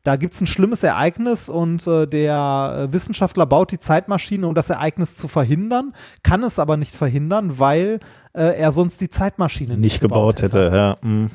Da 0.04 0.16
gibt 0.16 0.34
es 0.34 0.40
ein 0.40 0.46
schlimmes 0.46 0.82
Ereignis 0.82 1.48
und 1.48 1.86
äh, 1.86 2.06
der 2.06 2.88
äh, 2.88 2.92
Wissenschaftler 2.92 3.46
baut 3.46 3.70
die 3.70 3.78
Zeitmaschine, 3.78 4.48
um 4.48 4.54
das 4.54 4.68
Ereignis 4.68 5.14
zu 5.14 5.28
verhindern, 5.28 5.94
kann 6.22 6.42
es 6.42 6.58
aber 6.58 6.76
nicht 6.76 6.94
verhindern, 6.94 7.58
weil 7.58 8.00
äh, 8.32 8.58
er 8.58 8.72
sonst 8.72 9.00
die 9.00 9.10
Zeitmaschine 9.10 9.74
nicht, 9.74 9.80
Nicht 9.80 10.00
gebaut 10.00 10.42
hätte, 10.42 10.70
ja. 10.74 10.96
Mhm. 11.06 11.30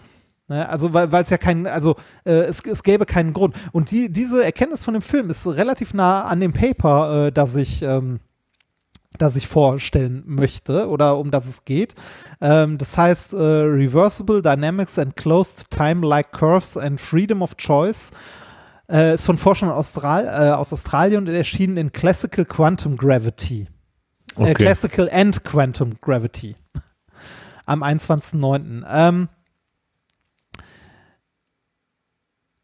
Ne? 0.49 0.67
Also 0.67 0.93
weil 0.93 1.13
es 1.13 1.29
ja 1.29 1.37
keinen, 1.37 1.67
also 1.67 1.95
äh, 2.25 2.31
es, 2.31 2.61
es 2.61 2.83
gäbe 2.83 3.05
keinen 3.05 3.33
Grund. 3.33 3.55
Und 3.71 3.91
die, 3.91 4.11
diese 4.11 4.43
Erkenntnis 4.43 4.83
von 4.83 4.93
dem 4.93 5.01
Film 5.01 5.29
ist 5.29 5.45
relativ 5.47 5.93
nah 5.93 6.23
an 6.23 6.39
dem 6.39 6.53
Paper, 6.53 7.27
äh, 7.27 7.31
das 7.31 7.55
ich 7.55 7.81
ähm, 7.81 8.19
das 9.17 9.35
ich 9.35 9.47
vorstellen 9.47 10.23
möchte 10.25 10.87
oder 10.89 11.17
um 11.17 11.31
das 11.31 11.47
es 11.47 11.65
geht. 11.65 11.95
Ähm, 12.41 12.77
das 12.77 12.97
heißt 12.97 13.33
äh, 13.33 13.37
Reversible 13.37 14.41
Dynamics 14.41 14.99
and 14.99 15.15
Closed 15.15 15.69
Time-like 15.71 16.31
Curves 16.31 16.77
and 16.77 16.99
Freedom 16.99 17.41
of 17.41 17.57
Choice. 17.57 18.11
Äh, 18.90 19.16
ist 19.16 19.25
von 19.25 19.38
Forschern 19.38 19.69
aus, 19.69 19.98
Austral 19.98 20.25
äh, 20.25 20.51
aus 20.51 20.72
Australien 20.72 21.27
und 21.27 21.33
erschienen 21.33 21.77
in 21.77 21.91
Classical 21.91 22.45
Quantum 22.45 22.98
Gravity. 22.98 23.61
Äh, 23.61 23.67
Okay. 24.35 24.53
Classical 24.53 25.09
and 25.11 25.43
Quantum 25.43 25.95
Gravity. 25.99 26.56
Am 27.66 27.82
21.09. 27.82 28.85
Ähm, 28.88 29.30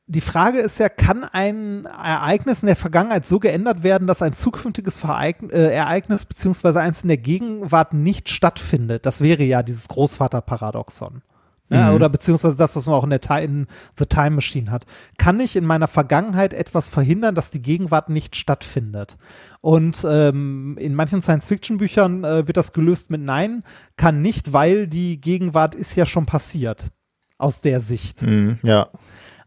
die 0.06 0.22
Frage 0.22 0.60
ist 0.60 0.80
ja, 0.80 0.90
kann 0.90 1.24
ein 1.24 1.85
Ereignis 1.85 2.61
in 2.61 2.68
der 2.68 2.76
Vergangenheit 2.76 3.26
so 3.26 3.40
geändert 3.40 3.82
werden, 3.82 4.08
dass 4.08 4.22
ein 4.22 4.34
zukünftiges 4.34 5.00
Vereign 5.00 5.50
äh, 5.50 5.74
Ereignis 5.74 6.26
beziehungsweise 6.26 6.80
eins 6.80 7.02
in 7.02 7.08
der 7.08 7.18
Gegenwart 7.18 7.93
nicht 7.93 8.30
stattfindet? 8.30 9.06
Das 9.06 9.22
wäre 9.22 9.43
ja 9.43 9.64
dieses 9.64 9.88
Großvaterparadoxon. 9.88 11.24
Ja, 11.69 11.92
oder 11.93 12.08
beziehungsweise 12.08 12.58
das, 12.58 12.75
was 12.75 12.85
man 12.85 12.95
auch 12.95 13.03
in 13.03 13.09
der 13.09 13.22
in 13.42 13.67
The 13.98 14.06
Time 14.06 14.32
Machine 14.32 14.69
hat. 14.69 14.85
Kann 15.17 15.40
ich 15.40 15.56
in 15.56 15.66
meiner 15.66 15.88
Vergangenheit 15.88 16.53
etwas 16.53 16.88
verhindern, 16.88 17.33
dass 17.33 17.51
die 17.51 17.61
Gegenwart 17.61 18.09
nicht 18.09 18.35
stattfindet? 18.35 19.17
Und 19.61 20.06
ähm, 20.08 20.77
in 20.80 20.93
manchen 20.93 21.22
Science-Fiction-Büchern 21.22 22.24
äh, 22.24 22.48
wird 22.48 22.58
das 22.58 22.74
gelöst 22.74 23.09
mit 23.09 23.22
Nein, 23.22 23.64
kann 23.98 24.22
nicht, 24.22 24.53
weil 24.53 24.88
die 24.88 25.19
Gegenwart 25.19 25.74
ist 25.74 25.95
ja 25.95 26.06
schon 26.06 26.25
passiert. 26.25 26.92
Aus 27.40 27.61
der 27.61 27.80
Sicht. 27.80 28.22
Mhm. 28.22 28.59
Ja. 28.61 28.90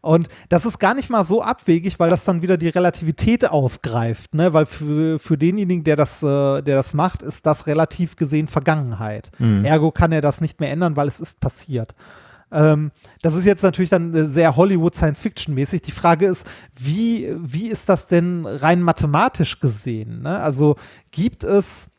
Und 0.07 0.29
das 0.47 0.65
ist 0.65 0.79
gar 0.79 0.93
nicht 0.93 1.09
mal 1.09 1.25
so 1.25 1.41
abwegig, 1.41 1.99
weil 1.99 2.09
das 2.09 2.23
dann 2.23 2.41
wieder 2.41 2.55
die 2.55 2.69
Relativität 2.69 3.49
aufgreift, 3.49 4.33
ne? 4.33 4.53
Weil 4.53 4.65
für, 4.65 5.19
für 5.19 5.37
denjenigen, 5.37 5.83
der 5.83 5.97
das, 5.97 6.23
äh, 6.23 6.61
der 6.61 6.75
das 6.77 6.93
macht, 6.93 7.21
ist 7.21 7.45
das 7.45 7.67
relativ 7.67 8.15
gesehen 8.15 8.47
Vergangenheit. 8.47 9.31
Ergo 9.65 9.91
kann 9.91 10.13
er 10.13 10.21
das 10.21 10.39
nicht 10.39 10.61
mehr 10.61 10.71
ändern, 10.71 10.95
weil 10.95 11.09
es 11.09 11.19
ist 11.19 11.41
passiert. 11.41 11.93
Ähm, 12.51 12.91
das 13.21 13.33
ist 13.33 13.45
jetzt 13.45 13.63
natürlich 13.63 13.89
dann 13.89 14.13
äh, 14.15 14.27
sehr 14.27 14.55
Hollywood 14.55 14.95
Science 14.95 15.21
Fiction 15.21 15.53
mäßig. 15.53 15.81
Die 15.81 15.91
Frage 15.91 16.27
ist, 16.27 16.47
wie, 16.73 17.35
wie 17.39 17.67
ist 17.67 17.89
das 17.89 18.07
denn 18.07 18.45
rein 18.45 18.81
mathematisch 18.81 19.59
gesehen? 19.59 20.21
Ne? 20.21 20.39
Also 20.39 20.77
gibt 21.11 21.43
es 21.43 21.89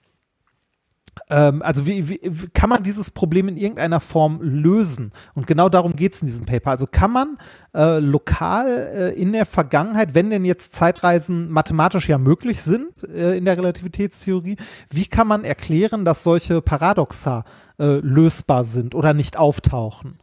ähm, 1.31 1.63
also 1.63 1.87
wie, 1.87 2.09
wie, 2.09 2.19
kann 2.53 2.71
man 2.71 2.83
dieses 2.83 3.11
Problem 3.11 3.49
in 3.49 3.57
irgendeiner 3.57 4.01
Form 4.01 4.41
lösen? 4.43 5.13
Und 5.35 5.47
genau 5.47 5.69
darum 5.69 5.97
geht 5.97 6.15
es 6.15 6.23
in 6.23 6.29
diesem 6.29 6.47
Paper. 6.47 6.71
Also 6.71 6.87
kann 6.87 7.11
man 7.11 7.39
äh, 7.75 7.99
lokal 7.99 8.69
äh, 8.69 9.21
in 9.21 9.33
der 9.33 9.47
Vergangenheit, 9.47 10.15
wenn 10.15 10.31
denn 10.31 10.45
jetzt 10.45 10.75
Zeitreisen 10.75 11.51
mathematisch 11.51 12.09
ja 12.09 12.19
möglich 12.19 12.63
sind 12.63 13.05
äh, 13.05 13.37
in 13.37 13.45
der 13.45 13.57
Relativitätstheorie, 13.57 14.57
wie 14.91 15.07
kann 15.07 15.27
man 15.27 15.45
erklären, 15.45 16.05
dass 16.05 16.23
solche 16.23 16.61
Paradoxa 16.63 17.45
äh, 17.79 17.99
lösbar 17.99 18.65
sind 18.65 18.95
oder 18.95 19.15
nicht 19.15 19.37
auftauchen? 19.37 20.19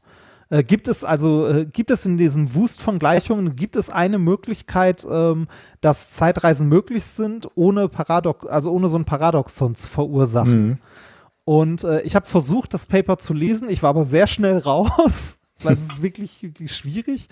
Äh, 0.56 0.64
gibt 0.64 0.88
es 0.88 1.04
also, 1.04 1.48
äh, 1.48 1.66
gibt 1.66 1.92
es 1.92 2.06
in 2.06 2.18
diesem 2.18 2.56
Wust 2.56 2.82
von 2.82 2.98
Gleichungen, 2.98 3.58
gibt 3.58 3.76
es 3.76 3.90
eine 3.90 4.20
Möglichkeit, 4.20 5.06
ähm, 5.10 5.48
dass 5.82 6.12
Zeitreisen 6.12 6.70
möglich 6.70 7.04
sind, 7.04 7.50
ohne 7.56 7.90
Paradox, 7.90 8.46
also 8.46 8.72
ohne 8.72 8.88
so 8.88 8.98
ein 8.98 9.04
Paradoxon 9.04 9.76
zu 9.76 9.90
verursachen? 9.90 10.80
Und 11.44 11.84
äh, 11.84 12.02
ich 12.02 12.16
habe 12.16 12.26
versucht, 12.26 12.74
das 12.74 12.86
Paper 12.86 13.18
zu 13.18 13.34
lesen, 13.34 13.70
ich 13.70 13.84
war 13.84 13.90
aber 13.90 14.06
sehr 14.06 14.28
schnell 14.28 14.58
raus, 14.66 15.40
es 15.64 15.82
ist 15.82 16.02
wirklich, 16.02 16.44
wirklich 16.44 16.76
schwierig. 16.76 17.28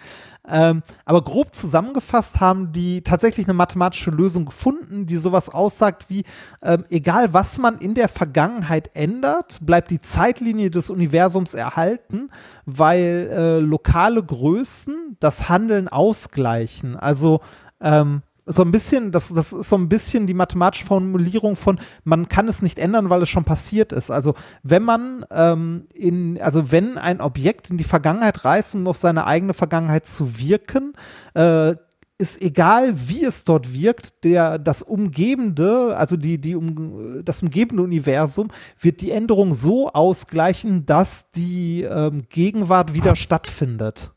Ähm, 0.48 0.82
aber 1.06 1.24
grob 1.24 1.54
zusammengefasst 1.54 2.40
haben 2.40 2.72
die 2.72 3.02
tatsächlich 3.02 3.46
eine 3.48 3.54
mathematische 3.54 4.12
Lösung 4.12 4.46
gefunden, 4.46 5.06
die 5.06 5.18
sowas 5.18 5.50
aussagt 5.50 6.10
wie, 6.10 6.24
ähm, 6.62 6.86
egal 6.90 7.34
was 7.34 7.58
man 7.58 7.78
in 7.80 7.94
der 7.94 8.08
Vergangenheit 8.08 8.92
ändert, 8.94 9.60
bleibt 9.62 9.92
die 9.92 10.02
Zeitlinie 10.02 10.72
des 10.72 10.90
Universums 10.90 11.54
erhalten, 11.54 12.30
weil 12.66 13.30
äh, 13.32 13.60
lokale 13.60 14.24
Größen 14.24 15.18
das 15.20 15.50
Handeln 15.50 15.88
ausgleichen. 15.88 16.96
Also 16.96 17.42
ähm, 17.82 18.22
so 18.46 18.64
ein 18.64 18.72
bisschen, 18.72 19.12
das, 19.12 19.34
das 19.34 19.54
ist 19.54 19.70
so 19.70 19.78
ein 19.78 19.90
bisschen 19.90 20.28
die 20.28 20.34
mathematische 20.34 20.86
Formulierung 20.86 21.56
von, 21.56 21.80
man 22.04 22.28
kann 22.28 22.48
es 22.48 22.62
nicht 22.62 22.80
ändern, 22.80 23.10
weil 23.10 23.22
es 23.22 23.30
schon 23.30 23.46
passiert 23.46 23.92
ist. 23.94 24.12
Also 24.12 24.34
wenn 24.64 24.84
man 24.84 25.26
ähm, 25.32 25.88
in, 25.94 26.40
also 26.42 26.72
wenn 26.72 26.98
ein 26.98 27.22
Objekt 27.22 27.70
in 27.70 27.78
die 27.78 27.84
Vergangenheit 27.84 28.44
reist, 28.44 28.76
um 28.76 28.88
auf 28.88 28.98
seine 28.98 29.26
eigene 29.26 29.54
Vergangenheit 29.54 30.08
zu 30.08 30.40
wirken, 30.40 30.94
äh, 31.34 31.76
ist 32.18 32.42
egal, 32.42 32.94
wie 33.10 33.26
es 33.26 33.44
dort 33.44 33.74
wirkt, 33.74 34.24
der, 34.24 34.60
das 34.60 34.82
umgebende, 34.82 35.98
also 35.98 36.16
die, 36.16 36.40
die 36.40 36.56
um, 36.56 37.22
das 37.24 37.42
umgebende 37.42 37.84
Universum 37.84 38.50
wird 38.80 39.02
die 39.02 39.12
Änderung 39.12 39.54
so 39.54 39.90
ausgleichen, 39.90 40.86
dass 40.86 41.32
die 41.32 41.84
ähm, 41.84 42.24
Gegenwart 42.30 42.94
wieder 42.94 43.16
stattfindet. 43.16 44.13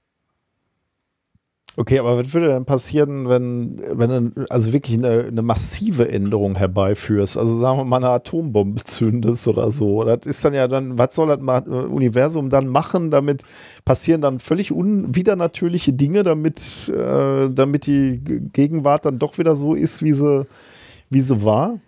Okay, 1.78 1.98
aber 1.98 2.16
was 2.16 2.32
würde 2.32 2.48
denn 2.48 2.64
passieren, 2.64 3.28
wenn, 3.28 3.78
wenn 3.92 4.32
du 4.34 4.46
also 4.48 4.72
wirklich 4.72 4.96
eine, 4.96 5.24
eine 5.24 5.42
massive 5.42 6.08
Änderung 6.08 6.56
herbeiführst? 6.56 7.36
Also 7.36 7.54
sagen 7.58 7.76
wir 7.78 7.84
mal 7.84 7.98
eine 7.98 8.08
Atombombe 8.08 8.82
zündest 8.82 9.46
oder 9.46 9.70
so. 9.70 10.02
Das 10.04 10.24
ist 10.24 10.42
dann 10.42 10.54
ja 10.54 10.68
dann, 10.68 10.98
was 10.98 11.14
soll 11.14 11.28
das 11.28 11.66
Universum 11.66 12.48
dann 12.48 12.66
machen? 12.68 13.10
Damit 13.10 13.42
passieren 13.84 14.22
dann 14.22 14.38
völlig 14.38 14.72
unwidernatürliche 14.72 15.92
Dinge, 15.92 16.22
damit, 16.22 16.88
äh, 16.88 17.50
damit 17.50 17.86
die 17.86 18.22
Gegenwart 18.24 19.04
dann 19.04 19.18
doch 19.18 19.36
wieder 19.36 19.54
so 19.54 19.74
ist, 19.74 20.02
wie 20.02 20.14
sie, 20.14 20.46
wie 21.10 21.20
sie 21.20 21.44
war? 21.44 21.78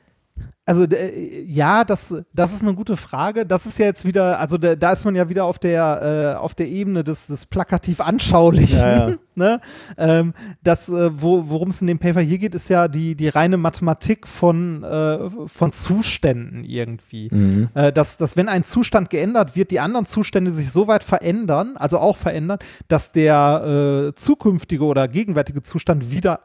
Also 0.68 0.84
äh, 0.84 1.44
ja, 1.46 1.82
das, 1.82 2.14
das 2.34 2.52
ist 2.52 2.62
eine 2.62 2.74
gute 2.74 2.98
Frage. 2.98 3.46
Das 3.46 3.64
ist 3.64 3.78
ja 3.78 3.86
jetzt 3.86 4.04
wieder, 4.04 4.38
also 4.38 4.58
da, 4.58 4.76
da 4.76 4.92
ist 4.92 5.02
man 5.02 5.16
ja 5.16 5.30
wieder 5.30 5.46
auf 5.46 5.58
der, 5.58 6.34
äh, 6.36 6.38
auf 6.38 6.54
der 6.54 6.68
Ebene 6.68 7.02
des, 7.02 7.26
des 7.28 7.46
plakativ 7.46 8.00
Anschaulichen. 8.02 8.78
Ja, 8.78 9.08
ja. 9.08 9.14
Ne? 9.38 9.60
Ähm, 9.96 10.34
das, 10.64 10.88
äh, 10.88 11.10
wo, 11.14 11.44
worum 11.48 11.70
es 11.70 11.80
in 11.80 11.86
dem 11.86 12.00
Paper 12.00 12.20
hier 12.20 12.38
geht, 12.38 12.56
ist 12.56 12.68
ja 12.70 12.88
die, 12.88 13.14
die 13.14 13.28
reine 13.28 13.56
Mathematik 13.56 14.26
von, 14.26 14.82
äh, 14.82 15.30
von 15.46 15.70
Zuständen 15.70 16.64
irgendwie. 16.64 17.28
Äh, 17.74 17.92
dass, 17.92 18.16
dass 18.16 18.36
wenn 18.36 18.48
ein 18.48 18.64
Zustand 18.64 19.10
geändert 19.10 19.54
wird, 19.54 19.70
die 19.70 19.78
anderen 19.78 20.06
Zustände 20.06 20.50
sich 20.50 20.72
so 20.72 20.88
weit 20.88 21.04
verändern, 21.04 21.76
also 21.76 22.00
auch 22.00 22.16
verändern, 22.16 22.58
dass 22.88 23.12
der 23.12 24.08
äh, 24.08 24.14
zukünftige 24.16 24.82
oder 24.82 25.06
gegenwärtige 25.06 25.62
Zustand 25.62 26.10
wieder 26.10 26.40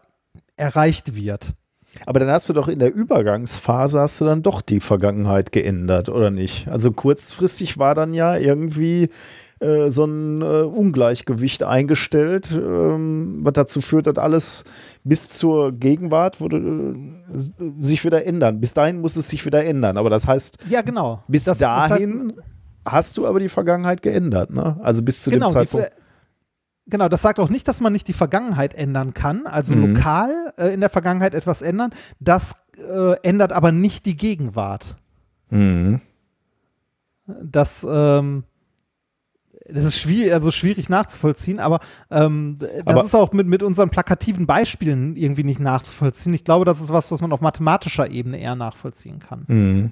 erreicht 0.55 1.15
wird. 1.15 1.55
Aber 2.05 2.19
dann 2.19 2.29
hast 2.29 2.49
du 2.49 2.53
doch 2.53 2.67
in 2.67 2.79
der 2.79 2.93
Übergangsphase 2.93 3.99
hast 3.99 4.19
du 4.21 4.25
dann 4.25 4.41
doch 4.41 4.61
die 4.61 4.79
Vergangenheit 4.79 5.51
geändert, 5.51 6.09
oder 6.09 6.31
nicht? 6.31 6.67
Also 6.67 6.91
kurzfristig 6.91 7.77
war 7.77 7.95
dann 7.95 8.13
ja 8.13 8.35
irgendwie 8.35 9.09
äh, 9.59 9.89
so 9.89 10.05
ein 10.05 10.41
äh, 10.41 10.45
Ungleichgewicht 10.63 11.63
eingestellt, 11.63 12.49
ähm, 12.51 13.39
was 13.43 13.53
dazu 13.53 13.79
führt, 13.81 14.07
dass 14.07 14.17
alles 14.17 14.63
bis 15.03 15.29
zur 15.29 15.71
Gegenwart 15.71 16.41
würde, 16.41 16.57
äh, 16.57 17.71
sich 17.79 18.03
wieder 18.03 18.25
ändern. 18.25 18.59
Bis 18.59 18.73
dahin 18.73 18.99
muss 18.99 19.15
es 19.15 19.29
sich 19.29 19.45
wieder 19.45 19.63
ändern. 19.63 19.97
Aber 19.97 20.09
das 20.09 20.27
heißt, 20.27 20.57
Ja, 20.69 20.81
genau. 20.81 21.23
bis 21.27 21.45
Das- 21.45 21.59
das 21.59 21.69
heißt- 21.69 21.89
dahin 21.89 22.33
hast 22.85 23.17
du 23.17 23.25
aber 23.25 23.39
die 23.39 23.47
Vergangenheit 23.49 24.01
geändert, 24.01 24.49
ne? 24.49 24.77
Also 24.81 25.01
bis 25.03 25.23
zu 25.23 25.31
genau, 25.31 25.47
dem 25.47 25.53
Zeitpunkt. 25.53 25.89
Genau, 26.87 27.07
das 27.07 27.21
sagt 27.21 27.39
auch 27.39 27.49
nicht, 27.49 27.67
dass 27.67 27.79
man 27.79 27.93
nicht 27.93 28.07
die 28.09 28.13
Vergangenheit 28.13 28.73
ändern 28.73 29.13
kann, 29.13 29.47
also 29.47 29.73
Mhm. 29.75 29.95
lokal 29.95 30.53
äh, 30.57 30.73
in 30.73 30.81
der 30.81 30.89
Vergangenheit 30.89 31.33
etwas 31.33 31.61
ändern. 31.61 31.91
Das 32.19 32.55
äh, 32.77 33.13
ändert 33.23 33.53
aber 33.53 33.71
nicht 33.71 34.05
die 34.05 34.17
Gegenwart. 34.17 34.95
Mhm. 35.49 36.01
Das, 37.25 37.85
ähm, 37.89 38.43
das 39.69 39.85
ist 39.85 39.97
schwierig, 39.97 40.33
also 40.33 40.51
schwierig 40.51 40.89
nachzuvollziehen, 40.89 41.59
aber 41.59 41.79
ähm, 42.11 42.57
das 42.59 42.69
Aber- 42.85 43.03
ist 43.05 43.15
auch 43.15 43.31
mit, 43.31 43.47
mit 43.47 43.63
unseren 43.63 43.89
plakativen 43.89 44.45
Beispielen 44.45 45.15
irgendwie 45.15 45.45
nicht 45.45 45.61
nachzuvollziehen. 45.61 46.33
Ich 46.33 46.43
glaube, 46.43 46.65
das 46.65 46.81
ist 46.81 46.91
was, 46.91 47.09
was 47.13 47.21
man 47.21 47.31
auf 47.31 47.39
mathematischer 47.39 48.09
Ebene 48.09 48.39
eher 48.39 48.55
nachvollziehen 48.55 49.19
kann. 49.19 49.45
Mhm. 49.47 49.91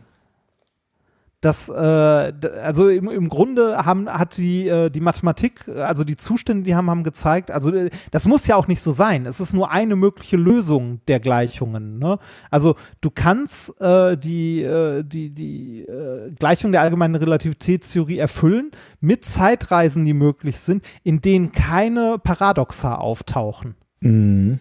Das, 1.42 1.70
äh, 1.70 1.74
also 1.74 2.88
im, 2.90 3.10
im 3.10 3.28
Grunde 3.28 3.78
haben, 3.86 4.08
hat 4.08 4.38
die, 4.38 4.68
äh, 4.68 4.90
die 4.90 5.02
Mathematik, 5.02 5.68
also 5.68 6.04
die 6.04 6.16
Zustände, 6.16 6.64
die 6.64 6.76
haben, 6.76 6.90
haben 6.90 7.04
gezeigt, 7.04 7.50
also 7.52 7.74
äh, 7.74 7.90
das 8.12 8.26
muss 8.26 8.46
ja 8.46 8.56
auch 8.56 8.68
nicht 8.68 8.82
so 8.82 8.92
sein. 8.92 9.26
Es 9.26 9.40
ist 9.40 9.54
nur 9.54 9.72
eine 9.72 9.96
mögliche 9.96 10.38
Lösung 10.38 11.02
der 11.08 11.20
Gleichungen. 11.20 11.98
Ne? 11.98 12.20
Also 12.52 12.76
du 13.02 13.10
kannst 13.10 13.82
äh, 13.82 14.18
die, 14.18 14.62
äh, 14.62 15.04
die, 15.04 15.32
die 15.32 15.82
äh, 15.82 16.32
Gleichung 16.38 16.72
der 16.72 16.82
allgemeinen 16.82 17.16
Relativitätstheorie 17.16 18.20
erfüllen 18.20 18.72
mit 19.00 19.26
Zeitreisen, 19.26 20.06
die 20.06 20.14
möglich 20.14 20.60
sind, 20.60 20.86
in 21.04 21.22
denen 21.22 21.52
keine 21.52 22.18
Paradoxa 22.24 22.96
auftauchen 22.96 23.76
Mhm. 24.02 24.60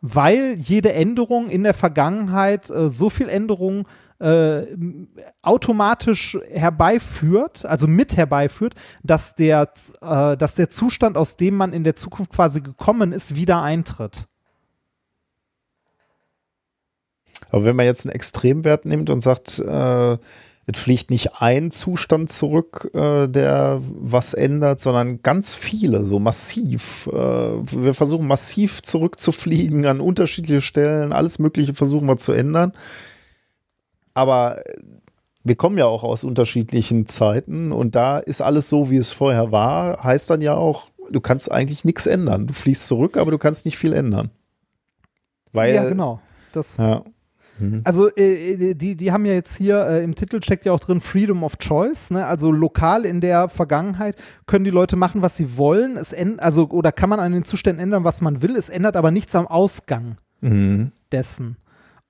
weil 0.00 0.54
jede 0.58 0.92
Änderung 0.92 1.48
in 1.48 1.62
der 1.62 1.74
Vergangenheit 1.74 2.68
äh, 2.70 2.90
so 2.90 3.10
viel 3.10 3.28
Änderung 3.28 3.80
äh, 3.80 3.84
m- 4.24 5.08
automatisch 5.42 6.38
herbeiführt, 6.50 7.66
also 7.66 7.86
mit 7.86 8.16
herbeiführt, 8.16 8.74
dass 9.02 9.34
der, 9.34 9.68
äh, 10.00 10.36
dass 10.36 10.54
der 10.54 10.70
Zustand, 10.70 11.16
aus 11.16 11.36
dem 11.36 11.56
man 11.56 11.72
in 11.72 11.84
der 11.84 11.96
Zukunft 11.96 12.32
quasi 12.32 12.60
gekommen 12.60 13.12
ist, 13.12 13.36
wieder 13.36 13.62
eintritt. 13.62 14.26
Aber 17.50 17.64
wenn 17.64 17.76
man 17.76 17.86
jetzt 17.86 18.06
einen 18.06 18.14
Extremwert 18.14 18.86
nimmt 18.86 19.10
und 19.10 19.20
sagt, 19.20 19.58
äh, 19.58 20.18
es 20.68 20.80
fliegt 20.80 21.10
nicht 21.10 21.34
ein 21.40 21.70
Zustand 21.70 22.30
zurück, 22.30 22.90
äh, 22.92 23.28
der 23.28 23.78
was 23.80 24.34
ändert, 24.34 24.80
sondern 24.80 25.22
ganz 25.22 25.54
viele, 25.54 26.04
so 26.04 26.18
massiv. 26.18 27.06
Äh, 27.12 27.16
wir 27.16 27.94
versuchen 27.94 28.26
massiv 28.26 28.82
zurückzufliegen 28.82 29.86
an 29.86 30.00
unterschiedliche 30.00 30.60
Stellen, 30.60 31.12
alles 31.12 31.38
Mögliche 31.38 31.74
versuchen 31.74 32.08
wir 32.08 32.16
zu 32.16 32.32
ändern. 32.32 32.72
Aber 34.16 34.62
wir 35.44 35.56
kommen 35.56 35.76
ja 35.76 35.84
auch 35.84 36.02
aus 36.02 36.24
unterschiedlichen 36.24 37.06
Zeiten 37.06 37.70
und 37.70 37.94
da 37.94 38.18
ist 38.18 38.40
alles 38.40 38.68
so, 38.70 38.90
wie 38.90 38.96
es 38.96 39.12
vorher 39.12 39.52
war, 39.52 40.02
heißt 40.02 40.30
dann 40.30 40.40
ja 40.40 40.54
auch, 40.54 40.88
du 41.10 41.20
kannst 41.20 41.52
eigentlich 41.52 41.84
nichts 41.84 42.06
ändern. 42.06 42.46
Du 42.46 42.54
fliegst 42.54 42.88
zurück, 42.88 43.18
aber 43.18 43.30
du 43.30 43.38
kannst 43.38 43.66
nicht 43.66 43.76
viel 43.76 43.92
ändern. 43.92 44.30
Weil, 45.52 45.74
ja, 45.74 45.88
genau. 45.88 46.20
Das, 46.52 46.78
Ja. 46.78 47.04
Also 47.84 48.14
äh, 48.16 48.74
die, 48.74 48.96
die 48.96 49.12
haben 49.12 49.24
ja 49.24 49.32
jetzt 49.32 49.56
hier 49.56 49.86
äh, 49.86 50.04
im 50.04 50.14
Titel 50.14 50.42
steckt 50.42 50.66
ja 50.66 50.72
auch 50.72 50.80
drin 50.80 51.00
Freedom 51.00 51.42
of 51.42 51.56
Choice, 51.58 52.10
ne? 52.10 52.26
Also 52.26 52.52
lokal 52.52 53.06
in 53.06 53.22
der 53.22 53.48
Vergangenheit 53.48 54.16
können 54.46 54.66
die 54.66 54.70
Leute 54.70 54.96
machen, 54.96 55.22
was 55.22 55.38
sie 55.38 55.56
wollen. 55.56 55.96
Es 55.96 56.12
änd 56.12 56.38
also 56.40 56.68
oder 56.68 56.92
kann 56.92 57.08
man 57.08 57.18
an 57.18 57.32
den 57.32 57.44
Zuständen 57.46 57.82
ändern, 57.82 58.04
was 58.04 58.20
man 58.20 58.42
will. 58.42 58.56
Es 58.56 58.68
ändert 58.68 58.94
aber 58.94 59.10
nichts 59.10 59.34
am 59.34 59.46
Ausgang 59.46 60.16
Mhm. 60.42 60.92
dessen. 61.12 61.56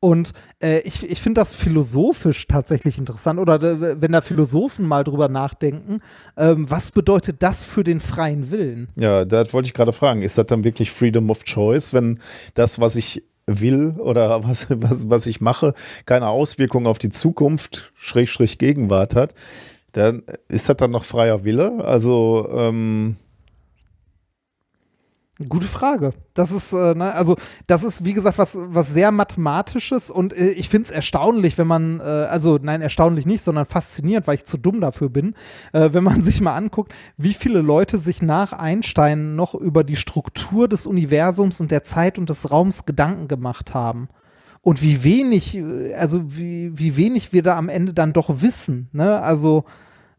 Und 0.01 0.33
äh, 0.63 0.81
ich, 0.81 1.09
ich 1.09 1.21
finde 1.21 1.41
das 1.41 1.55
philosophisch 1.55 2.47
tatsächlich 2.47 2.99
interessant. 2.99 3.41
Oder 3.41 3.63
äh, 3.63 4.01
wenn 4.01 4.13
da 4.13 4.21
Philosophen 4.21 4.87
mal 4.87 5.05
drüber 5.05 5.29
nachdenken, 5.29 6.01
ähm, 6.37 6.71
was 6.71 6.91
bedeutet 6.91 7.43
das 7.43 7.65
für 7.65 7.83
den 7.83 8.01
freien 8.01 8.51
Willen? 8.51 8.89
Ja, 8.97 9.25
das 9.25 9.53
wollte 9.55 9.69
ich 9.69 9.75
gerade 9.75 9.93
fragen. 9.93 10.23
Ist 10.23 10.39
das 10.39 10.47
dann 10.47 10.65
wirklich 10.65 10.91
Freedom 10.91 11.31
of 11.31 11.45
Choice, 11.45 11.95
wenn 11.95 12.21
das, 12.55 12.79
was 12.79 12.97
ich 12.97 13.25
will 13.47 13.95
oder 13.99 14.45
was, 14.49 14.67
was, 14.71 15.09
was 15.09 15.27
ich 15.27 15.41
mache, 15.41 15.73
keine 16.05 16.29
Auswirkung 16.29 16.87
auf 16.87 16.99
die 16.99 17.11
Zukunft, 17.11 17.93
Schrägstrich 17.95 18.59
Gegenwart 18.59 19.15
hat, 19.15 19.35
dann 19.93 20.25
ist 20.49 20.69
das 20.69 20.77
dann 20.77 20.91
noch 20.91 21.05
freier 21.05 21.45
Wille? 21.45 21.83
Also, 21.85 22.49
ähm, 22.53 23.17
Gute 25.49 25.67
Frage. 25.67 26.15
Das 26.33 26.51
ist, 26.51 26.73
äh, 26.73 26.95
ne, 26.95 27.13
also 27.13 27.37
das 27.67 27.85
ist, 27.85 28.07
wie 28.07 28.15
gesagt, 28.15 28.39
was, 28.39 28.57
was 28.59 28.89
sehr 28.89 29.11
Mathematisches 29.11 30.11
und 30.11 30.33
äh, 30.33 30.49
ich 30.53 30.71
finde 30.71 30.87
es 30.87 30.91
erstaunlich, 30.91 31.59
wenn 31.59 31.67
man, 31.67 32.01
äh, 32.01 32.05
also 32.05 32.59
nein, 32.61 32.81
erstaunlich 32.81 33.27
nicht, 33.27 33.45
sondern 33.45 33.67
faszinierend, 33.67 34.27
weil 34.27 34.37
ich 34.37 34.47
zu 34.47 34.57
dumm 34.57 34.81
dafür 34.81 35.11
bin, 35.11 35.35
äh, 35.75 35.91
wenn 35.93 36.05
man 36.05 36.23
sich 36.23 36.41
mal 36.41 36.57
anguckt, 36.57 36.95
wie 37.19 37.35
viele 37.35 37.61
Leute 37.61 37.99
sich 37.99 38.23
nach 38.23 38.55
Einstein 38.55 39.37
noch 39.37 39.55
über 39.55 39.85
die 39.85 39.97
Struktur 39.97 40.69
des 40.69 40.87
Universums 40.87 41.61
und 41.61 41.71
der 41.71 41.83
Zeit 41.83 42.19
und 42.19 42.31
des 42.31 42.51
Raums 42.51 42.87
Gedanken 42.87 43.29
gemacht 43.29 43.75
haben. 43.75 44.09
Und 44.63 44.83
wie 44.83 45.05
wenig, 45.05 45.55
äh, 45.55 45.93
also 45.97 46.23
wie, 46.35 46.79
wie 46.79 46.97
wenig 46.97 47.35
wir 47.35 47.43
da 47.43 47.59
am 47.59 47.69
Ende 47.69 47.93
dann 47.93 48.15
doch 48.15 48.41
wissen, 48.41 48.89
ne? 48.93 49.21
Also 49.21 49.65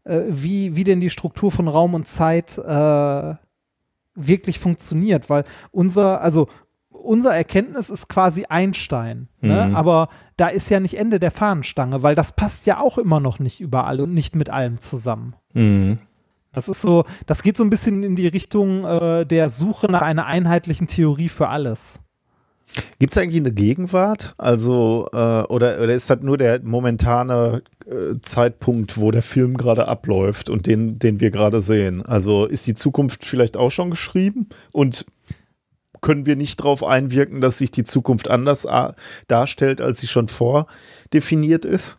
äh, 0.04 0.20
wie, 0.28 0.76
wie 0.76 0.84
denn 0.84 1.00
die 1.00 1.10
Struktur 1.10 1.50
von 1.50 1.66
Raum 1.66 1.94
und 1.94 2.06
Zeit 2.06 2.56
äh, 2.56 3.34
wirklich 4.26 4.58
funktioniert, 4.58 5.30
weil 5.30 5.44
unser, 5.70 6.20
also 6.20 6.48
unser 6.90 7.34
Erkenntnis 7.34 7.90
ist 7.90 8.08
quasi 8.08 8.46
Einstein, 8.48 9.28
ne? 9.40 9.66
Mhm. 9.68 9.76
aber 9.76 10.08
da 10.36 10.48
ist 10.48 10.68
ja 10.68 10.80
nicht 10.80 10.98
Ende 10.98 11.18
der 11.18 11.30
Fahnenstange, 11.30 12.02
weil 12.02 12.14
das 12.14 12.32
passt 12.32 12.66
ja 12.66 12.80
auch 12.80 12.98
immer 12.98 13.20
noch 13.20 13.38
nicht 13.38 13.60
überall 13.60 14.00
und 14.00 14.12
nicht 14.12 14.36
mit 14.36 14.50
allem 14.50 14.80
zusammen. 14.80 15.34
mhm. 15.54 15.98
Das 16.52 16.68
ist 16.68 16.80
so, 16.80 17.04
das 17.26 17.42
geht 17.42 17.56
so 17.56 17.62
ein 17.62 17.70
bisschen 17.70 18.02
in 18.02 18.16
die 18.16 18.26
Richtung 18.26 18.84
äh, 18.84 19.26
der 19.26 19.48
Suche 19.48 19.86
nach 19.86 20.02
einer 20.02 20.26
einheitlichen 20.26 20.88
Theorie 20.88 21.28
für 21.28 21.48
alles. 21.48 22.00
Gibt 22.98 23.12
es 23.12 23.18
eigentlich 23.18 23.40
eine 23.40 23.52
Gegenwart? 23.52 24.34
Also, 24.38 25.06
äh, 25.12 25.16
oder, 25.16 25.80
oder 25.80 25.94
ist 25.94 26.10
das 26.10 26.20
nur 26.20 26.36
der 26.36 26.60
momentane 26.62 27.62
Zeitpunkt, 28.22 28.98
wo 28.98 29.10
der 29.10 29.22
Film 29.22 29.56
gerade 29.56 29.88
abläuft 29.88 30.50
und 30.50 30.66
den, 30.66 30.98
den 30.98 31.20
wir 31.20 31.30
gerade 31.30 31.60
sehen? 31.60 32.04
Also 32.04 32.44
ist 32.46 32.66
die 32.66 32.74
Zukunft 32.74 33.24
vielleicht 33.24 33.56
auch 33.56 33.70
schon 33.70 33.90
geschrieben? 33.90 34.48
Und 34.72 35.06
können 36.00 36.26
wir 36.26 36.36
nicht 36.36 36.60
darauf 36.60 36.84
einwirken, 36.84 37.40
dass 37.40 37.58
sich 37.58 37.70
die 37.70 37.84
Zukunft 37.84 38.30
anders 38.30 38.66
a- 38.66 38.94
darstellt, 39.26 39.80
als 39.80 40.00
sie 40.00 40.06
schon 40.06 40.28
vordefiniert 40.28 41.64
ist? 41.64 41.98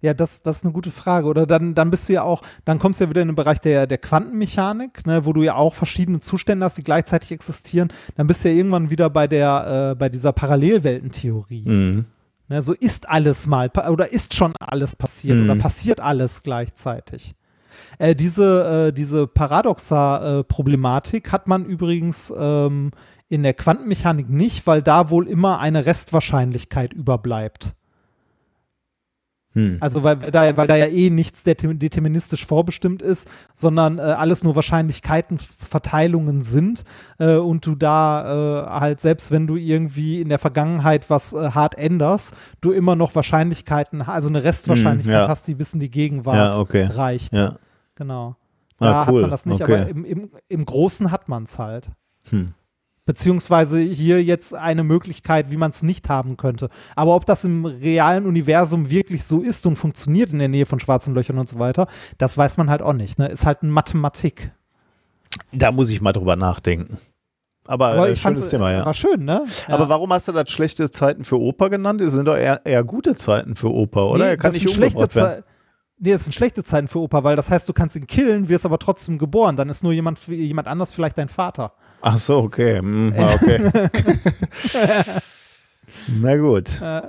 Ja, 0.00 0.14
das, 0.14 0.42
das 0.42 0.58
ist 0.58 0.64
eine 0.64 0.72
gute 0.72 0.90
Frage. 0.90 1.26
Oder 1.28 1.46
dann, 1.46 1.74
dann 1.74 1.90
bist 1.90 2.08
du 2.08 2.12
ja 2.12 2.22
auch, 2.22 2.42
dann 2.64 2.78
kommst 2.78 3.00
du 3.00 3.04
ja 3.04 3.10
wieder 3.10 3.22
in 3.22 3.28
den 3.28 3.36
Bereich 3.36 3.60
der, 3.60 3.86
der 3.86 3.98
Quantenmechanik, 3.98 5.06
ne, 5.06 5.24
wo 5.24 5.32
du 5.32 5.42
ja 5.44 5.54
auch 5.54 5.74
verschiedene 5.74 6.20
Zustände 6.20 6.64
hast, 6.64 6.76
die 6.76 6.84
gleichzeitig 6.84 7.30
existieren. 7.30 7.92
Dann 8.16 8.26
bist 8.26 8.44
du 8.44 8.48
ja 8.48 8.54
irgendwann 8.56 8.90
wieder 8.90 9.10
bei 9.10 9.28
der, 9.28 9.92
äh, 9.92 9.94
bei 9.94 10.08
dieser 10.08 10.32
Parallelweltentheorie. 10.32 11.68
Mhm. 11.68 12.04
Ne, 12.52 12.62
so 12.62 12.74
ist 12.74 13.08
alles 13.08 13.46
mal 13.46 13.70
oder 13.90 14.12
ist 14.12 14.34
schon 14.34 14.52
alles 14.60 14.94
passiert 14.94 15.38
Mhm. 15.38 15.44
oder 15.50 15.58
passiert 15.58 16.00
alles 16.00 16.42
gleichzeitig. 16.42 17.34
Äh, 17.98 18.14
diese, 18.14 18.88
äh, 18.88 18.92
diese 18.92 19.26
Paradoxa-Problematik 19.26 21.32
hat 21.32 21.48
man 21.48 21.64
übrigens 21.64 22.32
ähm, 22.36 22.90
In 23.30 23.42
der 23.42 23.54
Quantenmechanik 23.54 24.28
nicht, 24.28 24.66
weil 24.66 24.82
da 24.82 25.08
wohl 25.08 25.26
immer 25.26 25.58
eine 25.58 25.86
Restwahrscheinlichkeit 25.86 26.92
überbleibt. 26.92 27.72
Hm. 29.54 29.76
Also 29.80 30.02
weil 30.02 30.16
da, 30.16 30.56
weil 30.56 30.66
da 30.66 30.76
ja 30.76 30.86
eh 30.86 31.10
nichts 31.10 31.44
determin- 31.44 31.78
deterministisch 31.78 32.46
vorbestimmt 32.46 33.02
ist, 33.02 33.28
sondern 33.54 33.98
äh, 33.98 34.02
alles 34.02 34.44
nur 34.44 34.56
Wahrscheinlichkeitenverteilungen 34.56 36.42
sind 36.42 36.84
äh, 37.18 37.36
und 37.36 37.66
du 37.66 37.74
da 37.74 38.64
äh, 38.64 38.80
halt 38.80 39.00
selbst 39.00 39.30
wenn 39.30 39.46
du 39.46 39.56
irgendwie 39.56 40.20
in 40.20 40.28
der 40.28 40.38
Vergangenheit 40.38 41.10
was 41.10 41.32
äh, 41.32 41.50
hart 41.50 41.76
änderst, 41.76 42.34
du 42.60 42.72
immer 42.72 42.96
noch 42.96 43.14
Wahrscheinlichkeiten, 43.14 44.02
also 44.02 44.28
eine 44.28 44.42
Restwahrscheinlichkeit 44.44 45.14
Hm, 45.14 45.20
ja. 45.22 45.28
hast, 45.28 45.46
die 45.48 45.54
bis 45.54 45.74
in 45.74 45.80
die 45.80 45.90
Gegenwart 45.90 46.36
Ja, 46.36 46.58
okay. 46.58 46.84
reicht. 46.84 47.34
Ja. 47.34 47.56
Genau. 47.94 48.36
Ah, 48.78 48.84
Da 48.86 49.00
cool. 49.10 49.16
hat 49.16 49.22
man 49.22 49.30
das 49.30 49.46
nicht, 49.46 49.62
Okay. 49.62 49.74
aber 49.82 49.88
im, 49.88 50.04
im, 50.04 50.30
im 50.48 50.64
Großen 50.64 51.10
hat 51.10 51.28
man 51.28 51.44
es 51.44 51.58
halt. 51.58 51.90
Hm. 52.30 52.54
Beziehungsweise 53.04 53.80
hier 53.80 54.22
jetzt 54.22 54.54
eine 54.54 54.84
Möglichkeit, 54.84 55.50
wie 55.50 55.56
man 55.56 55.72
es 55.72 55.82
nicht 55.82 56.08
haben 56.08 56.36
könnte. 56.36 56.68
Aber 56.94 57.16
ob 57.16 57.26
das 57.26 57.44
im 57.44 57.64
realen 57.64 58.26
Universum 58.26 58.90
wirklich 58.90 59.24
so 59.24 59.40
ist 59.42 59.66
und 59.66 59.74
funktioniert 59.76 60.32
in 60.32 60.38
der 60.38 60.46
Nähe 60.48 60.66
von 60.66 60.78
schwarzen 60.78 61.12
Löchern 61.14 61.38
und 61.38 61.48
so 61.48 61.58
weiter, 61.58 61.88
das 62.18 62.38
weiß 62.38 62.58
man 62.58 62.70
halt 62.70 62.80
auch 62.80 62.92
nicht. 62.92 63.18
Ne? 63.18 63.26
Ist 63.26 63.44
halt 63.44 63.62
eine 63.62 63.72
Mathematik. 63.72 64.52
Da 65.50 65.72
muss 65.72 65.88
ich 65.90 66.00
mal 66.00 66.12
drüber 66.12 66.36
nachdenken. 66.36 66.98
Aber, 67.66 67.88
Aber 67.88 68.08
äh, 68.08 68.16
schönes 68.16 68.48
Thema, 68.50 68.72
ja. 68.72 68.84
war 68.86 68.94
schön, 68.94 69.24
ne? 69.24 69.44
Ja. 69.68 69.74
Aber 69.74 69.88
warum 69.88 70.12
hast 70.12 70.28
du 70.28 70.32
das 70.32 70.50
schlechte 70.50 70.90
Zeiten 70.90 71.24
für 71.24 71.40
Oper 71.40 71.70
genannt? 71.70 72.00
Es 72.00 72.12
sind 72.12 72.26
doch 72.26 72.36
eher, 72.36 72.60
eher 72.64 72.82
gute 72.84 73.14
Zeiten 73.16 73.56
für 73.56 73.72
Oper, 73.72 74.10
oder? 74.10 74.24
Nee, 74.24 74.30
er 74.30 74.36
kann 74.36 74.52
nicht 74.52 74.62
sind 74.62 74.74
schlechte 74.74 74.98
umgebracht 74.98 75.16
werden. 75.16 75.42
Ze- 75.42 75.48
Nee, 76.04 76.10
das 76.12 76.24
sind 76.24 76.32
schlechte 76.32 76.64
Zeiten 76.64 76.88
für 76.88 76.98
Opa, 76.98 77.22
weil 77.22 77.36
das 77.36 77.48
heißt, 77.48 77.68
du 77.68 77.72
kannst 77.72 77.94
ihn 77.94 78.08
killen, 78.08 78.48
wirst 78.48 78.66
aber 78.66 78.80
trotzdem 78.80 79.18
geboren. 79.18 79.54
Dann 79.56 79.68
ist 79.68 79.84
nur 79.84 79.92
jemand, 79.92 80.18
jemand 80.26 80.66
anders 80.66 80.92
vielleicht 80.92 81.16
dein 81.16 81.28
Vater. 81.28 81.74
Ach 82.02 82.16
so, 82.18 82.38
okay. 82.38 82.78
Hm, 82.78 83.14
okay. 83.16 83.70
Na 86.08 86.36
gut. 86.36 86.80
Äh. 86.82 87.02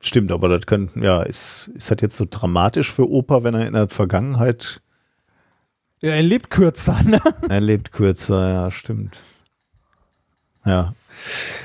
Stimmt, 0.00 0.32
aber 0.32 0.48
das 0.48 0.66
könnten, 0.66 1.02
ja, 1.02 1.22
ist, 1.22 1.70
ist 1.74 1.90
das 1.90 1.98
jetzt 2.02 2.16
so 2.16 2.26
dramatisch 2.28 2.92
für 2.92 3.08
Opa, 3.08 3.42
wenn 3.42 3.54
er 3.54 3.66
in 3.66 3.72
der 3.72 3.88
Vergangenheit 3.88 4.80
Ja, 6.02 6.10
er 6.10 6.22
lebt 6.22 6.50
kürzer, 6.50 7.02
ne? 7.02 7.20
er 7.48 7.60
lebt 7.60 7.90
kürzer, 7.92 8.48
ja, 8.52 8.70
stimmt. 8.70 9.22
Ja. 10.66 10.94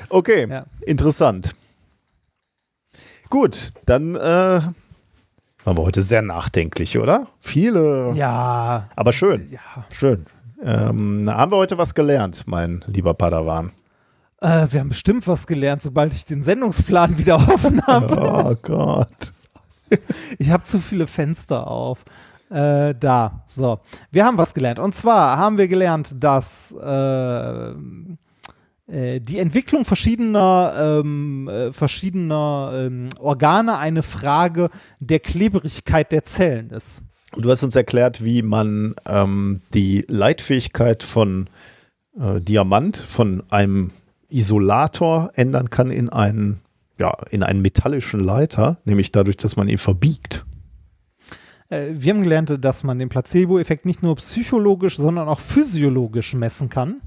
Okay, 0.09 0.47
Ja. 0.49 0.65
interessant. 0.85 1.53
Gut, 3.29 3.73
dann 3.85 4.15
äh, 4.15 4.19
waren 4.19 4.73
wir 5.77 5.83
heute 5.83 6.01
sehr 6.01 6.21
nachdenklich, 6.21 6.97
oder? 6.97 7.27
Viele, 7.41 8.13
Ja, 8.15 8.89
aber 8.95 9.11
schön, 9.13 9.51
ja. 9.51 9.59
schön. 9.91 10.25
Ähm, 10.61 11.29
haben 11.29 11.51
wir 11.51 11.57
heute 11.57 11.77
was 11.77 11.93
gelernt, 11.93 12.43
mein 12.47 12.83
lieber 12.87 13.13
Padawan? 13.13 13.71
Äh, 14.41 14.67
wir 14.69 14.79
haben 14.79 14.89
bestimmt 14.89 15.27
was 15.27 15.47
gelernt, 15.47 15.81
sobald 15.81 16.13
ich 16.13 16.25
den 16.25 16.43
Sendungsplan 16.43 17.17
wieder 17.17 17.35
offen 17.35 17.85
habe. 17.85 18.15
Oh 18.19 18.55
Gott. 18.61 19.07
Ich 20.37 20.51
habe 20.51 20.61
zu 20.61 20.77
viele 20.77 21.07
Fenster 21.07 21.65
auf. 21.65 22.05
Äh, 22.51 22.93
da, 22.93 23.41
so. 23.47 23.79
Wir 24.11 24.23
haben 24.23 24.37
was 24.37 24.53
gelernt. 24.53 24.77
Und 24.77 24.93
zwar 24.93 25.35
haben 25.39 25.57
wir 25.57 25.67
gelernt, 25.67 26.15
dass 26.19 26.75
äh, 26.79 27.71
äh, 28.89 29.19
die 29.19 29.39
Entwicklung 29.39 29.85
verschiedener, 29.85 31.01
ähm, 31.03 31.47
äh, 31.47 31.73
verschiedener 31.73 32.71
ähm, 32.75 33.09
Organe 33.19 33.77
eine 33.77 34.03
Frage 34.03 34.69
der 34.99 35.19
Klebrigkeit 35.19 36.11
der 36.11 36.25
Zellen 36.25 36.71
ist. 36.71 37.03
Du 37.33 37.49
hast 37.49 37.63
uns 37.63 37.75
erklärt, 37.75 38.23
wie 38.23 38.41
man 38.41 38.95
ähm, 39.05 39.61
die 39.73 40.05
Leitfähigkeit 40.07 41.03
von 41.03 41.47
äh, 42.19 42.41
Diamant, 42.41 42.97
von 42.97 43.43
einem 43.49 43.91
Isolator 44.29 45.31
ändern 45.35 45.69
kann 45.69 45.91
in 45.91 46.09
einen, 46.09 46.61
ja, 46.99 47.15
in 47.29 47.43
einen 47.43 47.61
metallischen 47.61 48.19
Leiter, 48.19 48.77
nämlich 48.85 49.11
dadurch, 49.11 49.37
dass 49.37 49.55
man 49.55 49.69
ihn 49.69 49.77
verbiegt. 49.77 50.45
Äh, 51.69 51.87
wir 51.91 52.13
haben 52.13 52.23
gelernt, 52.23 52.57
dass 52.63 52.83
man 52.83 52.99
den 52.99 53.09
Placebo-Effekt 53.09 53.85
nicht 53.85 54.01
nur 54.03 54.15
psychologisch, 54.15 54.97
sondern 54.97 55.27
auch 55.27 55.39
physiologisch 55.39 56.33
messen 56.33 56.69
kann. 56.69 57.01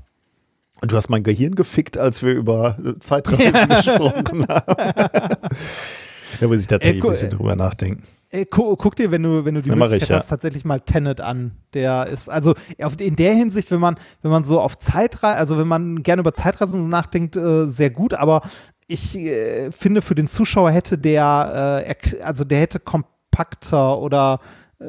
Und 0.81 0.91
du 0.93 0.97
hast 0.97 1.09
mein 1.09 1.23
Gehirn 1.23 1.55
gefickt, 1.55 1.97
als 1.99 2.23
wir 2.23 2.33
über 2.33 2.77
äh, 2.85 2.99
Zeitreisen 2.99 3.69
gesprochen 3.69 4.47
haben. 4.49 5.09
da 6.41 6.49
muss 6.49 6.61
ich 6.61 6.67
tatsächlich 6.67 7.03
Äh, 7.03 7.07
ein 7.07 7.11
bisschen 7.11 7.31
drüber 7.31 7.57
nachdenken. 7.57 8.03
Äh, 8.33 8.47
gu 8.47 8.75
guck 8.77 8.97
dir, 8.97 9.11
wenn 9.11 9.23
du, 9.23 9.45
wenn 9.45 9.55
du 9.55 9.61
die 9.63 9.71
Möglichkeit 9.71 10.03
ich, 10.03 10.09
ja. 10.09 10.17
hast, 10.17 10.29
tatsächlich 10.29 10.65
mal 10.65 10.81
Tenet 10.81 11.21
an. 11.21 11.53
Der 11.75 12.07
ist, 12.07 12.31
also 12.31 12.55
in 12.99 13.15
der 13.17 13.35
Hinsicht, 13.35 13.71
wenn 13.71 13.81
man, 13.81 13.97
wenn 14.23 14.31
man 14.31 14.43
so 14.43 14.59
auf 14.61 14.79
Zeitreise, 14.79 15.37
also 15.37 15.59
wenn 15.59 15.69
man 15.69 16.03
gerne 16.03 16.21
über 16.21 16.33
Zeitreisen 16.33 16.89
nachdenkt, 16.89 17.37
äh, 17.37 17.67
sehr 17.67 17.91
gut, 17.91 18.15
aber 18.15 18.41
ich 18.87 19.17
äh, 19.19 19.71
finde, 19.71 20.01
für 20.01 20.15
den 20.15 20.29
Zuschauer 20.29 20.71
hätte 20.71 20.97
der, 20.97 21.85
äh, 21.87 22.23
also 22.23 22.45
der 22.45 22.61
hätte 22.61 22.81
kompakter 22.81 23.99
oder 23.99 24.41
äh, 24.81 24.85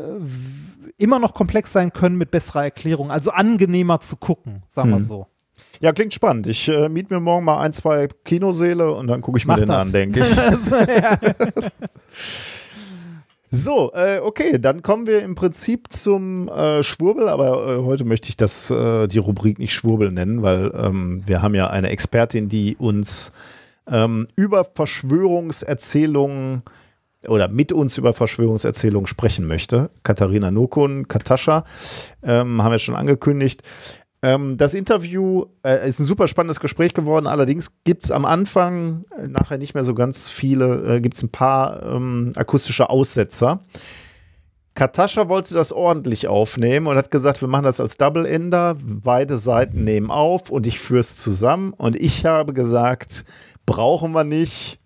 immer 0.98 1.20
noch 1.20 1.34
komplex 1.34 1.74
sein 1.74 1.92
können 1.92 2.18
mit 2.18 2.32
besserer 2.32 2.64
Erklärung, 2.64 3.12
also 3.12 3.32
angenehmer 3.32 4.00
zu 4.00 4.16
gucken, 4.16 4.64
sagen 4.68 4.90
wir 4.90 4.98
Hm. 4.98 5.04
so. 5.04 5.28
Ja, 5.82 5.92
klingt 5.92 6.14
spannend. 6.14 6.48
Ich 6.48 6.70
äh, 6.70 6.88
miete 6.88 7.14
mir 7.14 7.20
morgen 7.20 7.44
mal 7.44 7.60
ein, 7.60 7.74
zwei 7.74 8.08
Kinoseele 8.24 8.90
und 8.94 9.08
dann 9.08 9.20
gucke 9.22 9.38
ich 9.38 9.46
mir 9.46 9.54
Mach 9.54 9.60
den 9.60 9.68
das. 9.68 9.78
an, 9.78 9.92
denke 9.92 10.22
ich. 10.22 10.38
Also. 10.38 10.76
So, 13.56 13.92
äh, 13.94 14.18
okay, 14.18 14.58
dann 14.58 14.82
kommen 14.82 15.06
wir 15.06 15.22
im 15.22 15.36
Prinzip 15.36 15.94
zum 15.94 16.50
äh, 16.50 16.82
Schwurbel, 16.82 17.30
aber 17.30 17.68
äh, 17.68 17.84
heute 17.84 18.04
möchte 18.04 18.30
ich 18.30 18.36
das, 18.36 18.72
äh, 18.72 19.08
die 19.08 19.20
Rubrik 19.20 19.60
nicht 19.60 19.76
Schwurbel 19.76 20.12
nennen, 20.12 20.42
weil 20.42 20.72
ähm, 20.76 21.22
wir 21.28 21.44
haben 21.44 21.54
ja 21.54 21.68
eine 21.68 21.90
Expertin, 21.90 22.50
die 22.50 22.76
uns 22.76 23.32
ähm, 23.88 24.28
über 24.36 24.64
Verschwörungserzählungen 24.64 26.64
oder 27.28 27.48
mit 27.48 27.72
uns 27.72 28.00
über 28.00 28.14
Verschwörungserzählungen 28.14 29.06
sprechen 29.06 29.46
möchte. 29.46 29.92
Katharina 30.02 30.50
Nokun, 30.50 31.08
Katascha, 31.08 31.64
ähm, 32.24 32.64
haben 32.64 32.72
wir 32.72 32.80
schon 32.80 32.96
angekündigt. 32.96 33.62
Ähm, 34.24 34.56
das 34.56 34.74
Interview 34.74 35.48
äh, 35.66 35.86
ist 35.86 36.00
ein 36.00 36.06
super 36.06 36.30
spannendes 36.30 36.62
Gespräch 36.62 36.94
geworden. 36.94 37.28
Allerdings 37.28 37.74
gibt 37.84 38.06
es 38.06 38.12
am 38.12 38.24
Anfang, 38.24 39.04
äh, 39.18 39.28
nachher 39.28 39.58
nicht 39.58 39.74
mehr 39.74 39.84
so 39.84 39.94
ganz 39.94 40.30
viele, 40.30 40.96
äh, 40.96 41.02
gibt 41.02 41.16
es 41.16 41.24
ein 41.24 41.30
paar 41.30 41.84
ähm, 41.84 42.32
akustische 42.38 42.90
Aussetzer. 42.90 43.60
Katascha 44.76 45.28
wollte 45.28 45.54
das 45.54 45.74
ordentlich 45.74 46.28
aufnehmen 46.28 46.88
und 46.88 46.96
hat 46.96 47.12
gesagt, 47.12 47.42
wir 47.42 47.50
machen 47.50 47.66
das 47.66 47.82
als 47.82 47.98
Double 47.98 48.26
Ender. 48.26 48.78
Beide 48.82 49.38
Seiten 49.38 49.84
nehmen 49.84 50.10
auf 50.10 50.50
und 50.50 50.68
ich 50.68 50.80
führe 50.80 51.02
es 51.02 51.18
zusammen. 51.18 51.74
Und 51.74 51.98
ich 52.00 52.26
habe 52.26 52.54
gesagt, 52.54 53.26
brauchen 53.66 54.14
wir 54.14 54.24
nicht. 54.24 54.80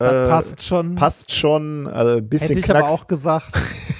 Äh, 0.00 0.28
passt 0.28 0.64
schon. 0.64 0.96
Passt 0.96 1.32
schon, 1.32 1.86
äh, 1.86 2.20
bisschen 2.20 2.56
Hätte 2.56 2.58
ich 2.58 2.70
aber 2.70 2.80
Knacks. 2.80 2.92
auch 2.92 3.06
gesagt. 3.06 3.52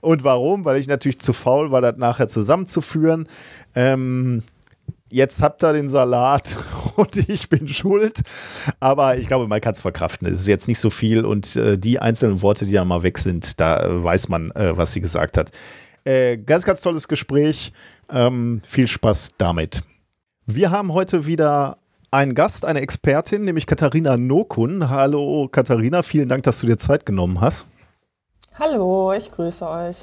Und 0.00 0.24
warum? 0.24 0.64
Weil 0.64 0.78
ich 0.78 0.88
natürlich 0.88 1.20
zu 1.20 1.32
faul 1.32 1.70
war, 1.70 1.80
das 1.80 1.96
nachher 1.96 2.28
zusammenzuführen. 2.28 3.28
Ähm, 3.74 4.42
jetzt 5.10 5.42
habt 5.42 5.62
ihr 5.62 5.72
den 5.72 5.88
Salat 5.88 6.56
und 6.96 7.16
ich 7.16 7.48
bin 7.48 7.68
schuld. 7.68 8.20
Aber 8.80 9.16
ich 9.16 9.26
glaube, 9.26 9.48
man 9.48 9.60
kann 9.60 9.72
es 9.72 9.80
verkraften. 9.80 10.28
Es 10.28 10.40
ist 10.40 10.46
jetzt 10.46 10.68
nicht 10.68 10.78
so 10.78 10.90
viel 10.90 11.24
und 11.24 11.56
äh, 11.56 11.78
die 11.78 11.98
einzelnen 11.98 12.42
Worte, 12.42 12.66
die 12.66 12.72
dann 12.72 12.88
mal 12.88 13.02
weg 13.02 13.18
sind, 13.18 13.60
da 13.60 13.82
äh, 13.82 14.04
weiß 14.04 14.28
man, 14.28 14.50
äh, 14.52 14.76
was 14.76 14.92
sie 14.92 15.00
gesagt 15.00 15.36
hat. 15.36 15.50
Äh, 16.04 16.38
ganz, 16.38 16.64
ganz 16.64 16.80
tolles 16.80 17.08
Gespräch. 17.08 17.72
Ähm, 18.10 18.60
viel 18.64 18.88
Spaß 18.88 19.32
damit. 19.38 19.82
Wir 20.46 20.70
haben 20.70 20.94
heute 20.94 21.26
wieder 21.26 21.76
einen 22.10 22.34
Gast, 22.34 22.64
eine 22.64 22.80
Expertin, 22.80 23.44
nämlich 23.44 23.66
Katharina 23.66 24.16
Nokun. 24.16 24.88
Hallo 24.88 25.48
Katharina, 25.50 26.02
vielen 26.02 26.28
Dank, 26.28 26.42
dass 26.44 26.60
du 26.60 26.66
dir 26.66 26.78
Zeit 26.78 27.04
genommen 27.04 27.40
hast. 27.42 27.66
Hallo, 28.58 29.12
ich 29.12 29.30
grüße 29.30 29.68
euch. 29.68 29.98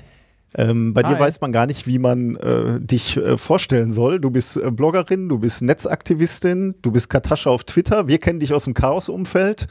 Ähm, 0.58 0.93
bei 0.93 1.03
dir 1.03 1.16
Hi. 1.16 1.19
weiß 1.19 1.42
man 1.42 1.51
gar 1.51 1.66
nicht, 1.66 1.88
wie 1.88 2.00
man 2.00 2.38
äh, 2.38 2.80
dich 2.80 3.17
äh, 3.17 3.38
vorstellen 3.38 3.92
soll. 3.92 4.22
Du 4.22 4.32
bist 4.32 4.56
äh, 4.56 4.72
Bloggerin, 4.72 5.27
du 5.27 5.40
bist 5.40 5.61
Netzaktivistin, 5.61 6.75
du 6.82 6.93
bist 6.93 7.09
Katascha 7.09 7.50
auf 7.50 7.66
Twitter. 7.66 8.08
Wir 8.08 8.17
kennen 8.19 8.40
dich 8.40 8.53
aus 8.53 8.64
dem 8.64 8.74
Chaos-Umfeld. 8.74 9.67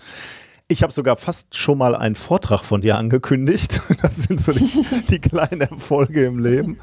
Ich 0.68 0.82
habe 0.82 0.92
sogar 0.92 1.16
fast 1.16 1.56
schon 1.56 1.78
mal 1.78 1.94
einen 1.94 2.14
Vortrag 2.14 2.62
von 2.62 2.82
dir 2.82 2.98
angekündigt. 2.98 3.80
Das 4.02 4.16
sind 4.16 4.38
so 4.38 4.52
die, 4.52 4.68
die 5.08 5.18
kleinen 5.18 5.62
Erfolge 5.62 6.26
im 6.26 6.38
Leben. 6.38 6.78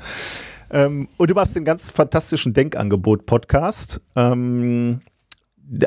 Ähm, 0.72 1.08
und 1.18 1.30
du 1.30 1.36
machst 1.36 1.56
den 1.56 1.66
ganz 1.66 1.92
fantastischen 1.92 2.54
Denkangebot-Podcast. 2.54 4.02
Ähm, 4.16 5.02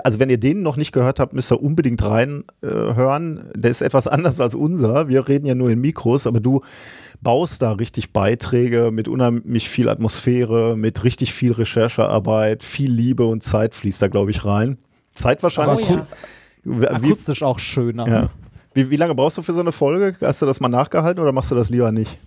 also 0.02 0.18
wenn 0.18 0.30
ihr 0.30 0.38
den 0.38 0.62
noch 0.62 0.76
nicht 0.76 0.92
gehört 0.92 1.20
habt, 1.20 1.32
müsst 1.32 1.52
ihr 1.52 1.62
unbedingt 1.62 2.04
reinhören. 2.04 3.50
Äh. 3.54 3.58
Der 3.58 3.70
ist 3.70 3.82
etwas 3.82 4.08
anders 4.08 4.40
als 4.40 4.54
unser. 4.54 5.08
Wir 5.08 5.28
reden 5.28 5.46
ja 5.46 5.54
nur 5.54 5.70
in 5.70 5.80
Mikros, 5.80 6.26
aber 6.26 6.40
du 6.40 6.62
baust 7.20 7.62
da 7.62 7.72
richtig 7.72 8.12
Beiträge 8.12 8.90
mit 8.90 9.08
unheimlich 9.08 9.68
viel 9.68 9.88
Atmosphäre, 9.88 10.76
mit 10.76 11.04
richtig 11.04 11.32
viel 11.32 11.52
Recherchearbeit, 11.52 12.62
viel 12.62 12.90
Liebe 12.90 13.26
und 13.26 13.42
Zeit 13.42 13.74
fließt 13.74 14.02
da, 14.02 14.08
glaube 14.08 14.30
ich, 14.30 14.44
rein. 14.44 14.78
Zeit 15.12 15.42
wahrscheinlich. 15.42 15.86
Oh 15.90 16.80
ja. 16.80 16.90
Akustisch 16.90 17.42
auch 17.42 17.58
schöner. 17.58 18.08
ja. 18.08 18.30
Wie, 18.74 18.90
wie 18.90 18.96
lange 18.96 19.14
brauchst 19.14 19.38
du 19.38 19.42
für 19.42 19.52
so 19.52 19.60
eine 19.60 19.72
Folge? 19.72 20.16
Hast 20.20 20.42
du 20.42 20.46
das 20.46 20.60
mal 20.60 20.68
nachgehalten 20.68 21.22
oder 21.22 21.32
machst 21.32 21.50
du 21.50 21.54
das 21.54 21.70
lieber 21.70 21.92
nicht? 21.92 22.18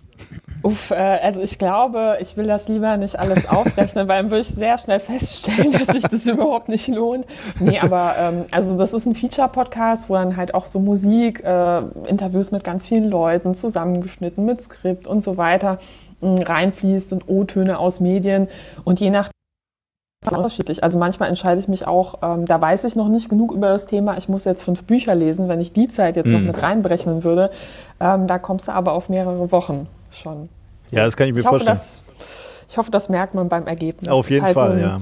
Uff, 0.62 0.90
äh, 0.90 0.94
also 0.94 1.40
ich 1.40 1.58
glaube, 1.58 2.18
ich 2.20 2.36
will 2.36 2.46
das 2.46 2.68
lieber 2.68 2.96
nicht 2.96 3.18
alles 3.18 3.48
aufrechnen, 3.48 4.08
weil 4.08 4.22
dann 4.22 4.30
würde 4.30 4.40
ich 4.40 4.48
sehr 4.48 4.76
schnell 4.78 4.98
feststellen, 4.98 5.72
dass 5.78 5.88
sich 5.88 6.02
das 6.02 6.26
überhaupt 6.26 6.68
nicht 6.68 6.88
lohnt. 6.88 7.26
Nee, 7.60 7.78
aber 7.78 8.14
ähm, 8.18 8.44
also 8.50 8.76
das 8.76 8.92
ist 8.92 9.06
ein 9.06 9.14
Feature-Podcast, 9.14 10.10
wo 10.10 10.14
dann 10.14 10.36
halt 10.36 10.54
auch 10.54 10.66
so 10.66 10.80
Musik, 10.80 11.44
äh, 11.44 11.78
Interviews 12.08 12.50
mit 12.50 12.64
ganz 12.64 12.86
vielen 12.86 13.08
Leuten 13.08 13.54
zusammengeschnitten 13.54 14.44
mit 14.44 14.60
Skript 14.62 15.06
und 15.06 15.22
so 15.22 15.36
weiter 15.36 15.78
mh, 16.20 16.42
reinfließt 16.42 17.12
und 17.12 17.28
O-Töne 17.28 17.78
aus 17.78 18.00
Medien 18.00 18.48
und 18.84 19.00
je 19.00 19.10
nach 19.10 19.30
unterschiedlich. 20.26 20.82
Also 20.82 20.98
manchmal 20.98 21.28
entscheide 21.28 21.60
ich 21.60 21.68
mich 21.68 21.86
auch, 21.86 22.16
ähm, 22.22 22.46
da 22.46 22.60
weiß 22.60 22.84
ich 22.84 22.96
noch 22.96 23.08
nicht 23.08 23.28
genug 23.28 23.52
über 23.52 23.68
das 23.68 23.86
Thema, 23.86 24.16
ich 24.16 24.28
muss 24.28 24.44
jetzt 24.44 24.62
fünf 24.62 24.84
Bücher 24.84 25.14
lesen, 25.14 25.48
wenn 25.48 25.60
ich 25.60 25.72
die 25.72 25.88
Zeit 25.88 26.16
jetzt 26.16 26.26
noch 26.26 26.40
mit 26.40 26.60
reinberechnen 26.62 27.24
würde. 27.24 27.50
Ähm, 28.00 28.26
da 28.26 28.38
kommst 28.38 28.68
du 28.68 28.72
aber 28.72 28.92
auf 28.92 29.08
mehrere 29.08 29.50
Wochen 29.52 29.86
schon. 30.10 30.48
Ja, 30.90 31.04
das 31.04 31.16
kann 31.16 31.26
ich 31.26 31.32
mir 31.32 31.40
Ich 31.40 31.46
hoffe, 31.46 31.64
vorstellen. 31.64 31.76
das, 31.76 32.02
ich 32.68 32.78
hoffe, 32.78 32.90
das 32.90 33.08
merkt 33.08 33.34
man 33.34 33.48
beim 33.48 33.66
Ergebnis. 33.66 34.08
Auf 34.08 34.30
jeden 34.30 34.44
halt 34.44 34.54
Fall, 34.54 34.72
ein 34.72 34.80
ja. 34.80 34.98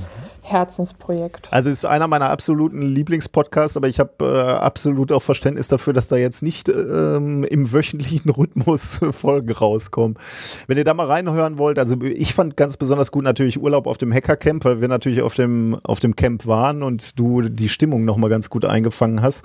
Herzensprojekt. 0.46 1.48
Also 1.50 1.70
es 1.70 1.78
ist 1.78 1.84
einer 1.86 2.06
meiner 2.06 2.30
absoluten 2.30 2.82
Lieblingspodcasts, 2.82 3.76
aber 3.76 3.88
ich 3.88 3.98
habe 3.98 4.12
äh, 4.20 4.52
absolut 4.52 5.10
auch 5.10 5.22
Verständnis 5.22 5.66
dafür, 5.66 5.92
dass 5.92 6.06
da 6.06 6.16
jetzt 6.16 6.42
nicht 6.42 6.68
ähm, 6.68 7.44
im 7.44 7.72
wöchentlichen 7.72 8.30
Rhythmus 8.36 9.00
Folgen 9.10 9.50
rauskommen. 9.50 10.16
Wenn 10.68 10.78
ihr 10.78 10.84
da 10.84 10.94
mal 10.94 11.06
reinhören 11.06 11.58
wollt, 11.58 11.80
also 11.80 12.00
ich 12.00 12.32
fand 12.32 12.56
ganz 12.56 12.76
besonders 12.76 13.10
gut 13.10 13.24
natürlich 13.24 13.60
Urlaub 13.60 13.88
auf 13.88 13.98
dem 13.98 14.12
Hackercamp, 14.12 14.64
weil 14.64 14.80
wir 14.80 14.88
natürlich 14.88 15.22
auf 15.22 15.34
dem, 15.34 15.78
auf 15.82 15.98
dem 15.98 16.14
Camp 16.14 16.46
waren 16.46 16.84
und 16.84 17.18
du 17.18 17.42
die 17.42 17.68
Stimmung 17.68 18.04
nochmal 18.04 18.30
ganz 18.30 18.48
gut 18.48 18.64
eingefangen 18.64 19.22
hast. 19.22 19.44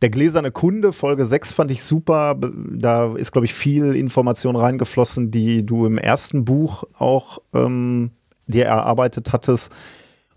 Der 0.00 0.10
gläserne 0.10 0.50
Kunde, 0.50 0.92
Folge 0.92 1.26
6 1.26 1.52
fand 1.52 1.70
ich 1.70 1.82
super. 1.82 2.36
Da 2.38 3.14
ist, 3.16 3.32
glaube 3.32 3.44
ich, 3.46 3.52
viel 3.52 3.94
Information 3.94 4.56
reingeflossen, 4.56 5.30
die 5.30 5.66
du 5.66 5.84
im 5.86 5.98
ersten 5.98 6.44
Buch 6.44 6.84
auch 6.96 7.40
ähm, 7.52 8.12
dir 8.46 8.64
erarbeitet 8.64 9.32
hattest. 9.32 9.72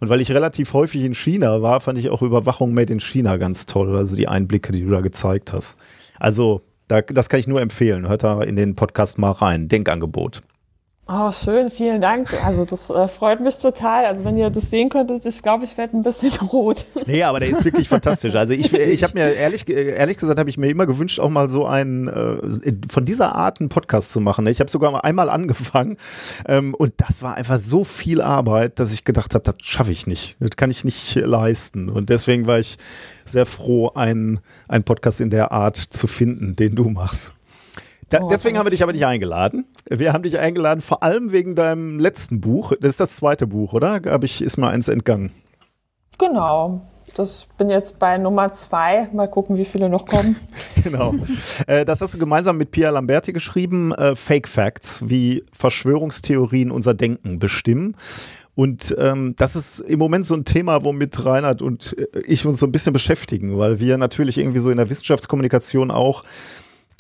Und 0.04 0.10
weil 0.10 0.20
ich 0.20 0.32
relativ 0.32 0.74
häufig 0.74 1.02
in 1.06 1.14
China 1.14 1.62
war, 1.62 1.80
fand 1.80 1.98
ich 1.98 2.10
auch 2.10 2.22
Überwachung 2.22 2.74
Made 2.74 2.92
in 2.92 3.00
China 3.00 3.38
ganz 3.38 3.68
toll. 3.68 3.96
Also 3.96 4.18
die 4.18 4.28
Einblicke, 4.28 4.74
die 4.74 4.84
du 4.84 4.90
da 4.90 5.00
gezeigt 5.00 5.54
hast. 5.54 5.78
Also, 6.20 6.60
da, 6.90 7.00
das 7.00 7.30
kann 7.30 7.40
ich 7.40 7.48
nur 7.48 7.62
empfehlen. 7.62 8.10
Hört 8.10 8.26
da 8.26 8.42
in 8.42 8.58
den 8.58 8.76
Podcast 8.76 9.18
mal 9.18 9.32
rein. 9.32 9.70
Denkangebot. 9.70 10.44
Oh, 11.06 11.34
schön, 11.34 11.70
vielen 11.70 12.00
Dank. 12.00 12.34
Also 12.46 12.64
das 12.64 12.90
äh, 12.90 13.10
freut 13.10 13.42
mich 13.42 13.58
total. 13.58 14.06
Also 14.06 14.24
wenn 14.24 14.38
ihr 14.38 14.50
das 14.50 14.70
sehen 14.70 14.88
könntet, 14.88 15.26
ich 15.26 15.42
glaube, 15.42 15.66
ich 15.66 15.78
werde 15.78 15.98
ein 15.98 16.02
bisschen 16.02 16.32
rot. 16.54 16.86
Nee, 17.06 17.24
aber 17.24 17.42
der 17.42 17.50
ist 17.50 17.66
wirklich 17.66 17.90
fantastisch. 17.90 18.34
Also 18.36 18.54
ich, 18.54 18.74
ich 18.74 19.04
habe 19.04 19.16
mir 19.16 19.34
ehrlich, 19.34 19.68
ehrlich 19.68 20.16
gesagt, 20.16 20.40
habe 20.40 20.50
ich 20.50 20.58
mir 20.58 20.70
immer 20.70 20.86
gewünscht, 20.86 21.20
auch 21.20 21.30
mal 21.30 21.50
so 21.50 21.66
einen 21.66 22.08
äh, 22.08 22.74
von 22.90 23.04
dieser 23.04 23.36
Art 23.36 23.60
einen 23.60 23.68
Podcast 23.68 24.14
zu 24.14 24.22
machen. 24.22 24.48
Ich 24.48 24.62
habe 24.62 24.72
sogar 24.72 24.92
mal 24.92 25.02
einmal 25.02 25.30
angefangen 25.30 25.98
ähm, 26.48 26.74
und 26.74 26.94
das 26.96 27.22
war 27.22 27.36
einfach 27.36 27.58
so 27.58 27.84
viel 27.84 28.22
Arbeit, 28.22 28.80
dass 28.80 28.94
ich 28.94 29.04
gedacht 29.04 29.36
habe, 29.36 29.44
das 29.44 29.56
schaffe 29.62 29.92
ich 29.92 30.08
nicht. 30.08 30.38
Das 30.40 30.52
kann 30.56 30.72
ich 30.72 30.86
nicht 30.86 31.16
leisten. 31.16 31.90
Und 31.90 32.12
deswegen 32.12 32.48
war 32.48 32.60
ich 32.60 32.78
sehr 33.26 33.46
froh, 33.46 33.92
einen, 33.94 34.40
einen 34.70 34.86
Podcast 34.86 35.20
in 35.20 35.32
der 35.32 35.52
Art 35.52 35.76
zu 35.76 36.08
finden, 36.08 36.56
den 36.56 36.76
du 36.76 36.88
machst. 36.88 37.34
Da, 38.14 38.20
Oh, 38.22 38.30
deswegen 38.30 38.60
haben 38.60 38.68
wir 38.68 38.72
dich 38.72 38.84
aber 38.84 38.94
nicht 38.94 39.08
eingeladen. 39.08 39.66
Wir 39.90 40.14
haben 40.14 40.22
dich 40.22 40.38
eingeladen, 40.38 40.82
vor 40.82 41.02
allem 41.02 41.32
wegen 41.32 41.56
deinem 41.56 42.00
letzten 42.00 42.42
Buch. 42.42 42.72
Das 42.80 42.92
ist 42.92 43.00
das 43.00 43.16
zweite 43.16 43.48
Buch, 43.48 43.74
oder? 43.74 44.02
Hab 44.06 44.24
ich, 44.24 44.44
ist 44.44 44.58
mir 44.58 44.68
eins 44.68 44.88
entgangen. 44.88 45.32
Genau. 46.20 46.82
Das 47.16 47.48
bin 47.58 47.72
jetzt 47.72 47.98
bei 47.98 48.20
Nummer 48.20 48.52
zwei. 48.54 49.10
Mal 49.14 49.28
gucken, 49.28 49.58
wie 49.58 49.66
viele 49.66 49.90
noch 49.90 50.06
kommen. 50.06 50.36
Genau. 50.84 51.16
Äh, 51.66 51.86
das 51.86 52.02
hast 52.02 52.14
du 52.14 52.18
gemeinsam 52.18 52.58
mit 52.58 52.72
Pia 52.72 52.90
Lamberti 52.90 53.32
geschrieben. 53.32 53.94
Äh, 53.94 54.16
Fake 54.16 54.50
Facts, 54.50 55.08
wie 55.08 55.42
Verschwörungstheorien 55.54 56.72
unser 56.72 56.94
Denken 56.94 57.40
bestimmen. 57.40 57.96
Und 58.54 58.94
ähm, 59.00 59.34
das 59.38 59.56
ist 59.56 59.80
im 59.80 59.98
Moment 59.98 60.26
so 60.26 60.36
ein 60.36 60.44
Thema, 60.44 60.84
womit 60.84 61.26
Reinhard 61.26 61.62
und 61.62 61.98
äh, 61.98 62.20
ich 62.26 62.46
uns 62.46 62.60
so 62.60 62.68
ein 62.68 62.74
bisschen 62.74 62.92
beschäftigen, 62.92 63.58
weil 63.58 63.80
wir 63.80 63.98
natürlich 63.98 64.38
irgendwie 64.38 64.60
so 64.60 64.70
in 64.72 64.78
der 64.78 64.90
Wissenschaftskommunikation 64.90 65.90
auch, 65.90 66.26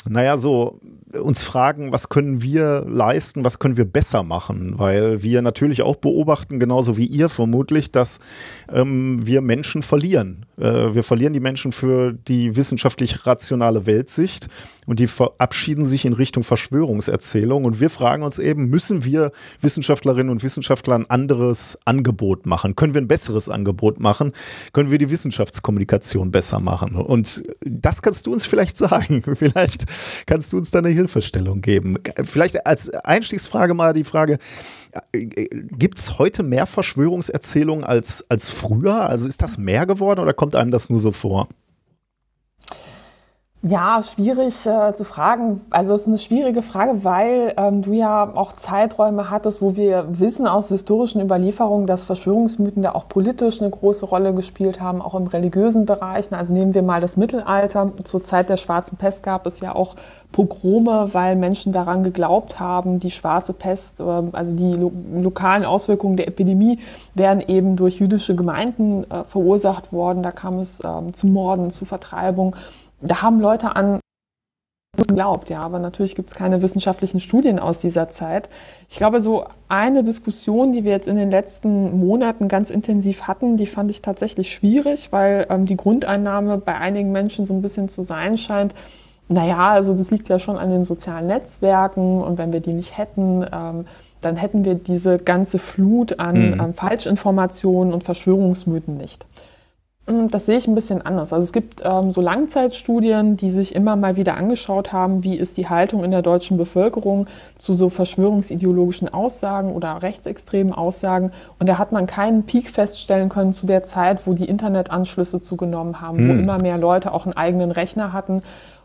naja, 0.07 0.38
so 0.38 0.80
uns 1.19 1.43
fragen, 1.43 1.91
was 1.91 2.09
können 2.09 2.41
wir 2.41 2.85
leisten, 2.88 3.45
was 3.45 3.59
können 3.59 3.77
wir 3.77 3.85
besser 3.85 4.23
machen, 4.23 4.80
weil 4.80 5.22
wir 5.22 5.41
natürlich 5.41 5.83
auch 5.83 5.95
beobachten, 5.95 6.59
genauso 6.59 6.98
wie 6.98 7.06
ihr 7.06 7.30
vermutlich, 7.30 7.91
dass 7.91 8.19
ähm, 8.72 9.25
wir 9.25 9.41
Menschen 9.41 9.82
verlieren. 9.82 10.45
Äh, 10.57 10.95
wir 10.95 11.03
verlieren 11.03 11.33
die 11.33 11.40
Menschen 11.40 11.72
für 11.72 12.14
die 12.14 12.56
wissenschaftlich 12.56 13.25
rationale 13.25 13.85
Weltsicht 13.85 14.49
und 14.85 14.99
die 14.99 15.07
verabschieden 15.07 15.85
sich 15.85 16.05
in 16.05 16.13
Richtung 16.13 16.43
Verschwörungserzählung 16.43 17.65
und 17.65 17.79
wir 17.79 17.89
fragen 17.89 18.23
uns 18.23 18.39
eben, 18.39 18.69
müssen 18.69 19.05
wir 19.05 19.31
Wissenschaftlerinnen 19.61 20.29
und 20.29 20.43
Wissenschaftler 20.43 20.95
ein 20.95 21.09
anderes 21.09 21.77
Angebot 21.85 22.45
machen? 22.45 22.75
Können 22.75 22.93
wir 22.93 23.01
ein 23.01 23.07
besseres 23.07 23.49
Angebot 23.49 23.99
machen? 23.99 24.33
Können 24.73 24.91
wir 24.91 24.97
die 24.97 25.09
Wissenschaftskommunikation 25.09 26.31
besser 26.31 26.59
machen? 26.59 26.95
Und 26.95 27.43
das 27.61 28.01
kannst 28.01 28.25
du 28.27 28.33
uns 28.33 28.45
vielleicht 28.45 28.77
sagen. 28.77 29.23
Vielleicht 29.35 29.85
kannst 30.25 30.53
du 30.53 30.57
uns 30.57 30.71
da 30.71 30.79
eine 30.79 30.89
Hilfestellung 30.89 31.61
geben. 31.61 31.97
Vielleicht 32.23 32.65
als 32.65 32.89
Einstiegsfrage 32.89 33.73
mal 33.73 33.93
die 33.93 34.03
Frage, 34.03 34.37
gibt 35.11 35.99
es 35.99 36.19
heute 36.19 36.43
mehr 36.43 36.65
Verschwörungserzählungen 36.65 37.83
als, 37.83 38.25
als 38.29 38.49
früher? 38.49 39.09
Also 39.09 39.27
ist 39.27 39.41
das 39.41 39.57
mehr 39.57 39.85
geworden 39.85 40.19
oder 40.19 40.33
kommt 40.33 40.55
einem 40.55 40.71
das 40.71 40.89
nur 40.89 40.99
so 40.99 41.11
vor? 41.11 41.47
Ja, 43.66 44.01
schwierig 44.03 44.66
äh, 44.66 44.93
zu 44.93 45.06
fragen. 45.06 45.61
Also 45.69 45.93
es 45.93 46.01
ist 46.01 46.08
eine 46.09 46.17
schwierige 46.17 46.61
Frage, 46.61 47.06
weil 47.06 47.53
ähm, 47.56 47.82
du 47.82 47.93
ja 47.93 48.30
auch 48.35 48.51
Zeiträume 48.51 49.30
hattest, 49.30 49.61
wo 49.61 49.77
wir 49.77 50.06
wissen 50.09 50.48
aus 50.48 50.67
historischen 50.67 51.22
Überlieferungen, 51.22 51.88
dass 51.88 52.03
Verschwörungsmythen 52.03 52.83
da 52.83 52.92
auch 52.92 53.08
politisch 53.08 53.61
eine 53.61 53.69
große 53.69 54.06
Rolle 54.06 54.33
gespielt 54.33 54.82
haben, 54.82 55.01
auch 55.01 55.16
im 55.16 55.27
religiösen 55.27 55.85
Bereich. 55.85 56.30
Also 56.33 56.53
nehmen 56.53 56.74
wir 56.74 56.83
mal 56.83 57.00
das 57.00 57.16
Mittelalter. 57.16 57.93
Zur 58.03 58.25
Zeit 58.25 58.50
der 58.50 58.58
Schwarzen 58.58 58.98
Pest 58.98 59.24
gab 59.24 59.48
es 59.48 59.61
ja 59.61 59.74
auch 59.74 59.95
Pogrome, 60.33 61.14
weil 61.14 61.38
Menschen 61.38 61.72
daran 61.72 62.03
geglaubt 62.03 62.59
haben, 62.59 63.00
die 63.00 63.11
schwarze 63.11 63.53
Pest, 63.53 64.01
äh, 64.01 64.03
also 64.03 64.51
die 64.51 64.74
lo 64.74 64.92
lokalen 65.16 65.64
Auswirkungen 65.64 66.17
der 66.17 66.27
Epidemie, 66.27 66.80
wären 67.14 67.40
eben 67.40 67.77
durch 67.77 68.01
jüdische 68.01 68.35
Gemeinden 68.35 69.09
äh, 69.09 69.24
verursacht 69.24 69.93
worden. 69.93 70.22
Da 70.22 70.32
kam 70.32 70.59
es 70.59 70.82
ähm, 70.83 71.14
zu 71.14 71.27
Morden, 71.27 71.72
zu 71.72 71.85
Vertreibung 71.85 72.58
da 73.03 73.22
haben 73.22 73.40
Leute 73.40 73.75
an 73.75 73.99
geglaubt, 74.95 75.49
ja, 75.49 75.61
aber 75.61 75.80
natürlich 75.80 76.14
gibt 76.14 76.30
es 76.30 76.35
keine 76.35 76.61
wissenschaftlichen 76.61 77.19
Studien 77.19 77.57
aus 77.57 77.80
dieser 77.80 78.09
Zeit. 78.09 78.48
Ich 78.90 78.98
glaube, 78.98 79.22
so 79.22 79.45
eine 79.67 80.03
Diskussion, 80.03 80.72
die 80.72 80.83
wir 80.83 80.91
jetzt 80.91 81.07
in 81.07 81.15
den 81.15 81.32
letzten 81.32 81.99
Monaten 81.99 82.48
ganz 82.48 82.69
intensiv 82.69 83.23
hatten, 83.23 83.57
die 83.57 83.65
fand 83.65 83.90
ich 83.90 84.03
tatsächlich 84.03 84.53
schwierig, 84.53 85.11
weil 85.11 85.48
ähm, 85.49 85.65
die 85.65 85.77
Grundeinnahme 85.77 86.59
bei 86.59 86.75
einigen 86.75 87.11
Menschen 87.11 87.45
so 87.45 87.56
ein 87.56 87.64
bisschen 87.64 87.90
zu 87.90 88.03
sein 88.03 88.38
scheint. 88.38 88.75
Naja, 89.30 89.72
also 89.72 89.95
das 89.95 90.11
liegt 90.11 90.30
ja 90.30 90.38
schon 90.38 90.57
an 90.57 90.69
den 90.69 90.85
sozialen 90.85 91.25
Netzwerken 91.25 92.22
und 92.22 92.38
wenn 92.38 92.53
wir 92.53 92.59
die 92.59 92.73
nicht 92.73 92.95
hätten, 92.95 93.43
ähm, 93.51 93.88
dann 94.22 94.35
hätten 94.35 94.64
wir 94.64 94.75
diese 94.75 95.17
ganze 95.17 95.57
Flut 95.57 96.19
an 96.19 96.51
Mhm. 96.51 96.61
ähm, 96.61 96.73
Falschinformationen 96.75 97.93
und 97.93 98.03
Verschwörungsmythen 98.03 98.95
nicht. 98.95 99.25
Mm, 100.06 100.27
Das 100.27 100.45
sehe 100.45 100.57
ich 100.57 100.67
ein 100.67 100.75
bisschen 100.75 101.01
anders. 101.01 101.32
Also 101.32 101.45
es 101.45 101.53
gibt 101.53 101.82
ähm, 101.85 102.11
so 102.11 102.19
Langzeitstudien, 102.22 103.38
die 103.38 103.51
sich 103.51 103.73
immer 103.73 103.95
mal 103.95 104.17
wieder 104.17 104.35
angeschaut 104.38 104.91
haben, 104.91 105.23
wie 105.23 105.35
ist 105.38 105.57
die 105.57 105.69
Haltung 105.69 106.03
in 106.03 106.11
der 106.11 106.22
deutschen 106.22 106.57
Bevölkerung 106.57 107.27
zu 107.57 107.73
so 107.73 107.90
verschwörungsideologischen 107.90 109.14
Aussagen 109.14 109.72
oder 109.72 110.01
rechtsextremen 110.01 110.73
Aussagen. 110.73 111.32
Und 111.59 111.67
da 111.67 111.77
hat 111.77 111.93
man 111.93 112.06
keinen 112.06 112.43
Peak 112.43 112.69
feststellen 112.69 113.30
können 113.30 113.53
zu 113.53 113.65
der 113.65 113.83
Zeit, 113.83 114.27
wo 114.27 114.33
die 114.33 114.45
Internetanschlüsse 114.45 115.40
zugenommen 115.41 116.01
haben, 116.01 116.17
wo 116.27 116.33
immer 116.33 116.57
mehr 116.57 116.77
Leute 116.77 117.14
auch 117.14 117.25
einen 117.25 117.38
eigenen 117.38 117.72
Rechner 117.72 118.11
hatten. 118.11 118.43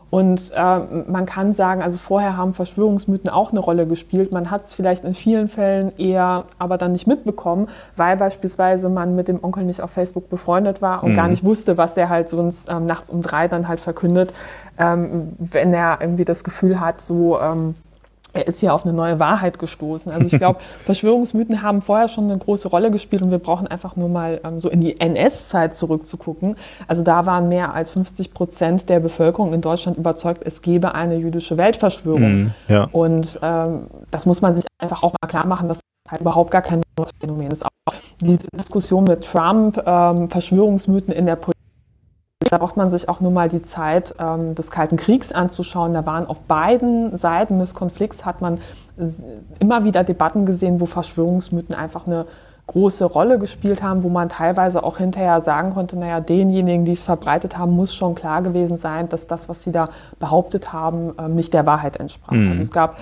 Und 0.09 0.51
äh, 0.55 0.79
man 1.07 1.25
kann 1.25 1.53
sagen, 1.53 1.81
also 1.81 1.97
vorher 1.97 2.35
haben 2.35 2.53
Verschwörungsmythen 2.53 3.29
auch 3.29 3.51
eine 3.51 3.59
Rolle 3.59 3.85
gespielt. 3.85 4.31
Man 4.31 4.49
hat 4.49 4.63
es 4.63 4.73
vielleicht 4.73 5.05
in 5.05 5.13
vielen 5.13 5.49
Fällen 5.49 5.91
eher 5.97 6.45
aber 6.57 6.77
dann 6.77 6.93
nicht 6.93 7.05
mitbekommen, 7.05 7.67
weil 7.95 8.17
beispielsweise 8.17 8.89
man 8.89 9.15
mit 9.15 9.27
dem 9.27 9.43
Onkel 9.43 9.65
nicht 9.65 9.81
auf 9.81 9.91
Facebook 9.91 10.29
befreundet 10.29 10.81
war 10.81 11.03
und 11.03 11.15
gar 11.15 11.27
nicht 11.27 11.43
wusste, 11.43 11.77
was 11.77 11.95
er 11.95 12.09
halt 12.09 12.29
sonst 12.29 12.69
ähm, 12.69 12.85
nachts 12.85 13.09
um 13.09 13.21
drei 13.21 13.47
dann 13.47 13.67
halt 13.67 13.79
verkündet, 13.79 14.33
ähm, 14.77 15.33
wenn 15.37 15.73
er 15.73 15.99
irgendwie 16.01 16.25
das 16.25 16.43
Gefühl 16.43 16.79
hat, 16.79 17.01
so 17.01 17.39
ähm, 17.39 17.75
er 18.33 18.47
ist 18.47 18.59
hier 18.59 18.73
auf 18.73 18.85
eine 18.85 18.93
neue 18.93 19.19
Wahrheit 19.19 19.59
gestoßen. 19.59 20.11
Also 20.11 20.27
ich 20.27 20.37
glaube, 20.37 20.59
Verschwörungsmythen 20.85 21.61
haben 21.61 21.81
vorher 21.81 22.07
schon 22.07 22.25
eine 22.25 22.37
große 22.37 22.67
Rolle 22.67 22.91
gespielt 22.91 23.21
und 23.21 23.31
wir 23.31 23.39
brauchen 23.39 23.67
einfach 23.67 23.95
nur 23.95 24.09
mal 24.09 24.39
ähm, 24.43 24.61
so 24.61 24.69
in 24.69 24.81
die 24.81 24.99
NS-Zeit 24.99 25.73
zurückzugucken. 25.73 26.55
Also 26.87 27.03
da 27.03 27.25
waren 27.25 27.49
mehr 27.49 27.73
als 27.73 27.89
50 27.91 28.33
Prozent 28.33 28.89
der 28.89 28.99
Bevölkerung 28.99 29.53
in 29.53 29.61
Deutschland 29.61 29.97
überzeugt, 29.97 30.43
es 30.45 30.61
gebe 30.61 30.93
eine 30.93 31.15
jüdische 31.15 31.57
Weltverschwörung. 31.57 32.43
Mhm, 32.43 32.51
ja. 32.67 32.87
Und 32.91 33.39
ähm, 33.41 33.87
das 34.11 34.25
muss 34.25 34.41
man 34.41 34.55
sich 34.55 34.65
einfach 34.79 35.03
auch 35.03 35.13
mal 35.21 35.27
klar 35.27 35.45
machen, 35.45 35.67
dass 35.67 35.79
das 35.79 36.11
halt 36.11 36.21
überhaupt 36.21 36.51
gar 36.51 36.61
kein 36.61 36.81
Phänomen 37.19 37.51
ist. 37.51 37.65
Auch 37.65 37.93
die 38.21 38.37
Diskussion 38.53 39.05
mit 39.05 39.23
Trump, 39.23 39.81
ähm, 39.85 40.29
Verschwörungsmythen 40.29 41.13
in 41.13 41.25
der 41.25 41.35
Politik, 41.35 41.58
Da 42.47 42.57
braucht 42.57 42.77
man 42.77 42.89
sich 42.89 43.09
auch 43.09 43.19
nur 43.19 43.31
mal 43.31 43.49
die 43.49 43.61
Zeit 43.61 44.15
ähm, 44.17 44.55
des 44.55 44.71
Kalten 44.71 44.95
Kriegs 44.95 45.33
anzuschauen. 45.33 45.93
Da 45.93 46.05
waren 46.05 46.25
auf 46.25 46.39
beiden 46.41 47.17
Seiten 47.17 47.59
des 47.59 47.73
Konflikts 47.73 48.23
hat 48.23 48.39
man 48.39 48.59
immer 49.59 49.83
wieder 49.83 50.05
Debatten 50.05 50.45
gesehen, 50.45 50.79
wo 50.79 50.85
Verschwörungsmythen 50.85 51.75
einfach 51.75 52.07
eine 52.07 52.25
große 52.67 53.03
Rolle 53.03 53.39
gespielt 53.39 53.83
haben, 53.83 54.03
wo 54.03 54.09
man 54.09 54.29
teilweise 54.29 54.83
auch 54.83 54.99
hinterher 54.99 55.41
sagen 55.41 55.73
konnte, 55.73 55.97
naja, 55.97 56.21
denjenigen, 56.21 56.85
die 56.85 56.91
es 56.93 57.03
verbreitet 57.03 57.57
haben, 57.57 57.71
muss 57.71 57.93
schon 57.93 58.15
klar 58.15 58.41
gewesen 58.41 58.77
sein, 58.77 59.09
dass 59.09 59.27
das, 59.27 59.49
was 59.49 59.63
sie 59.63 59.73
da 59.73 59.89
behauptet 60.19 60.71
haben, 60.71 61.13
ähm, 61.19 61.35
nicht 61.35 61.53
der 61.53 61.65
Wahrheit 61.65 61.97
entsprach. 61.97 62.31
Also 62.31 62.61
es 62.61 62.71
gab 62.71 62.97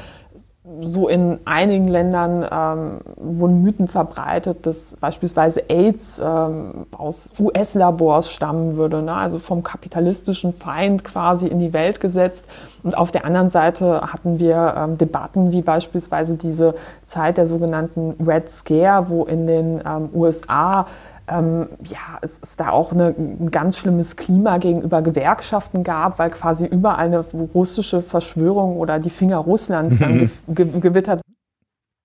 so 0.82 1.08
in 1.08 1.40
einigen 1.46 1.88
Ländern 1.88 2.46
ähm, 2.52 3.00
wurden 3.16 3.62
Mythen 3.62 3.88
verbreitet, 3.88 4.66
dass 4.66 4.96
beispielsweise 5.00 5.70
AIDS 5.70 6.20
ähm, 6.24 6.86
aus 6.92 7.32
US-Labors 7.40 8.32
stammen 8.32 8.76
würde, 8.76 9.02
ne? 9.02 9.14
also 9.14 9.40
vom 9.40 9.64
kapitalistischen 9.64 10.54
Feind 10.54 11.04
quasi 11.04 11.48
in 11.48 11.60
die 11.60 11.72
Welt 11.72 12.02
gesetzt. 12.02 12.46
Und 12.84 12.98
auf 12.98 13.12
der 13.12 13.26
anderen 13.26 13.50
Seite 13.50 14.02
hatten 14.02 14.40
wir 14.40 14.76
ähm, 14.78 14.98
Debatten 14.98 15.52
wie 15.52 15.62
beispielsweise 15.62 16.36
diese 16.36 16.76
Zeit 17.06 17.38
der 17.38 17.48
sogenannten 17.48 18.16
Red 18.26 18.50
Scare, 18.50 19.10
wo 19.10 19.24
in 19.24 19.48
den 19.48 19.82
ähm, 19.86 20.10
USA 20.14 20.88
ähm, 21.28 21.68
ja, 21.84 22.20
es, 22.22 22.40
es 22.42 22.56
da 22.56 22.70
auch 22.70 22.92
eine, 22.92 23.16
ein 23.18 23.52
ganz 23.52 23.78
schlimmes 23.78 24.16
Klima 24.16 24.58
gegenüber 24.58 25.02
Gewerkschaften 25.02 25.84
gab, 25.84 26.20
weil 26.20 26.30
quasi 26.30 26.66
überall 26.66 27.08
eine 27.08 27.20
russische 27.54 28.02
Verschwörung 28.02 28.78
oder 28.78 29.00
die 29.00 29.10
Finger 29.10 29.38
Russlands 29.38 30.00
dann 30.00 30.30
ge 30.48 30.66
ge 30.66 30.80
gewittert 30.80 31.22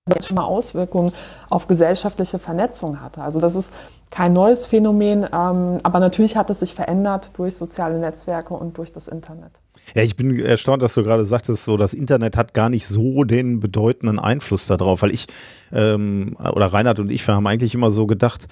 das 0.05 0.27
schon 0.27 0.35
mal 0.35 0.43
Auswirkungen 0.43 1.13
auf 1.49 1.67
gesellschaftliche 1.67 2.37
Vernetzung 2.37 2.99
hatte. 2.99 3.21
Also 3.21 3.39
das 3.39 3.55
ist 3.55 3.71
kein 4.11 4.33
neues 4.33 4.65
Phänomen, 4.65 5.23
ähm, 5.23 5.79
aber 5.81 5.99
natürlich 5.99 6.35
hat 6.35 6.49
es 6.49 6.59
sich 6.59 6.73
verändert 6.73 7.31
durch 7.37 7.55
soziale 7.55 7.97
Netzwerke 7.97 8.53
und 8.53 8.77
durch 8.77 8.91
das 8.91 9.07
Internet. 9.07 9.51
Ja, 9.95 10.03
ich 10.03 10.17
bin 10.17 10.37
erstaunt, 10.39 10.83
dass 10.83 10.93
du 10.93 11.03
gerade 11.03 11.23
sagtest, 11.23 11.63
so 11.63 11.77
das 11.77 11.93
Internet 11.93 12.35
hat 12.35 12.53
gar 12.53 12.69
nicht 12.69 12.85
so 12.85 13.23
den 13.23 13.61
bedeutenden 13.61 14.19
Einfluss 14.19 14.67
darauf, 14.67 15.01
weil 15.03 15.11
ich 15.11 15.27
ähm, 15.71 16.35
oder 16.37 16.65
Reinhard 16.65 16.99
und 16.99 17.09
ich, 17.09 17.25
wir 17.25 17.35
haben 17.35 17.47
eigentlich 17.47 17.73
immer 17.73 17.89
so 17.89 18.05
gedacht, 18.05 18.47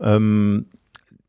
ähm, 0.00 0.66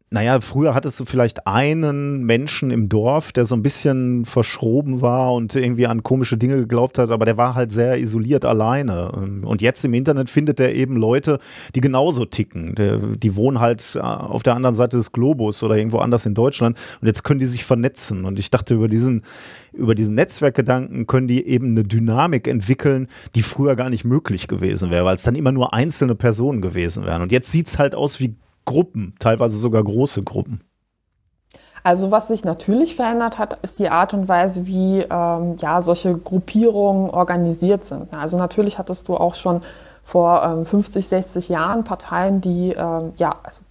naja, 0.09 0.39
früher 0.39 0.73
hattest 0.73 0.97
du 1.01 1.05
vielleicht 1.05 1.47
einen 1.47 2.23
Menschen 2.23 2.71
im 2.71 2.87
Dorf, 2.87 3.33
der 3.33 3.43
so 3.43 3.55
ein 3.55 3.61
bisschen 3.61 4.23
verschroben 4.23 5.01
war 5.01 5.33
und 5.33 5.53
irgendwie 5.53 5.85
an 5.85 6.01
komische 6.01 6.37
Dinge 6.37 6.55
geglaubt 6.55 6.97
hat, 6.97 7.11
aber 7.11 7.25
der 7.25 7.35
war 7.35 7.55
halt 7.55 7.73
sehr 7.73 7.99
isoliert 7.99 8.45
alleine. 8.45 9.11
Und 9.11 9.61
jetzt 9.61 9.83
im 9.83 9.93
Internet 9.93 10.29
findet 10.29 10.61
er 10.61 10.73
eben 10.73 10.95
Leute, 10.95 11.39
die 11.75 11.81
genauso 11.81 12.23
ticken. 12.23 12.73
Der, 12.75 12.99
die 12.99 13.35
wohnen 13.35 13.59
halt 13.59 13.97
auf 14.01 14.43
der 14.43 14.55
anderen 14.55 14.75
Seite 14.75 14.95
des 14.95 15.11
Globus 15.11 15.61
oder 15.61 15.75
irgendwo 15.75 15.97
anders 15.97 16.25
in 16.25 16.35
Deutschland 16.35 16.77
und 17.01 17.07
jetzt 17.07 17.25
können 17.25 17.41
die 17.41 17.45
sich 17.45 17.65
vernetzen. 17.65 18.23
Und 18.23 18.39
ich 18.39 18.49
dachte, 18.49 18.75
über 18.75 18.87
diesen, 18.87 19.23
über 19.73 19.93
diesen 19.93 20.15
Netzwerkgedanken 20.15 21.05
können 21.07 21.27
die 21.27 21.45
eben 21.45 21.71
eine 21.71 21.83
Dynamik 21.83 22.47
entwickeln, 22.47 23.09
die 23.35 23.43
früher 23.43 23.75
gar 23.75 23.89
nicht 23.89 24.05
möglich 24.05 24.47
gewesen 24.47 24.89
wäre, 24.89 25.03
weil 25.03 25.15
es 25.15 25.23
dann 25.23 25.35
immer 25.35 25.51
nur 25.51 25.73
einzelne 25.73 26.15
Personen 26.15 26.61
gewesen 26.61 27.03
wären. 27.03 27.21
Und 27.21 27.33
jetzt 27.33 27.51
sieht's 27.51 27.77
halt 27.77 27.93
aus 27.93 28.21
wie 28.21 28.37
Gruppen, 28.67 29.15
teilweise 29.17 29.57
sogar 29.57 29.83
große 29.83 30.21
Gruppen. 30.21 30.61
Also 31.83 32.11
was 32.11 32.27
sich 32.27 32.43
natürlich 32.43 32.95
verändert 32.95 33.37
hat, 33.37 33.59
ist 33.63 33.79
die 33.79 33.89
Art 33.89 34.13
und 34.13 34.27
Weise, 34.27 34.67
wie 34.67 34.99
ähm, 35.09 35.55
ja, 35.57 35.81
solche 35.81 36.17
Gruppierungen 36.17 37.09
organisiert 37.09 37.85
sind. 37.85 38.13
Also 38.13 38.37
natürlich 38.37 38.77
hattest 38.77 39.07
du 39.07 39.15
auch 39.15 39.35
schon 39.35 39.61
vor 40.03 40.43
ähm, 40.43 40.65
50, 40.65 41.07
60 41.07 41.49
Jahren 41.49 41.85
Parteien, 41.85 42.41
die 42.41 42.73
ähm, 42.73 43.13
ja, 43.17 43.37
also 43.41 43.61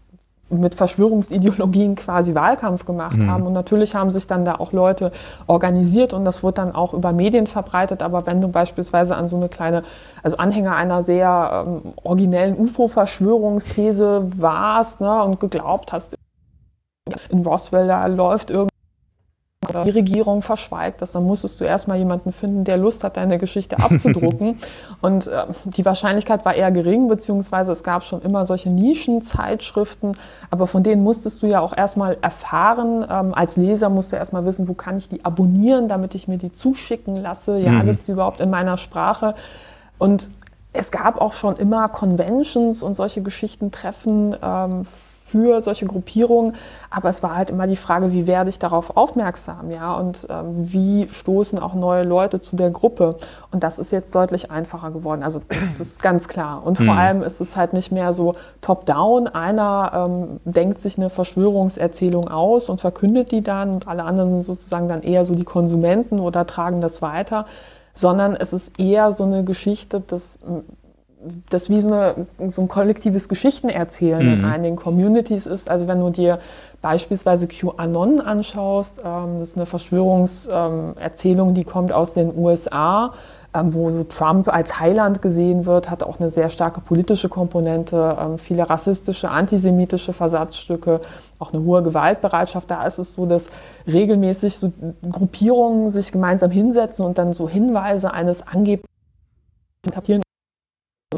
mit 0.48 0.74
Verschwörungsideologien 0.76 1.96
quasi 1.96 2.34
Wahlkampf 2.34 2.84
gemacht 2.84 3.18
haben. 3.26 3.44
Und 3.46 3.52
natürlich 3.52 3.94
haben 3.94 4.10
sich 4.10 4.26
dann 4.26 4.44
da 4.44 4.56
auch 4.56 4.72
Leute 4.72 5.10
organisiert 5.46 6.12
und 6.12 6.24
das 6.24 6.42
wird 6.42 6.58
dann 6.58 6.74
auch 6.74 6.94
über 6.94 7.12
Medien 7.12 7.46
verbreitet. 7.46 8.02
Aber 8.02 8.26
wenn 8.26 8.40
du 8.40 8.48
beispielsweise 8.48 9.16
an 9.16 9.26
so 9.26 9.36
eine 9.36 9.48
kleine, 9.48 9.82
also 10.22 10.36
Anhänger 10.36 10.76
einer 10.76 11.02
sehr 11.02 11.64
ähm, 11.66 11.94
originellen 12.02 12.56
UFO-Verschwörungsthese 12.58 14.30
warst 14.36 15.00
ne, 15.00 15.22
und 15.24 15.40
geglaubt 15.40 15.92
hast, 15.92 16.14
in 17.30 17.44
Roswell, 17.44 17.88
da 17.88 18.06
läuft 18.06 18.50
irgendwas, 18.50 18.75
die 19.84 19.90
Regierung 19.90 20.42
verschweigt 20.42 21.02
das, 21.02 21.12
dann 21.12 21.24
musstest 21.24 21.60
du 21.60 21.64
erstmal 21.64 21.98
jemanden 21.98 22.32
finden, 22.32 22.64
der 22.64 22.76
Lust 22.76 23.04
hat, 23.04 23.16
deine 23.16 23.38
Geschichte 23.38 23.78
abzudrucken. 23.78 24.58
und 25.00 25.26
äh, 25.26 25.46
die 25.64 25.84
Wahrscheinlichkeit 25.84 26.44
war 26.44 26.54
eher 26.54 26.70
gering, 26.70 27.08
beziehungsweise 27.08 27.72
es 27.72 27.82
gab 27.82 28.04
schon 28.04 28.22
immer 28.22 28.46
solche 28.46 28.70
Nischenzeitschriften, 28.70 30.16
aber 30.50 30.66
von 30.66 30.82
denen 30.82 31.02
musstest 31.02 31.42
du 31.42 31.46
ja 31.46 31.60
auch 31.60 31.76
erstmal 31.76 32.18
erfahren. 32.20 33.06
Ähm, 33.10 33.34
als 33.34 33.56
Leser 33.56 33.90
musst 33.90 34.12
du 34.12 34.16
erstmal 34.16 34.44
wissen, 34.44 34.68
wo 34.68 34.74
kann 34.74 34.98
ich 34.98 35.08
die 35.08 35.24
abonnieren, 35.24 35.88
damit 35.88 36.14
ich 36.14 36.28
mir 36.28 36.38
die 36.38 36.52
zuschicken 36.52 37.16
lasse. 37.16 37.58
Ja, 37.58 37.82
gibt 37.82 38.00
es 38.00 38.08
überhaupt 38.08 38.40
in 38.40 38.50
meiner 38.50 38.76
Sprache? 38.76 39.34
Und 39.98 40.30
es 40.72 40.90
gab 40.90 41.20
auch 41.20 41.32
schon 41.32 41.56
immer 41.56 41.88
Conventions 41.88 42.82
und 42.82 42.94
solche 42.94 43.22
Geschichten, 43.22 43.70
Treffen 43.70 44.36
ähm, 44.42 44.86
für 45.26 45.60
solche 45.60 45.86
Gruppierungen, 45.86 46.54
aber 46.88 47.08
es 47.08 47.22
war 47.22 47.34
halt 47.34 47.50
immer 47.50 47.66
die 47.66 47.76
Frage, 47.76 48.12
wie 48.12 48.28
werde 48.28 48.48
ich 48.48 48.60
darauf 48.60 48.96
aufmerksam, 48.96 49.72
ja, 49.72 49.94
und 49.94 50.26
ähm, 50.30 50.72
wie 50.72 51.08
stoßen 51.08 51.58
auch 51.58 51.74
neue 51.74 52.04
Leute 52.04 52.40
zu 52.40 52.54
der 52.54 52.70
Gruppe. 52.70 53.16
Und 53.50 53.64
das 53.64 53.80
ist 53.80 53.90
jetzt 53.90 54.14
deutlich 54.14 54.52
einfacher 54.52 54.92
geworden. 54.92 55.24
Also 55.24 55.42
das 55.76 55.80
ist 55.88 56.02
ganz 56.02 56.28
klar. 56.28 56.64
Und 56.64 56.78
vor 56.78 56.94
allem 56.94 57.22
ist 57.22 57.40
es 57.40 57.56
halt 57.56 57.72
nicht 57.72 57.90
mehr 57.90 58.12
so 58.12 58.36
top-down. 58.60 59.26
Einer 59.26 60.06
ähm, 60.08 60.40
denkt 60.44 60.80
sich 60.80 60.96
eine 60.96 61.10
Verschwörungserzählung 61.10 62.28
aus 62.28 62.68
und 62.68 62.80
verkündet 62.80 63.32
die 63.32 63.42
dann 63.42 63.70
und 63.70 63.88
alle 63.88 64.04
anderen 64.04 64.30
sind 64.30 64.44
sozusagen 64.44 64.88
dann 64.88 65.02
eher 65.02 65.24
so 65.24 65.34
die 65.34 65.44
Konsumenten 65.44 66.20
oder 66.20 66.46
tragen 66.46 66.80
das 66.80 67.02
weiter, 67.02 67.46
sondern 67.94 68.36
es 68.36 68.52
ist 68.52 68.78
eher 68.78 69.10
so 69.10 69.24
eine 69.24 69.42
Geschichte, 69.42 70.00
dass 70.00 70.38
das 71.50 71.70
wie 71.70 71.80
so, 71.80 71.88
eine, 71.88 72.26
so 72.48 72.62
ein 72.62 72.68
kollektives 72.68 73.28
Geschichtenerzählen 73.28 74.20
in 74.20 74.44
einigen 74.44 74.76
Communities 74.76 75.46
ist. 75.46 75.70
Also 75.70 75.86
wenn 75.86 76.00
du 76.00 76.10
dir 76.10 76.38
beispielsweise 76.82 77.48
QAnon 77.48 78.20
anschaust, 78.20 79.00
ähm, 79.04 79.40
das 79.40 79.50
ist 79.50 79.56
eine 79.56 79.66
Verschwörungserzählung, 79.66 81.54
die 81.54 81.64
kommt 81.64 81.92
aus 81.92 82.14
den 82.14 82.36
USA, 82.36 83.12
ähm, 83.54 83.74
wo 83.74 83.90
so 83.90 84.04
Trump 84.04 84.48
als 84.48 84.80
Heiland 84.80 85.22
gesehen 85.22 85.66
wird, 85.66 85.90
hat 85.90 86.02
auch 86.02 86.20
eine 86.20 86.30
sehr 86.30 86.48
starke 86.48 86.80
politische 86.80 87.28
Komponente, 87.28 88.16
ähm, 88.20 88.38
viele 88.38 88.68
rassistische, 88.68 89.30
antisemitische 89.30 90.12
Versatzstücke, 90.12 91.00
auch 91.38 91.52
eine 91.52 91.62
hohe 91.62 91.82
Gewaltbereitschaft. 91.82 92.70
Da 92.70 92.86
ist 92.86 92.98
es 92.98 93.14
so, 93.14 93.26
dass 93.26 93.50
regelmäßig 93.86 94.58
so 94.58 94.72
Gruppierungen 95.10 95.90
sich 95.90 96.12
gemeinsam 96.12 96.50
hinsetzen 96.50 97.04
und 97.04 97.18
dann 97.18 97.34
so 97.34 97.48
Hinweise 97.48 98.12
eines 98.12 98.46
angeblichen 98.46 98.86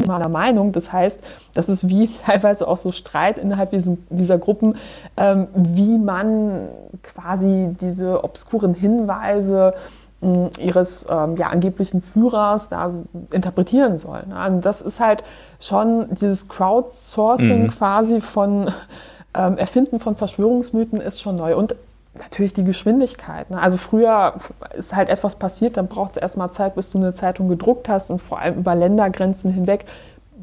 meiner 0.07 0.29
Meinung. 0.29 0.73
Das 0.73 0.93
heißt, 0.93 1.21
das 1.55 1.69
ist 1.69 1.89
wie 1.89 2.09
teilweise 2.27 2.67
auch 2.67 2.77
so 2.77 2.93
Streit 2.93 3.39
innerhalb 3.39 3.71
diesen, 3.71 4.07
dieser 4.11 4.39
Gruppen, 4.39 4.77
ähm, 5.17 5.49
wie 5.55 5.99
man 5.99 6.69
quasi 7.03 7.75
diese 7.81 8.25
obskuren 8.25 8.75
Hinweise 8.75 9.75
mh, 10.21 10.51
ihres 10.59 11.07
ähm, 11.09 11.37
ja, 11.37 11.49
angeblichen 11.49 12.03
Führers 12.03 12.69
da 12.69 12.91
so 12.91 13.05
interpretieren 13.33 13.99
soll. 13.99 14.25
Ne? 14.29 14.37
Also 14.37 14.61
das 14.61 14.81
ist 14.81 15.01
halt 15.01 15.25
schon 15.61 16.09
dieses 16.11 16.49
Crowdsourcing 16.49 17.69
quasi 17.69 18.21
von 18.21 18.71
ähm, 19.35 19.59
Erfinden 19.59 20.01
von 20.01 20.17
Verschwörungsmythen 20.17 21.01
ist 21.01 21.21
schon 21.21 21.37
neu. 21.37 21.57
Und 21.57 21.75
Natürlich 22.19 22.53
die 22.53 22.65
Geschwindigkeit. 22.65 23.51
Ne? 23.51 23.61
Also 23.61 23.77
früher 23.77 24.35
ist 24.77 24.95
halt 24.95 25.09
etwas 25.09 25.37
passiert, 25.37 25.77
dann 25.77 25.89
braucht 25.89 26.13
es 26.13 26.17
erstmal 26.17 26.51
Zeit, 26.51 26.75
bis 26.75 26.91
du 26.91 26.99
eine 26.99 27.15
Zeitung 27.15 27.49
gedruckt 27.49 27.89
hast 27.89 28.11
und 28.11 28.21
vor 28.21 28.39
allem 28.39 28.59
über 28.59 28.75
Ländergrenzen 28.75 29.53
hinweg, 29.53 29.85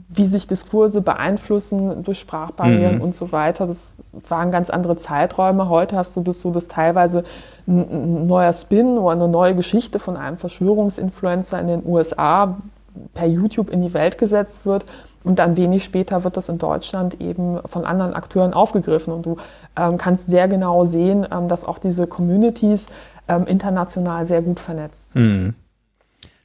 wie 0.09 0.25
sich 0.25 0.47
Diskurse 0.47 1.01
beeinflussen 1.01 2.03
durch 2.03 2.19
Sprachbarrieren 2.19 3.01
und 3.01 3.15
so 3.15 3.31
weiter. 3.31 3.65
Das 3.67 3.97
waren 4.29 4.51
ganz 4.51 4.69
andere 4.69 4.95
Zeiträume. 4.97 5.67
Heute 5.69 5.97
hast 5.97 6.15
du 6.15 6.21
das 6.21 6.41
so, 6.41 6.51
dass 6.51 6.67
teilweise 6.67 7.23
ein, 7.67 7.79
ein 7.79 8.27
neuer 8.27 8.53
Spin 8.53 8.97
oder 8.97 9.13
eine 9.13 9.27
neue 9.27 9.55
Geschichte 9.55 9.99
von 9.99 10.15
einem 10.15 10.37
Verschwörungsinfluencer 10.37 11.59
in 11.59 11.67
den 11.67 11.85
USA 11.85 12.57
per 13.13 13.27
YouTube 13.27 13.69
in 13.69 13.81
die 13.81 13.93
Welt 13.93 14.17
gesetzt 14.17 14.65
wird. 14.65 14.85
Und 15.23 15.39
dann 15.39 15.57
wenig 15.57 15.83
später 15.83 16.23
wird 16.23 16.37
das 16.37 16.49
in 16.49 16.59
Deutschland 16.59 17.19
eben 17.19 17.59
von 17.65 17.83
anderen 17.83 18.13
Akteuren 18.13 18.53
aufgegriffen. 18.53 19.11
Und 19.11 19.25
du 19.25 19.37
ähm, 19.75 19.97
kannst 19.97 20.27
sehr 20.27 20.47
genau 20.47 20.85
sehen, 20.85 21.27
ähm, 21.31 21.47
dass 21.47 21.65
auch 21.65 21.79
diese 21.79 22.05
Communities 22.05 22.87
ähm, 23.27 23.47
international 23.47 24.25
sehr 24.25 24.41
gut 24.41 24.59
vernetzt 24.59 25.13
sind. 25.13 25.23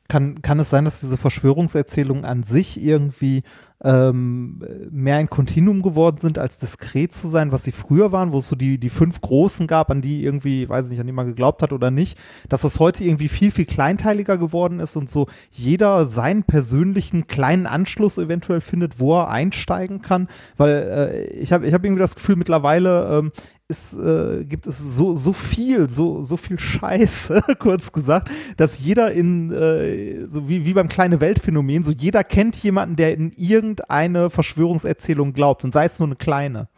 Kann, 0.08 0.42
kann 0.42 0.58
es 0.58 0.70
sein, 0.70 0.86
dass 0.86 1.00
diese 1.00 1.16
Verschwörungserzählungen 1.16 2.24
an 2.24 2.42
sich 2.42 2.82
irgendwie 2.82 3.42
ähm, 3.82 4.62
mehr 4.90 5.16
ein 5.16 5.30
Kontinuum 5.30 5.82
geworden 5.82 6.18
sind, 6.18 6.38
als 6.38 6.58
diskret 6.58 7.14
zu 7.14 7.28
sein, 7.28 7.50
was 7.50 7.64
sie 7.64 7.72
früher 7.72 8.12
waren, 8.12 8.32
wo 8.32 8.38
es 8.38 8.48
so 8.48 8.56
die, 8.56 8.78
die 8.78 8.90
fünf 8.90 9.20
Großen 9.20 9.66
gab, 9.66 9.90
an 9.90 10.02
die 10.02 10.22
irgendwie, 10.22 10.68
weiß 10.68 10.90
nicht, 10.90 11.00
an 11.00 11.06
die 11.06 11.12
man 11.12 11.26
geglaubt 11.26 11.62
hat 11.62 11.72
oder 11.72 11.90
nicht, 11.90 12.18
dass 12.48 12.62
das 12.62 12.78
heute 12.78 13.04
irgendwie 13.04 13.28
viel, 13.28 13.50
viel 13.50 13.64
kleinteiliger 13.64 14.36
geworden 14.36 14.80
ist 14.80 14.96
und 14.96 15.08
so 15.08 15.28
jeder 15.50 16.04
seinen 16.04 16.44
persönlichen 16.44 17.26
kleinen 17.26 17.66
Anschluss 17.66 18.18
eventuell 18.18 18.60
findet, 18.60 19.00
wo 19.00 19.16
er 19.16 19.30
einsteigen 19.30 20.02
kann, 20.02 20.28
weil 20.58 20.70
äh, 20.70 21.24
ich 21.32 21.52
habe 21.52 21.66
ich 21.66 21.72
hab 21.72 21.84
irgendwie 21.84 22.02
das 22.02 22.14
Gefühl 22.14 22.36
mittlerweile, 22.36 23.18
ähm, 23.18 23.32
ist, 23.70 23.94
äh, 23.94 24.44
gibt 24.44 24.66
es 24.66 24.78
so, 24.78 25.14
so 25.14 25.32
viel, 25.32 25.88
so, 25.88 26.20
so 26.20 26.36
viel 26.36 26.58
Scheiße, 26.58 27.42
kurz 27.58 27.92
gesagt, 27.92 28.30
dass 28.56 28.80
jeder 28.80 29.12
in, 29.12 29.52
äh, 29.52 30.26
so 30.26 30.48
wie, 30.48 30.66
wie 30.66 30.74
beim 30.74 30.88
kleine 30.88 31.20
Weltphänomen, 31.20 31.82
so 31.82 31.92
jeder 31.92 32.24
kennt 32.24 32.56
jemanden, 32.56 32.96
der 32.96 33.14
in 33.14 33.32
irgendeine 33.36 34.28
Verschwörungserzählung 34.28 35.32
glaubt 35.32 35.64
und 35.64 35.72
sei 35.72 35.84
es 35.84 35.98
nur 35.98 36.08
eine 36.08 36.16
kleine. 36.16 36.68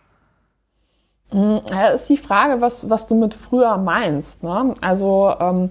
Ja, 1.33 1.89
ist 1.89 2.09
die 2.11 2.19
Frage, 2.19 2.61
was, 2.61 2.91
was 2.91 3.07
du 3.07 3.15
mit 3.15 3.35
früher 3.35 3.79
meinst. 3.79 4.43
Ne? 4.43 4.75
Also 4.83 5.35
ähm, 5.41 5.71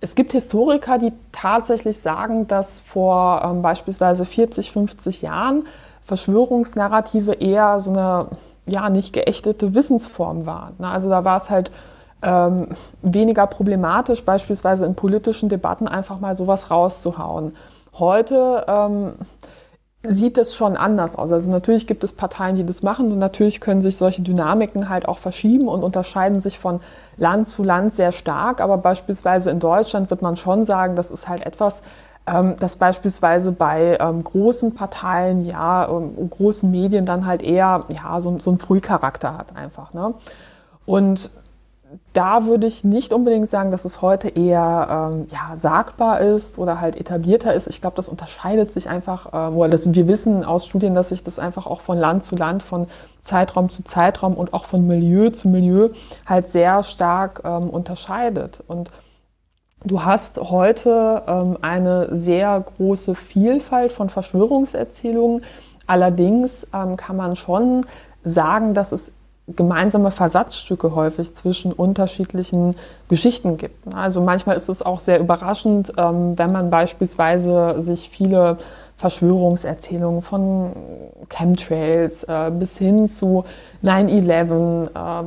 es 0.00 0.14
gibt 0.16 0.32
Historiker, 0.32 0.98
die 0.98 1.12
tatsächlich 1.30 1.98
sagen, 1.98 2.48
dass 2.48 2.80
vor 2.80 3.42
ähm, 3.44 3.62
beispielsweise 3.62 4.24
40, 4.24 4.72
50 4.72 5.22
Jahren 5.22 5.64
Verschwörungsnarrative 6.04 7.34
eher 7.34 7.78
so 7.78 7.92
eine 7.92 8.26
ja 8.70 8.90
nicht 8.90 9.12
geächtete 9.12 9.74
Wissensform 9.74 10.46
war. 10.46 10.72
Ne? 10.78 10.88
Also 10.88 11.08
da 11.08 11.24
war 11.24 11.36
es 11.36 11.50
halt 11.50 11.70
ähm, 12.22 12.68
weniger 13.02 13.46
problematisch, 13.46 14.24
beispielsweise 14.24 14.84
in 14.86 14.94
politischen 14.94 15.48
Debatten 15.48 15.88
einfach 15.88 16.20
mal 16.20 16.34
sowas 16.34 16.70
rauszuhauen. 16.70 17.54
Heute 17.98 18.64
ähm, 18.68 19.14
sieht 20.02 20.38
es 20.38 20.54
schon 20.54 20.76
anders 20.76 21.16
aus. 21.16 21.32
Also 21.32 21.50
natürlich 21.50 21.86
gibt 21.86 22.04
es 22.04 22.14
Parteien, 22.14 22.56
die 22.56 22.64
das 22.64 22.82
machen 22.82 23.12
und 23.12 23.18
natürlich 23.18 23.60
können 23.60 23.82
sich 23.82 23.96
solche 23.96 24.22
Dynamiken 24.22 24.88
halt 24.88 25.06
auch 25.06 25.18
verschieben 25.18 25.68
und 25.68 25.82
unterscheiden 25.82 26.40
sich 26.40 26.58
von 26.58 26.80
Land 27.16 27.48
zu 27.48 27.62
Land 27.62 27.92
sehr 27.92 28.12
stark. 28.12 28.60
Aber 28.60 28.78
beispielsweise 28.78 29.50
in 29.50 29.60
Deutschland 29.60 30.10
wird 30.10 30.22
man 30.22 30.36
schon 30.36 30.64
sagen, 30.64 30.96
das 30.96 31.10
ist 31.10 31.28
halt 31.28 31.44
etwas, 31.44 31.82
dass 32.26 32.76
beispielsweise 32.76 33.50
bei 33.50 33.98
ähm, 34.00 34.22
großen 34.22 34.74
Parteien, 34.74 35.46
ja, 35.46 35.88
ähm, 35.88 36.30
großen 36.30 36.70
Medien 36.70 37.06
dann 37.06 37.26
halt 37.26 37.42
eher 37.42 37.84
ja, 37.88 38.20
so, 38.20 38.38
so 38.38 38.50
einen 38.50 38.58
Frühcharakter 38.60 39.36
hat 39.36 39.56
einfach. 39.56 39.92
Ne? 39.92 40.14
Und 40.86 41.30
da 42.12 42.46
würde 42.46 42.66
ich 42.66 42.84
nicht 42.84 43.12
unbedingt 43.12 43.48
sagen, 43.48 43.70
dass 43.70 43.84
es 43.84 44.00
heute 44.00 44.28
eher 44.28 45.10
ähm, 45.12 45.26
ja, 45.30 45.56
sagbar 45.56 46.20
ist 46.20 46.58
oder 46.58 46.80
halt 46.80 46.96
etablierter 46.96 47.52
ist. 47.52 47.66
Ich 47.66 47.80
glaube, 47.80 47.96
das 47.96 48.08
unterscheidet 48.08 48.70
sich 48.70 48.88
einfach, 48.88 49.30
ähm, 49.32 49.56
oder 49.56 49.70
das, 49.70 49.92
wir 49.92 50.06
wissen 50.06 50.44
aus 50.44 50.66
Studien, 50.66 50.94
dass 50.94 51.08
sich 51.08 51.24
das 51.24 51.38
einfach 51.38 51.66
auch 51.66 51.80
von 51.80 51.98
Land 51.98 52.22
zu 52.22 52.36
Land, 52.36 52.62
von 52.62 52.86
Zeitraum 53.20 53.70
zu 53.70 53.82
Zeitraum 53.82 54.34
und 54.34 54.54
auch 54.54 54.66
von 54.66 54.86
Milieu 54.86 55.30
zu 55.30 55.48
Milieu 55.48 55.90
halt 56.26 56.46
sehr 56.46 56.82
stark 56.84 57.42
ähm, 57.44 57.68
unterscheidet. 57.70 58.62
Und 58.68 58.90
Du 59.84 60.04
hast 60.04 60.38
heute 60.38 61.22
ähm, 61.26 61.56
eine 61.62 62.14
sehr 62.14 62.60
große 62.76 63.14
Vielfalt 63.14 63.92
von 63.92 64.10
Verschwörungserzählungen. 64.10 65.42
Allerdings 65.86 66.66
ähm, 66.74 66.96
kann 66.96 67.16
man 67.16 67.34
schon 67.34 67.86
sagen, 68.22 68.74
dass 68.74 68.92
es 68.92 69.10
gemeinsame 69.56 70.10
Versatzstücke 70.10 70.94
häufig 70.94 71.34
zwischen 71.34 71.72
unterschiedlichen 71.72 72.76
Geschichten 73.08 73.56
gibt. 73.56 73.94
Also 73.94 74.20
manchmal 74.20 74.56
ist 74.56 74.68
es 74.68 74.82
auch 74.82 75.00
sehr 75.00 75.18
überraschend, 75.18 75.92
ähm, 75.96 76.38
wenn 76.38 76.52
man 76.52 76.70
beispielsweise 76.70 77.76
sich 77.78 78.10
viele 78.10 78.58
Verschwörungserzählungen 78.96 80.20
von 80.20 80.72
Chemtrails 81.30 82.24
äh, 82.24 82.50
bis 82.52 82.76
hin 82.76 83.06
zu 83.06 83.44
9-11 83.82 84.88
äh, 84.88 85.24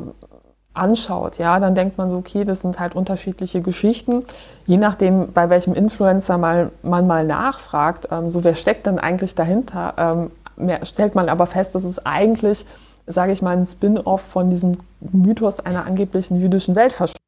anschaut, 0.73 1.37
ja, 1.37 1.59
dann 1.59 1.75
denkt 1.75 1.97
man 1.97 2.09
so, 2.09 2.17
okay, 2.17 2.45
das 2.45 2.61
sind 2.61 2.79
halt 2.79 2.95
unterschiedliche 2.95 3.61
Geschichten. 3.61 4.23
Je 4.65 4.77
nachdem, 4.77 5.31
bei 5.31 5.49
welchem 5.49 5.73
Influencer 5.73 6.37
mal, 6.37 6.71
man 6.81 7.05
mal 7.05 7.25
nachfragt, 7.25 8.07
ähm, 8.11 8.29
so 8.29 8.43
wer 8.43 8.55
steckt 8.55 8.87
denn 8.87 8.99
eigentlich 8.99 9.35
dahinter, 9.35 9.93
ähm, 9.97 10.31
mehr, 10.55 10.83
stellt 10.85 11.15
man 11.15 11.29
aber 11.29 11.45
fest, 11.45 11.75
dass 11.75 11.83
es 11.83 12.03
eigentlich, 12.05 12.65
sage 13.05 13.31
ich 13.31 13.41
mal, 13.41 13.55
ein 13.55 13.65
Spin-off 13.65 14.21
von 14.21 14.49
diesem 14.49 14.79
Mythos 14.99 15.59
einer 15.59 15.85
angeblichen 15.85 16.39
jüdischen 16.39 16.75
Weltverschwörung 16.75 17.19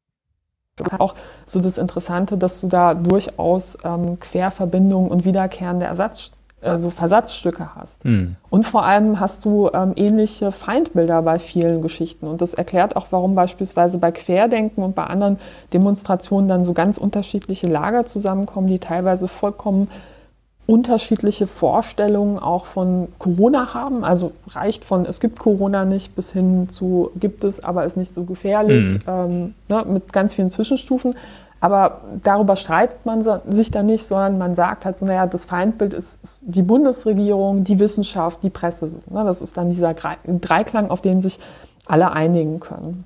auch 0.98 1.14
so 1.46 1.60
das 1.60 1.78
Interessante, 1.78 2.36
dass 2.36 2.60
du 2.60 2.68
da 2.68 2.92
durchaus 2.92 3.78
ähm, 3.82 4.20
Querverbindungen 4.20 5.10
und 5.10 5.24
wiederkehrende 5.24 5.86
Ersatz, 5.86 6.32
äh, 6.60 6.78
so 6.78 6.90
Versatzstücke 6.90 7.74
hast. 7.74 8.04
Mhm. 8.04 8.36
Und 8.48 8.66
vor 8.66 8.84
allem 8.84 9.20
hast 9.20 9.44
du 9.44 9.70
ähm, 9.72 9.92
ähnliche 9.96 10.52
Feindbilder 10.52 11.22
bei 11.22 11.38
vielen 11.38 11.82
Geschichten. 11.82 12.26
Und 12.26 12.40
das 12.40 12.54
erklärt 12.54 12.96
auch, 12.96 13.08
warum 13.10 13.34
beispielsweise 13.34 13.98
bei 13.98 14.10
Querdenken 14.10 14.82
und 14.82 14.94
bei 14.94 15.04
anderen 15.04 15.38
Demonstrationen 15.72 16.48
dann 16.48 16.64
so 16.64 16.72
ganz 16.72 16.98
unterschiedliche 16.98 17.66
Lager 17.66 18.06
zusammenkommen, 18.06 18.68
die 18.68 18.78
teilweise 18.78 19.28
vollkommen 19.28 19.88
unterschiedliche 20.66 21.46
Vorstellungen 21.46 22.38
auch 22.38 22.66
von 22.66 23.08
Corona 23.18 23.72
haben. 23.72 24.02
Also 24.02 24.32
reicht 24.48 24.84
von 24.84 25.06
es 25.06 25.20
gibt 25.20 25.38
Corona 25.38 25.84
nicht 25.84 26.16
bis 26.16 26.32
hin 26.32 26.68
zu 26.68 27.10
gibt 27.14 27.44
es, 27.44 27.62
aber 27.62 27.84
ist 27.84 27.96
nicht 27.96 28.12
so 28.12 28.24
gefährlich, 28.24 28.84
mhm. 28.84 29.00
ähm, 29.06 29.54
ne, 29.68 29.84
mit 29.86 30.12
ganz 30.12 30.34
vielen 30.34 30.50
Zwischenstufen. 30.50 31.14
Aber 31.60 32.02
darüber 32.22 32.54
streitet 32.56 33.06
man 33.06 33.24
sich 33.48 33.70
dann 33.70 33.86
nicht, 33.86 34.04
sondern 34.04 34.38
man 34.38 34.54
sagt 34.54 34.84
halt 34.84 34.98
so, 34.98 35.06
naja, 35.06 35.26
das 35.26 35.46
Feindbild 35.46 35.94
ist 35.94 36.20
die 36.42 36.62
Bundesregierung, 36.62 37.64
die 37.64 37.78
Wissenschaft, 37.78 38.42
die 38.42 38.50
Presse. 38.50 38.86
Ne? 39.10 39.24
Das 39.24 39.40
ist 39.40 39.56
dann 39.56 39.70
dieser 39.70 39.94
Dreiklang, 39.94 40.90
auf 40.90 41.00
den 41.00 41.20
sich 41.20 41.40
alle 41.86 42.12
einigen 42.12 42.60
können. 42.60 43.04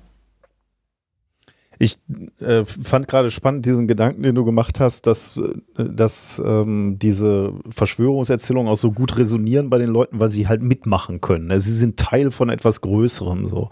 Ich 1.79 1.97
äh, 2.39 2.63
fand 2.63 3.07
gerade 3.07 3.31
spannend 3.31 3.65
diesen 3.65 3.87
Gedanken, 3.87 4.21
den 4.21 4.35
du 4.35 4.45
gemacht 4.45 4.79
hast, 4.79 5.07
dass, 5.07 5.37
äh, 5.37 5.83
dass 5.83 6.39
ähm, 6.45 6.99
diese 7.01 7.53
Verschwörungserzählungen 7.71 8.71
auch 8.71 8.77
so 8.77 8.91
gut 8.91 9.17
resonieren 9.17 9.71
bei 9.71 9.79
den 9.79 9.89
Leuten, 9.89 10.19
weil 10.19 10.29
sie 10.29 10.47
halt 10.47 10.61
mitmachen 10.61 11.21
können. 11.21 11.49
Also 11.49 11.71
sie 11.71 11.77
sind 11.77 11.97
Teil 11.97 12.29
von 12.29 12.49
etwas 12.49 12.81
Größerem. 12.81 13.47
So. 13.47 13.71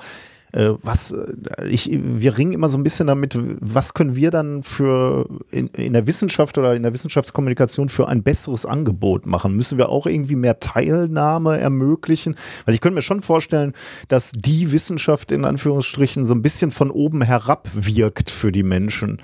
Äh, 0.52 0.72
was 0.82 1.12
äh, 1.12 1.68
ich, 1.68 1.90
wir 1.92 2.38
ringen 2.38 2.54
immer 2.54 2.70
so 2.70 2.78
ein 2.78 2.84
bisschen 2.84 3.08
damit, 3.08 3.38
was 3.38 3.94
können 3.94 4.16
wir 4.16 4.32
dann 4.32 4.64
für 4.64 5.28
in, 5.52 5.68
in 5.68 5.94
der 5.94 6.08
Wissenschaft 6.08 6.58
oder 6.58 6.76
in 6.76 6.84
der 6.84 6.94
Wissenschaftskommunikation 6.94 7.90
für 7.90 8.08
ein 8.08 8.24
besseres 8.24 8.66
Angebot 8.66 9.26
machen? 9.26 9.56
Müssen 9.56 9.78
wir 9.78 9.90
auch 9.90 10.08
irgendwie 10.08 10.36
mehr 10.36 10.60
Teilnahme 10.60 11.60
ermöglichen? 11.60 12.36
Weil 12.66 12.74
ich 12.74 12.82
könnte 12.82 12.96
mir 12.96 13.02
schon 13.02 13.22
vorstellen, 13.22 13.74
dass 14.08 14.32
die 14.32 14.72
Wissenschaft 14.72 15.32
in 15.32 15.46
Anführungsstrichen 15.46 16.26
so 16.26 16.34
ein 16.34 16.42
bisschen 16.42 16.72
von 16.72 16.90
oben 16.90 17.22
herab 17.22 17.70
wirkt 17.74 18.32
für 18.32 18.52
die 18.52 18.64
Menschen. 18.64 19.22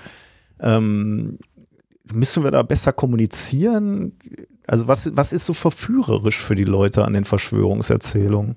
Ähm, 0.60 1.38
müssen 2.12 2.44
wir 2.44 2.52
da 2.52 2.62
besser 2.62 2.92
kommunizieren? 2.92 4.12
Also 4.66 4.86
was, 4.86 5.16
was 5.16 5.32
ist 5.32 5.46
so 5.46 5.52
verführerisch 5.52 6.40
für 6.40 6.54
die 6.54 6.64
Leute 6.64 7.04
an 7.04 7.14
den 7.14 7.24
Verschwörungserzählungen? 7.24 8.56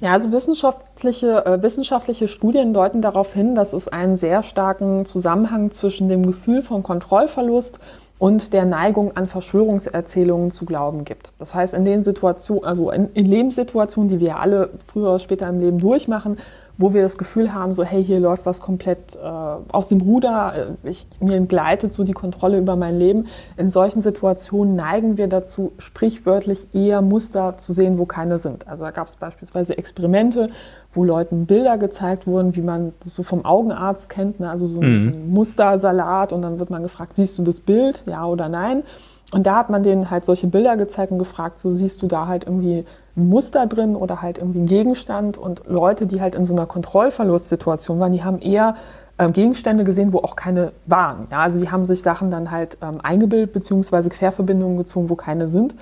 Ja, 0.00 0.12
also 0.12 0.32
wissenschaftliche, 0.32 1.46
äh, 1.46 1.62
wissenschaftliche 1.62 2.28
Studien 2.28 2.74
deuten 2.74 3.02
darauf 3.02 3.32
hin, 3.34 3.54
dass 3.54 3.72
es 3.72 3.88
einen 3.88 4.16
sehr 4.16 4.42
starken 4.42 5.06
Zusammenhang 5.06 5.70
zwischen 5.70 6.08
dem 6.08 6.26
Gefühl 6.26 6.62
von 6.62 6.82
Kontrollverlust 6.82 7.78
und 8.18 8.52
der 8.52 8.64
Neigung 8.64 9.16
an 9.16 9.26
Verschwörungserzählungen 9.26 10.50
zu 10.50 10.64
glauben 10.64 11.04
gibt. 11.04 11.32
Das 11.38 11.54
heißt, 11.54 11.74
in 11.74 11.84
den 11.84 12.04
Situationen, 12.04 12.64
also 12.64 12.90
in, 12.90 13.10
in 13.14 13.26
Lebenssituationen, 13.26 14.08
die 14.08 14.20
wir 14.20 14.38
alle 14.38 14.70
früher 14.86 15.08
oder 15.08 15.18
später 15.18 15.48
im 15.48 15.58
Leben 15.58 15.78
durchmachen, 15.78 16.38
wo 16.82 16.92
wir 16.92 17.02
das 17.02 17.16
Gefühl 17.16 17.54
haben, 17.54 17.72
so 17.72 17.84
hey, 17.84 18.04
hier 18.04 18.18
läuft 18.18 18.44
was 18.44 18.60
komplett 18.60 19.14
äh, 19.14 19.18
aus 19.20 19.88
dem 19.88 20.00
Ruder, 20.00 20.76
äh, 20.82 20.88
ich, 20.88 21.06
mir 21.20 21.36
entgleitet 21.36 21.94
so 21.94 22.02
die 22.02 22.12
Kontrolle 22.12 22.58
über 22.58 22.74
mein 22.74 22.98
Leben. 22.98 23.28
In 23.56 23.70
solchen 23.70 24.00
Situationen 24.00 24.74
neigen 24.74 25.16
wir 25.16 25.28
dazu, 25.28 25.72
sprichwörtlich 25.78 26.66
eher 26.74 27.00
Muster 27.00 27.56
zu 27.56 27.72
sehen, 27.72 27.98
wo 27.98 28.04
keine 28.04 28.38
sind. 28.38 28.66
Also 28.66 28.84
da 28.84 28.90
gab 28.90 29.06
es 29.06 29.14
beispielsweise 29.14 29.78
Experimente, 29.78 30.50
wo 30.92 31.04
Leuten 31.04 31.46
Bilder 31.46 31.78
gezeigt 31.78 32.26
wurden, 32.26 32.56
wie 32.56 32.62
man 32.62 32.92
das 32.98 33.14
so 33.14 33.22
vom 33.22 33.44
Augenarzt 33.44 34.08
kennt, 34.08 34.40
ne? 34.40 34.50
also 34.50 34.66
so 34.66 34.80
ein, 34.80 35.26
mhm. 35.26 35.32
Mustersalat 35.32 36.32
und 36.32 36.42
dann 36.42 36.58
wird 36.58 36.70
man 36.70 36.82
gefragt, 36.82 37.14
siehst 37.14 37.38
du 37.38 37.44
das 37.44 37.60
Bild, 37.60 38.02
ja 38.06 38.26
oder 38.26 38.48
nein? 38.48 38.82
Und 39.30 39.46
da 39.46 39.56
hat 39.56 39.70
man 39.70 39.84
denen 39.84 40.10
halt 40.10 40.24
solche 40.24 40.48
Bilder 40.48 40.76
gezeigt 40.76 41.12
und 41.12 41.18
gefragt, 41.18 41.58
so 41.60 41.74
siehst 41.74 42.02
du 42.02 42.08
da 42.08 42.26
halt 42.26 42.44
irgendwie 42.44 42.84
Muster 43.14 43.66
drin 43.66 43.96
oder 43.96 44.22
halt 44.22 44.38
irgendwie 44.38 44.60
ein 44.60 44.66
Gegenstand. 44.66 45.36
Und 45.38 45.62
Leute, 45.66 46.06
die 46.06 46.20
halt 46.20 46.34
in 46.34 46.44
so 46.44 46.54
einer 46.54 46.66
Kontrollverlustsituation 46.66 48.00
waren, 48.00 48.12
die 48.12 48.24
haben 48.24 48.38
eher 48.38 48.74
ähm, 49.18 49.32
Gegenstände 49.32 49.84
gesehen, 49.84 50.12
wo 50.12 50.18
auch 50.18 50.36
keine 50.36 50.72
waren. 50.86 51.26
Ja, 51.30 51.40
also 51.40 51.60
die 51.60 51.70
haben 51.70 51.86
sich 51.86 52.02
Sachen 52.02 52.30
dann 52.30 52.50
halt 52.50 52.78
ähm, 52.82 53.00
eingebildet, 53.02 53.52
beziehungsweise 53.52 54.08
Querverbindungen 54.08 54.78
gezogen, 54.78 55.10
wo 55.10 55.16
keine 55.16 55.48
sind. 55.48 55.74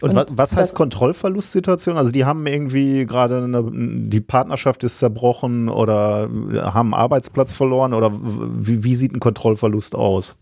Und, 0.00 0.10
und 0.10 0.16
was, 0.16 0.26
was 0.30 0.56
heißt 0.56 0.74
Kontrollverlustsituation? 0.74 1.98
Also 1.98 2.10
die 2.10 2.24
haben 2.24 2.46
irgendwie 2.46 3.04
gerade 3.04 3.46
die 3.72 4.20
Partnerschaft 4.20 4.82
ist 4.84 4.98
zerbrochen 4.98 5.68
oder 5.68 6.28
haben 6.54 6.94
einen 6.94 7.02
Arbeitsplatz 7.02 7.52
verloren 7.52 7.92
oder 7.92 8.10
wie, 8.12 8.82
wie 8.82 8.94
sieht 8.94 9.14
ein 9.14 9.20
Kontrollverlust 9.20 9.94
aus? 9.94 10.36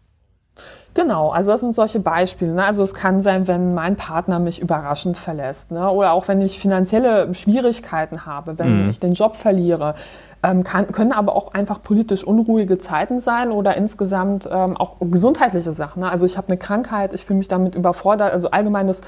Genau, 0.99 1.29
also 1.31 1.53
das 1.53 1.61
sind 1.61 1.77
solche 1.77 2.01
Beispiele. 2.01 2.51
Ne? 2.51 2.65
Also 2.65 2.83
es 2.83 2.93
kann 2.93 3.23
sein, 3.23 3.47
wenn 3.47 3.73
mein 3.73 3.95
Partner 3.95 4.41
mich 4.41 4.61
überraschend 4.61 5.17
verlässt 5.17 5.71
ne? 5.71 5.89
oder 5.89 6.11
auch 6.11 6.27
wenn 6.27 6.41
ich 6.41 6.59
finanzielle 6.59 7.33
Schwierigkeiten 7.37 8.27
habe, 8.27 8.59
wenn 8.59 8.83
mhm. 8.83 8.91
ich 8.91 8.99
den 8.99 9.13
Job 9.13 9.37
verliere. 9.37 9.95
Ähm, 10.43 10.65
kann, 10.65 10.91
können 10.91 11.13
aber 11.13 11.37
auch 11.37 11.55
einfach 11.55 11.81
politisch 11.83 12.25
unruhige 12.25 12.79
Zeiten 12.79 13.21
sein 13.21 13.53
oder 13.53 13.77
insgesamt 13.77 14.49
ähm, 14.51 14.77
auch 14.77 14.97
gesundheitliche 15.01 15.71
Sachen. 15.71 16.01
Ne? 16.01 16.11
Also 16.11 16.27
ich 16.27 16.37
habe 16.37 16.49
eine 16.49 16.57
Krankheit, 16.57 17.13
ich 17.13 17.25
fühle 17.25 17.39
mich 17.39 17.49
damit 17.49 17.77
überfordert. 17.77 18.33
Also 18.33 18.51
allgemeines 18.51 19.03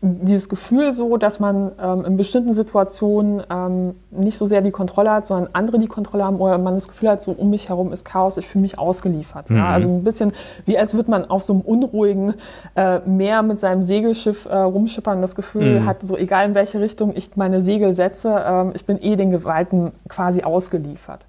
dieses 0.00 0.48
Gefühl 0.48 0.92
so, 0.92 1.16
dass 1.16 1.40
man 1.40 1.72
ähm, 1.82 2.04
in 2.04 2.16
bestimmten 2.16 2.52
Situationen 2.52 3.42
ähm, 3.50 3.96
nicht 4.12 4.38
so 4.38 4.46
sehr 4.46 4.60
die 4.60 4.70
Kontrolle 4.70 5.10
hat, 5.10 5.26
sondern 5.26 5.50
andere 5.54 5.80
die 5.80 5.88
Kontrolle 5.88 6.24
haben 6.24 6.36
oder 6.36 6.56
man 6.56 6.74
das 6.74 6.86
Gefühl 6.86 7.10
hat, 7.10 7.20
so 7.20 7.32
um 7.32 7.50
mich 7.50 7.68
herum 7.68 7.92
ist 7.92 8.04
Chaos, 8.04 8.36
ich 8.36 8.46
fühle 8.46 8.62
mich 8.62 8.78
ausgeliefert. 8.78 9.50
Ja? 9.50 9.70
Also 9.70 9.88
ein 9.88 10.04
bisschen 10.04 10.32
wie 10.66 10.78
als 10.78 10.94
würde 10.94 11.10
man 11.10 11.28
auf 11.28 11.42
so 11.42 11.52
einem 11.52 11.62
unruhigen 11.62 12.34
äh, 12.76 13.00
Meer 13.00 13.42
mit 13.42 13.58
seinem 13.58 13.82
Segelschiff 13.82 14.46
äh, 14.46 14.56
rumschippern, 14.56 15.20
das 15.20 15.34
Gefühl 15.34 15.84
hat, 15.84 16.02
so 16.02 16.16
egal 16.16 16.46
in 16.46 16.54
welche 16.54 16.80
Richtung 16.80 17.12
ich 17.16 17.36
meine 17.36 17.60
Segel 17.60 17.92
setze, 17.92 18.44
ähm, 18.46 18.72
ich 18.74 18.86
bin 18.86 19.02
eh 19.02 19.16
den 19.16 19.32
Gewalten 19.32 19.90
quasi 20.08 20.44
ausgeliefert. 20.44 21.26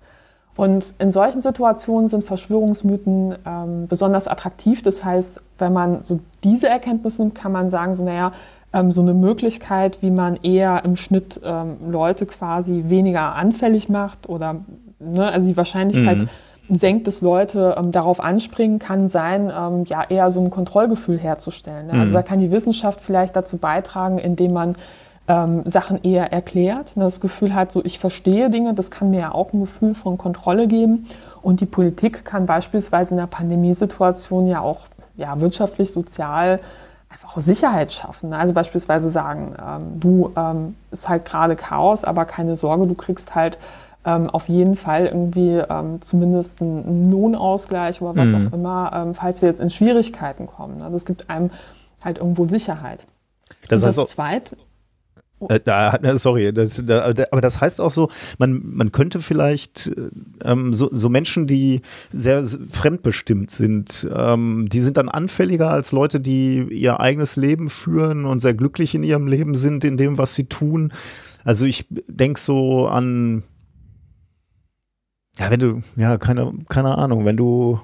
Und 0.59 0.93
in 0.99 1.09
solchen 1.09 1.39
Situationen 1.39 2.09
sind 2.09 2.25
Verschwörungsmythen 2.25 3.33
ähm, 3.45 3.88
besonders 3.88 4.27
attraktiv. 4.27 4.83
Das 4.83 5.06
heißt, 5.06 5.39
wenn 5.57 5.72
man 5.72 6.03
so 6.03 6.19
diese 6.43 6.67
Erkenntnis 6.67 7.17
nimmt, 7.17 7.33
kann 7.33 7.53
man 7.53 7.69
sagen, 7.69 7.95
so 7.95 8.03
naja, 8.03 8.33
ähm, 8.73 8.91
so 8.91 9.01
eine 9.01 9.14
Möglichkeit, 9.14 10.01
wie 10.01 10.11
man 10.11 10.38
eher 10.43 10.83
im 10.85 10.95
Schnitt 10.95 11.39
ähm, 11.43 11.91
Leute 11.91 12.25
quasi 12.25 12.85
weniger 12.88 13.35
anfällig 13.35 13.89
macht 13.89 14.30
oder 14.30 14.57
ne, 14.99 15.31
also 15.31 15.48
die 15.48 15.57
Wahrscheinlichkeit 15.57 16.27
senkt, 16.69 17.07
dass 17.07 17.22
Leute 17.22 17.75
ähm, 17.77 17.91
darauf 17.91 18.19
anspringen, 18.19 18.80
kann 18.80 19.09
sein, 19.09 19.51
ähm, 19.56 19.85
ja 19.85 20.03
eher 20.07 20.30
so 20.31 20.39
ein 20.39 20.49
Kontrollgefühl 20.49 21.17
herzustellen. 21.17 21.88
Ne? 21.88 21.93
Also 21.93 22.14
da 22.14 22.22
kann 22.22 22.39
die 22.39 22.51
Wissenschaft 22.51 23.01
vielleicht 23.01 23.35
dazu 23.35 23.57
beitragen, 23.57 24.19
indem 24.19 24.53
man 24.53 24.75
ähm, 25.27 25.64
Sachen 25.65 26.03
eher 26.03 26.31
erklärt. 26.31 26.95
ne, 26.95 27.03
Das 27.03 27.22
Gefühl 27.22 27.56
hat, 27.56 27.72
so 27.72 27.83
ich 27.83 27.99
verstehe 27.99 28.49
Dinge, 28.49 28.73
das 28.73 28.91
kann 28.91 29.09
mir 29.09 29.19
ja 29.19 29.31
auch 29.33 29.51
ein 29.53 29.61
Gefühl 29.61 29.95
von 29.95 30.17
Kontrolle 30.17 30.67
geben. 30.67 31.06
Und 31.41 31.61
die 31.61 31.65
Politik 31.65 32.25
kann 32.25 32.45
beispielsweise 32.45 33.11
in 33.11 33.17
der 33.17 33.27
Pandemiesituation 33.27 34.48
ja 34.48 34.61
auch 34.61 34.85
ja, 35.15 35.39
wirtschaftlich, 35.39 35.91
sozial 35.91 36.59
auch 37.30 37.40
Sicherheit 37.40 37.93
schaffen. 37.93 38.30
ne? 38.30 38.38
Also 38.38 38.53
beispielsweise 38.53 39.09
sagen, 39.09 39.56
ähm, 39.64 39.99
du 39.99 40.32
ähm, 40.35 40.75
ist 40.91 41.08
halt 41.08 41.25
gerade 41.25 41.56
Chaos, 41.56 42.03
aber 42.03 42.25
keine 42.25 42.56
Sorge, 42.56 42.88
du 42.88 42.95
kriegst 42.95 43.35
halt 43.35 43.58
ähm, 44.06 44.30
auf 44.30 44.48
jeden 44.48 44.75
Fall 44.75 45.06
irgendwie 45.06 45.58
ähm, 45.69 46.01
zumindest 46.01 46.61
einen 46.61 47.11
Lohnausgleich 47.11 48.01
oder 48.01 48.16
was 48.16 48.33
auch 48.33 48.53
immer, 48.53 48.91
ähm, 48.93 49.14
falls 49.14 49.41
wir 49.41 49.49
jetzt 49.49 49.59
in 49.59 49.69
Schwierigkeiten 49.69 50.48
kommen. 50.48 50.82
Also 50.82 50.95
es 50.95 51.06
gibt 51.06 51.30
einem 51.30 51.51
halt 52.03 52.17
irgendwo 52.17 52.45
Sicherheit. 52.45 53.06
Das 53.67 53.83
heißt 53.83 53.99
auch, 53.99 54.03
das 54.03 54.11
Zweite, 54.11 54.58
Äh, 55.48 55.59
da, 55.64 55.98
sorry, 56.18 56.51
das, 56.51 56.84
da, 56.85 57.14
aber 57.32 57.42
das 57.42 57.61
heißt 57.61 57.80
auch 57.80 57.92
so, 57.92 58.09
man, 58.38 58.61
man 58.64 58.92
könnte 58.92 59.22
vielleicht 59.22 59.88
äh, 59.88 60.09
ähm, 60.43 60.74
so, 60.74 60.90
so 60.92 61.09
Menschen, 61.09 61.48
die 61.48 61.82
sehr 62.11 62.45
fremdbestimmt 62.45 63.51
sind, 63.51 64.08
ähm, 64.14 64.68
die 64.69 64.82
sind 64.82 64.98
dann 64.98 65.08
anfälliger 65.08 65.69
als 65.69 65.92
Leute, 65.92 66.19
die 66.19 66.64
ihr 66.69 67.00
eigenes 67.00 67.35
Leben 67.38 67.69
führen 67.69 68.26
und 68.26 68.42
sehr 68.42 68.53
glücklich 68.53 68.95
in 68.95 69.03
ihrem 69.03 69.27
Leben 69.27 69.56
sind, 69.56 69.85
in 69.85 69.98
dem, 69.98 70.18
was 70.18 70.35
sie 70.35 70.45
tun. 70.45 70.92
Also 71.45 71.66
ich 71.66 71.85
denke 71.90 72.40
so 72.40 72.88
an, 72.88 73.43
ja, 75.38 75.50
wenn 75.50 75.59
du, 75.59 75.82
ja, 75.95 76.18
keine, 76.18 76.53
keine 76.68 76.98
Ahnung, 76.98 77.24
wenn 77.24 77.38
du 77.38 77.80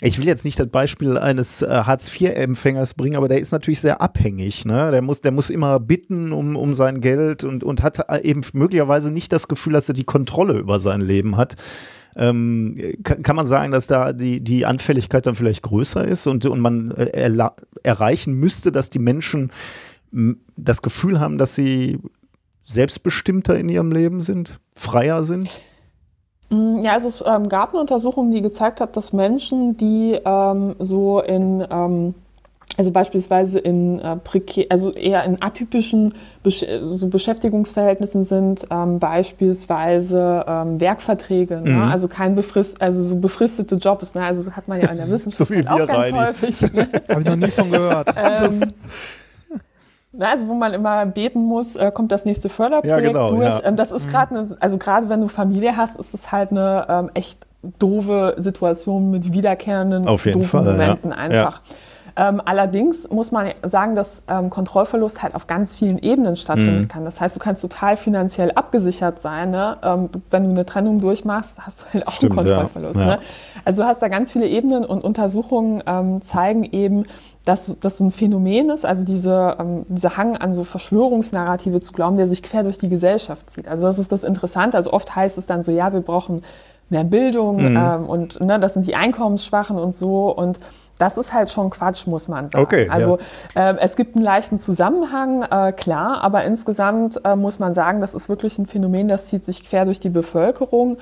ich 0.00 0.18
will 0.18 0.26
jetzt 0.26 0.44
nicht 0.44 0.60
das 0.60 0.68
Beispiel 0.68 1.18
eines 1.18 1.62
äh, 1.62 1.66
Hartz-IV-Empfängers 1.68 2.94
bringen, 2.94 3.16
aber 3.16 3.28
der 3.28 3.40
ist 3.40 3.50
natürlich 3.50 3.80
sehr 3.80 4.00
abhängig. 4.00 4.64
Ne? 4.64 4.92
Der, 4.92 5.02
muss, 5.02 5.22
der 5.22 5.32
muss 5.32 5.50
immer 5.50 5.80
bitten 5.80 6.32
um, 6.32 6.54
um 6.54 6.74
sein 6.74 7.00
Geld 7.00 7.42
und, 7.42 7.64
und 7.64 7.82
hat 7.82 8.08
äh, 8.08 8.22
eben 8.22 8.42
möglicherweise 8.52 9.12
nicht 9.12 9.32
das 9.32 9.48
Gefühl, 9.48 9.72
dass 9.72 9.88
er 9.88 9.94
die 9.94 10.04
Kontrolle 10.04 10.58
über 10.58 10.78
sein 10.78 11.00
Leben 11.00 11.36
hat. 11.36 11.56
Ähm, 12.14 12.96
kann, 13.02 13.22
kann 13.22 13.36
man 13.36 13.46
sagen, 13.46 13.72
dass 13.72 13.88
da 13.88 14.12
die, 14.12 14.40
die 14.40 14.66
Anfälligkeit 14.66 15.26
dann 15.26 15.34
vielleicht 15.34 15.62
größer 15.62 16.04
ist 16.04 16.26
und, 16.28 16.46
und 16.46 16.60
man 16.60 16.92
äh, 16.92 17.30
erreichen 17.82 18.34
müsste, 18.34 18.70
dass 18.70 18.90
die 18.90 18.98
Menschen 19.00 19.50
das 20.56 20.80
Gefühl 20.80 21.20
haben, 21.20 21.38
dass 21.38 21.54
sie 21.54 21.98
selbstbestimmter 22.64 23.58
in 23.58 23.68
ihrem 23.68 23.92
Leben 23.92 24.20
sind, 24.20 24.60
freier 24.74 25.24
sind? 25.24 25.48
Mm, 26.50 26.78
Ja, 26.82 26.92
also 26.94 27.08
es 27.08 27.22
ähm, 27.26 27.48
gab 27.48 27.70
eine 27.70 27.80
Untersuchung, 27.80 28.30
die 28.30 28.40
gezeigt 28.42 28.80
hat, 28.80 28.96
dass 28.96 29.12
Menschen, 29.12 29.76
die 29.76 30.18
ähm, 30.24 30.76
so 30.78 31.20
in, 31.20 31.64
ähm, 31.70 32.14
also 32.76 32.92
beispielsweise 32.92 33.58
in 33.58 33.98
äh, 33.98 34.16
prekä 34.16 34.66
also 34.70 34.92
eher 34.92 35.24
in 35.24 35.42
atypischen 35.42 36.14
Besch 36.44 36.64
so 36.94 37.08
Beschäftigungsverhältnissen 37.08 38.22
sind, 38.22 38.66
ähm, 38.70 39.00
beispielsweise 39.00 40.44
ähm, 40.46 40.80
Werkverträge, 40.80 41.60
ne? 41.60 41.88
also 41.90 42.06
kein 42.06 42.36
befrist, 42.36 42.80
also 42.80 43.02
so 43.02 43.16
befristete 43.16 43.74
Jobs, 43.76 44.14
ne? 44.14 44.22
also 44.22 44.44
das 44.44 44.54
hat 44.56 44.68
man 44.68 44.80
ja 44.80 44.88
in 44.90 44.96
der 44.98 45.10
Wissenschaft 45.10 45.48
So 45.48 45.54
wie 45.54 45.64
wir, 45.64 45.72
auch 45.74 45.78
ganz 45.86 45.90
Reini. 46.12 46.18
häufig. 46.18 46.60
Ne? 46.72 46.88
Habe 47.08 47.22
ich 47.22 47.26
noch 47.28 47.36
nie 47.36 47.50
von 47.50 47.70
gehört. 47.70 48.08
na, 50.18 50.30
also 50.32 50.48
wo 50.48 50.54
man 50.54 50.74
immer 50.74 51.06
beten 51.06 51.40
muss, 51.44 51.76
äh, 51.76 51.90
kommt 51.92 52.12
das 52.12 52.24
nächste 52.24 52.48
Förderprojekt 52.48 53.00
Ja, 53.02 53.06
genau, 53.06 53.30
durch. 53.30 53.44
ja. 53.44 53.60
Ähm, 53.64 53.76
das 53.76 53.92
ist 53.92 54.10
gerade, 54.10 54.34
eine, 54.36 54.46
also 54.60 54.76
gerade 54.76 55.08
wenn 55.08 55.20
du 55.22 55.28
Familie 55.28 55.76
hast, 55.76 55.96
ist 55.96 56.12
es 56.12 56.30
halt 56.32 56.50
eine 56.50 56.86
ähm, 56.88 57.10
echt 57.14 57.46
doofe 57.78 58.34
Situation 58.36 59.10
mit 59.10 59.32
wiederkehrenden 59.32 60.06
Auf 60.06 60.26
jeden 60.26 60.40
doofen 60.40 60.64
Fall, 60.64 60.66
ja. 60.66 60.72
Momenten 60.72 61.12
einfach. 61.12 61.60
Ähm, 62.20 62.42
allerdings 62.44 63.08
muss 63.10 63.30
man 63.30 63.52
sagen, 63.62 63.94
dass 63.94 64.24
ähm, 64.28 64.50
Kontrollverlust 64.50 65.22
halt 65.22 65.36
auf 65.36 65.46
ganz 65.46 65.76
vielen 65.76 65.98
Ebenen 65.98 66.34
stattfinden 66.34 66.80
Mhm. 66.80 66.88
kann. 66.88 67.04
Das 67.04 67.20
heißt, 67.20 67.36
du 67.36 67.38
kannst 67.38 67.62
total 67.62 67.96
finanziell 67.96 68.50
abgesichert 68.50 69.20
sein. 69.20 69.50
Ne? 69.52 69.76
Ähm, 69.84 70.10
du, 70.10 70.20
wenn 70.30 70.42
du 70.42 70.50
eine 70.50 70.66
Trennung 70.66 71.00
durchmachst, 71.00 71.60
hast 71.64 71.82
du 71.82 71.84
halt 71.94 72.08
auch 72.08 72.12
Stimmt, 72.14 72.34
ja. 72.34 72.40
einen 72.40 72.50
Kontrollverlust. 72.68 72.98
Ja. 72.98 73.06
Ne? 73.06 73.18
Also 73.68 73.82
du 73.82 73.88
hast 73.88 74.00
da 74.00 74.08
ganz 74.08 74.32
viele 74.32 74.46
Ebenen 74.46 74.82
und 74.86 75.04
Untersuchungen 75.04 75.82
ähm, 75.86 76.22
zeigen 76.22 76.64
eben, 76.64 77.04
dass 77.44 77.76
das 77.80 78.00
ein 78.00 78.12
Phänomen 78.12 78.70
ist, 78.70 78.86
also 78.86 79.04
diese, 79.04 79.58
ähm, 79.60 79.84
dieser 79.90 80.16
Hang 80.16 80.38
an 80.38 80.54
so 80.54 80.64
Verschwörungsnarrative 80.64 81.82
zu 81.82 81.92
glauben, 81.92 82.16
der 82.16 82.28
sich 82.28 82.42
quer 82.42 82.62
durch 82.62 82.78
die 82.78 82.88
Gesellschaft 82.88 83.50
zieht. 83.50 83.68
Also 83.68 83.86
das 83.86 83.98
ist 83.98 84.10
das 84.10 84.24
Interessante. 84.24 84.78
Also 84.78 84.94
oft 84.94 85.14
heißt 85.14 85.36
es 85.36 85.44
dann 85.44 85.62
so, 85.62 85.70
ja, 85.70 85.92
wir 85.92 86.00
brauchen 86.00 86.44
mehr 86.88 87.04
Bildung 87.04 87.56
Mhm. 87.56 87.76
ähm, 87.76 88.06
und 88.08 88.40
ne, 88.40 88.58
das 88.58 88.72
sind 88.72 88.86
die 88.86 88.94
Einkommensschwachen 88.94 89.78
und 89.78 89.94
so 89.94 90.30
und 90.34 90.58
das 90.98 91.18
ist 91.18 91.34
halt 91.34 91.50
schon 91.50 91.68
Quatsch, 91.68 92.06
muss 92.06 92.26
man 92.26 92.48
sagen. 92.48 92.64
Okay, 92.64 92.88
also 92.88 93.18
ähm, 93.54 93.76
es 93.78 93.96
gibt 93.96 94.16
einen 94.16 94.24
leichten 94.24 94.56
Zusammenhang, 94.56 95.42
äh, 95.42 95.72
klar, 95.72 96.22
aber 96.22 96.42
insgesamt 96.44 97.20
äh, 97.22 97.36
muss 97.36 97.58
man 97.58 97.74
sagen, 97.74 98.00
das 98.00 98.14
ist 98.14 98.30
wirklich 98.30 98.58
ein 98.58 98.64
Phänomen, 98.64 99.08
das 99.08 99.26
zieht 99.26 99.44
sich 99.44 99.68
quer 99.68 99.84
durch 99.84 100.00
die 100.00 100.08
Bevölkerung 100.08 100.96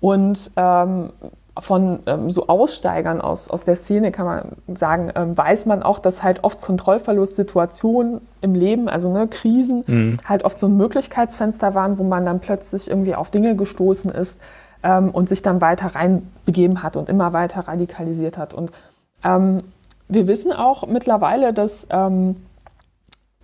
und 0.00 0.50
ähm, 0.56 1.10
von 1.58 2.00
ähm, 2.06 2.30
so 2.30 2.48
Aussteigern 2.48 3.20
aus, 3.20 3.48
aus 3.48 3.64
der 3.64 3.76
Szene 3.76 4.12
kann 4.12 4.26
man 4.26 4.76
sagen, 4.76 5.10
ähm, 5.14 5.36
weiß 5.36 5.66
man 5.66 5.82
auch, 5.82 5.98
dass 5.98 6.22
halt 6.22 6.44
oft 6.44 6.60
Kontrollverlustsituationen 6.60 8.20
im 8.40 8.54
Leben, 8.54 8.88
also 8.88 9.10
ne, 9.12 9.26
Krisen, 9.26 9.84
halt 10.26 10.44
oft 10.44 10.58
so 10.58 10.66
ein 10.66 10.76
Möglichkeitsfenster 10.76 11.74
waren, 11.74 11.98
wo 11.98 12.04
man 12.04 12.24
dann 12.26 12.40
plötzlich 12.40 12.90
irgendwie 12.90 13.14
auf 13.14 13.30
Dinge 13.30 13.56
gestoßen 13.56 14.10
ist 14.10 14.38
ähm, 14.82 15.10
und 15.10 15.28
sich 15.28 15.42
dann 15.42 15.60
weiter 15.60 15.94
reinbegeben 15.94 16.82
hat 16.82 16.96
und 16.96 17.08
immer 17.08 17.32
weiter 17.32 17.66
radikalisiert 17.66 18.38
hat. 18.38 18.54
Und 18.54 18.70
ähm, 19.24 19.62
wir 20.08 20.26
wissen 20.26 20.52
auch 20.52 20.86
mittlerweile, 20.86 21.52
dass 21.52 21.86
ähm, 21.90 22.36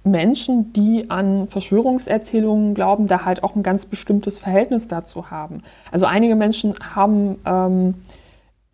Menschen, 0.05 0.73
die 0.73 1.11
an 1.11 1.47
Verschwörungserzählungen 1.47 2.75
glauben, 2.75 3.07
da 3.07 3.25
halt 3.25 3.45
auch 3.45 3.55
ein 3.55 3.63
ganz 3.63 3.87
bestimmtes 3.87 4.39
Verhältnis 4.39 4.89
dazu 4.89 5.31
haben. 5.31 5.63
Also 5.91 6.07
einige 6.07 6.35
Menschen 6.35 6.75
haben, 6.95 7.39
ähm, 7.45 7.95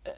äh, 0.03 0.09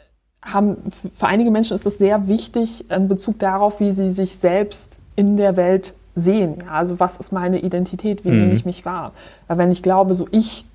haben, 0.41 0.77
für 1.13 1.27
einige 1.27 1.51
Menschen 1.51 1.75
ist 1.75 1.85
es 1.85 1.97
sehr 1.97 2.27
wichtig 2.27 2.89
in 2.89 3.07
Bezug 3.07 3.39
darauf, 3.39 3.79
wie 3.79 3.91
sie 3.91 4.11
sich 4.11 4.37
selbst 4.37 4.99
in 5.15 5.37
der 5.37 5.57
Welt 5.57 5.93
sehen. 6.15 6.55
Ja, 6.65 6.71
also 6.71 6.99
was 6.99 7.17
ist 7.17 7.31
meine 7.31 7.59
Identität, 7.59 8.23
wie 8.25 8.29
nehme 8.29 8.53
ich 8.53 8.65
mich 8.65 8.85
wahr? 8.85 9.11
Weil 9.47 9.57
wenn 9.57 9.71
ich 9.71 9.83
glaube, 9.83 10.13
so 10.15 10.27
ich 10.31 10.65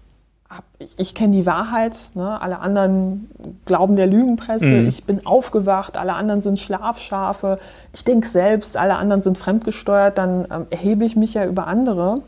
ich, 0.79 0.95
ich 0.97 1.15
kenne 1.15 1.33
die 1.33 1.47
Wahrheit, 1.47 1.99
ne? 2.15 2.41
alle 2.41 2.61
anderen 2.61 3.31
glauben 3.65 3.97
der 3.97 4.07
Lügenpresse, 4.07 4.83
ich 4.83 5.05
bin 5.05 5.27
aufgewacht, 5.27 5.97
alle 5.97 6.15
anderen 6.15 6.41
sind 6.41 6.61
Schlafschafe, 6.61 7.59
ich 7.93 8.05
denke 8.05 8.29
selbst, 8.29 8.77
alle 8.77 8.97
anderen 8.97 9.23
sind 9.23 9.39
fremdgesteuert, 9.39 10.19
dann 10.19 10.47
ähm, 10.51 10.67
erhebe 10.71 11.05
ich 11.05 11.17
mich 11.17 11.35
ja 11.35 11.47
über 11.47 11.67
andere. 11.67 12.21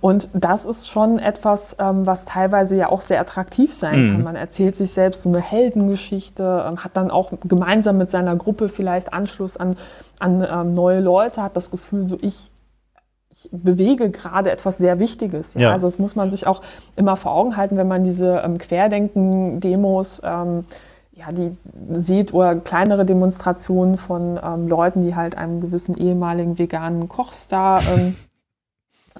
Und 0.00 0.28
das 0.32 0.64
ist 0.64 0.88
schon 0.88 1.18
etwas, 1.18 1.76
ähm, 1.78 2.06
was 2.06 2.24
teilweise 2.24 2.76
ja 2.76 2.88
auch 2.88 3.02
sehr 3.02 3.20
attraktiv 3.20 3.74
sein 3.74 4.12
kann. 4.12 4.22
Man 4.22 4.36
erzählt 4.36 4.76
sich 4.76 4.92
selbst 4.92 5.22
so 5.22 5.28
eine 5.28 5.40
Heldengeschichte, 5.40 6.64
ähm, 6.68 6.84
hat 6.84 6.96
dann 6.96 7.10
auch 7.10 7.32
gemeinsam 7.44 7.98
mit 7.98 8.10
seiner 8.10 8.36
Gruppe 8.36 8.68
vielleicht 8.68 9.12
Anschluss 9.12 9.56
an, 9.56 9.76
an 10.18 10.46
ähm, 10.48 10.74
neue 10.74 11.00
Leute, 11.00 11.42
hat 11.42 11.56
das 11.56 11.70
Gefühl, 11.70 12.06
so 12.06 12.18
ich 12.20 12.50
bewege 13.50 14.10
gerade 14.10 14.50
etwas 14.50 14.78
sehr 14.78 14.98
Wichtiges. 14.98 15.54
Ja? 15.54 15.60
Ja. 15.60 15.72
Also 15.72 15.86
das 15.86 15.98
muss 15.98 16.16
man 16.16 16.30
sich 16.30 16.46
auch 16.46 16.62
immer 16.96 17.16
vor 17.16 17.32
Augen 17.32 17.56
halten, 17.56 17.76
wenn 17.76 17.88
man 17.88 18.04
diese 18.04 18.42
ähm, 18.44 18.58
Querdenken-Demos 18.58 20.22
ähm, 20.24 20.64
ja, 21.12 21.32
die 21.32 21.56
sieht 21.94 22.34
oder 22.34 22.56
kleinere 22.56 23.06
Demonstrationen 23.06 23.96
von 23.96 24.38
ähm, 24.42 24.68
Leuten, 24.68 25.04
die 25.06 25.16
halt 25.16 25.36
einem 25.36 25.62
gewissen 25.62 25.96
ehemaligen 25.96 26.58
veganen 26.58 27.08
Kochstar 27.08 27.80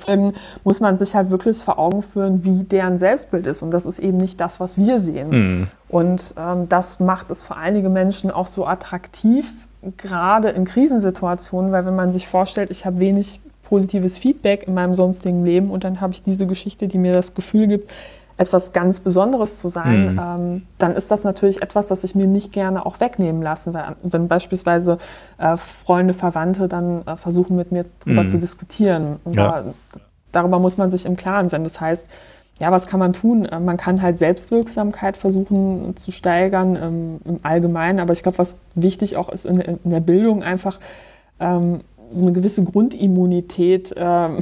ähm, 0.06 0.34
muss 0.64 0.80
man 0.80 0.98
sich 0.98 1.14
halt 1.14 1.30
wirklich 1.30 1.56
vor 1.56 1.78
Augen 1.78 2.02
führen, 2.02 2.44
wie 2.44 2.64
deren 2.64 2.98
Selbstbild 2.98 3.46
ist. 3.46 3.62
Und 3.62 3.70
das 3.70 3.86
ist 3.86 3.98
eben 3.98 4.18
nicht 4.18 4.38
das, 4.40 4.60
was 4.60 4.76
wir 4.76 5.00
sehen. 5.00 5.70
Und 5.88 6.34
ähm, 6.36 6.68
das 6.68 7.00
macht 7.00 7.30
es 7.30 7.42
für 7.42 7.56
einige 7.56 7.88
Menschen 7.88 8.30
auch 8.30 8.46
so 8.46 8.66
attraktiv, 8.66 9.50
gerade 9.96 10.50
in 10.50 10.66
Krisensituationen, 10.66 11.72
weil 11.72 11.86
wenn 11.86 11.96
man 11.96 12.12
sich 12.12 12.28
vorstellt, 12.28 12.70
ich 12.70 12.84
habe 12.84 12.98
wenig 12.98 13.40
positives 13.68 14.18
Feedback 14.18 14.66
in 14.66 14.74
meinem 14.74 14.94
sonstigen 14.94 15.44
Leben 15.44 15.70
und 15.70 15.84
dann 15.84 16.00
habe 16.00 16.12
ich 16.12 16.22
diese 16.22 16.46
Geschichte, 16.46 16.88
die 16.88 16.98
mir 16.98 17.12
das 17.12 17.34
Gefühl 17.34 17.66
gibt, 17.66 17.92
etwas 18.38 18.72
ganz 18.72 19.00
Besonderes 19.00 19.60
zu 19.62 19.68
sein, 19.68 20.12
Mhm. 20.12 20.20
ähm, 20.22 20.62
dann 20.78 20.94
ist 20.94 21.10
das 21.10 21.24
natürlich 21.24 21.62
etwas, 21.62 21.88
das 21.88 22.04
ich 22.04 22.14
mir 22.14 22.26
nicht 22.26 22.52
gerne 22.52 22.84
auch 22.84 23.00
wegnehmen 23.00 23.40
lasse. 23.42 23.72
Weil, 23.72 23.96
wenn 24.02 24.28
beispielsweise 24.28 24.98
äh, 25.38 25.56
Freunde, 25.56 26.12
Verwandte 26.12 26.68
dann 26.68 27.02
äh, 27.06 27.16
versuchen, 27.16 27.56
mit 27.56 27.72
mir 27.72 27.86
darüber 28.04 28.24
Mhm. 28.24 28.28
zu 28.28 28.38
diskutieren. 28.38 29.16
Und 29.24 29.36
Ja. 29.36 29.62
da, 29.62 30.00
darüber 30.32 30.58
muss 30.58 30.76
man 30.76 30.90
sich 30.90 31.06
im 31.06 31.16
Klaren 31.16 31.48
sein. 31.48 31.64
Das 31.64 31.80
heißt, 31.80 32.06
ja, 32.60 32.70
was 32.70 32.86
kann 32.86 33.00
man 33.00 33.14
tun? 33.14 33.46
Äh, 33.46 33.58
Man 33.58 33.78
kann 33.78 34.02
halt 34.02 34.18
Selbstwirksamkeit 34.18 35.16
versuchen 35.16 35.96
zu 35.96 36.10
steigern 36.10 36.76
ähm, 36.76 37.20
im 37.24 37.40
Allgemeinen. 37.42 38.00
Aber 38.00 38.12
ich 38.12 38.22
glaube, 38.22 38.36
was 38.36 38.56
wichtig 38.74 39.16
auch 39.16 39.30
ist 39.30 39.46
in, 39.46 39.60
in 39.62 39.90
der 39.90 40.00
Bildung 40.00 40.42
einfach 40.42 40.78
ähm, 41.40 41.80
so 42.10 42.22
eine 42.22 42.32
gewisse 42.32 42.64
Grundimmunität 42.64 43.94
ähm, 43.96 44.38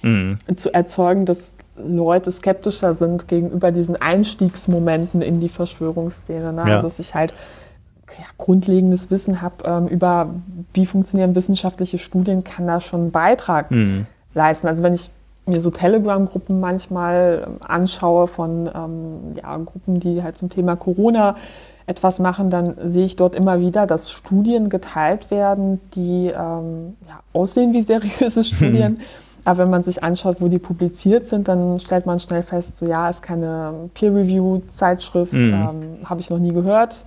Mhm. 0.00 0.38
zu 0.54 0.72
erzeugen, 0.72 1.26
dass 1.26 1.56
Leute 1.76 2.30
skeptischer 2.30 2.94
sind 2.94 3.26
gegenüber 3.26 3.72
diesen 3.72 4.00
Einstiegsmomenten 4.00 5.22
in 5.22 5.40
die 5.40 5.48
Verschwörungsszene. 5.48 6.52
Ne? 6.52 6.62
Ja. 6.68 6.76
Also 6.76 6.82
dass 6.86 6.98
ich 7.00 7.14
halt 7.16 7.34
ja, 8.16 8.24
grundlegendes 8.36 9.10
Wissen 9.10 9.42
habe 9.42 9.64
ähm, 9.64 9.88
über, 9.88 10.30
wie 10.72 10.86
funktionieren 10.86 11.34
wissenschaftliche 11.34 11.98
Studien, 11.98 12.44
kann 12.44 12.66
da 12.68 12.80
schon 12.80 13.00
einen 13.00 13.10
Beitrag 13.10 13.70
Mhm. 13.72 14.06
leisten. 14.34 14.68
Also 14.68 14.82
wenn 14.84 14.94
ich 14.94 15.10
mir 15.46 15.60
so 15.60 15.70
Telegram-Gruppen 15.70 16.60
manchmal 16.60 17.44
ähm, 17.46 17.56
anschaue 17.66 18.28
von 18.28 18.70
ähm, 18.72 19.36
ja, 19.36 19.56
Gruppen, 19.56 19.98
die 19.98 20.22
halt 20.22 20.38
zum 20.38 20.48
Thema 20.48 20.76
Corona 20.76 21.34
etwas 21.88 22.18
machen, 22.18 22.50
dann 22.50 22.74
sehe 22.84 23.04
ich 23.06 23.16
dort 23.16 23.34
immer 23.34 23.60
wieder, 23.60 23.86
dass 23.86 24.10
Studien 24.12 24.68
geteilt 24.68 25.30
werden, 25.30 25.80
die 25.94 26.26
ähm, 26.26 26.96
ja, 27.08 27.20
aussehen 27.32 27.72
wie 27.72 27.82
seriöse 27.82 28.44
Studien. 28.52 29.00
Aber 29.44 29.60
wenn 29.60 29.70
man 29.70 29.82
sich 29.82 30.02
anschaut, 30.02 30.36
wo 30.40 30.48
die 30.48 30.58
publiziert 30.58 31.24
sind, 31.24 31.48
dann 31.48 31.80
stellt 31.80 32.04
man 32.04 32.18
schnell 32.18 32.42
fest, 32.42 32.76
so 32.76 32.86
ja, 32.86 33.08
ist 33.08 33.22
keine 33.22 33.72
Peer-Review-Zeitschrift, 33.94 35.32
Mhm. 35.32 35.52
ähm, 35.54 36.08
habe 36.08 36.20
ich 36.20 36.28
noch 36.30 36.38
nie 36.38 36.52
gehört. 36.52 37.04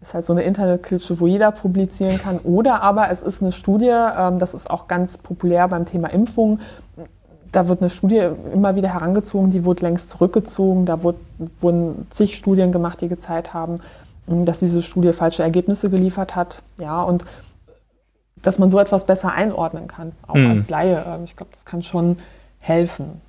Ist 0.00 0.14
halt 0.14 0.24
so 0.24 0.32
eine 0.32 0.42
Internetklitsche, 0.42 1.18
wo 1.18 1.26
jeder 1.26 1.50
publizieren 1.50 2.18
kann. 2.18 2.38
Oder 2.44 2.82
aber 2.82 3.10
es 3.10 3.22
ist 3.22 3.42
eine 3.42 3.52
Studie, 3.52 3.90
ähm, 3.90 4.38
das 4.38 4.54
ist 4.54 4.70
auch 4.70 4.86
ganz 4.86 5.18
populär 5.18 5.66
beim 5.68 5.86
Thema 5.86 6.08
Impfung. 6.08 6.60
Da 7.50 7.66
wird 7.66 7.80
eine 7.80 7.88
Studie 7.90 8.28
immer 8.52 8.76
wieder 8.76 8.92
herangezogen, 8.92 9.50
die 9.50 9.64
wurde 9.64 9.82
längst 9.86 10.10
zurückgezogen. 10.10 10.84
Da 10.84 11.02
wurde, 11.02 11.18
wurden 11.60 12.06
zig 12.10 12.36
Studien 12.36 12.70
gemacht, 12.72 13.00
die 13.00 13.08
gezeigt 13.08 13.54
haben, 13.54 13.80
dass 14.28 14.60
diese 14.60 14.82
Studie 14.82 15.12
falsche 15.12 15.42
Ergebnisse 15.42 15.90
geliefert 15.90 16.36
hat. 16.36 16.62
Ja, 16.78 17.02
und 17.02 17.24
dass 18.42 18.58
man 18.58 18.70
so 18.70 18.78
etwas 18.78 19.04
besser 19.06 19.32
einordnen 19.32 19.88
kann, 19.88 20.12
auch 20.26 20.34
Mhm. 20.36 20.50
als 20.50 20.68
Laie. 20.70 21.04
Ähm, 21.06 21.24
Ich 21.24 21.36
glaube, 21.36 21.50
das 21.52 21.64
kann 21.64 21.82
schon 21.82 22.18
helfen. 22.60 23.20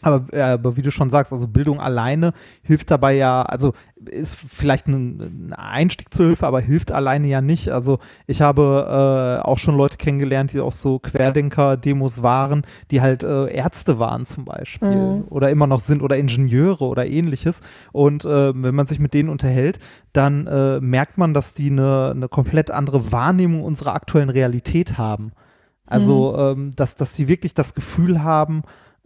Aber, 0.00 0.24
äh, 0.32 0.40
aber 0.40 0.76
wie 0.76 0.82
du 0.82 0.90
schon 0.90 1.10
sagst, 1.10 1.32
also 1.32 1.46
Bildung 1.46 1.80
alleine 1.80 2.32
hilft 2.62 2.90
dabei 2.90 3.12
ja, 3.12 3.42
also 3.42 3.74
ist 4.04 4.34
vielleicht 4.34 4.88
ein, 4.88 5.50
ein 5.50 5.52
Einstieg 5.52 6.12
zur 6.12 6.26
Hilfe, 6.26 6.46
aber 6.46 6.60
hilft 6.60 6.90
alleine 6.90 7.28
ja 7.28 7.40
nicht. 7.40 7.68
Also 7.70 7.98
ich 8.26 8.40
habe 8.40 9.38
äh, 9.42 9.46
auch 9.46 9.58
schon 9.58 9.76
Leute 9.76 9.96
kennengelernt, 9.96 10.52
die 10.52 10.60
auch 10.60 10.72
so 10.72 10.98
Querdenker-Demos 10.98 12.22
waren, 12.22 12.62
die 12.90 13.00
halt 13.00 13.22
äh, 13.22 13.46
Ärzte 13.52 13.98
waren 13.98 14.26
zum 14.26 14.44
Beispiel 14.44 14.88
Mhm. 14.88 15.24
oder 15.28 15.50
immer 15.50 15.66
noch 15.66 15.80
sind 15.80 16.02
oder 16.02 16.16
Ingenieure 16.16 16.84
oder 16.84 17.06
ähnliches. 17.06 17.60
Und 17.92 18.24
äh, 18.24 18.52
wenn 18.60 18.74
man 18.74 18.86
sich 18.86 18.98
mit 18.98 19.14
denen 19.14 19.28
unterhält, 19.28 19.78
dann 20.12 20.46
äh, 20.46 20.80
merkt 20.80 21.18
man, 21.18 21.34
dass 21.34 21.54
die 21.54 21.70
eine, 21.70 22.12
eine 22.14 22.28
komplett 22.28 22.70
andere 22.70 23.12
Wahrnehmung 23.12 23.62
unserer 23.62 23.94
aktuellen 23.94 24.30
Realität 24.30 24.98
haben. 24.98 25.32
Also, 25.86 26.36
ähm, 26.38 26.70
dass, 26.74 26.96
dass 26.96 27.14
sie 27.14 27.28
wirklich 27.28 27.54
das 27.54 27.74
Gefühl 27.74 28.22
haben, 28.22 28.62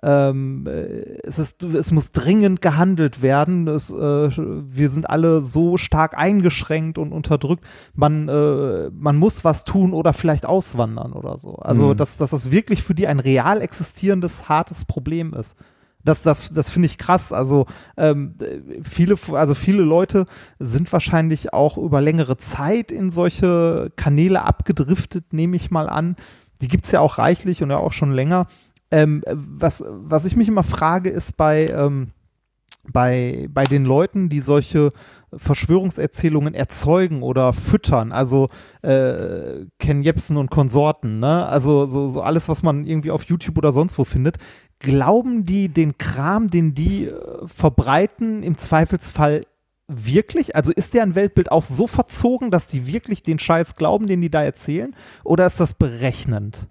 ähm, 0.06 0.66
äh, 0.68 1.18
es, 1.24 1.40
ist, 1.40 1.64
es 1.64 1.90
muss 1.90 2.12
dringend 2.12 2.62
gehandelt 2.62 3.22
werden. 3.22 3.66
Es, 3.66 3.90
äh, 3.90 4.30
wir 4.30 4.88
sind 4.88 5.10
alle 5.10 5.40
so 5.40 5.76
stark 5.76 6.16
eingeschränkt 6.16 6.96
und 6.96 7.12
unterdrückt. 7.12 7.64
Man, 7.92 8.28
äh, 8.28 8.88
man 8.90 9.16
muss 9.16 9.44
was 9.44 9.64
tun 9.64 9.92
oder 9.92 10.12
vielleicht 10.12 10.46
auswandern 10.46 11.12
oder 11.12 11.38
so. 11.38 11.56
Also, 11.56 11.88
Mhm. 11.88 11.96
dass, 11.96 12.16
dass 12.18 12.30
das 12.30 12.52
wirklich 12.52 12.84
für 12.84 12.94
die 12.94 13.08
ein 13.08 13.18
real 13.18 13.60
existierendes, 13.60 14.48
hartes 14.48 14.84
Problem 14.84 15.34
ist. 15.34 15.56
Das, 16.04 16.22
das, 16.22 16.54
das 16.54 16.70
finde 16.70 16.86
ich 16.86 16.98
krass. 16.98 17.32
Also 17.32 17.66
ähm, 17.96 18.36
viele, 18.84 19.16
also 19.32 19.54
viele 19.54 19.82
Leute 19.82 20.26
sind 20.60 20.92
wahrscheinlich 20.92 21.52
auch 21.52 21.76
über 21.78 22.00
längere 22.00 22.36
Zeit 22.36 22.92
in 22.92 23.10
solche 23.10 23.90
Kanäle 23.96 24.42
abgedriftet, 24.42 25.32
nehme 25.32 25.56
ich 25.56 25.72
mal 25.72 25.88
an. 25.88 26.14
Die 26.60 26.68
gibt 26.68 26.84
es 26.84 26.92
ja 26.92 27.00
auch 27.00 27.18
reichlich 27.18 27.60
und 27.64 27.70
ja 27.70 27.78
auch 27.78 27.92
schon 27.92 28.12
länger. 28.12 28.46
Ähm, 28.90 29.22
was, 29.26 29.84
was 29.86 30.24
ich 30.24 30.36
mich 30.36 30.48
immer 30.48 30.62
frage, 30.62 31.10
ist 31.10 31.36
bei, 31.36 31.68
ähm, 31.68 32.12
bei, 32.92 33.48
bei 33.50 33.64
den 33.64 33.84
Leuten, 33.84 34.28
die 34.28 34.40
solche 34.40 34.92
Verschwörungserzählungen 35.34 36.54
erzeugen 36.54 37.22
oder 37.22 37.52
füttern, 37.52 38.12
also 38.12 38.48
äh, 38.82 39.66
Ken 39.78 40.02
Jebsen 40.02 40.36
und 40.36 40.50
Konsorten, 40.50 41.18
ne? 41.18 41.46
Also 41.46 41.86
so, 41.86 42.08
so 42.08 42.20
alles, 42.22 42.48
was 42.48 42.62
man 42.62 42.86
irgendwie 42.86 43.10
auf 43.10 43.24
YouTube 43.24 43.58
oder 43.58 43.72
sonst 43.72 43.98
wo 43.98 44.04
findet, 44.04 44.38
glauben 44.78 45.44
die 45.44 45.68
den 45.68 45.98
Kram, 45.98 46.48
den 46.48 46.74
die 46.74 47.06
äh, 47.06 47.12
verbreiten, 47.46 48.42
im 48.42 48.56
Zweifelsfall 48.56 49.46
wirklich? 49.88 50.56
Also 50.56 50.72
ist 50.72 50.94
deren 50.94 51.14
Weltbild 51.14 51.50
auch 51.52 51.64
so 51.64 51.86
verzogen, 51.86 52.50
dass 52.50 52.66
die 52.66 52.86
wirklich 52.86 53.22
den 53.22 53.38
Scheiß 53.38 53.76
glauben, 53.76 54.06
den 54.06 54.20
die 54.20 54.30
da 54.30 54.42
erzählen? 54.42 54.94
Oder 55.24 55.46
ist 55.46 55.60
das 55.60 55.74
berechnend? 55.74 56.66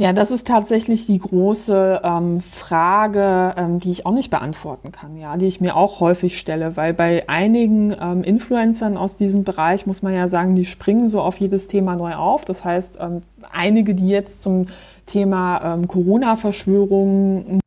Ja, 0.00 0.14
das 0.14 0.30
ist 0.30 0.46
tatsächlich 0.46 1.04
die 1.04 1.18
große 1.18 2.00
ähm, 2.02 2.40
Frage, 2.40 3.52
ähm, 3.58 3.80
die 3.80 3.90
ich 3.90 4.06
auch 4.06 4.14
nicht 4.14 4.30
beantworten 4.30 4.92
kann, 4.92 5.18
ja, 5.18 5.36
die 5.36 5.44
ich 5.44 5.60
mir 5.60 5.76
auch 5.76 6.00
häufig 6.00 6.38
stelle, 6.38 6.74
weil 6.78 6.94
bei 6.94 7.28
einigen 7.28 7.94
ähm, 8.00 8.24
Influencern 8.24 8.96
aus 8.96 9.18
diesem 9.18 9.44
Bereich 9.44 9.84
muss 9.84 10.00
man 10.00 10.14
ja 10.14 10.26
sagen, 10.26 10.56
die 10.56 10.64
springen 10.64 11.10
so 11.10 11.20
auf 11.20 11.36
jedes 11.36 11.68
Thema 11.68 11.96
neu 11.96 12.14
auf. 12.14 12.46
Das 12.46 12.64
heißt, 12.64 12.96
ähm, 12.98 13.20
einige, 13.52 13.94
die 13.94 14.08
jetzt 14.08 14.40
zum 14.40 14.68
Thema 15.04 15.74
ähm, 15.74 15.86
Corona-Verschwörungen 15.86 17.60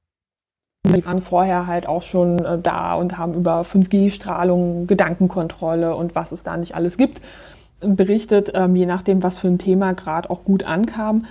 die 0.86 1.06
waren 1.06 1.22
vorher 1.22 1.68
halt 1.68 1.88
auch 1.88 2.02
schon 2.02 2.44
äh, 2.44 2.58
da 2.60 2.96
und 2.96 3.18
haben 3.18 3.36
über 3.36 3.62
5G-Strahlung, 3.62 4.88
Gedankenkontrolle 4.88 5.96
und 5.96 6.16
was 6.16 6.32
es 6.32 6.42
da 6.42 6.58
nicht 6.58 6.74
alles 6.74 6.98
gibt 6.98 7.22
berichtet, 7.86 8.52
ähm, 8.54 8.76
je 8.76 8.86
nachdem, 8.86 9.24
was 9.24 9.38
für 9.38 9.48
ein 9.48 9.58
Thema 9.58 9.94
gerade 9.94 10.30
auch 10.30 10.44
gut 10.44 10.64
ankam. 10.64 11.24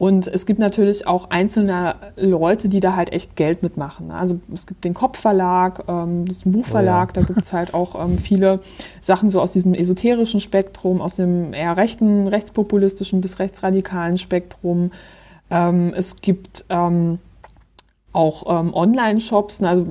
Und 0.00 0.28
es 0.28 0.46
gibt 0.46 0.58
natürlich 0.58 1.06
auch 1.06 1.28
einzelne 1.28 1.94
Leute, 2.16 2.70
die 2.70 2.80
da 2.80 2.96
halt 2.96 3.12
echt 3.12 3.36
Geld 3.36 3.62
mitmachen. 3.62 4.06
ne? 4.06 4.14
Also 4.14 4.40
es 4.50 4.66
gibt 4.66 4.84
den 4.84 4.94
Kopfverlag, 4.94 5.84
ähm, 5.88 6.24
das 6.26 6.38
ist 6.38 6.46
ein 6.46 6.52
Buchverlag, 6.52 7.12
da 7.12 7.20
gibt 7.20 7.42
es 7.42 7.52
halt 7.52 7.74
auch 7.74 8.02
ähm, 8.02 8.16
viele 8.16 8.60
Sachen 9.02 9.28
so 9.28 9.42
aus 9.42 9.52
diesem 9.52 9.74
esoterischen 9.74 10.40
Spektrum, 10.40 11.02
aus 11.02 11.16
dem 11.16 11.52
eher 11.52 11.76
rechten, 11.76 12.28
rechtspopulistischen 12.28 13.20
bis 13.20 13.38
rechtsradikalen 13.38 14.16
Spektrum. 14.16 14.90
Ähm, 15.50 15.92
es 15.94 16.22
gibt 16.22 16.64
ähm, 16.70 17.18
auch 18.12 18.60
ähm, 18.60 18.74
Online-Shops, 18.74 19.60
ne, 19.60 19.68
also, 19.68 19.84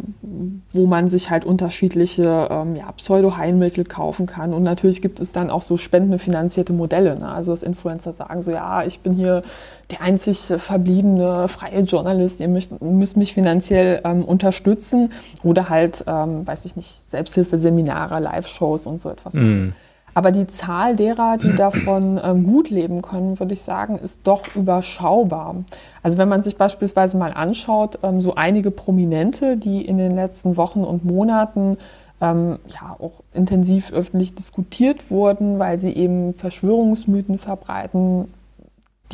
wo 0.74 0.86
man 0.86 1.08
sich 1.08 1.30
halt 1.30 1.46
unterschiedliche 1.46 2.50
ähm, 2.52 2.76
ja, 2.76 2.92
Pseudo-Heilmittel 2.92 3.86
kaufen 3.86 4.26
kann. 4.26 4.54
Und 4.54 4.64
natürlich 4.64 5.02
gibt 5.02 5.22
es 5.22 5.32
dann 5.32 5.50
auch 5.50 5.62
so 5.62 5.78
spendenfinanzierte 5.78 6.74
Modelle. 6.74 7.18
Ne? 7.18 7.30
Also 7.30 7.52
dass 7.52 7.64
Influencer 7.64 8.12
sagen 8.12 8.42
so, 8.42 8.52
ja, 8.52 8.84
ich 8.84 9.00
bin 9.00 9.14
hier 9.14 9.42
der 9.90 10.02
einzig 10.02 10.54
verbliebene 10.58 11.48
freie 11.48 11.82
Journalist, 11.82 12.42
ihr 12.42 12.50
müsst, 12.50 12.82
müsst 12.82 13.16
mich 13.16 13.34
finanziell 13.34 14.02
ähm, 14.04 14.26
unterstützen. 14.26 15.14
Oder 15.44 15.70
halt, 15.70 16.04
ähm, 16.06 16.46
weiß 16.46 16.66
ich 16.66 16.76
nicht, 16.76 16.90
Selbsthilfeseminare, 16.90 18.20
Live-Shows 18.20 18.86
und 18.86 19.00
so 19.00 19.10
etwas. 19.10 19.34
Mhm. 19.34 19.74
Aber 20.20 20.34
die 20.34 20.48
Zahl 20.48 20.98
derer, 20.98 21.38
die 21.38 21.56
davon 21.56 22.20
ähm, 22.22 22.44
gut 22.44 22.70
leben 22.70 23.02
können, 23.02 23.40
würde 23.40 23.54
ich 23.54 23.62
sagen, 23.62 23.98
ist 23.98 24.20
doch 24.26 24.54
überschaubar. 24.54 25.56
Also 26.04 26.18
wenn 26.18 26.28
man 26.28 26.42
sich 26.42 26.58
beispielsweise 26.58 27.16
mal 27.16 27.32
anschaut, 27.32 28.00
ähm, 28.04 28.20
so 28.20 28.36
einige 28.36 28.70
Prominente, 28.70 29.56
die 29.56 29.86
in 29.86 29.98
den 29.98 30.12
letzten 30.12 30.58
Wochen 30.58 30.84
und 30.84 31.06
Monaten 31.06 31.78
ähm, 32.20 32.60
ja 32.68 32.98
auch 33.00 33.24
intensiv 33.34 33.94
öffentlich 33.94 34.36
diskutiert 34.36 35.10
wurden, 35.10 35.58
weil 35.58 35.80
sie 35.80 35.94
eben 35.94 36.34
Verschwörungsmythen 36.34 37.38
verbreiten, 37.38 38.28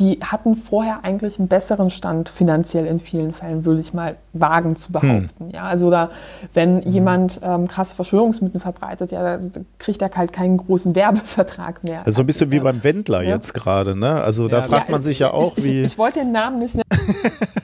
die 0.00 0.18
hatten 0.24 0.56
vorher 0.56 1.04
eigentlich 1.04 1.38
einen 1.38 1.46
besseren 1.46 1.90
Stand 1.90 2.28
finanziell 2.28 2.84
in 2.84 2.98
vielen 2.98 3.32
Fällen, 3.32 3.64
würde 3.64 3.80
ich 3.80 3.94
mal 3.94 4.16
wagen 4.40 4.76
zu 4.76 4.92
behaupten. 4.92 5.50
Ja, 5.54 5.64
also 5.64 5.90
da, 5.90 6.10
wenn 6.54 6.82
jemand 6.82 7.40
ähm, 7.42 7.68
krasse 7.68 7.94
Verschwörungsmythen 7.94 8.60
verbreitet, 8.60 9.12
ja, 9.12 9.36
da 9.36 9.44
kriegt 9.78 10.02
er 10.02 10.10
halt 10.14 10.32
keinen 10.32 10.56
großen 10.56 10.94
Werbevertrag 10.94 11.84
mehr. 11.84 12.00
Also 12.04 12.16
so 12.16 12.22
ein 12.22 12.26
bisschen 12.26 12.50
wie 12.50 12.60
beim 12.60 12.82
Wendler 12.84 13.22
Ja. 13.22 13.34
jetzt 13.34 13.54
gerade, 13.54 13.98
ne? 13.98 14.22
Also 14.22 14.48
da 14.48 14.58
Ja, 14.58 14.62
fragt 14.62 14.90
man 14.90 15.02
sich 15.02 15.18
ja 15.18 15.32
auch, 15.32 15.56
ich, 15.56 15.64
wie. 15.66 15.80
Ich, 15.80 15.92
ich 15.92 15.98
wollte 15.98 16.20
den 16.20 16.32
Namen 16.32 16.58
nicht 16.58 16.74
nennen. 16.74 16.86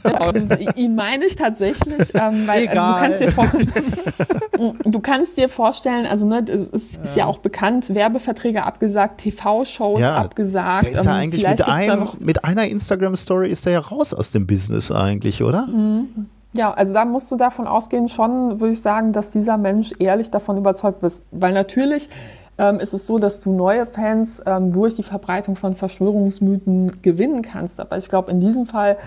Ihn 0.77 0.95
meine 0.95 1.25
ich 1.25 1.37
tatsächlich, 1.37 2.15
ähm, 2.15 2.47
weil 2.47 2.69
also 2.69 2.89
du, 2.89 2.99
kannst 2.99 3.21
dir 3.21 4.81
du 4.91 5.01
kannst 5.01 5.37
dir 5.37 5.49
vorstellen, 5.49 6.07
also 6.07 6.27
ne, 6.27 6.45
es 6.49 6.69
ist, 6.69 7.17
ja 7.17 7.27
auch 7.27 7.39
bekannt, 7.39 7.95
Werbeverträge 7.95 8.65
abgesagt, 8.65 9.21
TV-Shows 9.21 10.01
ja, 10.01 10.17
abgesagt. 10.17 10.85
der 10.85 10.93
ist 10.93 11.05
ja 11.05 11.13
ähm, 11.13 11.21
eigentlich 11.21 11.47
mit, 11.47 11.61
da 11.61 11.65
einem, 11.67 12.09
mit 12.21 12.45
einer 12.45 12.67
Instagram-Story 12.67 13.51
ist 13.51 13.67
der 13.67 13.75
ja 13.75 13.79
raus 13.81 14.15
aus 14.15 14.33
dem 14.33 14.47
Business 14.47 14.91
eigentlich, 14.91 15.43
oder? 15.43 15.69
Ja, 16.55 16.73
also 16.73 16.93
da 16.93 17.05
musst 17.05 17.31
du 17.33 17.37
davon 17.37 17.67
ausgehen, 17.67 18.09
schon 18.09 18.61
würde 18.61 18.73
ich 18.73 18.83
sagen, 18.83 19.13
dass 19.13 19.31
dieser 19.31 19.57
Mensch 19.57 19.93
ehrlich 19.99 20.31
davon 20.31 20.57
überzeugt 20.59 21.03
ist. 21.03 21.23
Weil 21.31 21.55
natürlich 21.55 22.09
ähm, 22.59 22.79
ist 22.79 22.93
es 22.93 23.07
so, 23.07 23.19
dass 23.19 23.41
du 23.41 23.53
neue 23.53 23.87
Fans 23.87 24.43
ähm, 24.45 24.73
durch 24.73 24.95
die 24.95 25.03
Verbreitung 25.03 25.57
von 25.57 25.75
Verschwörungsmythen 25.75 27.03
gewinnen 27.03 27.43
kannst. 27.43 27.81
Aber 27.81 27.97
ich 27.97 28.09
glaube, 28.09 28.31
in 28.31 28.41
diesem 28.41 28.67
Fall 28.67 28.99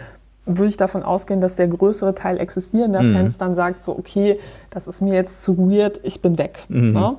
würde 0.46 0.68
ich 0.68 0.78
davon 0.78 1.04
ausgehen, 1.04 1.42
dass 1.42 1.56
der 1.56 1.68
größere 1.68 2.14
Teil 2.14 2.40
existierender 2.40 3.02
Fans 3.14 3.38
dann 3.38 3.56
sagt 3.56 3.82
so, 3.82 3.98
okay, 3.98 4.40
das 4.70 4.88
ist 4.88 5.02
mir 5.02 5.16
jetzt 5.16 5.42
zu 5.42 5.58
weird, 5.58 6.00
ich 6.04 6.22
bin 6.22 6.38
weg. 6.38 6.66
Ne? 6.94 7.16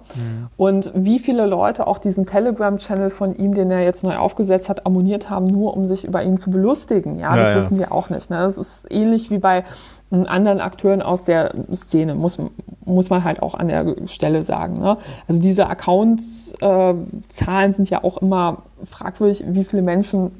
Und 0.57 0.93
wie 0.95 1.19
viele 1.19 1.45
Leute 1.47 1.89
auch 1.89 1.99
diesen 1.99 2.27
Telegram-Channel 2.27 3.11
von 3.11 3.37
ihm, 3.37 3.55
den 3.55 3.71
er 3.71 3.83
jetzt 3.83 4.05
neu 4.05 4.17
aufgesetzt 4.17 4.69
hat, 4.69 4.87
abonniert 4.87 5.29
haben, 5.29 5.47
nur 5.47 5.77
um 5.77 5.89
sich 5.89 6.05
über 6.05 6.23
ihn 6.23 6.39
zu 6.39 6.51
belustigen. 6.51 7.19
Ja, 7.19 7.35
Ja, 7.35 7.43
das 7.43 7.51
ja. 7.51 7.57
wissen 7.57 7.79
wir 7.81 7.91
auch 7.91 8.11
nicht. 8.11 8.31
Ne? 8.31 8.37
Das 8.37 8.59
ist 8.59 8.87
ähnlich 8.91 9.29
wie 9.31 9.39
bei 9.39 9.65
anderen 10.11 10.61
Akteuren 10.61 11.03
aus 11.03 11.25
der 11.25 11.53
Szene, 11.75 12.15
muss, 12.15 12.39
muss 12.85 13.11
man 13.11 13.25
halt 13.25 13.43
auch 13.43 13.55
an 13.55 13.67
der 13.69 13.97
Stelle 14.07 14.45
sagen. 14.45 14.79
Ne? 14.79 14.97
Also 15.27 15.41
diese 15.41 15.67
Accounts-Zahlen 15.67 17.73
sind 17.73 17.91
ja 17.91 18.05
auch 18.05 18.19
immer 18.19 18.63
fragwürdig, 18.85 19.43
wie 19.49 19.65
viele 19.65 19.83
Menschen 19.83 20.31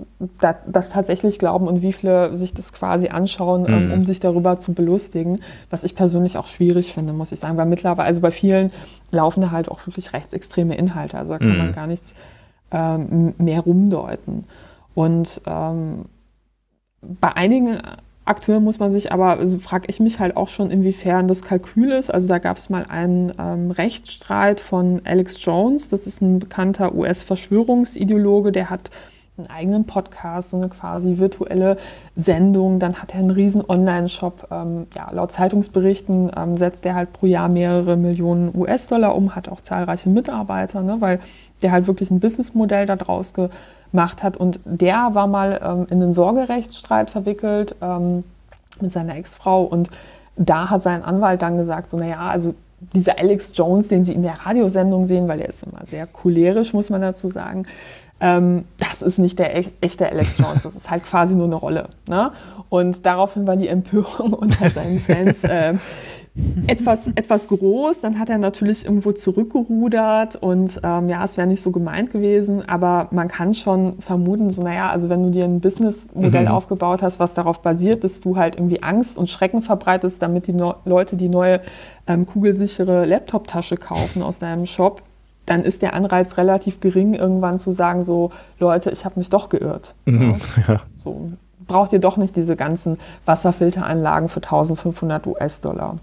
da, 0.41 0.55
das 0.67 0.91
tatsächlich 0.91 1.41
glauben 1.41 1.67
und 1.67 1.83
wie 1.83 1.93
viele 1.93 2.37
sich 2.37 2.55
das 2.55 2.73
quasi 2.73 3.09
anschauen, 3.09 3.67
ähm, 3.67 3.93
um 3.93 4.05
sich 4.05 4.21
darüber 4.21 4.57
zu 4.59 4.73
belustigen, 4.73 5.41
was 5.71 5.83
ich 5.83 5.97
persönlich 5.97 6.39
auch 6.39 6.47
schwierig 6.47 6.95
finde, 6.95 7.13
muss 7.13 7.33
ich 7.33 7.41
sagen, 7.41 7.57
weil 7.57 7.67
mittlerweile, 7.67 8.07
also 8.07 8.21
bei 8.21 8.31
vielen 8.31 8.71
laufen 9.11 9.41
da 9.41 9.51
halt 9.51 9.69
auch 9.69 9.85
wirklich 9.87 10.13
rechtsextreme 10.13 10.77
Inhalte, 10.77 11.19
also 11.19 11.33
da 11.33 11.39
kann 11.39 11.59
man 11.59 11.73
gar 11.73 11.89
nichts 11.89 12.15
ähm, 12.71 13.35
mehr 13.39 13.61
rumdeuten. 13.61 14.45
Und 14.95 15.41
ähm, 15.47 16.05
bei 17.01 17.37
einigen 17.37 17.81
Akteuren 18.27 18.65
muss 18.65 18.79
man 18.79 18.91
sich 18.91 19.13
aber, 19.13 19.39
also 19.39 19.59
frage 19.59 19.87
ich 19.89 20.01
mich 20.01 20.19
halt 20.19 20.37
auch 20.37 20.49
schon, 20.49 20.71
inwiefern 20.71 21.29
das 21.29 21.43
Kalkül 21.43 21.93
ist. 21.93 22.11
Also 22.13 22.27
da 22.29 22.39
gab 22.39 22.57
es 22.57 22.69
mal 22.69 22.85
einen 22.89 23.33
ähm, 23.39 23.71
Rechtsstreit 23.71 24.61
von 24.61 25.01
Alex 25.05 25.43
Jones, 25.43 25.89
das 25.89 26.07
ist 26.07 26.21
ein 26.21 26.41
bekannter 26.41 26.95
US-Verschwörungsideologe, 26.95 28.53
der 28.53 28.69
hat 28.69 28.91
einen 29.39 29.49
eigenen 29.49 29.85
Podcast, 29.85 30.51
so 30.51 30.57
eine 30.57 30.69
quasi 30.69 31.19
virtuelle 31.19 31.77
Sendung. 32.15 32.79
Dann 32.79 32.97
hat 32.97 33.13
er 33.13 33.21
einen 33.21 33.31
riesen 33.31 33.63
Online-Shop. 33.67 34.49
Ähm, 34.51 34.87
ja, 34.95 35.11
laut 35.13 35.33
Zeitungsberichten 35.33 36.31
ähm, 36.37 36.57
setzt 36.57 36.87
er 36.87 36.95
halt 36.95 37.13
pro 37.13 37.27
Jahr 37.27 37.49
mehrere 37.49 37.97
Millionen 37.97 38.57
US-Dollar 38.57 39.15
um, 39.15 39.35
hat 39.37 39.49
auch 39.49 39.61
zahlreiche 39.61 40.09
Mitarbeiter, 40.09 40.83
ne, 40.83 40.97
weil 41.01 41.21
der 41.63 41.73
halt 41.73 41.87
wirklich 41.87 42.11
ein 42.11 42.21
Businessmodell 42.21 42.87
daraus 42.87 43.35
gemacht 43.35 44.23
hat. 44.23 44.37
Und 44.37 44.61
der 44.65 45.11
war 45.13 45.27
mal 45.27 45.61
ähm, 45.63 45.87
in 45.91 46.03
einen 46.03 46.13
Sorgerechtsstreit 46.15 47.11
verwickelt 47.11 47.77
ähm, 47.83 48.25
mit 48.81 48.93
seiner 48.93 49.17
Ex-Frau. 49.17 49.65
Und 49.65 49.91
da 50.37 50.71
hat 50.71 50.83
sein 50.83 51.03
Anwalt 51.03 51.43
dann 51.43 51.59
gesagt, 51.59 51.91
so, 51.91 51.97
naja, 51.97 52.21
also 52.21 52.55
dieser 52.95 53.19
Alex 53.19 53.53
Jones, 53.55 53.89
den 53.89 54.05
Sie 54.05 54.13
in 54.13 54.23
der 54.23 54.47
Radiosendung 54.47 55.07
sehen, 55.07 55.29
weil 55.29 55.39
der 55.39 55.49
ist 55.49 55.63
immer 55.63 55.85
sehr 55.87 56.07
cholerisch, 56.07 56.73
muss 56.75 56.91
man 56.91 57.01
dazu 57.01 57.29
sagen, 57.29 57.67
ähm, 58.21 58.65
das 58.79 59.03
ist 59.03 59.19
nicht 59.19 59.39
der 59.39 59.57
ech- 59.57 59.75
echte 59.81 60.09
Alex 60.09 60.39
Jones, 60.39 60.63
das 60.63 60.75
ist 60.75 60.91
halt 60.91 61.05
quasi 61.05 61.35
nur 61.35 61.47
eine 61.47 61.57
Rolle. 61.57 61.89
Ne? 62.09 62.33
Und 62.69 63.05
daraufhin 63.07 63.47
war 63.47 63.57
die 63.57 63.69
Empörung 63.69 64.33
unter 64.35 64.71
seinen 64.71 65.01
Fans 65.01 65.43
ähm, 65.49 65.79
etwas, 66.67 67.09
etwas 67.09 67.49
groß. 67.49 68.01
Dann 68.01 68.19
hat 68.19 68.29
er 68.29 68.39
natürlich 68.39 68.85
irgendwo 68.85 69.13
zurückgerudert 69.13 70.37
und 70.37 70.81
ähm, 70.83 71.09
ja, 71.09 71.25
es 71.25 71.37
wäre 71.37 71.47
nicht 71.47 71.63
so 71.63 71.71
gemeint 71.71 72.11
gewesen, 72.11 72.69
aber 72.69 73.09
man 73.11 73.29
kann 73.29 73.55
schon 73.55 74.01
vermuten, 74.01 74.51
so 74.51 74.63
naja, 74.63 74.91
also 74.91 75.09
wenn 75.09 75.23
du 75.23 75.31
dir 75.31 75.45
ein 75.45 75.61
Businessmodell 75.61 76.49
aufgebaut 76.49 77.03
hast, 77.03 77.21
was 77.21 77.35
darauf 77.35 77.61
basiert, 77.63 78.05
dass 78.05 78.21
du 78.21 78.37
halt 78.37 78.57
irgendwie 78.57 78.83
Angst 78.83 79.17
und 79.19 79.29
Schrecken 79.31 79.63
verbreitest, 79.63 80.21
damit 80.23 80.47
die 80.47 80.53
no 80.53 80.75
Leute 80.85 81.17
die 81.17 81.29
neue 81.29 81.61
ähm, 82.07 82.27
kugelsichere 82.27 83.05
Laptop-Tasche 83.07 83.77
kaufen 83.77 84.23
aus 84.23 84.39
deinem 84.39 84.67
Shop, 84.67 85.03
dann 85.47 85.63
ist 85.63 85.83
der 85.83 85.95
Anreiz 85.95 86.37
relativ 86.37 86.81
gering, 86.81 87.15
irgendwann 87.15 87.59
zu 87.59 87.73
sagen, 87.73 88.03
so 88.03 88.31
Leute, 88.59 88.91
ich 88.91 89.05
habe 89.05 89.19
mich 89.19 89.31
doch 89.31 89.49
geirrt. 89.49 89.95
Ja. 90.07 90.81
So, 90.99 91.31
braucht 91.67 91.93
ihr 91.93 92.01
doch 92.01 92.17
nicht 92.17 92.37
diese 92.37 92.57
ganzen 92.57 92.99
Wasserfilteranlagen 93.25 94.29
für 94.29 94.43
1500 94.43 95.27
US-Dollar. 95.27 95.99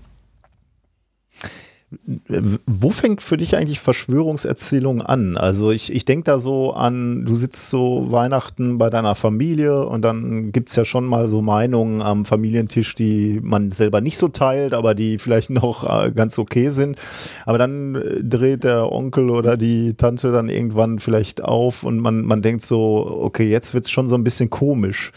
Wo 2.66 2.90
fängt 2.90 3.22
für 3.22 3.38
dich 3.38 3.56
eigentlich 3.56 3.80
Verschwörungserzählung 3.80 5.02
an? 5.02 5.38
Also 5.38 5.72
ich, 5.72 5.92
ich 5.94 6.06
denke 6.06 6.26
da 6.26 6.40
so 6.40 6.74
an, 6.74 7.26
du 7.26 7.36
sitzt 7.36 7.70
so 7.70 8.12
Weihnachten 8.12 8.78
bei 8.78 8.90
deiner 8.90 9.16
Familie 9.16 9.86
und 9.86 10.04
dann 10.04 10.52
gibt's 10.52 10.76
ja 10.76 10.86
schon 10.86 11.06
mal 11.06 11.28
so 11.28 11.42
Meinungen 11.42 12.02
am 12.02 12.26
Familientisch, 12.26 12.96
die 12.96 13.40
man 13.42 13.72
selber 13.72 14.02
nicht 14.02 14.18
so 14.18 14.28
teilt, 14.28 14.74
aber 14.74 14.96
die 14.96 15.18
vielleicht 15.20 15.50
noch 15.50 15.84
äh, 15.84 16.12
ganz 16.12 16.40
okay 16.40 16.70
sind. 16.70 16.98
Aber 17.46 17.58
dann 17.58 17.96
äh, 17.96 18.24
dreht 18.24 18.64
der 18.64 18.92
Onkel 18.92 19.30
oder 19.30 19.58
die 19.58 19.94
Tante 19.96 20.32
dann 20.32 20.50
irgendwann 20.50 21.00
vielleicht 21.00 21.44
auf 21.44 21.84
und 21.84 22.00
man, 22.00 22.26
man 22.26 22.42
denkt 22.42 22.62
so, 22.62 23.20
okay, 23.22 23.50
jetzt 23.50 23.74
wird's 23.74 23.90
schon 23.90 24.08
so 24.08 24.16
ein 24.16 24.24
bisschen 24.24 24.50
komisch. 24.50 25.12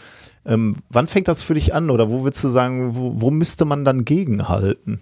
Ähm, 0.45 0.73
wann 0.89 1.07
fängt 1.07 1.27
das 1.27 1.41
für 1.41 1.55
dich 1.55 1.73
an 1.73 1.89
oder 1.89 2.09
wo 2.09 2.23
würdest 2.23 2.43
du 2.43 2.47
sagen, 2.47 2.95
wo, 2.95 3.13
wo 3.15 3.31
müsste 3.31 3.65
man 3.65 3.83
dann 3.83 4.05
gegenhalten? 4.05 5.01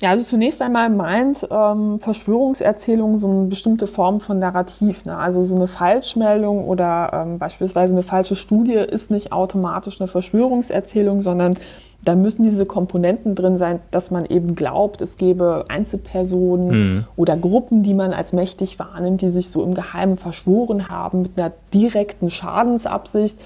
Ja, 0.00 0.10
also 0.10 0.24
zunächst 0.24 0.60
einmal 0.62 0.90
meint 0.90 1.46
ähm, 1.48 2.00
Verschwörungserzählung 2.00 3.18
so 3.18 3.30
eine 3.30 3.46
bestimmte 3.46 3.86
Form 3.86 4.18
von 4.18 4.40
Narrativ. 4.40 5.04
Ne? 5.04 5.16
Also 5.16 5.44
so 5.44 5.54
eine 5.54 5.68
Falschmeldung 5.68 6.64
oder 6.64 7.10
ähm, 7.12 7.38
beispielsweise 7.38 7.92
eine 7.92 8.02
falsche 8.02 8.34
Studie 8.34 8.74
ist 8.74 9.12
nicht 9.12 9.32
automatisch 9.32 10.00
eine 10.00 10.08
Verschwörungserzählung, 10.08 11.20
sondern 11.20 11.56
da 12.04 12.16
müssen 12.16 12.44
diese 12.44 12.66
Komponenten 12.66 13.36
drin 13.36 13.58
sein, 13.58 13.78
dass 13.92 14.10
man 14.10 14.26
eben 14.26 14.56
glaubt, 14.56 15.00
es 15.02 15.16
gäbe 15.16 15.66
Einzelpersonen 15.68 17.06
oder 17.14 17.36
Gruppen, 17.36 17.84
die 17.84 17.94
man 17.94 18.12
als 18.12 18.32
mächtig 18.32 18.80
wahrnimmt, 18.80 19.22
die 19.22 19.28
sich 19.28 19.50
so 19.50 19.62
im 19.62 19.74
Geheimen 19.74 20.16
verschworen 20.16 20.88
haben 20.88 21.22
mit 21.22 21.38
einer 21.38 21.52
direkten 21.72 22.28
Schadensabsicht. 22.28 23.38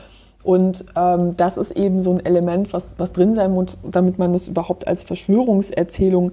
Und 0.47 0.85
ähm, 0.95 1.35
das 1.37 1.57
ist 1.57 1.73
eben 1.73 2.01
so 2.01 2.13
ein 2.13 2.25
Element, 2.25 2.73
was, 2.73 2.95
was 2.99 3.13
drin 3.13 3.35
sein 3.35 3.51
muss, 3.51 3.81
damit 3.83 4.17
man 4.17 4.33
das 4.33 4.47
überhaupt 4.47 4.87
als 4.87 5.03
Verschwörungserzählung 5.03 6.31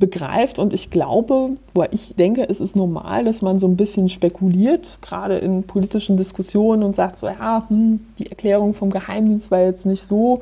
begreift. 0.00 0.58
Und 0.58 0.72
ich 0.72 0.90
glaube, 0.90 1.50
oder 1.72 1.92
ich 1.92 2.16
denke, 2.16 2.44
es 2.48 2.60
ist 2.60 2.74
normal, 2.74 3.24
dass 3.24 3.42
man 3.42 3.60
so 3.60 3.68
ein 3.68 3.76
bisschen 3.76 4.08
spekuliert, 4.08 4.98
gerade 5.00 5.36
in 5.36 5.62
politischen 5.62 6.16
Diskussionen 6.16 6.82
und 6.82 6.96
sagt 6.96 7.18
so, 7.18 7.28
ja, 7.28 7.62
hm, 7.68 8.00
die 8.18 8.28
Erklärung 8.28 8.74
vom 8.74 8.90
Geheimdienst 8.90 9.52
war 9.52 9.60
jetzt 9.60 9.86
nicht 9.86 10.02
so 10.02 10.40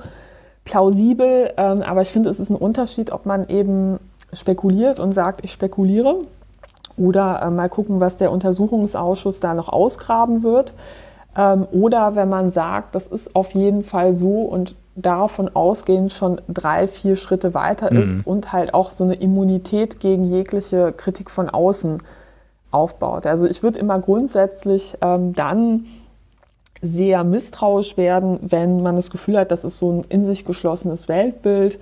plausibel. 0.65 1.53
Ähm, 1.59 1.83
aber 1.83 2.01
ich 2.01 2.09
finde, 2.09 2.31
es 2.31 2.41
ist 2.41 2.49
ein 2.49 2.57
Unterschied, 2.57 3.13
ob 3.13 3.27
man 3.27 3.51
eben 3.51 3.99
spekuliert 4.33 4.99
und 4.99 5.13
sagt, 5.13 5.45
ich 5.45 5.53
spekuliere 5.53 6.23
oder 6.97 7.43
äh, 7.43 7.51
mal 7.51 7.69
gucken, 7.69 8.01
was 8.01 8.17
der 8.17 8.33
Untersuchungsausschuss 8.33 9.41
da 9.41 9.53
noch 9.53 9.69
ausgraben 9.69 10.43
wird. 10.43 10.73
Ähm, 11.37 11.67
oder 11.71 12.15
wenn 12.17 12.29
man 12.29 12.51
sagt, 12.51 12.95
das 12.95 13.07
ist 13.07 13.35
auf 13.35 13.53
jeden 13.53 13.83
Fall 13.83 14.15
so 14.15 14.43
und 14.43 14.75
davon 14.97 15.55
ausgehend 15.55 16.13
schon 16.13 16.41
drei, 16.49 16.87
vier 16.87 17.17
Schritte 17.17 17.53
weiter 17.53 17.91
ist 17.91 18.25
und 18.27 18.53
halt 18.53 18.75
auch 18.75 18.93
so 18.93 19.03
eine 19.03 19.15
Immunität 19.15 19.99
gegen 19.99 20.25
jegliche 20.25 20.93
Kritik 20.93 21.31
von 21.31 21.51
außen 21.51 21.99
aufbaut. 22.71 23.27
Also 23.27 23.47
ich 23.47 23.63
würde 23.63 23.79
immer 23.79 23.99
grundsätzlich 23.99 24.97
ähm, 25.01 25.33
dann 25.35 25.87
sehr 26.81 27.25
misstrauisch 27.25 27.97
werden, 27.97 28.39
wenn 28.43 28.83
man 28.83 28.97
das 28.97 29.11
Gefühl 29.11 29.39
hat, 29.39 29.51
das 29.51 29.65
ist 29.65 29.79
so 29.79 29.91
ein 29.91 30.05
in 30.09 30.27
sich 30.27 30.45
geschlossenes 30.45 31.09
Weltbild. 31.09 31.79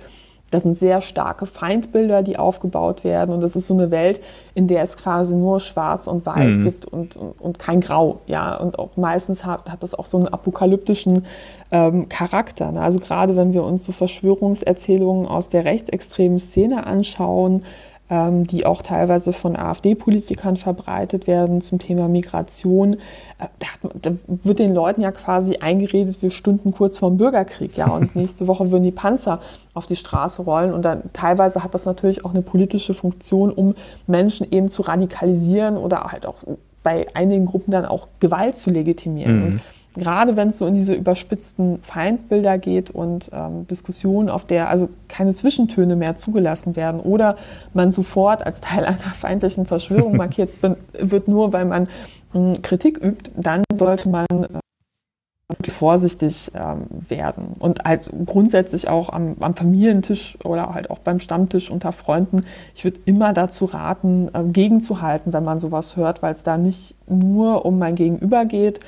Das 0.53 0.63
sind 0.63 0.77
sehr 0.77 1.01
starke 1.01 1.45
Feindbilder, 1.45 2.23
die 2.23 2.37
aufgebaut 2.37 3.03
werden. 3.03 3.33
Und 3.33 3.41
das 3.41 3.55
ist 3.55 3.67
so 3.67 3.73
eine 3.73 3.91
Welt, 3.91 4.21
in 4.53 4.67
der 4.67 4.83
es 4.83 4.97
quasi 4.97 5.35
nur 5.35 5.59
Schwarz 5.59 6.07
und 6.07 6.25
Weiß 6.25 6.61
gibt 6.63 6.85
und, 6.85 7.15
und, 7.15 7.39
und 7.39 7.59
kein 7.59 7.81
Grau. 7.81 8.19
Ja? 8.27 8.55
Und 8.55 8.77
auch 8.77 8.95
meistens 8.95 9.45
hat, 9.45 9.69
hat 9.69 9.81
das 9.81 9.95
auch 9.95 10.05
so 10.05 10.17
einen 10.17 10.27
apokalyptischen 10.27 11.25
ähm, 11.71 12.07
Charakter. 12.07 12.71
Ne? 12.71 12.81
Also 12.81 12.99
gerade 12.99 13.35
wenn 13.35 13.53
wir 13.53 13.63
uns 13.63 13.83
so 13.83 13.91
Verschwörungserzählungen 13.91 15.27
aus 15.27 15.49
der 15.49 15.65
rechtsextremen 15.65 16.39
Szene 16.39 16.85
anschauen, 16.85 17.63
die 18.09 18.65
auch 18.65 18.81
teilweise 18.81 19.33
von 19.33 19.55
AfD-Politikern 19.55 20.57
verbreitet 20.57 21.25
werden 21.25 21.61
zum 21.61 21.79
Thema 21.79 22.07
Migration. 22.07 22.93
Äh, 22.93 23.47
da, 23.59 23.67
hat, 23.67 24.05
da, 24.05 24.11
wird 24.27 24.59
den 24.59 24.75
Leuten 24.75 25.01
ja 25.01 25.11
quasi 25.11 25.57
eingeredet, 25.57 26.21
wir 26.21 26.29
stünden 26.29 26.71
kurz 26.71 26.99
vorm 26.99 27.17
Bürgerkrieg, 27.17 27.75
ja, 27.75 27.87
und 27.87 28.15
nächste 28.15 28.47
Woche 28.47 28.71
würden 28.71 28.83
die 28.83 28.91
Panzer 28.91 29.39
auf 29.73 29.87
die 29.87 29.95
Straße 29.95 30.43
rollen. 30.43 30.73
Und 30.73 30.83
dann 30.83 31.03
teilweise 31.13 31.63
hat 31.63 31.73
das 31.73 31.85
natürlich 31.85 32.23
auch 32.23 32.31
eine 32.31 32.41
politische 32.43 32.93
Funktion, 32.93 33.49
um 33.49 33.73
Menschen 34.05 34.51
eben 34.51 34.69
zu 34.69 34.83
radikalisieren 34.83 35.77
oder 35.77 36.03
halt 36.03 36.25
auch 36.25 36.35
bei 36.83 37.07
einigen 37.15 37.45
Gruppen 37.45 37.71
dann 37.71 37.85
auch 37.85 38.09
Gewalt 38.19 38.57
zu 38.57 38.69
legitimieren. 38.69 39.45
Mhm. 39.45 39.61
Gerade 39.95 40.35
wenn 40.35 40.47
es 40.47 40.57
so 40.57 40.65
in 40.65 40.73
diese 40.73 40.95
überspitzten 40.95 41.79
Feindbilder 41.83 42.57
geht 42.57 42.89
und 42.89 43.29
ähm, 43.31 43.67
Diskussionen, 43.67 44.29
auf 44.29 44.43
der 44.43 44.69
also 44.69 44.89
keine 45.07 45.35
Zwischentöne 45.35 45.95
mehr 45.95 46.15
zugelassen 46.15 46.75
werden 46.75 46.99
oder 46.99 47.35
man 47.73 47.91
sofort 47.91 48.43
als 48.43 48.59
Teil 48.59 48.85
einer 48.85 48.97
feindlichen 48.97 49.65
Verschwörung 49.65 50.17
markiert 50.17 50.49
wird, 50.93 51.27
nur 51.27 51.53
weil 51.53 51.65
man 51.65 51.87
äh, 52.33 52.57
Kritik 52.61 52.97
übt, 52.97 53.31
dann 53.35 53.63
sollte 53.71 54.09
man 54.09 54.25
äh, 54.31 54.59
vorsichtig 55.69 56.51
ähm, 56.55 56.85
werden 57.07 57.55
und 57.59 57.83
halt 57.83 58.09
grundsätzlich 58.25 58.87
auch 58.87 59.09
am, 59.09 59.35
am, 59.39 59.55
Familientisch 59.55 60.37
oder 60.43 60.73
halt 60.73 60.89
auch 60.89 60.99
beim 60.99 61.19
Stammtisch 61.19 61.69
unter 61.69 61.91
Freunden. 61.91 62.41
Ich 62.73 62.83
würde 62.83 62.99
immer 63.05 63.33
dazu 63.33 63.65
raten, 63.65 64.29
äh, 64.33 64.43
gegenzuhalten, 64.43 65.33
wenn 65.33 65.43
man 65.43 65.59
sowas 65.59 65.95
hört, 65.95 66.23
weil 66.23 66.31
es 66.31 66.41
da 66.41 66.57
nicht 66.57 66.95
nur 67.07 67.65
um 67.65 67.77
mein 67.77 67.93
Gegenüber 67.93 68.45
geht, 68.45 68.79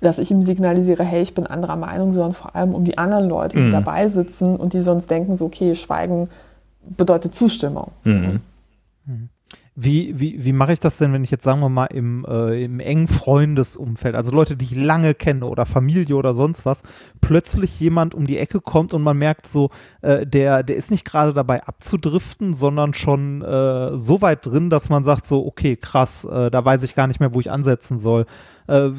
dass 0.00 0.18
ich 0.18 0.30
ihm 0.30 0.42
signalisiere, 0.42 1.04
hey, 1.04 1.22
ich 1.22 1.34
bin 1.34 1.46
anderer 1.46 1.76
Meinung, 1.76 2.12
sondern 2.12 2.34
vor 2.34 2.54
allem 2.54 2.74
um 2.74 2.84
die 2.84 2.98
anderen 2.98 3.28
Leute, 3.28 3.56
die 3.56 3.62
mhm. 3.64 3.72
dabei 3.72 4.08
sitzen 4.08 4.56
und 4.56 4.72
die 4.72 4.82
sonst 4.82 5.10
denken, 5.10 5.36
so, 5.36 5.46
okay, 5.46 5.74
Schweigen 5.74 6.28
bedeutet 6.82 7.34
Zustimmung. 7.34 7.92
Mhm. 8.04 8.40
Wie, 9.76 10.20
wie, 10.20 10.44
wie 10.44 10.52
mache 10.52 10.72
ich 10.72 10.78
das 10.78 10.98
denn, 10.98 11.12
wenn 11.12 11.24
ich 11.24 11.32
jetzt, 11.32 11.42
sagen 11.42 11.58
wir 11.58 11.68
mal, 11.68 11.86
im, 11.86 12.24
äh, 12.28 12.64
im 12.64 12.78
engen 12.78 13.08
Freundesumfeld, 13.08 14.14
also 14.14 14.32
Leute, 14.32 14.56
die 14.56 14.66
ich 14.66 14.76
lange 14.76 15.14
kenne 15.14 15.46
oder 15.46 15.66
Familie 15.66 16.14
oder 16.14 16.32
sonst 16.32 16.64
was, 16.64 16.84
plötzlich 17.20 17.80
jemand 17.80 18.14
um 18.14 18.24
die 18.24 18.38
Ecke 18.38 18.60
kommt 18.60 18.94
und 18.94 19.02
man 19.02 19.18
merkt 19.18 19.48
so, 19.48 19.70
äh, 20.00 20.24
der, 20.24 20.62
der 20.62 20.76
ist 20.76 20.92
nicht 20.92 21.04
gerade 21.04 21.34
dabei 21.34 21.64
abzudriften, 21.64 22.54
sondern 22.54 22.94
schon 22.94 23.42
äh, 23.42 23.98
so 23.98 24.22
weit 24.22 24.46
drin, 24.46 24.70
dass 24.70 24.90
man 24.90 25.02
sagt 25.02 25.26
so, 25.26 25.44
okay, 25.44 25.74
krass, 25.74 26.24
äh, 26.24 26.52
da 26.52 26.64
weiß 26.64 26.84
ich 26.84 26.94
gar 26.94 27.08
nicht 27.08 27.18
mehr, 27.18 27.34
wo 27.34 27.40
ich 27.40 27.50
ansetzen 27.50 27.98
soll. 27.98 28.26
Äh, 28.68 28.90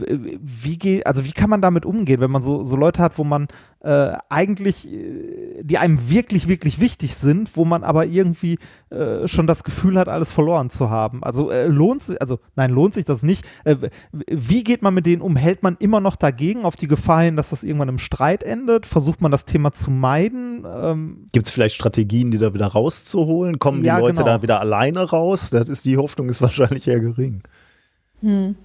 wie 0.41 0.77
geht, 0.77 1.07
also 1.07 1.23
wie 1.23 1.31
kann 1.31 1.49
man 1.49 1.61
damit 1.61 1.85
umgehen, 1.85 2.19
wenn 2.19 2.31
man 2.31 2.41
so, 2.41 2.65
so 2.65 2.75
Leute 2.75 3.01
hat, 3.01 3.17
wo 3.17 3.23
man 3.23 3.47
äh, 3.85 4.17
eigentlich, 4.29 4.91
äh, 4.91 5.61
die 5.61 5.77
einem 5.77 6.09
wirklich, 6.09 6.47
wirklich 6.47 6.79
wichtig 6.79 7.15
sind, 7.15 7.55
wo 7.55 7.65
man 7.65 7.83
aber 7.83 8.07
irgendwie 8.07 8.57
äh, 8.89 9.27
schon 9.27 9.45
das 9.45 9.63
Gefühl 9.63 9.99
hat, 9.99 10.09
alles 10.09 10.31
verloren 10.31 10.71
zu 10.71 10.89
haben. 10.89 11.23
Also 11.23 11.51
äh, 11.51 11.67
lohnt 11.67 12.01
sich, 12.01 12.19
also 12.19 12.39
nein, 12.55 12.71
lohnt 12.71 12.95
sich 12.95 13.05
das 13.05 13.21
nicht. 13.21 13.45
Äh, 13.63 13.75
wie 14.11 14.63
geht 14.63 14.81
man 14.81 14.95
mit 14.95 15.05
denen 15.05 15.21
um? 15.21 15.35
Hält 15.35 15.61
man 15.61 15.77
immer 15.79 16.01
noch 16.01 16.15
dagegen 16.15 16.65
auf 16.65 16.75
die 16.75 16.87
Gefahr 16.87 17.21
hin, 17.21 17.35
dass 17.35 17.51
das 17.51 17.63
irgendwann 17.63 17.89
im 17.89 17.99
Streit 17.99 18.41
endet? 18.41 18.87
Versucht 18.87 19.21
man 19.21 19.31
das 19.31 19.45
Thema 19.45 19.71
zu 19.71 19.91
meiden? 19.91 20.65
Ähm 20.65 21.27
Gibt 21.31 21.45
es 21.45 21.53
vielleicht 21.53 21.75
Strategien, 21.75 22.31
die 22.31 22.39
da 22.39 22.55
wieder 22.55 22.67
rauszuholen? 22.67 23.59
Kommen 23.59 23.81
die 23.81 23.87
ja, 23.87 23.99
Leute 23.99 24.23
genau. 24.23 24.25
da 24.25 24.41
wieder 24.41 24.59
alleine 24.61 25.07
raus? 25.07 25.51
Das 25.51 25.69
ist 25.69 25.85
die 25.85 25.97
Hoffnung 25.97 26.27
ist 26.29 26.41
wahrscheinlich 26.41 26.87
eher 26.87 27.01
gering. 27.01 27.43
Hm. 28.21 28.55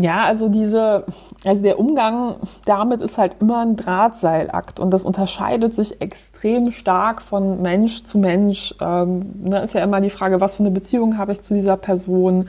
Ja, 0.00 0.26
also 0.26 0.48
diese, 0.48 1.04
also 1.44 1.62
der 1.64 1.80
Umgang 1.80 2.36
damit 2.64 3.00
ist 3.00 3.18
halt 3.18 3.36
immer 3.40 3.62
ein 3.62 3.74
Drahtseilakt 3.74 4.78
und 4.78 4.92
das 4.92 5.02
unterscheidet 5.02 5.74
sich 5.74 6.00
extrem 6.00 6.70
stark 6.70 7.20
von 7.20 7.60
Mensch 7.62 8.04
zu 8.04 8.18
Mensch. 8.18 8.76
Ähm, 8.80 9.34
ne, 9.42 9.60
ist 9.60 9.74
ja 9.74 9.82
immer 9.82 10.00
die 10.00 10.10
Frage, 10.10 10.40
was 10.40 10.54
für 10.54 10.62
eine 10.62 10.70
Beziehung 10.70 11.18
habe 11.18 11.32
ich 11.32 11.40
zu 11.40 11.52
dieser 11.52 11.76
Person? 11.76 12.48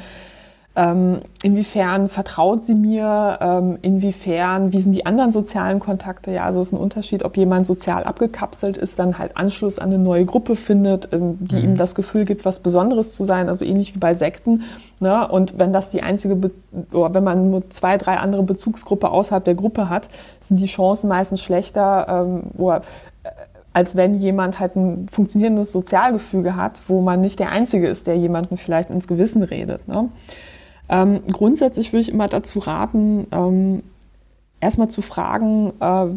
Ähm, 0.75 1.21
inwiefern 1.41 2.09
vertraut 2.09 2.63
sie 2.63 2.75
mir? 2.75 3.39
Ähm, 3.41 3.79
inwiefern, 3.81 4.71
wie 4.71 4.79
sind 4.79 4.93
die 4.93 5.05
anderen 5.05 5.31
sozialen 5.31 5.79
Kontakte? 5.79 6.31
Ja, 6.31 6.45
also 6.45 6.61
es 6.61 6.67
ist 6.67 6.73
ein 6.73 6.79
Unterschied, 6.79 7.25
ob 7.25 7.37
jemand 7.37 7.65
sozial 7.65 8.03
abgekapselt 8.03 8.77
ist, 8.77 8.99
dann 8.99 9.17
halt 9.17 9.35
Anschluss 9.35 9.79
an 9.79 9.89
eine 9.89 9.97
neue 9.97 10.25
Gruppe 10.25 10.55
findet, 10.55 11.11
ähm, 11.11 11.37
die 11.41 11.57
mhm. 11.57 11.63
ihm 11.63 11.77
das 11.77 11.95
Gefühl 11.95 12.23
gibt, 12.23 12.45
was 12.45 12.59
Besonderes 12.59 13.15
zu 13.15 13.25
sein, 13.25 13.49
also 13.49 13.65
ähnlich 13.65 13.95
wie 13.95 13.99
bei 13.99 14.13
Sekten. 14.13 14.63
Ne? 14.99 15.27
Und 15.27 15.57
wenn 15.57 15.73
das 15.73 15.89
die 15.89 16.03
einzige, 16.03 16.35
Be 16.35 16.51
oder 16.93 17.13
wenn 17.15 17.23
man 17.23 17.49
nur 17.49 17.69
zwei, 17.71 17.97
drei 17.97 18.17
andere 18.17 18.43
Bezugsgruppe 18.43 19.09
außerhalb 19.09 19.43
der 19.43 19.55
Gruppe 19.55 19.89
hat, 19.89 20.07
sind 20.39 20.59
die 20.61 20.67
Chancen 20.67 21.09
meistens 21.09 21.41
schlechter, 21.41 22.07
ähm, 22.07 22.43
oder 22.57 22.83
äh, 23.23 23.29
als 23.73 23.95
wenn 23.95 24.19
jemand 24.19 24.59
halt 24.59 24.75
ein 24.75 25.07
funktionierendes 25.09 25.71
Sozialgefüge 25.71 26.55
hat, 26.55 26.79
wo 26.87 27.01
man 27.01 27.21
nicht 27.21 27.39
der 27.39 27.51
Einzige 27.51 27.87
ist, 27.87 28.07
der 28.07 28.17
jemanden 28.17 28.57
vielleicht 28.57 28.91
ins 28.91 29.07
Gewissen 29.07 29.43
redet. 29.43 29.87
Ne? 29.87 30.09
Ähm, 30.89 31.21
grundsätzlich 31.31 31.93
würde 31.93 32.01
ich 32.01 32.09
immer 32.09 32.27
dazu 32.27 32.59
raten, 32.59 33.27
ähm, 33.31 33.83
erstmal 34.59 34.89
zu 34.89 35.01
fragen, 35.01 35.73
äh, 35.79 36.07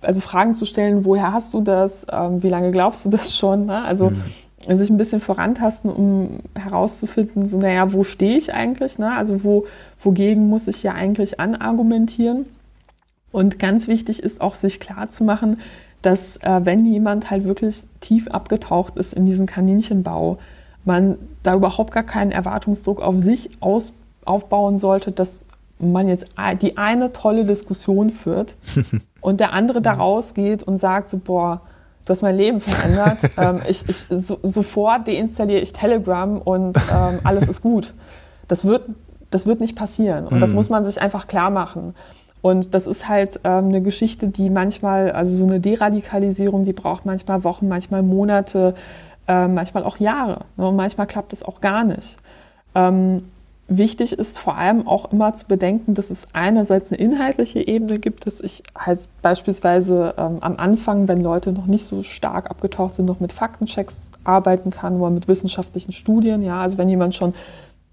also 0.00 0.20
Fragen 0.20 0.54
zu 0.54 0.64
stellen, 0.64 1.04
woher 1.04 1.32
hast 1.32 1.52
du 1.54 1.60
das, 1.60 2.06
ähm, 2.10 2.42
wie 2.42 2.48
lange 2.48 2.70
glaubst 2.70 3.04
du 3.04 3.10
das 3.10 3.36
schon? 3.36 3.66
Ne? 3.66 3.82
Also 3.82 4.10
mhm. 4.10 4.76
sich 4.76 4.90
ein 4.90 4.98
bisschen 4.98 5.20
vorantasten, 5.20 5.90
um 5.90 6.40
herauszufinden, 6.54 7.46
so, 7.46 7.58
naja, 7.58 7.92
wo 7.92 8.04
stehe 8.04 8.36
ich 8.36 8.52
eigentlich? 8.52 8.98
Ne? 8.98 9.12
Also 9.12 9.42
wo, 9.42 9.66
wogegen 10.02 10.48
muss 10.48 10.68
ich 10.68 10.82
ja 10.82 10.92
eigentlich 10.92 11.40
anargumentieren? 11.40 12.46
Und 13.32 13.58
ganz 13.58 13.88
wichtig 13.88 14.22
ist 14.22 14.40
auch, 14.40 14.54
sich 14.54 14.80
klar 14.80 15.08
zu 15.08 15.24
machen, 15.24 15.58
dass 16.02 16.38
äh, 16.38 16.60
wenn 16.64 16.86
jemand 16.86 17.30
halt 17.30 17.44
wirklich 17.44 17.82
tief 18.00 18.28
abgetaucht 18.28 18.98
ist 18.98 19.12
in 19.12 19.26
diesen 19.26 19.46
Kaninchenbau, 19.46 20.38
man 20.84 21.18
da 21.42 21.54
überhaupt 21.54 21.92
gar 21.92 22.04
keinen 22.04 22.30
Erwartungsdruck 22.30 23.02
auf 23.02 23.18
sich 23.18 23.50
aus 23.60 23.92
aufbauen 24.28 24.78
sollte, 24.78 25.12
dass 25.12 25.44
man 25.78 26.08
jetzt 26.08 26.26
die 26.60 26.76
eine 26.76 27.12
tolle 27.12 27.44
Diskussion 27.44 28.10
führt 28.10 28.56
und 29.20 29.40
der 29.40 29.52
andere 29.52 29.80
da 29.80 29.94
rausgeht 29.94 30.62
und 30.62 30.78
sagt 30.78 31.10
so, 31.10 31.18
boah, 31.18 31.60
du 32.04 32.10
hast 32.10 32.22
mein 32.22 32.36
Leben 32.36 32.60
verändert. 32.60 33.18
ähm, 33.38 33.60
ich, 33.68 33.88
ich, 33.88 34.06
so, 34.10 34.38
sofort 34.42 35.06
deinstalliere 35.06 35.60
ich 35.60 35.72
Telegram 35.72 36.38
und 36.38 36.76
ähm, 36.76 37.20
alles 37.24 37.48
ist 37.48 37.62
gut. 37.62 37.92
Das 38.48 38.64
wird, 38.64 38.82
das 39.30 39.46
wird 39.46 39.60
nicht 39.60 39.76
passieren. 39.76 40.26
Und 40.26 40.36
mhm. 40.36 40.40
das 40.40 40.52
muss 40.52 40.70
man 40.70 40.84
sich 40.84 41.00
einfach 41.00 41.26
klar 41.26 41.50
machen. 41.50 41.94
Und 42.40 42.74
das 42.74 42.86
ist 42.86 43.08
halt 43.08 43.40
ähm, 43.44 43.66
eine 43.66 43.82
Geschichte, 43.82 44.28
die 44.28 44.48
manchmal, 44.48 45.10
also 45.10 45.36
so 45.36 45.44
eine 45.44 45.60
Deradikalisierung, 45.60 46.64
die 46.64 46.72
braucht 46.72 47.04
manchmal 47.04 47.44
Wochen, 47.44 47.68
manchmal 47.68 48.02
Monate, 48.02 48.74
äh, 49.26 49.48
manchmal 49.48 49.84
auch 49.84 49.98
Jahre. 49.98 50.44
Ne? 50.56 50.68
Und 50.68 50.76
manchmal 50.76 51.06
klappt 51.06 51.32
es 51.32 51.42
auch 51.42 51.60
gar 51.60 51.84
nicht. 51.84 52.16
Ähm, 52.74 53.24
Wichtig 53.70 54.14
ist 54.14 54.38
vor 54.38 54.56
allem 54.56 54.86
auch 54.86 55.12
immer 55.12 55.34
zu 55.34 55.46
bedenken, 55.46 55.92
dass 55.92 56.08
es 56.08 56.26
einerseits 56.32 56.90
eine 56.90 56.98
inhaltliche 56.98 57.66
Ebene 57.66 57.98
gibt, 57.98 58.26
dass 58.26 58.40
ich 58.40 58.62
halt 58.74 59.06
beispielsweise 59.20 60.14
ähm, 60.16 60.38
am 60.40 60.56
Anfang, 60.56 61.06
wenn 61.06 61.20
Leute 61.20 61.52
noch 61.52 61.66
nicht 61.66 61.84
so 61.84 62.02
stark 62.02 62.50
abgetaucht 62.50 62.94
sind, 62.94 63.04
noch 63.04 63.20
mit 63.20 63.30
Faktenchecks 63.30 64.10
arbeiten 64.24 64.70
kann 64.70 64.98
oder 64.98 65.10
mit 65.10 65.28
wissenschaftlichen 65.28 65.92
Studien. 65.92 66.42
Ja, 66.42 66.62
also 66.62 66.78
wenn 66.78 66.88
jemand 66.88 67.14
schon 67.14 67.34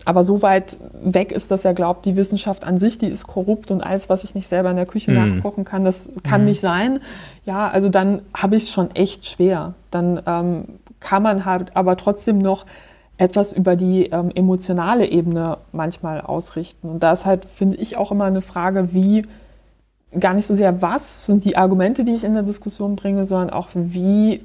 aber 0.06 0.24
so 0.24 0.42
weit 0.42 0.78
weg 1.04 1.32
ist, 1.32 1.52
dass 1.52 1.66
er 1.66 1.74
glaubt, 1.74 2.06
die 2.06 2.16
Wissenschaft 2.16 2.64
an 2.64 2.78
sich, 2.78 2.98
die 2.98 3.08
ist 3.08 3.28
korrupt 3.28 3.72
und 3.72 3.82
alles, 3.82 4.08
was 4.08 4.24
ich 4.24 4.36
nicht 4.36 4.48
selber 4.48 4.70
in 4.70 4.76
der 4.78 4.86
Küche 4.86 5.12
mhm. 5.12 5.36
nachkochen 5.36 5.66
kann, 5.66 5.84
das 5.84 6.10
kann 6.24 6.42
mhm. 6.42 6.48
nicht 6.48 6.62
sein. 6.62 7.00
Ja, 7.46 7.70
also 7.70 7.90
dann 7.90 8.22
habe 8.34 8.56
ich 8.56 8.64
es 8.64 8.70
schon 8.70 8.92
echt 8.96 9.26
schwer. 9.26 9.74
Dann 9.92 10.22
ähm, 10.26 10.66
kann 11.00 11.24
man 11.24 11.44
halt 11.44 11.76
aber 11.76 11.98
trotzdem 11.98 12.38
noch 12.38 12.66
etwas 13.18 13.54
über 13.54 13.76
die 13.76 14.08
ähm, 14.08 14.32
emotionale 14.34 15.08
Ebene 15.08 15.58
manchmal 15.72 16.22
ausrichten. 16.22 16.90
Und 16.90 17.04
da 17.04 17.14
ist 17.14 17.26
halt, 17.26 17.46
finde 17.46 17.78
ich, 17.78 17.98
auch 17.98 18.12
immer 18.12 18.26
eine 18.26 18.42
Frage, 18.42 18.94
wie, 18.94 19.24
gar 20.20 20.34
nicht 20.34 20.46
so 20.46 20.56
sehr, 20.56 20.82
was 20.82 21.26
sind 21.26 21.46
die 21.46 21.58
Argumente, 21.58 22.04
die 22.04 22.14
ich 22.14 22.24
in 22.24 22.34
der 22.34 22.44
Diskussion 22.44 22.96
bringe, 22.96 23.26
sondern 23.26 23.52
auch, 23.52 23.70
wie 23.74 24.42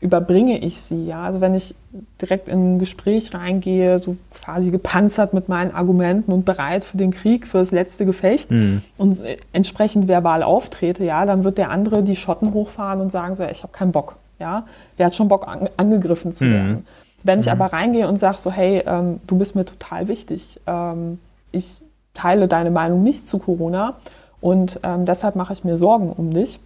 überbringe 0.00 0.58
ich 0.58 0.82
sie. 0.82 1.06
Ja? 1.06 1.24
Also 1.24 1.40
wenn 1.40 1.54
ich 1.54 1.74
direkt 2.20 2.48
in 2.48 2.74
ein 2.74 2.78
Gespräch 2.78 3.32
reingehe, 3.32 3.98
so 3.98 4.16
quasi 4.32 4.70
gepanzert 4.70 5.32
mit 5.32 5.48
meinen 5.48 5.74
Argumenten 5.74 6.30
und 6.32 6.44
bereit 6.44 6.84
für 6.84 6.98
den 6.98 7.10
Krieg, 7.10 7.46
für 7.46 7.58
das 7.58 7.70
letzte 7.72 8.04
Gefecht 8.04 8.50
mhm. 8.50 8.82
und 8.98 9.22
entsprechend 9.52 10.06
verbal 10.06 10.42
auftrete, 10.42 11.04
ja, 11.04 11.24
dann 11.24 11.42
wird 11.42 11.56
der 11.56 11.70
andere 11.70 12.02
die 12.02 12.16
Schotten 12.16 12.52
hochfahren 12.52 13.00
und 13.00 13.10
sagen 13.10 13.34
so, 13.34 13.44
ich 13.44 13.62
habe 13.62 13.72
keinen 13.72 13.92
Bock. 13.92 14.16
Ja? 14.38 14.66
Wer 14.98 15.06
hat 15.06 15.14
schon 15.16 15.28
Bock, 15.28 15.48
an, 15.48 15.70
angegriffen 15.78 16.32
zu 16.32 16.44
mhm. 16.44 16.84
Wenn 17.24 17.40
ich 17.40 17.46
mhm. 17.46 17.52
aber 17.52 17.72
reingehe 17.72 18.06
und 18.06 18.18
sage 18.18 18.38
so, 18.38 18.52
hey, 18.52 18.82
ähm, 18.86 19.20
du 19.26 19.36
bist 19.36 19.56
mir 19.56 19.64
total 19.64 20.08
wichtig, 20.08 20.60
ähm, 20.66 21.18
ich 21.50 21.80
teile 22.12 22.48
deine 22.48 22.70
Meinung 22.70 23.02
nicht 23.02 23.26
zu 23.26 23.38
Corona 23.38 23.94
und 24.40 24.78
ähm, 24.82 25.06
deshalb 25.06 25.36
mache 25.36 25.52
ich 25.52 25.64
mir 25.64 25.76
Sorgen 25.76 26.12
um 26.12 26.32
dich. 26.32 26.60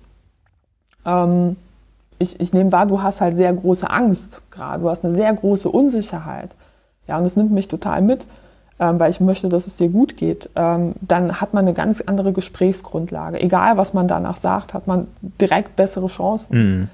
Ähm, 1.06 1.56
ich, 2.18 2.40
ich 2.40 2.52
nehme 2.52 2.72
wahr, 2.72 2.86
du 2.86 3.02
hast 3.02 3.20
halt 3.20 3.36
sehr 3.36 3.52
große 3.52 3.88
Angst 3.88 4.42
gerade, 4.50 4.82
du 4.82 4.90
hast 4.90 5.04
eine 5.04 5.14
sehr 5.14 5.32
große 5.32 5.68
Unsicherheit. 5.68 6.50
Ja, 7.06 7.16
und 7.16 7.24
es 7.24 7.36
nimmt 7.36 7.52
mich 7.52 7.68
total 7.68 8.02
mit, 8.02 8.26
ähm, 8.80 8.98
weil 8.98 9.10
ich 9.10 9.20
möchte, 9.20 9.48
dass 9.48 9.66
es 9.66 9.76
dir 9.76 9.88
gut 9.88 10.16
geht. 10.16 10.50
Ähm, 10.56 10.94
dann 11.00 11.40
hat 11.40 11.54
man 11.54 11.64
eine 11.64 11.72
ganz 11.72 12.00
andere 12.00 12.32
Gesprächsgrundlage. 12.32 13.40
Egal, 13.40 13.76
was 13.76 13.94
man 13.94 14.08
danach 14.08 14.36
sagt, 14.36 14.74
hat 14.74 14.86
man 14.86 15.06
direkt 15.40 15.76
bessere 15.76 16.08
Chancen. 16.08 16.58
Mhm. 16.58 16.88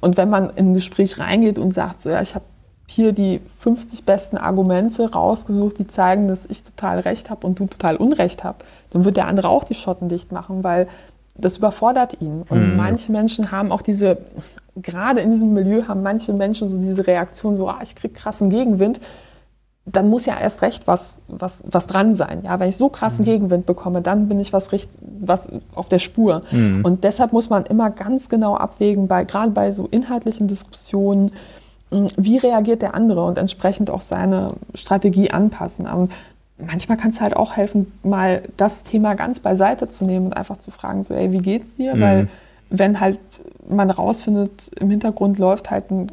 Und 0.00 0.16
wenn 0.16 0.30
man 0.30 0.50
in 0.50 0.70
ein 0.70 0.74
Gespräch 0.74 1.18
reingeht 1.18 1.58
und 1.58 1.72
sagt, 1.72 2.00
so 2.00 2.10
ja, 2.10 2.20
ich 2.20 2.34
habe 2.34 2.44
hier 2.90 3.12
die 3.12 3.40
50 3.60 4.04
besten 4.04 4.38
Argumente 4.38 5.12
rausgesucht, 5.12 5.78
die 5.78 5.86
zeigen, 5.86 6.26
dass 6.28 6.46
ich 6.46 6.62
total 6.64 7.00
recht 7.00 7.30
habe 7.30 7.46
und 7.46 7.58
du 7.60 7.66
total 7.66 7.96
Unrecht 7.96 8.44
habe, 8.44 8.58
dann 8.90 9.04
wird 9.04 9.16
der 9.16 9.26
andere 9.28 9.48
auch 9.48 9.64
die 9.64 9.74
Schotten 9.74 10.08
dicht 10.08 10.32
machen, 10.32 10.64
weil 10.64 10.88
das 11.36 11.58
überfordert 11.58 12.20
ihn. 12.20 12.42
Und 12.48 12.70
Mhm. 12.72 12.76
manche 12.76 13.12
Menschen 13.12 13.52
haben 13.52 13.70
auch 13.72 13.82
diese, 13.82 14.18
gerade 14.76 15.20
in 15.20 15.30
diesem 15.32 15.52
Milieu 15.52 15.86
haben 15.86 16.02
manche 16.02 16.32
Menschen 16.32 16.68
so 16.68 16.78
diese 16.78 17.06
Reaktion, 17.06 17.56
so, 17.56 17.68
ah, 17.68 17.78
ich 17.82 17.94
krieg 17.94 18.14
krassen 18.14 18.50
Gegenwind. 18.50 19.00
Dann 19.84 20.10
muss 20.10 20.26
ja 20.26 20.38
erst 20.38 20.60
recht 20.62 20.86
was, 20.86 21.20
was, 21.28 21.62
was 21.66 21.86
dran 21.86 22.12
sein. 22.14 22.40
Ja, 22.44 22.58
wenn 22.60 22.68
ich 22.68 22.76
so 22.76 22.88
krassen 22.88 23.24
Gegenwind 23.24 23.64
bekomme, 23.66 24.02
dann 24.02 24.28
bin 24.28 24.38
ich 24.40 24.52
was, 24.52 24.72
richt, 24.72 24.90
was 25.00 25.48
auf 25.74 25.88
der 25.88 25.98
Spur. 25.98 26.42
Und 26.82 27.04
deshalb 27.04 27.32
muss 27.32 27.48
man 27.48 27.64
immer 27.64 27.90
ganz 27.90 28.28
genau 28.28 28.56
abwägen, 28.56 29.06
bei, 29.08 29.24
gerade 29.24 29.50
bei 29.52 29.70
so 29.72 29.86
inhaltlichen 29.90 30.46
Diskussionen, 30.46 31.32
wie 31.90 32.36
reagiert 32.36 32.82
der 32.82 32.94
andere 32.94 33.24
und 33.24 33.38
entsprechend 33.38 33.90
auch 33.90 34.02
seine 34.02 34.52
Strategie 34.74 35.30
anpassen. 35.30 35.86
Aber 35.86 36.08
manchmal 36.58 36.98
kann 36.98 37.10
es 37.10 37.20
halt 37.20 37.36
auch 37.36 37.56
helfen, 37.56 37.92
mal 38.02 38.42
das 38.56 38.82
Thema 38.82 39.14
ganz 39.14 39.40
beiseite 39.40 39.88
zu 39.88 40.04
nehmen 40.04 40.26
und 40.26 40.32
einfach 40.36 40.58
zu 40.58 40.70
fragen, 40.70 41.04
so, 41.04 41.14
ey, 41.14 41.32
wie 41.32 41.38
geht's 41.38 41.76
dir? 41.76 41.98
Weil 41.98 42.28
wenn 42.70 43.00
halt 43.00 43.18
man 43.68 43.90
rausfindet, 43.90 44.70
im 44.78 44.90
Hintergrund 44.90 45.38
läuft 45.38 45.70
halt 45.70 45.90
eine 45.90 46.08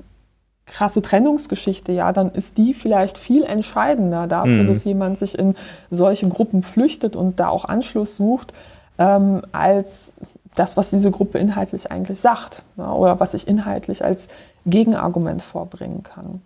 krasse 0.65 1.01
Trennungsgeschichte, 1.01 1.91
ja, 1.91 2.11
dann 2.11 2.31
ist 2.31 2.57
die 2.57 2.73
vielleicht 2.73 3.17
viel 3.17 3.43
entscheidender 3.43 4.27
dafür, 4.27 4.63
dass 4.63 4.83
jemand 4.83 5.17
sich 5.17 5.37
in 5.37 5.55
solche 5.91 6.27
Gruppen 6.27 6.63
flüchtet 6.63 7.15
und 7.15 7.39
da 7.39 7.49
auch 7.49 7.65
Anschluss 7.65 8.15
sucht, 8.15 8.53
ähm, 8.97 9.43
als 9.51 10.17
das, 10.55 10.77
was 10.77 10.89
diese 10.89 11.11
Gruppe 11.11 11.37
inhaltlich 11.37 11.91
eigentlich 11.91 12.19
sagt 12.19 12.63
ja, 12.77 12.91
oder 12.91 13.19
was 13.19 13.33
ich 13.33 13.47
inhaltlich 13.47 14.03
als 14.03 14.27
Gegenargument 14.65 15.41
vorbringen 15.41 16.03
kann. 16.03 16.41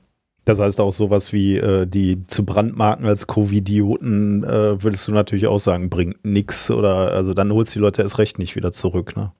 Das 0.45 0.59
heißt 0.59 0.81
auch 0.81 0.91
sowas 0.91 1.31
wie 1.31 1.57
äh, 1.57 1.85
die 1.85 2.25
zu 2.25 2.43
brandmarken 2.43 3.05
als 3.05 3.27
Covidioten, 3.27 4.43
äh, 4.43 4.81
würdest 4.81 5.07
du 5.07 5.11
natürlich 5.11 5.47
auch 5.47 5.59
sagen, 5.59 5.89
bringt 5.89 6.25
nix 6.25 6.71
oder 6.71 7.11
also 7.11 7.33
dann 7.33 7.53
holst 7.53 7.75
du 7.75 7.79
die 7.79 7.83
Leute 7.83 8.01
erst 8.01 8.17
recht 8.17 8.39
nicht 8.39 8.55
wieder 8.55 8.71
zurück, 8.71 9.15
ne? 9.15 9.31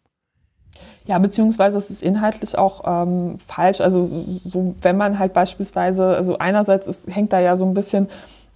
Ja, 1.06 1.18
beziehungsweise 1.18 1.80
es 1.80 1.90
ist 1.90 2.04
inhaltlich 2.04 2.56
auch 2.56 2.84
ähm, 2.86 3.40
falsch. 3.40 3.82
Also 3.82 4.06
so, 4.06 4.76
wenn 4.84 4.98
man 4.98 5.18
halt 5.18 5.34
beispielsweise, 5.34 6.06
also 6.06 6.38
einerseits 6.38 6.86
ist, 6.86 7.08
hängt 7.08 7.34
da 7.34 7.40
ja 7.40 7.56
so 7.56 7.66
ein 7.66 7.74
bisschen 7.74 8.08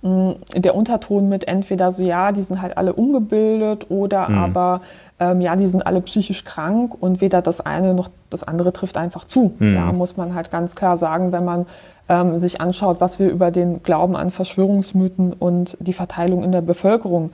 mh, 0.03 0.35
der 0.55 0.75
Unterton 0.75 1.29
mit 1.29 1.47
entweder 1.47 1.91
so, 1.91 2.03
ja, 2.03 2.31
die 2.31 2.43
sind 2.43 2.61
halt 2.61 2.77
alle 2.77 2.93
ungebildet 2.93 3.89
oder 3.89 4.29
aber 4.29 4.81
ähm, 5.23 5.41
ja, 5.41 5.55
die 5.55 5.67
sind 5.67 5.85
alle 5.85 6.01
psychisch 6.01 6.43
krank 6.43 6.95
und 6.99 7.21
weder 7.21 7.41
das 7.41 7.61
eine 7.61 7.93
noch 7.93 8.09
das 8.29 8.43
andere 8.43 8.73
trifft 8.73 8.97
einfach 8.97 9.25
zu. 9.25 9.53
Ja, 9.59 9.91
muss 9.91 10.17
man 10.17 10.33
halt 10.33 10.51
ganz 10.51 10.75
klar 10.75 10.97
sagen, 10.97 11.31
wenn 11.31 11.45
man 11.45 11.65
ähm, 12.09 12.37
sich 12.37 12.59
anschaut, 12.59 12.99
was 12.99 13.19
wir 13.19 13.29
über 13.29 13.51
den 13.51 13.83
Glauben 13.83 14.15
an 14.15 14.31
Verschwörungsmythen 14.31 15.33
und 15.33 15.77
die 15.79 15.93
Verteilung 15.93 16.43
in 16.43 16.51
der 16.51 16.61
Bevölkerung 16.61 17.31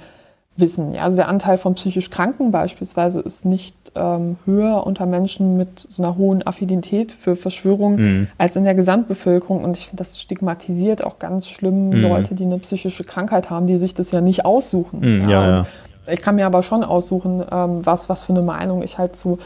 wissen. 0.58 0.94
Ja, 0.94 1.04
also 1.04 1.16
der 1.16 1.30
Anteil 1.30 1.58
von 1.58 1.76
psychisch 1.76 2.10
Kranken 2.10 2.52
beispielsweise 2.52 3.22
ist 3.22 3.46
nicht 3.46 3.76
ähm, 3.96 4.36
höher 4.46 4.86
unter 4.86 5.06
Menschen 5.06 5.58
mit 5.58 5.88
so 5.90 6.04
einer 6.04 6.18
hohen 6.18 6.46
Affinität 6.46 7.12
für 7.12 7.36
Verschwörungen 7.36 8.30
als 8.38 8.56
in 8.58 8.66
der 8.66 8.76
Gesamtbevölkerung. 8.76 9.64
Und 9.64 9.78
ich 9.78 9.88
finde, 9.88 10.04
das 10.04 10.20
stigmatisiert 10.20 11.04
auch 11.04 11.18
ganz 11.18 11.48
schlimm 11.48 11.92
Leute, 11.94 12.36
die 12.36 12.44
eine 12.44 12.60
psychische 12.60 13.06
Krankheit 13.06 13.50
haben, 13.50 13.68
die 13.68 13.78
sich 13.78 13.94
das 13.94 14.12
ja 14.12 14.22
nicht 14.22 14.46
aussuchen. 14.46 15.00
Mhm, 15.00 15.30
ja, 15.30 15.48
ja. 15.48 15.66
Ich 16.12 16.22
kann 16.22 16.36
mir 16.36 16.46
aber 16.46 16.64
schon 16.64 16.84
aussuchen, 16.84 17.44
ähm, 17.52 17.86
was, 17.86 18.10
was 18.10 18.24
für 18.24 18.34
eine 18.34 18.44
Meinung 18.44 18.84
ich 18.84 18.98
halt 18.98 19.16
zu, 19.16 19.40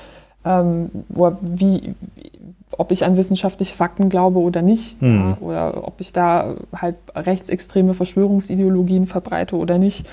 ähm, 0.46 0.90
wo- 1.10 1.38
wie, 1.42 1.96
ob 2.78 2.92
ich 2.92 3.06
an 3.06 3.16
wissenschaftliche 3.18 3.76
Fakten 3.76 4.10
glaube 4.10 4.40
oder 4.40 4.62
nicht. 4.62 5.02
Ja, 5.02 5.38
oder 5.42 5.88
ob 5.88 6.00
ich 6.02 6.12
da 6.14 6.56
halt 6.76 6.96
rechtsextreme 7.16 7.94
Verschwörungsideologien 7.94 9.08
verbreite 9.08 9.56
oder 9.56 9.78
nicht. 9.78 10.06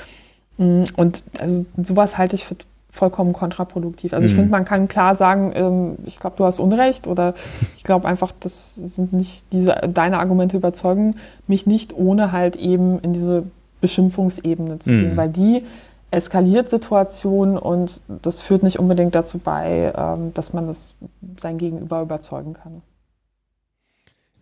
Mm, 0.58 0.82
Und 0.96 1.24
also 1.38 1.64
sowas 1.82 2.18
halte 2.18 2.36
ich 2.36 2.44
für 2.44 2.56
vollkommen 2.92 3.32
kontraproduktiv. 3.32 4.12
Also 4.12 4.26
ich 4.26 4.34
finde, 4.34 4.50
man 4.50 4.64
kann 4.64 4.88
klar 4.88 5.14
sagen, 5.14 5.52
ähm, 5.54 5.96
ich 6.06 6.18
glaube, 6.18 6.34
du 6.36 6.44
hast 6.44 6.58
Unrecht 6.58 7.06
oder 7.06 7.34
ich 7.76 7.84
glaube 7.84 8.08
einfach, 8.08 8.32
das 8.40 8.74
sind 8.74 9.12
nicht 9.12 9.44
diese, 9.52 9.76
deine 9.94 10.18
Argumente 10.18 10.56
überzeugen 10.56 11.14
mich 11.46 11.66
nicht, 11.66 11.92
ohne 11.96 12.32
halt 12.32 12.56
eben 12.56 12.98
in 12.98 13.12
diese 13.12 13.44
Beschimpfungsebene 13.80 14.80
zu 14.80 14.90
gehen, 14.90 15.16
weil 15.16 15.28
die 15.28 15.62
eskaliert 16.10 16.68
Situationen 16.68 17.56
und 17.56 18.02
das 18.08 18.40
führt 18.40 18.62
nicht 18.62 18.78
unbedingt 18.78 19.14
dazu 19.14 19.38
bei, 19.38 19.92
ähm, 19.96 20.34
dass 20.34 20.52
man 20.52 20.66
das 20.66 20.92
sein 21.38 21.58
Gegenüber 21.58 22.02
überzeugen 22.02 22.54
kann. 22.54 22.82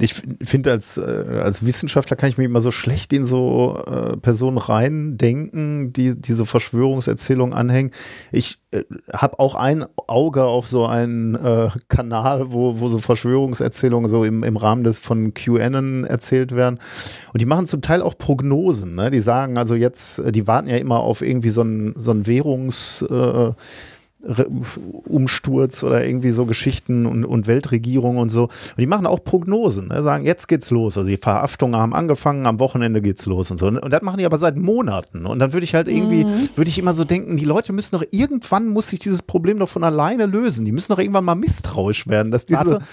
Ich 0.01 0.15
finde, 0.43 0.70
als, 0.70 0.97
äh, 0.97 1.41
als 1.43 1.67
Wissenschaftler 1.67 2.17
kann 2.17 2.28
ich 2.28 2.39
mich 2.39 2.44
immer 2.44 2.60
so 2.60 2.70
schlecht 2.70 3.12
in 3.12 3.25
so 3.25 3.83
äh, 3.85 4.17
Personen 4.17 4.59
reindenken, 4.59 5.93
die 5.93 6.18
diese 6.18 6.44
Verschwörungserzählungen 6.44 7.52
anhängen. 7.52 7.91
Ich 8.31 8.60
äh, 8.70 8.85
habe 9.12 9.41
auch 9.41 9.57
ein 9.57 9.86
Auge 10.07 10.44
auf 10.44 10.68
so 10.68 10.86
einen 10.86 11.35
äh, 11.35 11.70
Kanal, 11.89 12.52
wo, 12.52 12.78
wo 12.78 12.89
so 12.89 12.99
Verschwörungserzählungen 12.99 14.09
so 14.09 14.25
im, 14.25 14.44
im 14.44 14.57
Rahmen 14.57 14.85
des 14.85 15.01
von 15.01 15.35
QAnon 15.35 16.05
erzählt 16.05 16.55
werden. 16.55 16.78
Und 17.33 17.43
die 17.43 17.47
machen 17.47 17.67
zum 17.67 17.83
Teil 17.83 18.01
auch 18.01 18.17
Prognosen. 18.17 18.94
Ne? 18.94 19.10
Die 19.10 19.20
sagen 19.20 19.59
also 19.59 19.75
jetzt, 19.75 20.20
äh, 20.20 20.31
die 20.31 20.47
warten 20.47 20.68
ja 20.68 20.77
immer 20.77 21.01
auf 21.01 21.23
irgendwie 21.23 21.51
so 21.51 21.62
einen 21.62 21.94
so 21.97 22.12
einen 22.12 22.27
Währungs... 22.27 23.02
Äh, 23.02 23.52
Umsturz 24.20 25.84
oder 25.84 26.05
irgendwie 26.05 26.32
so 26.32 26.44
Geschichten 26.44 27.06
und, 27.06 27.24
und 27.24 27.47
Weltregierung 27.47 28.16
und 28.16 28.30
so. 28.30 28.44
Und 28.44 28.78
die 28.78 28.86
machen 28.86 29.06
auch 29.06 29.22
Prognosen, 29.22 29.88
ne? 29.88 30.02
sagen, 30.02 30.24
jetzt 30.24 30.48
geht's 30.48 30.70
los. 30.70 30.98
Also 30.98 31.08
die 31.08 31.16
Verhaftungen 31.16 31.80
haben 31.80 31.94
angefangen, 31.94 32.47
am 32.47 32.58
Wochenende 32.58 33.00
geht's 33.00 33.26
los 33.26 33.52
und 33.52 33.58
so. 33.58 33.66
Und, 33.66 33.78
und 33.78 33.92
das 33.92 34.02
machen 34.02 34.18
die 34.18 34.26
aber 34.26 34.36
seit 34.36 34.56
Monaten. 34.56 35.24
Und 35.24 35.38
dann 35.38 35.52
würde 35.52 35.64
ich 35.64 35.74
halt 35.74 35.86
irgendwie, 35.86 36.26
würde 36.56 36.68
ich 36.68 36.78
immer 36.78 36.94
so 36.94 37.05
denken, 37.05 37.36
die 37.36 37.44
Leute 37.44 37.72
müssen 37.72 37.97
doch 37.97 38.05
irgendwann, 38.10 38.66
muss 38.68 38.88
sich 38.88 38.98
dieses 38.98 39.22
Problem 39.22 39.60
doch 39.60 39.68
von 39.68 39.84
alleine 39.84 40.26
lösen. 40.26 40.64
Die 40.64 40.72
müssen 40.72 40.92
doch 40.92 40.98
irgendwann 40.98 41.24
mal 41.24 41.36
misstrauisch 41.36 42.08
werden, 42.08 42.32
dass 42.32 42.44
diese. 42.44 42.66
Warte, 42.66 42.84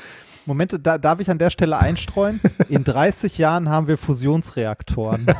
Moment, 0.46 0.78
da, 0.84 0.98
darf 0.98 1.20
ich 1.20 1.30
an 1.30 1.38
der 1.38 1.50
Stelle 1.50 1.78
einstreuen? 1.78 2.40
In 2.70 2.84
30 2.84 3.38
Jahren 3.38 3.70
haben 3.70 3.88
wir 3.88 3.98
Fusionsreaktoren. 3.98 5.26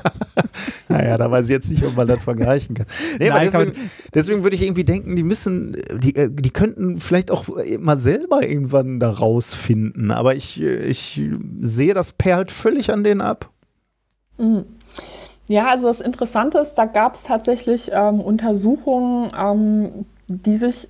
Naja, 0.88 1.18
da 1.18 1.30
weiß 1.30 1.48
ich 1.48 1.52
jetzt 1.52 1.70
nicht, 1.70 1.84
ob 1.84 1.98
man 1.98 2.08
das 2.08 2.24
vergleichen 2.24 2.76
kann. 2.76 2.86
Nee, 3.20 3.30
Nein, 3.30 3.50
kann 3.50 3.66
deswegen, 3.66 3.90
deswegen 4.14 4.44
würde 4.44 4.56
ich 4.56 4.62
irgendwie 4.62 4.84
denken, 4.84 5.16
die 5.16 5.24
müssen, 5.24 5.76
die, 5.98 6.16
äh, 6.16 6.30
die 6.32 6.52
könnten 6.52 7.00
vielleicht 7.00 7.32
auch 7.32 7.46
mal 7.80 8.00
selber 8.00 8.48
irgendwann 8.48 9.00
da 9.00 9.10
rausfinden. 9.10 10.12
Aber 10.12 10.36
ich, 10.36 10.62
äh, 10.62 10.86
ich 10.86 11.22
sehe 11.60 11.94
das 11.94 12.14
perlt 12.14 12.52
völlig 12.52 12.94
an 12.94 13.04
denen 13.04 13.22
ab. 13.22 13.50
Ja, 15.48 15.70
also 15.70 15.88
das 15.88 16.02
Interessante 16.02 16.60
ist, 16.60 16.76
da 16.76 16.86
gab 16.86 17.16
es 17.16 17.24
tatsächlich 17.24 17.92
ähm, 17.94 18.20
Untersuchungen, 18.20 19.32
ähm, 19.38 20.06
die 20.28 20.58
sich 20.58 20.88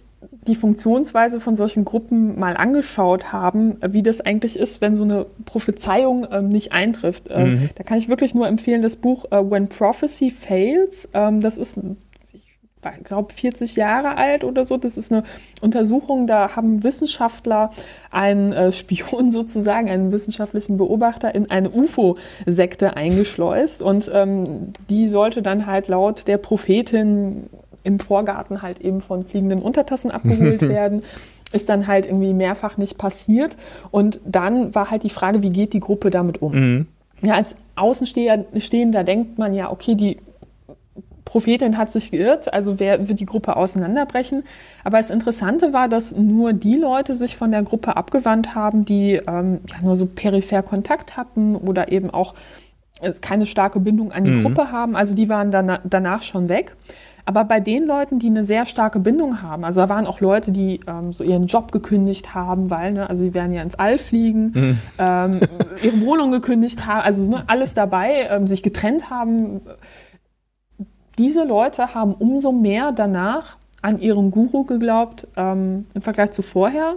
die 0.47 0.55
Funktionsweise 0.55 1.39
von 1.39 1.55
solchen 1.55 1.85
Gruppen 1.85 2.39
mal 2.39 2.55
angeschaut 2.55 3.31
haben, 3.31 3.77
wie 3.87 4.03
das 4.03 4.21
eigentlich 4.21 4.57
ist, 4.57 4.81
wenn 4.81 4.95
so 4.95 5.03
eine 5.03 5.25
Prophezeiung 5.45 6.27
ähm, 6.31 6.49
nicht 6.49 6.71
eintrifft. 6.71 7.25
Ähm, 7.29 7.69
Da 7.75 7.83
kann 7.83 7.97
ich 7.97 8.09
wirklich 8.09 8.35
nur 8.35 8.47
empfehlen, 8.47 8.81
das 8.81 8.95
Buch 8.95 9.25
äh, 9.31 9.37
When 9.37 9.67
Prophecy 9.67 10.31
Fails. 10.31 11.09
Ähm, 11.13 11.41
das 11.41 11.57
ist, 11.57 11.77
ich 11.77 13.03
glaube, 13.03 13.33
40 13.33 13.75
Jahre 13.75 14.17
alt 14.17 14.43
oder 14.43 14.65
so. 14.65 14.77
Das 14.77 14.97
ist 14.97 15.11
eine 15.11 15.23
Untersuchung, 15.61 16.27
da 16.27 16.55
haben 16.55 16.83
Wissenschaftler 16.83 17.71
einen 18.11 18.53
äh, 18.53 18.71
Spion 18.71 19.31
sozusagen, 19.31 19.89
einen 19.89 20.11
wissenschaftlichen 20.11 20.77
Beobachter 20.77 21.33
in 21.33 21.49
eine 21.49 21.69
UFO-Sekte 21.69 22.95
eingeschleust 22.95 23.81
und 23.81 24.11
ähm, 24.13 24.73
die 24.89 25.07
sollte 25.07 25.41
dann 25.41 25.65
halt 25.65 25.87
laut 25.87 26.27
der 26.27 26.37
Prophetin 26.37 27.49
im 27.85 27.99
Vorgarten 27.99 28.61
halt 28.61 28.81
eben 28.81 29.01
von 29.01 29.25
fliegenden 29.25 29.61
Untertassen 29.61 30.11
abgeholt 30.11 30.61
werden. 30.67 31.03
Ist 31.51 31.69
dann 31.69 31.87
halt 31.87 32.05
irgendwie 32.05 32.33
mehrfach 32.33 32.77
nicht 32.77 32.97
passiert. 32.97 33.55
Und 33.91 34.19
dann 34.25 34.75
war 34.75 34.91
halt 34.91 35.03
die 35.03 35.09
Frage, 35.09 35.41
wie 35.41 35.49
geht 35.49 35.73
die 35.73 35.79
Gruppe 35.79 36.09
damit 36.09 36.41
um? 36.41 36.53
Ja, 37.21 37.35
als 37.35 37.55
Außenstehender 37.75 39.03
denkt 39.03 39.37
man 39.37 39.53
ja, 39.53 39.71
okay, 39.71 39.95
die 39.95 40.17
Prophetin 41.25 41.77
hat 41.77 41.91
sich 41.91 42.11
geirrt, 42.11 42.53
also 42.53 42.79
wer 42.79 43.09
wird 43.09 43.19
die 43.19 43.25
Gruppe 43.25 43.57
auseinanderbrechen. 43.57 44.43
Aber 44.83 44.97
das 44.97 45.09
Interessante 45.09 45.73
war, 45.73 45.89
dass 45.89 46.15
nur 46.15 46.53
die 46.53 46.75
Leute 46.75 47.15
sich 47.15 47.35
von 47.35 47.51
der 47.51 47.63
Gruppe 47.63 47.97
abgewandt 47.97 48.55
haben, 48.55 48.85
die 48.85 49.19
ähm, 49.27 49.59
ja, 49.67 49.75
nur 49.83 49.95
so 49.95 50.05
peripher 50.05 50.61
Kontakt 50.61 51.17
hatten 51.17 51.55
oder 51.55 51.91
eben 51.91 52.09
auch 52.11 52.35
äh, 53.01 53.11
keine 53.19 53.45
starke 53.47 53.79
Bindung 53.79 54.11
an 54.11 54.23
die 54.23 54.41
Gruppe 54.41 54.71
haben. 54.71 54.95
Also 54.95 55.13
die 55.13 55.27
waren 55.27 55.51
dann, 55.51 55.79
danach 55.83 56.23
schon 56.23 56.47
weg. 56.47 56.75
Aber 57.25 57.43
bei 57.43 57.59
den 57.59 57.85
Leuten, 57.87 58.19
die 58.19 58.27
eine 58.27 58.45
sehr 58.45 58.65
starke 58.65 58.99
Bindung 58.99 59.41
haben, 59.41 59.65
also 59.65 59.81
da 59.81 59.89
waren 59.89 60.05
auch 60.05 60.21
Leute, 60.21 60.51
die 60.51 60.79
ähm, 60.85 61.11
so 61.11 61.23
ihren 61.23 61.47
Job 61.47 61.71
gekündigt 61.71 62.35
haben, 62.35 62.69
weil, 62.69 62.93
ne, 62.93 63.09
also 63.09 63.21
sie 63.21 63.33
werden 63.33 63.51
ja 63.51 63.63
ins 63.63 63.73
All 63.75 63.97
fliegen, 63.97 64.53
ähm, 64.99 65.39
ihre 65.81 66.01
Wohnung 66.01 66.31
gekündigt 66.31 66.85
haben, 66.85 67.01
also 67.01 67.27
ne, 67.27 67.43
alles 67.47 67.73
dabei, 67.73 68.27
ähm, 68.29 68.45
sich 68.45 68.61
getrennt 68.61 69.09
haben. 69.09 69.61
Diese 71.17 71.43
Leute 71.43 71.95
haben 71.95 72.13
umso 72.13 72.51
mehr 72.51 72.91
danach 72.91 73.57
an 73.81 73.99
ihren 73.99 74.29
Guru 74.29 74.63
geglaubt 74.63 75.27
ähm, 75.35 75.87
im 75.95 76.01
Vergleich 76.01 76.31
zu 76.31 76.43
vorher. 76.43 76.93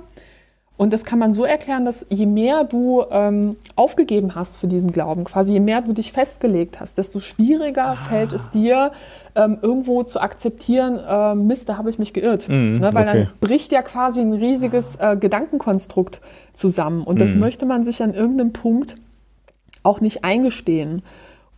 Und 0.79 0.93
das 0.93 1.05
kann 1.05 1.19
man 1.19 1.35
so 1.35 1.45
erklären, 1.45 1.85
dass 1.85 2.07
je 2.09 2.25
mehr 2.25 2.63
du 2.63 3.05
ähm, 3.11 3.57
aufgegeben 3.75 4.37
hast 4.37 4.59
für 4.59 4.69
diesen 4.69 4.93
Glauben, 4.93 5.25
quasi 5.25 5.55
je 5.55 5.61
mehr 5.61 5.83
du 5.83 5.93
dich 5.93 6.13
festgelegt 6.13 6.79
hast, 6.79 6.99
desto 6.99 7.19
schwieriger 7.19 7.97
fällt 8.09 8.33
es 8.33 8.49
dir, 8.51 8.93
ähm, 9.35 9.59
irgendwo 9.61 10.05
zu 10.05 10.21
akzeptieren, 10.21 11.01
äh, 11.05 11.35
Mist, 11.35 11.69
da 11.69 11.79
habe 11.79 11.91
ich 11.91 11.99
mich 11.99 12.13
geirrt. 12.13 12.49
Mhm, 12.49 12.79
ne, 12.79 12.95
weil 12.95 13.09
okay. 13.09 13.25
dann 13.25 13.33
bricht 13.41 13.73
ja 13.73 13.83
quasi 13.83 14.21
ein 14.21 14.33
riesiges 14.33 14.95
äh, 14.97 15.17
Gedankenkonstrukt 15.17 16.21
zusammen. 16.53 17.03
Und 17.03 17.21
das 17.21 17.35
möchte 17.35 17.67
man 17.67 17.85
sich 17.85 18.01
an 18.01 18.15
irgendeinem 18.15 18.53
Punkt 18.53 18.95
auch 19.83 20.01
nicht 20.01 20.23
eingestehen. 20.23 21.03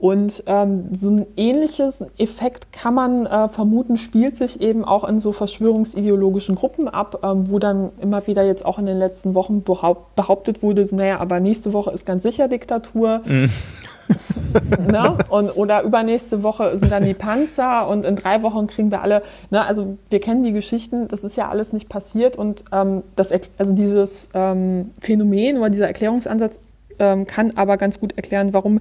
Und 0.01 0.45
ähm, 0.47 0.87
so 0.93 1.11
ein 1.11 1.27
ähnliches 1.37 2.03
Effekt 2.17 2.73
kann 2.73 2.95
man 2.95 3.27
äh, 3.27 3.51
vermuten, 3.51 3.99
spielt 3.99 4.35
sich 4.35 4.63
eben 4.63 4.83
auch 4.83 5.05
in 5.05 5.21
so 5.21 5.33
verschwörungsideologischen 5.33 6.55
Gruppen 6.55 6.89
ab, 6.89 7.21
ähm, 7.23 7.51
wo 7.51 7.59
dann 7.59 7.91
immer 8.01 8.27
wieder 8.27 8.43
jetzt 8.47 8.65
auch 8.65 8.79
in 8.79 8.87
den 8.87 8.99
letzten 8.99 9.35
Wochen 9.35 9.63
behaupt, 9.63 10.15
behauptet 10.15 10.63
wurde, 10.63 10.87
so, 10.87 10.97
naja, 10.97 11.21
aber 11.21 11.39
nächste 11.39 11.75
Woche 11.75 11.91
ist 11.91 12.07
ganz 12.07 12.23
sicher 12.23 12.49
Diktatur. 12.49 13.21
ne? 14.91 15.19
und, 15.29 15.55
oder 15.55 15.83
übernächste 15.83 16.43
Woche 16.43 16.79
sind 16.79 16.91
dann 16.91 17.05
die 17.05 17.13
Panzer 17.13 17.87
und 17.87 18.07
in 18.07 18.17
drei 18.17 18.43
Wochen 18.43 18.69
kriegen 18.69 18.91
wir 18.91 19.03
alle, 19.03 19.23
ne? 19.51 19.67
also 19.67 19.99
wir 20.09 20.21
kennen 20.21 20.43
die 20.43 20.53
Geschichten, 20.53 21.09
das 21.09 21.25
ist 21.25 21.37
ja 21.37 21.51
alles 21.51 21.75
nicht 21.75 21.91
passiert 21.91 22.37
und 22.37 22.65
ähm, 22.73 23.03
das, 23.17 23.33
also 23.59 23.75
dieses 23.75 24.31
ähm, 24.33 24.93
Phänomen 24.99 25.59
oder 25.59 25.69
dieser 25.69 25.89
Erklärungsansatz 25.89 26.59
ähm, 26.99 27.27
kann 27.27 27.53
aber 27.57 27.77
ganz 27.77 28.01
gut 28.01 28.17
erklären, 28.17 28.55
warum 28.55 28.81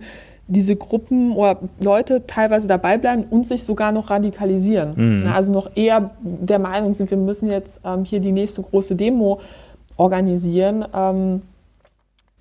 diese 0.49 0.75
Gruppen 0.75 1.31
oder 1.31 1.59
Leute 1.79 2.25
teilweise 2.27 2.67
dabei 2.67 2.97
bleiben 2.97 3.25
und 3.29 3.47
sich 3.47 3.63
sogar 3.63 3.91
noch 3.91 4.09
radikalisieren. 4.09 5.21
Na, 5.23 5.35
also 5.35 5.53
noch 5.53 5.71
eher 5.75 6.11
der 6.21 6.59
Meinung 6.59 6.93
sind, 6.93 7.09
wir 7.11 7.17
müssen 7.17 7.49
jetzt 7.49 7.79
ähm, 7.85 8.03
hier 8.03 8.19
die 8.19 8.31
nächste 8.31 8.61
große 8.61 8.95
Demo 8.95 9.39
organisieren. 9.95 10.85
Ähm, 10.93 11.43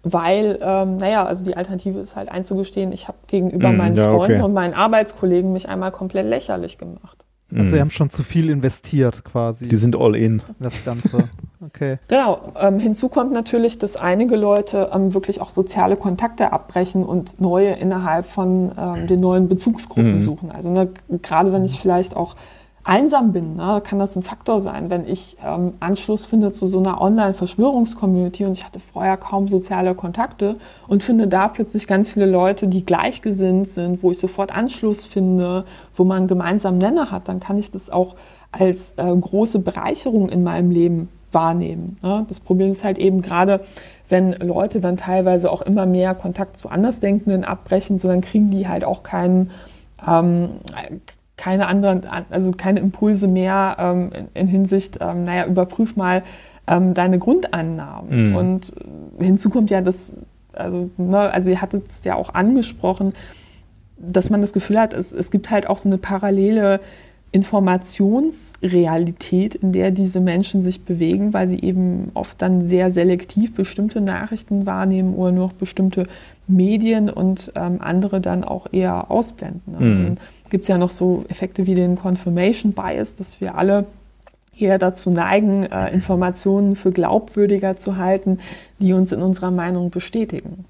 weil, 0.02 0.58
ähm, 0.62 0.96
naja, 0.96 1.26
also 1.26 1.44
die 1.44 1.56
Alternative 1.56 1.98
ist 1.98 2.16
halt 2.16 2.30
einzugestehen, 2.30 2.92
ich 2.92 3.08
habe 3.08 3.18
gegenüber 3.26 3.72
Mm, 3.72 3.76
meinen 3.76 3.96
ja, 3.96 4.08
Freunden 4.08 4.36
okay. 4.36 4.42
und 4.42 4.54
meinen 4.54 4.74
Arbeitskollegen 4.74 5.52
mich 5.52 5.68
einmal 5.68 5.90
komplett 5.90 6.26
lächerlich 6.26 6.78
gemacht. 6.78 7.18
Also 7.54 7.72
sie 7.72 7.80
haben 7.80 7.90
schon 7.90 8.10
zu 8.10 8.22
viel 8.22 8.50
investiert 8.50 9.24
quasi 9.24 9.68
Die 9.68 9.76
sind 9.76 9.96
all 9.96 10.14
in 10.14 10.42
das 10.58 10.84
Ganze. 10.84 11.28
Okay. 11.64 11.98
Genau. 12.06 12.52
Ähm, 12.58 12.78
hinzu 12.78 13.08
kommt 13.08 13.32
natürlich, 13.32 13.78
dass 13.78 13.96
einige 13.96 14.36
Leute 14.36 14.90
ähm, 14.92 15.14
wirklich 15.14 15.40
auch 15.40 15.50
soziale 15.50 15.96
Kontakte 15.96 16.52
abbrechen 16.52 17.04
und 17.04 17.40
neue 17.40 17.70
innerhalb 17.70 18.26
von 18.26 18.72
ähm, 18.78 19.06
den 19.06 19.20
neuen 19.20 19.48
Bezugsgruppen 19.48 20.24
suchen. 20.24 20.52
Also 20.52 20.70
ne, 20.70 20.90
gerade 21.22 21.52
wenn 21.52 21.64
ich 21.64 21.80
vielleicht 21.80 22.14
auch 22.14 22.36
einsam 22.84 23.32
bin, 23.32 23.56
ne, 23.56 23.82
kann 23.84 23.98
das 23.98 24.16
ein 24.16 24.22
Faktor 24.22 24.60
sein, 24.60 24.88
wenn 24.88 25.06
ich 25.06 25.36
ähm, 25.44 25.74
Anschluss 25.80 26.24
finde 26.24 26.52
zu 26.52 26.66
so 26.66 26.78
einer 26.78 27.00
Online-Verschwörungscommunity 27.00 28.44
und 28.44 28.52
ich 28.52 28.64
hatte 28.64 28.80
vorher 28.80 29.16
kaum 29.16 29.48
soziale 29.48 29.94
Kontakte 29.94 30.54
und 30.86 31.02
finde 31.02 31.26
da 31.26 31.48
plötzlich 31.48 31.86
ganz 31.86 32.08
viele 32.08 32.26
Leute, 32.26 32.68
die 32.68 32.86
gleichgesinnt 32.86 33.68
sind, 33.68 34.02
wo 34.02 34.12
ich 34.12 34.18
sofort 34.18 34.56
Anschluss 34.56 35.04
finde, 35.04 35.64
wo 35.94 36.04
man 36.04 36.18
einen 36.18 36.28
gemeinsamen 36.28 36.78
Nenner 36.78 37.10
hat, 37.10 37.28
dann 37.28 37.40
kann 37.40 37.58
ich 37.58 37.70
das 37.70 37.90
auch 37.90 38.14
als 38.52 38.94
äh, 38.96 39.14
große 39.14 39.58
Bereicherung 39.58 40.28
in 40.28 40.42
meinem 40.42 40.70
Leben 40.70 41.08
wahrnehmen. 41.32 41.98
Ne? 42.02 42.24
Das 42.28 42.40
Problem 42.40 42.70
ist 42.70 42.84
halt 42.84 42.98
eben 42.98 43.20
gerade, 43.20 43.60
wenn 44.08 44.32
Leute 44.32 44.80
dann 44.80 44.96
teilweise 44.96 45.50
auch 45.50 45.62
immer 45.62 45.86
mehr 45.86 46.14
Kontakt 46.14 46.56
zu 46.56 46.68
Andersdenkenden 46.68 47.44
abbrechen, 47.44 47.98
so 47.98 48.08
dann 48.08 48.20
kriegen 48.20 48.50
die 48.50 48.68
halt 48.68 48.84
auch 48.84 49.02
keinen 49.02 49.50
ähm, 50.06 50.50
keine 51.38 51.68
anderen, 51.68 52.02
also 52.30 52.50
keine 52.52 52.80
Impulse 52.80 53.28
mehr 53.28 53.76
ähm, 53.78 54.10
in, 54.12 54.28
in 54.34 54.48
Hinsicht, 54.48 54.98
ähm, 55.00 55.24
naja, 55.24 55.46
überprüf 55.46 55.96
mal 55.96 56.24
ähm, 56.66 56.92
deine 56.94 57.18
Grundannahmen. 57.18 58.34
Und 58.34 58.74
äh, 59.18 59.24
hinzu 59.24 59.48
kommt 59.48 59.70
ja 59.70 59.80
das, 59.80 60.16
also, 60.52 60.90
ne, 60.96 61.18
also 61.32 61.50
ihr 61.50 61.62
hattet 61.62 61.88
es 61.88 62.04
ja 62.04 62.16
auch 62.16 62.34
angesprochen, 62.34 63.14
dass 63.96 64.30
man 64.30 64.40
das 64.40 64.52
Gefühl 64.52 64.78
hat, 64.78 64.92
es, 64.92 65.12
es 65.12 65.30
gibt 65.30 65.50
halt 65.50 65.68
auch 65.68 65.78
so 65.78 65.88
eine 65.88 65.98
parallele 65.98 66.80
Informationsrealität, 67.30 69.54
in 69.54 69.72
der 69.72 69.90
diese 69.90 70.20
Menschen 70.20 70.62
sich 70.62 70.84
bewegen, 70.84 71.34
weil 71.34 71.46
sie 71.48 71.60
eben 71.60 72.08
oft 72.14 72.40
dann 72.40 72.66
sehr 72.66 72.90
selektiv 72.90 73.52
bestimmte 73.54 74.00
Nachrichten 74.00 74.64
wahrnehmen 74.64 75.14
oder 75.14 75.32
nur 75.32 75.48
noch 75.48 75.52
bestimmte 75.52 76.04
Medien 76.46 77.10
und 77.10 77.52
ähm, 77.54 77.80
andere 77.80 78.22
dann 78.22 78.44
auch 78.44 78.68
eher 78.72 79.10
ausblenden. 79.10 79.74
Ne? 79.78 79.80
Mhm. 79.80 80.04
Dann 80.04 80.18
gibt 80.50 80.62
es 80.62 80.68
ja 80.68 80.78
noch 80.78 80.90
so 80.90 81.26
Effekte 81.28 81.66
wie 81.66 81.74
den 81.74 81.96
Confirmation 81.96 82.72
Bias, 82.72 83.16
dass 83.16 83.42
wir 83.42 83.56
alle 83.56 83.84
eher 84.56 84.78
dazu 84.78 85.10
neigen, 85.10 85.64
äh, 85.64 85.92
Informationen 85.92 86.76
für 86.76 86.90
glaubwürdiger 86.90 87.76
zu 87.76 87.96
halten, 87.96 88.38
die 88.78 88.94
uns 88.94 89.12
in 89.12 89.20
unserer 89.20 89.50
Meinung 89.50 89.90
bestätigen. 89.90 90.64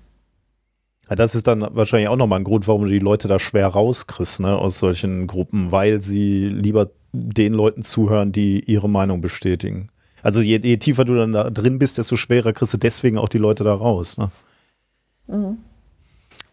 Ja, 1.08 1.16
das 1.16 1.34
ist 1.34 1.46
dann 1.46 1.66
wahrscheinlich 1.70 2.08
auch 2.08 2.16
nochmal 2.16 2.40
ein 2.40 2.44
Grund, 2.44 2.68
warum 2.68 2.82
du 2.82 2.88
die 2.88 2.98
Leute 2.98 3.28
da 3.28 3.38
schwer 3.38 3.68
rauskriegst, 3.68 4.40
ne, 4.40 4.56
aus 4.56 4.78
solchen 4.78 5.26
Gruppen, 5.26 5.72
weil 5.72 6.02
sie 6.02 6.48
lieber 6.48 6.90
den 7.12 7.54
Leuten 7.54 7.82
zuhören, 7.82 8.32
die 8.32 8.60
ihre 8.60 8.88
Meinung 8.88 9.20
bestätigen. 9.20 9.88
Also 10.22 10.40
je, 10.40 10.60
je 10.62 10.76
tiefer 10.76 11.04
du 11.04 11.14
dann 11.14 11.32
da 11.32 11.48
drin 11.50 11.78
bist, 11.78 11.96
desto 11.96 12.16
schwerer 12.16 12.52
kriegst 12.52 12.74
du 12.74 12.78
deswegen 12.78 13.18
auch 13.18 13.28
die 13.28 13.38
Leute 13.38 13.64
da 13.64 13.72
raus. 13.72 14.18
Ne? 14.18 14.30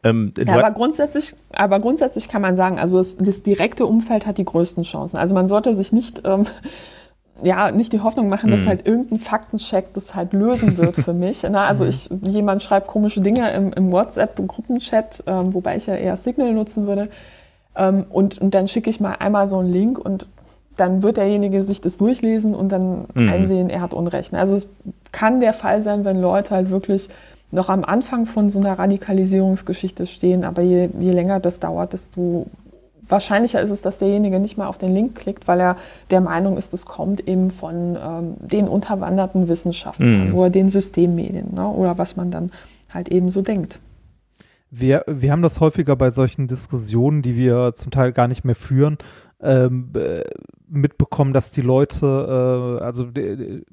Ähm, 0.04 0.34
du 0.34 0.44
Ja, 0.44 0.60
aber 0.60 0.72
grundsätzlich, 0.72 1.36
aber 1.52 1.80
grundsätzlich 1.80 2.30
kann 2.30 2.42
man 2.42 2.56
sagen, 2.56 2.80
also 2.80 2.98
das, 2.98 3.18
das 3.18 3.44
direkte 3.44 3.86
Umfeld 3.86 4.26
hat 4.26 4.38
die 4.38 4.46
größten 4.46 4.84
Chancen. 4.84 5.18
Also 5.18 5.34
man 5.34 5.48
sollte 5.48 5.76
sich 5.76 5.92
nicht, 5.92 6.22
ähm, 6.26 6.46
ja, 7.44 7.72
nicht 7.72 7.92
die 7.92 8.00
Hoffnung 8.00 8.30
machen, 8.30 8.50
dass 8.50 8.66
halt 8.66 8.88
irgendein 8.88 9.20
Faktencheck 9.20 9.94
das 9.94 10.16
halt 10.16 10.34
lösen 10.34 10.78
wird 10.78 10.96
für 10.96 11.14
mich. 11.14 11.46
Na, 11.50 11.68
also 11.68 11.86
ich, 11.86 12.10
jemand 12.22 12.64
schreibt 12.64 12.88
komische 12.88 13.22
Dinge 13.22 13.52
im, 13.52 13.74
im 13.74 13.92
WhatsApp-Gruppenchat, 13.92 15.24
ähm, 15.28 15.54
wobei 15.54 15.76
ich 15.76 15.86
ja 15.86 15.96
eher 15.96 16.16
Signal 16.16 16.54
nutzen 16.54 16.88
würde. 16.88 17.10
Ähm, 17.76 18.06
und, 18.10 18.40
und 18.40 18.56
dann 18.56 18.68
schicke 18.68 18.90
ich 18.90 19.00
mal 19.00 19.16
einmal 19.20 19.48
so 19.48 19.58
einen 19.58 19.72
Link 19.72 20.00
und 20.00 20.28
dann 20.78 21.04
wird 21.04 21.18
derjenige 21.18 21.62
sich 21.64 21.82
das 21.82 21.98
durchlesen 21.98 22.54
und 22.54 22.70
dann 22.70 23.06
einsehen, 23.16 23.70
er 23.70 23.82
hat 23.82 23.94
Unrecht. 23.94 24.34
Also 24.34 24.58
es 24.58 24.68
kann 25.14 25.40
der 25.40 25.54
Fall 25.54 25.82
sein, 25.82 26.04
wenn 26.04 26.20
Leute 26.20 26.54
halt 26.54 26.70
wirklich 26.70 27.08
noch 27.52 27.70
am 27.70 27.86
Anfang 27.86 28.26
von 28.26 28.50
so 28.50 28.60
einer 28.60 28.78
Radikalisierungsgeschichte 28.78 30.06
stehen, 30.06 30.44
aber 30.44 30.62
je, 30.62 30.90
je 31.00 31.12
länger 31.12 31.40
das 31.40 31.60
dauert, 31.60 31.94
desto 31.94 32.48
wahrscheinlicher 33.08 33.62
ist 33.62 33.70
es, 33.70 33.82
dass 33.82 34.00
derjenige 34.00 34.40
nicht 34.40 34.58
mal 34.58 34.68
auf 34.68 34.78
den 34.78 34.94
Link 34.94 35.16
klickt, 35.16 35.48
weil 35.48 35.60
er 35.60 35.78
der 36.10 36.22
Meinung 36.22 36.58
ist, 36.58 36.74
es 36.74 36.86
kommt 36.86 37.28
eben 37.28 37.52
von 37.52 37.98
ähm, 38.02 38.36
den 38.40 38.68
unterwanderten 38.68 39.48
Wissenschaftlern 39.48 40.34
oder 40.34 40.50
den 40.50 40.70
Systemmedien 40.70 41.54
ne? 41.54 41.68
oder 41.68 41.98
was 41.98 42.16
man 42.16 42.32
dann 42.32 42.52
halt 42.94 43.10
eben 43.10 43.30
so 43.30 43.42
denkt. 43.42 43.80
Wir, 44.72 45.04
wir 45.08 45.32
haben 45.32 45.42
das 45.42 45.62
häufiger 45.62 45.96
bei 45.96 46.10
solchen 46.10 46.48
Diskussionen, 46.48 47.22
die 47.22 47.36
wir 47.36 47.74
zum 47.76 47.92
Teil 47.92 48.12
gar 48.12 48.28
nicht 48.28 48.44
mehr 48.44 48.56
führen, 48.56 48.98
ähm, 49.42 49.90
äh, 49.96 50.24
mitbekommen, 50.68 51.34
dass 51.34 51.52
die 51.52 51.62
Leute, 51.62 52.80
äh, 52.80 52.84
also 52.84 53.06
die, 53.06 53.64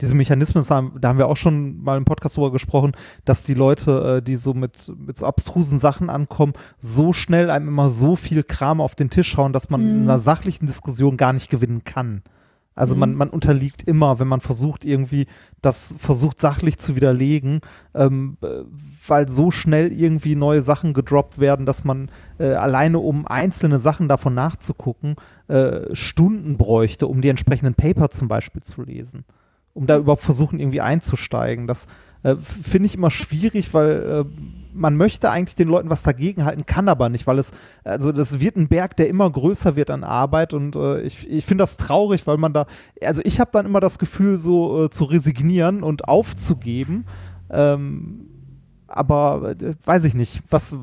diese 0.00 0.14
Mechanismen, 0.14 0.62
das 0.62 0.70
haben, 0.70 0.96
da 1.00 1.08
haben 1.08 1.18
wir 1.18 1.28
auch 1.28 1.36
schon 1.36 1.82
mal 1.82 1.96
im 1.96 2.04
Podcast 2.04 2.36
drüber 2.36 2.52
gesprochen, 2.52 2.92
dass 3.24 3.42
die 3.42 3.54
Leute, 3.54 4.18
äh, 4.18 4.22
die 4.22 4.36
so 4.36 4.54
mit, 4.54 4.92
mit 4.96 5.16
so 5.16 5.26
abstrusen 5.26 5.78
Sachen 5.78 6.08
ankommen, 6.10 6.52
so 6.78 7.12
schnell 7.12 7.50
einem 7.50 7.68
immer 7.68 7.88
so 7.88 8.16
viel 8.16 8.42
Kram 8.42 8.80
auf 8.80 8.94
den 8.94 9.10
Tisch 9.10 9.36
hauen, 9.36 9.52
dass 9.52 9.70
man 9.70 9.80
in 9.82 10.02
einer 10.02 10.18
sachlichen 10.18 10.66
Diskussion 10.66 11.16
gar 11.16 11.32
nicht 11.32 11.50
gewinnen 11.50 11.84
kann. 11.84 12.22
Also 12.78 12.94
man, 12.94 13.14
man 13.14 13.28
unterliegt 13.28 13.82
immer, 13.82 14.20
wenn 14.20 14.28
man 14.28 14.40
versucht, 14.40 14.84
irgendwie 14.84 15.26
das 15.60 15.96
versucht 15.98 16.40
sachlich 16.40 16.78
zu 16.78 16.94
widerlegen, 16.94 17.60
ähm, 17.92 18.36
äh, 18.40 18.62
weil 19.04 19.28
so 19.28 19.50
schnell 19.50 19.92
irgendwie 19.92 20.36
neue 20.36 20.62
Sachen 20.62 20.94
gedroppt 20.94 21.40
werden, 21.40 21.66
dass 21.66 21.82
man 21.82 22.08
äh, 22.38 22.52
alleine 22.52 23.00
um 23.00 23.26
einzelne 23.26 23.80
Sachen 23.80 24.06
davon 24.06 24.34
nachzugucken, 24.34 25.16
äh, 25.48 25.92
Stunden 25.92 26.56
bräuchte, 26.56 27.08
um 27.08 27.20
die 27.20 27.30
entsprechenden 27.30 27.74
Paper 27.74 28.10
zum 28.10 28.28
Beispiel 28.28 28.62
zu 28.62 28.82
lesen. 28.82 29.24
Um 29.74 29.88
da 29.88 29.96
überhaupt 29.96 30.22
versuchen, 30.22 30.60
irgendwie 30.60 30.80
einzusteigen. 30.80 31.66
Das 31.66 31.88
äh, 32.22 32.36
finde 32.36 32.86
ich 32.86 32.94
immer 32.94 33.10
schwierig, 33.10 33.74
weil 33.74 33.90
äh, 33.90 34.24
man 34.78 34.96
möchte 34.96 35.30
eigentlich 35.30 35.56
den 35.56 35.68
Leuten 35.68 35.90
was 35.90 36.02
dagegen 36.02 36.44
halten, 36.44 36.66
kann 36.66 36.88
aber 36.88 37.08
nicht, 37.08 37.26
weil 37.26 37.38
es, 37.38 37.50
also 37.84 38.12
das 38.12 38.40
wird 38.40 38.56
ein 38.56 38.68
Berg, 38.68 38.96
der 38.96 39.08
immer 39.08 39.30
größer 39.30 39.76
wird 39.76 39.90
an 39.90 40.04
Arbeit 40.04 40.54
und 40.54 40.76
äh, 40.76 41.02
ich, 41.02 41.28
ich 41.28 41.44
finde 41.44 41.62
das 41.62 41.76
traurig, 41.76 42.26
weil 42.26 42.38
man 42.38 42.52
da, 42.52 42.66
also 43.02 43.20
ich 43.24 43.40
habe 43.40 43.50
dann 43.52 43.66
immer 43.66 43.80
das 43.80 43.98
Gefühl, 43.98 44.36
so 44.36 44.84
äh, 44.84 44.90
zu 44.90 45.04
resignieren 45.04 45.82
und 45.82 46.08
aufzugeben, 46.08 47.04
ähm, 47.50 48.28
aber 48.86 49.56
äh, 49.60 49.74
weiß 49.84 50.04
ich 50.04 50.14
nicht, 50.14 50.42
was, 50.50 50.76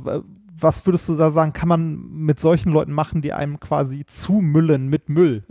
was 0.58 0.86
würdest 0.86 1.10
du 1.10 1.16
da 1.16 1.32
sagen, 1.32 1.54
kann 1.54 1.70
man 1.70 2.10
mit 2.12 2.40
solchen 2.40 2.72
Leuten 2.72 2.92
machen, 2.92 3.22
die 3.22 3.34
einem 3.34 3.60
quasi 3.60 4.06
zumüllen 4.06 4.88
mit 4.88 5.10
Müll? 5.10 5.44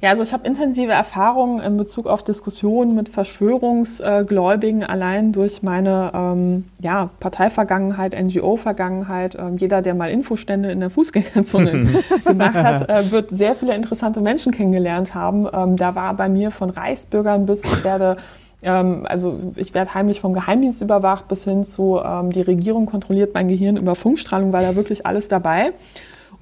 Ja, 0.00 0.10
also 0.10 0.22
ich 0.22 0.32
habe 0.32 0.46
intensive 0.46 0.92
Erfahrungen 0.92 1.60
in 1.62 1.76
Bezug 1.76 2.06
auf 2.06 2.22
Diskussionen 2.22 2.94
mit 2.94 3.08
Verschwörungsgläubigen 3.08 4.84
allein 4.84 5.32
durch 5.32 5.62
meine 5.62 6.10
ähm, 6.14 6.64
ja, 6.82 7.10
Parteivergangenheit, 7.20 8.14
NGO-Vergangenheit. 8.20 9.36
Ähm, 9.38 9.56
jeder, 9.56 9.80
der 9.80 9.94
mal 9.94 10.10
Infostände 10.10 10.70
in 10.70 10.80
der 10.80 10.90
Fußgängerzone 10.90 11.88
gemacht 12.24 12.54
hat, 12.54 12.90
äh, 12.90 13.10
wird 13.10 13.30
sehr 13.30 13.54
viele 13.54 13.74
interessante 13.74 14.20
Menschen 14.20 14.52
kennengelernt 14.52 15.14
haben. 15.14 15.46
Ähm, 15.52 15.76
da 15.76 15.94
war 15.94 16.14
bei 16.14 16.28
mir 16.28 16.50
von 16.50 16.70
Reichsbürgern 16.70 17.46
bis 17.46 17.64
ich 17.64 17.84
werde 17.84 18.16
Ähm, 18.62 19.06
also 19.08 19.52
ich 19.56 19.74
werde 19.74 19.94
heimlich 19.94 20.20
vom 20.20 20.32
Geheimdienst 20.32 20.80
überwacht 20.80 21.28
bis 21.28 21.44
hin 21.44 21.64
zu 21.64 22.00
ähm, 22.02 22.32
die 22.32 22.40
Regierung 22.40 22.86
kontrolliert 22.86 23.34
mein 23.34 23.48
Gehirn 23.48 23.76
über 23.76 23.94
Funkstrahlung, 23.94 24.52
weil 24.52 24.64
da 24.66 24.74
wirklich 24.74 25.04
alles 25.04 25.28
dabei. 25.28 25.72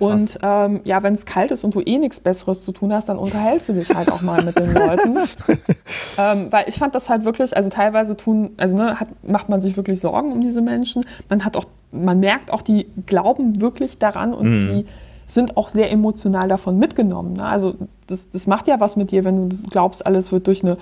Und 0.03 0.39
ähm, 0.43 0.81
ja, 0.85 1.03
wenn 1.03 1.15
es 1.15 1.27
kalt 1.27 1.51
ist 1.51 1.65
und 1.65 1.75
du 1.75 1.81
eh 1.81 1.99
nichts 1.99 2.21
Besseres 2.21 2.63
zu 2.63 2.73
tun 2.73 2.93
hast, 2.93 3.09
dann 3.09 3.19
unterhältst 3.19 3.69
du 3.69 3.75
dich 3.75 3.95
halt 3.95 4.11
auch 4.11 4.23
mal 4.23 4.43
mit 4.45 4.59
den 4.59 4.75
Leuten. 4.75 5.17
ähm, 6.19 6.49
weil 6.51 6.69
ich 6.69 6.77
fand 6.77 6.95
das 6.95 7.09
halt 7.09 7.25
wirklich, 7.25 7.57
also 7.57 7.71
teilweise 7.71 8.17
tun, 8.17 8.51
also 8.57 8.77
ne, 8.77 8.99
hat, 8.99 9.09
macht 9.23 9.49
man 9.49 9.61
sich 9.61 9.77
wirklich 9.77 10.01
Sorgen 10.01 10.33
um 10.33 10.41
diese 10.41 10.61
Menschen. 10.61 11.05
Man 11.29 11.45
hat 11.45 11.57
auch, 11.57 11.67
man 11.93 12.21
merkt 12.21 12.53
auch, 12.53 12.63
die 12.63 12.87
glauben 13.07 13.61
wirklich 13.61 13.99
daran 13.99 14.35
und 14.35 14.61
die 14.61 14.87
sind 15.27 15.57
auch 15.57 15.69
sehr 15.69 15.91
emotional 15.91 16.49
davon 16.49 16.79
mitgenommen. 16.79 17.35
Ne? 17.35 17.45
Also 17.45 17.75
das, 18.07 18.29
das 18.31 18.47
macht 18.47 18.67
ja 18.69 18.81
was 18.81 18.97
mit 18.97 19.11
dir, 19.13 19.25
wenn 19.25 19.49
du 19.49 19.57
glaubst, 19.71 20.05
alles 20.05 20.33
wird 20.33 20.47
durch 20.47 20.63
eine 20.63 20.77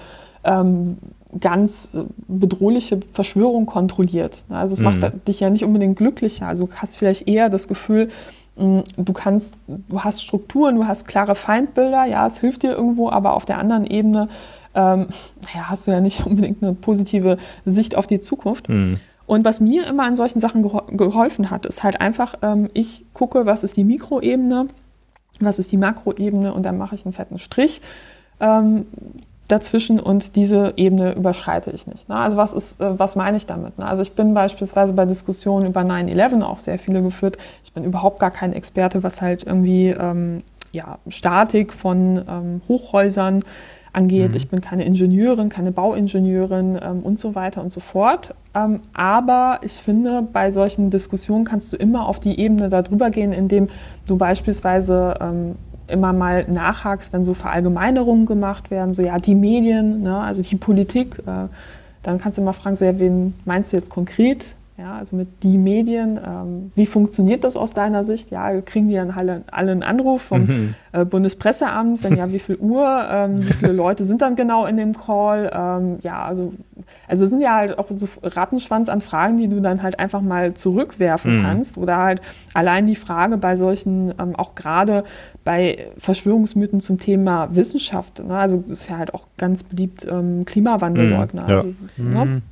ähm, 0.44 0.96
ganz 1.38 1.90
bedrohliche 2.26 2.98
Verschwörung 3.12 3.66
kontrolliert. 3.66 4.44
ne? 4.48 4.56
Also 4.56 4.74
es 4.74 4.80
macht 4.80 5.28
dich 5.28 5.40
ja 5.40 5.50
nicht 5.50 5.64
unbedingt 5.64 5.96
glücklicher. 5.96 6.48
Also 6.48 6.66
du 6.66 6.72
hast 6.74 6.96
vielleicht 6.96 7.28
eher 7.28 7.48
das 7.48 7.68
Gefühl, 7.68 8.08
du 8.56 9.12
kannst, 9.12 9.56
du 9.66 10.02
hast 10.02 10.22
Strukturen, 10.22 10.76
du 10.76 10.86
hast 10.86 11.06
klare 11.06 11.34
Feindbilder, 11.34 12.04
ja, 12.04 12.26
es 12.26 12.38
hilft 12.38 12.62
dir 12.62 12.72
irgendwo, 12.72 13.10
aber 13.10 13.34
auf 13.34 13.46
der 13.46 13.58
anderen 13.58 13.86
Ebene 13.86 14.28
ähm, 14.74 15.08
naja, 15.42 15.68
hast 15.68 15.86
du 15.86 15.90
ja 15.90 16.00
nicht 16.00 16.26
unbedingt 16.26 16.62
eine 16.62 16.74
positive 16.74 17.38
Sicht 17.64 17.96
auf 17.96 18.06
die 18.06 18.20
Zukunft. 18.20 18.68
Und 19.26 19.44
was 19.44 19.60
mir 19.60 19.86
immer 19.86 20.04
an 20.04 20.16
solchen 20.16 20.40
Sachen 20.40 20.62
geho 20.62 20.82
geholfen 20.90 21.50
hat, 21.50 21.64
ist 21.64 21.84
halt 21.84 22.00
einfach, 22.00 22.34
ähm, 22.42 22.68
ich 22.74 23.04
gucke, 23.14 23.46
was 23.46 23.62
ist 23.62 23.76
die 23.76 23.84
Mikroebene, 23.84 24.66
was 25.38 25.58
ist 25.58 25.70
die 25.70 25.76
Makroebene 25.76 26.52
und 26.52 26.64
dann 26.64 26.76
mache 26.78 26.96
ich 26.96 27.04
einen 27.04 27.12
fetten 27.12 27.38
Strich 27.38 27.80
ähm, 28.40 28.86
dazwischen 29.52 30.00
und 30.00 30.36
diese 30.36 30.74
Ebene 30.76 31.12
überschreite 31.12 31.70
ich 31.70 31.86
nicht. 31.86 32.08
Ne? 32.08 32.16
Also 32.16 32.36
was 32.36 32.52
ist, 32.52 32.80
äh, 32.80 32.98
was 32.98 33.16
meine 33.16 33.36
ich 33.36 33.46
damit? 33.46 33.78
Ne? 33.78 33.86
Also 33.86 34.02
ich 34.02 34.12
bin 34.12 34.34
beispielsweise 34.34 34.92
bei 34.92 35.04
Diskussionen 35.04 35.66
über 35.66 35.80
9-11 35.82 36.42
auch 36.42 36.60
sehr 36.60 36.78
viele 36.78 37.02
geführt. 37.02 37.38
Ich 37.64 37.72
bin 37.72 37.84
überhaupt 37.84 38.18
gar 38.18 38.30
kein 38.30 38.52
Experte, 38.52 39.02
was 39.02 39.20
halt 39.20 39.44
irgendwie 39.44 39.88
ähm, 39.88 40.42
ja, 40.72 40.98
Statik 41.08 41.72
von 41.72 42.22
ähm, 42.28 42.60
Hochhäusern 42.68 43.42
angeht. 43.92 44.34
Ich 44.36 44.48
bin 44.48 44.60
keine 44.60 44.84
Ingenieurin, 44.84 45.48
keine 45.48 45.72
Bauingenieurin 45.72 46.78
ähm, 46.80 47.00
und 47.00 47.18
so 47.18 47.34
weiter 47.34 47.60
und 47.60 47.72
so 47.72 47.80
fort. 47.80 48.34
Ähm, 48.54 48.80
aber 48.92 49.58
ich 49.62 49.72
finde, 49.72 50.22
bei 50.22 50.50
solchen 50.50 50.90
Diskussionen 50.90 51.44
kannst 51.44 51.72
du 51.72 51.76
immer 51.76 52.06
auf 52.06 52.20
die 52.20 52.38
Ebene 52.38 52.68
darüber 52.68 53.10
gehen, 53.10 53.32
indem 53.32 53.68
du 54.06 54.16
beispielsweise 54.16 55.16
ähm, 55.20 55.56
immer 55.90 56.12
mal 56.12 56.46
nachhakst, 56.48 57.12
wenn 57.12 57.24
so 57.24 57.34
Verallgemeinerungen 57.34 58.26
gemacht 58.26 58.70
werden, 58.70 58.94
so 58.94 59.02
ja, 59.02 59.18
die 59.18 59.34
Medien, 59.34 60.02
ne, 60.02 60.18
also 60.18 60.42
die 60.42 60.56
Politik, 60.56 61.18
äh, 61.26 61.48
dann 62.02 62.18
kannst 62.18 62.38
du 62.38 62.42
immer 62.42 62.52
fragen, 62.52 62.76
so 62.76 62.84
ja, 62.84 62.98
wen 62.98 63.34
meinst 63.44 63.72
du 63.72 63.76
jetzt 63.76 63.90
konkret? 63.90 64.56
Ja, 64.80 64.96
also 64.96 65.14
mit 65.14 65.42
die 65.42 65.58
Medien, 65.58 66.18
ähm, 66.26 66.72
wie 66.74 66.86
funktioniert 66.86 67.44
das 67.44 67.54
aus 67.54 67.74
deiner 67.74 68.02
Sicht? 68.02 68.30
Ja, 68.30 68.62
kriegen 68.62 68.88
die 68.88 68.94
dann 68.94 69.10
alle, 69.10 69.42
alle 69.50 69.72
einen 69.72 69.82
Anruf 69.82 70.22
vom 70.22 70.74
äh, 70.92 71.04
Bundespresseamt? 71.04 72.02
Wenn 72.02 72.16
ja, 72.16 72.32
wie 72.32 72.38
viel 72.38 72.56
Uhr? 72.56 73.06
Ähm, 73.10 73.46
wie 73.46 73.52
viele 73.52 73.72
Leute 73.72 74.04
sind 74.04 74.22
dann 74.22 74.36
genau 74.36 74.64
in 74.64 74.78
dem 74.78 74.96
Call? 74.96 75.50
Ähm, 75.52 75.98
ja, 76.00 76.24
also, 76.24 76.54
also 77.06 77.24
es 77.24 77.30
sind 77.30 77.42
ja 77.42 77.56
halt 77.56 77.78
auch 77.78 77.88
so 77.94 78.08
Rattenschwanz 78.22 78.88
an 78.88 79.02
Fragen, 79.02 79.36
die 79.36 79.48
du 79.48 79.60
dann 79.60 79.82
halt 79.82 79.98
einfach 79.98 80.22
mal 80.22 80.54
zurückwerfen 80.54 81.42
kannst. 81.42 81.76
Oder 81.76 81.98
halt 81.98 82.22
allein 82.54 82.86
die 82.86 82.96
Frage 82.96 83.36
bei 83.36 83.56
solchen, 83.56 84.14
ähm, 84.18 84.34
auch 84.34 84.54
gerade 84.54 85.04
bei 85.44 85.88
Verschwörungsmythen 85.98 86.80
zum 86.80 86.98
Thema 86.98 87.54
Wissenschaft, 87.54 88.24
ne? 88.26 88.34
also 88.36 88.64
ist 88.66 88.88
ja 88.88 88.96
halt 88.96 89.12
auch 89.12 89.26
ganz 89.36 89.62
beliebt 89.62 90.06
ähm, 90.10 90.44
Klimawandelleugner. 90.46 91.48
Ja. 91.48 91.56
Also, 91.56 92.02
ne? 92.02 92.42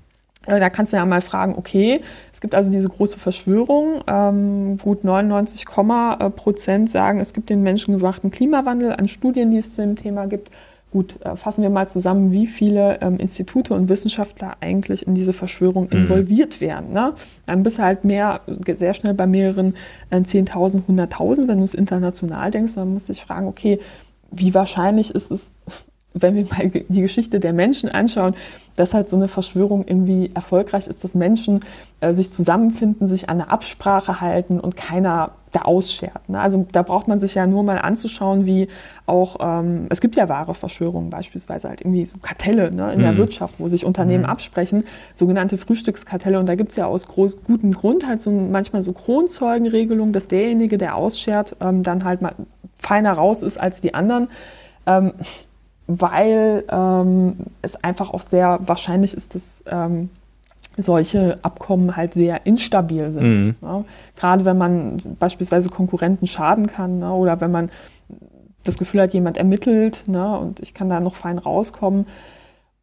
Äh, 0.49 0.61
Da 0.61 0.71
kannst 0.71 0.93
du 0.93 0.97
ja 0.97 1.07
mal 1.07 1.21
fragen, 1.21 1.55
okay, 1.57 2.01
es 2.33 2.41
gibt 2.41 2.55
also 2.55 2.71
diese 2.71 2.89
große 2.89 3.19
Verschwörung. 3.19 4.03
Ähm, 4.07 4.77
gut 4.79 5.05
99, 5.05 5.65
äh, 5.67 6.31
Prozent 6.31 6.91
sagen, 6.91 7.21
es 7.21 7.33
gibt 7.33 7.51
den 7.51 7.63
menschengemachten 7.63 8.31
Klimawandel 8.31 8.93
an 8.93 9.09
Studien, 9.09 9.51
die 9.51 9.59
es 9.59 9.75
zu 9.75 9.83
dem 9.83 9.97
Thema 9.97 10.27
gibt. 10.27 10.51
Gut, 10.91 11.21
äh, 11.23 11.37
fassen 11.37 11.63
wir 11.63 11.69
mal 11.69 11.87
zusammen, 11.87 12.33
wie 12.33 12.47
viele 12.47 12.99
ähm, 13.03 13.19
Institute 13.19 13.75
und 13.75 13.91
Wissenschaftler 13.91 14.57
eigentlich 14.61 15.07
in 15.07 15.15
diese 15.15 15.35
Verschwörung 15.35 15.91
involviert 15.91 16.63
werden. 16.63 16.93
Ne? 16.95 17.13
Dann 17.45 17.63
bist 17.63 17.77
du 17.79 17.83
halt 17.83 18.05
mehr, 18.05 18.41
sehr 18.47 18.95
schnell 18.95 19.13
bei 19.13 19.27
mehreren 19.27 19.75
äh, 20.09 20.17
10.000, 20.17 20.85
100.000, 20.89 21.47
wenn 21.47 21.59
du 21.59 21.65
es 21.65 21.75
international 21.75 22.51
denkst. 22.51 22.75
Dann 22.75 22.95
musst 22.95 23.11
du 23.11 23.13
dich 23.13 23.23
fragen, 23.23 23.49
okay, 23.49 23.79
wie 24.31 24.55
wahrscheinlich 24.55 25.11
ist 25.11 25.31
es, 25.31 25.51
wenn 26.23 26.35
wir 26.35 26.47
mal 26.47 26.71
die 26.71 27.01
Geschichte 27.01 27.41
der 27.41 27.53
Menschen 27.53 27.89
anschauen, 27.89 28.35
dass 28.77 28.95
halt 28.95 29.09
so 29.09 29.17
eine 29.17 29.29
Verschwörung 29.29 29.85
irgendwie 29.87 30.31
erfolgreich 30.35 30.87
ist, 30.87 31.03
dass 31.03 31.15
Menschen 31.15 31.61
äh, 32.01 32.13
sich 32.13 32.33
zusammenfinden, 32.33 33.09
sich 33.09 33.29
an 33.29 33.41
eine 33.41 33.51
Absprache 33.51 34.21
halten 34.21 34.61
und 34.61 34.77
keiner 34.77 35.33
da 35.53 35.63
ausschert. 35.63 36.29
Ne? 36.29 36.39
Also 36.39 36.67
da 36.73 36.83
braucht 36.83 37.09
man 37.09 37.21
sich 37.21 37.35
ja 37.35 37.47
nur 37.47 37.63
mal 37.63 37.79
anzuschauen, 37.79 38.47
wie 38.47 38.69
auch, 39.07 39.37
ähm, 39.41 39.87
es 39.91 40.01
gibt 40.01 40.17
ja 40.17 40.29
wahre 40.29 40.55
Verschwörungen, 40.55 41.11
beispielsweise 41.11 41.69
halt 41.69 41.81
irgendwie 41.81 42.05
so 42.05 42.19
Kartelle 42.19 42.71
ne, 42.71 42.93
in 42.93 43.01
der 43.01 43.17
Wirtschaft, 43.17 43.55
wo 43.59 43.67
sich 43.67 43.85
Unternehmen 43.85 44.25
absprechen, 44.25 44.85
sogenannte 45.15 45.59
Frühstückskartelle. 45.59 46.39
Und 46.39 46.47
da 46.47 46.55
gibt 46.55 46.73
es 46.73 46.77
ja 46.77 46.87
aus 46.87 47.09
groß, 47.09 47.45
gutem 47.45 47.73
Grund 47.73 48.07
halt 48.07 48.21
so 48.21 48.31
manchmal 48.31 48.83
so 48.83 48.93
Kronzeugenregelungen, 48.93 50.13
dass 50.13 50.29
derjenige, 50.29 50.79
der 50.79 50.97
ausschert, 50.97 51.57
ähm, 51.61 51.83
dann 51.83 52.05
halt 52.05 52.21
mal 52.21 52.35
feiner 52.77 53.13
raus 53.13 53.43
ist 53.43 53.59
als 53.59 53.81
die 53.81 53.95
anderen. 53.95 54.29
Ähm, 54.87 55.13
weil 55.89 56.65
ähm, 56.71 57.37
es 57.63 57.75
einfach 57.83 58.11
auch 58.11 58.21
sehr 58.21 58.61
wahrscheinlich 58.63 59.15
ist, 59.15 59.35
dass 59.35 59.65
ähm, 59.67 60.11
solche 60.77 61.39
Abkommen 61.43 61.97
halt 61.97 62.15
sehr 62.15 62.47
instabil 62.47 63.11
sind. 63.11 63.61
Ne? 63.63 63.85
Gerade 64.15 64.45
wenn 64.45 64.59
man 64.59 64.99
beispielsweise 65.19 65.71
Konkurrenten 65.71 66.27
schaden 66.27 66.67
kann 66.67 67.01
ne? 67.01 67.11
oder 67.13 67.41
wenn 67.41 67.51
man 67.51 67.71
das 68.65 68.79
Gefühl 68.79 69.01
hat, 69.01 69.15
jemand 69.15 69.39
ermittelt 69.39 70.05
ne? 70.07 70.39
und 70.39 70.61
ich 70.61 70.75
kann 70.75 70.89
da 70.89 71.01
noch 71.01 71.17
fein 71.17 71.39
rauskommen. 71.39 72.07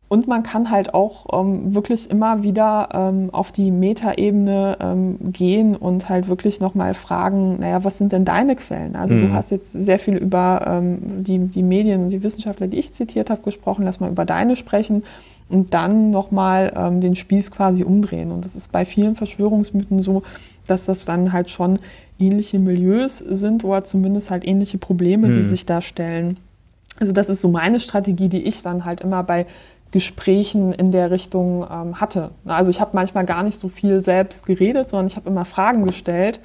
Und 0.07 0.27
man 0.27 0.43
kann 0.43 0.69
halt 0.69 0.93
auch 0.93 1.25
ähm, 1.33 1.73
wirklich 1.73 2.09
immer 2.11 2.43
wieder 2.43 2.89
ähm, 2.93 3.29
auf 3.31 3.51
die 3.51 3.71
Metaebene 3.71 4.77
ähm, 4.79 5.17
gehen 5.33 5.75
und 5.75 6.09
halt 6.09 6.27
wirklich 6.27 6.59
nochmal 6.59 6.93
fragen, 6.93 7.59
naja, 7.59 7.83
was 7.83 7.97
sind 7.97 8.11
denn 8.11 8.23
deine 8.23 8.55
Quellen? 8.55 8.95
Also 8.95 9.15
du 9.15 9.33
hast 9.33 9.49
jetzt 9.49 9.71
sehr 9.71 9.97
viel 9.97 10.15
über 10.15 10.63
ähm, 10.67 11.23
die, 11.23 11.39
die 11.39 11.63
Medien 11.63 12.03
und 12.03 12.09
die 12.11 12.21
Wissenschaftler, 12.21 12.67
die 12.67 12.77
ich 12.77 12.93
zitiert 12.93 13.31
habe, 13.31 13.41
gesprochen. 13.41 13.83
Lass 13.83 13.99
mal 13.99 14.11
über 14.11 14.25
deine 14.25 14.55
sprechen 14.55 15.03
und 15.49 15.73
dann 15.73 16.11
nochmal 16.11 16.71
ähm, 16.75 17.01
den 17.01 17.15
Spieß 17.15 17.49
quasi 17.49 17.83
umdrehen. 17.83 18.31
Und 18.31 18.45
das 18.45 18.55
ist 18.55 18.71
bei 18.71 18.85
vielen 18.85 19.15
Verschwörungsmythen 19.15 20.01
so, 20.01 20.21
dass 20.67 20.85
das 20.85 21.05
dann 21.05 21.33
halt 21.33 21.49
schon 21.49 21.79
ähnliche 22.19 22.59
Milieus 22.59 23.19
sind 23.19 23.63
oder 23.63 23.83
zumindest 23.83 24.29
halt 24.29 24.47
ähnliche 24.47 24.77
Probleme, 24.77 25.27
die 25.29 25.43
sich 25.43 25.65
da 25.65 25.81
stellen. 25.81 26.37
Also 26.99 27.11
das 27.11 27.29
ist 27.29 27.41
so 27.41 27.49
meine 27.49 27.79
Strategie, 27.79 28.29
die 28.29 28.43
ich 28.43 28.61
dann 28.61 28.85
halt 28.85 29.01
immer 29.01 29.21
bei 29.23 29.45
Gesprächen 29.95 30.73
in 30.73 30.91
der 30.91 31.09
Richtung 31.09 31.65
ähm, 31.71 32.01
hatte. 32.01 32.31
Also 32.45 32.69
ich 32.69 32.81
habe 32.81 32.91
manchmal 32.95 33.23
gar 33.23 33.43
nicht 33.43 33.57
so 33.57 33.69
viel 33.69 34.01
selbst 34.01 34.45
geredet, 34.45 34.89
sondern 34.89 35.07
ich 35.07 35.15
habe 35.15 35.29
immer 35.29 35.45
Fragen 35.45 35.85
gestellt, 35.85 36.41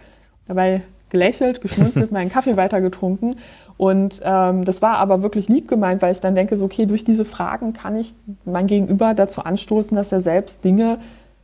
dabei 0.47 0.83
gelächelt, 1.09 1.61
geschmunzelt, 1.61 2.13
meinen 2.13 2.31
Kaffee 2.31 2.57
weitergetrunken. 2.57 3.41
Und 3.77 4.21
ähm, 4.23 4.65
das 4.65 4.83
war 4.83 4.99
aber 4.99 5.25
wirklich 5.25 5.49
lieb 5.49 5.67
gemeint, 5.67 6.01
weil 6.01 6.13
ich 6.13 6.21
dann 6.21 6.37
denke, 6.37 6.57
so, 6.57 6.67
okay, 6.67 6.87
durch 6.87 7.03
diese 7.03 7.25
Fragen 7.25 7.73
kann 7.73 7.97
ich 7.97 8.15
mein 8.45 8.69
Gegenüber 8.69 9.15
dazu 9.15 9.43
anstoßen, 9.43 9.97
dass 9.97 10.13
er 10.13 10.21
selbst 10.21 10.63
Dinge 10.63 11.01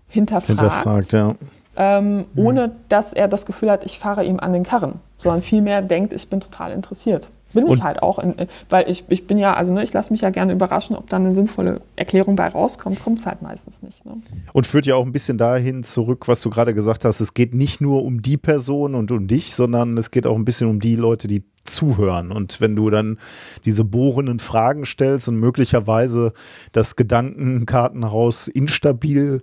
hinterfragt, 0.06 0.60
Hinterfragt, 0.60 1.12
ja. 1.12 1.34
ähm, 1.76 2.26
ohne 2.36 2.70
dass 2.88 3.14
er 3.14 3.26
das 3.26 3.46
Gefühl 3.46 3.68
hat, 3.68 3.84
ich 3.84 3.98
fahre 3.98 4.24
ihm 4.24 4.38
an 4.38 4.52
den 4.52 4.62
Karren, 4.62 5.00
sondern 5.18 5.42
vielmehr 5.42 5.82
denkt, 5.82 6.12
ich 6.12 6.30
bin 6.30 6.38
total 6.38 6.70
interessiert. 6.70 7.30
Bin 7.56 7.66
ich 7.66 7.72
Und- 7.72 7.82
halt 7.82 8.02
auch, 8.02 8.18
in, 8.20 8.34
weil 8.70 8.88
ich, 8.88 9.04
ich 9.08 9.26
bin 9.26 9.38
ja, 9.38 9.54
also 9.54 9.72
ne, 9.72 9.82
ich 9.82 9.92
lasse 9.92 10.12
mich 10.12 10.20
ja 10.20 10.30
gerne 10.30 10.52
überraschen, 10.52 10.94
ob 10.94 11.10
da 11.10 11.16
eine 11.16 11.32
sinnvolle 11.32 11.80
Erklärung 11.96 12.36
bei 12.36 12.46
rauskommt, 12.46 13.02
kommt 13.02 13.18
es 13.18 13.26
halt 13.26 13.42
meistens 13.42 13.82
nicht. 13.82 14.04
Ne? 14.06 14.18
Und 14.52 14.66
führt 14.66 14.86
ja 14.86 14.94
auch 14.94 15.04
ein 15.04 15.12
bisschen 15.12 15.38
dahin 15.38 15.82
zurück, 15.82 16.28
was 16.28 16.40
du 16.42 16.50
gerade 16.50 16.74
gesagt 16.74 17.04
hast. 17.04 17.20
Es 17.20 17.34
geht 17.34 17.54
nicht 17.54 17.80
nur 17.80 18.04
um 18.04 18.22
die 18.22 18.36
Person 18.36 18.94
und 18.94 19.10
um 19.10 19.26
dich, 19.26 19.54
sondern 19.54 19.96
es 19.98 20.10
geht 20.10 20.26
auch 20.26 20.36
ein 20.36 20.44
bisschen 20.44 20.68
um 20.68 20.78
die 20.80 20.94
Leute, 20.96 21.26
die 21.28 21.42
zuhören. 21.64 22.30
Und 22.30 22.60
wenn 22.60 22.76
du 22.76 22.90
dann 22.90 23.18
diese 23.64 23.82
bohrenden 23.84 24.38
Fragen 24.38 24.84
stellst 24.86 25.28
und 25.28 25.36
möglicherweise 25.40 26.32
das 26.70 26.94
Gedankenkartenhaus 26.94 28.48
instabil 28.48 29.42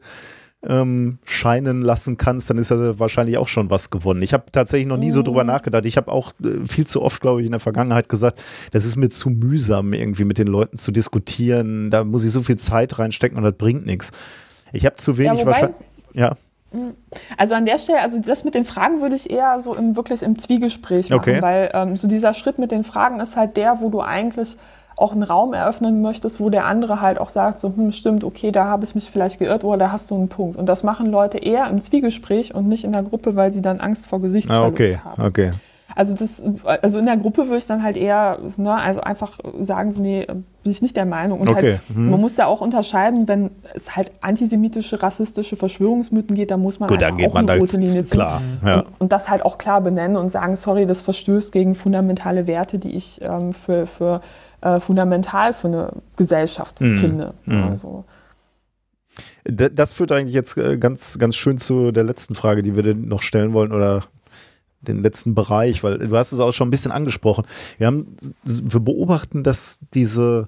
ähm, 0.68 1.18
scheinen 1.26 1.82
lassen 1.82 2.18
kannst, 2.18 2.50
dann 2.50 2.58
ist 2.58 2.72
ja 2.72 2.98
wahrscheinlich 3.00 3.38
auch 3.38 3.48
schon 3.48 3.70
was 3.70 3.90
gewonnen. 3.90 4.22
Ich 4.22 4.34
habe 4.34 4.46
tatsächlich 4.52 4.88
noch 4.88 4.98
nie 4.98 5.12
so 5.12 5.22
drüber 5.22 5.44
nachgedacht. 5.44 5.86
Ich 5.86 5.98
habe 5.98 6.12
auch 6.12 6.32
äh, 6.44 6.66
viel 6.66 6.88
zu 6.88 7.02
oft, 7.02 7.22
glaube 7.22 7.42
ich, 7.42 7.46
in 7.46 7.52
der 7.52 7.60
Vergangenheit 7.60 8.08
gesagt, 8.10 8.42
das 8.72 8.86
ist 8.86 8.96
mir 8.96 9.10
zu 9.10 9.30
mühsam, 9.30 9.94
irgendwie 9.94 10.24
mit 10.24 10.38
den 10.38 10.48
Leuten 10.48 10.78
zu 10.78 10.92
diskutieren. 10.92 11.90
Da 11.90 12.04
muss 12.04 12.24
ich 12.24 12.32
so 12.32 12.40
viel 12.40 12.58
Zeit 12.58 12.98
reinstecken 13.00 13.38
und 13.38 13.44
das 13.44 13.54
bringt 13.58 13.86
nichts. 13.86 14.12
Ich 14.72 14.86
habe 14.86 14.96
zu 14.96 15.18
wenig 15.18 15.42
wobei- 15.42 15.46
wahrscheinlich. 15.48 15.76
Ja, 16.14 16.36
Also 17.38 17.56
an 17.56 17.66
der 17.66 17.78
Stelle, 17.78 18.02
also 18.02 18.20
das 18.20 18.44
mit 18.44 18.56
den 18.56 18.66
Fragen 18.66 19.02
würde 19.02 19.16
ich 19.16 19.30
eher 19.30 19.60
so 19.60 19.76
im, 19.76 19.96
wirklich 19.96 20.24
im 20.24 20.40
Zwiegespräch 20.40 21.10
machen, 21.10 21.20
Okay. 21.20 21.42
weil 21.42 21.70
ähm, 21.74 21.98
so 21.98 22.08
dieser 22.08 22.34
Schritt 22.34 22.58
mit 22.58 22.72
den 22.72 22.84
Fragen 22.84 23.20
ist 23.20 23.36
halt 23.38 23.58
der, 23.58 23.80
wo 23.82 23.90
du 23.90 24.02
eigentlich 24.02 24.58
auch 24.96 25.14
einen 25.14 25.24
Raum 25.24 25.54
eröffnen 25.54 26.02
möchtest, 26.02 26.40
wo 26.40 26.50
der 26.50 26.66
andere 26.66 27.02
halt 27.02 27.20
auch 27.20 27.30
sagt, 27.30 27.60
so, 27.60 27.70
hm, 27.76 27.92
stimmt, 27.92 28.24
okay, 28.24 28.52
da 28.52 28.66
habe 28.66 28.84
ich 28.86 28.96
mich 28.96 29.10
vielleicht 29.10 29.40
geirrt 29.40 29.64
oder 29.64 29.78
da 29.78 29.92
hast 29.92 30.12
du 30.12 30.16
einen 30.16 30.30
Punkt. 30.30 30.58
Und 30.58 30.68
das 30.68 30.84
machen 30.84 31.10
Leute 31.12 31.38
eher 31.38 31.68
im 31.70 31.82
Zwiegespräch 31.82 32.54
und 32.54 32.68
nicht 32.68 32.84
in 32.84 32.92
der 32.92 33.04
Gruppe, 33.04 33.36
weil 33.36 33.52
sie 33.52 33.62
dann 33.62 33.80
Angst 33.80 34.08
vor 34.08 34.20
Ah, 34.20 34.22
Gesichtsverlust 34.22 34.72
okay, 34.72 34.98
haben. 35.04 35.24
okay. 35.24 35.52
Also 35.96 36.16
das, 36.16 36.42
also 36.82 37.00
in 37.00 37.06
der 37.06 37.18
Gruppe 37.18 37.44
würde 37.44 37.58
ich 37.58 37.68
dann 37.68 37.84
halt 37.84 37.98
eher, 37.98 38.40
ne, 38.58 38.74
also 38.74 39.02
einfach 39.02 39.38
sagen, 39.60 39.92
so, 39.92 40.02
nee, 40.02 40.26
bin 40.26 40.72
ich 40.72 40.82
nicht 40.82 40.96
der 40.96 41.06
Meinung. 41.06 41.40
Und 41.42 41.50
Okay, 41.50 41.74
halt, 41.74 41.96
mhm. 41.96 42.10
man 42.10 42.20
muss 42.22 42.36
da 42.36 42.46
auch 42.48 42.62
unterscheiden, 42.62 43.28
wenn 43.28 43.52
es 43.76 43.96
halt 43.96 44.12
antisemitische, 44.22 45.04
rassistische 45.04 45.56
Verschwörungsmythen 45.56 46.36
geht, 46.36 46.52
dann 46.52 46.62
muss 46.62 46.80
man 46.80 46.88
Gut, 46.90 47.02
dann 47.02 47.18
geht 47.18 47.30
auch 47.30 47.34
man 47.36 47.48
eine 47.48 47.60
rote 47.60 47.80
Linie 47.80 48.04
ziehen. 48.04 48.26
Ja. 48.66 48.80
Und, 48.80 48.86
und 49.00 49.12
das 49.12 49.30
halt 49.30 49.46
auch 49.46 49.58
klar 49.58 49.82
benennen 49.82 50.18
und 50.18 50.30
sagen, 50.30 50.56
sorry, 50.56 50.88
das 50.88 51.02
verstößt 51.02 51.52
gegen 51.52 51.76
fundamentale 51.76 52.48
Werte, 52.48 52.80
die 52.80 52.92
ich 52.96 53.22
ähm, 53.22 53.54
für, 53.54 53.86
für 53.86 54.22
äh, 54.64 54.80
fundamental 54.80 55.54
für 55.54 55.68
eine 55.68 55.92
Gesellschaft 56.16 56.80
Mhm. 56.82 56.98
finde. 56.98 57.34
Mhm. 57.46 57.64
Also, 57.64 58.06
Das 59.46 59.92
führt 59.92 60.12
eigentlich 60.12 60.34
jetzt 60.34 60.58
äh, 60.58 60.78
ganz, 60.78 61.20
ganz 61.20 61.36
schön 61.36 61.58
zu 61.58 61.92
der 61.92 62.04
letzten 62.04 62.34
Frage, 62.34 62.64
die 62.64 62.76
wir 62.76 62.96
noch 62.96 63.22
stellen 63.22 63.54
wollen 63.54 63.72
oder 63.72 64.06
den 64.82 65.02
letzten 65.02 65.36
Bereich, 65.36 65.84
weil 65.84 66.00
du 66.00 66.18
hast 66.18 66.32
es 66.32 66.40
auch 66.40 66.52
schon 66.52 66.68
ein 66.68 66.72
bisschen 66.72 66.92
angesprochen. 66.92 67.46
Wir 67.78 67.88
haben, 67.88 68.16
wir 68.44 68.80
beobachten, 68.80 69.44
dass 69.44 69.80
diese, 69.94 70.48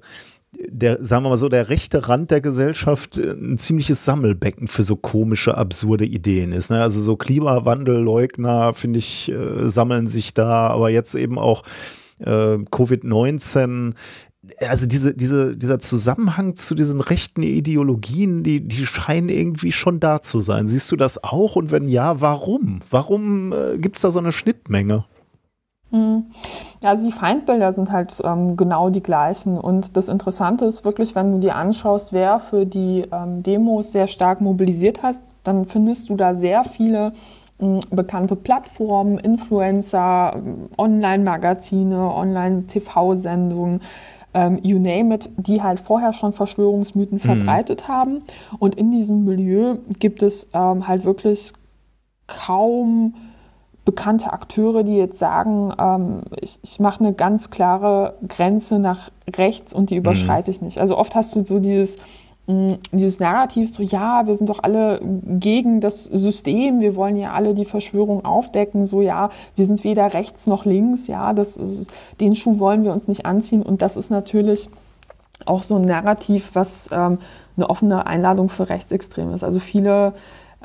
der, 0.58 1.04
sagen 1.04 1.24
wir 1.24 1.30
mal 1.30 1.38
so, 1.38 1.48
der 1.50 1.70
rechte 1.70 2.08
Rand 2.08 2.32
der 2.32 2.42
Gesellschaft 2.42 3.18
äh, 3.18 3.32
ein 3.32 3.58
ziemliches 3.58 4.04
Sammelbecken 4.06 4.68
für 4.68 4.84
so 4.84 4.96
komische, 4.96 5.58
absurde 5.58 6.06
Ideen 6.06 6.52
ist. 6.54 6.72
Ne? 6.72 6.82
Also 6.82 7.02
so 7.02 7.18
Klimawandelleugner, 7.18 8.74
finde 8.74 9.00
ich, 9.00 9.30
äh, 9.32 9.70
sammeln 9.70 10.08
sich 10.08 10.34
da, 10.34 10.68
aber 10.68 10.90
jetzt 10.90 11.16
eben 11.16 11.38
auch 11.38 11.64
äh, 12.20 12.26
Covid-19 12.26 13.94
also 14.60 14.86
diese, 14.86 15.16
diese, 15.16 15.58
dieser 15.58 15.80
Zusammenhang 15.80 16.56
zu 16.56 16.76
diesen 16.76 17.02
rechten 17.02 17.42
Ideologien, 17.42 18.44
die, 18.44 18.62
die 18.62 18.86
scheinen 18.86 19.30
irgendwie 19.30 19.72
schon 19.72 20.00
da 20.00 20.22
zu 20.22 20.40
sein. 20.40 20.68
Siehst 20.68 20.92
du 20.92 20.96
das 20.96 21.24
auch? 21.24 21.56
Und 21.56 21.72
wenn 21.72 21.88
ja, 21.88 22.22
warum? 22.22 22.82
Warum 22.90 23.54
äh, 23.54 23.80
gibt 23.80 23.96
es 23.96 24.04
da 24.04 24.12
so 24.12 24.20
eine 24.20 24.32
Schnittmenge? 24.32 25.06
Ja, 25.92 26.24
Also 26.84 27.06
die 27.06 27.12
Feindbilder 27.12 27.72
sind 27.72 27.92
halt 27.92 28.22
ähm, 28.24 28.58
genau 28.58 28.90
die 28.90 29.04
gleichen. 29.04 29.58
Und 29.58 29.96
das 29.96 30.10
Interessante 30.10 30.66
ist 30.66 30.84
wirklich, 30.84 31.16
wenn 31.16 31.32
du 31.32 31.40
dir 31.40 31.56
anschaust, 31.56 32.12
wer 32.12 32.40
für 32.40 32.66
die 32.66 33.06
ähm, 33.12 33.44
Demos 33.44 33.92
sehr 33.92 34.08
stark 34.08 34.42
mobilisiert 34.42 35.04
hat, 35.04 35.22
dann 35.44 35.66
findest 35.66 36.10
du 36.10 36.16
da 36.16 36.36
sehr 36.36 36.64
viele 36.64 37.14
bekannte 37.58 38.36
Plattformen, 38.36 39.18
Influencer, 39.18 40.42
Online-Magazine, 40.78 42.14
Online-TV-Sendungen. 42.14 43.82
ähm, 44.34 44.60
You 44.62 44.78
name 44.78 45.16
it, 45.16 45.30
die 45.38 45.64
halt 45.64 45.80
vorher 45.80 46.12
schon 46.12 46.34
Verschwörungsmythen 46.34 47.20
verbreitet 47.20 47.88
haben. 47.88 48.24
Und 48.60 48.76
in 48.76 48.92
diesem 48.92 49.24
Milieu 49.24 49.78
gibt 50.00 50.22
es 50.22 50.50
ähm, 50.54 50.88
halt 50.88 51.06
wirklich 51.06 51.54
kaum 52.28 53.16
bekannte 53.86 54.34
Akteure, 54.34 54.84
die 54.84 54.98
jetzt 54.98 55.20
sagen, 55.20 55.72
ähm, 55.80 56.22
ich, 56.42 56.60
ich 56.64 56.80
mache 56.80 57.02
eine 57.02 57.14
ganz 57.14 57.52
klare 57.52 58.16
Grenze 58.28 58.80
nach 58.80 59.12
rechts 59.38 59.74
und 59.74 59.92
die 59.92 59.96
überschreite 59.96 60.52
ich 60.52 60.60
nicht. 60.62 60.80
Also 60.80 60.98
oft 60.98 61.16
hast 61.16 61.36
du 61.36 61.44
so 61.46 61.60
dieses, 61.60 61.98
dieses 62.48 63.20
Narrativ, 63.20 63.74
so 63.74 63.82
ja, 63.82 64.28
wir 64.28 64.36
sind 64.36 64.50
doch 64.50 64.62
alle 64.62 65.00
gegen 65.02 65.82
das 65.82 66.04
System, 66.04 66.80
wir 66.80 66.96
wollen 66.96 67.18
ja 67.18 67.34
alle 67.34 67.56
die 67.56 67.66
Verschwörung 67.66 68.24
aufdecken, 68.24 68.86
so 68.86 69.02
ja, 69.02 69.30
wir 69.56 69.66
sind 69.66 69.84
weder 69.84 70.14
rechts 70.14 70.46
noch 70.46 70.64
links, 70.64 71.08
ja, 71.08 71.34
das 71.34 71.58
ist, 71.58 71.92
den 72.22 72.36
Schuh 72.36 72.60
wollen 72.60 72.84
wir 72.84 72.94
uns 72.94 73.08
nicht 73.08 73.26
anziehen 73.26 73.64
und 73.64 73.82
das 73.82 73.98
ist 73.98 74.12
natürlich 74.12 74.70
auch 75.46 75.64
so 75.64 75.76
ein 75.76 75.82
Narrativ, 75.82 76.52
was 76.54 76.88
ähm, 76.92 77.18
eine 77.58 77.70
offene 77.70 78.06
Einladung 78.06 78.50
für 78.50 78.70
Rechtsextreme 78.70 79.34
ist. 79.34 79.44
Also 79.44 79.60
viele 79.60 80.14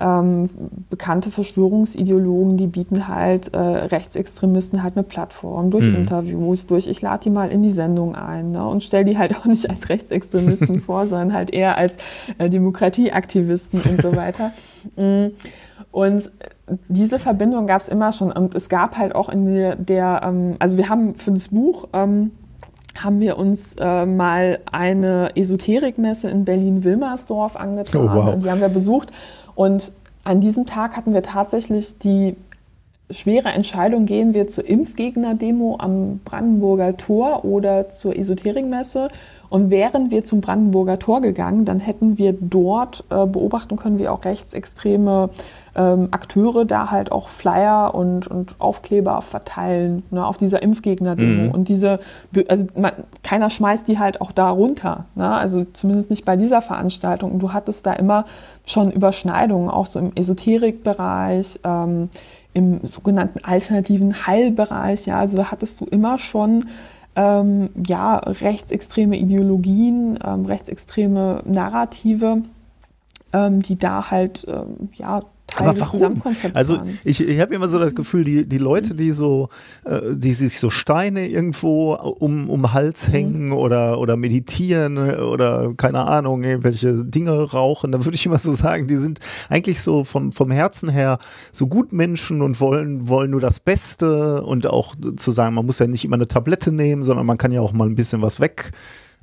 ähm, 0.00 0.48
bekannte 0.88 1.30
Verschwörungsideologen, 1.30 2.56
die 2.56 2.66
bieten 2.66 3.06
halt 3.06 3.52
äh, 3.54 3.58
Rechtsextremisten 3.58 4.82
halt 4.82 4.96
eine 4.96 5.04
Plattform 5.04 5.70
durch 5.70 5.86
Interviews, 5.86 6.66
durch 6.66 6.86
ich 6.86 7.02
lade 7.02 7.24
die 7.24 7.30
mal 7.30 7.50
in 7.50 7.62
die 7.62 7.70
Sendung 7.70 8.14
ein 8.14 8.52
ne, 8.52 8.66
und 8.66 8.82
stelle 8.82 9.04
die 9.04 9.18
halt 9.18 9.36
auch 9.38 9.44
nicht 9.44 9.68
als 9.68 9.88
Rechtsextremisten 9.88 10.80
vor, 10.86 11.06
sondern 11.06 11.34
halt 11.34 11.50
eher 11.50 11.76
als 11.76 11.96
äh, 12.38 12.48
Demokratieaktivisten 12.48 13.80
und 13.80 14.02
so 14.02 14.16
weiter. 14.16 14.52
Mm. 14.96 15.32
Und 15.92 16.30
diese 16.88 17.18
Verbindung 17.18 17.66
gab 17.66 17.80
es 17.80 17.88
immer 17.88 18.12
schon 18.12 18.30
und 18.30 18.54
es 18.54 18.68
gab 18.68 18.96
halt 18.96 19.14
auch 19.14 19.28
in 19.28 19.52
der, 19.52 19.74
der 19.74 20.20
ähm, 20.24 20.54
also 20.60 20.76
wir 20.76 20.88
haben 20.88 21.16
für 21.16 21.32
das 21.32 21.48
Buch 21.48 21.88
ähm, 21.92 22.30
haben 22.98 23.20
wir 23.20 23.38
uns 23.38 23.76
äh, 23.78 24.06
mal 24.06 24.58
eine 24.70 25.30
Esoterikmesse 25.34 26.28
in 26.28 26.44
Berlin-Wilmersdorf 26.44 27.56
angetan. 27.56 28.08
Oh, 28.08 28.12
wow. 28.12 28.34
Und 28.34 28.44
Die 28.44 28.50
haben 28.50 28.60
wir 28.60 28.68
besucht. 28.68 29.10
Und 29.60 29.92
an 30.24 30.40
diesem 30.40 30.64
Tag 30.64 30.96
hatten 30.96 31.12
wir 31.12 31.22
tatsächlich 31.22 31.98
die 31.98 32.34
schwere 33.10 33.50
Entscheidung, 33.50 34.06
gehen 34.06 34.34
wir 34.34 34.46
zur 34.46 34.66
Impfgegner-Demo 34.66 35.76
am 35.78 36.20
Brandenburger 36.24 36.96
Tor 36.96 37.44
oder 37.44 37.88
zur 37.88 38.16
Esoterikmesse. 38.16 39.08
Und 39.48 39.68
wären 39.70 40.12
wir 40.12 40.22
zum 40.22 40.40
Brandenburger 40.40 41.00
Tor 41.00 41.20
gegangen, 41.20 41.64
dann 41.64 41.80
hätten 41.80 42.18
wir 42.18 42.32
dort 42.38 43.02
äh, 43.10 43.26
beobachten 43.26 43.76
können, 43.76 43.98
wie 43.98 44.06
auch 44.06 44.24
rechtsextreme 44.24 45.30
ähm, 45.74 46.08
Akteure 46.12 46.64
da 46.64 46.92
halt 46.92 47.10
auch 47.10 47.28
Flyer 47.28 47.94
und, 47.94 48.28
und 48.28 48.54
Aufkleber 48.60 49.22
verteilen 49.22 50.04
ne, 50.10 50.24
auf 50.24 50.36
dieser 50.36 50.62
Impfgegner-Demo. 50.62 51.52
Und 51.52 51.68
diese, 51.68 51.98
also 52.48 52.66
man, 52.76 52.92
keiner 53.22 53.50
schmeißt 53.50 53.88
die 53.88 53.98
halt 53.98 54.20
auch 54.20 54.32
da 54.32 54.50
runter. 54.50 55.06
Ne? 55.16 55.28
Also 55.28 55.64
zumindest 55.64 56.10
nicht 56.10 56.24
bei 56.24 56.36
dieser 56.36 56.62
Veranstaltung. 56.62 57.32
Und 57.32 57.40
du 57.40 57.52
hattest 57.52 57.86
da 57.86 57.92
immer 57.92 58.26
schon 58.66 58.90
Überschneidungen, 58.92 59.68
auch 59.68 59.86
so 59.86 59.98
im 59.98 60.12
Esoterikbereich, 60.14 61.60
ähm, 61.64 62.08
im 62.52 62.86
sogenannten 62.86 63.44
alternativen 63.44 64.26
Heilbereich. 64.26 65.06
Ja, 65.06 65.18
also 65.18 65.36
da 65.36 65.50
hattest 65.50 65.80
du 65.80 65.84
immer 65.84 66.18
schon 66.18 66.66
ähm, 67.16 67.70
ja, 67.86 68.16
rechtsextreme 68.16 69.16
Ideologien, 69.16 70.18
ähm, 70.24 70.46
rechtsextreme 70.46 71.42
Narrative, 71.44 72.42
ähm, 73.32 73.62
die 73.62 73.76
da 73.76 74.10
halt 74.10 74.46
ähm, 74.48 74.88
ja, 74.94 75.22
Aber 75.56 75.78
warum? 75.80 76.22
Also 76.54 76.78
ich, 77.04 77.20
ich 77.20 77.40
habe 77.40 77.54
immer 77.54 77.68
so 77.68 77.78
das 77.78 77.94
Gefühl, 77.94 78.24
die, 78.24 78.46
die 78.46 78.58
Leute, 78.58 78.94
die 78.94 79.12
so, 79.12 79.48
äh, 79.84 80.00
die 80.14 80.32
sich 80.32 80.58
so 80.58 80.70
Steine 80.70 81.28
irgendwo 81.28 81.94
um, 81.94 82.48
um 82.48 82.72
Hals 82.72 83.08
Mhm. 83.08 83.12
hängen 83.12 83.52
oder, 83.52 83.98
oder 83.98 84.16
meditieren 84.16 84.98
oder 84.98 85.72
keine 85.76 86.06
Ahnung, 86.06 86.42
irgendwelche 86.42 87.04
Dinge 87.04 87.32
rauchen, 87.50 87.92
da 87.92 88.04
würde 88.04 88.14
ich 88.14 88.26
immer 88.26 88.38
so 88.38 88.52
sagen, 88.52 88.86
die 88.86 88.96
sind 88.96 89.20
eigentlich 89.48 89.80
so 89.80 90.04
vom, 90.04 90.32
vom 90.32 90.50
Herzen 90.50 90.88
her 90.88 91.18
so 91.52 91.66
gut 91.66 91.92
Menschen 91.92 92.42
und 92.42 92.60
wollen, 92.60 93.08
wollen 93.08 93.30
nur 93.30 93.40
das 93.40 93.60
Beste 93.60 94.42
und 94.42 94.66
auch 94.66 94.94
zu 95.16 95.30
sagen, 95.30 95.54
man 95.54 95.66
muss 95.66 95.78
ja 95.78 95.86
nicht 95.86 96.04
immer 96.04 96.16
eine 96.16 96.28
Tablette 96.28 96.72
nehmen, 96.72 97.02
sondern 97.02 97.26
man 97.26 97.38
kann 97.38 97.52
ja 97.52 97.60
auch 97.60 97.72
mal 97.72 97.88
ein 97.88 97.94
bisschen 97.94 98.22
was 98.22 98.40
weg 98.40 98.72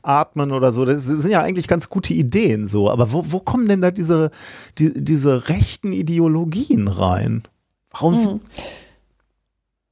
atmen 0.08 0.52
oder 0.52 0.72
so. 0.72 0.86
Das 0.86 1.06
sind 1.06 1.32
ja 1.32 1.42
eigentlich 1.42 1.68
ganz 1.68 1.90
gute 1.90 2.14
Ideen 2.14 2.68
so. 2.68 2.90
Aber 2.90 3.12
wo, 3.12 3.24
wo 3.28 3.40
kommen 3.40 3.68
denn 3.68 3.82
da 3.82 3.92
diese, 3.92 4.32
die, 4.78 5.04
diese 5.04 5.50
rechten 5.50 5.92
Ideologien 5.92 6.88
rein? 6.88 7.44
Warum? 7.92 8.14
Mhm. 8.14 8.40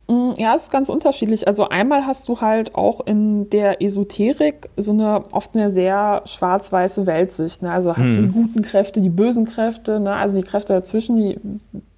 Mm, 0.08 0.34
Ja, 0.38 0.56
es 0.56 0.64
ist 0.64 0.72
ganz 0.72 0.90
unterschiedlich. 0.90 1.48
Also 1.48 1.68
einmal 1.69 2.06
hast 2.06 2.30
du 2.30 2.40
halt 2.40 2.76
auch 2.76 3.06
in 3.06 3.50
der 3.50 3.82
Esoterik 3.82 4.69
so 4.77 4.92
eine 4.92 5.24
oft 5.32 5.56
eine 5.56 5.72
sehr 5.72 6.22
schwarz-weiße 6.26 7.06
Weltsicht. 7.06 7.61
Ne? 7.61 7.72
Also 7.72 7.98
hast 7.98 8.11
du 8.11 8.22
die 8.22 8.32
guten 8.32 8.61
Kräfte, 8.61 9.02
die 9.02 9.10
bösen 9.10 9.45
Kräfte, 9.45 10.00
ne? 10.00 10.14
also 10.14 10.35
die 10.38 10.44
Kräfte 10.44 10.74
dazwischen, 10.74 11.16
die 11.18 11.40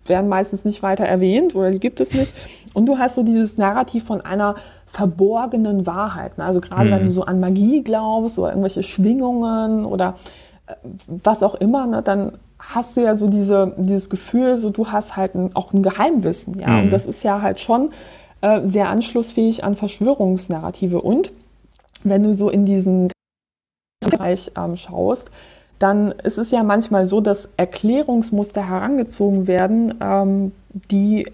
werden 0.06 0.30
meistens 0.30 0.64
nicht 0.64 0.82
weiter 0.84 1.04
erwähnt 1.06 1.54
oder 1.54 1.70
die 1.70 1.80
gibt 1.80 2.00
es 2.00 2.14
nicht. 2.14 2.34
Und 2.74 2.86
du 2.86 2.98
hast 2.98 3.16
so 3.16 3.24
dieses 3.24 3.58
Narrativ 3.58 4.06
von 4.06 4.22
einer 4.22 4.56
verborgenen 4.88 5.86
Wahrheit. 5.86 6.38
Ne? 6.38 6.46
Also 6.46 6.62
gerade 6.62 6.90
wenn 6.90 7.06
du 7.06 7.12
so 7.12 7.24
an 7.24 7.40
Magie 7.40 7.84
glaubst 7.84 8.40
oder 8.40 8.50
irgendwelche 8.50 8.84
Schwingungen 8.84 9.86
oder 9.86 10.16
äh, 10.66 10.74
was 11.08 11.44
auch 11.44 11.56
immer, 11.56 11.86
ne, 11.86 12.02
dann 12.02 12.34
hast 12.58 12.98
du 12.98 13.02
ja 13.02 13.14
so 13.16 13.28
diese, 13.28 13.76
dieses 13.78 14.10
Gefühl, 14.10 14.58
so 14.58 14.70
du 14.70 14.88
hast 14.90 15.16
halt 15.16 15.36
ein, 15.36 15.56
auch 15.56 15.74
ein 15.74 15.84
Geheimwissen, 15.84 16.60
ja. 16.60 16.80
Und 16.80 16.92
das 16.92 17.06
ist 17.06 17.24
ja 17.24 17.42
halt 17.42 17.60
schon 17.60 17.92
äh, 18.42 18.62
sehr 18.64 18.90
anschlussfähig 18.90 19.64
an 19.64 19.76
Verschwörungsnarrative. 19.76 21.02
Und 21.02 21.32
wenn 22.04 22.24
du 22.24 22.34
so 22.34 22.50
in 22.50 22.66
diesen 22.66 23.12
Bereich 24.00 24.52
ähm, 24.58 24.76
schaust, 24.78 25.32
dann 25.80 26.12
ist 26.12 26.38
es 26.38 26.52
ja 26.52 26.64
manchmal 26.64 27.06
so, 27.06 27.22
dass 27.22 27.50
Erklärungsmuster 27.58 28.68
herangezogen 28.68 29.48
werden, 29.48 29.94
ähm, 30.02 30.52
die 30.92 31.28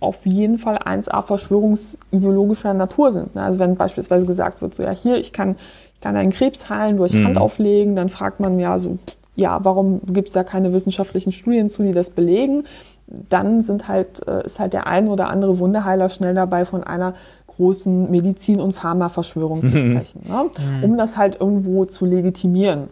auf 0.00 0.24
jeden 0.24 0.58
Fall 0.58 0.78
1a 0.78 1.22
verschwörungsideologischer 1.22 2.74
Natur 2.74 3.12
sind. 3.12 3.34
ne? 3.34 3.42
Also 3.42 3.58
wenn 3.58 3.76
beispielsweise 3.76 4.26
gesagt 4.26 4.62
wird, 4.62 4.74
so 4.74 4.82
ja 4.82 4.90
hier, 4.90 5.16
ich 5.16 5.32
kann, 5.32 5.56
ich 5.94 6.00
kann 6.00 6.16
einen 6.16 6.30
Krebs 6.30 6.70
heilen 6.70 6.96
durch 6.96 7.14
Hand 7.14 7.36
auflegen, 7.36 7.94
dann 7.94 8.08
fragt 8.08 8.40
man 8.40 8.58
ja 8.58 8.78
so, 8.78 8.98
ja, 9.36 9.60
warum 9.62 10.00
gibt 10.06 10.28
es 10.28 10.34
da 10.34 10.42
keine 10.42 10.72
wissenschaftlichen 10.72 11.32
Studien 11.32 11.68
zu, 11.70 11.82
die 11.82 11.92
das 11.92 12.10
belegen? 12.10 12.64
Dann 13.06 13.62
sind 13.62 13.88
halt, 13.88 14.26
äh, 14.26 14.44
ist 14.44 14.58
halt 14.58 14.72
der 14.72 14.86
ein 14.86 15.08
oder 15.08 15.28
andere 15.28 15.58
Wunderheiler 15.58 16.08
schnell 16.08 16.34
dabei, 16.34 16.64
von 16.64 16.82
einer 16.82 17.14
großen 17.46 18.10
Medizin- 18.10 18.60
und 18.60 18.72
Pharmaverschwörung 18.72 19.60
zu 19.62 19.68
sprechen, 19.78 20.22
ne? 20.28 20.50
um 20.82 20.96
das 20.96 21.16
halt 21.16 21.40
irgendwo 21.40 21.84
zu 21.84 22.06
legitimieren, 22.06 22.88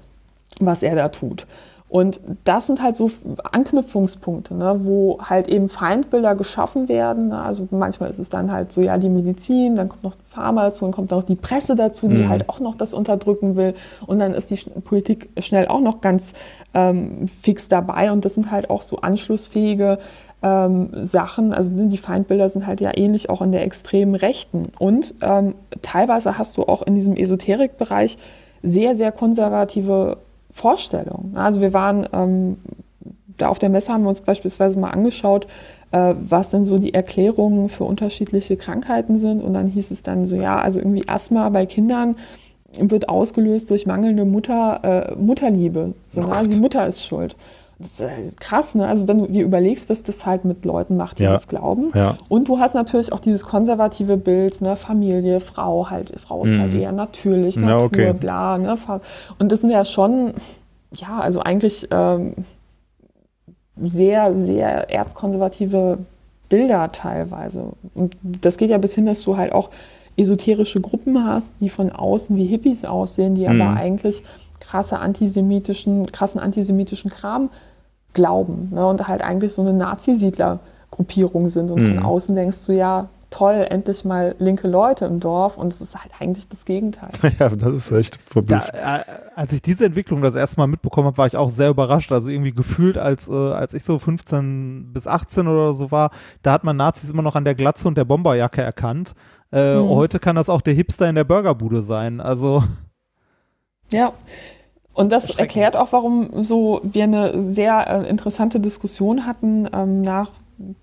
was 0.61 0.83
er 0.83 0.95
da 0.95 1.09
tut. 1.09 1.47
Und 1.89 2.21
das 2.45 2.67
sind 2.67 2.83
halt 2.83 2.97
so 2.97 3.11
Anknüpfungspunkte, 3.51 4.55
ne, 4.55 4.81
wo 4.83 5.19
halt 5.23 5.49
eben 5.49 5.71
Feindbilder 5.71 6.35
geschaffen 6.35 6.89
werden. 6.89 7.29
Ne? 7.29 7.41
Also 7.41 7.67
manchmal 7.71 8.11
ist 8.11 8.19
es 8.19 8.29
dann 8.29 8.53
halt 8.53 8.73
so, 8.73 8.83
ja, 8.83 8.99
die 8.99 9.09
Medizin, 9.09 9.75
dann 9.75 9.89
kommt 9.89 10.05
noch 10.05 10.15
Pharma 10.23 10.65
dazu, 10.65 10.85
dann 10.85 10.93
kommt 10.93 11.11
noch 11.11 11.25
die 11.25 11.35
Presse 11.35 11.77
dazu, 11.77 12.09
die 12.09 12.29
halt 12.29 12.51
auch 12.51 12.61
noch 12.61 12.77
das 12.77 12.93
unterdrücken 12.93 13.57
will. 13.57 13.75
Und 14.07 14.19
dann 14.19 14.35
ist 14.35 14.51
die 14.51 14.59
Politik 14.81 15.31
schnell 15.39 15.67
auch 15.69 15.81
noch 15.81 16.03
ganz 16.03 16.35
ähm, 16.75 17.27
fix 17.41 17.69
dabei. 17.69 18.13
Und 18.13 18.27
das 18.27 18.35
sind 18.35 18.51
halt 18.51 18.69
auch 18.69 18.83
so 18.83 18.99
anschlussfähige 18.99 19.99
ähm, 20.43 20.91
Sachen. 21.03 21.55
Also 21.55 21.71
ne, 21.71 21.87
die 21.87 21.97
Feindbilder 21.97 22.51
sind 22.51 22.67
halt 22.67 22.83
ja 22.83 22.95
ähnlich 22.95 23.31
auch 23.31 23.41
in 23.41 23.51
der 23.51 23.65
extremen 23.65 24.15
Rechten. 24.15 24.69
Und 24.79 25.15
ähm, 25.23 25.55
teilweise 25.81 26.37
hast 26.37 26.59
du 26.59 26.65
auch 26.65 26.83
in 26.83 26.95
diesem 26.95 27.17
Esoterikbereich 27.17 28.19
sehr, 28.63 28.95
sehr 28.95 29.13
konservative 29.13 30.19
Vorstellungen. 30.59 31.37
Also 31.37 31.61
wir 31.61 31.73
waren 31.73 32.07
ähm, 32.13 32.57
da 33.39 33.49
auf 33.49 33.59
der 33.59 33.69
Messe 33.69 33.93
haben 33.93 34.03
wir 34.03 34.09
uns 34.09 34.21
beispielsweise 34.21 34.79
mal 34.79 34.91
angeschaut, 34.91 35.47
äh, 35.93 36.15
was 36.21 36.51
denn 36.51 36.65
so 36.65 36.79
die 36.79 36.93
Erklärungen 36.93 37.69
für 37.69 37.85
unterschiedliche 37.85 38.57
Krankheiten 38.57 39.19
sind. 39.19 39.41
Und 39.41 39.55
dann 39.55 39.69
hieß 39.69 39.91
es 39.91 40.03
dann 40.03 40.27
so, 40.27 40.37
ja, 40.37 40.61
also 40.61 40.81
irgendwie 40.81 41.09
Asthma 41.09 41.49
bei 41.49 41.65
Kindern 41.65 42.17
wird 42.79 43.09
ausgelöst 43.09 43.71
durch 43.71 43.87
mangelnde 43.87 44.25
Mutter, 44.25 45.15
äh, 45.15 45.15
Mutterliebe. 45.15 45.95
So, 46.07 46.21
ne? 46.21 46.33
Also 46.33 46.51
die 46.51 46.61
Mutter 46.61 46.87
ist 46.87 47.05
schuld. 47.05 47.35
Das 47.81 47.89
ist 47.91 48.01
äh, 48.01 48.09
krass, 48.41 48.75
ne? 48.75 48.89
Also 48.89 49.07
wenn 49.07 49.19
du 49.19 49.27
dir 49.29 49.45
überlegst, 49.45 49.89
was 49.89 50.03
das 50.03 50.27
halt 50.27 50.45
mit 50.45 50.65
Leuten 50.65 50.97
macht, 50.97 51.21
die 51.21 51.23
Ja. 51.23 51.31
das 51.31 51.47
glauben. 51.47 51.93
Ja. 51.95 52.19
Und 52.29 52.49
du 52.49 52.59
hast 52.59 52.75
natürlich 52.75 53.13
auch 53.13 53.21
dieses 53.21 53.45
konservative 53.45 54.17
Bild, 54.17 54.61
ne, 54.61 54.75
Familie, 54.77 55.39
Frau, 55.39 55.89
halt, 55.89 56.19
Frau 56.19 56.45
ist 56.45 56.59
halt 56.59 56.75
eher 56.75 56.91
natürlich, 56.93 57.57
Mhm. 57.57 57.63
Ja, 57.63 57.69
Natur, 57.69 57.85
okay. 57.87 58.13
bla, 58.15 58.59
ne? 58.59 58.77
Und 59.39 59.53
das 59.53 59.61
sind 59.61 59.71
ja 59.71 59.85
schon, 59.85 60.35
ja, 60.93 61.19
also 61.21 61.39
eigentlich 61.41 61.87
ähm, 61.93 62.35
sehr, 63.77 64.35
sehr 64.35 64.91
erzkonservative 64.91 65.99
Bilder 66.49 66.91
teilweise. 66.93 67.65
Und 67.95 68.17
das 68.23 68.57
geht 68.57 68.71
ja 68.71 68.79
bis 68.79 68.95
hin, 68.95 69.07
dass 69.07 69.23
du 69.23 69.37
halt 69.37 69.53
auch 69.53 69.71
esoterische 70.17 70.81
Gruppen 70.81 71.25
hast, 71.27 71.55
die 71.61 71.69
von 71.69 71.93
außen 71.93 72.37
wie 72.37 72.47
Hippies 72.47 72.85
aussehen, 72.85 73.35
die 73.37 73.47
Mhm. 73.49 73.61
aber 73.61 73.77
eigentlich 73.77 74.23
krasse 74.61 74.99
antisemitischen, 74.99 76.07
krassen 76.07 76.41
antisemitischen 76.41 77.11
Kram 77.11 77.51
glauben. 78.15 78.71
Ne? 78.73 78.87
Und 78.87 79.07
halt 79.09 79.23
eigentlich 79.23 79.53
so 79.53 79.63
eine 79.63 79.73
Nazi-Siedler-Gruppierung 79.73 81.49
sind. 81.49 81.71
Und 81.71 81.83
Mhm. 81.83 81.95
von 81.97 82.05
außen 82.05 82.35
denkst 82.35 82.67
du, 82.67 82.73
ja, 82.73 83.09
toll, 83.31 83.67
endlich 83.69 84.07
mal 84.07 84.35
linke 84.39 84.67
Leute 84.69 85.05
im 85.05 85.21
Dorf. 85.21 85.59
Und 85.59 85.73
es 85.73 85.81
ist 85.83 85.95
halt 85.95 86.11
eigentlich 86.19 86.49
das 86.49 86.65
Gegenteil. 86.65 87.11
Ja, 87.39 87.51
das 87.51 87.75
ist 87.75 87.91
echt 87.91 88.17
Da, 88.17 88.21
verblüffend. 88.33 88.75
äh, 88.75 89.01
als 89.35 89.53
ich 89.53 89.61
diese 89.61 89.85
Entwicklung 89.85 90.23
das 90.23 90.35
erste 90.35 90.59
Mal 90.59 90.67
mitbekommen 90.67 91.09
habe, 91.09 91.19
war 91.19 91.27
ich 91.27 91.37
auch 91.37 91.51
sehr 91.51 91.69
überrascht. 91.69 92.11
Also 92.11 92.31
irgendwie 92.31 92.53
gefühlt, 92.53 92.97
als, 92.97 93.29
äh, 93.29 93.33
als 93.35 93.75
ich 93.75 93.85
so 93.85 93.99
15 93.99 94.93
bis 94.95 95.07
18 95.07 95.47
oder 95.47 95.75
so 95.75 95.91
war, 95.91 96.11
da 96.43 96.53
hat 96.53 96.65
man 96.65 96.77
Nazis 96.79 97.11
immer 97.11 97.23
noch 97.23 97.37
an 97.37 97.45
der 97.45 97.55
Glatze 97.55 97.87
und 97.87 97.97
der 97.99 98.05
Bomberjacke 98.07 98.63
erkannt. 98.63 99.15
Äh, 99.53 99.77
Mhm. 99.77 99.89
Heute 99.91 100.19
kann 100.19 100.37
das 100.37 100.49
auch 100.49 100.61
der 100.63 100.75
Hipster 100.75 101.09
in 101.09 101.15
der 101.15 101.25
Burgerbude 101.25 101.83
sein. 101.83 102.21
Also 102.23 102.65
Ja. 103.91 104.11
Und 104.99 105.13
das 105.13 105.31
erklärt 105.31 105.77
auch, 105.77 105.93
warum 105.93 106.43
so 106.43 106.81
wir 106.83 107.05
eine 107.05 107.41
sehr 107.41 107.87
äh, 107.87 108.11
interessante 108.11 108.59
Diskussion 108.59 109.27
hatten 109.27 109.69
ähm, 109.73 110.03
nach 110.03 110.33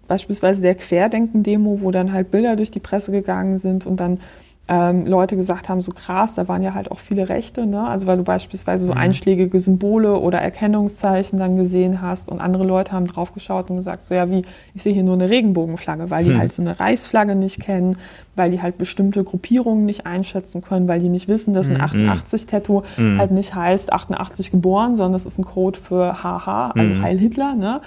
beispielsweise 0.08 0.62
der 0.62 0.76
Querdenken-Demo, 0.76 1.82
wo 1.82 1.92
dann 1.92 2.14
halt 2.14 2.32
Bilder 2.32 2.56
durch 2.56 2.72
die 2.72 2.80
Presse 2.80 3.12
gegangen 3.12 3.60
sind 3.60 3.86
und 3.86 4.00
dann 4.00 4.22
ähm, 4.68 5.06
Leute 5.06 5.36
gesagt 5.36 5.70
haben, 5.70 5.82
so 5.82 5.92
krass, 5.92 6.36
da 6.36 6.48
waren 6.48 6.64
ja 6.64 6.74
halt 6.74 6.90
auch 6.90 6.98
viele 6.98 7.30
Rechte, 7.30 7.68
ne? 7.68 7.88
Also 7.88 8.08
weil 8.08 8.18
du 8.18 8.24
beispielsweise 8.24 8.86
so 8.86 8.94
einschlägige 8.94 9.60
Symbole 9.60 10.18
oder 10.20 10.40
Erkennungszeichen 10.40 11.38
dann 11.38 11.56
gesehen 11.56 12.02
hast 12.02 12.30
und 12.30 12.42
andere 12.42 12.64
Leute 12.64 12.92
haben 12.92 13.06
drauf 13.06 13.32
geschaut 13.34 13.70
und 13.70 13.76
gesagt, 13.76 14.02
so 14.02 14.16
ja, 14.16 14.30
wie, 14.32 14.42
ich 14.74 14.82
sehe 14.82 14.94
hier 14.94 15.04
nur 15.04 15.14
eine 15.14 15.30
Regenbogenflagge, 15.30 16.10
weil 16.10 16.24
die 16.24 16.36
halt 16.38 16.52
so 16.52 16.64
eine 16.64 16.80
Reichsflagge 16.80 17.36
nicht 17.36 17.60
kennen, 17.60 17.98
weil 18.36 18.50
die 18.50 18.62
halt 18.62 18.80
bestimmte 18.80 19.24
Gruppierungen 19.24 19.86
nicht 19.86 20.08
einschätzen 20.08 20.64
können, 20.64 20.88
weil 20.88 21.00
die 21.00 21.10
nicht 21.10 21.28
wissen, 21.28 21.54
dass 21.54 21.70
ein 21.70 21.78
88-Tattoo 21.80 22.84
halt 23.20 23.32
nicht 23.32 23.54
heißt 23.54 23.94
88 23.94 24.52
geboren, 24.52 24.96
sondern 24.96 25.14
das 25.14 25.28
ist 25.28 25.38
ein 25.38 25.46
Code 25.46 25.80
für 25.80 26.24
HH, 26.24 26.72
also 26.72 27.02
Heil 27.02 27.20
Hitler, 27.20 27.54
ne? 27.54 27.82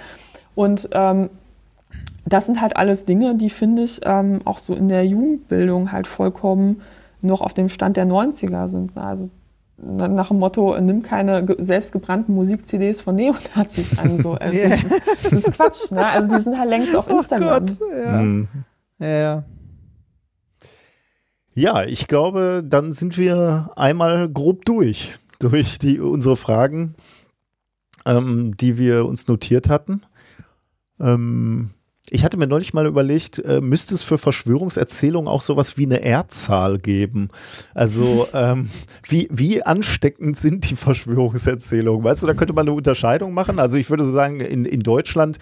Und 0.55 0.89
ähm, 0.93 1.29
das 2.25 2.45
sind 2.45 2.61
halt 2.61 2.77
alles 2.77 3.05
Dinge, 3.05 3.35
die 3.35 3.49
finde 3.49 3.83
ich 3.83 4.01
ähm, 4.03 4.41
auch 4.45 4.59
so 4.59 4.73
in 4.73 4.89
der 4.89 5.05
Jugendbildung 5.05 5.91
halt 5.91 6.07
vollkommen 6.07 6.81
noch 7.21 7.41
auf 7.41 7.53
dem 7.53 7.69
Stand 7.69 7.97
der 7.97 8.05
90er 8.05 8.67
sind. 8.67 8.95
ne? 8.95 9.03
Also 9.03 9.29
na- 9.81 10.07
nach 10.09 10.27
dem 10.27 10.39
Motto, 10.39 10.77
nimm 10.79 11.01
keine 11.03 11.43
ge- 11.45 11.55
selbstgebrannten 11.59 12.35
Musik-CDs 12.35 13.01
von 13.01 13.15
Neonazis 13.15 13.97
an. 13.97 14.19
So. 14.21 14.33
Also, 14.39 14.57
Das 15.23 15.31
ist 15.31 15.51
Quatsch. 15.53 15.91
Ne? 15.91 16.05
Also 16.05 16.35
die 16.35 16.41
sind 16.43 16.57
halt 16.57 16.69
längst 16.69 16.95
auf 16.95 17.09
Instagram. 17.09 17.65
ja. 18.05 18.21
Mhm. 18.21 18.47
ja, 18.99 19.07
ja. 19.07 19.43
Ja, 21.53 21.83
ich 21.83 22.07
glaube, 22.07 22.63
dann 22.65 22.91
sind 22.93 23.17
wir 23.17 23.71
einmal 23.75 24.29
grob 24.29 24.65
durch, 24.65 25.17
durch 25.39 25.77
die, 25.79 25.99
unsere 25.99 26.35
Fragen, 26.37 26.95
ähm, 28.05 28.55
die 28.57 28.77
wir 28.77 29.05
uns 29.05 29.27
notiert 29.27 29.67
hatten. 29.67 30.01
Ähm, 31.01 31.71
ich 32.11 32.23
hatte 32.23 32.37
mir 32.37 32.47
neulich 32.47 32.73
mal 32.73 32.85
überlegt, 32.85 33.39
äh, 33.39 33.61
müsste 33.61 33.95
es 33.95 34.03
für 34.03 34.17
Verschwörungserzählungen 34.17 35.27
auch 35.27 35.41
sowas 35.41 35.77
wie 35.77 35.85
eine 35.85 36.03
R-Zahl 36.03 36.79
geben? 36.79 37.29
Also 37.73 38.27
ähm, 38.33 38.69
wie, 39.07 39.27
wie 39.31 39.63
ansteckend 39.63 40.37
sind 40.37 40.69
die 40.69 40.75
Verschwörungserzählungen? 40.75 42.03
Weißt 42.03 42.23
du, 42.23 42.27
da 42.27 42.33
könnte 42.33 42.53
man 42.53 42.67
eine 42.67 42.75
Unterscheidung 42.75 43.33
machen. 43.33 43.59
Also 43.59 43.77
ich 43.77 43.89
würde 43.89 44.03
so 44.03 44.13
sagen, 44.13 44.39
in, 44.39 44.65
in 44.65 44.81
Deutschland 44.81 45.39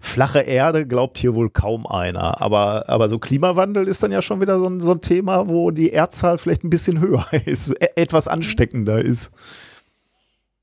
flache 0.00 0.40
Erde 0.40 0.86
glaubt 0.86 1.18
hier 1.18 1.34
wohl 1.34 1.50
kaum 1.50 1.86
einer. 1.86 2.40
Aber, 2.40 2.88
aber 2.88 3.08
so 3.08 3.18
Klimawandel 3.18 3.86
ist 3.86 4.02
dann 4.02 4.12
ja 4.12 4.22
schon 4.22 4.40
wieder 4.40 4.58
so 4.58 4.66
ein, 4.66 4.80
so 4.80 4.92
ein 4.92 5.00
Thema, 5.02 5.48
wo 5.48 5.70
die 5.70 5.90
Erdzahl 5.90 6.38
vielleicht 6.38 6.64
ein 6.64 6.70
bisschen 6.70 7.00
höher 7.00 7.26
ist, 7.44 7.70
e 7.70 7.88
etwas 7.96 8.26
ansteckender 8.26 9.00
ist. 9.00 9.30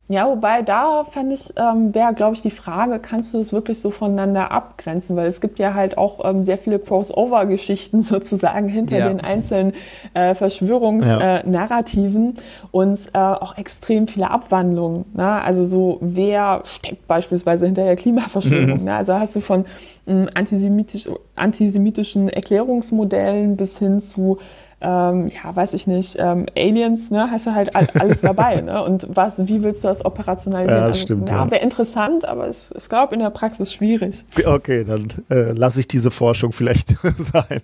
Ja, 0.09 0.25
wobei 0.29 0.61
da 0.61 1.03
fände 1.03 1.35
ich, 1.35 1.49
ähm, 1.57 1.93
wäre, 1.93 2.13
glaube 2.13 2.33
ich, 2.33 2.41
die 2.41 2.49
Frage, 2.49 2.97
kannst 2.99 3.33
du 3.33 3.39
das 3.39 3.51
wirklich 3.51 3.81
so 3.81 3.91
voneinander 3.91 4.51
abgrenzen? 4.51 5.17
Weil 5.17 5.27
es 5.27 5.41
gibt 5.41 5.59
ja 5.59 5.73
halt 5.73 5.97
auch 5.97 6.23
ähm, 6.23 6.45
sehr 6.45 6.57
viele 6.57 6.79
Crossover-Geschichten 6.79 8.01
sozusagen 8.01 8.69
hinter 8.69 8.97
Ja. 8.99 9.09
den 9.09 9.19
einzelnen 9.19 9.73
äh, 10.13 10.33
Verschwörungsnarrativen 10.33 12.35
und 12.71 12.99
äh, 13.13 13.17
auch 13.17 13.57
extrem 13.57 14.07
viele 14.07 14.31
Abwandlungen. 14.31 15.05
Ne? 15.13 15.41
Also 15.41 15.65
so, 15.65 15.97
wer 16.01 16.61
steckt 16.63 17.07
beispielsweise 17.07 17.65
hinter 17.65 17.83
der 17.83 17.95
Klimaverschwörung? 17.95 18.83
Ne? 18.85 18.95
Also 18.95 19.13
hast 19.13 19.35
du 19.35 19.41
von 19.41 19.65
ähm, 20.07 20.29
antisemitisch, 20.35 21.07
antisemitischen 21.35 22.29
Erklärungsmodellen 22.29 23.57
bis 23.57 23.77
hin 23.79 23.99
zu 23.99 24.37
ähm, 24.79 25.27
ja, 25.27 25.55
weiß 25.55 25.73
ich 25.73 25.87
nicht, 25.87 26.17
ähm, 26.19 26.45
Aliens, 26.55 27.09
ne, 27.09 27.29
hast 27.31 27.47
du 27.47 27.53
halt 27.55 27.75
all, 27.75 27.87
alles 27.97 28.21
dabei, 28.21 28.61
ne? 28.61 28.83
Und 28.83 29.07
was, 29.09 29.39
wie 29.47 29.63
willst 29.63 29.83
du 29.83 29.87
das 29.87 30.05
operationalisieren? 30.05 30.81
Ja, 30.81 30.87
das 30.87 31.01
stimmt, 31.01 31.29
ja. 31.29 31.49
wäre 31.49 31.63
interessant, 31.63 32.25
aber 32.25 32.47
es, 32.47 32.71
ich 32.77 32.87
glaube 32.87 33.15
in 33.15 33.21
der 33.21 33.31
Praxis 33.31 33.73
schwierig. 33.73 34.23
Okay, 34.45 34.83
dann 34.83 35.07
äh, 35.29 35.51
lasse 35.53 35.79
ich 35.79 35.87
diese 35.87 36.11
Forschung 36.11 36.51
vielleicht 36.51 36.89
sein. 37.17 37.61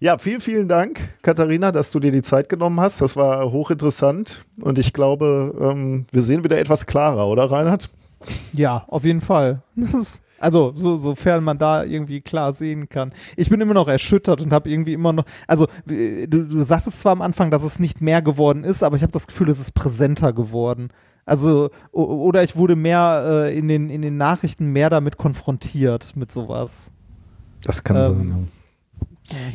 Ja, 0.00 0.16
vielen, 0.18 0.40
vielen 0.40 0.68
Dank, 0.68 1.00
Katharina, 1.22 1.70
dass 1.70 1.90
du 1.90 2.00
dir 2.00 2.12
die 2.12 2.22
Zeit 2.22 2.48
genommen 2.48 2.80
hast. 2.80 3.00
Das 3.00 3.16
war 3.16 3.50
hochinteressant 3.50 4.44
und 4.60 4.78
ich 4.78 4.92
glaube, 4.92 5.54
ähm, 5.60 6.06
wir 6.12 6.22
sehen 6.22 6.44
wieder 6.44 6.58
etwas 6.58 6.86
klarer, 6.86 7.28
oder 7.28 7.50
Reinhard? 7.50 7.90
Ja, 8.52 8.84
auf 8.88 9.04
jeden 9.04 9.20
Fall. 9.20 9.62
Das, 9.74 10.22
also, 10.38 10.72
so, 10.74 10.96
sofern 10.96 11.42
man 11.44 11.58
da 11.58 11.84
irgendwie 11.84 12.20
klar 12.20 12.52
sehen 12.52 12.88
kann. 12.88 13.12
Ich 13.36 13.48
bin 13.50 13.60
immer 13.60 13.74
noch 13.74 13.88
erschüttert 13.88 14.40
und 14.40 14.52
habe 14.52 14.68
irgendwie 14.70 14.92
immer 14.92 15.12
noch, 15.12 15.24
also 15.46 15.66
du, 15.86 16.26
du 16.26 16.62
sagtest 16.62 16.98
zwar 17.00 17.12
am 17.12 17.22
Anfang, 17.22 17.50
dass 17.50 17.62
es 17.62 17.78
nicht 17.78 18.00
mehr 18.00 18.22
geworden 18.22 18.64
ist, 18.64 18.82
aber 18.82 18.96
ich 18.96 19.02
habe 19.02 19.12
das 19.12 19.26
Gefühl, 19.26 19.48
es 19.48 19.60
ist 19.60 19.72
präsenter 19.74 20.32
geworden. 20.32 20.88
Also, 21.24 21.70
oder 21.90 22.44
ich 22.44 22.54
wurde 22.56 22.76
mehr 22.76 23.24
äh, 23.46 23.58
in, 23.58 23.66
den, 23.66 23.90
in 23.90 24.02
den 24.02 24.16
Nachrichten 24.16 24.72
mehr 24.72 24.90
damit 24.90 25.16
konfrontiert, 25.16 26.14
mit 26.16 26.30
sowas. 26.30 26.92
Das 27.64 27.82
kann 27.82 27.96
Ähm, 27.96 28.32
sein. 28.32 28.48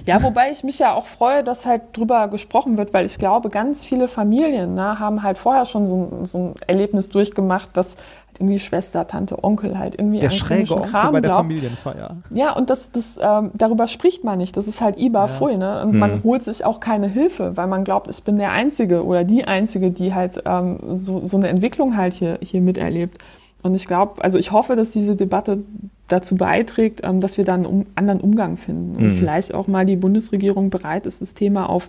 Ja, 0.05 0.21
wobei 0.21 0.51
ich 0.51 0.65
mich 0.65 0.79
ja 0.79 0.93
auch 0.93 1.05
freue, 1.05 1.45
dass 1.45 1.65
halt 1.65 1.81
drüber 1.93 2.27
gesprochen 2.27 2.75
wird, 2.77 2.93
weil 2.93 3.05
ich 3.05 3.17
glaube, 3.17 3.47
ganz 3.47 3.85
viele 3.85 4.09
Familien 4.09 4.73
ne, 4.73 4.99
haben 4.99 5.23
halt 5.23 5.37
vorher 5.37 5.65
schon 5.65 5.87
so, 5.87 6.09
ein- 6.11 6.25
so 6.25 6.37
ein 6.39 6.53
Erlebnis 6.67 7.07
durchgemacht, 7.07 7.69
dass 7.77 7.95
irgendwie 8.41 8.59
Schwester, 8.59 9.07
Tante, 9.07 9.43
Onkel 9.43 9.77
halt 9.77 9.95
irgendwie 9.95 10.19
Der 10.19 10.29
an 10.29 10.35
schräge 10.35 10.73
Onkel 10.75 10.91
Kram 10.91 11.13
bei 11.13 11.21
der 11.21 11.29
glaubt. 11.29 11.45
Familienfeier. 11.47 12.17
Ja, 12.31 12.53
und 12.55 12.69
das, 12.69 12.91
das, 12.91 13.17
ähm, 13.21 13.51
darüber 13.53 13.87
spricht 13.87 14.23
man 14.23 14.37
nicht. 14.39 14.57
Das 14.57 14.67
ist 14.67 14.81
halt 14.81 14.97
Iba 14.97 15.27
Pfui, 15.27 15.57
ne? 15.57 15.81
Und 15.83 15.97
man 15.97 16.23
holt 16.23 16.43
sich 16.43 16.65
auch 16.65 16.79
keine 16.79 17.07
Hilfe, 17.07 17.55
weil 17.55 17.67
man 17.67 17.83
glaubt, 17.83 18.09
ich 18.09 18.23
bin 18.23 18.37
der 18.37 18.51
Einzige 18.51 19.05
oder 19.05 19.23
die 19.23 19.45
Einzige, 19.45 19.91
die 19.91 20.13
halt 20.13 20.41
ähm, 20.45 20.79
so, 20.93 21.25
so 21.25 21.37
eine 21.37 21.47
Entwicklung 21.47 21.95
halt 21.95 22.13
hier, 22.13 22.39
hier 22.41 22.61
miterlebt. 22.61 23.17
Und 23.63 23.75
ich 23.75 23.85
glaube, 23.85 24.23
also 24.23 24.39
ich 24.39 24.51
hoffe, 24.51 24.75
dass 24.75 24.89
diese 24.91 25.15
Debatte 25.15 25.59
dazu 26.07 26.35
beiträgt, 26.35 27.01
ähm, 27.03 27.21
dass 27.21 27.37
wir 27.37 27.45
dann 27.45 27.65
einen 27.65 27.65
um, 27.65 27.85
anderen 27.95 28.19
Umgang 28.19 28.57
finden 28.57 28.95
und 28.97 29.03
Mhm. 29.03 29.11
vielleicht 29.19 29.53
auch 29.53 29.67
mal 29.67 29.85
die 29.85 29.95
Bundesregierung 29.95 30.69
bereit 30.71 31.05
ist, 31.05 31.21
das 31.21 31.35
Thema 31.35 31.69
auf 31.69 31.87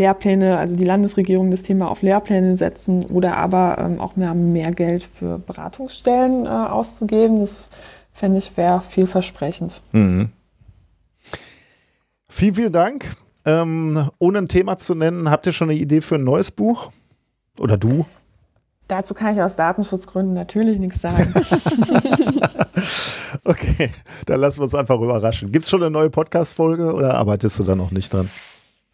Lehrpläne, 0.00 0.58
also 0.58 0.74
die 0.74 0.84
Landesregierung 0.84 1.50
das 1.50 1.62
Thema 1.62 1.88
auf 1.88 2.02
Lehrpläne 2.02 2.56
setzen 2.56 3.06
oder 3.06 3.36
aber 3.36 3.78
ähm, 3.78 4.00
auch 4.00 4.16
mehr, 4.16 4.34
mehr 4.34 4.72
Geld 4.72 5.04
für 5.04 5.38
Beratungsstellen 5.38 6.46
äh, 6.46 6.48
auszugeben. 6.48 7.40
Das 7.40 7.68
fände 8.12 8.38
ich 8.38 8.56
wäre 8.56 8.82
vielversprechend. 8.82 9.80
Mhm. 9.92 10.30
Vielen, 12.28 12.54
vielen 12.54 12.72
Dank. 12.72 13.16
Ähm, 13.44 14.10
ohne 14.18 14.38
ein 14.38 14.48
Thema 14.48 14.76
zu 14.76 14.94
nennen, 14.94 15.30
habt 15.30 15.46
ihr 15.46 15.52
schon 15.52 15.70
eine 15.70 15.78
Idee 15.78 16.00
für 16.00 16.16
ein 16.16 16.24
neues 16.24 16.50
Buch? 16.50 16.90
Oder 17.58 17.76
du? 17.76 18.06
Dazu 18.88 19.14
kann 19.14 19.34
ich 19.34 19.40
aus 19.40 19.56
Datenschutzgründen 19.56 20.34
natürlich 20.34 20.78
nichts 20.78 21.00
sagen. 21.00 21.32
Okay, 23.44 23.90
dann 24.26 24.40
lassen 24.40 24.58
wir 24.58 24.64
uns 24.64 24.74
einfach 24.74 25.00
überraschen. 25.00 25.52
Gibt 25.52 25.64
es 25.64 25.70
schon 25.70 25.82
eine 25.82 25.90
neue 25.90 26.10
Podcast-Folge 26.10 26.92
oder 26.92 27.14
arbeitest 27.14 27.58
du 27.58 27.64
da 27.64 27.76
noch 27.76 27.90
nicht 27.90 28.12
dran? 28.12 28.28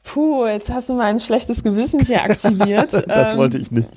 Puh, 0.06 0.46
jetzt 0.46 0.72
hast 0.72 0.88
du 0.88 0.94
mein 0.94 1.18
schlechtes 1.20 1.62
Gewissen 1.64 2.00
hier 2.00 2.22
aktiviert. 2.22 2.92
Das 3.08 3.32
Ähm, 3.32 3.38
wollte 3.38 3.58
ich 3.58 3.70
nicht. 3.72 3.88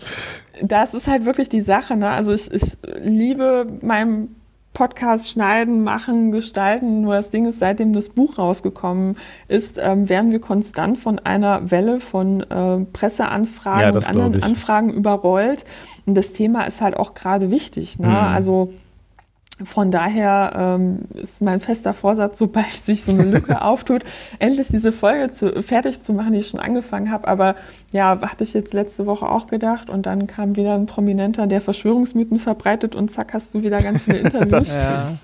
das 0.62 0.94
ist 0.94 1.08
halt 1.08 1.26
wirklich 1.26 1.50
die 1.50 1.62
Sache. 1.62 1.96
Ne? 1.96 2.10
Also 2.10 2.34
ich, 2.34 2.52
ich 2.52 2.78
liebe 3.02 3.68
meinem 3.82 4.36
Podcast 4.74 5.30
schneiden, 5.30 5.84
machen, 5.84 6.32
gestalten. 6.32 7.02
Nur 7.02 7.16
das 7.16 7.32
Ding 7.32 7.46
ist, 7.46 7.60
seitdem 7.60 7.94
das 7.94 8.10
Buch 8.10 8.38
rausgekommen 8.38 9.18
ist, 9.48 9.78
ähm, 9.82 10.10
werden 10.10 10.32
wir 10.32 10.40
konstant 10.40 10.98
von 10.98 11.20
einer 11.20 11.70
Welle 11.72 12.00
von 12.00 12.42
äh, 12.42 12.86
Presseanfragen 12.94 13.82
Ja, 13.82 13.90
und 13.92 14.08
anderen. 14.10 14.44
Anfragen 14.44 14.92
überrollt. 14.92 15.64
Und 16.06 16.16
das 16.16 16.34
Thema 16.34 16.64
ist 16.66 16.82
halt 16.82 16.98
auch 16.98 17.14
gerade 17.14 17.52
wichtig. 17.52 18.00
Ne? 18.00 18.08
Mhm. 18.08 18.14
Also 18.16 18.74
von 19.64 19.92
daher 19.92 20.54
ähm, 20.56 21.00
ist 21.16 21.42
mein 21.42 21.60
fester 21.60 21.94
Vorsatz, 21.94 22.38
sobald 22.38 22.74
sich 22.74 23.04
so 23.04 23.12
eine 23.12 23.24
Lücke 23.24 23.62
auftut, 23.62 24.04
endlich 24.40 24.68
diese 24.68 24.92
Folge 24.92 25.32
zu, 25.32 25.62
fertig 25.64 26.02
zu 26.02 26.14
machen, 26.14 26.34
die 26.34 26.40
ich 26.40 26.50
schon 26.50 26.60
angefangen 26.60 27.12
habe. 27.12 27.28
Aber 27.28 27.56
ja, 27.92 28.20
hatte 28.22 28.44
ich 28.44 28.54
jetzt 28.54 28.74
letzte 28.74 29.06
Woche 29.06 29.28
auch 29.28 29.48
gedacht. 29.48 29.90
Und 29.90 30.06
dann 30.06 30.28
kam 30.28 30.56
wieder 30.56 30.76
ein 30.76 30.86
Prominenter, 30.86 31.48
der 31.48 31.62
Verschwörungsmythen 31.62 32.40
verbreitet 32.40 32.96
und 32.96 33.10
zack, 33.10 33.34
hast 33.34 33.54
du 33.54 33.64
wieder 33.64 33.82
ganz 33.82 34.04
viele 34.04 34.18
Interviews. 34.20 34.74
Ja. 34.74 35.18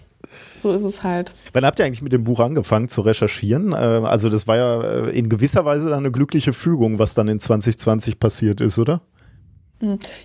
so 0.58 0.74
ist 0.74 0.84
es 0.84 1.04
halt. 1.04 1.32
Wann 1.54 1.66
habt 1.66 1.80
ihr 1.80 1.86
eigentlich 1.86 2.02
mit 2.02 2.14
dem 2.14 2.24
Buch 2.26 2.40
angefangen 2.42 2.90
zu 2.90 3.02
recherchieren? 3.02 3.72
Äh, 3.72 3.76
also 3.76 4.30
das 4.30 4.48
war 4.48 4.58
ja 4.58 4.82
äh, 4.82 5.18
in 5.18 5.30
gewisser 5.30 5.64
Weise 5.64 5.90
dann 5.90 6.00
eine 6.00 6.12
glückliche 6.12 6.52
Fügung, 6.52 7.00
was 7.00 7.14
dann 7.14 7.28
in 7.30 7.40
2020 7.40 8.20
passiert 8.20 8.60
ist, 8.60 8.78
oder? 8.80 9.02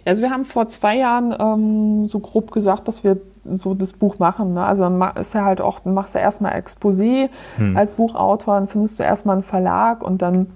Also 0.04 0.22
wir 0.22 0.30
haben 0.30 0.44
vor 0.44 0.68
zwei 0.68 0.96
Jahren 0.96 1.34
ähm, 1.38 2.06
so 2.06 2.20
grob 2.20 2.52
gesagt, 2.52 2.88
dass 2.88 3.02
wir 3.04 3.20
so 3.44 3.74
das 3.74 3.92
Buch 3.92 4.18
machen. 4.18 4.54
Ne? 4.54 4.64
Also 4.64 4.84
ist 5.18 5.34
ja 5.34 5.44
halt 5.44 5.60
auch, 5.60 5.84
machst 5.84 6.14
du 6.14 6.18
erstmal 6.18 6.52
Exposé 6.52 7.28
als 7.74 7.92
Buchautor, 7.94 8.54
dann 8.54 8.68
findest 8.68 8.98
du 8.98 9.02
erstmal 9.02 9.36
einen 9.36 9.42
Verlag 9.42 10.02
und 10.02 10.22
dann 10.22 10.48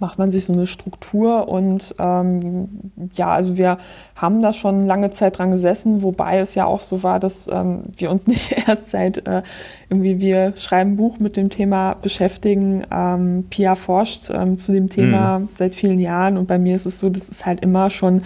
macht 0.00 0.18
man 0.18 0.30
sich 0.30 0.46
so 0.46 0.52
eine 0.52 0.66
Struktur 0.66 1.48
und 1.48 1.94
ähm, 1.98 2.68
ja, 3.12 3.28
also 3.28 3.56
wir 3.56 3.78
haben 4.16 4.42
da 4.42 4.52
schon 4.52 4.86
lange 4.86 5.10
Zeit 5.10 5.38
dran 5.38 5.50
gesessen, 5.50 6.02
wobei 6.02 6.38
es 6.38 6.54
ja 6.54 6.64
auch 6.64 6.80
so 6.80 7.02
war, 7.02 7.20
dass 7.20 7.48
ähm, 7.52 7.82
wir 7.96 8.10
uns 8.10 8.26
nicht 8.26 8.52
erst 8.66 8.90
seit 8.90 9.26
äh, 9.26 9.42
irgendwie 9.88 10.18
wir 10.18 10.54
schreiben 10.56 10.96
Buch 10.96 11.18
mit 11.18 11.36
dem 11.36 11.50
Thema 11.50 11.94
beschäftigen. 11.94 12.86
Ähm, 12.90 13.44
Pia 13.50 13.74
forscht 13.74 14.30
ähm, 14.30 14.56
zu 14.56 14.72
dem 14.72 14.88
Thema 14.88 15.42
seit 15.52 15.74
vielen 15.74 16.00
Jahren 16.00 16.38
und 16.38 16.46
bei 16.46 16.58
mir 16.58 16.74
ist 16.74 16.86
es 16.86 16.98
so, 16.98 17.10
das 17.10 17.28
ist 17.28 17.46
halt 17.46 17.60
immer 17.60 17.90
schon 17.90 18.22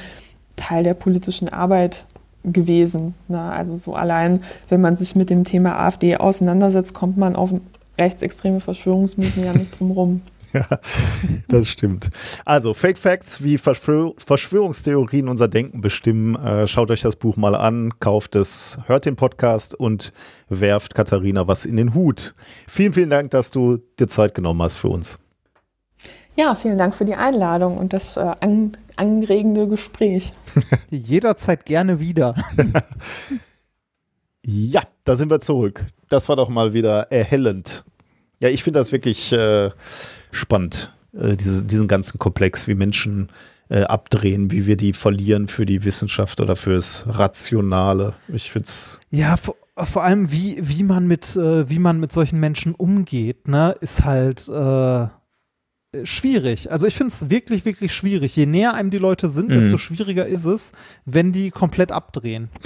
Teil 0.57 0.85
der 0.85 0.95
politischen 0.95 1.49
Arbeit 1.49 2.07
gewesen. 2.45 3.15
Ne? 3.29 3.41
Also 3.41 3.77
so 3.77 3.95
allein, 3.95 4.41
wenn 4.69 4.81
man 4.81 4.97
sich 4.97 5.17
mit 5.17 5.31
dem 5.31 5.45
Thema 5.45 5.79
AfD 5.79 6.17
auseinandersetzt, 6.17 6.95
kommt 6.95 7.17
man 7.17 7.37
auf 7.37 7.51
rechtsextreme 7.99 8.61
Verschwörungsmythen 8.61 9.45
ja 9.45 9.53
nicht 9.53 9.79
drum 9.79 9.91
rum. 9.91 10.23
Ja, 10.55 10.79
das 11.49 11.67
stimmt. 11.67 12.11
Also, 12.45 12.75
Fake 12.75 12.97
Facts, 12.97 13.43
wie 13.43 13.59
Verschwör 13.59 14.13
Verschwörungstheorien 14.17 15.29
unser 15.29 15.49
Denken 15.49 15.81
bestimmen. 15.81 16.37
Äh, 16.37 16.69
schaut 16.69 16.93
euch 16.93 17.01
das 17.01 17.17
Buch 17.17 17.37
mal 17.37 17.57
an, 17.57 17.93
kauft 17.99 18.37
es, 18.37 18.79
hört 18.87 19.05
den 19.05 19.17
Podcast 19.17 19.75
und 19.75 20.13
werft 20.49 20.95
Katharina 20.95 21.49
was 21.49 21.65
in 21.65 21.77
den 21.77 21.93
Hut. 21.93 22.37
Vielen, 22.69 22.93
vielen 22.93 23.11
Dank, 23.11 23.33
dass 23.33 23.51
du 23.51 23.79
dir 23.99 24.07
Zeit 24.07 24.33
genommen 24.33 24.63
hast 24.63 24.77
für 24.77 24.91
uns. 24.91 25.19
Ja, 26.37 26.55
vielen 26.55 26.79
Dank 26.79 26.95
für 26.95 27.05
die 27.05 27.15
Einladung 27.15 27.77
und 27.77 27.93
das 27.93 28.17
äh, 28.17 28.21
an, 28.41 28.77
anregende 28.97 29.69
Gespräch. 29.69 30.33
Jederzeit 30.91 31.67
gerne 31.67 32.01
wieder. 32.01 32.35
Ja, 34.47 34.83
da 35.05 35.17
sind 35.17 35.31
wir 35.31 35.41
zurück. 35.41 35.87
Das 36.11 36.29
war 36.29 36.37
doch 36.37 36.51
mal 36.51 36.75
wieder 36.75 37.11
erhellend. 37.11 37.85
Ja, 38.41 38.51
ich 38.51 38.63
finde 38.63 38.79
das 38.79 38.93
wirklich 38.93 39.33
äh, 39.33 39.71
spannend, 40.33 40.93
äh, 41.15 41.35
diese, 41.35 41.65
diesen 41.65 41.89
ganzen 41.89 42.19
Komplex, 42.19 42.69
wie 42.69 42.75
Menschen 42.75 43.31
äh, 43.71 43.85
abdrehen, 43.85 44.51
wie 44.51 44.67
wir 44.67 44.77
die 44.77 44.93
verlieren 44.93 45.49
für 45.49 45.65
die 45.65 45.85
Wissenschaft 45.85 46.41
oder 46.41 46.57
fürs 46.57 47.05
Rationale. 47.09 48.15
Ich 48.29 48.51
finde 48.51 48.67
es. 48.67 49.01
Ja, 49.11 49.39
vor, 49.39 49.57
vor 49.77 50.03
allem, 50.03 50.31
wie, 50.31 50.59
wie, 50.61 50.83
man 50.83 51.07
mit, 51.07 51.37
äh, 51.37 51.69
wie 51.71 51.79
man 51.79 51.99
mit 51.99 52.13
solchen 52.13 52.39
Menschen 52.39 52.75
umgeht, 52.75 53.49
ne, 53.49 53.75
ist 53.81 54.05
halt 54.05 54.47
äh, 54.49 55.09
schwierig. 56.05 56.71
Also 56.71 56.87
ich 56.87 56.95
finde 56.97 57.13
es 57.13 57.31
wirklich, 57.31 57.65
wirklich 57.65 57.95
schwierig. 57.95 58.35
Je 58.37 58.47
näher 58.47 58.75
einem 58.75 58.91
die 58.91 58.99
Leute 58.99 59.29
sind, 59.29 59.49
Mhm. 59.51 59.55
desto 59.55 59.79
schwieriger 59.79 60.27
ist 60.27 60.45
es, 60.45 60.73
wenn 61.05 61.33
die 61.33 61.51
komplett 61.51 61.93
abdrehen. 61.93 62.49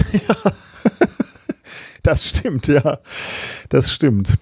Das 2.01 2.25
stimmt, 2.25 2.67
ja. 2.67 2.99
Das 3.67 3.91
stimmt. 3.91 4.35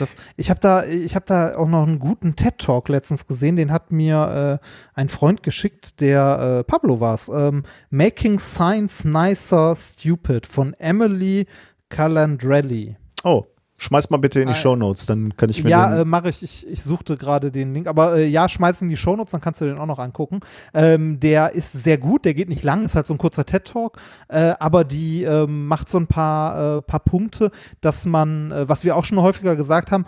Das, 0.00 0.16
ich 0.36 0.50
habe 0.50 0.58
da, 0.58 0.84
ich 0.84 1.14
habe 1.14 1.24
da 1.26 1.56
auch 1.56 1.68
noch 1.68 1.86
einen 1.86 2.00
guten 2.00 2.34
TED 2.34 2.58
Talk 2.58 2.88
letztens 2.88 3.24
gesehen. 3.26 3.54
Den 3.54 3.70
hat 3.70 3.92
mir 3.92 4.60
äh, 4.60 4.98
ein 4.98 5.08
Freund 5.08 5.44
geschickt, 5.44 6.00
der 6.00 6.58
äh, 6.58 6.64
Pablo 6.64 6.98
war's. 7.00 7.28
Ähm, 7.28 7.62
Making 7.90 8.40
Science 8.40 9.04
Nicer 9.04 9.76
Stupid 9.76 10.46
von 10.48 10.74
Emily 10.74 11.46
Calandrelli. 11.88 12.96
Oh, 13.22 13.46
schmeiß 13.78 14.10
mal 14.10 14.16
bitte 14.18 14.40
in 14.40 14.48
die 14.48 14.52
Äh, 14.54 14.56
Shownotes, 14.56 15.06
dann 15.06 15.36
kann 15.36 15.50
ich 15.50 15.62
mir 15.62 15.70
Ja, 15.70 16.00
äh, 16.00 16.04
mache 16.04 16.30
ich. 16.30 16.42
ich. 16.42 16.66
Ich 16.66 16.82
suchte 16.82 17.16
gerade 17.16 17.50
den 17.50 17.74
Link, 17.74 17.86
aber 17.86 18.16
äh, 18.16 18.26
ja, 18.26 18.48
schmeiß 18.48 18.82
in 18.82 18.88
die 18.88 18.96
Shownotes, 18.96 19.32
dann 19.32 19.40
kannst 19.40 19.60
du 19.60 19.64
den 19.66 19.78
auch 19.78 19.86
noch 19.86 19.98
angucken. 19.98 20.40
Ähm, 20.74 21.20
der 21.20 21.52
ist 21.52 21.72
sehr 21.72 21.98
gut, 21.98 22.24
der 22.24 22.34
geht 22.34 22.48
nicht 22.48 22.62
lang, 22.64 22.84
ist 22.84 22.94
halt 22.94 23.06
so 23.06 23.14
ein 23.14 23.18
kurzer 23.18 23.44
TED-Talk, 23.44 23.98
äh, 24.28 24.54
aber 24.58 24.84
die 24.84 25.24
ähm, 25.24 25.66
macht 25.66 25.88
so 25.88 25.98
ein 25.98 26.06
paar, 26.06 26.78
äh, 26.78 26.82
paar 26.82 27.00
Punkte, 27.00 27.50
dass 27.80 28.06
man, 28.06 28.50
äh, 28.52 28.68
was 28.68 28.84
wir 28.84 28.96
auch 28.96 29.04
schon 29.04 29.20
häufiger 29.20 29.56
gesagt 29.56 29.90
haben, 29.92 30.06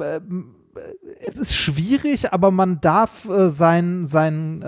äh, 0.00 0.20
es 1.26 1.36
ist 1.36 1.54
schwierig, 1.56 2.32
aber 2.32 2.52
man 2.52 2.80
darf 2.80 3.28
äh, 3.28 3.48
sein, 3.50 4.06
sein 4.06 4.62
äh, 4.62 4.66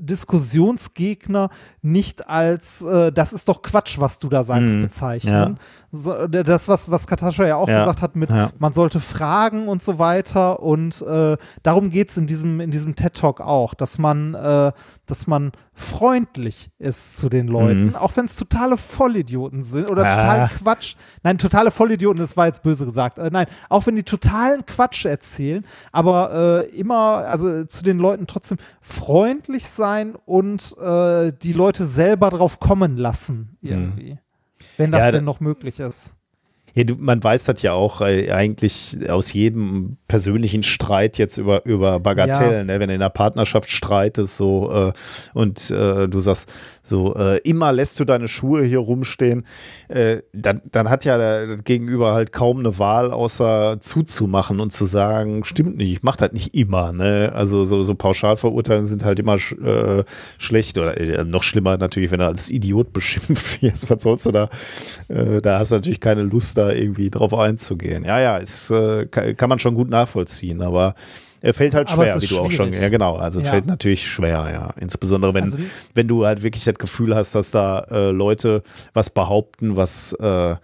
Diskussionsgegner 0.00 1.50
nicht 1.82 2.28
als 2.28 2.82
äh, 2.82 3.10
das 3.12 3.32
ist 3.32 3.48
doch 3.48 3.62
Quatsch, 3.62 3.98
was 3.98 4.18
du 4.18 4.28
da 4.28 4.44
sagst, 4.44 4.74
Mhm. 4.74 4.82
bezeichnen. 4.82 5.58
So, 5.92 6.28
d- 6.28 6.44
das, 6.44 6.68
was, 6.68 6.88
was 6.90 7.08
Katascha 7.08 7.44
ja 7.46 7.56
auch 7.56 7.68
Ja. 7.68 7.80
gesagt 7.80 8.00
hat, 8.02 8.14
mit 8.14 8.30
Ja. 8.30 8.52
man 8.60 8.72
sollte 8.72 9.00
fragen 9.00 9.66
und 9.66 9.82
so 9.82 9.98
weiter. 9.98 10.62
Und 10.62 11.02
äh, 11.02 11.36
darum 11.64 11.90
geht 11.90 12.10
es 12.10 12.16
in 12.16 12.28
diesem, 12.28 12.60
in 12.60 12.70
diesem 12.70 12.94
TED-Talk 12.94 13.40
auch, 13.40 13.74
dass 13.74 13.98
man, 13.98 14.34
äh, 14.34 14.70
dass 15.06 15.26
man 15.26 15.50
freundlich 15.74 16.70
ist 16.78 17.16
zu 17.16 17.28
den 17.28 17.48
Leuten, 17.48 17.86
Mhm. 17.88 17.96
auch 17.96 18.12
wenn 18.14 18.26
es 18.26 18.36
totale 18.36 18.76
Vollidioten 18.76 19.64
sind 19.64 19.90
oder 19.90 20.04
Ah. 20.04 20.14
total 20.14 20.50
Quatsch. 20.62 20.94
Nein, 21.24 21.38
totale 21.38 21.70
Vollidioten, 21.72 22.20
das 22.20 22.36
war 22.36 22.46
jetzt 22.46 22.62
böse 22.62 22.84
gesagt. 22.84 23.18
Äh, 23.18 23.30
nein, 23.32 23.46
auch 23.68 23.86
wenn 23.86 23.96
die 23.96 24.04
totalen 24.04 24.64
Quatsch 24.66 25.06
erzählen, 25.06 25.64
aber 25.90 26.64
äh, 26.70 26.78
immer, 26.78 27.24
also 27.26 27.64
zu 27.64 27.82
den 27.82 27.98
Leuten 27.98 28.28
trotzdem 28.28 28.58
freundlich 28.80 29.68
sein 29.68 29.89
und 30.24 30.76
äh, 30.78 31.32
die 31.42 31.52
Leute 31.52 31.84
selber 31.84 32.30
drauf 32.30 32.60
kommen 32.60 32.96
lassen, 32.96 33.56
irgendwie. 33.60 34.18
Wenn 34.76 34.90
das 34.90 35.00
Mhm. 35.00 35.04
Ja, 35.06 35.12
denn 35.12 35.24
noch 35.24 35.40
möglich 35.40 35.80
ist. 35.80 36.12
Ja, 36.74 36.84
du, 36.84 36.94
man 36.98 37.22
weiß 37.22 37.44
das 37.44 37.62
ja 37.62 37.72
auch 37.72 38.00
äh, 38.00 38.30
eigentlich 38.30 38.98
aus 39.08 39.32
jedem 39.32 39.96
persönlichen 40.10 40.64
Streit 40.64 41.18
jetzt 41.18 41.38
über, 41.38 41.64
über 41.66 42.00
Bagatellen, 42.00 42.66
ne? 42.66 42.80
wenn 42.80 42.88
du 42.88 42.94
in 42.94 43.00
der 43.00 43.10
Partnerschaft 43.10 43.70
streitest 43.70 44.36
so 44.36 44.88
äh, 44.88 44.92
und 45.34 45.70
äh, 45.70 46.08
du 46.08 46.18
sagst 46.18 46.52
so, 46.82 47.14
äh, 47.14 47.36
immer 47.44 47.72
lässt 47.72 48.00
du 48.00 48.04
deine 48.04 48.26
Schuhe 48.26 48.64
hier 48.64 48.80
rumstehen, 48.80 49.46
äh, 49.86 50.22
dann, 50.32 50.62
dann 50.72 50.90
hat 50.90 51.04
ja 51.04 51.16
der 51.16 51.58
Gegenüber 51.58 52.12
halt 52.12 52.32
kaum 52.32 52.58
eine 52.58 52.76
Wahl, 52.80 53.12
außer 53.12 53.76
zuzumachen 53.78 54.58
und 54.58 54.72
zu 54.72 54.84
sagen, 54.84 55.44
stimmt 55.44 55.76
nicht, 55.76 55.92
ich 55.92 56.02
mach 56.02 56.16
das 56.16 56.32
nicht 56.32 56.56
immer. 56.56 56.90
Ne? 56.90 57.30
Also 57.32 57.62
so, 57.62 57.84
so 57.84 57.94
Pauschalverurteilungen 57.94 58.88
sind 58.88 59.04
halt 59.04 59.20
immer 59.20 59.38
sch 59.38 59.52
äh, 59.52 60.02
schlecht 60.38 60.76
oder 60.76 60.98
äh, 60.98 61.22
noch 61.22 61.44
schlimmer 61.44 61.78
natürlich, 61.78 62.10
wenn 62.10 62.18
du 62.18 62.26
als 62.26 62.50
Idiot 62.50 62.92
beschimpft 62.92 63.62
wirst, 63.62 63.88
was 63.88 64.02
sollst 64.02 64.26
du 64.26 64.32
da? 64.32 64.48
Da 65.06 65.58
hast 65.58 65.70
du 65.70 65.76
natürlich 65.76 66.00
keine 66.00 66.22
Lust, 66.22 66.58
da 66.58 66.72
irgendwie 66.72 67.10
drauf 67.10 67.32
einzugehen. 67.32 68.04
Ja, 68.04 68.20
ja, 68.20 68.38
ist, 68.38 68.72
kann, 69.12 69.36
kann 69.36 69.48
man 69.48 69.60
schon 69.60 69.74
gut 69.74 69.88
nachvollziehen, 70.02 70.62
aber 70.62 70.94
Er 71.42 71.54
fällt 71.54 71.74
halt 71.74 71.88
schwer, 71.90 72.20
wie 72.20 72.26
du 72.26 72.38
auch 72.38 72.50
schon, 72.50 72.66
schwierig. 72.68 72.82
ja 72.82 72.88
genau, 72.90 73.16
also 73.16 73.40
Ja. 73.40 73.50
fällt 73.50 73.66
natürlich 73.66 74.06
schwer, 74.10 74.48
ja. 74.52 74.70
Insbesondere 74.80 75.32
wenn, 75.34 75.44
Also- 75.44 75.58
wenn 75.94 76.06
du 76.08 76.26
halt 76.26 76.42
wirklich 76.42 76.64
das 76.64 76.74
Gefühl 76.74 77.14
hast, 77.14 77.34
dass 77.34 77.50
da 77.50 77.80
äh, 77.90 78.10
Leute 78.10 78.62
was 78.92 79.08
behaupten, 79.10 79.76
was, 79.76 80.12
äh, 80.14 80.56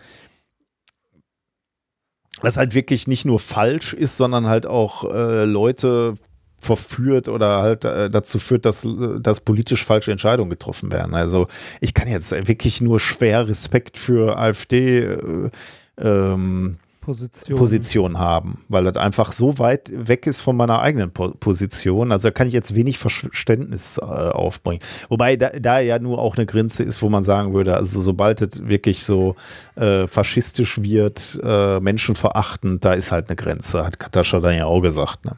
was 2.43 2.57
halt 2.59 2.75
wirklich 2.75 3.07
nicht 3.07 3.25
nur 3.25 3.39
falsch 3.39 3.95
ist, 3.95 4.17
sondern 4.17 4.47
halt 4.47 4.67
auch 4.67 5.05
äh, 5.11 5.45
Leute 5.45 6.15
verführt 6.59 7.29
oder 7.29 7.63
halt 7.63 7.85
äh, 7.85 8.11
dazu 8.11 8.39
führt, 8.39 8.65
dass, 8.67 8.87
dass 9.21 9.41
politisch 9.41 9.85
falsche 9.85 10.11
Entscheidungen 10.13 10.51
getroffen 10.51 10.91
werden. 10.93 11.15
Also 11.15 11.47
ich 11.81 11.95
kann 11.95 12.09
jetzt 12.09 12.33
wirklich 12.49 12.81
nur 12.81 12.99
schwer 13.01 13.49
Respekt 13.49 13.97
für 13.99 14.37
AfD 14.39 14.99
äh, 15.05 15.51
ähm, 15.99 16.79
Position. 17.07 17.57
Position 17.57 18.19
haben, 18.19 18.65
weil 18.69 18.83
das 18.83 18.97
einfach 18.97 19.31
so 19.31 19.61
weit 19.61 19.93
weg 19.95 20.27
ist 20.27 20.41
von 20.41 20.57
meiner 20.57 20.81
eigenen 20.81 21.13
po 21.13 21.31
Position. 21.31 22.11
Also 22.11 22.29
da 22.29 22.33
kann 22.33 22.49
ich 22.49 22.53
jetzt 22.53 22.75
wenig 22.75 22.99
Verständnis 22.99 23.99
äh, 23.99 24.05
aufbringen. 24.05 24.81
Wobei 25.09 25.37
da, 25.37 25.51
da 25.51 25.79
ja 25.79 26.01
nur 26.01 26.19
auch 26.19 26.37
eine 26.37 26.47
Grenze 26.47 26.83
ist, 26.83 27.01
wo 27.03 27.09
man 27.09 27.23
sagen 27.23 27.55
würde, 27.55 27.75
also 27.75 28.01
sobald 28.01 28.43
es 28.43 28.69
wirklich 28.69 29.05
so 29.05 29.37
äh, 29.77 30.09
faschistisch 30.09 30.83
wird, 30.83 31.39
äh, 31.45 31.79
menschenverachtend, 31.79 32.85
da 32.85 32.93
ist 32.95 33.13
halt 33.13 33.29
eine 33.29 33.37
Grenze, 33.37 33.85
hat 33.85 34.01
Katascha 34.01 34.41
dann 34.41 34.57
ja 34.57 34.65
auch 34.67 34.81
gesagt. 34.81 35.25
Ne? 35.25 35.37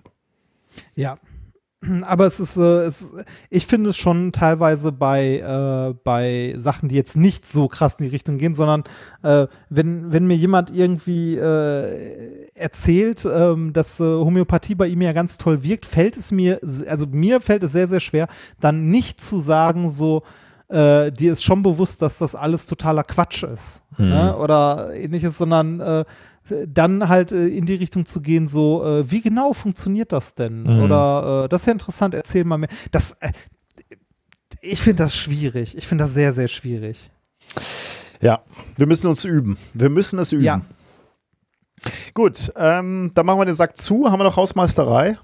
Ja. 0.95 1.19
Aber 2.07 2.27
es 2.27 2.41
ist, 2.41 2.57
äh, 2.57 2.85
es, 2.85 3.11
ich 3.51 3.67
finde 3.67 3.91
es 3.91 3.97
schon 3.97 4.33
teilweise 4.33 4.91
bei, 4.91 5.39
äh, 5.39 5.95
bei 6.03 6.55
Sachen, 6.57 6.89
die 6.89 6.97
jetzt 6.97 7.17
nicht 7.17 7.47
so 7.47 7.69
krass 7.69 7.97
in 7.99 8.07
die 8.07 8.11
Richtung 8.11 8.39
gehen, 8.39 8.55
sondern 8.55 8.85
äh, 9.23 9.47
wenn, 9.71 10.13
wenn 10.13 10.27
mir 10.27 10.37
jemand 10.37 10.71
irgendwie 10.75 11.37
äh, 11.37 12.49
erzählt, 12.55 13.25
ähm, 13.25 13.73
dass 13.73 14.01
äh, 14.01 14.05
Homöopathie 14.05 14.75
bei 14.75 14.89
ihm 14.89 15.03
ja 15.03 15.13
ganz 15.13 15.39
toll 15.39 15.63
wirkt, 15.63 15.87
fällt 15.87 16.17
es 16.17 16.33
mir, 16.33 16.61
also 16.89 17.07
mir 17.07 17.41
fällt 17.41 17.63
es 17.63 17.73
sehr, 17.73 17.87
sehr 17.87 18.01
schwer, 18.01 18.27
dann 18.61 18.91
nicht 18.91 19.21
zu 19.21 19.39
sagen, 19.39 19.89
so, 19.89 20.25
äh, 20.69 21.13
dir 21.13 21.33
ist 21.33 21.45
schon 21.45 21.63
bewusst, 21.63 22.03
dass 22.03 22.19
das 22.19 22.35
alles 22.35 22.67
totaler 22.67 23.05
Quatsch 23.05 23.43
ist. 23.43 23.83
Ne? 23.97 24.37
Oder 24.37 24.95
ähnliches, 24.95 25.39
sondern 25.39 25.81
äh, 25.81 26.05
dann 26.67 27.09
halt 27.09 27.33
äh, 27.33 27.47
in 27.47 27.67
die 27.67 27.75
Richtung 27.75 28.07
zu 28.07 28.21
gehen, 28.21 28.49
so, 28.49 28.85
äh, 28.85 29.11
wie 29.11 29.21
genau 29.21 29.53
funktioniert 29.53 30.13
das 30.13 30.35
denn? 30.35 30.67
Oder 30.67 31.45
äh, 31.45 31.49
das 31.49 31.63
ist 31.63 31.67
ja 31.67 31.73
interessant, 31.73 32.15
erzähl 32.15 32.45
mal 32.45 32.59
mehr. 32.59 32.69
Das, 32.91 33.17
ich 34.61 34.81
finde 34.81 35.05
das 35.05 35.15
schwierig. 35.15 35.77
Ich 35.77 35.87
finde 35.87 36.05
das 36.05 36.15
sehr, 36.15 36.33
sehr 36.33 36.49
schwierig. 36.49 37.11
Ja, 38.21 38.43
wir 38.77 38.87
müssen 38.87 39.07
uns 39.07 39.25
üben. 39.25 39.57
Wir 39.75 39.89
müssen 39.89 40.19
es 40.19 40.33
üben. 40.33 40.45
Ja. 40.45 40.61
Gut, 42.15 42.53
ähm, 42.57 43.13
dann 43.15 43.27
machen 43.27 43.39
wir 43.39 43.45
den 43.45 43.55
Sack 43.55 43.77
zu. 43.77 44.11
Haben 44.11 44.19
wir 44.19 44.25
noch 44.25 44.37
Hausmeisterei? 44.37 45.19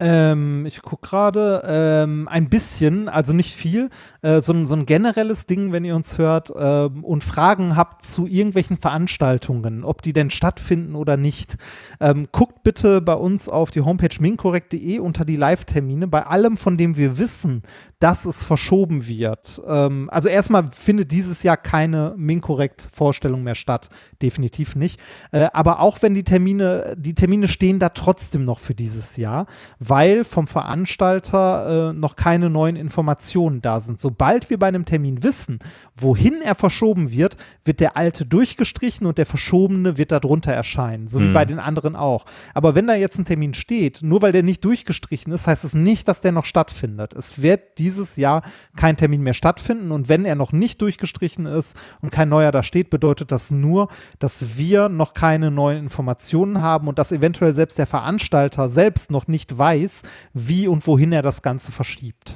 Ähm, 0.00 0.66
ich 0.66 0.82
gucke 0.82 1.06
gerade, 1.08 1.62
ähm, 1.66 2.26
ein 2.26 2.48
bisschen, 2.48 3.08
also 3.08 3.32
nicht 3.32 3.54
viel, 3.54 3.90
äh, 4.22 4.40
so, 4.40 4.52
ein- 4.52 4.66
so 4.66 4.74
ein 4.74 4.86
generelles 4.86 5.46
Ding, 5.46 5.70
wenn 5.70 5.84
ihr 5.84 5.94
uns 5.94 6.18
hört 6.18 6.52
ähm, 6.58 7.04
und 7.04 7.22
Fragen 7.22 7.76
habt 7.76 8.04
zu 8.04 8.26
irgendwelchen 8.26 8.76
Veranstaltungen, 8.76 9.84
ob 9.84 10.02
die 10.02 10.12
denn 10.12 10.30
stattfinden 10.30 10.96
oder 10.96 11.16
nicht. 11.16 11.56
Ähm, 12.00 12.26
guckt 12.32 12.64
bitte 12.64 13.00
bei 13.02 13.14
uns 13.14 13.48
auf 13.48 13.70
die 13.70 13.82
Homepage 13.82 14.16
minkorrekt.de 14.18 14.98
unter 14.98 15.24
die 15.24 15.36
Live-Termine. 15.36 16.08
Bei 16.08 16.26
allem, 16.26 16.56
von 16.56 16.76
dem 16.76 16.96
wir 16.96 17.16
wissen, 17.18 17.62
dass 18.00 18.24
es 18.24 18.42
verschoben 18.42 19.06
wird. 19.06 19.62
Ähm, 19.64 20.10
also 20.10 20.28
erstmal 20.28 20.66
findet 20.68 21.12
dieses 21.12 21.44
Jahr 21.44 21.56
keine 21.56 22.14
Minkorrekt-Vorstellung 22.16 23.44
mehr 23.44 23.54
statt. 23.54 23.90
Definitiv 24.24 24.74
nicht. 24.74 25.02
Äh, 25.32 25.48
aber 25.52 25.80
auch 25.80 26.00
wenn 26.00 26.14
die 26.14 26.24
Termine, 26.24 26.96
die 26.96 27.12
Termine 27.14 27.46
stehen 27.46 27.78
da 27.78 27.90
trotzdem 27.90 28.46
noch 28.46 28.58
für 28.58 28.74
dieses 28.74 29.18
Jahr, 29.18 29.44
weil 29.78 30.24
vom 30.24 30.46
Veranstalter 30.46 31.90
äh, 31.90 31.92
noch 31.92 32.16
keine 32.16 32.48
neuen 32.48 32.76
Informationen 32.76 33.60
da 33.60 33.82
sind. 33.82 34.00
Sobald 34.00 34.48
wir 34.48 34.58
bei 34.58 34.68
einem 34.68 34.86
Termin 34.86 35.22
wissen, 35.22 35.58
wohin 35.94 36.40
er 36.40 36.54
verschoben 36.54 37.10
wird, 37.10 37.36
wird 37.66 37.80
der 37.80 37.98
alte 37.98 38.24
durchgestrichen 38.24 39.06
und 39.06 39.18
der 39.18 39.26
verschobene 39.26 39.98
wird 39.98 40.10
darunter 40.10 40.54
erscheinen. 40.54 41.06
So 41.06 41.20
wie 41.20 41.30
bei 41.34 41.44
den 41.44 41.58
anderen 41.58 41.94
auch. 41.94 42.24
Aber 42.54 42.74
wenn 42.74 42.86
da 42.86 42.94
jetzt 42.94 43.18
ein 43.18 43.26
Termin 43.26 43.52
steht, 43.52 44.00
nur 44.02 44.22
weil 44.22 44.32
der 44.32 44.42
nicht 44.42 44.64
durchgestrichen 44.64 45.34
ist, 45.34 45.46
heißt 45.46 45.64
es 45.64 45.74
nicht, 45.74 46.08
dass 46.08 46.22
der 46.22 46.32
noch 46.32 46.46
stattfindet. 46.46 47.12
Es 47.12 47.42
wird 47.42 47.76
dieses 47.76 48.16
Jahr 48.16 48.40
kein 48.74 48.96
Termin 48.96 49.20
mehr 49.20 49.34
stattfinden 49.34 49.92
und 49.92 50.08
wenn 50.08 50.24
er 50.24 50.34
noch 50.34 50.52
nicht 50.52 50.80
durchgestrichen 50.80 51.44
ist 51.44 51.76
und 52.00 52.10
kein 52.10 52.30
neuer 52.30 52.52
da 52.52 52.62
steht, 52.62 52.88
bedeutet 52.88 53.30
das 53.30 53.50
nur, 53.50 53.88
dass 54.18 54.56
wir 54.56 54.88
noch 54.88 55.14
keine 55.14 55.50
neuen 55.50 55.78
Informationen 55.78 56.62
haben 56.62 56.88
und 56.88 56.98
dass 56.98 57.12
eventuell 57.12 57.54
selbst 57.54 57.78
der 57.78 57.86
Veranstalter 57.86 58.68
selbst 58.68 59.10
noch 59.10 59.26
nicht 59.26 59.56
weiß, 59.56 60.02
wie 60.32 60.68
und 60.68 60.86
wohin 60.86 61.12
er 61.12 61.22
das 61.22 61.42
Ganze 61.42 61.72
verschiebt. 61.72 62.34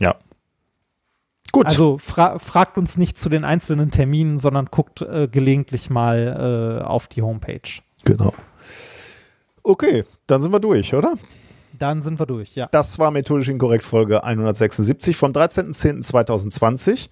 Ja. 0.00 0.16
Gut. 1.52 1.66
Also 1.66 1.98
fra 1.98 2.38
fragt 2.38 2.78
uns 2.78 2.96
nicht 2.96 3.18
zu 3.18 3.28
den 3.28 3.44
einzelnen 3.44 3.90
Terminen, 3.90 4.38
sondern 4.38 4.66
guckt 4.66 5.02
äh, 5.02 5.28
gelegentlich 5.30 5.90
mal 5.90 6.80
äh, 6.80 6.84
auf 6.84 7.08
die 7.08 7.22
Homepage. 7.22 7.82
genau. 8.04 8.32
Okay, 9.62 10.04
dann 10.26 10.40
sind 10.40 10.52
wir 10.52 10.60
durch, 10.60 10.94
oder? 10.94 11.14
Dann 11.78 12.02
sind 12.02 12.18
wir 12.18 12.26
durch, 12.26 12.54
ja. 12.54 12.68
Das 12.70 12.98
war 12.98 13.10
methodisch 13.10 13.48
inkorrekt 13.48 13.84
Folge 13.84 14.24
176 14.24 15.16
vom 15.16 15.32
13.10.2020. 15.32 17.08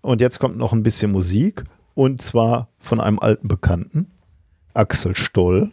Und 0.00 0.20
jetzt 0.20 0.38
kommt 0.38 0.56
noch 0.56 0.72
ein 0.72 0.82
bisschen 0.82 1.10
Musik. 1.10 1.64
Und 2.00 2.22
zwar 2.22 2.68
von 2.78 2.98
einem 2.98 3.18
alten 3.18 3.46
Bekannten, 3.46 4.10
Axel 4.72 5.14
Stoll. 5.14 5.70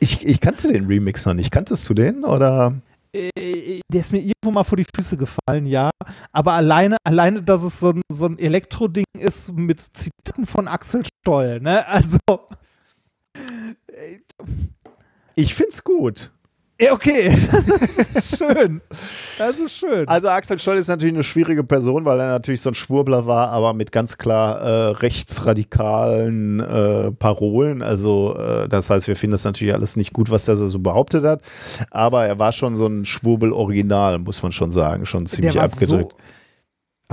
Ich, 0.00 0.26
ich 0.26 0.38
kannte 0.38 0.70
den 0.70 0.84
Remix 0.84 1.24
noch 1.24 1.32
nicht. 1.32 1.50
Kanntest 1.50 1.88
du 1.88 1.94
den? 1.94 2.22
Oder? 2.22 2.74
Äh, 3.14 3.80
der 3.90 4.00
ist 4.02 4.12
mir 4.12 4.18
irgendwo 4.18 4.50
mal 4.50 4.64
vor 4.64 4.76
die 4.76 4.84
Füße 4.94 5.16
gefallen, 5.16 5.64
ja. 5.64 5.88
Aber 6.30 6.52
alleine, 6.52 6.98
alleine, 7.04 7.42
dass 7.42 7.62
es 7.62 7.80
so 7.80 7.88
ein, 7.88 8.02
so 8.12 8.26
ein 8.26 8.38
Elektro-Ding 8.38 9.06
ist 9.18 9.50
mit 9.50 9.80
Zitaten 9.80 10.44
von 10.44 10.68
Axel 10.68 11.04
Stoll, 11.06 11.60
ne? 11.60 11.86
Also. 11.88 12.18
Ich 15.36 15.54
find's 15.54 15.82
gut. 15.82 16.30
Ja, 16.82 16.92
okay. 16.92 17.36
Das 17.52 17.98
ist 17.98 18.38
schön. 18.38 18.80
Das 19.38 19.58
ist 19.58 19.72
schön. 19.72 20.08
Also 20.08 20.28
Axel 20.28 20.58
Stoll 20.58 20.76
ist 20.76 20.88
natürlich 20.88 21.14
eine 21.14 21.22
schwierige 21.22 21.62
Person, 21.62 22.04
weil 22.04 22.18
er 22.18 22.26
natürlich 22.26 22.60
so 22.60 22.70
ein 22.70 22.74
Schwurbler 22.74 23.26
war, 23.26 23.50
aber 23.50 23.72
mit 23.72 23.92
ganz 23.92 24.18
klar 24.18 24.60
äh, 24.60 24.88
rechtsradikalen 24.90 26.60
äh, 26.60 27.12
Parolen. 27.12 27.82
Also 27.82 28.36
äh, 28.36 28.68
das 28.68 28.90
heißt, 28.90 29.06
wir 29.06 29.14
finden 29.14 29.32
das 29.32 29.44
natürlich 29.44 29.74
alles 29.74 29.96
nicht 29.96 30.12
gut, 30.12 30.30
was 30.30 30.44
der 30.46 30.56
so 30.56 30.78
behauptet 30.78 31.24
hat. 31.24 31.42
Aber 31.90 32.26
er 32.26 32.38
war 32.38 32.52
schon 32.52 32.76
so 32.76 32.86
ein 32.86 33.04
Schwurbel-Original, 33.04 34.18
muss 34.18 34.42
man 34.42 34.50
schon 34.50 34.72
sagen, 34.72 35.06
schon 35.06 35.26
ziemlich 35.26 35.60
abgedrückt. 35.60 36.12
So, 36.12 36.16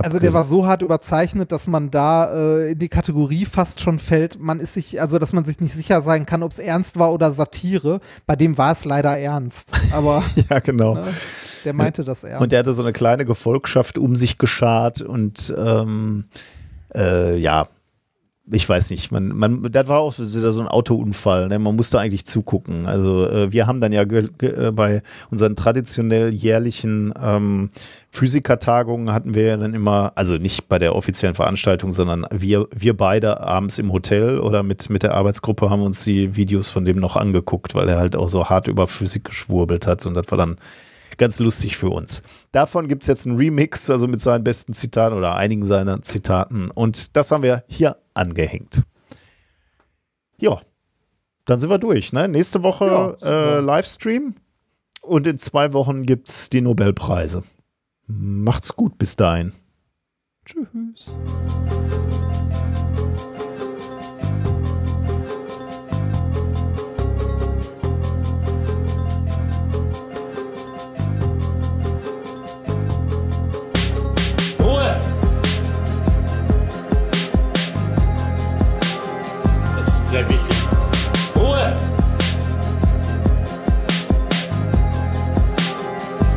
also 0.02 0.18
der 0.18 0.32
war 0.32 0.44
so 0.44 0.66
hart 0.66 0.82
überzeichnet, 0.82 1.52
dass 1.52 1.66
man 1.66 1.90
da 1.90 2.32
äh, 2.32 2.72
in 2.72 2.78
die 2.78 2.88
Kategorie 2.88 3.44
fast 3.44 3.80
schon 3.80 3.98
fällt. 3.98 4.40
Man 4.40 4.60
ist 4.60 4.74
sich, 4.74 5.00
also 5.00 5.18
dass 5.18 5.32
man 5.32 5.44
sich 5.44 5.60
nicht 5.60 5.74
sicher 5.74 6.02
sein 6.02 6.26
kann, 6.26 6.42
ob 6.42 6.52
es 6.52 6.58
ernst 6.58 6.98
war 6.98 7.12
oder 7.12 7.32
Satire. 7.32 8.00
Bei 8.26 8.36
dem 8.36 8.58
war 8.58 8.72
es 8.72 8.84
leider 8.84 9.18
ernst. 9.18 9.72
Aber 9.92 10.22
ja, 10.50 10.58
genau. 10.60 10.94
ne, 10.94 11.04
der 11.64 11.72
meinte 11.72 12.04
das 12.04 12.24
ernst. 12.24 12.42
Und 12.42 12.52
der 12.52 12.60
hatte 12.60 12.72
so 12.72 12.82
eine 12.82 12.92
kleine 12.92 13.24
Gefolgschaft 13.24 13.98
um 13.98 14.16
sich 14.16 14.38
geschart 14.38 15.02
und 15.02 15.54
ähm, 15.56 16.24
äh, 16.94 17.36
ja, 17.36 17.68
ich 18.52 18.68
weiß 18.68 18.90
nicht, 18.90 19.12
man, 19.12 19.28
man, 19.28 19.62
das 19.70 19.88
war 19.88 20.00
auch 20.00 20.18
wieder 20.18 20.52
so 20.52 20.60
ein 20.60 20.68
Autounfall, 20.68 21.48
ne? 21.48 21.58
man 21.58 21.76
musste 21.76 21.98
eigentlich 21.98 22.24
zugucken. 22.26 22.86
Also 22.86 23.26
äh, 23.26 23.52
wir 23.52 23.66
haben 23.66 23.80
dann 23.80 23.92
ja 23.92 24.02
äh, 24.02 24.70
bei 24.72 25.02
unseren 25.30 25.56
traditionell 25.56 26.30
jährlichen 26.32 27.14
ähm, 27.20 27.70
Physikertagungen 28.10 29.12
hatten 29.12 29.34
wir 29.34 29.44
ja 29.44 29.56
dann 29.56 29.74
immer, 29.74 30.12
also 30.16 30.36
nicht 30.36 30.68
bei 30.68 30.78
der 30.78 30.96
offiziellen 30.96 31.34
Veranstaltung, 31.34 31.92
sondern 31.92 32.26
wir, 32.32 32.66
wir 32.74 32.96
beide 32.96 33.40
abends 33.40 33.78
im 33.78 33.92
Hotel 33.92 34.40
oder 34.40 34.62
mit, 34.62 34.90
mit 34.90 35.02
der 35.02 35.14
Arbeitsgruppe 35.14 35.70
haben 35.70 35.82
uns 35.82 36.04
die 36.04 36.36
Videos 36.36 36.68
von 36.68 36.84
dem 36.84 36.98
noch 36.98 37.16
angeguckt, 37.16 37.74
weil 37.74 37.88
er 37.88 37.98
halt 37.98 38.16
auch 38.16 38.28
so 38.28 38.48
hart 38.48 38.68
über 38.68 38.88
Physik 38.88 39.24
geschwurbelt 39.24 39.86
hat 39.86 40.04
und 40.06 40.14
das 40.14 40.30
war 40.30 40.38
dann 40.38 40.56
ganz 41.20 41.38
lustig 41.38 41.76
für 41.76 41.90
uns. 41.90 42.22
Davon 42.50 42.88
gibt 42.88 43.02
es 43.02 43.06
jetzt 43.06 43.26
einen 43.26 43.36
Remix, 43.36 43.90
also 43.90 44.08
mit 44.08 44.20
seinen 44.22 44.42
besten 44.42 44.72
Zitaten 44.72 45.16
oder 45.16 45.36
einigen 45.36 45.66
seiner 45.66 46.02
Zitaten. 46.02 46.70
Und 46.70 47.14
das 47.14 47.30
haben 47.30 47.42
wir 47.42 47.62
hier 47.68 47.96
angehängt. 48.20 48.84
Ja, 50.38 50.60
dann 51.44 51.58
sind 51.58 51.70
wir 51.70 51.78
durch. 51.78 52.12
Ne? 52.12 52.28
Nächste 52.28 52.62
Woche 52.62 52.86
Ja, 52.86 53.56
äh, 53.56 53.60
Livestream 53.60 54.34
und 55.02 55.26
in 55.26 55.38
zwei 55.38 55.72
Wochen 55.72 56.04
gibt 56.04 56.28
es 56.28 56.50
die 56.50 56.60
Nobelpreise. 56.60 57.42
Macht's 58.06 58.76
gut 58.76 58.98
bis 58.98 59.16
dahin. 59.16 59.52
Tschüss. 60.44 61.18
sehr 80.10 80.28
wichtig. 80.28 80.56
Ruhe! 81.36 81.76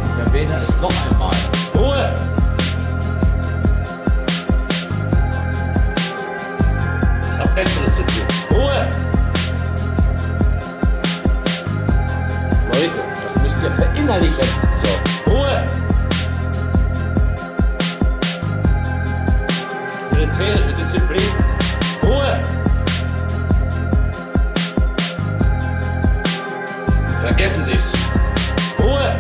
Ich 0.04 0.28
erwähne 0.28 0.62
es 0.62 0.80
noch 0.80 0.94
einmal. 1.10 1.36
Ruhe! 1.74 2.16
Ich 7.24 7.40
habe 7.40 7.50
Besseres 7.56 7.96
zu 7.96 8.04
tun. 8.04 8.28
Ruhe! 8.52 8.92
Leute, 12.74 13.04
das 13.24 13.42
müsst 13.42 13.64
ihr 13.64 13.72
verinnerlichen. 13.72 14.48
So, 14.84 15.32
Ruhe! 15.32 15.66
Militärische 20.12 20.74
Disziplin. 20.74 21.32
Ruhe! 22.04 22.63
Vergessen 27.36 27.64
Sie 27.64 27.74
es. 27.74 27.94
Ruhe! 28.78 29.18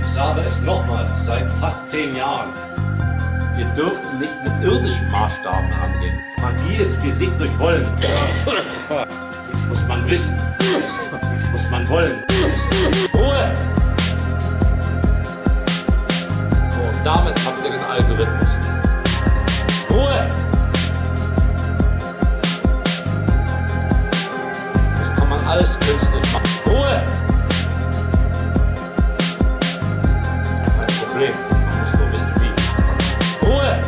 Ich 0.00 0.06
sage 0.06 0.42
es 0.46 0.60
nochmals, 0.60 1.24
seit 1.24 1.48
fast 1.48 1.90
zehn 1.90 2.14
Jahren. 2.14 2.50
Wir 3.56 3.64
dürfen 3.74 4.18
nicht 4.18 4.34
mit 4.44 4.52
irdischen 4.62 5.10
Maßstaben 5.10 5.64
angehen. 5.72 6.20
Magie 6.42 6.76
ist 6.76 7.02
Physik 7.02 7.30
durch 7.38 7.58
Wollen. 7.58 7.88
Muss 9.66 9.88
man 9.88 10.10
wissen. 10.10 10.36
Muss 11.52 11.70
man 11.70 11.88
wollen. 11.88 12.22
Ruhe! 13.14 13.54
Und 16.86 17.06
damit 17.06 17.34
habt 17.46 17.64
ihr 17.64 17.70
den 17.70 17.80
Algorithmus. 17.80 18.58
Ruhe! 19.88 20.49
Alles 25.50 25.78
künstlich 25.80 26.22
machen. 26.32 26.48
Ruhe! 26.64 27.02
Kein 30.76 30.86
Problem. 31.00 31.32
Man 31.50 31.80
muss 31.80 31.94
nur 31.98 32.12
wissen, 32.12 32.32
wie. 32.36 33.46
Ruhe! 33.46 33.82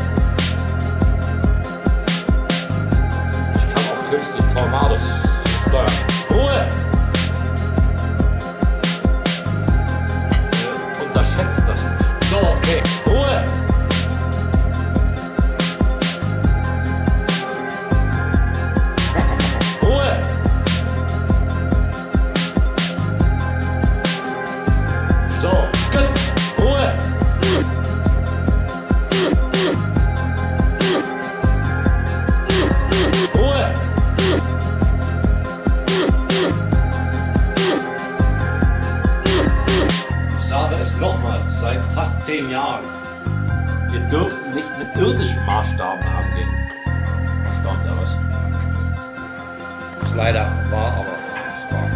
Ich 3.55 3.75
kann 3.75 3.85
auch 3.95 4.11
künstlich 4.11 4.45
Tornados 4.53 5.03
steuern. 5.69 5.97
Ruhe! 6.31 6.69
Äh, 10.99 11.05
Unterschätzt 11.05 11.63
das 11.69 11.85
nicht. 11.85 12.05
So, 12.29 12.39
okay. 12.39 12.83
Zehn 42.25 42.49
Jahren. 42.51 42.84
Wir 43.91 43.99
dürfen 44.09 44.55
nicht 44.55 44.70
mit 44.78 44.94
irdischen 44.97 45.44
Maßstaben 45.44 46.05
angehen. 46.05 46.49
Erstaunt 47.44 47.84
er 47.84 47.99
was? 48.01 48.17
Ist 50.05 50.15
leider 50.15 50.44
wahr, 50.70 50.92
aber 51.01 51.17
es 51.51 51.73
war. 51.73 51.89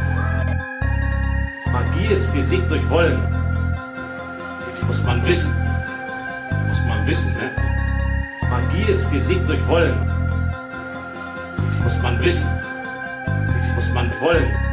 Magie 1.73 2.07
ist 2.13 2.27
Physik 2.31 2.69
durch 2.69 2.91
Wollen. 2.91 3.21
Muss 4.89 5.03
man 5.05 5.25
wissen. 5.25 5.55
Muss 6.67 6.83
man 6.89 7.07
wissen, 7.07 7.33
ne? 7.35 7.51
Magie 8.51 8.91
ist 8.91 9.07
Physik 9.07 9.47
durch 9.47 9.65
Wollen. 9.69 9.95
Muss 11.85 12.03
man 12.03 12.21
wissen. 12.25 12.51
Muss 13.77 13.93
man 13.93 14.11
wollen. 14.21 14.66